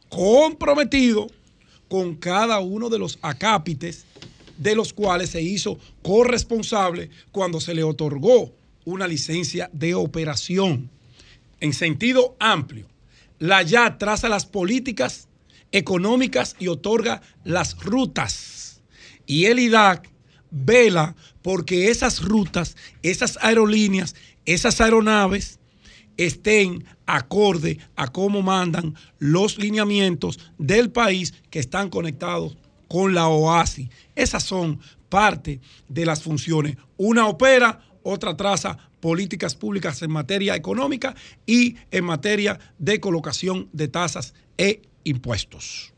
comprometido 0.07 1.27
con 1.89 2.15
cada 2.15 2.59
uno 2.59 2.87
de 2.87 2.99
los 2.99 3.19
acápites 3.21 4.05
de 4.57 4.75
los 4.75 4.93
cuales 4.93 5.31
se 5.31 5.41
hizo 5.41 5.77
corresponsable 6.01 7.09
cuando 7.33 7.59
se 7.59 7.73
le 7.73 7.83
otorgó 7.83 8.53
una 8.85 9.07
licencia 9.07 9.69
de 9.73 9.93
operación. 9.93 10.89
En 11.59 11.73
sentido 11.73 12.37
amplio, 12.39 12.87
la 13.40 13.61
YA 13.61 13.98
traza 13.98 14.30
las 14.30 14.45
políticas 14.45 15.27
económicas 15.72 16.56
y 16.59 16.67
otorga 16.67 17.22
las 17.43 17.77
rutas. 17.83 18.82
Y 19.25 19.45
el 19.45 19.59
IDAC 19.59 20.09
vela 20.49 21.16
porque 21.41 21.90
esas 21.90 22.24
rutas, 22.24 22.75
esas 23.01 23.38
aerolíneas, 23.41 24.16
esas 24.45 24.80
aeronaves 24.82 25.59
estén 26.16 26.85
acorde 27.06 27.80
a 27.95 28.07
cómo 28.07 28.41
mandan 28.41 28.95
los 29.19 29.57
lineamientos 29.57 30.40
del 30.57 30.90
país 30.91 31.33
que 31.49 31.59
están 31.59 31.90
conectados 31.90 32.57
con 32.88 33.14
la 33.14 33.27
OASI. 33.27 33.90
Esas 34.16 34.43
son 34.43 34.80
parte 35.09 35.61
de 35.88 36.06
las 36.06 36.24
funciones. 36.24 36.77
Una 36.98 37.27
opera, 37.27 37.82
otra 38.03 38.35
traza 38.35 38.86
políticas 39.00 39.56
públicas 39.56 40.01
en 40.01 40.11
materia 40.11 40.56
económica 40.56 41.16
y 41.45 41.76
en 41.92 42.06
materia 42.06 42.59
de 42.77 43.00
colocación 43.00 43.69
de 43.74 43.88
tasas 43.88 44.34
e 44.58 44.82
impuestos. 45.03 45.93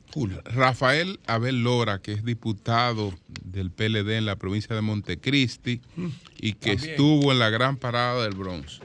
Rafael 0.45 1.19
Abel 1.27 1.63
Lora, 1.63 1.99
que 2.01 2.13
es 2.13 2.25
diputado 2.25 3.13
del 3.43 3.71
PLD 3.71 4.17
en 4.17 4.25
la 4.25 4.35
provincia 4.37 4.75
de 4.75 4.81
Montecristi 4.81 5.81
mm, 5.95 6.07
y 6.41 6.53
que 6.53 6.71
estuvo 6.71 7.31
en 7.31 7.39
la 7.39 7.49
gran 7.49 7.77
parada 7.77 8.23
del 8.23 8.33
Bronx. 8.33 8.81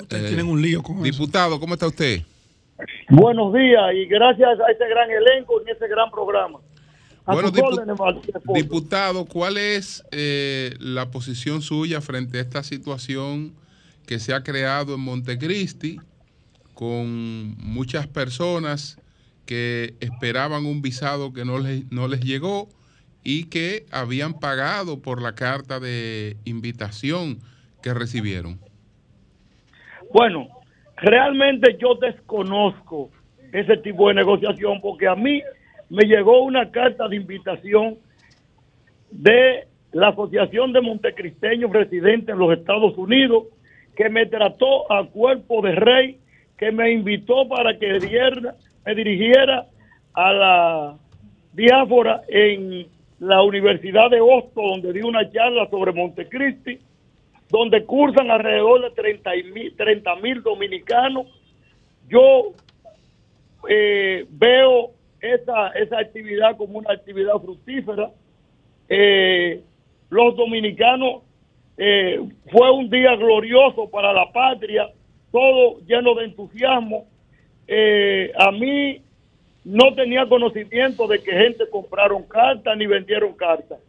Ustedes 0.00 0.24
eh, 0.24 0.28
tienen 0.28 0.46
un 0.46 0.62
lío 0.62 0.82
con 0.82 1.02
Diputado, 1.02 1.58
¿cómo 1.58 1.74
está 1.74 1.88
usted? 1.88 2.22
Buenos 3.08 3.52
días 3.54 3.94
y 3.94 4.06
gracias 4.06 4.60
a 4.60 4.70
este 4.70 4.88
gran 4.88 5.10
elenco 5.10 5.60
y 5.66 5.70
ese 5.70 5.88
gran 5.88 6.10
programa. 6.10 6.60
Bueno, 7.26 7.50
diputado, 8.54 9.24
¿cuál 9.24 9.56
es 9.56 10.04
eh, 10.12 10.74
la 10.78 11.10
posición 11.10 11.62
suya 11.62 12.00
frente 12.00 12.38
a 12.38 12.40
esta 12.42 12.62
situación 12.62 13.54
que 14.06 14.18
se 14.18 14.32
ha 14.32 14.42
creado 14.42 14.94
en 14.94 15.00
Montecristi 15.00 15.98
con 16.74 17.56
muchas 17.58 18.06
personas 18.06 19.00
que 19.44 19.94
esperaban 20.00 20.66
un 20.66 20.82
visado 20.82 21.32
que 21.32 21.44
no 21.44 21.58
les, 21.58 21.90
no 21.90 22.08
les 22.08 22.20
llegó 22.20 22.68
y 23.24 23.44
que 23.44 23.86
habían 23.90 24.34
pagado 24.34 25.00
por 25.00 25.20
la 25.20 25.34
carta 25.34 25.80
de 25.80 26.36
invitación 26.44 27.38
que 27.82 27.92
recibieron. 27.92 28.60
Bueno, 30.12 30.48
realmente 30.96 31.76
yo 31.80 31.94
desconozco 31.94 33.10
ese 33.52 33.78
tipo 33.78 34.08
de 34.08 34.14
negociación 34.14 34.80
porque 34.80 35.08
a 35.08 35.14
mí 35.14 35.42
me 35.88 36.04
llegó 36.04 36.42
una 36.42 36.70
carta 36.70 37.08
de 37.08 37.16
invitación 37.16 37.98
de 39.10 39.66
la 39.92 40.08
Asociación 40.08 40.72
de 40.72 40.80
Montecristeños 40.80 41.72
Residentes 41.72 42.30
en 42.30 42.38
los 42.38 42.56
Estados 42.56 42.96
Unidos 42.98 43.44
que 43.96 44.10
me 44.10 44.26
trató 44.26 44.90
a 44.92 45.06
cuerpo 45.06 45.62
de 45.62 45.72
rey, 45.74 46.18
que 46.58 46.70
me 46.70 46.92
invitó 46.92 47.48
para 47.48 47.78
que 47.78 47.98
me 48.84 48.94
dirigiera 48.94 49.66
a 50.12 50.32
la 50.32 50.96
diáfora 51.52 52.22
en 52.28 52.86
la 53.18 53.42
Universidad 53.42 54.10
de 54.10 54.20
Boston, 54.20 54.82
donde 54.82 54.92
di 54.92 55.00
una 55.00 55.30
charla 55.30 55.68
sobre 55.70 55.92
Montecristi, 55.92 56.78
donde 57.48 57.84
cursan 57.84 58.30
alrededor 58.30 58.82
de 58.82 59.70
30 59.76 60.16
mil 60.16 60.42
dominicanos. 60.42 61.26
Yo 62.08 62.52
eh, 63.68 64.26
veo 64.28 64.90
esa, 65.20 65.68
esa 65.70 65.98
actividad 65.98 66.56
como 66.56 66.78
una 66.78 66.92
actividad 66.92 67.34
fructífera. 67.40 68.10
Eh, 68.88 69.62
los 70.10 70.36
dominicanos 70.36 71.22
eh, 71.76 72.20
fue 72.50 72.70
un 72.70 72.88
día 72.88 73.16
glorioso 73.16 73.90
para 73.90 74.12
la 74.12 74.30
patria, 74.32 74.88
todo 75.32 75.80
lleno 75.86 76.14
de 76.14 76.24
entusiasmo. 76.26 77.06
a 78.38 78.50
mí 78.52 79.02
no 79.66 79.92
tenía 79.94 80.28
conocimiento 80.28 81.08
de 81.08 81.20
que 81.20 81.32
gente 81.32 81.68
compraron 81.68 82.22
cartas 82.22 82.76
ni 82.76 82.86
vendieron 82.86 83.34
cartas. 83.34 83.80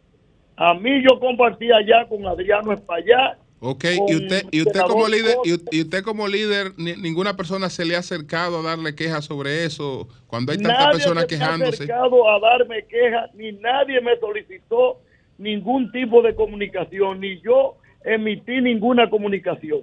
A 0.56 0.74
mí 0.74 1.02
yo 1.08 1.20
compartí 1.20 1.70
allá 1.70 2.04
con 2.08 2.26
Adriano 2.26 2.72
Espaillat. 2.72 3.38
Ok, 3.60 3.84
y 4.08 4.14
usted, 4.14 4.44
y 4.52 4.62
usted 4.62 4.80
como 4.82 5.08
líder, 5.08 5.36
y, 5.44 5.80
usted 5.82 6.04
como 6.04 6.28
líder, 6.28 6.72
ninguna 6.76 7.36
persona 7.36 7.68
se 7.68 7.84
le 7.84 7.96
ha 7.96 7.98
acercado 7.98 8.60
a 8.60 8.62
darle 8.62 8.94
quejas 8.94 9.24
sobre 9.24 9.64
eso 9.64 10.06
cuando 10.28 10.52
hay 10.52 10.58
tantas 10.58 10.92
personas 10.92 11.26
quejándose. 11.26 11.86
Nadie 11.86 11.88
me 11.88 11.92
ha 11.92 12.04
acercado 12.04 12.30
a 12.30 12.40
darme 12.40 12.86
quejas, 12.86 13.34
ni 13.34 13.52
nadie 13.52 14.00
me 14.00 14.16
solicitó 14.18 15.00
ningún 15.38 15.90
tipo 15.90 16.22
de 16.22 16.36
comunicación, 16.36 17.20
ni 17.20 17.40
yo 17.40 17.76
emití 18.04 18.60
ninguna 18.60 19.10
comunicación. 19.10 19.80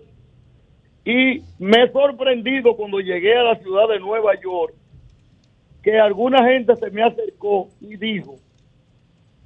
Y 1.03 1.41
me 1.59 1.83
he 1.83 1.91
sorprendido 1.91 2.75
cuando 2.77 2.99
llegué 2.99 3.35
a 3.35 3.43
la 3.43 3.55
ciudad 3.59 3.89
de 3.89 3.99
Nueva 3.99 4.39
York 4.41 4.73
que 5.83 5.99
alguna 5.99 6.43
gente 6.45 6.75
se 6.77 6.89
me 6.89 7.03
acercó 7.03 7.69
y 7.79 7.95
dijo 7.97 8.37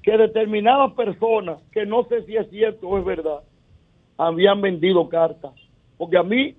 que 0.02 0.18
determinadas 0.18 0.94
personas, 0.94 1.62
que 1.74 1.86
no 1.86 2.06
sé 2.06 2.24
si 2.24 2.38
es 2.38 2.50
cierto 2.50 2.88
o 2.88 2.98
es 2.98 3.04
verdad, 3.04 3.42
habían 4.20 4.62
vendido 4.62 5.08
cartas. 5.08 5.54
Porque 5.98 6.18
a 6.18 6.24
mí 6.24 6.56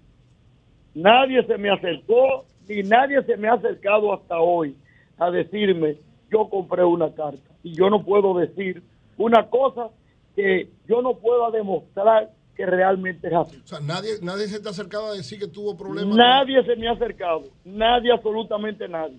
nadie 0.94 1.44
se 1.46 1.58
me 1.58 1.70
acercó 1.70 2.46
ni 2.68 2.82
nadie 2.82 3.22
se 3.24 3.36
me 3.36 3.48
ha 3.48 3.54
acercado 3.54 4.12
hasta 4.12 4.38
hoy 4.38 4.76
a 5.18 5.30
decirme 5.30 5.98
yo 6.30 6.48
compré 6.48 6.84
una 6.84 7.12
carta. 7.12 7.50
Y 7.62 7.74
yo 7.74 7.90
no 7.90 8.04
puedo 8.04 8.38
decir 8.38 8.82
una 9.18 9.48
cosa 9.50 9.88
que 10.34 10.70
yo 10.88 11.02
no 11.02 11.18
pueda 11.18 11.50
demostrar 11.50 12.30
que 12.56 12.64
realmente 12.64 13.26
es 13.26 13.34
así. 13.34 13.60
O 13.62 13.66
sea, 13.66 13.80
nadie, 13.80 14.12
nadie 14.22 14.46
se 14.46 14.60
te 14.60 14.68
ha 14.68 14.70
acercado 14.70 15.08
a 15.08 15.14
decir 15.14 15.38
que 15.38 15.48
tuvo 15.48 15.76
problemas. 15.76 16.16
Nadie 16.16 16.64
se 16.64 16.76
me 16.76 16.88
ha 16.88 16.92
acercado, 16.92 17.44
nadie, 17.64 18.12
absolutamente 18.12 18.88
nadie. 18.88 19.18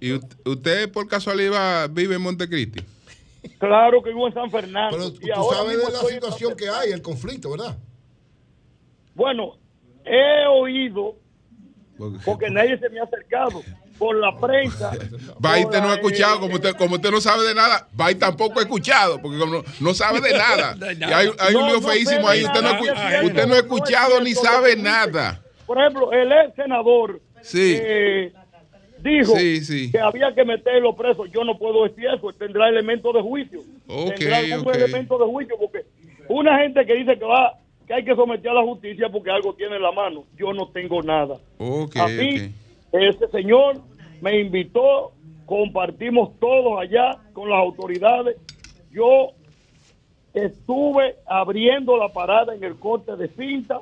¿Y 0.00 0.14
usted 0.48 0.90
por 0.90 1.06
casualidad 1.06 1.90
vive 1.90 2.14
en 2.14 2.22
Montecristi? 2.22 2.80
Claro 3.58 4.02
que 4.02 4.10
vivo 4.10 4.26
en 4.26 4.34
San 4.34 4.50
Fernando. 4.50 4.96
Pero 4.96 5.12
tú 5.12 5.48
sabes 5.52 5.78
de 5.78 5.92
la 5.92 6.00
situación 6.00 6.56
que 6.56 6.68
hay, 6.68 6.92
el 6.92 7.02
conflicto, 7.02 7.50
¿verdad? 7.50 7.76
Bueno, 9.14 9.56
he 10.04 10.46
oído, 10.46 11.16
porque 12.24 12.50
nadie 12.50 12.78
se 12.78 12.88
me 12.88 13.00
ha 13.00 13.04
acercado, 13.04 13.62
por 13.98 14.16
la 14.16 14.34
prensa. 14.38 14.92
Baite 15.38 15.80
no 15.80 15.90
ha 15.90 15.94
escuchado, 15.94 16.40
como 16.40 16.54
usted, 16.54 16.74
como 16.76 16.94
usted 16.96 17.10
no 17.10 17.20
sabe 17.20 17.44
de 17.44 17.54
nada, 17.54 17.88
Baite 17.92 18.20
tampoco 18.20 18.60
ha 18.60 18.62
escuchado, 18.62 19.20
porque 19.20 19.38
como 19.38 19.64
no, 19.80 19.94
sabe 19.94 20.20
de 20.20 20.32
nada. 20.38 20.76
Y 20.76 21.02
hay, 21.04 21.54
un 21.54 21.66
lío 21.66 21.80
feísimo 21.80 22.28
ahí, 22.28 22.44
usted 22.44 22.62
no, 22.62 23.26
usted 23.26 23.46
no 23.46 23.54
ha 23.54 23.58
escuchado 23.58 24.20
ni 24.20 24.34
sabe 24.34 24.76
nada. 24.76 25.42
Por 25.66 25.78
ejemplo, 25.78 26.12
el 26.12 26.32
ex 26.32 26.54
senador 26.54 27.20
sí. 27.42 27.76
Eh, 27.80 28.32
dijo 29.02 29.34
que 29.34 29.98
había 29.98 30.34
que 30.34 30.44
meterlo 30.44 30.94
preso. 30.94 31.26
Yo 31.26 31.44
no 31.44 31.58
puedo 31.58 31.84
decir 31.84 32.06
eso, 32.06 32.32
tendrá 32.32 32.68
elementos 32.68 33.14
de 33.14 33.22
juicio. 33.22 33.60
tendrá 33.86 34.38
algún 34.38 34.74
elemento 34.74 35.18
de 35.18 35.24
juicio, 35.24 35.56
porque 35.58 35.84
una 36.28 36.58
gente 36.58 36.84
que 36.84 36.94
dice 36.94 37.18
que 37.18 37.24
va 37.24 37.58
que 37.88 37.94
hay 37.94 38.04
que 38.04 38.14
someter 38.14 38.50
a 38.50 38.54
la 38.54 38.62
justicia 38.62 39.08
porque 39.10 39.30
algo 39.30 39.54
tiene 39.54 39.76
en 39.76 39.82
la 39.82 39.92
mano. 39.92 40.24
Yo 40.36 40.52
no 40.52 40.68
tengo 40.68 41.02
nada. 41.02 41.38
Okay, 41.56 42.02
a 42.02 42.06
mí, 42.06 42.52
ese 42.92 43.28
señor 43.32 43.80
me 44.20 44.38
invitó, 44.38 45.12
compartimos 45.46 46.38
todos 46.38 46.78
allá 46.78 47.18
con 47.32 47.48
las 47.48 47.58
autoridades. 47.58 48.36
Yo 48.90 49.32
Estuve 50.34 51.16
abriendo 51.26 51.96
la 51.96 52.10
parada 52.10 52.54
en 52.54 52.62
el 52.62 52.76
corte 52.76 53.16
de 53.16 53.28
cinta. 53.28 53.80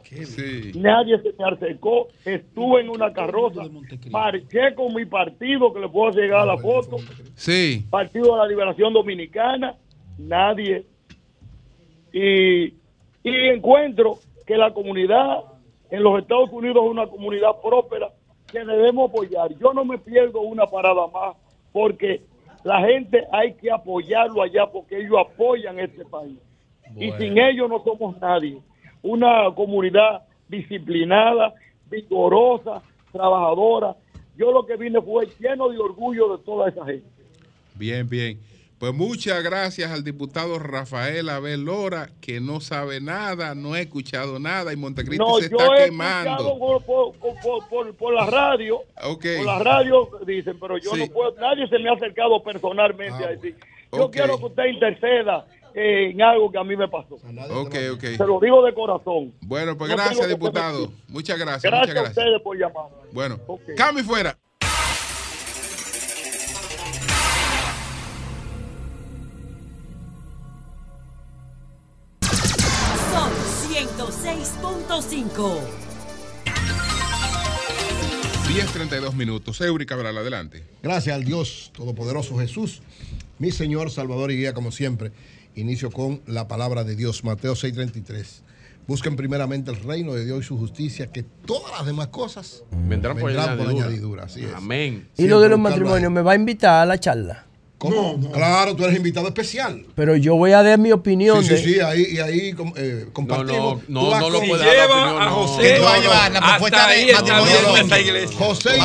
Nadie 0.75 1.18
se 1.20 1.34
me 1.39 1.44
acercó. 1.44 2.08
Estuve 2.25 2.81
en 2.81 2.89
una 2.89 3.12
carroza. 3.12 3.62
Marché 4.10 4.75
con 4.75 4.94
mi 4.94 5.05
partido, 5.05 5.73
que 5.73 5.81
le 5.81 5.89
puedo 5.89 6.12
llegar 6.12 6.41
a 6.41 6.47
la 6.47 6.57
foto. 6.57 6.97
Sí. 7.34 7.84
Partido 7.91 8.33
de 8.33 8.39
la 8.39 8.47
Liberación 8.47 8.92
Dominicana. 8.92 9.76
Nadie. 10.18 10.86
Y, 12.12 12.66
y 13.23 13.49
encuentro 13.52 14.18
que 14.47 14.57
la 14.57 14.73
comunidad 14.73 15.44
en 15.91 16.02
los 16.02 16.20
Estados 16.20 16.50
Unidos 16.52 16.84
es 16.84 16.91
una 16.91 17.07
comunidad 17.07 17.60
próspera 17.62 18.10
que 18.47 18.60
debemos 18.60 19.10
apoyar. 19.10 19.52
Yo 19.58 19.73
no 19.73 19.84
me 19.84 19.99
pierdo 19.99 20.41
una 20.41 20.66
parada 20.66 21.07
más 21.08 21.36
porque 21.73 22.23
la 22.67 22.81
gente 22.81 23.23
hay 23.31 23.55
que 23.55 23.70
apoyarlo 23.70 24.43
allá 24.43 24.67
porque 24.67 24.99
ellos 24.99 25.17
apoyan 25.20 25.78
este 25.78 26.05
país. 26.05 26.36
Y 26.97 27.12
sin 27.12 27.39
ellos 27.39 27.69
no 27.69 27.81
somos 27.85 28.20
nadie. 28.20 28.59
Una 29.03 29.55
comunidad 29.55 30.23
disciplinada, 30.49 31.55
vigorosa, 31.89 32.83
trabajadora. 33.12 33.95
Yo 34.36 34.51
lo 34.51 34.67
que 34.67 34.77
vine 34.77 35.01
fue 35.01 35.28
lleno 35.39 35.69
de 35.69 35.78
orgullo 35.78 36.36
de 36.36 36.43
toda 36.43 36.69
esa 36.69 36.85
gente. 36.85 37.07
Bien, 37.77 38.09
bien. 38.09 38.41
Pues 38.79 38.93
muchas 38.93 39.43
gracias 39.43 39.91
al 39.91 40.05
diputado 40.05 40.59
Rafael 40.59 41.31
Abel 41.31 41.65
Lora, 41.65 42.11
que 42.21 42.41
no 42.41 42.61
sabe 42.61 43.01
nada, 43.01 43.55
no 43.55 43.73
ha 43.73 43.81
escuchado 43.81 44.39
nada 44.39 44.71
y 44.71 44.77
Montecristi 44.77 45.25
se 45.41 45.47
está 45.47 45.65
quemando. 45.77 46.59
Por, 46.59 47.97
por, 47.97 48.13
la 48.13 48.27
radio, 48.27 48.83
por 48.95 49.45
la 49.47 49.59
radio 49.61 50.11
dicen, 50.27 50.59
pero 50.61 50.77
yo 50.77 50.95
no 50.95 51.07
puedo, 51.07 51.35
nadie 51.41 51.67
se 51.69 51.79
me 51.79 51.89
ha 51.89 51.95
acercado 51.95 52.43
personalmente 52.43 53.25
a 53.25 53.29
decir, 53.29 53.57
yo 53.91 54.11
quiero 54.11 54.39
que 54.39 54.45
usted 54.45 54.67
interceda 54.67 55.47
en 55.75 56.21
algo 56.21 56.53
que 56.53 56.59
a 56.59 56.65
mí 56.65 56.77
me 56.77 56.89
pasó. 56.89 57.15
Ok, 57.15 57.75
ok. 57.95 58.03
Se 58.17 58.27
lo 58.27 58.41
digo 58.41 58.63
de 58.63 58.75
corazón. 58.75 59.33
Bueno, 59.41 59.77
pues 59.79 59.91
gracias, 59.91 60.29
diputado. 60.29 60.93
Muchas 61.09 61.39
gracias. 61.39 61.63
Gracias, 61.63 61.89
muchas 61.89 61.95
gracias. 61.95 62.19
a 62.19 62.21
ustedes 62.21 62.43
por 62.43 62.57
llamar. 62.59 62.91
Bueno, 63.13 63.39
okay. 63.47 63.75
fuera. 64.05 64.37
106.5. 74.89 75.58
10.32 78.47 79.15
minutos. 79.15 79.60
Eury 79.60 79.84
Cabral, 79.84 80.16
adelante. 80.16 80.62
Gracias 80.82 81.16
al 81.16 81.24
Dios 81.24 81.73
Todopoderoso 81.74 82.39
Jesús, 82.39 82.82
mi 83.39 83.50
Señor, 83.50 83.90
Salvador 83.90 84.31
y 84.31 84.36
Guía, 84.36 84.55
como 84.55 84.70
siempre. 84.70 85.10
Inicio 85.56 85.90
con 85.90 86.20
la 86.26 86.47
palabra 86.47 86.84
de 86.84 86.94
Dios, 86.94 87.24
Mateo 87.24 87.55
6:33. 87.55 88.42
Busquen 88.86 89.16
primeramente 89.16 89.73
el 89.73 89.78
reino 89.78 90.15
de 90.15 90.24
Dios 90.24 90.44
y 90.44 90.47
su 90.47 90.56
justicia, 90.56 91.10
que 91.10 91.24
todas 91.24 91.73
las 91.73 91.84
demás 91.84 92.08
cosas 92.08 92.62
vendrán, 92.70 93.18
por, 93.18 93.31
añadidura. 93.31 94.28
Amén. 94.55 95.08
¿Y 95.16 95.26
lo 95.26 95.40
de 95.40 95.48
los 95.48 95.58
matrimonios 95.58 96.12
me 96.12 96.23
va 96.23 96.32
a 96.32 96.36
invitar 96.36 96.82
a 96.82 96.86
la 96.86 97.00
charla? 97.00 97.45
¿Cómo? 97.90 98.31
Claro, 98.32 98.74
tú 98.76 98.84
eres 98.84 98.97
invitado 98.97 99.28
especial. 99.28 99.86
Pero 99.94 100.16
yo 100.16 100.36
voy 100.36 100.52
a 100.52 100.62
dar 100.62 100.78
mi 100.78 100.92
opinión. 100.92 101.44
Sí, 101.44 101.56
sí, 101.56 101.74
sí, 101.74 101.81
ahí, 101.81 102.06
y 102.12 102.18
ahí 102.18 102.55
eh, 102.76 103.06
compartimos. 103.12 103.89
No, 103.89 104.10
no, 104.10 104.20
no, 104.20 104.31
lo 104.31 104.40
puede 104.40 104.65
lleva 104.65 105.26
a 105.26 105.31
José. 105.31 105.76
tú 105.78 105.82
vas 105.82 105.98
a 105.98 106.00
llevar 106.00 106.32
la 106.32 106.40
propuesta 106.40 106.89
de 106.89 107.12
matrimonio 107.12 108.32
José 108.39 108.76
y 108.76 108.78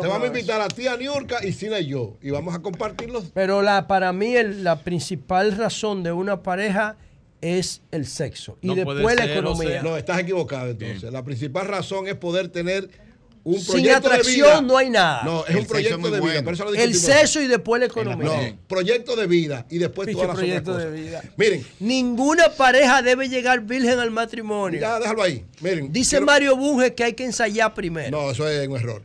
te 0.00 0.06
vamos 0.08 0.22
a 0.22 0.26
invitar 0.26 0.60
a 0.60 0.68
ti, 0.68 0.86
a 0.86 0.96
Niurka, 0.96 1.44
y 1.44 1.52
Sina 1.52 1.80
y 1.80 1.86
yo. 1.86 2.16
Y 2.22 2.30
vamos 2.30 2.54
a 2.54 2.60
compartirlos. 2.60 3.24
Pero 3.34 3.62
la, 3.62 3.86
para 3.86 4.12
mí 4.12 4.34
la 4.42 4.80
principal 4.80 5.56
razón 5.56 6.02
de 6.02 6.12
una 6.12 6.42
pareja 6.42 6.96
es 7.40 7.82
el 7.90 8.06
sexo. 8.06 8.58
Y 8.60 8.74
después 8.74 9.16
la 9.16 9.26
economía. 9.26 9.82
No, 9.82 9.96
estás 9.96 10.20
equivocado 10.20 10.70
entonces. 10.70 11.12
La 11.12 11.24
principal 11.24 11.66
razón 11.66 12.08
es 12.08 12.14
poder 12.14 12.48
tener 12.48 13.05
sin 13.54 13.90
atracción 13.90 14.66
no 14.66 14.76
hay 14.76 14.90
nada. 14.90 15.22
No, 15.24 15.46
es 15.46 15.54
un 15.54 15.66
proyecto 15.66 16.10
de 16.10 16.20
vida. 16.20 16.82
el 16.82 16.94
sexo 16.94 17.40
y 17.40 17.46
después 17.46 17.80
la 17.80 17.86
economía. 17.86 18.50
No, 18.50 18.58
proyecto 18.66 19.16
de 19.16 19.26
vida 19.26 19.66
y 19.70 19.78
después 19.78 20.10
todas 20.10 20.28
las 20.28 20.36
proyecto 20.36 20.76
de 20.76 20.90
vida. 20.90 21.22
Miren. 21.36 21.64
Ninguna 21.80 22.50
pareja 22.50 23.02
debe 23.02 23.28
llegar 23.28 23.60
virgen 23.62 23.98
al 23.98 24.10
matrimonio. 24.10 24.80
Ya, 24.80 24.98
déjalo 24.98 25.22
ahí. 25.22 25.44
Miren. 25.60 25.92
Dice 25.92 26.20
Mario 26.20 26.56
Bunge 26.56 26.94
que 26.94 27.04
hay 27.04 27.12
que 27.14 27.24
ensayar 27.24 27.74
primero. 27.74 28.10
No, 28.10 28.30
eso 28.30 28.48
es 28.48 28.66
un 28.68 28.76
error. 28.76 29.02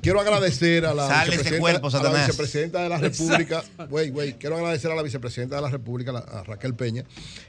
Quiero 0.00 0.20
agradecer 0.20 0.86
a 0.86 0.94
la, 0.94 1.24
vicepresidenta, 1.24 1.98
a 1.98 2.02
la 2.02 2.26
vicepresidenta 2.26 2.82
de 2.84 2.88
la 2.88 2.98
República. 2.98 3.64
Wey, 3.90 4.10
wey, 4.10 4.34
quiero 4.34 4.56
agradecer 4.56 4.92
a 4.92 4.94
la 4.94 5.02
vicepresidenta 5.02 5.56
de 5.56 5.62
la 5.62 5.70
República, 5.70 6.16
a 6.16 6.44
Raquel 6.44 6.74
Peña, 6.74 7.04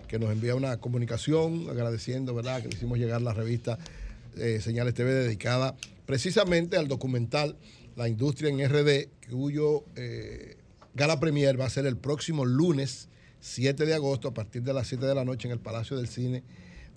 que 0.07 0.17
nos 0.17 0.31
envía 0.31 0.55
una 0.55 0.77
comunicación 0.77 1.67
agradeciendo, 1.69 2.33
¿verdad?, 2.33 2.63
que 2.63 2.69
le 2.69 2.75
hicimos 2.75 2.97
llegar 2.97 3.21
la 3.21 3.33
revista 3.33 3.77
eh, 4.35 4.59
Señales 4.61 4.95
TV 4.95 5.11
dedicada 5.11 5.75
precisamente 6.09 6.75
al 6.75 6.87
documental 6.87 7.55
La 7.95 8.09
Industria 8.09 8.49
en 8.49 8.67
RD, 8.67 9.29
cuyo 9.29 9.83
eh, 9.95 10.57
gala 10.95 11.19
premier 11.19 11.61
va 11.61 11.65
a 11.65 11.69
ser 11.69 11.85
el 11.85 11.97
próximo 11.97 12.45
lunes 12.45 13.09
7 13.41 13.85
de 13.85 13.93
agosto 13.93 14.27
a 14.27 14.33
partir 14.33 14.63
de 14.63 14.73
las 14.73 14.87
7 14.87 15.05
de 15.05 15.13
la 15.13 15.23
noche 15.23 15.47
en 15.47 15.51
el 15.51 15.59
Palacio 15.59 15.97
del 15.97 16.07
Cine 16.07 16.41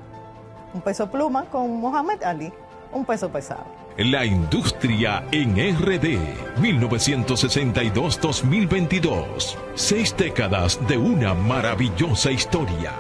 un 0.74 0.82
peso 0.82 1.10
pluma 1.10 1.46
con 1.46 1.80
Mohamed 1.80 2.24
Ali, 2.24 2.52
un 2.92 3.06
peso 3.06 3.30
pesado. 3.30 3.85
La 3.98 4.26
industria 4.26 5.26
en 5.32 5.56
RD, 5.56 6.20
1962-2022. 6.58 9.56
Seis 9.74 10.14
décadas 10.18 10.86
de 10.86 10.98
una 10.98 11.34
maravillosa 11.34 12.30
historia. 12.30 12.92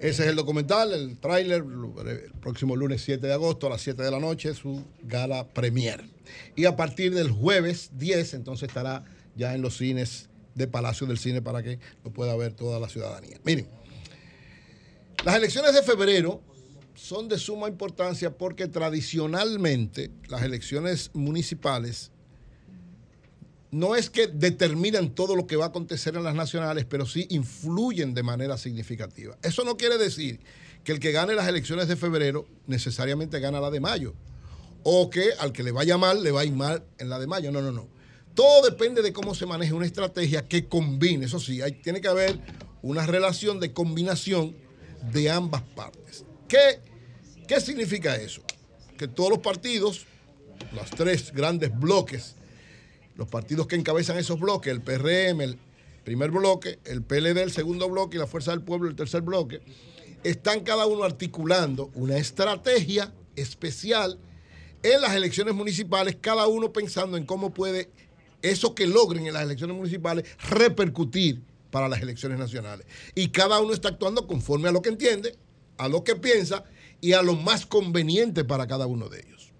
Ese 0.00 0.24
es 0.24 0.28
el 0.28 0.34
documental, 0.34 0.92
el 0.92 1.20
tráiler, 1.20 1.64
el 2.04 2.32
próximo 2.40 2.74
lunes 2.74 3.02
7 3.02 3.24
de 3.24 3.32
agosto 3.32 3.68
a 3.68 3.70
las 3.70 3.82
7 3.82 4.02
de 4.02 4.10
la 4.10 4.18
noche, 4.18 4.54
su 4.54 4.84
gala 5.04 5.46
premier. 5.46 6.02
Y 6.56 6.64
a 6.64 6.74
partir 6.74 7.14
del 7.14 7.30
jueves 7.30 7.90
10, 7.92 8.34
entonces 8.34 8.70
estará 8.70 9.04
ya 9.36 9.54
en 9.54 9.62
los 9.62 9.76
cines 9.76 10.30
de 10.56 10.66
Palacio 10.66 11.06
del 11.06 11.18
Cine 11.18 11.42
para 11.42 11.62
que 11.62 11.78
lo 12.02 12.10
pueda 12.10 12.34
ver 12.34 12.54
toda 12.54 12.80
la 12.80 12.88
ciudadanía. 12.88 13.38
Miren, 13.44 13.68
las 15.24 15.36
elecciones 15.36 15.74
de 15.74 15.84
febrero 15.84 16.42
son 17.00 17.28
de 17.28 17.38
suma 17.38 17.66
importancia 17.66 18.36
porque 18.36 18.68
tradicionalmente 18.68 20.10
las 20.28 20.42
elecciones 20.42 21.10
municipales 21.14 22.12
no 23.70 23.96
es 23.96 24.10
que 24.10 24.26
determinan 24.26 25.14
todo 25.14 25.34
lo 25.34 25.46
que 25.46 25.56
va 25.56 25.64
a 25.64 25.68
acontecer 25.68 26.14
en 26.16 26.24
las 26.24 26.34
nacionales, 26.34 26.84
pero 26.84 27.06
sí 27.06 27.26
influyen 27.30 28.12
de 28.12 28.22
manera 28.22 28.58
significativa. 28.58 29.38
Eso 29.42 29.64
no 29.64 29.78
quiere 29.78 29.96
decir 29.96 30.40
que 30.84 30.92
el 30.92 31.00
que 31.00 31.10
gane 31.10 31.34
las 31.34 31.48
elecciones 31.48 31.88
de 31.88 31.96
febrero 31.96 32.46
necesariamente 32.66 33.40
gana 33.40 33.60
la 33.60 33.70
de 33.70 33.80
mayo, 33.80 34.14
o 34.82 35.08
que 35.08 35.30
al 35.38 35.52
que 35.52 35.62
le 35.62 35.72
vaya 35.72 35.96
mal 35.96 36.22
le 36.22 36.32
va 36.32 36.42
a 36.42 36.44
ir 36.44 36.52
mal 36.52 36.84
en 36.98 37.08
la 37.08 37.18
de 37.18 37.26
mayo. 37.26 37.50
No, 37.50 37.62
no, 37.62 37.72
no. 37.72 37.88
Todo 38.34 38.68
depende 38.68 39.00
de 39.00 39.12
cómo 39.12 39.34
se 39.34 39.46
maneje 39.46 39.72
una 39.72 39.86
estrategia 39.86 40.46
que 40.46 40.66
combine. 40.66 41.26
Eso 41.26 41.40
sí, 41.40 41.62
hay, 41.62 41.72
tiene 41.72 42.00
que 42.02 42.08
haber 42.08 42.38
una 42.82 43.06
relación 43.06 43.58
de 43.58 43.72
combinación 43.72 44.54
de 45.12 45.30
ambas 45.30 45.62
partes. 45.62 46.24
¿Qué 46.46 46.89
¿Qué 47.50 47.60
significa 47.60 48.14
eso? 48.14 48.42
Que 48.96 49.08
todos 49.08 49.28
los 49.30 49.40
partidos, 49.40 50.06
los 50.72 50.88
tres 50.90 51.32
grandes 51.32 51.76
bloques, 51.76 52.36
los 53.16 53.26
partidos 53.26 53.66
que 53.66 53.74
encabezan 53.74 54.18
esos 54.18 54.38
bloques, 54.38 54.72
el 54.72 54.80
PRM, 54.80 55.40
el 55.40 55.58
primer 56.04 56.30
bloque, 56.30 56.78
el 56.84 57.02
PLD, 57.02 57.38
el 57.38 57.50
segundo 57.50 57.88
bloque 57.88 58.16
y 58.16 58.20
la 58.20 58.28
Fuerza 58.28 58.52
del 58.52 58.62
Pueblo, 58.62 58.88
el 58.88 58.94
tercer 58.94 59.22
bloque, 59.22 59.62
están 60.22 60.60
cada 60.60 60.86
uno 60.86 61.02
articulando 61.02 61.90
una 61.94 62.18
estrategia 62.18 63.12
especial 63.34 64.16
en 64.84 65.00
las 65.00 65.16
elecciones 65.16 65.52
municipales, 65.52 66.18
cada 66.20 66.46
uno 66.46 66.72
pensando 66.72 67.16
en 67.16 67.26
cómo 67.26 67.52
puede 67.52 67.90
eso 68.42 68.76
que 68.76 68.86
logren 68.86 69.26
en 69.26 69.32
las 69.32 69.42
elecciones 69.42 69.76
municipales 69.76 70.24
repercutir 70.48 71.42
para 71.72 71.88
las 71.88 72.00
elecciones 72.00 72.38
nacionales. 72.38 72.86
Y 73.16 73.30
cada 73.30 73.58
uno 73.58 73.72
está 73.72 73.88
actuando 73.88 74.28
conforme 74.28 74.68
a 74.68 74.72
lo 74.72 74.82
que 74.82 74.90
entiende, 74.90 75.34
a 75.78 75.88
lo 75.88 76.04
que 76.04 76.14
piensa 76.14 76.64
y 77.00 77.12
a 77.12 77.22
lo 77.22 77.34
más 77.34 77.66
conveniente 77.66 78.44
para 78.44 78.66
cada 78.66 78.86
uno 78.86 79.08
de 79.08 79.20
ellos. 79.20 79.52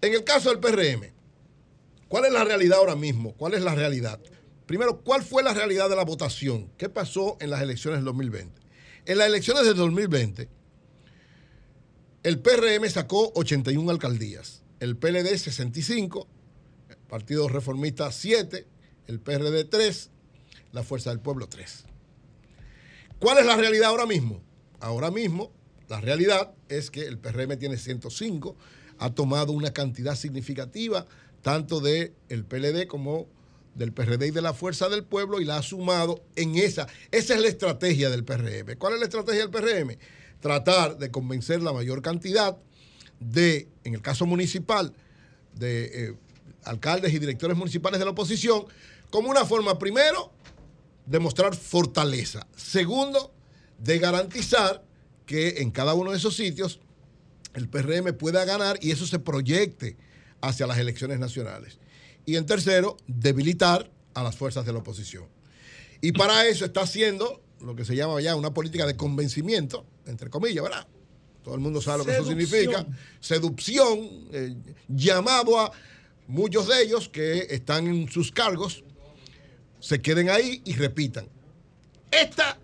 En 0.00 0.14
el 0.14 0.24
caso 0.24 0.50
del 0.50 0.60
PRM, 0.60 1.12
¿cuál 2.08 2.26
es 2.26 2.32
la 2.32 2.44
realidad 2.44 2.78
ahora 2.78 2.94
mismo? 2.94 3.34
¿Cuál 3.34 3.54
es 3.54 3.62
la 3.62 3.74
realidad? 3.74 4.20
Primero, 4.66 5.00
¿cuál 5.00 5.22
fue 5.22 5.42
la 5.42 5.54
realidad 5.54 5.88
de 5.88 5.96
la 5.96 6.04
votación? 6.04 6.70
¿Qué 6.76 6.88
pasó 6.88 7.36
en 7.40 7.50
las 7.50 7.62
elecciones 7.62 7.98
del 7.98 8.04
2020? 8.04 8.60
En 9.06 9.18
las 9.18 9.26
elecciones 9.26 9.64
del 9.64 9.76
2020, 9.76 10.48
el 12.22 12.40
PRM 12.40 12.88
sacó 12.90 13.32
81 13.34 13.90
alcaldías, 13.90 14.62
el 14.80 14.96
PLD 14.96 15.36
65, 15.36 16.28
el 16.90 16.96
Partido 17.08 17.48
Reformista 17.48 18.12
7, 18.12 18.66
el 19.06 19.20
PRD 19.20 19.64
3, 19.64 20.10
la 20.72 20.82
Fuerza 20.82 21.10
del 21.10 21.20
Pueblo 21.20 21.48
3. 21.48 21.84
¿Cuál 23.18 23.38
es 23.38 23.46
la 23.46 23.56
realidad 23.56 23.88
ahora 23.88 24.04
mismo? 24.04 24.42
Ahora 24.80 25.10
mismo 25.10 25.50
la 25.88 26.00
realidad 26.00 26.52
es 26.68 26.90
que 26.90 27.06
el 27.06 27.18
PRM 27.18 27.58
tiene 27.58 27.76
105, 27.76 28.56
ha 28.98 29.10
tomado 29.14 29.52
una 29.52 29.72
cantidad 29.72 30.16
significativa 30.16 31.06
tanto 31.42 31.80
del 31.80 32.12
el 32.28 32.44
PLD 32.44 32.86
como 32.86 33.26
del 33.74 33.92
PRD 33.92 34.26
y 34.26 34.30
de 34.32 34.42
la 34.42 34.52
Fuerza 34.52 34.88
del 34.88 35.04
Pueblo 35.04 35.40
y 35.40 35.44
la 35.44 35.58
ha 35.58 35.62
sumado 35.62 36.20
en 36.34 36.56
esa. 36.56 36.88
Esa 37.12 37.34
es 37.34 37.40
la 37.40 37.48
estrategia 37.48 38.10
del 38.10 38.24
PRM. 38.24 38.76
¿Cuál 38.76 38.94
es 38.94 38.98
la 38.98 39.04
estrategia 39.06 39.46
del 39.46 39.50
PRM? 39.50 39.96
Tratar 40.40 40.98
de 40.98 41.10
convencer 41.10 41.62
la 41.62 41.72
mayor 41.72 42.02
cantidad 42.02 42.56
de, 43.20 43.68
en 43.84 43.94
el 43.94 44.02
caso 44.02 44.26
municipal, 44.26 44.92
de 45.54 46.08
eh, 46.08 46.14
alcaldes 46.64 47.12
y 47.14 47.18
directores 47.18 47.56
municipales 47.56 47.98
de 47.98 48.04
la 48.04 48.10
oposición, 48.10 48.64
como 49.10 49.30
una 49.30 49.44
forma, 49.44 49.78
primero, 49.78 50.32
de 51.06 51.18
mostrar 51.20 51.54
fortaleza. 51.54 52.46
Segundo, 52.56 53.32
de 53.78 53.98
garantizar 53.98 54.82
que 55.28 55.60
en 55.60 55.70
cada 55.70 55.92
uno 55.92 56.10
de 56.10 56.16
esos 56.16 56.34
sitios 56.34 56.80
el 57.52 57.68
PRM 57.68 58.16
pueda 58.16 58.46
ganar 58.46 58.78
y 58.80 58.92
eso 58.92 59.06
se 59.06 59.18
proyecte 59.18 59.96
hacia 60.40 60.66
las 60.66 60.78
elecciones 60.78 61.18
nacionales. 61.20 61.78
Y 62.24 62.36
en 62.36 62.46
tercero, 62.46 62.96
debilitar 63.06 63.90
a 64.14 64.22
las 64.22 64.36
fuerzas 64.36 64.64
de 64.64 64.72
la 64.72 64.78
oposición. 64.78 65.26
Y 66.00 66.12
para 66.12 66.46
eso 66.48 66.64
está 66.64 66.80
haciendo 66.80 67.42
lo 67.60 67.76
que 67.76 67.84
se 67.84 67.94
llama 67.94 68.20
ya 68.22 68.36
una 68.36 68.54
política 68.54 68.86
de 68.86 68.96
convencimiento, 68.96 69.84
entre 70.06 70.30
comillas, 70.30 70.64
¿verdad? 70.64 70.86
Todo 71.44 71.54
el 71.54 71.60
mundo 71.60 71.82
sabe 71.82 71.98
lo 71.98 72.04
que 72.06 72.12
eso 72.12 72.24
significa. 72.24 72.86
Seducción, 73.20 73.98
eh, 74.32 74.54
llamado 74.88 75.60
a 75.60 75.72
muchos 76.26 76.68
de 76.68 76.82
ellos 76.82 77.08
que 77.10 77.48
están 77.50 77.86
en 77.86 78.08
sus 78.08 78.32
cargos, 78.32 78.82
se 79.78 80.00
queden 80.00 80.30
ahí 80.30 80.62
y 80.64 80.72
repitan. 80.74 81.28
Esta 82.10 82.58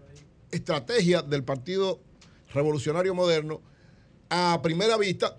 estrategia 0.50 1.20
del 1.20 1.44
Partido 1.44 2.00
revolucionario 2.54 3.14
moderno, 3.14 3.60
a 4.30 4.60
primera 4.62 4.96
vista 4.96 5.36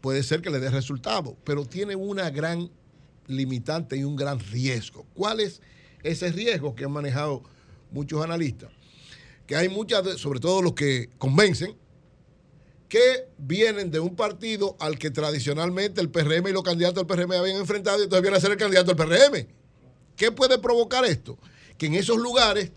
puede 0.00 0.22
ser 0.22 0.42
que 0.42 0.50
le 0.50 0.58
dé 0.58 0.70
resultado, 0.70 1.36
pero 1.44 1.64
tiene 1.64 1.94
una 1.94 2.30
gran 2.30 2.70
limitante 3.26 3.96
y 3.96 4.04
un 4.04 4.16
gran 4.16 4.40
riesgo. 4.40 5.06
¿Cuál 5.14 5.40
es 5.40 5.62
ese 6.02 6.30
riesgo 6.32 6.74
que 6.74 6.84
han 6.84 6.92
manejado 6.92 7.42
muchos 7.90 8.22
analistas? 8.22 8.70
Que 9.46 9.56
hay 9.56 9.68
muchas, 9.68 10.18
sobre 10.18 10.40
todo 10.40 10.62
los 10.62 10.74
que 10.74 11.10
convencen, 11.18 11.76
que 12.88 13.28
vienen 13.38 13.90
de 13.90 14.00
un 14.00 14.14
partido 14.14 14.76
al 14.78 14.98
que 14.98 15.10
tradicionalmente 15.10 16.00
el 16.00 16.10
PRM 16.10 16.48
y 16.48 16.52
los 16.52 16.62
candidatos 16.62 17.06
del 17.06 17.06
PRM 17.06 17.32
habían 17.32 17.56
enfrentado 17.56 17.98
y 18.00 18.04
entonces 18.04 18.22
viene 18.22 18.36
a 18.36 18.40
ser 18.40 18.52
el 18.52 18.56
candidato 18.56 18.94
del 18.94 19.06
PRM. 19.06 19.48
¿Qué 20.16 20.30
puede 20.32 20.58
provocar 20.58 21.04
esto? 21.04 21.38
Que 21.76 21.86
en 21.86 21.94
esos 21.94 22.18
lugares 22.18 22.72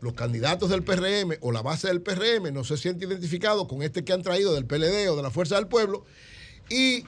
los 0.00 0.12
candidatos 0.12 0.70
del 0.70 0.84
PRM 0.84 1.38
o 1.40 1.52
la 1.52 1.62
base 1.62 1.88
del 1.88 2.02
PRM 2.02 2.52
no 2.52 2.64
se 2.64 2.76
siente 2.76 3.04
identificado 3.04 3.66
con 3.66 3.82
este 3.82 4.04
que 4.04 4.12
han 4.12 4.22
traído 4.22 4.54
del 4.54 4.64
PLD 4.64 5.10
o 5.10 5.16
de 5.16 5.22
la 5.22 5.30
Fuerza 5.30 5.56
del 5.56 5.66
Pueblo 5.66 6.04
y 6.70 7.04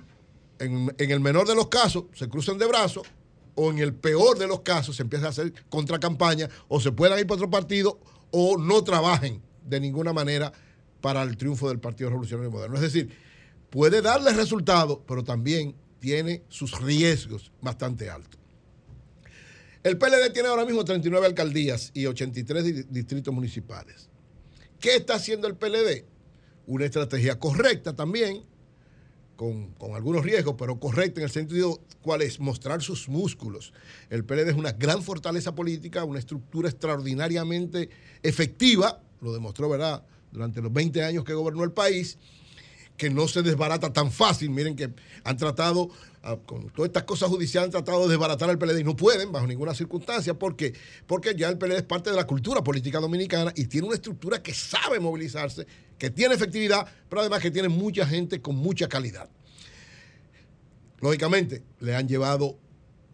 en, 0.59 0.95
el 0.99 1.21
menor 1.21 1.47
de 1.47 1.55
los 1.55 1.69
casos 1.69 2.05
se 2.15 2.29
crucen 2.29 2.59
de 2.59 2.67
brazos 2.67 3.07
o 3.55 3.71
en 3.71 3.79
el 3.79 3.95
peor 3.95 4.39
de 4.39 4.47
los 4.47 4.61
casos 4.61 4.97
se 4.97 5.03
empieza 5.03 5.27
a 5.27 5.31
hacer 5.31 5.53
contracampaña 5.69 6.49
o 6.69 6.81
se 6.81 6.93
puedan 6.93 7.19
ir 7.19 7.27
para 7.27 7.37
otro 7.37 7.51
partido 7.51 8.01
o 8.31 8.59
no 8.59 8.83
trabajen 8.83 9.43
de 9.65 9.81
ninguna 9.81 10.13
manera 10.13 10.53
para 11.01 11.23
el 11.23 11.37
triunfo 11.37 11.69
del 11.69 11.81
Partido 11.81 12.11
Revolucionario 12.11 12.51
Moderno. 12.51 12.77
Es 12.77 12.83
decir, 12.83 13.11
puede 13.71 14.03
darle 14.03 14.33
resultados, 14.33 15.01
pero 15.07 15.25
también 15.25 15.75
tiene 15.99 16.43
sus 16.49 16.81
riesgos 16.81 17.53
bastante 17.61 18.11
altos. 18.11 18.40
El 19.83 19.97
PLD 19.97 20.33
tiene 20.33 20.49
ahora 20.49 20.67
mismo 20.67 20.85
39 20.85 21.27
alcaldías 21.27 21.91
y 21.95 22.07
83 22.07 22.91
distritos 22.93 23.33
municipales. 23.33 24.11
¿Qué 24.79 24.97
está 24.97 25.15
haciendo 25.15 25.47
el 25.47 25.57
PLD? 25.57 26.05
Una 26.67 26.85
estrategia 26.85 27.39
correcta 27.39 27.95
también, 27.95 28.45
con, 29.37 29.75
algunos 29.95 30.23
riesgos, 30.23 30.57
pero 30.59 30.79
correcta 30.79 31.21
en 31.21 31.25
el 31.25 31.31
sentido 31.31 31.81
cuál 32.03 32.21
es 32.21 32.41
mostrar 32.41 32.83
sus 32.83 33.09
músculos. 33.09 33.73
El 34.11 34.25
PLD 34.25 34.51
es 34.51 34.57
una 34.57 34.73
gran 34.73 35.03
fortaleza 35.03 35.55
política, 35.55 36.05
una 36.05 36.19
estructura 36.19 36.69
extraordinariamente 36.69 37.89
efectiva, 38.23 39.01
lo 39.23 39.33
demostró, 39.33 39.71
¿verdad?, 39.71 40.05
durante 40.31 40.61
los 40.61 40.73
20 40.73 41.03
años 41.03 41.25
que 41.25 41.33
gobernó 41.33 41.65
el 41.65 41.73
país, 41.73 42.19
que 42.99 43.09
no 43.09 43.29
se 43.29 43.43
desbarata 43.43 43.95
tan 43.95 44.13
fácil. 44.13 44.51
Miren 44.51 44.77
que 44.77 44.91
han 45.25 45.37
tratado, 45.39 45.89
ah, 46.23 46.37
con 46.45 46.71
todas 46.71 46.89
estas 46.89 47.05
cosas 47.05 47.29
judiciales, 47.29 47.75
han 47.75 47.85
tratado 47.85 48.05
de 48.05 48.11
desbaratar 48.11 48.51
al 48.51 48.59
PLD 48.59 48.81
y 48.81 48.85
no 48.85 48.97
pueden 48.97 49.33
bajo 49.33 49.47
ninguna 49.47 49.75
circunstancia. 49.75 50.35
¿Por 50.35 50.57
qué? 50.57 50.75
Porque 51.07 51.35
ya 51.35 51.49
el 51.49 51.59
PLD 51.59 51.77
es 51.77 51.83
parte 51.83 52.11
de 52.11 52.17
la 52.17 52.27
cultura 52.27 52.63
política 52.63 53.01
dominicana 53.01 53.53
y 53.57 53.67
tiene 53.67 53.87
una 53.87 53.97
estructura 53.97 54.43
que 54.43 54.55
sabe 54.55 55.01
movilizarse, 55.01 55.67
que 55.99 56.11
tiene 56.11 56.35
efectividad, 56.35 56.87
pero 57.09 57.21
además 57.21 57.41
que 57.41 57.51
tiene 57.51 57.69
mucha 57.69 58.07
gente 58.07 58.41
con 58.41 58.57
mucha 58.57 58.89
calidad. 58.89 59.29
Lógicamente, 61.01 61.63
le 61.81 61.95
han 61.95 62.09
llevado 62.09 62.59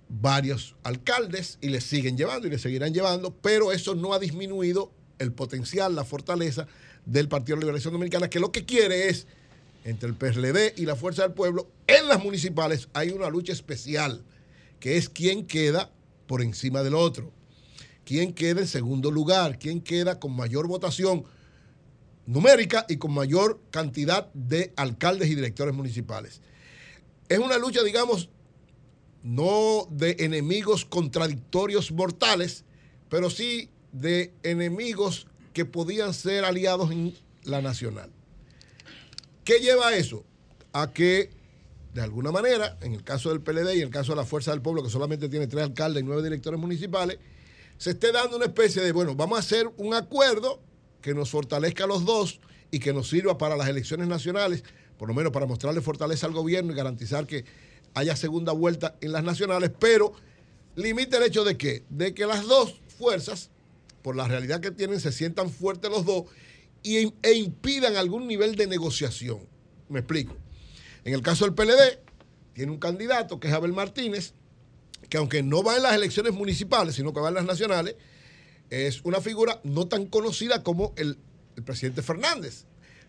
varios 0.09 0.77
alcaldes 0.83 1.59
y 1.61 1.69
le 1.69 1.81
siguen 1.81 2.17
llevando 2.17 2.47
y 2.47 2.51
le 2.51 2.59
seguirán 2.59 2.93
llevando, 2.93 3.35
pero 3.35 3.73
eso 3.73 3.95
no 3.95 4.13
ha 4.13 4.19
disminuido 4.19 4.93
el 5.19 5.33
potencial, 5.33 5.95
la 5.95 6.05
fortaleza 6.05 6.67
del 7.05 7.29
Partido 7.29 7.57
de 7.57 7.63
Liberación 7.63 7.93
Dominicana, 7.93 8.29
que 8.29 8.41
lo 8.41 8.53
que 8.53 8.65
quiere 8.65 9.09
es 9.09 9.27
entre 9.87 10.09
el 10.09 10.17
PRD 10.17 10.75
y 10.77 10.85
la 10.85 10.97
Fuerza 10.97 11.23
del 11.23 11.33
Pueblo, 11.33 11.71
en 11.87 12.09
las 12.09 12.23
municipales 12.23 12.89
hay 12.93 13.11
una 13.11 13.31
lucha 13.31 13.53
especial, 13.53 14.25
que 14.81 14.97
es 14.97 15.09
quién 15.09 15.47
queda 15.47 15.93
por 16.27 16.43
encima 16.43 16.83
del 16.83 16.97
otro, 16.97 17.33
quién 18.05 18.33
queda 18.33 18.63
en 18.63 18.67
segundo 18.67 19.13
lugar, 19.13 19.61
quién 19.61 19.81
queda 19.81 20.19
con 20.19 20.35
mayor 20.35 20.67
votación 20.67 21.25
numérica 22.27 22.85
y 22.89 22.97
con 22.97 23.15
mayor 23.15 23.61
cantidad 23.71 24.29
de 24.35 24.73
alcaldes 24.75 25.31
y 25.31 25.37
directores 25.37 25.73
municipales. 25.73 26.41
Es 27.29 27.39
una 27.39 27.57
lucha, 27.57 27.85
digamos, 27.85 28.29
no 29.23 29.87
de 29.89 30.17
enemigos 30.19 30.85
contradictorios 30.85 31.93
mortales, 31.93 32.65
pero 33.09 33.31
sí 33.31 33.71
de 33.93 34.35
enemigos 34.43 35.29
que 35.53 35.65
podían 35.65 36.13
ser 36.13 36.45
aliados 36.45 36.91
en 36.91 37.15
la 37.45 37.63
nacional. 37.63 38.16
¿Qué 39.47 39.61
lleva 39.61 39.87
a 39.87 39.97
eso? 39.97 40.25
A 40.73 40.93
que, 40.93 41.31
de 41.95 42.01
alguna 42.03 42.33
manera, 42.33 42.77
en 42.83 42.93
el 42.93 43.05
caso 43.05 43.29
del 43.29 43.41
PLD 43.41 43.77
y 43.77 43.79
en 43.79 43.85
el 43.85 43.91
caso 43.91 44.11
de 44.11 44.17
la 44.17 44.25
Fuerza 44.25 44.51
del 44.51 44.61
Pueblo, 44.61 44.83
que 44.83 44.91
solamente 44.91 45.29
tiene 45.29 45.47
tres 45.47 45.63
alcaldes 45.63 46.03
y 46.03 46.05
nueve 46.05 46.25
directores 46.25 46.59
municipales, 46.59 47.19
se 47.79 47.91
esté 47.91 48.11
dando 48.11 48.39
una 48.39 48.47
especie 48.47 48.83
de, 48.83 48.91
bueno, 48.91 49.15
vamos 49.15 49.37
a 49.37 49.41
hacer 49.41 49.71
un 49.77 49.95
acuerdo 49.95 50.59
que 51.01 51.15
nos 51.15 51.31
fortalezca 51.31 51.85
a 51.85 51.87
los 51.87 52.05
dos 52.05 52.41
y 52.73 52.81
que 52.81 52.93
nos 52.93 53.09
sirva 53.09 53.39
para 53.39 53.57
las 53.57 53.69
elecciones 53.69 54.09
nacionales, 54.09 54.65
por 54.99 55.07
lo 55.07 55.15
menos 55.15 55.31
para 55.31 55.47
mostrarle 55.47 55.81
fortaleza 55.81 56.27
al 56.27 56.33
gobierno 56.33 56.73
y 56.73 56.75
garantizar 56.75 57.25
que 57.25 57.45
haya 57.95 58.17
segunda 58.17 58.51
vuelta 58.51 58.97
en 59.01 59.13
las 59.13 59.23
nacionales, 59.23 59.71
pero 59.79 60.13
limita 60.75 61.19
el 61.19 61.23
hecho 61.23 61.45
de 61.45 61.57
que, 61.57 61.85
de 61.89 62.15
que 62.15 62.27
las 62.27 62.49
dos 62.49 62.81
fuerzas, 62.99 63.51
por 64.03 64.17
la 64.17 64.27
realidad 64.27 64.59
que 64.59 64.73
tienen, 64.73 64.99
se 64.99 65.13
sientan 65.13 65.51
fuertes 65.51 65.89
los 65.89 66.05
dos 66.05 66.25
e 66.87 67.33
impidan 67.35 67.97
algún 67.97 68.27
nivel 68.27 68.55
de 68.55 68.67
negociación. 68.67 69.41
Me 69.89 70.01
explico. 70.01 70.37
En 71.05 71.15
el 71.15 71.23
caso 71.23 71.45
del 71.45 71.55
PLD, 71.55 71.99
tiene 72.53 72.73
un 72.73 72.79
candidato 72.79 73.41
que 73.41 73.49
es 73.49 73.55
Abel 73.55 73.73
Martínez, 73.73 74.35
que 75.09 75.19
aunque 75.19 75.43
no 75.43 75.63
va 75.63 75.77
en 75.77 75.83
las 75.83 75.95
elecciones 75.95 76.33
municipales, 76.33 76.95
sino 76.95 77.13
que 77.13 77.21
va 77.21 77.29
en 77.29 77.35
las 77.35 77.45
nacionales, 77.45 77.97
es 78.71 79.03
una 79.05 79.21
figura 79.21 79.61
no 79.63 79.87
tan 79.89 80.07
conocida 80.07 80.63
como 80.63 80.93
el 80.97 81.19
presidente 81.65 82.03
Fernández. 82.03 82.65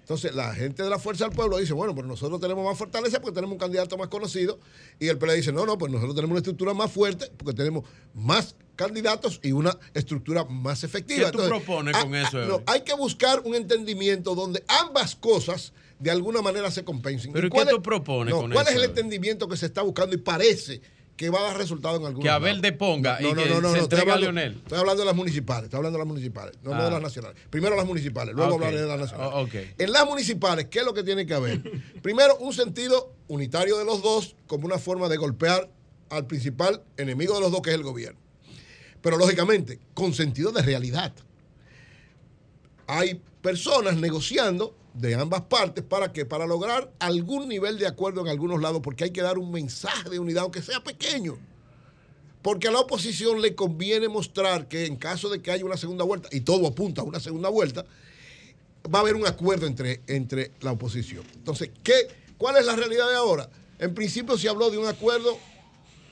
Entonces, 0.08 0.34
la 0.34 0.56
gente 0.56 0.84
de 0.84 0.90
la 0.90 1.00
Fuerza 1.00 1.26
del 1.26 1.36
Pueblo 1.36 1.58
dice, 1.58 1.74
bueno, 1.74 1.94
pero 1.94 2.08
nosotros 2.08 2.40
tenemos 2.40 2.64
más 2.64 2.78
fortaleza 2.78 3.20
porque 3.20 3.36
tenemos 3.36 3.52
un 3.52 3.60
candidato 3.60 3.98
más 3.98 4.08
conocido. 4.08 4.58
Y 5.02 5.10
el 5.10 5.18
PLD 5.18 5.34
dice, 5.34 5.52
no, 5.52 5.66
no, 5.66 5.78
pues 5.78 5.92
nosotros 5.92 6.16
tenemos 6.16 6.32
una 6.32 6.40
estructura 6.40 6.74
más 6.74 6.90
fuerte 6.90 7.30
porque 7.36 7.54
tenemos 7.54 7.84
más 8.14 8.56
candidatos 8.78 9.42
y 9.44 9.52
una 9.52 9.78
estructura 9.94 10.46
más 10.46 10.86
efectiva. 10.86 11.30
¿Qué 11.30 11.38
tú 11.38 11.50
propones 11.50 11.98
con 11.98 12.16
eso? 12.16 12.40
No, 12.46 12.64
hay 12.68 12.84
que 12.84 12.94
buscar 12.94 13.42
un 13.44 13.54
entendimiento 13.54 14.34
donde 14.34 14.64
ambas 14.70 15.14
cosas 15.14 15.74
de 16.00 16.10
alguna 16.10 16.42
manera 16.42 16.72
se 16.72 16.86
compensen. 16.86 17.34
¿Pero 17.34 17.50
qué 17.50 17.66
tú 17.66 17.82
propones 17.82 18.34
con 18.34 18.50
¿Cuál 18.50 18.66
es 18.70 18.76
el 18.76 18.86
entendimiento 18.86 19.50
que 19.50 19.58
se 19.58 19.66
está 19.66 19.82
buscando 19.82 20.16
y 20.16 20.20
parece 20.20 20.80
que 21.18 21.32
va 21.32 21.40
a 21.40 21.44
dar 21.44 21.58
resultado 21.58 21.98
en 21.98 22.06
algún 22.06 22.22
Que 22.22 22.30
Abel 22.30 22.62
deponga 22.62 23.20
no, 23.20 23.30
y 23.30 23.34
no, 23.34 23.44
que 23.44 23.50
no, 23.50 23.62
no, 23.62 23.72
se 23.74 23.80
entregue 23.80 24.12
hablando, 24.12 24.40
a 24.40 24.44
Estoy 24.46 24.78
hablando 24.78 25.02
de 25.02 25.06
las 25.08 25.16
municipales, 25.16 25.64
estoy 25.66 25.78
hablando 25.78 25.98
de 25.98 26.06
las 26.06 26.08
municipales, 26.08 26.56
no, 26.62 26.70
de 26.70 26.78
ah. 26.78 26.90
las 26.92 27.02
nacionales. 27.02 27.42
Primero 27.50 27.76
las 27.76 27.88
municipales, 27.88 28.36
luego 28.36 28.54
hablaré 28.54 28.82
de 28.82 28.88
las 28.88 29.00
nacionales. 29.00 29.34
Oh, 29.34 29.48
en 29.84 29.92
las 29.92 30.06
municipales, 30.06 30.68
¿qué 30.70 30.80
es 30.80 30.86
lo 30.86 30.94
que 30.94 31.04
tiene 31.04 31.26
que 31.26 31.34
haber? 31.34 31.60
Primero, 32.04 32.38
un 32.38 32.54
sentido 32.54 33.12
unitario 33.28 33.78
de 33.80 33.86
los 33.86 34.04
dos 34.04 34.36
como 34.46 34.68
una 34.68 34.78
forma 34.78 35.10
de 35.10 35.18
golpear 35.18 35.70
al 36.10 36.28
principal 36.28 36.84
enemigo 36.98 37.34
de 37.34 37.42
los 37.42 37.52
dos, 37.52 37.62
que 37.62 37.72
es 37.72 37.76
el 37.76 37.84
gobierno. 37.84 38.20
Pero 39.02 39.18
lógicamente, 39.18 39.80
con 39.96 40.14
sentido 40.14 40.52
de 40.52 40.62
realidad. 40.62 41.14
Hay 42.86 43.22
personas 43.42 43.98
negociando 43.98 44.76
de 44.98 45.16
ambas 45.16 45.42
partes 45.42 45.84
para 45.84 46.12
que 46.12 46.26
para 46.26 46.48
lograr 46.48 46.92
algún 47.00 47.48
nivel 47.48 47.78
de 47.78 47.88
acuerdo 47.88 48.22
en 48.22 48.28
algunos 48.28 48.62
lados, 48.62 48.82
porque 48.82 49.06
hay 49.06 49.12
que 49.12 49.22
dar 49.22 49.38
un 49.38 49.52
mensaje 49.52 50.10
de 50.10 50.20
unidad, 50.20 50.44
aunque 50.44 50.62
sea 50.62 50.84
pequeño. 50.84 51.38
Porque 52.42 52.68
a 52.68 52.72
la 52.72 52.80
oposición 52.80 53.42
le 53.42 53.56
conviene 53.56 54.08
mostrar 54.08 54.68
que 54.68 54.86
en 54.86 54.96
caso 54.96 55.30
de 55.30 55.42
que 55.42 55.52
haya 55.52 55.66
una 55.66 55.78
segunda 55.78 56.04
vuelta, 56.04 56.30
y 56.32 56.42
todo 56.42 56.68
apunta 56.68 57.02
a 57.02 57.04
una 57.04 57.20
segunda 57.20 57.50
vuelta, 57.50 57.86
va 58.94 59.00
a 59.00 59.02
haber 59.02 59.16
un 59.16 59.28
acuerdo 59.28 59.68
entre, 59.68 60.02
entre 60.08 60.52
la 60.62 60.72
oposición. 60.72 61.24
Entonces, 61.36 61.70
¿qué, 61.84 62.08
¿cuál 62.38 62.58
es 62.58 62.66
la 62.66 62.76
realidad 62.76 63.08
de 63.10 63.16
ahora? 63.16 63.50
En 63.80 63.94
principio 63.94 64.38
se 64.38 64.50
habló 64.50 64.72
de 64.72 64.78
un 64.78 64.88
acuerdo, 64.88 65.38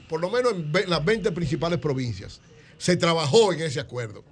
por 0.09 0.21
lo 0.21 0.29
menos 0.29 0.53
en 0.53 0.89
las 0.89 1.03
20 1.03 1.31
principales 1.31 1.79
provincias. 1.79 2.39
Se 2.77 2.97
trabajó 2.97 3.53
en 3.53 3.61
ese 3.61 3.79
acuerdo 3.79 4.23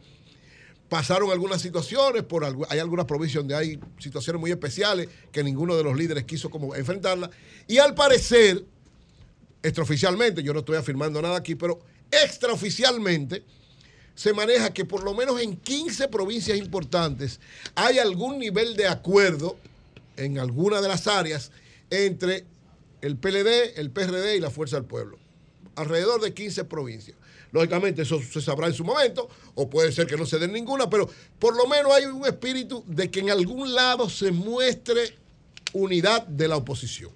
pasaron 0.94 1.32
algunas 1.32 1.60
situaciones, 1.60 2.22
por 2.22 2.46
hay 2.70 2.78
algunas 2.78 3.08
provincias 3.08 3.42
donde 3.42 3.56
hay 3.56 3.80
situaciones 3.98 4.40
muy 4.40 4.52
especiales 4.52 5.10
que 5.32 5.44
ninguno 5.44 5.76
de 5.76 5.84
los 5.84 5.98
líderes 5.98 6.24
quiso 6.24 6.52
como 6.52 6.76
enfrentarlas. 6.76 7.32
Y 7.68 7.80
al 7.80 7.96
parecer, 7.96 8.64
extraoficialmente, 9.64 10.44
yo 10.44 10.54
no 10.54 10.60
estoy 10.60 10.78
afirmando 10.78 11.20
nada 11.20 11.38
aquí, 11.38 11.56
pero 11.56 11.80
extraoficialmente 12.12 13.44
se 14.14 14.34
maneja 14.34 14.72
que 14.72 14.86
por 14.86 15.04
lo 15.04 15.16
menos 15.16 15.42
en 15.42 15.58
15 15.58 16.10
provincias 16.10 16.60
importantes 16.60 17.40
hay 17.74 17.98
algún 17.98 18.38
nivel 18.38 18.76
de 18.76 18.88
acuerdo 18.88 19.58
en 20.16 20.38
alguna 20.38 20.80
de 20.80 20.90
las 20.90 21.08
áreas 21.08 21.50
entre 21.90 22.46
el 23.02 23.18
PLD, 23.18 23.80
el 23.80 23.90
PRD 23.90 24.38
y 24.38 24.40
la 24.40 24.52
Fuerza 24.52 24.76
del 24.76 24.86
Pueblo. 24.86 25.18
Alrededor 25.76 26.22
de 26.22 26.36
15 26.36 26.66
provincias. 26.66 27.18
Lógicamente 27.54 28.02
eso 28.02 28.20
se 28.20 28.42
sabrá 28.42 28.66
en 28.66 28.74
su 28.74 28.84
momento, 28.84 29.30
o 29.54 29.70
puede 29.70 29.92
ser 29.92 30.08
que 30.08 30.18
no 30.18 30.26
se 30.26 30.40
den 30.40 30.52
ninguna, 30.52 30.90
pero 30.90 31.08
por 31.38 31.56
lo 31.56 31.68
menos 31.68 31.94
hay 31.94 32.06
un 32.06 32.26
espíritu 32.26 32.84
de 32.88 33.12
que 33.12 33.20
en 33.20 33.30
algún 33.30 33.74
lado 33.76 34.10
se 34.10 34.32
muestre 34.32 35.16
unidad 35.72 36.26
de 36.26 36.48
la 36.48 36.58
oposición. 36.58 37.12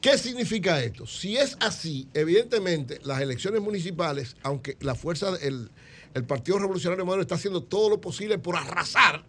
¿Qué 0.00 0.16
significa 0.16 0.80
esto? 0.80 1.04
Si 1.04 1.36
es 1.36 1.56
así, 1.58 2.06
evidentemente 2.14 3.00
las 3.02 3.20
elecciones 3.20 3.60
municipales, 3.60 4.36
aunque 4.44 4.76
la 4.78 4.94
fuerza, 4.94 5.36
el, 5.42 5.68
el 6.14 6.24
Partido 6.24 6.60
Revolucionario 6.60 7.04
Moderno 7.04 7.22
está 7.22 7.34
haciendo 7.34 7.64
todo 7.64 7.90
lo 7.90 8.00
posible 8.00 8.38
por 8.38 8.54
arrasar, 8.54 9.24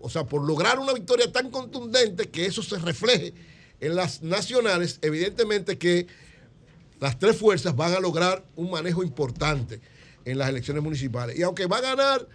o 0.00 0.08
sea, 0.08 0.24
por 0.24 0.42
lograr 0.42 0.78
una 0.78 0.94
victoria 0.94 1.30
tan 1.30 1.50
contundente 1.50 2.30
que 2.30 2.46
eso 2.46 2.62
se 2.62 2.78
refleje 2.78 3.34
en 3.80 3.94
las 3.94 4.22
nacionales, 4.22 5.00
evidentemente 5.02 5.76
que 5.76 6.06
las 7.00 7.18
tres 7.18 7.36
fuerzas 7.36 7.74
van 7.76 7.94
a 7.94 8.00
lograr 8.00 8.44
un 8.56 8.70
manejo 8.70 9.02
importante 9.02 9.80
en 10.24 10.38
las 10.38 10.48
elecciones 10.48 10.82
municipales. 10.82 11.38
Y 11.38 11.42
aunque 11.42 11.66
va 11.66 11.78
a 11.78 11.82
ganar 11.82 12.26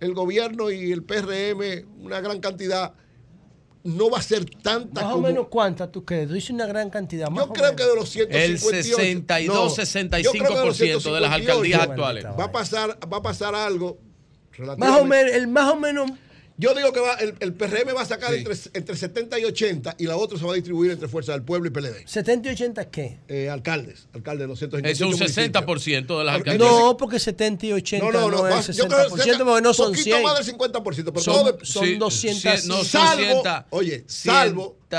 el 0.00 0.14
gobierno 0.14 0.70
y 0.70 0.92
el 0.92 1.02
PRM 1.02 1.86
una 2.04 2.20
gran 2.20 2.40
cantidad, 2.40 2.94
no 3.84 4.10
va 4.10 4.18
a 4.18 4.22
ser 4.22 4.44
tanta 4.44 5.02
Más 5.02 5.14
o 5.14 5.20
menos 5.20 5.48
cuánta 5.48 5.90
tú 5.90 6.04
crees. 6.04 6.30
Dice 6.30 6.52
una 6.52 6.66
gran 6.66 6.90
cantidad. 6.90 7.28
Más 7.30 7.46
yo 7.46 7.52
creo 7.52 7.74
que 7.74 7.84
de 7.84 7.94
los 7.96 8.08
158. 8.10 9.00
El 9.00 9.48
62-65% 9.48 11.14
de, 11.14 11.20
las 11.20 11.32
alcaldías 11.32 11.82
actuales. 11.82 12.24
Va 12.24 12.44
a 12.44 12.52
pasar, 12.52 12.98
va 13.12 13.16
a 13.16 13.22
pasar 13.22 13.54
algo 13.54 13.98
más 14.76 15.00
o 15.00 15.04
menos, 15.04 15.32
el 15.32 15.48
más 15.48 15.72
o 15.72 15.76
menos 15.76 16.10
Yo 16.56 16.74
digo 16.74 16.92
que 16.92 17.00
va, 17.00 17.14
el, 17.14 17.34
el 17.40 17.54
PRM 17.54 17.96
va 17.96 18.02
a 18.02 18.06
sacar 18.06 18.34
entre, 18.34 18.54
entre 18.74 18.96
70 18.96 19.38
y 19.38 19.44
80 19.44 19.96
y 19.98 20.04
la 20.04 20.16
otra 20.16 20.38
se 20.38 20.44
va 20.44 20.52
a 20.52 20.54
distribuir 20.54 20.92
entre 20.92 21.08
Fuerza 21.08 21.32
del 21.32 21.42
Pueblo 21.42 21.68
y 21.68 21.70
PLD. 21.70 22.04
¿70 22.06 22.46
y 22.46 22.48
80 22.50 22.90
qué? 22.90 23.18
Eh, 23.28 23.48
alcaldes, 23.48 24.08
alcaldes 24.12 24.40
de 24.40 24.46
258 24.48 25.04
Es 25.04 25.36
un 25.36 25.52
60% 25.52 26.18
de 26.18 26.24
las 26.24 26.34
alcaldías. 26.36 26.70
No, 26.70 26.96
porque 26.96 27.18
70 27.18 27.66
y 27.66 27.72
80 27.72 28.04
no, 28.04 28.12
no, 28.12 28.30
no, 28.30 28.42
no 28.42 28.48
es 28.48 28.68
60%, 28.68 29.08
porque 29.08 29.62
no 29.62 29.74
son 29.74 29.94
100. 29.94 30.16
Un 30.16 30.22
poquito 30.22 30.22
más 30.22 30.46
del 30.46 30.56
50%, 30.56 31.04
pero 31.04 31.20
son, 31.20 31.58
son 31.62 31.84
sí, 31.84 31.94
200. 31.96 32.66
no, 32.66 32.84
salvo, 32.84 33.42
oye, 33.70 34.04
salvo... 34.06 34.81
Sí, 34.92 34.98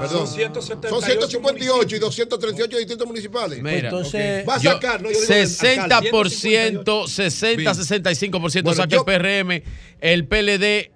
perdón, 0.00 0.26
son, 0.26 1.02
158 1.02 1.96
y 1.96 1.98
238 1.98 2.76
distritos 2.76 3.06
municipales. 3.06 3.62
Mira, 3.62 3.88
pues 3.88 4.12
entonces, 4.12 4.42
okay. 4.42 4.44
va 4.44 4.54
a 4.54 4.60
sacar, 4.60 5.02
yo, 5.02 5.08
no, 5.08 5.12
yo 5.12 5.18
60%, 5.18 7.08
60, 7.08 7.72
65% 7.72 8.62
bueno, 8.62 8.74
saca 8.74 8.88
yo, 8.88 8.98
el 8.98 9.04
PRM, 9.04 9.62
el 10.00 10.26
PLD 10.26 10.92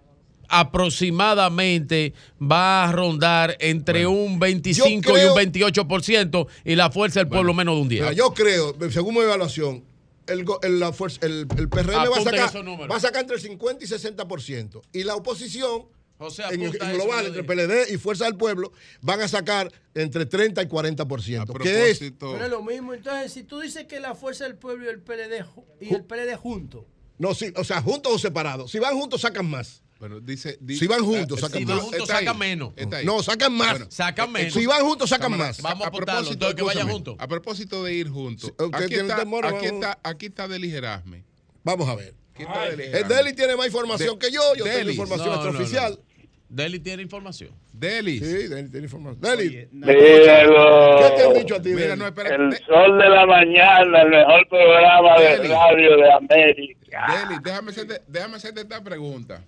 aproximadamente 0.46 2.12
va 2.40 2.84
a 2.84 2.92
rondar 2.92 3.56
entre 3.60 4.04
bueno, 4.04 4.20
un 4.22 4.38
25 4.38 5.10
creo, 5.10 5.34
y 5.34 5.46
un 5.46 5.52
28% 5.52 6.46
y 6.66 6.74
la 6.74 6.90
fuerza 6.90 7.20
del 7.20 7.28
pueblo 7.28 7.54
bueno, 7.54 7.72
menos 7.72 7.76
de 7.76 7.80
un 7.80 7.88
10. 7.88 8.00
Mira, 8.02 8.12
yo 8.12 8.34
creo, 8.34 8.76
según 8.90 9.14
mi 9.14 9.20
evaluación, 9.20 9.84
el, 10.26 10.44
el, 10.62 10.80
la 10.80 10.92
fuerza, 10.92 11.18
el, 11.22 11.46
el 11.56 11.68
PRM 11.70 11.94
va 11.94 12.18
a, 12.18 12.22
sacar, 12.22 12.90
va 12.90 12.96
a 12.96 13.00
sacar 13.00 13.22
entre 13.22 13.36
el 13.36 13.42
50 13.42 13.82
y 13.82 13.88
60%. 13.88 14.82
Y 14.92 15.04
la 15.04 15.16
oposición, 15.16 15.86
o 16.18 16.30
sea, 16.30 16.50
en, 16.50 16.62
en 16.62 16.70
global, 16.70 17.26
entre 17.26 17.44
PLD 17.44 17.92
y 17.92 17.96
Fuerza 17.96 18.24
del 18.24 18.36
Pueblo, 18.36 18.72
van 19.00 19.20
a 19.20 19.28
sacar 19.28 19.72
entre 19.94 20.26
30 20.26 20.62
y 20.62 20.66
40%. 20.66 21.62
Que 21.62 21.90
es, 21.90 21.98
Pero 22.18 22.44
es 22.44 22.50
lo 22.50 22.62
mismo. 22.62 22.92
Entonces, 22.94 23.32
si 23.32 23.44
tú 23.44 23.60
dices 23.60 23.86
que 23.86 24.00
la 24.00 24.14
Fuerza 24.14 24.44
del 24.44 24.56
Pueblo 24.56 24.86
y 24.86 24.88
el 24.88 25.00
PLD, 25.00 25.44
y 25.80 25.94
el 25.94 26.04
PLD 26.04 26.36
juntos. 26.36 26.84
No, 27.18 27.34
sí, 27.34 27.52
o 27.56 27.64
sea, 27.64 27.82
juntos 27.82 28.12
o 28.12 28.18
separados. 28.18 28.70
Si 28.70 28.78
van 28.78 28.94
juntos, 28.96 29.20
sacan 29.20 29.48
más. 29.48 29.82
Bueno, 29.98 30.20
dice, 30.20 30.56
dice, 30.60 30.80
si 30.80 30.86
van 30.86 31.04
juntos, 31.04 31.40
sacan 31.40 31.58
si 31.58 31.66
más. 31.66 31.76
van 31.76 31.84
juntos, 31.84 32.08
sacan 32.08 32.38
menos. 32.38 32.72
No, 33.04 33.22
sacan 33.22 33.52
más. 33.52 33.70
Bueno, 33.70 33.86
sacan 33.90 34.30
menos. 34.30 34.54
Si 34.54 34.66
van 34.66 34.82
juntos, 34.82 35.10
sacan 35.10 35.36
más. 35.36 35.60
Vamos 35.60 35.84
a, 35.84 35.88
a 35.88 35.90
propósito 35.90 36.48
de 36.48 36.54
que 36.54 36.62
vayan 36.62 36.88
juntos. 36.88 37.16
A 37.18 37.26
propósito 37.26 37.84
de 37.84 37.94
ir 37.94 38.08
juntos. 38.08 38.52
Aquí 38.72 38.94
está, 38.94 39.16
temor, 39.16 39.46
aquí, 39.46 39.66
está, 39.66 39.98
aquí 40.04 40.26
está 40.26 40.46
Deli 40.46 40.70
Gerasme. 40.70 41.24
Vamos 41.64 41.88
a 41.88 41.96
ver. 41.96 42.14
El 42.38 43.08
Deli 43.08 43.32
tiene 43.34 43.56
más 43.56 43.66
información 43.66 44.18
de, 44.18 44.26
que 44.26 44.32
yo. 44.32 44.54
Yo 44.54 44.64
Deli. 44.64 44.78
tengo 44.78 44.90
información 44.90 45.28
no, 45.28 45.34
extraoficial. 45.34 45.92
No, 45.92 45.98
no. 45.98 46.07
Deli 46.48 46.80
tiene 46.80 47.02
información. 47.02 47.50
Deli. 47.72 48.18
Sí, 48.18 48.48
Deli 48.48 48.70
tiene 48.70 48.86
información. 48.86 49.20
Deli. 49.20 49.68
Dígalo. 49.70 50.98
¿Qué 50.98 51.14
te 51.16 51.22
han 51.22 51.34
dicho 51.34 51.56
a 51.56 51.62
ti, 51.62 51.70
Mira, 51.70 51.94
no, 51.94 52.06
espera, 52.06 52.34
el 52.36 52.56
sol 52.64 52.98
de 52.98 53.08
la 53.08 53.26
mañana, 53.26 54.02
el 54.02 54.08
mejor 54.10 54.48
programa 54.48 55.20
Deli. 55.20 55.48
de 55.48 55.54
radio 55.54 55.96
de 55.96 56.12
América. 56.12 57.06
Deli, 57.28 57.40
déjame 57.42 57.70
hacerte, 57.70 58.02
déjame 58.08 58.36
hacerte 58.36 58.60
esta 58.62 58.82
pregunta. 58.82 59.44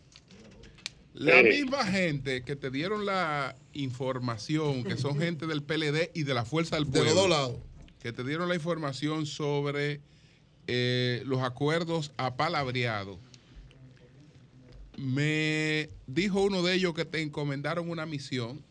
La 1.15 1.43
misma 1.43 1.85
gente 1.85 2.45
que 2.45 2.57
te 2.57 2.71
dieron 2.71 3.05
la 3.05 3.55
información, 3.73 4.85
que 4.85 4.97
son 4.97 5.19
gente 5.19 5.47
del 5.47 5.63
PLD 5.63 6.11
y 6.15 6.23
de 6.23 6.35
la 6.35 6.45
Fuerza 6.45 6.77
del 6.77 6.87
Pueblo, 6.87 7.11
de 7.11 7.15
los 7.15 7.15
dos 7.15 7.29
lados, 7.29 7.57
que 8.01 8.13
te 8.13 8.25
dieron 8.25 8.49
la 8.49 8.55
información 8.55 9.27
sobre 9.27 10.01
eh, 10.67 11.23
los 11.27 11.43
acuerdos 11.43 12.13
apalabreados, 12.17 13.19
me 15.01 15.89
dijo 16.07 16.43
uno 16.43 16.63
de 16.63 16.75
ellos 16.75 16.95
que 16.95 17.05
te 17.05 17.23
encomendaron 17.23 17.91
una 17.91 18.07
misión 18.07 18.63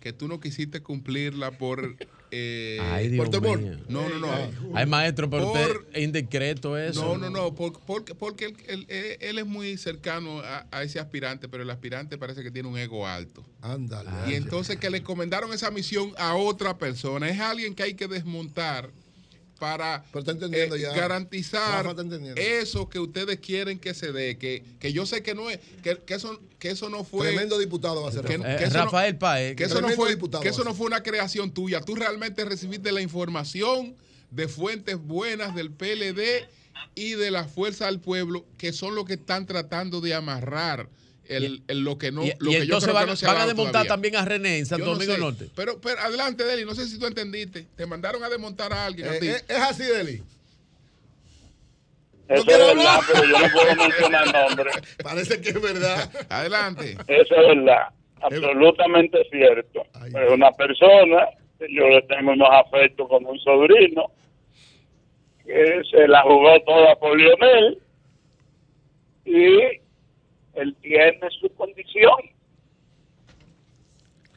que 0.00 0.12
tú 0.12 0.28
no 0.28 0.40
quisiste 0.40 0.82
cumplirla 0.82 1.50
por 1.50 1.96
eh, 2.30 2.78
Ay, 2.80 3.08
Dios 3.08 3.28
por 3.28 3.40
temor. 3.40 3.60
Mío. 3.60 3.76
No, 3.88 4.08
no, 4.08 4.18
no. 4.18 4.32
Ay, 4.74 4.86
maestro, 4.86 5.28
pero 5.28 5.52
por, 5.52 5.60
usted 5.60 5.76
es 5.92 6.04
indiscreto 6.04 6.78
eso. 6.78 7.02
No, 7.02 7.18
no, 7.18 7.30
no, 7.30 7.54
por, 7.54 7.78
porque, 7.80 8.14
porque 8.14 8.46
él, 8.46 8.56
él, 8.88 9.16
él, 9.20 9.38
es 9.38 9.46
muy 9.46 9.76
cercano 9.76 10.40
a, 10.40 10.66
a, 10.70 10.82
ese 10.82 11.00
aspirante, 11.00 11.48
pero 11.48 11.62
el 11.62 11.70
aspirante 11.70 12.18
parece 12.18 12.42
que 12.42 12.50
tiene 12.50 12.68
un 12.68 12.78
ego 12.78 13.06
alto. 13.06 13.44
Ándale. 13.60 14.10
Y 14.28 14.34
entonces 14.34 14.76
que 14.76 14.90
le 14.90 14.98
encomendaron 14.98 15.52
esa 15.52 15.70
misión 15.70 16.12
a 16.18 16.36
otra 16.36 16.78
persona. 16.78 17.28
Es 17.28 17.40
alguien 17.40 17.74
que 17.74 17.82
hay 17.82 17.94
que 17.94 18.06
desmontar 18.06 18.90
para 19.58 20.04
eh, 20.14 20.68
ya. 20.78 20.92
garantizar 20.92 21.86
eso 22.36 22.88
que 22.88 22.98
ustedes 22.98 23.40
quieren 23.40 23.78
que 23.78 23.94
se 23.94 24.12
dé, 24.12 24.36
que, 24.36 24.62
que 24.78 24.92
yo 24.92 25.06
sé 25.06 25.22
que 25.22 25.34
no 25.34 25.48
es, 25.50 25.58
que, 25.82 25.98
que, 25.98 26.14
eso, 26.14 26.40
que 26.58 26.70
eso 26.70 26.88
no 26.88 27.04
fue. 27.04 27.28
Tremendo 27.28 27.58
diputado 27.58 28.02
va 28.02 28.10
a 28.10 28.12
ser 28.12 28.24
que, 28.24 28.34
eh, 28.34 28.56
que 28.58 28.66
Rafael 28.66 29.14
no, 29.14 29.18
Paez. 29.18 29.56
Que 29.56 29.64
eso, 29.64 29.80
no 29.80 29.88
fue, 29.90 30.18
que 30.42 30.48
eso 30.48 30.64
no 30.64 30.74
fue 30.74 30.86
una 30.86 31.02
creación 31.02 31.50
tuya. 31.52 31.80
Tú 31.80 31.94
realmente 31.94 32.44
recibiste 32.44 32.92
la 32.92 33.00
información 33.00 33.94
de 34.30 34.48
fuentes 34.48 34.98
buenas 34.98 35.54
del 35.54 35.70
PLD 35.70 36.48
y 36.94 37.12
de 37.12 37.30
la 37.30 37.44
Fuerza 37.44 37.86
del 37.86 38.00
Pueblo, 38.00 38.44
que 38.58 38.72
son 38.72 38.94
los 38.94 39.06
que 39.06 39.14
están 39.14 39.46
tratando 39.46 40.00
de 40.00 40.14
amarrar 40.14 40.88
el, 41.28 41.62
el, 41.68 41.80
lo 41.80 41.98
que 41.98 42.12
no 42.12 42.24
y, 42.24 42.32
lo 42.38 42.50
y 42.50 42.54
que 42.54 42.66
yo 42.66 42.78
creo 42.80 42.94
van, 42.94 43.04
que 43.04 43.10
no 43.10 43.16
se 43.16 43.26
van 43.26 43.36
a 43.38 43.46
desmontar 43.46 43.72
todavía. 43.72 43.88
también 43.88 44.16
a 44.16 44.24
René 44.24 44.58
en 44.58 44.66
Santo 44.66 44.84
no 44.86 44.92
Domingo 44.92 45.14
sé, 45.14 45.18
Norte. 45.20 45.48
Pero, 45.54 45.80
pero 45.80 46.00
adelante, 46.00 46.44
Deli, 46.44 46.64
no 46.64 46.74
sé 46.74 46.86
si 46.86 46.98
tú 46.98 47.06
entendiste. 47.06 47.66
Te 47.76 47.86
mandaron 47.86 48.22
a 48.24 48.28
desmontar 48.28 48.72
a 48.72 48.86
alguien. 48.86 49.06
Eh, 49.08 49.16
a 49.16 49.20
ti. 49.20 49.28
eh, 49.28 49.42
es 49.48 49.56
así, 49.58 49.82
Deli. 49.84 50.22
Eso 52.28 52.40
es 52.42 52.46
verdad, 52.76 53.00
pero 53.06 53.24
yo 53.24 53.38
no 53.38 53.52
puedo 53.52 53.76
mencionar 53.76 54.32
nombres. 54.32 54.74
Parece 55.02 55.40
que 55.40 55.50
es 55.50 55.62
verdad. 55.62 56.10
Adelante. 56.28 56.96
Eso 57.06 57.34
es 57.36 57.56
verdad. 57.56 57.88
Absolutamente 58.20 59.18
cierto. 59.30 59.86
Ay, 59.94 60.10
es 60.10 60.32
una 60.32 60.50
persona, 60.52 61.28
yo 61.60 61.86
le 61.88 62.02
tengo 62.02 62.32
unos 62.32 62.48
afectos 62.50 63.08
como 63.08 63.30
un 63.30 63.38
sobrino, 63.38 64.10
que 65.44 65.82
se 65.90 66.08
la 66.08 66.22
jugó 66.22 66.58
toda 66.62 66.96
por 66.96 67.16
Lionel 67.16 67.78
y 69.24 69.80
él 70.56 70.76
tiene 70.80 71.20
su 71.40 71.48
condición. 71.54 72.14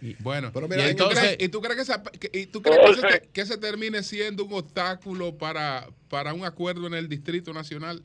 Y, 0.01 0.15
bueno, 0.23 0.49
pero 0.53 0.67
mira, 0.67 0.87
¿y, 0.87 0.91
entonces, 0.91 1.35
¿y 1.39 1.49
tú 1.49 1.59
crees, 1.59 1.75
que, 1.75 1.81
esa, 1.81 2.01
que, 2.03 2.29
y 2.33 2.45
tú 2.45 2.61
crees 2.61 2.79
que, 2.79 2.93
se, 2.93 3.29
que, 3.33 3.45
se, 3.45 3.57
termine 3.57 4.01
siendo 4.01 4.45
un 4.45 4.53
obstáculo 4.53 5.37
para, 5.37 5.87
para 6.09 6.33
un 6.33 6.45
acuerdo 6.45 6.87
en 6.87 6.93
el 6.93 7.09
Distrito 7.09 7.51
Nacional? 7.51 8.01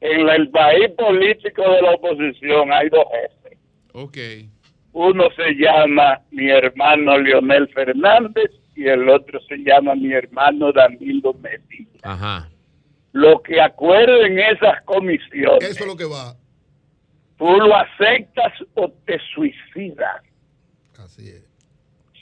En 0.00 0.28
el 0.28 0.48
país 0.50 0.90
político 0.96 1.62
de 1.62 1.82
la 1.82 1.94
oposición 1.94 2.72
hay 2.72 2.88
dos 2.88 3.04
jefes. 3.10 3.58
Ok. 3.94 4.16
Uno 4.92 5.24
se 5.34 5.54
llama 5.54 6.20
mi 6.30 6.48
hermano 6.48 7.18
Leonel 7.18 7.68
Fernández 7.70 8.50
y 8.76 8.86
el 8.86 9.08
otro 9.08 9.40
se 9.48 9.56
llama 9.56 9.96
mi 9.96 10.12
hermano 10.12 10.72
Danilo 10.72 11.34
Medina. 11.34 11.98
Ajá 12.04 12.48
lo 13.12 13.42
que 13.42 13.60
acuerden 13.60 14.38
esas 14.38 14.82
comisiones. 14.84 15.70
Eso 15.70 15.84
es 15.84 15.86
lo 15.86 15.96
que 15.96 16.04
va. 16.04 16.34
Tú 17.36 17.46
lo 17.46 17.74
aceptas 17.74 18.52
o 18.74 18.90
te 19.06 19.18
suicidas. 19.34 20.22
Así 20.98 21.28
es. 21.28 21.44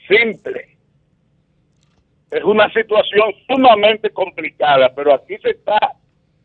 Simple. 0.08 0.76
Es 2.30 2.44
una 2.44 2.68
situación 2.72 3.32
sumamente 3.48 4.10
complicada, 4.10 4.92
pero 4.94 5.14
aquí 5.14 5.36
se 5.38 5.50
está 5.50 5.78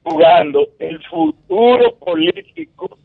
jugando 0.04 0.68
el 0.80 1.04
futuro 1.06 1.96
político 1.98 2.98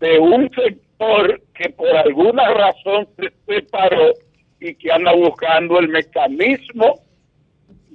de 0.00 0.18
un 0.18 0.50
sector 0.50 1.42
que 1.54 1.70
por 1.70 1.94
alguna 1.96 2.48
razón 2.54 3.08
se 3.16 3.32
separó 3.46 4.12
y 4.60 4.74
que 4.74 4.90
anda 4.90 5.12
buscando 5.12 5.78
el 5.78 5.88
mecanismo 5.88 7.05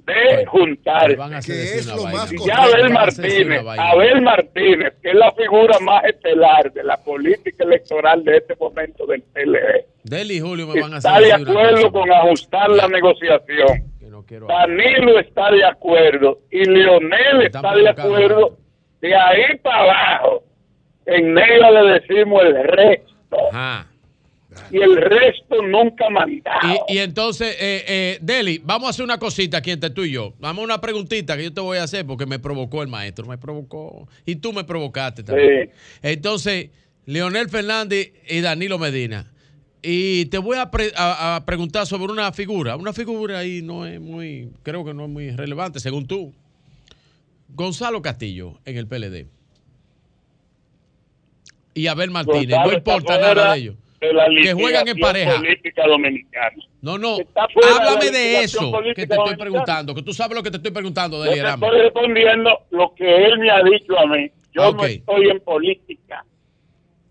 de 0.06 0.46
juntar 0.46 1.16
que 1.44 1.52
es 1.52 1.86
lo 1.86 2.02
más 2.04 2.32
y 2.32 2.38
ya 2.44 2.62
Abel 2.62 2.90
Martínez 2.90 3.62
Abel 3.78 4.22
Martínez 4.22 4.94
que 5.02 5.10
es 5.10 5.14
la 5.14 5.30
figura 5.32 5.78
más 5.80 6.04
estelar 6.04 6.72
de 6.72 6.82
la 6.82 6.96
política 6.96 7.64
electoral 7.64 8.24
de 8.24 8.38
este 8.38 8.56
momento 8.56 9.06
del 9.06 9.22
PLD 9.22 9.86
Deli 10.04 10.36
y 10.36 10.40
Julio 10.40 10.66
me 10.66 10.80
van 10.80 10.94
a 10.94 10.96
está 10.98 11.20
de 11.20 11.32
acuerdo 11.32 11.92
con 11.92 12.10
ajustar 12.10 12.70
la 12.70 12.88
negociación. 12.88 13.92
No 14.00 14.24
Danilo 14.46 15.18
está 15.20 15.50
de 15.50 15.64
acuerdo 15.64 16.40
y 16.50 16.64
Leonel 16.64 17.42
está 17.42 17.74
de 17.74 17.88
acuerdo 17.88 18.58
de 19.00 19.14
ahí 19.14 19.56
para 19.62 19.82
abajo. 19.82 20.44
En 21.06 21.34
negro 21.34 21.70
le 21.70 22.00
decimos 22.00 22.42
el 22.42 22.64
resto. 22.64 23.36
Ajá 23.52 23.91
y 24.70 24.78
el 24.78 24.96
resto 24.96 25.62
nunca 25.62 26.08
mandado. 26.10 26.86
Y, 26.88 26.94
y 26.94 26.98
entonces, 26.98 27.56
eh, 27.60 27.84
eh, 27.86 28.18
Deli, 28.20 28.60
vamos 28.64 28.86
a 28.86 28.90
hacer 28.90 29.04
una 29.04 29.18
cosita 29.18 29.58
aquí 29.58 29.70
entre 29.70 29.90
tú 29.90 30.04
y 30.04 30.12
yo. 30.12 30.34
Vamos 30.38 30.62
a 30.62 30.64
una 30.64 30.80
preguntita 30.80 31.36
que 31.36 31.44
yo 31.44 31.52
te 31.52 31.60
voy 31.60 31.78
a 31.78 31.84
hacer 31.84 32.06
porque 32.06 32.26
me 32.26 32.38
provocó 32.38 32.82
el 32.82 32.88
maestro, 32.88 33.26
me 33.26 33.38
provocó. 33.38 34.08
Y 34.24 34.36
tú 34.36 34.52
me 34.52 34.64
provocaste 34.64 35.22
también. 35.22 35.70
Sí. 35.72 35.98
Entonces, 36.02 36.70
Leonel 37.06 37.48
Fernández 37.48 38.12
y 38.28 38.40
Danilo 38.40 38.78
Medina. 38.78 39.30
Y 39.82 40.26
te 40.26 40.38
voy 40.38 40.58
a, 40.58 40.70
pre 40.70 40.92
a, 40.96 41.36
a, 41.36 41.44
preguntar 41.44 41.86
sobre 41.86 42.12
una 42.12 42.32
figura. 42.32 42.76
Una 42.76 42.92
figura 42.92 43.38
ahí 43.38 43.62
no 43.62 43.86
es 43.86 44.00
muy, 44.00 44.48
creo 44.62 44.84
que 44.84 44.94
no 44.94 45.04
es 45.04 45.10
muy 45.10 45.30
relevante, 45.32 45.80
según 45.80 46.06
tú. 46.06 46.32
Gonzalo 47.48 48.00
Castillo 48.00 48.60
en 48.64 48.76
el 48.76 48.86
PLD. 48.86 49.26
Y 51.74 51.86
Abel 51.88 52.10
Martínez. 52.10 52.50
Gonzalo 52.50 52.70
no 52.70 52.78
importa 52.78 53.18
nada 53.18 53.52
de 53.52 53.58
ellos 53.58 53.76
que 54.42 54.52
juegan 54.52 54.88
en 54.88 54.98
pareja. 54.98 55.36
Política 55.36 55.86
dominicana. 55.86 56.56
No, 56.80 56.98
no. 56.98 57.18
Háblame 57.34 58.06
de, 58.06 58.10
de 58.10 58.40
eso 58.44 58.72
que 58.94 59.06
te 59.06 59.14
estoy 59.14 59.36
preguntando, 59.36 59.94
que 59.94 60.02
tú 60.02 60.12
sabes 60.12 60.36
lo 60.36 60.42
que 60.42 60.50
te 60.50 60.56
estoy 60.56 60.72
preguntando 60.72 61.22
de 61.22 61.36
Yo 61.36 61.42
te 61.44 61.50
estoy 61.50 61.80
respondiendo 61.80 62.58
lo 62.70 62.94
que 62.94 63.26
él 63.26 63.38
me 63.38 63.50
ha 63.50 63.62
dicho 63.62 63.98
a 63.98 64.06
mí. 64.06 64.30
Yo 64.52 64.72
no 64.72 64.84
estoy 64.84 65.30
en 65.30 65.40
política. 65.40 66.24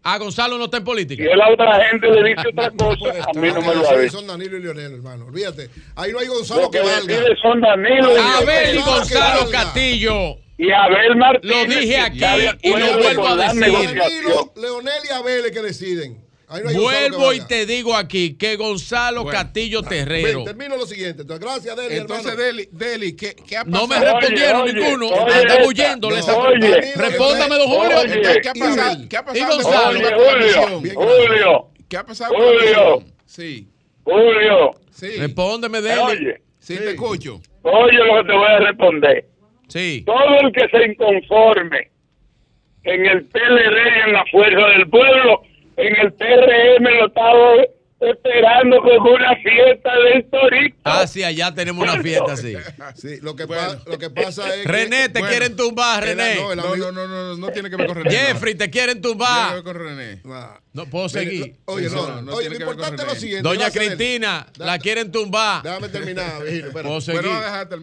Ah, 0.03 0.18
Gonzalo 0.18 0.58
no 0.58 0.66
está 0.66 0.78
en 0.78 0.84
política. 0.84 1.24
Y 1.24 1.28
a 1.28 1.36
la 1.36 1.52
otra 1.52 1.86
gente 1.86 2.10
le 2.10 2.30
dice 2.30 2.48
otra 2.50 2.72
cosa, 2.78 3.24
a 3.24 3.40
mí 3.40 3.50
no 3.50 3.61
me 3.61 3.76
lo 3.76 3.88
ha 3.88 4.10
Son 4.10 4.26
Danilo 4.26 4.58
y 4.58 4.64
Leonel, 4.64 4.94
hermano. 4.94 5.28
Olvídate. 5.28 5.70
Ahí 5.95 6.11
no 6.11 6.20
hay 6.20 6.28
Gonzalo 6.28 6.72
que, 6.72 6.80
que 6.80 6.84
valga. 6.84 7.16
Son 7.42 7.61
Danilo 7.61 8.10
Abel 8.10 8.76
y 8.76 8.82
Gonzalo 8.82 9.50
Castillo. 9.52 10.38
Y 10.58 10.72
Abel 10.72 11.16
Martínez. 11.16 11.68
Lo 11.68 11.76
dije 11.76 11.98
aquí 11.98 12.20
y 12.64 12.70
lo 12.70 12.98
vuelvo 12.98 13.28
a 13.28 13.36
decir. 13.36 13.95
Danilo, 13.95 14.53
Leonel 14.56 15.02
y 15.08 15.14
Abel 15.14 15.45
es 15.45 15.52
que 15.52 15.61
deciden. 15.61 16.31
Vuelvo 16.74 17.32
y 17.34 17.40
te 17.42 17.66
digo 17.66 17.96
aquí 17.96 18.36
que 18.36 18.58
Gonzalo 18.58 19.26
Castillo 19.26 19.82
Terrero. 19.84 20.44
termino 20.44 20.76
lo 20.76 20.86
siguiente. 20.86 21.22
Entonces, 21.22 21.46
gracias, 21.46 21.76
Deli. 21.78 21.98
Entonces, 21.98 22.36
Deli, 22.36 22.68
Deli 22.72 23.16
¿qué, 23.16 23.36
¿qué, 23.36 23.58
ha 23.58 23.64
pasado? 23.64 23.88
No 23.88 23.88
me 23.88 24.00
respondieron 24.00 24.66
ninguno. 24.66 25.10
Andan 25.26 25.66
huyendo. 25.66 26.10
Respóndame, 26.10 27.56
don 27.56 27.68
Julio. 27.68 27.98
¿Qué 28.42 28.50
ha 28.50 28.54
pasado? 28.54 28.98
¿Qué 29.10 29.18
ha 29.18 29.26
pasado? 29.26 29.38
¿Y 29.38 29.54
Gonzalo? 29.54 30.00
Julio, 30.00 30.96
Julio. 30.96 31.68
¿Qué 31.88 31.98
ha 31.98 32.06
pasado? 32.06 32.34
Julio. 32.36 33.04
Sí. 33.26 33.68
Julio. 34.04 34.72
Sí. 34.92 35.18
Respóndeme, 35.18 35.82
Deli. 35.82 36.02
Oye. 36.02 36.42
Sí, 36.60 36.78
te 36.78 36.92
escucho. 36.92 37.42
Oye 37.64 37.98
lo 37.98 38.22
que 38.22 38.28
te 38.28 38.38
voy 38.38 38.48
a 38.48 38.60
responder. 38.60 39.26
Sí. 39.68 40.04
Todo 40.06 40.40
el 40.42 40.52
que 40.52 40.68
se 40.68 40.86
inconforme 40.86 41.90
en 42.84 43.06
el 43.06 43.26
PLD 43.26 43.78
y 43.98 44.10
en 44.10 44.14
la 44.14 44.26
fuerza 44.32 44.68
del 44.68 44.90
pueblo 44.90 45.44
en 45.77 45.95
el 45.95 46.14
PRM 46.14 46.83
lo 46.83 47.08
estaba 47.08 47.56
esperando 48.01 48.82
con 48.82 49.14
una 49.14 49.35
fiesta 49.35 49.91
del 50.00 50.25
Torito. 50.30 50.77
Ah, 50.83 51.06
sí, 51.06 51.24
allá 51.24 51.53
tenemos 51.53 51.83
una 51.83 52.01
fiesta, 52.01 52.35
sí. 52.35 52.56
sí 52.95 53.19
lo, 53.22 53.35
que 53.35 53.45
lo 53.85 53.98
que 54.00 54.09
pasa 54.09 54.56
es 54.56 54.66
René, 54.66 55.09
te 55.09 55.22
quieren 55.22 55.56
tumbar, 55.56 56.03
René. 56.03 56.35
No, 56.35 56.56
no, 56.56 56.75
no, 56.75 56.91
no, 56.91 57.08
no, 57.08 57.38
no, 57.38 57.48
tiene 57.50 57.69
que 57.69 57.75
ver 57.75 57.88
con 57.88 57.98
René. 57.98 58.09
Jeffrey, 58.09 58.56
te 58.56 58.69
quieren 58.69 59.01
tumbar. 59.01 59.30
No 59.30 59.48
tiene 59.48 59.50
que 59.50 59.56
ver 59.56 59.64
con 59.64 59.98
René. 59.98 60.22
No 60.24 60.70
puedo 60.85 61.09
seguir. 61.09 61.58
Oye, 61.66 61.90
no, 61.90 62.22
no, 62.22 62.33
oye, 62.33 62.50
lo 62.50 62.56
importante 62.56 63.01
es 63.01 63.08
lo 63.08 63.16
siguiente. 63.16 63.48
Doña 63.48 63.69
Cristina, 63.72 64.48
la 64.58 64.80
quieren 64.80 65.11
tumbar. 65.11 65.64
Déjame 65.64 65.90
terminar, 65.90 66.41
Virgilio. 66.43 66.72
Puedo 66.72 67.01
seguir. 67.01 67.22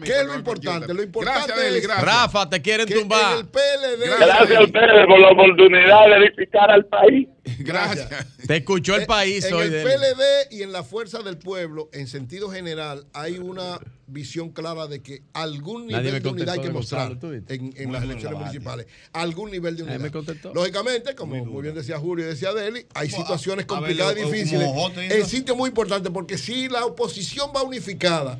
¿Qué 0.03 0.19
es 0.19 0.25
lo 0.25 0.35
importante? 0.35 0.93
Lo 0.93 1.03
importante 1.03 1.77
es... 1.77 1.87
Rafa, 1.87 2.49
te 2.49 2.61
quieren 2.61 2.87
tumbar. 2.87 3.37
el 3.37 3.47
PLD... 3.47 4.17
Gracias 4.19 4.59
a 4.59 4.63
ustedes 4.63 5.05
por 5.07 5.19
la 5.19 5.29
oportunidad 5.29 6.07
de 6.07 6.25
edificar 6.25 6.71
al 6.71 6.85
país. 6.85 7.27
Gracias. 7.59 8.09
Te 8.47 8.57
escuchó 8.57 8.95
el 8.95 9.05
país 9.05 9.45
en 9.45 9.53
hoy. 9.53 9.67
En 9.67 9.73
el 9.73 9.83
PLD 9.83 10.51
y 10.51 10.63
en 10.63 10.71
la 10.71 10.83
fuerza 10.83 11.21
del 11.21 11.37
pueblo, 11.37 11.89
en 11.93 12.07
sentido 12.07 12.49
general, 12.49 13.05
hay 13.13 13.37
una 13.37 13.79
visión 14.07 14.49
clara 14.49 14.87
de 14.87 15.01
que 15.01 15.21
algún 15.33 15.87
nivel 15.87 16.21
de 16.21 16.29
unidad 16.29 16.55
hay 16.55 16.61
que 16.61 16.71
mostrar 16.71 17.17
en, 17.21 17.73
en 17.75 17.91
las 17.91 18.03
elecciones 18.03 18.39
municipales. 18.39 18.87
Algún 19.13 19.51
nivel 19.51 19.77
de 19.77 19.83
unidad. 19.83 20.11
Lógicamente, 20.53 21.15
como 21.15 21.43
muy 21.45 21.61
bien 21.61 21.75
decía 21.75 21.97
Julio 21.97 22.25
y 22.25 22.29
decía 22.29 22.53
Deli, 22.53 22.78
hay 22.93 23.09
situaciones 23.09 23.65
complicadas 23.65 24.17
y 24.17 24.23
difíciles. 24.23 24.69
En 24.97 25.25
sitios 25.25 25.57
muy 25.57 25.69
importantes, 25.69 26.11
porque 26.11 26.37
si 26.37 26.69
la 26.69 26.85
oposición 26.85 27.51
va 27.55 27.63
unificada 27.63 28.39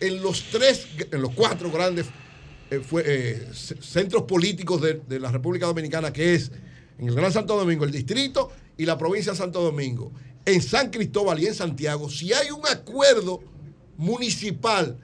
en 0.00 0.22
los 0.22 0.44
tres, 0.50 0.86
en 1.10 1.22
los 1.22 1.32
cuatro 1.34 1.70
grandes 1.70 2.06
eh, 2.70 2.82
eh, 3.04 3.48
centros 3.52 4.22
políticos 4.22 4.80
de, 4.80 4.94
de 5.06 5.20
la 5.20 5.30
República 5.30 5.66
Dominicana, 5.66 6.12
que 6.12 6.34
es 6.34 6.50
en 6.98 7.08
el 7.08 7.14
Gran 7.14 7.32
Santo 7.32 7.56
Domingo, 7.56 7.84
el 7.84 7.90
distrito 7.90 8.50
y 8.76 8.86
la 8.86 8.98
provincia 8.98 9.32
de 9.32 9.38
Santo 9.38 9.62
Domingo, 9.62 10.12
en 10.44 10.62
San 10.62 10.90
Cristóbal 10.90 11.40
y 11.40 11.46
en 11.46 11.54
Santiago, 11.54 12.10
si 12.10 12.32
hay 12.32 12.50
un 12.50 12.66
acuerdo 12.66 13.40
municipal 13.96 14.98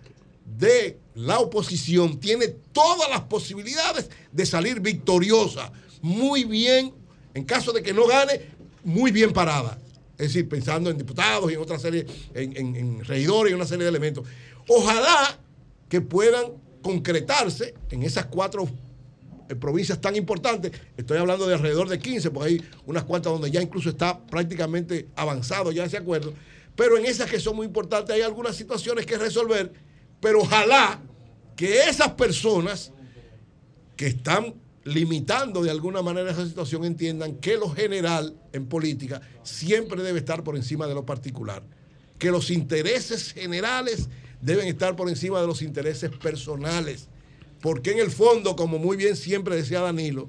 de 0.58 0.98
la 1.14 1.38
oposición, 1.38 2.18
tiene 2.18 2.48
todas 2.48 3.08
las 3.10 3.22
posibilidades 3.22 4.10
de 4.32 4.46
salir 4.46 4.80
victoriosa, 4.80 5.72
muy 6.02 6.44
bien, 6.44 6.92
en 7.34 7.44
caso 7.44 7.72
de 7.72 7.82
que 7.82 7.92
no 7.92 8.06
gane, 8.06 8.40
muy 8.84 9.10
bien 9.10 9.32
parada. 9.32 9.78
Es 10.18 10.28
decir, 10.28 10.48
pensando 10.48 10.90
en 10.90 10.98
diputados 10.98 11.50
y 11.50 11.54
en 11.54 11.60
otra 11.60 11.78
serie, 11.78 12.06
en, 12.34 12.76
en 12.76 13.04
regidores 13.04 13.52
y 13.52 13.54
una 13.54 13.66
serie 13.66 13.84
de 13.84 13.90
elementos. 13.90 14.26
Ojalá 14.68 15.38
que 15.88 16.00
puedan 16.00 16.44
concretarse 16.82 17.74
en 17.90 18.02
esas 18.02 18.26
cuatro 18.26 18.68
en 19.50 19.58
provincias 19.58 20.00
tan 20.00 20.14
importantes, 20.14 20.70
estoy 20.96 21.18
hablando 21.18 21.46
de 21.46 21.54
alrededor 21.54 21.88
de 21.88 21.98
15, 21.98 22.30
porque 22.30 22.48
hay 22.48 22.64
unas 22.86 23.02
cuantas 23.02 23.32
donde 23.32 23.50
ya 23.50 23.60
incluso 23.60 23.90
está 23.90 24.24
prácticamente 24.26 25.08
avanzado 25.16 25.72
ya 25.72 25.84
ese 25.84 25.96
acuerdo, 25.96 26.32
pero 26.76 26.96
en 26.96 27.04
esas 27.04 27.28
que 27.28 27.40
son 27.40 27.56
muy 27.56 27.66
importantes 27.66 28.14
hay 28.14 28.22
algunas 28.22 28.54
situaciones 28.54 29.06
que 29.06 29.18
resolver, 29.18 29.72
pero 30.20 30.42
ojalá 30.42 31.00
que 31.56 31.80
esas 31.82 32.12
personas 32.12 32.92
que 33.96 34.06
están 34.06 34.54
limitando 34.84 35.62
de 35.62 35.70
alguna 35.70 36.02
manera 36.02 36.30
esa 36.30 36.46
situación 36.46 36.84
entiendan 36.84 37.36
que 37.36 37.56
lo 37.56 37.68
general 37.70 38.34
en 38.52 38.66
política 38.66 39.20
siempre 39.42 40.02
debe 40.02 40.20
estar 40.20 40.42
por 40.42 40.56
encima 40.56 40.86
de 40.86 40.94
lo 40.94 41.04
particular, 41.04 41.62
que 42.18 42.30
los 42.30 42.50
intereses 42.50 43.32
generales 43.32 44.08
deben 44.40 44.68
estar 44.68 44.96
por 44.96 45.08
encima 45.08 45.40
de 45.40 45.46
los 45.46 45.62
intereses 45.62 46.10
personales 46.10 47.08
porque 47.60 47.92
en 47.92 47.98
el 47.98 48.10
fondo, 48.10 48.56
como 48.56 48.78
muy 48.78 48.96
bien 48.96 49.16
siempre 49.16 49.56
decía 49.56 49.80
Danilo, 49.80 50.26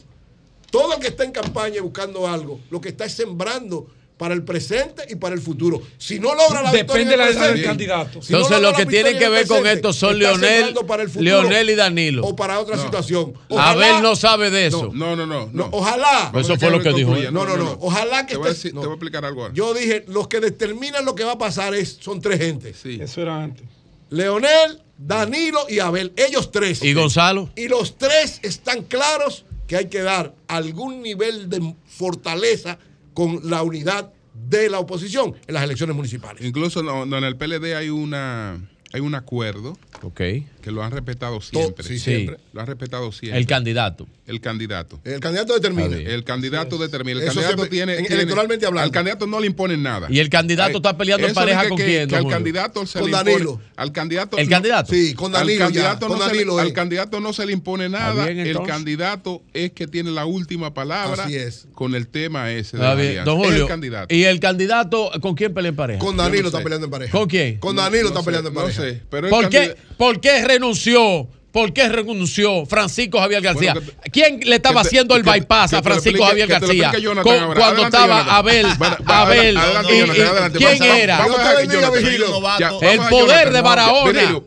todo 0.69 0.95
el 0.95 0.99
que 0.99 1.07
está 1.07 1.23
en 1.23 1.31
campaña 1.31 1.81
buscando 1.81 2.27
algo, 2.27 2.59
lo 2.69 2.81
que 2.81 2.89
está 2.89 3.05
es 3.05 3.13
sembrando 3.13 3.87
para 4.21 4.35
el 4.35 4.43
presente 4.43 5.03
y 5.09 5.15
para 5.15 5.33
el 5.33 5.41
futuro. 5.41 5.81
Si 5.97 6.19
no 6.19 6.35
logra 6.35 6.61
la 6.61 6.71
Depende 6.71 7.05
victoria 7.05 7.25
Depende 7.25 7.53
del 7.53 7.63
candidato. 7.63 8.19
Entonces 8.19 8.61
lo 8.61 8.71
que 8.73 8.85
tiene 8.85 9.17
que 9.17 9.27
ver 9.27 9.47
con 9.47 9.65
esto 9.65 9.91
son 9.93 10.19
Leonel, 10.19 10.75
Leonel 11.15 11.71
y 11.71 11.73
Danilo. 11.73 12.23
O 12.23 12.35
para 12.35 12.59
otra 12.59 12.77
situación. 12.77 13.33
Abel 13.49 14.03
no 14.03 14.15
sabe 14.15 14.51
de 14.51 14.67
eso. 14.67 14.91
No, 14.93 15.15
no, 15.15 15.25
no. 15.25 15.49
no, 15.51 15.69
Ojalá. 15.71 16.31
Eso 16.35 16.55
fue 16.55 16.69
lo 16.69 16.79
que 16.83 16.93
dijo. 16.93 17.15
No, 17.31 17.47
no, 17.47 17.57
no. 17.57 17.77
Ojalá 17.81 18.27
que... 18.27 18.33
Te 18.33 18.37
voy, 18.37 18.51
a, 18.51 18.53
te 18.53 18.71
voy 18.71 18.89
a 18.89 18.89
explicar 18.89 19.25
algo. 19.25 19.51
Yo 19.53 19.73
dije, 19.73 20.05
los 20.07 20.27
que 20.27 20.39
determinan 20.39 21.03
lo 21.03 21.15
que 21.15 21.23
va 21.23 21.31
a 21.31 21.37
pasar 21.39 21.73
es, 21.73 21.97
son 21.99 22.21
tres 22.21 22.37
gentes. 22.37 22.77
Sí. 22.79 22.99
Eso 23.01 23.23
era 23.23 23.41
antes. 23.41 23.65
Leonel, 24.11 24.83
Danilo 24.99 25.65
y 25.67 25.79
Abel, 25.79 26.13
ellos 26.15 26.51
tres. 26.51 26.83
¿Y 26.83 26.93
Gonzalo? 26.93 27.49
Y 27.55 27.69
los 27.69 27.97
tres 27.97 28.39
están 28.43 28.83
claros 28.83 29.45
que 29.67 29.77
hay 29.77 29.85
que 29.87 30.03
dar 30.03 30.35
algún 30.47 31.01
nivel 31.01 31.49
de 31.49 31.73
fortaleza 31.87 32.77
con 33.13 33.49
la 33.49 33.63
unidad 33.63 34.13
de 34.33 34.69
la 34.69 34.79
oposición 34.79 35.35
en 35.47 35.53
las 35.53 35.63
elecciones 35.63 35.95
municipales. 35.95 36.43
Incluso 36.43 36.79
en 37.03 37.13
el 37.23 37.37
PLD 37.37 37.75
hay 37.75 37.89
una 37.89 38.59
hay 38.93 38.99
un 38.99 39.15
acuerdo 39.15 39.77
okay. 40.01 40.47
Que 40.61 40.71
lo 40.71 40.83
han 40.83 40.91
respetado 40.91 41.41
siempre. 41.41 41.85
Sí, 41.85 41.99
siempre. 41.99 42.37
Lo 42.53 42.61
han 42.61 42.67
respetado 42.67 43.11
siempre. 43.11 43.39
El 43.39 43.45
candidato. 43.45 44.07
El 44.27 44.39
candidato. 44.39 44.99
El 45.03 45.19
candidato 45.19 45.53
determina. 45.53 45.95
El 45.95 46.23
candidato 46.23 46.77
determina. 46.77 47.19
El 47.19 47.25
candidato 47.25 47.65
tiene, 47.67 47.97
Electoralmente 47.97 48.65
hablando. 48.65 48.85
Al 48.85 48.91
candidato 48.91 49.27
no 49.27 49.39
le 49.39 49.47
imponen 49.47 49.83
nada. 49.83 50.07
Y 50.09 50.19
el 50.19 50.29
candidato 50.29 50.77
está 50.77 50.97
peleando 50.97 51.27
en 51.27 51.33
pareja 51.33 51.67
con 51.67 51.77
quién. 51.77 52.07
Que 52.07 52.15
al 52.15 52.27
candidato 52.27 52.85
se 52.85 52.99
con 52.99 53.11
le 53.11 53.17
Danilo. 53.17 53.51
Impone, 53.51 53.63
al 53.75 53.91
candidato. 53.91 54.37
¿El 54.37 54.49
candidato? 54.49 54.93
Sí, 54.93 55.13
con 55.13 55.31
Danilo. 55.31 55.65
Al 55.65 55.73
candidato, 55.73 55.99
ya, 55.99 56.07
no, 56.07 56.07
con 56.07 56.19
Danilo 56.19 56.51
se 56.53 56.61
le, 56.61 56.67
al 56.67 56.73
candidato 56.73 57.19
no 57.19 57.33
se 57.33 57.45
le 57.45 57.53
impone 57.53 57.89
nada. 57.89 58.25
Bien, 58.25 58.39
el 58.39 58.61
candidato 58.63 59.41
es 59.53 59.71
que 59.71 59.87
tiene 59.87 60.11
la 60.11 60.25
última 60.25 60.73
palabra 60.73 61.25
Así 61.25 61.35
es. 61.35 61.67
con 61.73 61.95
el 61.95 62.07
tema 62.07 62.51
ese. 62.51 62.77
De 62.77 62.95
bien. 62.95 63.25
Don 63.25 63.37
Julio. 63.37 63.63
el 63.63 63.67
candidato. 63.67 64.13
¿Y 64.13 64.23
el 64.23 64.39
candidato 64.39 65.11
con 65.21 65.35
quién 65.35 65.53
pelea 65.53 65.69
en 65.69 65.75
pareja? 65.75 65.99
Con 65.99 66.15
Danilo 66.15 66.43
no 66.43 66.47
está 66.49 66.63
peleando 66.63 66.85
en 66.85 66.91
pareja. 66.91 67.11
¿Con 67.11 67.27
quién? 67.27 67.57
Con 67.57 67.75
Danilo 67.75 68.03
no, 68.03 68.09
está 68.09 68.23
peleando 68.23 68.49
en 68.49 68.55
pareja. 68.55 68.81
No 68.81 68.87
sé, 68.87 69.01
¿Por 69.09 69.49
qué, 69.49 69.75
¿Por 69.97 70.21
qué 70.21 70.43
renunció? 70.53 71.27
¿Por 71.51 71.73
qué 71.73 71.89
renunció 71.89 72.65
Francisco 72.65 73.19
Javier 73.19 73.41
García? 73.41 73.73
Bueno, 73.73 73.91
que, 74.01 74.09
¿Quién 74.09 74.39
le 74.39 74.55
estaba 74.55 74.83
te, 74.83 74.87
haciendo 74.87 75.17
el 75.17 75.23
que, 75.23 75.31
bypass 75.31 75.71
que 75.71 75.75
a 75.77 75.83
Francisco 75.83 76.23
Javier 76.23 76.47
García? 76.47 76.93
Jonathan, 76.97 77.23
con, 77.23 77.43
ahora. 77.43 77.59
cuando 77.59 77.83
Adelante, 77.83 77.97
estaba 77.97 78.17
Jonathan. 78.19 78.35
Abel. 78.35 78.65
Abel 79.05 79.57
Adelante, 79.57 79.93
y, 79.93 79.99
Jonathan, 79.99 80.27
adelante. 80.27 80.57
¿Quién 80.57 80.79
Vamos, 80.79 80.97
era? 80.97 81.17
Vamos 81.17 81.39
a 81.39 81.41
dejar 81.41 81.57
a 81.57 82.57
Jonathan. 82.57 82.83
El 82.83 82.99
poder 83.09 83.51
de 83.51 83.61
Barahona. 83.61 84.41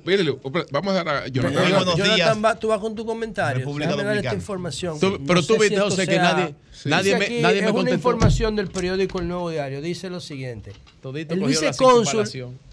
Vamos 0.70 0.94
a 0.94 1.04
dar 1.04 1.08
a 1.08 1.28
Jonathan. 1.28 1.96
Jonathan, 1.96 2.42
va, 2.42 2.58
tú 2.58 2.68
vas 2.68 2.80
con 2.80 2.94
tu 2.94 3.04
comentario. 3.04 3.66
Déjame 3.66 4.04
dar 4.04 4.16
esta 4.16 4.34
información. 4.34 4.98
Tú, 4.98 5.20
pero 5.26 5.40
no 5.42 5.46
tú 5.46 5.58
viste, 5.58 5.74
si 5.74 5.80
José, 5.82 6.06
que 6.06 6.16
nadie, 6.16 6.54
sí. 6.72 6.88
nadie, 6.88 7.16
me, 7.16 7.40
nadie 7.42 7.58
es 7.58 7.64
me 7.64 7.70
una 7.70 7.80
contestó. 7.80 7.96
información 7.96 8.56
del 8.56 8.68
periódico 8.68 9.18
El 9.18 9.28
Nuevo 9.28 9.50
Diario. 9.50 9.82
Dice 9.82 10.08
lo 10.08 10.20
siguiente. 10.20 10.72
El 11.02 11.44
vicecónsul, 11.44 12.24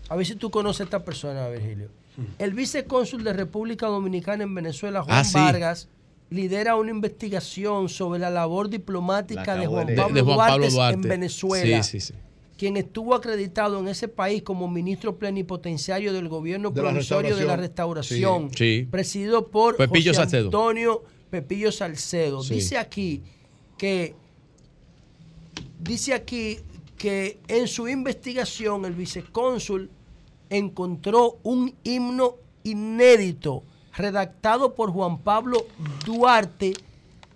a 0.08 0.16
ver 0.16 0.26
si 0.26 0.36
tú 0.36 0.50
conoces 0.50 0.82
a 0.82 0.84
esta 0.86 1.04
persona, 1.04 1.50
Virgilio. 1.50 1.90
El 2.40 2.54
vicecónsul 2.54 3.24
de 3.24 3.34
República 3.34 3.88
Dominicana 3.88 4.44
en 4.44 4.54
Venezuela, 4.56 5.04
Juan 5.04 5.18
Ah, 5.20 5.24
sí. 5.24 5.36
Vargas, 5.38 5.90
lidera 6.30 6.76
una 6.76 6.92
investigación 6.92 7.90
sobre 7.90 8.20
la 8.20 8.30
labor 8.30 8.70
diplomática 8.70 9.56
La 9.56 9.62
de 9.62 9.68
Juan 9.68 9.88
de- 9.88 9.96
Pablo, 9.96 10.16
de 10.16 10.22
Juan 10.22 10.38
Pablo 10.38 10.54
Duarte, 10.70 10.74
Duarte. 10.76 10.94
en 10.96 11.02
Venezuela, 11.02 11.84
Sí, 11.84 12.00
sí, 12.00 12.08
sí. 12.08 12.20
quien 12.58 12.78
estuvo 12.78 13.16
acreditado 13.16 13.80
en 13.80 13.88
ese 13.90 14.08
país 14.08 14.42
como 14.44 14.68
ministro 14.70 15.18
plenipotenciario 15.18 16.14
del 16.14 16.30
gobierno 16.30 16.70
De 16.70 16.82
la 16.82 16.90
provisorio 16.92 17.36
de 17.36 17.44
la 17.46 17.58
restauración. 17.58 18.44
restauración, 18.44 18.58
Sí. 18.58 18.82
Sí. 18.84 18.88
presidido 18.90 19.48
por 19.48 19.76
Pepillo 19.76 20.12
José 20.12 20.22
Salcedo. 20.22 20.46
Antonio 20.46 21.04
Pepillo 21.30 21.72
Salcedo. 21.72 22.44
Sí. 22.44 22.56
Dice 22.56 22.78
aquí 22.78 23.24
que 23.78 24.16
dice 25.80 26.14
aquí 26.14 26.60
que 26.98 27.40
en 27.48 27.68
su 27.68 27.88
investigación 27.88 28.86
el 28.86 28.94
vicecónsul 28.94 29.90
encontró 30.52 31.38
un 31.42 31.74
himno 31.84 32.36
inédito 32.64 33.64
redactado 33.94 34.76
por 34.76 34.92
Juan 34.92 35.18
Pablo 35.18 35.66
Duarte 36.06 36.74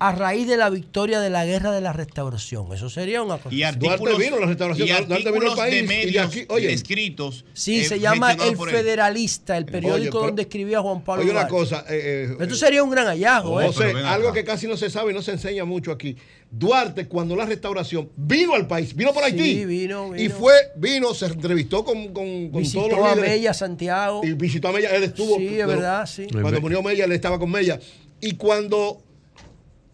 a 0.08 0.12
raíz 0.12 0.48
de 0.48 0.56
la 0.56 0.70
victoria 0.70 1.20
de 1.20 1.32
la 1.32 1.46
guerra 1.46 1.72
de 1.72 1.82
la 1.82 1.92
restauración. 1.92 2.72
Eso 2.72 2.92
sería 2.92 3.24
una 3.24 3.38
cosa. 3.38 3.56
Y 3.56 3.64
artículos, 3.64 4.20
vino 4.20 4.40
la 4.40 4.46
restauración, 4.46 4.88
y 4.88 4.92
artículos 4.92 5.56
de 5.56 5.84
medios 5.84 6.36
escritos. 6.62 7.44
Sí, 7.54 7.84
se 7.84 8.00
llama 8.00 8.34
El 8.34 8.56
Federalista, 8.56 9.58
el 9.58 9.66
periódico 9.66 10.20
donde 10.20 10.44
escribía 10.44 10.80
Juan 10.82 11.02
Pablo. 11.02 11.24
Oye, 11.24 11.32
una 11.32 11.48
cosa. 11.48 11.86
Eh, 11.90 12.28
eh, 12.30 12.38
Esto 12.40 12.56
sería 12.56 12.84
un 12.84 12.92
gran 12.92 13.08
hallazgo. 13.08 13.62
¿eh? 13.62 13.72
algo 14.06 14.32
que 14.32 14.44
casi 14.44 14.68
no 14.68 14.78
se 14.78 14.90
sabe 14.92 15.12
y 15.12 15.16
no 15.16 15.24
se 15.24 15.32
enseña 15.32 15.66
mucho 15.66 15.92
aquí. 15.92 16.16
Duarte, 16.52 17.08
cuando 17.08 17.36
la 17.36 17.46
restauración 17.46 18.10
vino 18.16 18.54
al 18.54 18.68
país, 18.68 18.96
vino 18.96 19.12
por 19.12 19.24
Haití. 19.24 19.44
Sí, 19.44 19.66
vino, 19.66 20.12
vino. 20.12 20.24
Y 20.24 20.30
fue, 20.30 20.54
vino, 20.76 21.14
se 21.16 21.26
entrevistó 21.26 21.84
con, 21.84 22.14
con, 22.14 22.50
con 22.50 22.62
visitó 22.62 22.88
todos 22.88 23.00
los 23.00 23.08
a 23.08 23.16
Mella, 23.16 23.54
Santiago. 23.54 24.22
Y 24.24 24.34
visitó 24.34 24.68
a 24.68 24.72
Mella, 24.72 24.96
él 24.96 25.04
estuvo. 25.04 25.38
Sí, 25.38 25.60
es 25.60 25.68
verdad, 25.68 26.06
sí. 26.06 26.28
Cuando 26.32 26.62
murió 26.62 26.84
Mella, 26.84 27.06
él 27.06 27.12
estaba 27.12 27.40
con 27.40 27.50
Mella. 27.50 27.80
Y 28.22 28.34
cuando 28.34 29.05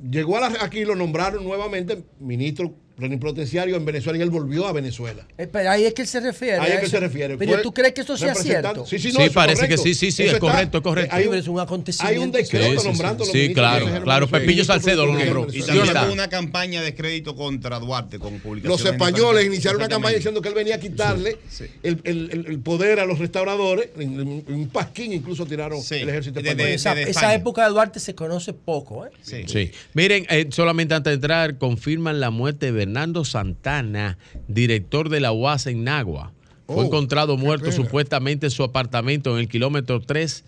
llegó 0.01 0.37
a 0.37 0.47
aquí, 0.61 0.85
lo 0.85 0.95
nombraron 0.95 1.43
nuevamente 1.43 2.03
ministro 2.19 2.75
plenipotenciario 2.95 3.75
en 3.75 3.85
Venezuela 3.85 4.19
y 4.19 4.21
él 4.21 4.29
volvió 4.29 4.67
a 4.67 4.71
Venezuela. 4.71 5.25
Eh, 5.37 5.47
pero 5.47 5.71
ahí 5.71 5.85
es 5.85 5.93
que 5.93 6.03
él 6.03 6.07
se 6.07 6.19
refiere. 6.19 6.57
Ahí 6.57 6.73
es 6.73 6.79
que 6.81 6.89
se 6.89 6.99
refiere. 6.99 7.37
Pero 7.37 7.61
tú 7.61 7.73
crees 7.73 7.93
que 7.93 8.01
esto 8.01 8.17
sea 8.17 8.35
cierto. 8.35 8.85
Sí, 8.85 8.99
sí, 8.99 9.11
no, 9.11 9.21
sí 9.21 9.29
parece 9.29 9.67
que 9.67 9.77
sí, 9.77 9.93
sí, 9.93 10.11
sí, 10.11 10.23
es 10.23 10.39
correcto, 10.39 10.77
es 10.77 10.83
correcto. 10.83 11.15
Hay 11.15 11.27
un, 11.27 11.35
es 11.35 11.47
un 11.47 11.59
acontecimiento. 11.59 12.19
Hay 12.19 12.23
un 12.23 12.31
decreto 12.31 12.83
nombrando 12.83 13.25
sí, 13.25 13.47
sí, 13.47 13.53
claro, 13.53 14.03
claro. 14.03 14.27
Pepillo 14.27 14.63
Salcedo 14.63 15.05
lo 15.05 15.13
nombró. 15.13 15.47
Y 15.51 15.61
también 15.61 15.97
hubo 15.97 16.13
una 16.13 16.29
campaña 16.29 16.81
de 16.81 16.95
crédito 16.95 17.35
contra 17.35 17.79
Duarte 17.79 18.19
con 18.19 18.39
publicaciones. 18.39 18.83
Los 18.83 18.91
españoles 18.91 19.45
iniciaron 19.45 19.81
una 19.81 19.89
campaña 19.89 20.15
diciendo 20.15 20.41
que 20.41 20.49
él 20.49 20.55
venía 20.55 20.75
a 20.75 20.79
quitarle 20.79 21.37
el, 21.83 22.59
poder 22.63 22.99
a 22.99 23.05
los 23.05 23.19
restauradores. 23.19 23.89
En 23.97 24.19
un 24.19 24.69
pasquín 24.71 25.13
incluso 25.13 25.45
tiraron 25.45 25.79
el 25.89 26.09
ejército 26.09 26.39
español. 26.39 26.67
Esa 26.69 27.33
época 27.33 27.63
de 27.63 27.69
Duarte 27.71 27.99
se 27.99 28.15
conoce 28.15 28.53
poco. 28.53 29.05
¿eh? 29.05 29.09
Sí. 29.21 29.71
Miren, 29.93 30.25
eh, 30.29 30.47
solamente 30.51 30.93
antes 30.93 31.11
de 31.11 31.15
entrar, 31.15 31.57
confirman 31.57 32.19
la 32.19 32.29
muerte 32.29 32.71
de 32.71 32.85
Bernardo 32.91 33.23
Santana 33.23 34.17
director 34.49 35.07
de 35.07 35.21
la 35.21 35.31
UAS 35.31 35.67
en 35.67 35.85
Nagua. 35.85 36.33
Fue 36.67 36.75
oh, 36.75 36.83
encontrado 36.83 37.37
muerto 37.37 37.71
supuestamente 37.71 38.47
en 38.47 38.51
su 38.51 38.63
apartamento 38.63 39.31
en 39.31 39.39
el 39.39 39.47
kilómetro 39.47 40.01
3 40.01 40.43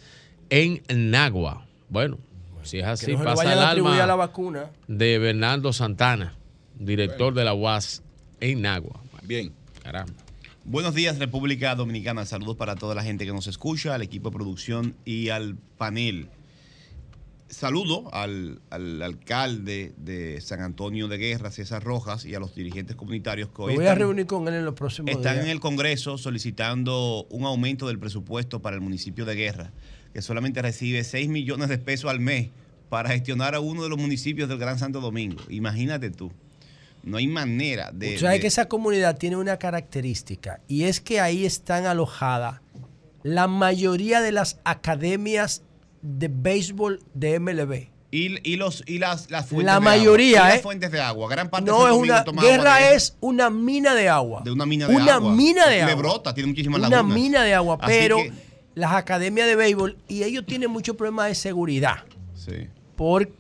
en 0.49 0.81
Nagua. 1.09 1.65
Bueno, 1.87 2.17
si 2.63 2.79
es 2.79 2.85
así, 2.85 3.15
pasa 3.15 3.53
el 3.53 3.59
alma 3.59 4.05
la 4.05 4.15
vacuna. 4.15 4.71
de 4.89 5.19
Bernardo 5.19 5.71
Santana, 5.71 6.35
director 6.77 7.33
de 7.33 7.45
la 7.45 7.53
UAS 7.53 8.03
en 8.41 8.61
Nagua. 8.61 8.99
Bien. 9.23 9.53
Caramba. 9.81 10.13
Buenos 10.65 10.93
días, 10.93 11.19
República 11.19 11.75
Dominicana. 11.75 12.25
Saludos 12.25 12.57
para 12.57 12.75
toda 12.75 12.93
la 12.93 13.03
gente 13.03 13.25
que 13.25 13.31
nos 13.31 13.47
escucha, 13.47 13.95
al 13.95 14.01
equipo 14.01 14.29
de 14.29 14.35
producción 14.35 14.95
y 15.05 15.29
al 15.29 15.55
panel 15.77 16.27
saludo 17.53 18.13
al, 18.13 18.61
alcalde 18.69 19.93
de 19.97 20.41
San 20.41 20.61
Antonio 20.61 21.07
de 21.07 21.17
Guerra, 21.17 21.51
César 21.51 21.83
Rojas, 21.83 22.25
y 22.25 22.35
a 22.35 22.39
los 22.39 22.55
dirigentes 22.55 22.95
comunitarios 22.95 23.49
que 23.49 23.61
hoy 23.61 23.75
voy 23.75 23.87
a 23.87 23.95
reunir 23.95 24.25
con 24.25 24.47
él 24.47 24.55
en 24.55 24.65
los 24.65 24.73
próximos 24.73 25.11
están 25.11 25.39
en 25.39 25.47
el 25.47 25.59
Congreso 25.59 26.17
solicitando 26.17 27.25
un 27.29 27.45
aumento 27.45 27.87
del 27.87 27.99
presupuesto 27.99 28.61
para 28.61 28.75
el 28.75 28.81
municipio 28.81 29.25
de 29.25 29.35
Guerra, 29.35 29.71
que 30.13 30.21
solamente 30.21 30.61
recibe 30.61 31.03
6 31.03 31.29
millones 31.29 31.69
de 31.69 31.77
pesos 31.77 32.09
al 32.09 32.19
mes 32.19 32.49
para 32.89 33.09
gestionar 33.09 33.55
a 33.55 33.59
uno 33.59 33.83
de 33.83 33.89
los 33.89 33.97
municipios 33.97 34.49
del 34.49 34.57
Gran 34.57 34.77
Santo 34.77 35.01
Domingo. 35.01 35.41
Imagínate 35.49 36.11
tú. 36.11 36.31
No 37.03 37.17
hay 37.17 37.27
manera 37.27 37.91
de... 37.91 38.15
O 38.15 38.19
sea, 38.19 38.39
que 38.39 38.47
esa 38.47 38.67
comunidad 38.67 39.17
tiene 39.17 39.35
una 39.35 39.57
característica 39.57 40.61
y 40.67 40.83
es 40.83 41.01
que 41.01 41.19
ahí 41.19 41.45
están 41.45 41.85
alojadas 41.85 42.61
la 43.23 43.47
mayoría 43.47 44.21
de 44.21 44.31
las 44.31 44.59
academias 44.65 45.63
de 46.03 46.27
béisbol 46.27 46.99
de 47.15 47.39
MLB. 47.39 47.87
Y, 48.11 48.57
los, 48.57 48.83
y 48.85 48.99
las, 48.99 49.31
las 49.31 49.47
fuentes 49.47 49.73
La 49.73 49.79
mayoría, 49.79 50.55
¿eh? 50.55 50.59
fuentes 50.59 50.91
de 50.91 51.01
agua. 51.01 51.27
Gran 51.27 51.49
parte 51.49 51.71
no, 51.71 51.87
es 51.87 51.93
una. 51.95 52.23
Guerra 52.23 52.91
es 52.91 53.17
una 53.21 53.49
mina 53.49 53.95
de 53.95 54.07
agua. 54.07 54.43
De 54.45 54.51
una 54.51 54.67
mina 54.67 54.87
de 54.87 54.95
una 54.95 55.15
agua. 55.15 55.33
mina 55.33 55.67
de 55.67 55.81
agua. 55.81 55.95
brota, 55.95 56.31
tiene 56.35 56.49
muchísimas 56.49 56.79
Una 56.79 57.01
mina 57.01 57.41
de 57.41 57.55
agua, 57.55 57.79
pero 57.79 58.19
las 58.75 58.91
academias 58.91 59.47
de 59.47 59.55
béisbol, 59.55 59.97
y 60.07 60.21
ellos 60.21 60.45
tienen 60.45 60.69
muchos 60.69 60.95
problemas 60.95 61.29
de 61.29 61.35
seguridad. 61.35 62.03
Sí. 62.35 62.67
Por 62.95 63.31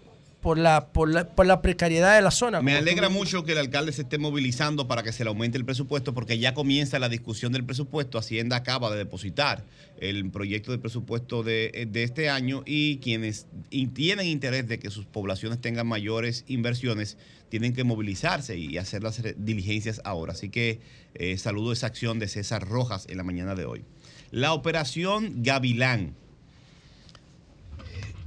por 0.43 0.57
la, 0.57 0.89
por 0.89 1.09
la, 1.09 1.29
por 1.29 1.45
la 1.45 1.61
precariedad 1.61 2.15
de 2.15 2.21
la 2.21 2.29
zona. 2.29 2.61
Me 2.61 2.75
alegra 2.75 3.07
mucho 3.07 3.45
que 3.45 3.53
el 3.53 3.57
alcalde 3.59 3.93
se 3.93 4.01
esté 4.01 4.17
movilizando 4.17 4.89
para 4.89 5.01
que 5.01 5.13
se 5.13 5.23
le 5.23 5.29
aumente 5.29 5.57
el 5.57 5.63
presupuesto, 5.63 6.13
porque 6.13 6.37
ya 6.37 6.53
comienza 6.53 6.99
la 6.99 7.07
discusión 7.07 7.53
del 7.53 7.63
presupuesto. 7.63 8.17
Hacienda 8.17 8.57
acaba 8.57 8.91
de 8.91 8.97
depositar 8.97 9.63
el 9.99 10.29
proyecto 10.31 10.73
de 10.73 10.79
presupuesto 10.79 11.43
de, 11.43 11.89
este 11.93 12.29
año 12.29 12.61
y 12.65 12.97
quienes 12.97 13.47
tienen 13.93 14.27
interés 14.27 14.67
de 14.67 14.79
que 14.79 14.89
sus 14.91 15.05
poblaciones 15.05 15.61
tengan 15.61 15.87
mayores 15.87 16.43
inversiones 16.47 17.17
tienen 17.47 17.73
que 17.73 17.85
movilizarse 17.85 18.57
y 18.57 18.77
hacer 18.77 19.01
las 19.01 19.23
diligencias 19.37 20.01
ahora. 20.03 20.33
Así 20.33 20.49
que 20.49 20.81
eh, 21.13 21.37
saludo 21.37 21.71
esa 21.71 21.87
acción 21.87 22.19
de 22.19 22.27
César 22.27 22.67
Rojas 22.67 23.05
en 23.07 23.15
la 23.15 23.23
mañana 23.23 23.55
de 23.55 23.63
hoy. 23.63 23.85
La 24.29 24.51
operación 24.51 25.41
Gavilán. 25.41 26.15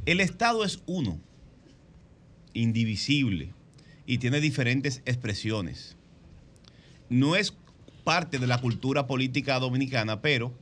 El 0.07 0.20
Estado 0.20 0.65
es 0.65 0.81
uno 0.86 1.20
indivisible 2.57 3.52
y 4.07 4.18
tiene 4.18 4.41
diferentes 4.41 5.02
expresiones. 5.05 5.97
No 7.09 7.36
es 7.36 7.55
parte 8.05 8.39
de 8.39 8.47
la 8.47 8.60
cultura 8.60 9.07
política 9.07 9.59
dominicana, 9.59 10.23
pero 10.23 10.52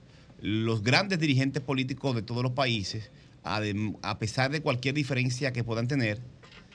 los 0.41 0.83
grandes 0.83 1.19
dirigentes 1.19 1.63
políticos 1.63 2.15
de 2.15 2.23
todos 2.23 2.43
los 2.43 2.53
países, 2.53 3.11
a 3.43 4.19
pesar 4.19 4.51
de 4.51 4.61
cualquier 4.61 4.95
diferencia 4.95 5.53
que 5.53 5.65
puedan 5.65 5.89
tener, 5.89 6.21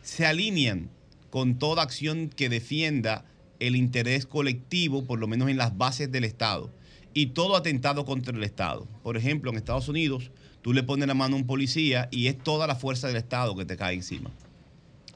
se 0.01 0.25
alinean 0.25 0.89
con 1.30 1.59
toda 1.59 1.83
acción 1.83 2.30
que 2.30 2.49
defienda 2.49 3.25
el 3.59 3.75
interés 3.75 4.25
colectivo, 4.25 5.06
por 5.06 5.19
lo 5.19 5.27
menos 5.27 5.49
en 5.49 5.57
las 5.57 5.77
bases 5.77 6.11
del 6.11 6.23
Estado, 6.23 6.73
y 7.14 7.27
todo 7.27 7.56
atentado 7.56 8.06
contra 8.06 8.35
el 8.35 8.43
Estado. 8.43 8.88
Por 9.03 9.17
ejemplo, 9.17 9.51
en 9.51 9.57
Estados 9.57 9.89
Unidos, 9.89 10.31
tú 10.61 10.73
le 10.73 10.83
pones 10.83 11.07
la 11.07 11.14
mano 11.14 11.35
a 11.35 11.39
un 11.39 11.48
policía 11.48 12.07
y 12.11 12.27
es 12.27 12.38
toda 12.38 12.67
la 12.67 12.75
fuerza 12.75 13.07
del 13.07 13.17
Estado 13.17 13.56
que 13.56 13.65
te 13.65 13.75
cae 13.75 13.95
encima. 13.95 14.31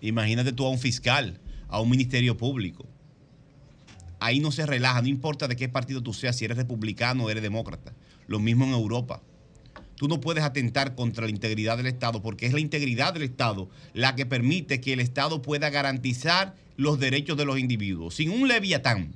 Imagínate 0.03 0.51
tú 0.51 0.65
a 0.65 0.69
un 0.69 0.79
fiscal, 0.79 1.39
a 1.69 1.79
un 1.79 1.89
ministerio 1.89 2.35
público. 2.35 2.85
Ahí 4.19 4.41
no 4.41 4.51
se 4.51 4.65
relaja, 4.65 5.01
no 5.01 5.07
importa 5.07 5.47
de 5.47 5.55
qué 5.55 5.69
partido 5.69 6.03
tú 6.03 6.13
seas, 6.13 6.35
si 6.35 6.43
eres 6.43 6.57
republicano 6.57 7.23
o 7.23 7.29
eres 7.29 7.41
demócrata. 7.41 7.95
Lo 8.27 8.39
mismo 8.39 8.65
en 8.65 8.73
Europa. 8.73 9.21
Tú 9.95 10.09
no 10.09 10.19
puedes 10.19 10.43
atentar 10.43 10.95
contra 10.95 11.25
la 11.25 11.31
integridad 11.31 11.77
del 11.77 11.85
Estado 11.85 12.21
porque 12.21 12.45
es 12.45 12.53
la 12.53 12.59
integridad 12.59 13.13
del 13.13 13.23
Estado 13.23 13.69
la 13.93 14.15
que 14.15 14.25
permite 14.25 14.81
que 14.81 14.91
el 14.91 14.99
Estado 14.99 15.41
pueda 15.41 15.69
garantizar 15.69 16.55
los 16.75 16.99
derechos 16.99 17.37
de 17.37 17.45
los 17.45 17.57
individuos. 17.57 18.15
Sin 18.15 18.29
un 18.29 18.49
leviatán, 18.49 19.15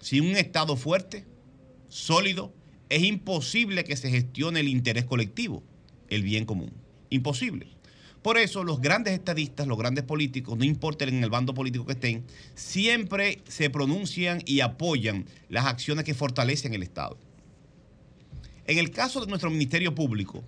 sin 0.00 0.24
un 0.24 0.36
Estado 0.36 0.76
fuerte, 0.76 1.24
sólido, 1.88 2.54
es 2.90 3.02
imposible 3.02 3.82
que 3.82 3.96
se 3.96 4.10
gestione 4.10 4.60
el 4.60 4.68
interés 4.68 5.04
colectivo, 5.04 5.64
el 6.08 6.22
bien 6.22 6.44
común. 6.44 6.72
Imposible. 7.10 7.75
Por 8.26 8.38
eso 8.38 8.64
los 8.64 8.80
grandes 8.80 9.14
estadistas, 9.14 9.68
los 9.68 9.78
grandes 9.78 10.02
políticos, 10.02 10.58
no 10.58 10.64
importa 10.64 11.04
en 11.04 11.22
el 11.22 11.30
bando 11.30 11.54
político 11.54 11.86
que 11.86 11.92
estén, 11.92 12.24
siempre 12.56 13.40
se 13.46 13.70
pronuncian 13.70 14.42
y 14.44 14.62
apoyan 14.62 15.26
las 15.48 15.66
acciones 15.66 16.04
que 16.04 16.12
fortalecen 16.12 16.74
el 16.74 16.82
Estado. 16.82 17.16
En 18.66 18.78
el 18.78 18.90
caso 18.90 19.20
de 19.20 19.28
nuestro 19.28 19.48
Ministerio 19.48 19.94
Público, 19.94 20.42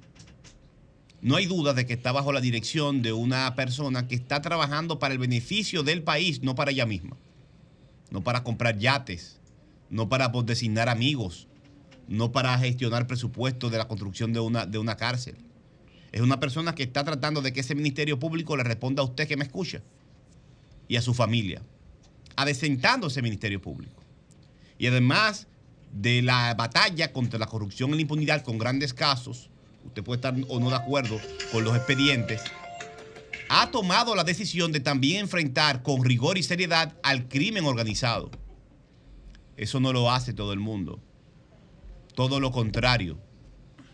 no 1.23 1.37
hay 1.37 1.47
duda 1.47 1.73
de 1.73 1.87
que 1.87 1.93
está 1.93 2.11
bajo 2.11 2.33
la 2.33 2.41
dirección 2.41 3.01
de 3.01 3.13
una 3.13 3.55
persona 3.55 4.09
que 4.09 4.17
está 4.17 4.43
trabajando 4.43 4.99
para 4.99 5.15
el 5.15 5.21
beneficio 5.21 5.85
del 5.85 6.03
país, 6.03 6.43
no 6.43 6.57
para 6.57 6.73
ella 6.73 6.85
misma. 6.85 7.17
No 8.11 8.25
para 8.25 8.43
comprar 8.43 8.77
yates, 8.77 9.39
no 9.89 10.09
para 10.09 10.33
designar 10.43 10.89
amigos, 10.89 11.47
no 12.09 12.33
para 12.33 12.59
gestionar 12.59 13.07
presupuestos 13.07 13.71
de 13.71 13.79
la 13.79 13.87
construcción 13.87 14.33
de 14.33 14.41
una, 14.41 14.67
de 14.67 14.79
una 14.79 14.97
cárcel. 14.97 15.37
Es 16.19 16.25
una 16.25 16.41
persona 16.41 16.75
que 16.75 16.83
está 16.83 17.05
tratando 17.05 17.43
de 17.43 17.53
que 17.53 17.61
ese 17.61 17.77
ministerio 17.77 18.19
público 18.19 18.57
le 18.57 18.65
responda 18.65 19.03
a 19.03 19.05
usted 19.05 19.29
que 19.29 19.37
me 19.37 19.45
escucha 19.45 19.83
y 20.89 20.97
a 20.97 21.01
su 21.01 21.15
familia, 21.15 21.63
adesentando 22.35 23.07
ese 23.07 23.23
ministerio 23.23 23.63
público. 23.63 24.03
Y 24.81 24.89
además 24.89 25.47
de 25.93 26.23
la 26.23 26.55
batalla 26.55 27.13
contra 27.13 27.39
la 27.39 27.47
corrupción 27.47 27.91
y 27.91 27.95
la 27.95 28.01
impunidad 28.01 28.43
con 28.43 28.59
grandes 28.59 28.93
casos, 28.93 29.49
usted 29.87 30.03
puede 30.03 30.17
estar 30.17 30.35
o 30.49 30.59
no 30.59 30.71
de 30.71 30.75
acuerdo 30.75 31.21
con 31.53 31.63
los 31.63 31.77
expedientes, 31.77 32.43
ha 33.49 33.71
tomado 33.71 34.17
la 34.17 34.25
decisión 34.25 34.73
de 34.73 34.81
también 34.81 35.21
enfrentar 35.21 35.85
con 35.85 36.03
rigor 36.03 36.37
y 36.37 36.43
seriedad 36.43 36.97
al 37.05 37.29
crimen 37.29 37.65
organizado. 37.65 38.33
Eso 39.57 39.79
no 39.79 39.93
lo 39.93 40.11
hace 40.11 40.33
todo 40.33 40.53
el 40.53 40.59
mundo. 40.59 40.99
Todo 42.17 42.41
lo 42.41 42.51
contrario. 42.51 43.21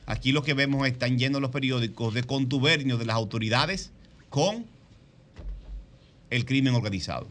Aquí 0.07 0.33
lo 0.33 0.43
que 0.43 0.55
vemos 0.55 0.87
están 0.87 1.19
llenos 1.19 1.41
los 1.41 1.51
periódicos 1.51 2.13
de 2.13 2.25
contubernio 2.25 2.99
de 2.99 3.07
las 3.07 3.17
autoridades 3.17 3.91
con 4.29 4.67
el 6.31 6.45
crimen 6.45 6.75
organizado. 6.75 7.27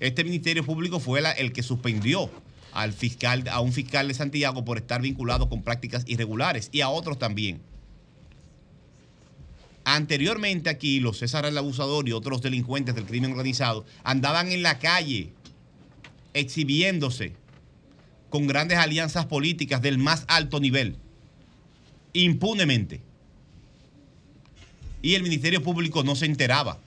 Este 0.00 0.24
Ministerio 0.24 0.64
Público 0.64 1.00
fue 1.00 1.22
el 1.38 1.52
que 1.52 1.62
suspendió 1.62 2.30
al 2.72 2.92
fiscal, 2.92 3.44
a 3.50 3.60
un 3.60 3.72
fiscal 3.72 4.08
de 4.08 4.14
Santiago 4.14 4.64
por 4.64 4.78
estar 4.78 5.02
vinculado 5.02 5.48
con 5.48 5.62
prácticas 5.62 6.04
irregulares 6.06 6.68
y 6.72 6.80
a 6.80 6.88
otros 6.88 7.18
también. 7.18 7.60
Anteriormente 9.84 10.68
aquí, 10.68 11.00
los 11.00 11.18
César 11.18 11.46
el 11.46 11.56
Abusador 11.56 12.08
y 12.08 12.12
otros 12.12 12.42
delincuentes 12.42 12.94
del 12.94 13.06
crimen 13.06 13.32
organizado 13.32 13.86
andaban 14.04 14.52
en 14.52 14.62
la 14.62 14.78
calle 14.78 15.32
exhibiéndose 16.34 17.32
con 18.28 18.46
grandes 18.46 18.78
alianzas 18.78 19.26
políticas 19.26 19.80
del 19.80 19.98
más 19.98 20.24
alto 20.28 20.60
nivel, 20.60 20.96
impunemente. 22.22 23.00
Y 25.02 25.14
el 25.14 25.22
Ministerio 25.22 25.62
Público 25.62 26.02
no 26.02 26.16
se 26.16 26.26
enteraba. 26.26 26.80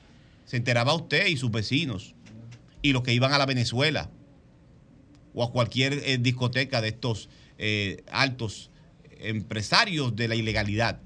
Se 0.45 0.57
enteraba 0.57 0.93
usted 0.93 1.27
y 1.27 1.37
sus 1.37 1.51
vecinos 1.51 2.13
y 2.81 2.91
los 2.93 3.03
que 3.03 3.13
iban 3.13 3.33
a 3.33 3.37
la 3.37 3.45
Venezuela 3.45 4.09
o 5.33 5.43
a 5.43 5.51
cualquier 5.51 5.93
eh, 5.93 6.17
discoteca 6.17 6.81
de 6.81 6.89
estos 6.89 7.29
eh, 7.57 8.03
altos 8.11 8.69
empresarios 9.19 10.15
de 10.15 10.27
la 10.27 10.35
ilegalidad. 10.35 10.99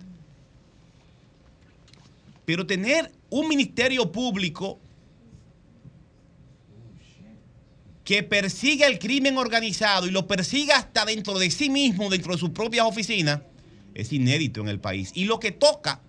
Pero 2.45 2.65
tener 2.65 3.11
un 3.29 3.47
ministerio 3.47 4.11
público 4.11 4.79
que 8.03 8.21
persiga 8.23 8.87
el 8.87 8.99
crimen 8.99 9.37
organizado 9.37 10.07
y 10.07 10.11
lo 10.11 10.27
persiga 10.27 10.77
hasta 10.77 11.05
dentro 11.05 11.37
de 11.39 11.49
sí 11.49 11.69
mismo, 11.69 12.09
dentro 12.09 12.33
de 12.33 12.39
sus 12.39 12.51
propias 12.51 12.85
oficinas, 12.85 13.41
es 13.95 14.13
inédito 14.13 14.61
en 14.61 14.67
el 14.67 14.79
país. 14.79 15.11
Y 15.15 15.25
lo 15.25 15.39
que 15.39 15.51
toca 15.51 16.01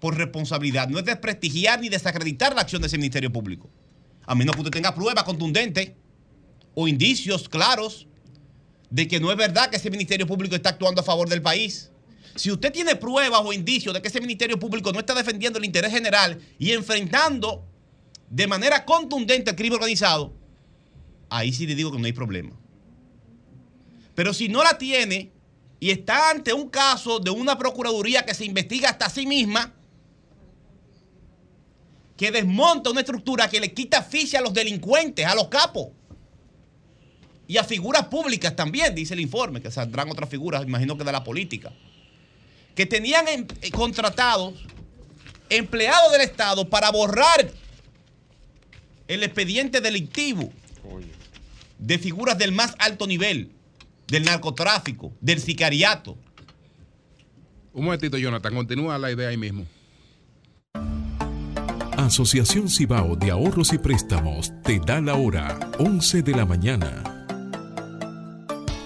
por 0.00 0.16
responsabilidad 0.16 0.88
no 0.88 0.98
es 0.98 1.04
desprestigiar 1.04 1.80
ni 1.80 1.88
desacreditar 1.88 2.54
la 2.54 2.62
acción 2.62 2.82
de 2.82 2.88
ese 2.88 2.98
Ministerio 2.98 3.32
Público, 3.32 3.70
a 4.26 4.34
menos 4.34 4.54
que 4.56 4.62
usted 4.62 4.72
tenga 4.72 4.94
pruebas 4.94 5.24
contundentes 5.24 5.92
o 6.74 6.88
indicios 6.88 7.48
claros 7.48 8.06
de 8.90 9.06
que 9.06 9.20
no 9.20 9.30
es 9.30 9.36
verdad 9.36 9.68
que 9.70 9.76
ese 9.76 9.90
Ministerio 9.90 10.26
Público 10.26 10.54
está 10.54 10.70
actuando 10.70 11.02
a 11.02 11.04
favor 11.04 11.28
del 11.28 11.42
país. 11.42 11.90
Si 12.34 12.50
usted 12.50 12.72
tiene 12.72 12.96
pruebas 12.96 13.40
o 13.44 13.52
indicios 13.52 13.92
de 13.92 14.00
que 14.00 14.08
ese 14.08 14.20
Ministerio 14.20 14.58
Público 14.58 14.92
no 14.92 15.00
está 15.00 15.14
defendiendo 15.14 15.58
el 15.58 15.64
interés 15.64 15.92
general 15.92 16.40
y 16.58 16.72
enfrentando 16.72 17.66
de 18.30 18.46
manera 18.46 18.84
contundente 18.84 19.50
el 19.50 19.56
crimen 19.56 19.74
organizado, 19.74 20.34
ahí 21.28 21.52
sí 21.52 21.66
le 21.66 21.74
digo 21.74 21.90
que 21.92 21.98
no 21.98 22.06
hay 22.06 22.12
problema. 22.12 22.56
Pero 24.14 24.32
si 24.32 24.48
no 24.48 24.62
la 24.62 24.78
tiene 24.78 25.32
y 25.80 25.90
está 25.90 26.30
ante 26.30 26.52
un 26.52 26.68
caso 26.68 27.20
de 27.20 27.30
una 27.30 27.56
procuraduría 27.56 28.24
que 28.24 28.34
se 28.34 28.44
investiga 28.44 28.90
hasta 28.90 29.08
sí 29.08 29.26
misma, 29.26 29.74
que 32.16 32.32
desmonta 32.32 32.90
una 32.90 33.00
estructura 33.00 33.48
que 33.48 33.60
le 33.60 33.72
quita 33.72 34.02
ficha 34.02 34.38
a 34.38 34.42
los 34.42 34.52
delincuentes, 34.52 35.24
a 35.24 35.34
los 35.34 35.48
capos. 35.48 35.88
Y 37.46 37.56
a 37.56 37.64
figuras 37.64 38.06
públicas 38.08 38.54
también, 38.56 38.94
dice 38.94 39.14
el 39.14 39.20
informe, 39.20 39.62
que 39.62 39.70
saldrán 39.70 40.10
otras 40.10 40.28
figuras, 40.28 40.64
imagino 40.64 40.98
que 40.98 41.04
de 41.04 41.12
la 41.12 41.24
política, 41.24 41.72
que 42.74 42.84
tenían 42.84 43.26
eh, 43.28 43.70
contratados 43.70 44.54
empleados 45.48 46.12
del 46.12 46.22
Estado 46.22 46.68
para 46.68 46.90
borrar 46.90 47.50
el 49.06 49.22
expediente 49.22 49.80
delictivo 49.80 50.52
de 51.78 51.98
figuras 51.98 52.36
del 52.36 52.52
más 52.52 52.74
alto 52.78 53.06
nivel, 53.06 53.52
del 54.08 54.24
narcotráfico, 54.24 55.12
del 55.20 55.40
sicariato. 55.40 56.18
Un 57.72 57.84
momentito, 57.84 58.18
Jonathan, 58.18 58.54
continúa 58.54 58.98
la 58.98 59.12
idea 59.12 59.28
ahí 59.28 59.36
mismo. 59.36 59.66
Asociación 61.96 62.68
Cibao 62.68 63.16
de 63.16 63.30
Ahorros 63.30 63.72
y 63.72 63.78
Préstamos 63.78 64.52
te 64.62 64.80
da 64.80 65.00
la 65.00 65.14
hora, 65.14 65.58
11 65.78 66.22
de 66.22 66.32
la 66.32 66.46
mañana. 66.46 67.02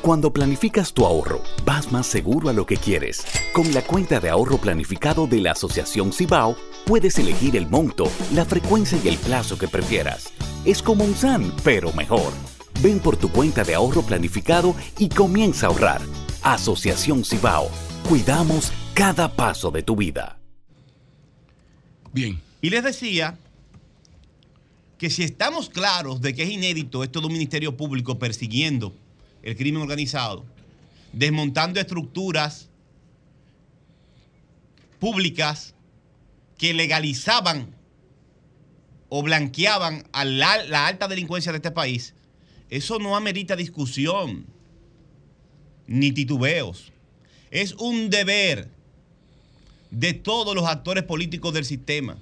Cuando 0.02 0.32
planificas 0.32 0.92
tu 0.92 1.06
ahorro, 1.06 1.40
vas 1.64 1.92
más 1.92 2.08
seguro 2.08 2.48
a 2.48 2.52
lo 2.52 2.66
que 2.66 2.76
quieres. 2.76 3.24
Con 3.52 3.72
la 3.72 3.82
cuenta 3.82 4.18
de 4.18 4.30
ahorro 4.30 4.58
planificado 4.58 5.28
de 5.28 5.40
la 5.40 5.52
Asociación 5.52 6.12
Cibao, 6.12 6.56
puedes 6.86 7.16
elegir 7.18 7.56
el 7.56 7.68
monto, 7.68 8.10
la 8.34 8.44
frecuencia 8.44 8.98
y 9.04 9.06
el 9.06 9.16
plazo 9.16 9.56
que 9.56 9.68
prefieras. 9.68 10.32
Es 10.64 10.82
como 10.82 11.04
un 11.04 11.14
SAN, 11.14 11.52
pero 11.62 11.92
mejor. 11.92 12.32
Ven 12.80 12.98
por 12.98 13.16
tu 13.16 13.30
cuenta 13.30 13.64
de 13.64 13.74
ahorro 13.74 14.02
planificado 14.02 14.74
y 14.98 15.08
comienza 15.08 15.66
a 15.66 15.70
ahorrar. 15.70 16.00
Asociación 16.42 17.24
Cibao. 17.24 17.70
Cuidamos 18.08 18.72
cada 18.94 19.34
paso 19.34 19.70
de 19.70 19.82
tu 19.82 19.96
vida. 19.96 20.38
Bien. 22.12 22.40
Y 22.60 22.70
les 22.70 22.84
decía 22.84 23.38
que 24.98 25.10
si 25.10 25.24
estamos 25.24 25.68
claros 25.68 26.20
de 26.20 26.34
que 26.34 26.44
es 26.44 26.50
inédito 26.50 27.02
esto 27.02 27.20
de 27.20 27.26
un 27.26 27.32
ministerio 27.32 27.76
público 27.76 28.18
persiguiendo 28.18 28.94
el 29.42 29.56
crimen 29.56 29.82
organizado, 29.82 30.44
desmontando 31.12 31.80
estructuras 31.80 32.68
públicas 35.00 35.74
que 36.56 36.72
legalizaban 36.72 37.74
o 39.08 39.22
blanqueaban 39.24 40.04
a 40.12 40.24
la, 40.24 40.62
la 40.64 40.86
alta 40.86 41.08
delincuencia 41.08 41.50
de 41.50 41.58
este 41.58 41.72
país, 41.72 42.14
eso 42.72 42.98
no 42.98 43.16
amerita 43.16 43.54
discusión 43.54 44.46
ni 45.86 46.10
titubeos. 46.10 46.90
Es 47.50 47.74
un 47.74 48.08
deber 48.08 48.70
de 49.90 50.14
todos 50.14 50.54
los 50.54 50.64
actores 50.64 51.04
políticos 51.04 51.52
del 51.52 51.66
sistema 51.66 52.16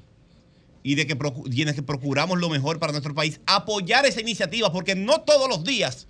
y 0.82 0.96
de 0.96 1.06
que 1.06 1.16
quienes 1.16 1.80
procuramos 1.82 2.40
lo 2.40 2.48
mejor 2.48 2.80
para 2.80 2.90
nuestro 2.90 3.14
país 3.14 3.40
apoyar 3.46 4.06
esa 4.06 4.20
iniciativa 4.20 4.72
porque 4.72 4.96
no 4.96 5.20
todos 5.20 5.48
los 5.48 5.62
días 5.62 6.08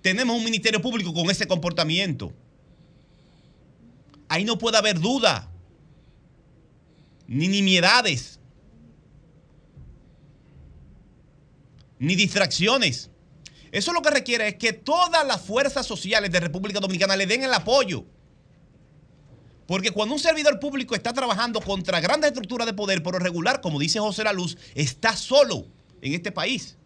tenemos 0.00 0.36
un 0.36 0.44
ministerio 0.44 0.80
público 0.80 1.12
con 1.12 1.30
ese 1.30 1.48
comportamiento. 1.48 2.32
Ahí 4.28 4.44
no 4.44 4.56
puede 4.56 4.78
haber 4.78 5.00
duda 5.00 5.50
ni 7.26 7.48
nimiedades 7.48 8.38
ni 12.02 12.16
distracciones. 12.16 13.10
Eso 13.70 13.92
lo 13.92 14.02
que 14.02 14.10
requiere 14.10 14.48
es 14.48 14.54
que 14.56 14.72
todas 14.72 15.24
las 15.24 15.40
fuerzas 15.40 15.86
sociales 15.86 16.32
de 16.32 16.40
República 16.40 16.80
Dominicana 16.80 17.14
le 17.14 17.26
den 17.26 17.44
el 17.44 17.54
apoyo. 17.54 18.04
Porque 19.68 19.92
cuando 19.92 20.16
un 20.16 20.20
servidor 20.20 20.58
público 20.58 20.96
está 20.96 21.12
trabajando 21.12 21.60
contra 21.60 22.00
grandes 22.00 22.32
estructuras 22.32 22.66
de 22.66 22.74
poder, 22.74 23.04
por 23.04 23.22
regular, 23.22 23.60
como 23.60 23.78
dice 23.78 24.00
José 24.00 24.24
La 24.24 24.32
Luz, 24.32 24.58
está 24.74 25.16
solo 25.16 25.68
en 26.02 26.12
este 26.12 26.32
país. 26.32 26.76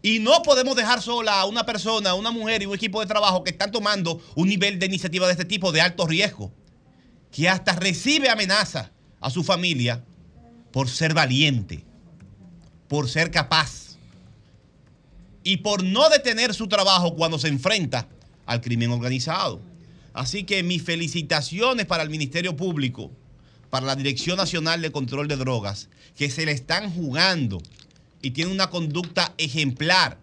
Y 0.00 0.20
no 0.20 0.42
podemos 0.42 0.76
dejar 0.76 1.02
sola 1.02 1.40
a 1.40 1.46
una 1.46 1.66
persona, 1.66 2.14
una 2.14 2.30
mujer 2.30 2.62
y 2.62 2.66
un 2.66 2.76
equipo 2.76 3.00
de 3.00 3.06
trabajo 3.06 3.42
que 3.42 3.50
están 3.50 3.72
tomando 3.72 4.22
un 4.36 4.48
nivel 4.48 4.78
de 4.78 4.86
iniciativa 4.86 5.26
de 5.26 5.32
este 5.32 5.44
tipo 5.44 5.72
de 5.72 5.80
alto 5.80 6.06
riesgo, 6.06 6.52
que 7.32 7.48
hasta 7.48 7.72
recibe 7.72 8.30
amenaza 8.30 8.92
a 9.20 9.30
su 9.30 9.42
familia 9.42 10.04
por 10.70 10.88
ser 10.88 11.12
valiente 11.12 11.84
por 12.94 13.10
ser 13.10 13.32
capaz 13.32 13.96
y 15.42 15.56
por 15.56 15.82
no 15.82 16.08
detener 16.10 16.54
su 16.54 16.68
trabajo 16.68 17.16
cuando 17.16 17.40
se 17.40 17.48
enfrenta 17.48 18.06
al 18.46 18.60
crimen 18.60 18.92
organizado. 18.92 19.60
Así 20.12 20.44
que 20.44 20.62
mis 20.62 20.84
felicitaciones 20.84 21.86
para 21.86 22.04
el 22.04 22.08
Ministerio 22.08 22.56
Público, 22.56 23.10
para 23.68 23.84
la 23.84 23.96
Dirección 23.96 24.36
Nacional 24.36 24.80
de 24.80 24.92
Control 24.92 25.26
de 25.26 25.34
Drogas, 25.34 25.88
que 26.16 26.30
se 26.30 26.46
le 26.46 26.52
están 26.52 26.88
jugando 26.88 27.60
y 28.22 28.30
tienen 28.30 28.54
una 28.54 28.70
conducta 28.70 29.34
ejemplar 29.38 30.20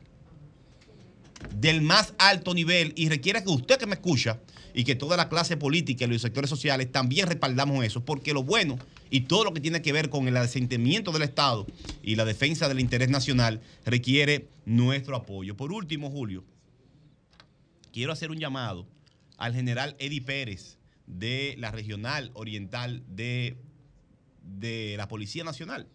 del 1.54 1.82
más 1.82 2.14
alto 2.20 2.54
nivel 2.54 2.94
y 2.96 3.10
requiere 3.10 3.44
que 3.44 3.50
usted 3.50 3.80
que 3.80 3.86
me 3.86 3.96
escucha 3.96 4.40
y 4.74 4.84
que 4.84 4.96
toda 4.96 5.18
la 5.18 5.30
clase 5.30 5.58
política 5.58 6.06
y 6.06 6.08
los 6.08 6.22
sectores 6.22 6.50
sociales 6.50 6.92
también 6.92 7.28
respaldamos 7.28 7.84
eso, 7.86 8.04
porque 8.04 8.34
lo 8.34 8.44
bueno 8.44 8.78
y 9.10 9.22
todo 9.22 9.44
lo 9.44 9.54
que 9.54 9.60
tiene 9.60 9.82
que 9.82 9.92
ver 9.92 10.10
con 10.10 10.28
el 10.28 10.38
asentimiento 10.38 11.12
del 11.12 11.24
Estado 11.24 11.68
y 12.02 12.16
la 12.16 12.26
defensa 12.26 12.68
del 12.68 12.80
interés 12.80 13.10
nacional 13.10 13.62
requiere 13.86 14.48
nuestro 14.66 15.16
apoyo. 15.16 15.58
Por 15.58 15.72
último, 15.72 16.10
Julio, 16.10 16.44
quiero 17.92 18.14
hacer 18.14 18.32
un 18.32 18.40
llamado 18.40 18.88
al 19.38 19.54
general 19.54 19.96
Eddie 20.00 20.22
Pérez 20.22 20.78
de 21.08 21.56
la 21.58 21.72
Regional 21.72 22.32
Oriental 22.34 23.04
de, 23.08 23.58
de 24.44 24.96
la 24.98 25.08
Policía 25.08 25.44
Nacional. 25.44 25.88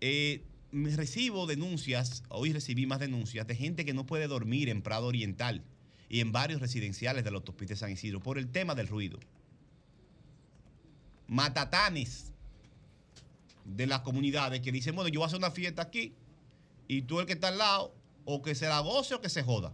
Eh, 0.00 0.42
recibo 0.72 1.46
denuncias, 1.46 2.22
hoy 2.28 2.52
recibí 2.52 2.86
más 2.86 3.00
denuncias 3.00 3.46
de 3.46 3.54
gente 3.54 3.84
que 3.84 3.94
no 3.94 4.06
puede 4.06 4.26
dormir 4.26 4.68
en 4.68 4.82
Prado 4.82 5.06
Oriental 5.06 5.62
y 6.12 6.20
en 6.20 6.30
varios 6.30 6.60
residenciales 6.60 7.24
de 7.24 7.30
la 7.30 7.38
autopista 7.38 7.72
de 7.72 7.80
San 7.80 7.90
Isidro 7.90 8.22
por 8.22 8.36
el 8.36 8.50
tema 8.50 8.74
del 8.74 8.86
ruido. 8.86 9.18
Matatanes 11.26 12.34
de 13.64 13.86
las 13.86 14.00
comunidades 14.00 14.60
que 14.60 14.70
dicen, 14.70 14.94
bueno, 14.94 15.08
yo 15.08 15.20
voy 15.20 15.24
a 15.24 15.28
hacer 15.28 15.38
una 15.38 15.50
fiesta 15.50 15.80
aquí 15.80 16.12
y 16.86 17.00
tú 17.00 17.18
el 17.18 17.24
que 17.24 17.32
está 17.32 17.48
al 17.48 17.56
lado, 17.56 17.94
o 18.26 18.42
que 18.42 18.54
se 18.54 18.68
la 18.68 18.80
goce 18.80 19.14
o 19.14 19.22
que 19.22 19.30
se 19.30 19.42
joda. 19.42 19.72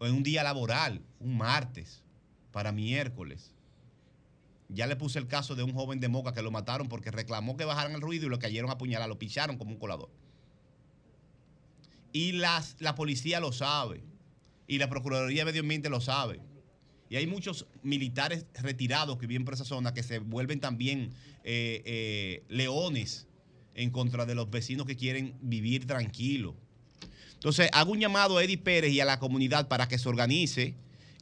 En 0.00 0.14
un 0.14 0.22
día 0.22 0.42
laboral, 0.42 1.02
un 1.20 1.36
martes, 1.36 2.02
para 2.50 2.72
miércoles. 2.72 3.52
Ya 4.70 4.86
le 4.86 4.96
puse 4.96 5.18
el 5.18 5.26
caso 5.26 5.54
de 5.54 5.62
un 5.62 5.74
joven 5.74 6.00
de 6.00 6.08
Moca 6.08 6.32
que 6.32 6.40
lo 6.40 6.50
mataron 6.50 6.88
porque 6.88 7.10
reclamó 7.10 7.58
que 7.58 7.66
bajaran 7.66 7.92
el 7.92 8.00
ruido 8.00 8.24
y 8.24 8.30
lo 8.30 8.38
cayeron 8.38 8.70
a 8.70 8.74
apuñalar, 8.74 9.10
lo 9.10 9.18
picharon 9.18 9.58
como 9.58 9.72
un 9.72 9.78
colador. 9.78 10.08
Y 12.14 12.32
las, 12.32 12.76
la 12.80 12.94
policía 12.94 13.40
lo 13.40 13.52
sabe 13.52 14.07
y 14.68 14.78
la 14.78 14.88
Procuraduría 14.88 15.40
de 15.40 15.46
Medio 15.46 15.62
Ambiente 15.62 15.88
lo 15.88 16.00
sabe. 16.00 16.38
Y 17.10 17.16
hay 17.16 17.26
muchos 17.26 17.66
militares 17.82 18.44
retirados 18.54 19.16
que 19.16 19.26
viven 19.26 19.44
por 19.44 19.54
esa 19.54 19.64
zona 19.64 19.94
que 19.94 20.02
se 20.02 20.18
vuelven 20.18 20.60
también 20.60 21.10
eh, 21.42 21.82
eh, 21.86 22.42
leones 22.48 23.26
en 23.74 23.90
contra 23.90 24.26
de 24.26 24.34
los 24.34 24.50
vecinos 24.50 24.86
que 24.86 24.94
quieren 24.94 25.34
vivir 25.40 25.86
tranquilo. 25.86 26.54
Entonces, 27.32 27.70
hago 27.72 27.92
un 27.92 28.00
llamado 28.00 28.36
a 28.36 28.44
Eddie 28.44 28.58
Pérez 28.58 28.92
y 28.92 29.00
a 29.00 29.06
la 29.06 29.18
comunidad 29.18 29.68
para 29.68 29.88
que 29.88 29.96
se 29.98 30.08
organice 30.08 30.74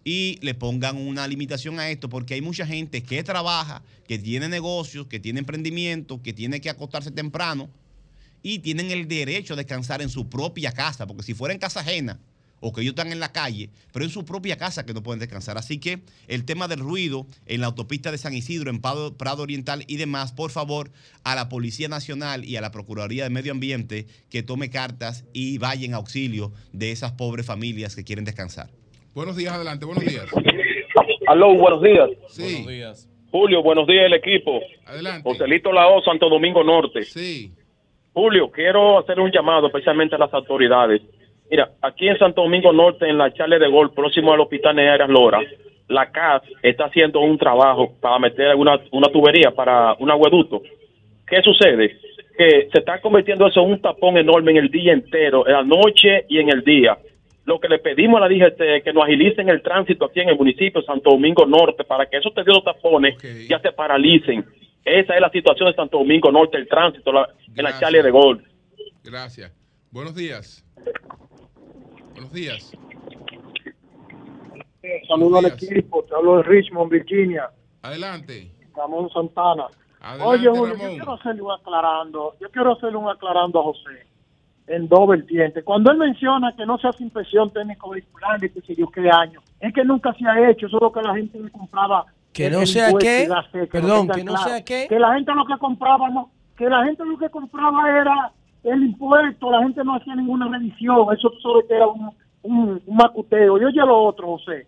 y 0.03 0.39
le 0.41 0.55
pongan 0.55 0.97
una 0.97 1.29
limitación 1.29 1.79
a 1.79 1.91
esto, 1.91 2.09
porque 2.09 2.35
hay 2.35 2.41
mucha 2.41 2.67
gente 2.67 3.03
que 3.03 3.23
trabaja, 3.23 3.83
que 4.09 4.19
tiene 4.19 4.49
negocios, 4.49 5.07
que 5.07 5.21
tiene 5.21 5.41
emprendimiento, 5.41 6.23
que 6.23 6.33
tiene 6.33 6.61
que 6.61 6.71
acostarse 6.71 7.11
temprano 7.11 7.69
y 8.43 8.61
tienen 8.61 8.91
el 8.91 9.07
derecho 9.07 9.55
a 9.55 9.57
descansar 9.57 10.03
en 10.03 10.09
su 10.09 10.29
propia 10.29 10.73
casa, 10.73 11.07
porque 11.07 11.23
si 11.23 11.35
fuera 11.35 11.53
en 11.53 11.61
casa 11.61 11.81
ajena, 11.81 12.19
o 12.61 12.73
que 12.73 12.81
ellos 12.81 12.93
están 12.93 13.13
en 13.13 13.21
la 13.21 13.33
calle, 13.33 13.71
pero 13.93 14.05
en 14.05 14.11
su 14.11 14.25
propia 14.25 14.57
casa 14.57 14.87
que 14.87 14.95
no 14.95 15.03
pueden 15.03 15.21
descansar. 15.21 15.59
Así 15.59 15.79
que 15.79 16.01
el 16.29 16.45
tema 16.45 16.69
del 16.69 16.81
ruido 16.81 17.27
en 17.47 17.61
la 17.61 17.67
autopista 17.67 18.11
de 18.11 18.19
San 18.19 18.35
Isidro, 18.35 18.71
en 18.71 18.81
Prado, 18.81 19.43
Oriental 19.43 19.85
y 19.87 19.97
demás, 19.97 20.33
por 20.33 20.51
favor, 20.51 20.91
a 21.25 21.35
la 21.35 21.49
Policía 21.49 21.89
Nacional 21.89 22.45
y 22.45 22.57
a 22.57 22.61
la 22.61 22.71
Procuraduría 22.71 23.25
de 23.25 23.31
Medio 23.31 23.53
Ambiente 23.53 24.07
que 24.31 24.43
tome 24.43 24.71
cartas 24.71 25.25
y 25.33 25.59
vaya 25.59 25.87
en 25.87 25.95
auxilio 25.95 26.53
de 26.73 26.93
esas 26.93 27.13
pobres 27.13 27.47
familias 27.47 27.95
que 27.95 28.05
quieren 28.05 28.25
descansar. 28.25 28.71
Buenos 29.15 29.37
días, 29.37 29.55
adelante, 29.55 29.85
buenos 29.87 30.05
días. 30.05 30.27
Aló, 31.27 31.55
buenos 31.55 31.83
días. 31.83 32.11
Sí. 32.29 32.43
Buenos 32.43 32.69
días. 32.69 33.09
Julio, 33.31 33.63
buenos 33.63 33.87
días 33.87 34.07
el 34.07 34.15
equipo. 34.15 34.61
Adelante. 34.87 35.29
Joselito 35.29 35.73
Lao, 35.73 36.03
Santo 36.03 36.29
Domingo 36.29 36.63
Norte. 36.63 37.03
Sí. 37.03 37.53
Julio, 38.13 38.51
quiero 38.51 38.99
hacer 38.99 39.21
un 39.21 39.31
llamado 39.31 39.67
especialmente 39.67 40.15
a 40.15 40.19
las 40.19 40.33
autoridades 40.33 41.03
Mira, 41.51 41.71
aquí 41.83 42.09
en 42.09 42.19
Santo 42.19 42.43
Domingo 42.43 42.73
Norte, 42.73 43.09
en 43.09 43.19
la 43.19 43.33
Charle 43.33 43.59
de 43.59 43.69
Gol, 43.69 43.93
próximo 43.93 44.33
al 44.33 44.41
Hospital 44.41 44.77
Nearias 44.77 45.09
Lora, 45.09 45.41
la 45.89 46.11
CAS 46.11 46.43
está 46.63 46.87
haciendo 46.87 47.21
un 47.21 47.39
trabajo 47.39 47.95
para 48.01 48.19
meter 48.19 48.55
una, 48.57 48.81
una 48.91 49.09
tubería 49.09 49.53
para 49.53 49.95
un 49.95 50.11
agueducto. 50.11 50.63
¿Qué 51.27 51.41
sucede? 51.43 51.99
Que 52.37 52.69
se 52.73 52.79
está 52.79 53.01
convirtiendo 53.01 53.47
eso 53.47 53.63
en 53.63 53.73
un 53.73 53.81
tapón 53.81 54.17
enorme 54.17 54.53
en 54.53 54.59
el 54.59 54.71
día 54.71 54.93
entero, 54.93 55.47
en 55.47 55.53
la 55.53 55.63
noche 55.63 56.25
y 56.29 56.39
en 56.39 56.51
el 56.51 56.63
día. 56.63 56.99
Lo 57.45 57.61
que 57.61 57.69
le 57.69 57.79
pedimos 57.79 58.21
a 58.21 58.29
la 58.29 58.29
DGT 58.29 58.61
es 58.61 58.83
que 58.83 58.93
nos 58.93 59.05
agilicen 59.05 59.49
el 59.49 59.63
tránsito 59.63 60.07
aquí 60.07 60.21
en 60.21 60.31
el 60.31 60.37
municipio 60.37 60.81
de 60.81 60.87
Santo 60.87 61.11
Domingo 61.11 61.47
Norte 61.47 61.85
para 61.85 62.07
que 62.07 62.17
esos 62.17 62.35
tedios 62.35 62.65
tapones 62.65 63.17
ya 63.49 63.61
se 63.61 63.71
paralicen. 63.71 64.45
Esa 64.85 65.15
es 65.15 65.21
la 65.21 65.31
situación 65.31 65.71
de 65.71 65.77
Santo 65.77 65.99
Domingo 65.99 66.31
Norte, 66.33 66.57
el 66.57 66.69
tránsito 66.69 67.13
en 67.57 67.65
la 67.65 67.79
Charle 67.79 68.03
de 68.03 68.11
Gol. 68.11 68.43
Gracias. 69.05 69.53
Buenos 69.93 70.15
días. 70.17 70.65
Buenos 72.17 72.33
días. 72.33 72.73
Saludos 75.07 75.45
al 75.45 75.53
equipo, 75.53 76.03
te 76.05 76.15
hablo 76.15 76.39
de 76.39 76.45
Richmond, 76.45 76.91
Virginia. 76.91 77.51
Adelante. 77.83 78.51
Ramón 78.75 79.11
Santana. 79.11 79.67
Adelante, 80.01 80.25
Oye, 80.25 80.45
yo 80.45 80.79
quiero 80.79 81.13
hacerle 81.13 81.43
un 81.43 81.51
aclarando, 81.51 82.35
yo 82.41 82.51
quiero 82.51 82.73
hacerle 82.73 82.97
un 82.97 83.09
aclarando 83.11 83.61
a 83.61 83.65
José 83.65 84.07
en 84.67 84.89
dos 84.89 85.09
vertientes. 85.09 85.63
Cuando 85.63 85.91
él 85.91 85.99
menciona 85.99 86.55
que 86.57 86.65
no 86.65 86.79
se 86.79 86.89
hace 86.89 87.03
inspección 87.05 87.51
técnico 87.51 87.91
vehicular 87.91 88.41
de 88.41 88.51
que 88.51 88.63
sé 88.63 88.75
yo 88.75 88.89
qué 88.89 89.11
año, 89.11 89.43
es 89.61 89.75
que 89.75 89.85
nunca 89.85 90.15
se 90.15 90.27
ha 90.27 90.51
hecho, 90.51 90.71
solo 90.71 90.91
que 90.91 91.03
la 91.03 91.15
gente 91.15 91.39
le 91.39 91.51
compraba 91.51 92.07
que 92.33 92.49
no 92.49 92.65
sea 92.65 92.93
qué, 92.99 93.29
perdón, 93.71 94.09
que 94.09 94.25
no 94.25 94.39
sea 94.39 94.65
qué, 94.65 94.87
que 94.89 94.99
la 94.99 95.13
gente 95.15 95.35
lo 95.35 95.45
que 95.45 95.59
compraba 95.59 96.09
no, 96.09 96.31
que 96.57 96.67
la 96.67 96.83
gente 96.87 97.05
lo 97.05 97.19
que 97.19 97.29
compraba 97.29 97.91
era 97.91 98.33
el 98.67 98.83
impuesto, 98.83 99.51
la 99.51 99.63
gente 99.63 99.83
no 99.85 99.95
hacía 99.95 100.15
ninguna 100.15 100.49
revisión, 100.49 101.07
eso 101.17 101.31
solo 101.41 101.63
era 101.69 101.87
un, 101.87 102.11
un, 102.43 102.83
macuteo. 102.89 103.59
Y 103.59 103.65
oye 103.65 103.81
lo 103.81 104.05
otro, 104.05 104.39
José. 104.39 104.67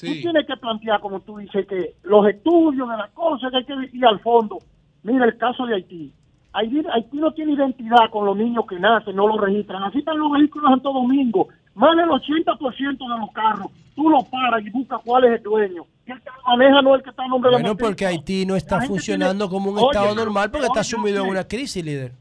Tú 0.00 0.06
tienes 0.06 0.46
que 0.46 0.56
plantear, 0.56 1.00
como 1.00 1.20
tú 1.20 1.38
dices, 1.38 1.66
que 1.66 1.94
los 2.02 2.28
estudios 2.28 2.88
de 2.88 2.96
las 2.96 3.10
cosas 3.10 3.50
que 3.50 3.56
hay 3.56 3.64
que 3.64 3.96
ir 3.96 4.04
al 4.04 4.20
fondo. 4.20 4.58
Mira 5.02 5.24
el 5.24 5.36
caso 5.38 5.64
de 5.66 5.76
Haití. 5.76 6.12
Haití, 6.52 6.82
Haití 6.92 7.16
no 7.16 7.32
tiene 7.32 7.52
identidad 7.52 8.10
con 8.10 8.26
los 8.26 8.36
niños 8.36 8.64
que 8.68 8.78
nacen, 8.78 9.16
no 9.16 9.26
los 9.26 9.40
registran. 9.40 9.82
Así 9.82 9.98
están 9.98 10.18
los 10.18 10.30
vehículos 10.30 10.68
en 10.68 10.76
Santo 10.76 10.92
Domingo. 10.92 11.48
Más 11.74 11.96
del 11.96 12.08
80% 12.08 12.98
de 12.98 13.20
los 13.20 13.30
carros, 13.32 13.70
tú 13.94 14.10
los 14.10 14.24
paras 14.24 14.64
y 14.64 14.70
buscas 14.70 15.00
cuál 15.04 15.24
es 15.24 15.38
el 15.38 15.42
dueño. 15.42 15.84
Y 16.06 16.12
el 16.12 16.20
que 16.20 16.30
lo 16.30 16.56
maneja 16.56 16.82
no 16.82 16.94
es 16.94 16.98
el 16.98 17.04
que 17.04 17.10
está 17.10 17.24
en 17.24 17.30
nombre 17.30 17.50
de 17.50 17.56
la 17.56 17.62
Bueno, 17.62 17.76
porque 17.76 18.06
Haití 18.06 18.44
no 18.44 18.56
está 18.56 18.82
funcionando 18.82 19.48
como 19.48 19.70
un 19.70 19.78
estado 19.78 20.14
normal 20.14 20.50
porque 20.50 20.66
está 20.66 20.84
sumido 20.84 21.24
en 21.24 21.30
una 21.30 21.44
crisis, 21.44 21.84
líder. 21.84 22.12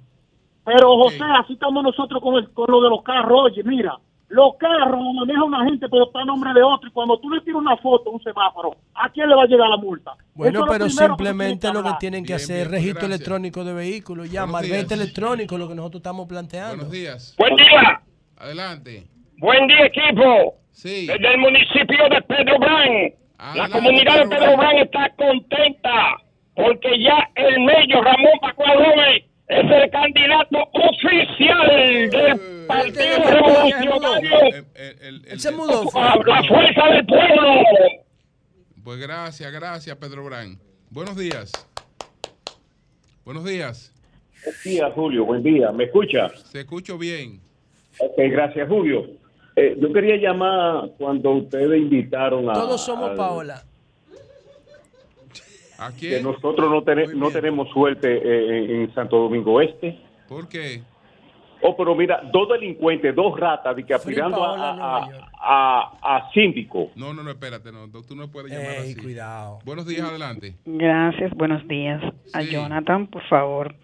Pero 0.67 0.97
José, 0.97 1.23
así 1.41 1.53
estamos 1.53 1.81
nosotros 1.81 2.21
con, 2.21 2.35
el, 2.35 2.51
con 2.51 2.69
lo 2.69 2.81
de 2.81 2.89
los 2.89 3.01
carros. 3.01 3.43
Oye, 3.45 3.63
mira, 3.63 3.97
los 4.27 4.57
carros 4.57 5.01
los 5.01 5.13
maneja 5.13 5.41
una 5.41 5.63
gente, 5.63 5.87
pero 5.87 6.07
está 6.07 6.19
a 6.19 6.25
nombre 6.25 6.53
de 6.53 6.61
otro. 6.61 6.89
Y 6.89 6.91
cuando 6.91 7.17
tú 7.19 7.29
le 7.29 7.39
tiras 7.39 7.61
una 7.61 7.77
foto, 7.77 8.11
un 8.11 8.21
semáforo, 8.21 8.75
¿a 8.93 9.09
quién 9.09 9.29
le 9.29 9.35
va 9.35 9.43
a 9.43 9.45
llegar 9.45 9.69
la 9.69 9.77
multa? 9.77 10.11
Bueno, 10.33 10.65
pero 10.67 10.89
simplemente 10.89 11.71
lo 11.71 11.81
que 11.83 11.91
tienen 12.01 12.25
que 12.25 12.33
hacer 12.33 12.67
es 12.67 12.71
registro 12.71 13.05
electrónico 13.05 13.63
de 13.63 13.73
vehículos, 13.73 14.29
ya, 14.29 14.45
malvete 14.45 14.95
electrónico, 14.95 15.57
lo 15.57 15.69
que 15.69 15.75
nosotros 15.75 16.01
estamos 16.01 16.27
planteando. 16.27 16.75
Buenos 16.75 16.91
días. 16.91 17.35
Buen 17.37 17.55
día. 17.55 18.01
Adelante. 18.37 19.07
Buen 19.37 19.67
día, 19.67 19.85
equipo. 19.85 20.55
Sí. 20.71 21.07
Desde 21.07 21.33
el 21.33 21.37
municipio 21.37 22.09
de 22.09 22.21
Pedro 22.23 22.59
Brán. 22.59 23.13
la 23.55 23.69
comunidad 23.69 24.19
de 24.19 24.27
Pedro 24.27 24.57
Brán 24.57 24.77
está 24.79 25.09
contenta 25.15 26.17
porque 26.55 27.01
ya 27.01 27.29
el 27.35 27.61
medio 27.61 28.01
Ramón 28.01 28.33
Pacuadome 28.41 29.26
es 29.47 29.71
el 29.71 29.91
candidato 29.91 30.57
oficial 30.73 32.09
del 32.09 32.65
Partido 32.67 33.31
Revolucionario. 33.31 34.65
se 35.37 35.51
mudó. 35.51 35.83
La 35.93 36.43
fuerza 36.43 36.85
del 36.91 37.05
pueblo. 37.05 37.53
Pues 38.83 38.99
gracias, 38.99 39.51
gracias, 39.51 39.95
Pedro 39.97 40.25
Brán. 40.25 40.59
Buenos 40.89 41.17
días. 41.17 41.51
Buenos 43.23 43.45
días. 43.45 43.93
Buenos 44.43 44.63
días, 44.63 44.93
Julio. 44.93 45.25
Buen 45.25 45.43
día. 45.43 45.71
¿Me 45.71 45.85
escucha? 45.85 46.29
Se 46.29 46.61
escucho 46.61 46.97
bien. 46.97 47.39
Ok, 47.99 48.15
gracias, 48.17 48.67
Julio. 48.67 49.07
Eh, 49.55 49.75
yo 49.79 49.91
quería 49.91 50.17
llamar 50.17 50.91
cuando 50.97 51.31
ustedes 51.31 51.79
invitaron 51.79 52.49
a... 52.49 52.53
Todos 52.53 52.85
somos 52.85 53.11
Paola 53.17 53.63
que 55.99 56.21
nosotros 56.21 56.69
no, 56.69 57.13
no 57.15 57.31
tenemos 57.31 57.69
suerte 57.69 58.07
eh, 58.07 58.83
en 58.83 58.93
Santo 58.93 59.17
Domingo 59.17 59.61
Este. 59.61 59.99
¿Por 60.27 60.47
qué? 60.49 60.81
Oh, 61.61 61.75
pero 61.75 61.95
mira, 61.95 62.21
dos 62.31 62.49
delincuentes, 62.49 63.15
dos 63.15 63.39
ratas, 63.39 63.75
que 63.85 63.93
aspirando 63.93 64.43
a, 64.43 65.09
a, 65.41 66.29
síndico. 66.33 66.91
No, 66.95 67.13
no, 67.13 67.23
no, 67.23 67.31
espérate, 67.31 67.71
no, 67.71 67.87
tú 67.89 68.15
no 68.15 68.29
puedes 68.29 68.51
llamar 68.51 68.77
así. 68.77 68.95
cuidado. 68.95 69.59
Buenos 69.65 69.87
días, 69.87 70.07
adelante. 70.07 70.55
Gracias, 70.65 71.31
buenos 71.33 71.67
días. 71.67 72.01
A 72.33 72.41
Jonathan, 72.43 73.07
por 73.07 73.23
favor. 73.27 73.75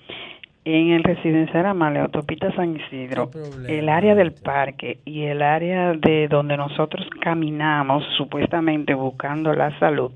En 0.65 0.91
el 0.91 1.03
residencial 1.03 1.65
Amalia, 1.65 2.03
Autopista 2.03 2.55
San 2.55 2.77
Isidro, 2.77 3.29
el 3.67 3.89
área 3.89 4.15
del 4.15 4.31
parque 4.31 4.99
y 5.03 5.23
el 5.23 5.41
área 5.41 5.91
de 5.91 6.29
donde 6.29 6.55
nosotros 6.55 7.05
caminamos, 7.19 8.01
supuestamente 8.15 8.93
buscando 8.93 9.53
la 9.53 9.77
salud, 9.79 10.13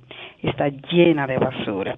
está 0.50 0.70
llena 0.70 1.28
de 1.28 1.38
basura. 1.38 1.98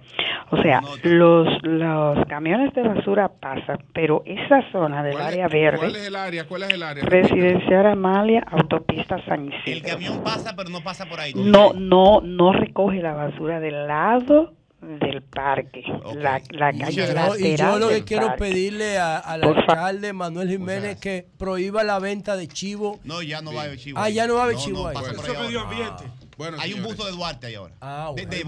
O 0.52 0.62
sea, 0.62 0.82
los, 1.04 1.48
los 1.64 2.26
camiones 2.28 2.74
de 2.74 2.84
basura 2.84 3.30
pasan, 3.30 3.80
pero 3.94 4.24
esa 4.26 4.62
zona 4.72 5.04
del 5.04 5.20
área 5.20 5.48
verde. 5.48 5.78
¿Cuál 5.78 5.96
es 5.96 6.08
el 6.08 6.16
área? 6.16 6.48
¿Cuál 6.48 6.64
es 6.64 6.70
el 6.74 6.84
área? 6.84 7.04
Residencial 7.06 7.86
Amalia, 7.88 8.46
Autopista 8.52 9.24
San 9.26 9.46
Isidro. 9.46 9.72
El 9.72 9.82
camión 9.82 10.24
pasa, 10.24 10.56
pero 10.56 10.70
no 10.70 10.82
pasa 10.82 11.06
por 11.06 11.20
ahí. 11.20 11.34
No, 11.36 11.74
no, 11.74 12.22
no 12.22 12.52
recoge 12.54 13.02
la 13.02 13.14
basura 13.14 13.60
del 13.60 13.88
lado 13.88 14.54
del 14.82 15.22
parque, 15.22 15.84
la, 16.16 16.42
la 16.52 16.72
calle 16.72 17.14
lateral 17.14 17.40
Y 17.40 17.58
yo 17.58 17.80
lo 17.80 17.90
que 17.90 18.04
quiero 18.06 18.36
pedirle 18.38 18.98
al 18.98 19.44
alcalde 19.44 20.14
Manuel 20.14 20.50
Jiménez 20.50 21.00
que 21.00 21.28
prohíba 21.38 21.84
la 21.84 22.00
venta 22.00 22.38
de 22.38 22.48
chivo. 22.48 23.00
No, 23.04 23.22
ya 23.22 23.42
no 23.42 23.54
va 23.54 23.64
a 23.64 23.66
haber 23.66 23.78
chivo. 23.78 24.00
Ah, 24.00 24.10
ya 24.10 24.26
no 24.26 24.36
va 24.36 24.42
a 24.42 24.44
haber 24.46 24.56
chivo 24.58 24.88
ahí. 24.88 24.96
Eso 24.98 25.44
medio 25.44 25.62
ambiente. 25.62 26.06
Bueno, 26.40 26.56
hay 26.58 26.72
un 26.72 26.84
busto 26.84 27.04
de 27.04 27.12
Duarte 27.12 27.48
ahí 27.48 27.56
ahora. 27.56 27.76
Ah, 27.82 28.12
bueno. 28.14 28.32
De, 28.32 28.46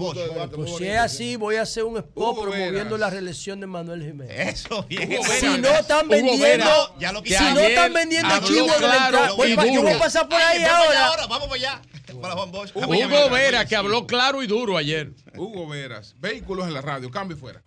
pues 0.48 0.76
si 0.78 0.86
es 0.86 0.96
así, 0.96 1.36
voy 1.36 1.56
a 1.56 1.62
hacer 1.62 1.84
un 1.84 1.98
spot 1.98 2.40
promoviendo 2.40 2.96
la 2.96 3.10
reelección 3.10 3.60
de 3.60 3.66
Manuel 3.66 4.02
Jiménez. 4.02 4.64
Eso, 4.64 4.82
bien. 4.84 5.22
si 5.22 5.58
no 5.58 5.68
están 5.68 6.08
vendiendo, 6.08 6.94
si 7.22 7.44
no 7.52 7.60
están 7.60 7.92
vendiendo 7.92 8.40
chivos 8.44 8.80
de 8.80 8.88
la 8.88 9.28
yo 9.28 9.82
voy 9.82 9.92
a 9.92 9.98
pasar 9.98 10.26
por 10.26 10.40
ahí 10.40 10.64
ahora. 10.64 11.26
Vamos 11.28 11.48
para 11.48 11.54
allá. 11.54 11.82
Hugo 12.74 13.30
Vera, 13.30 13.66
que 13.66 13.76
habló 13.76 14.06
claro 14.06 14.42
y 14.42 14.46
duro 14.46 14.78
ayer. 14.78 15.12
Hugo 15.36 15.68
Veras, 15.68 16.14
vehículos 16.18 16.66
en 16.68 16.72
la 16.72 16.80
radio, 16.80 17.10
cambio 17.10 17.36
fuera. 17.36 17.62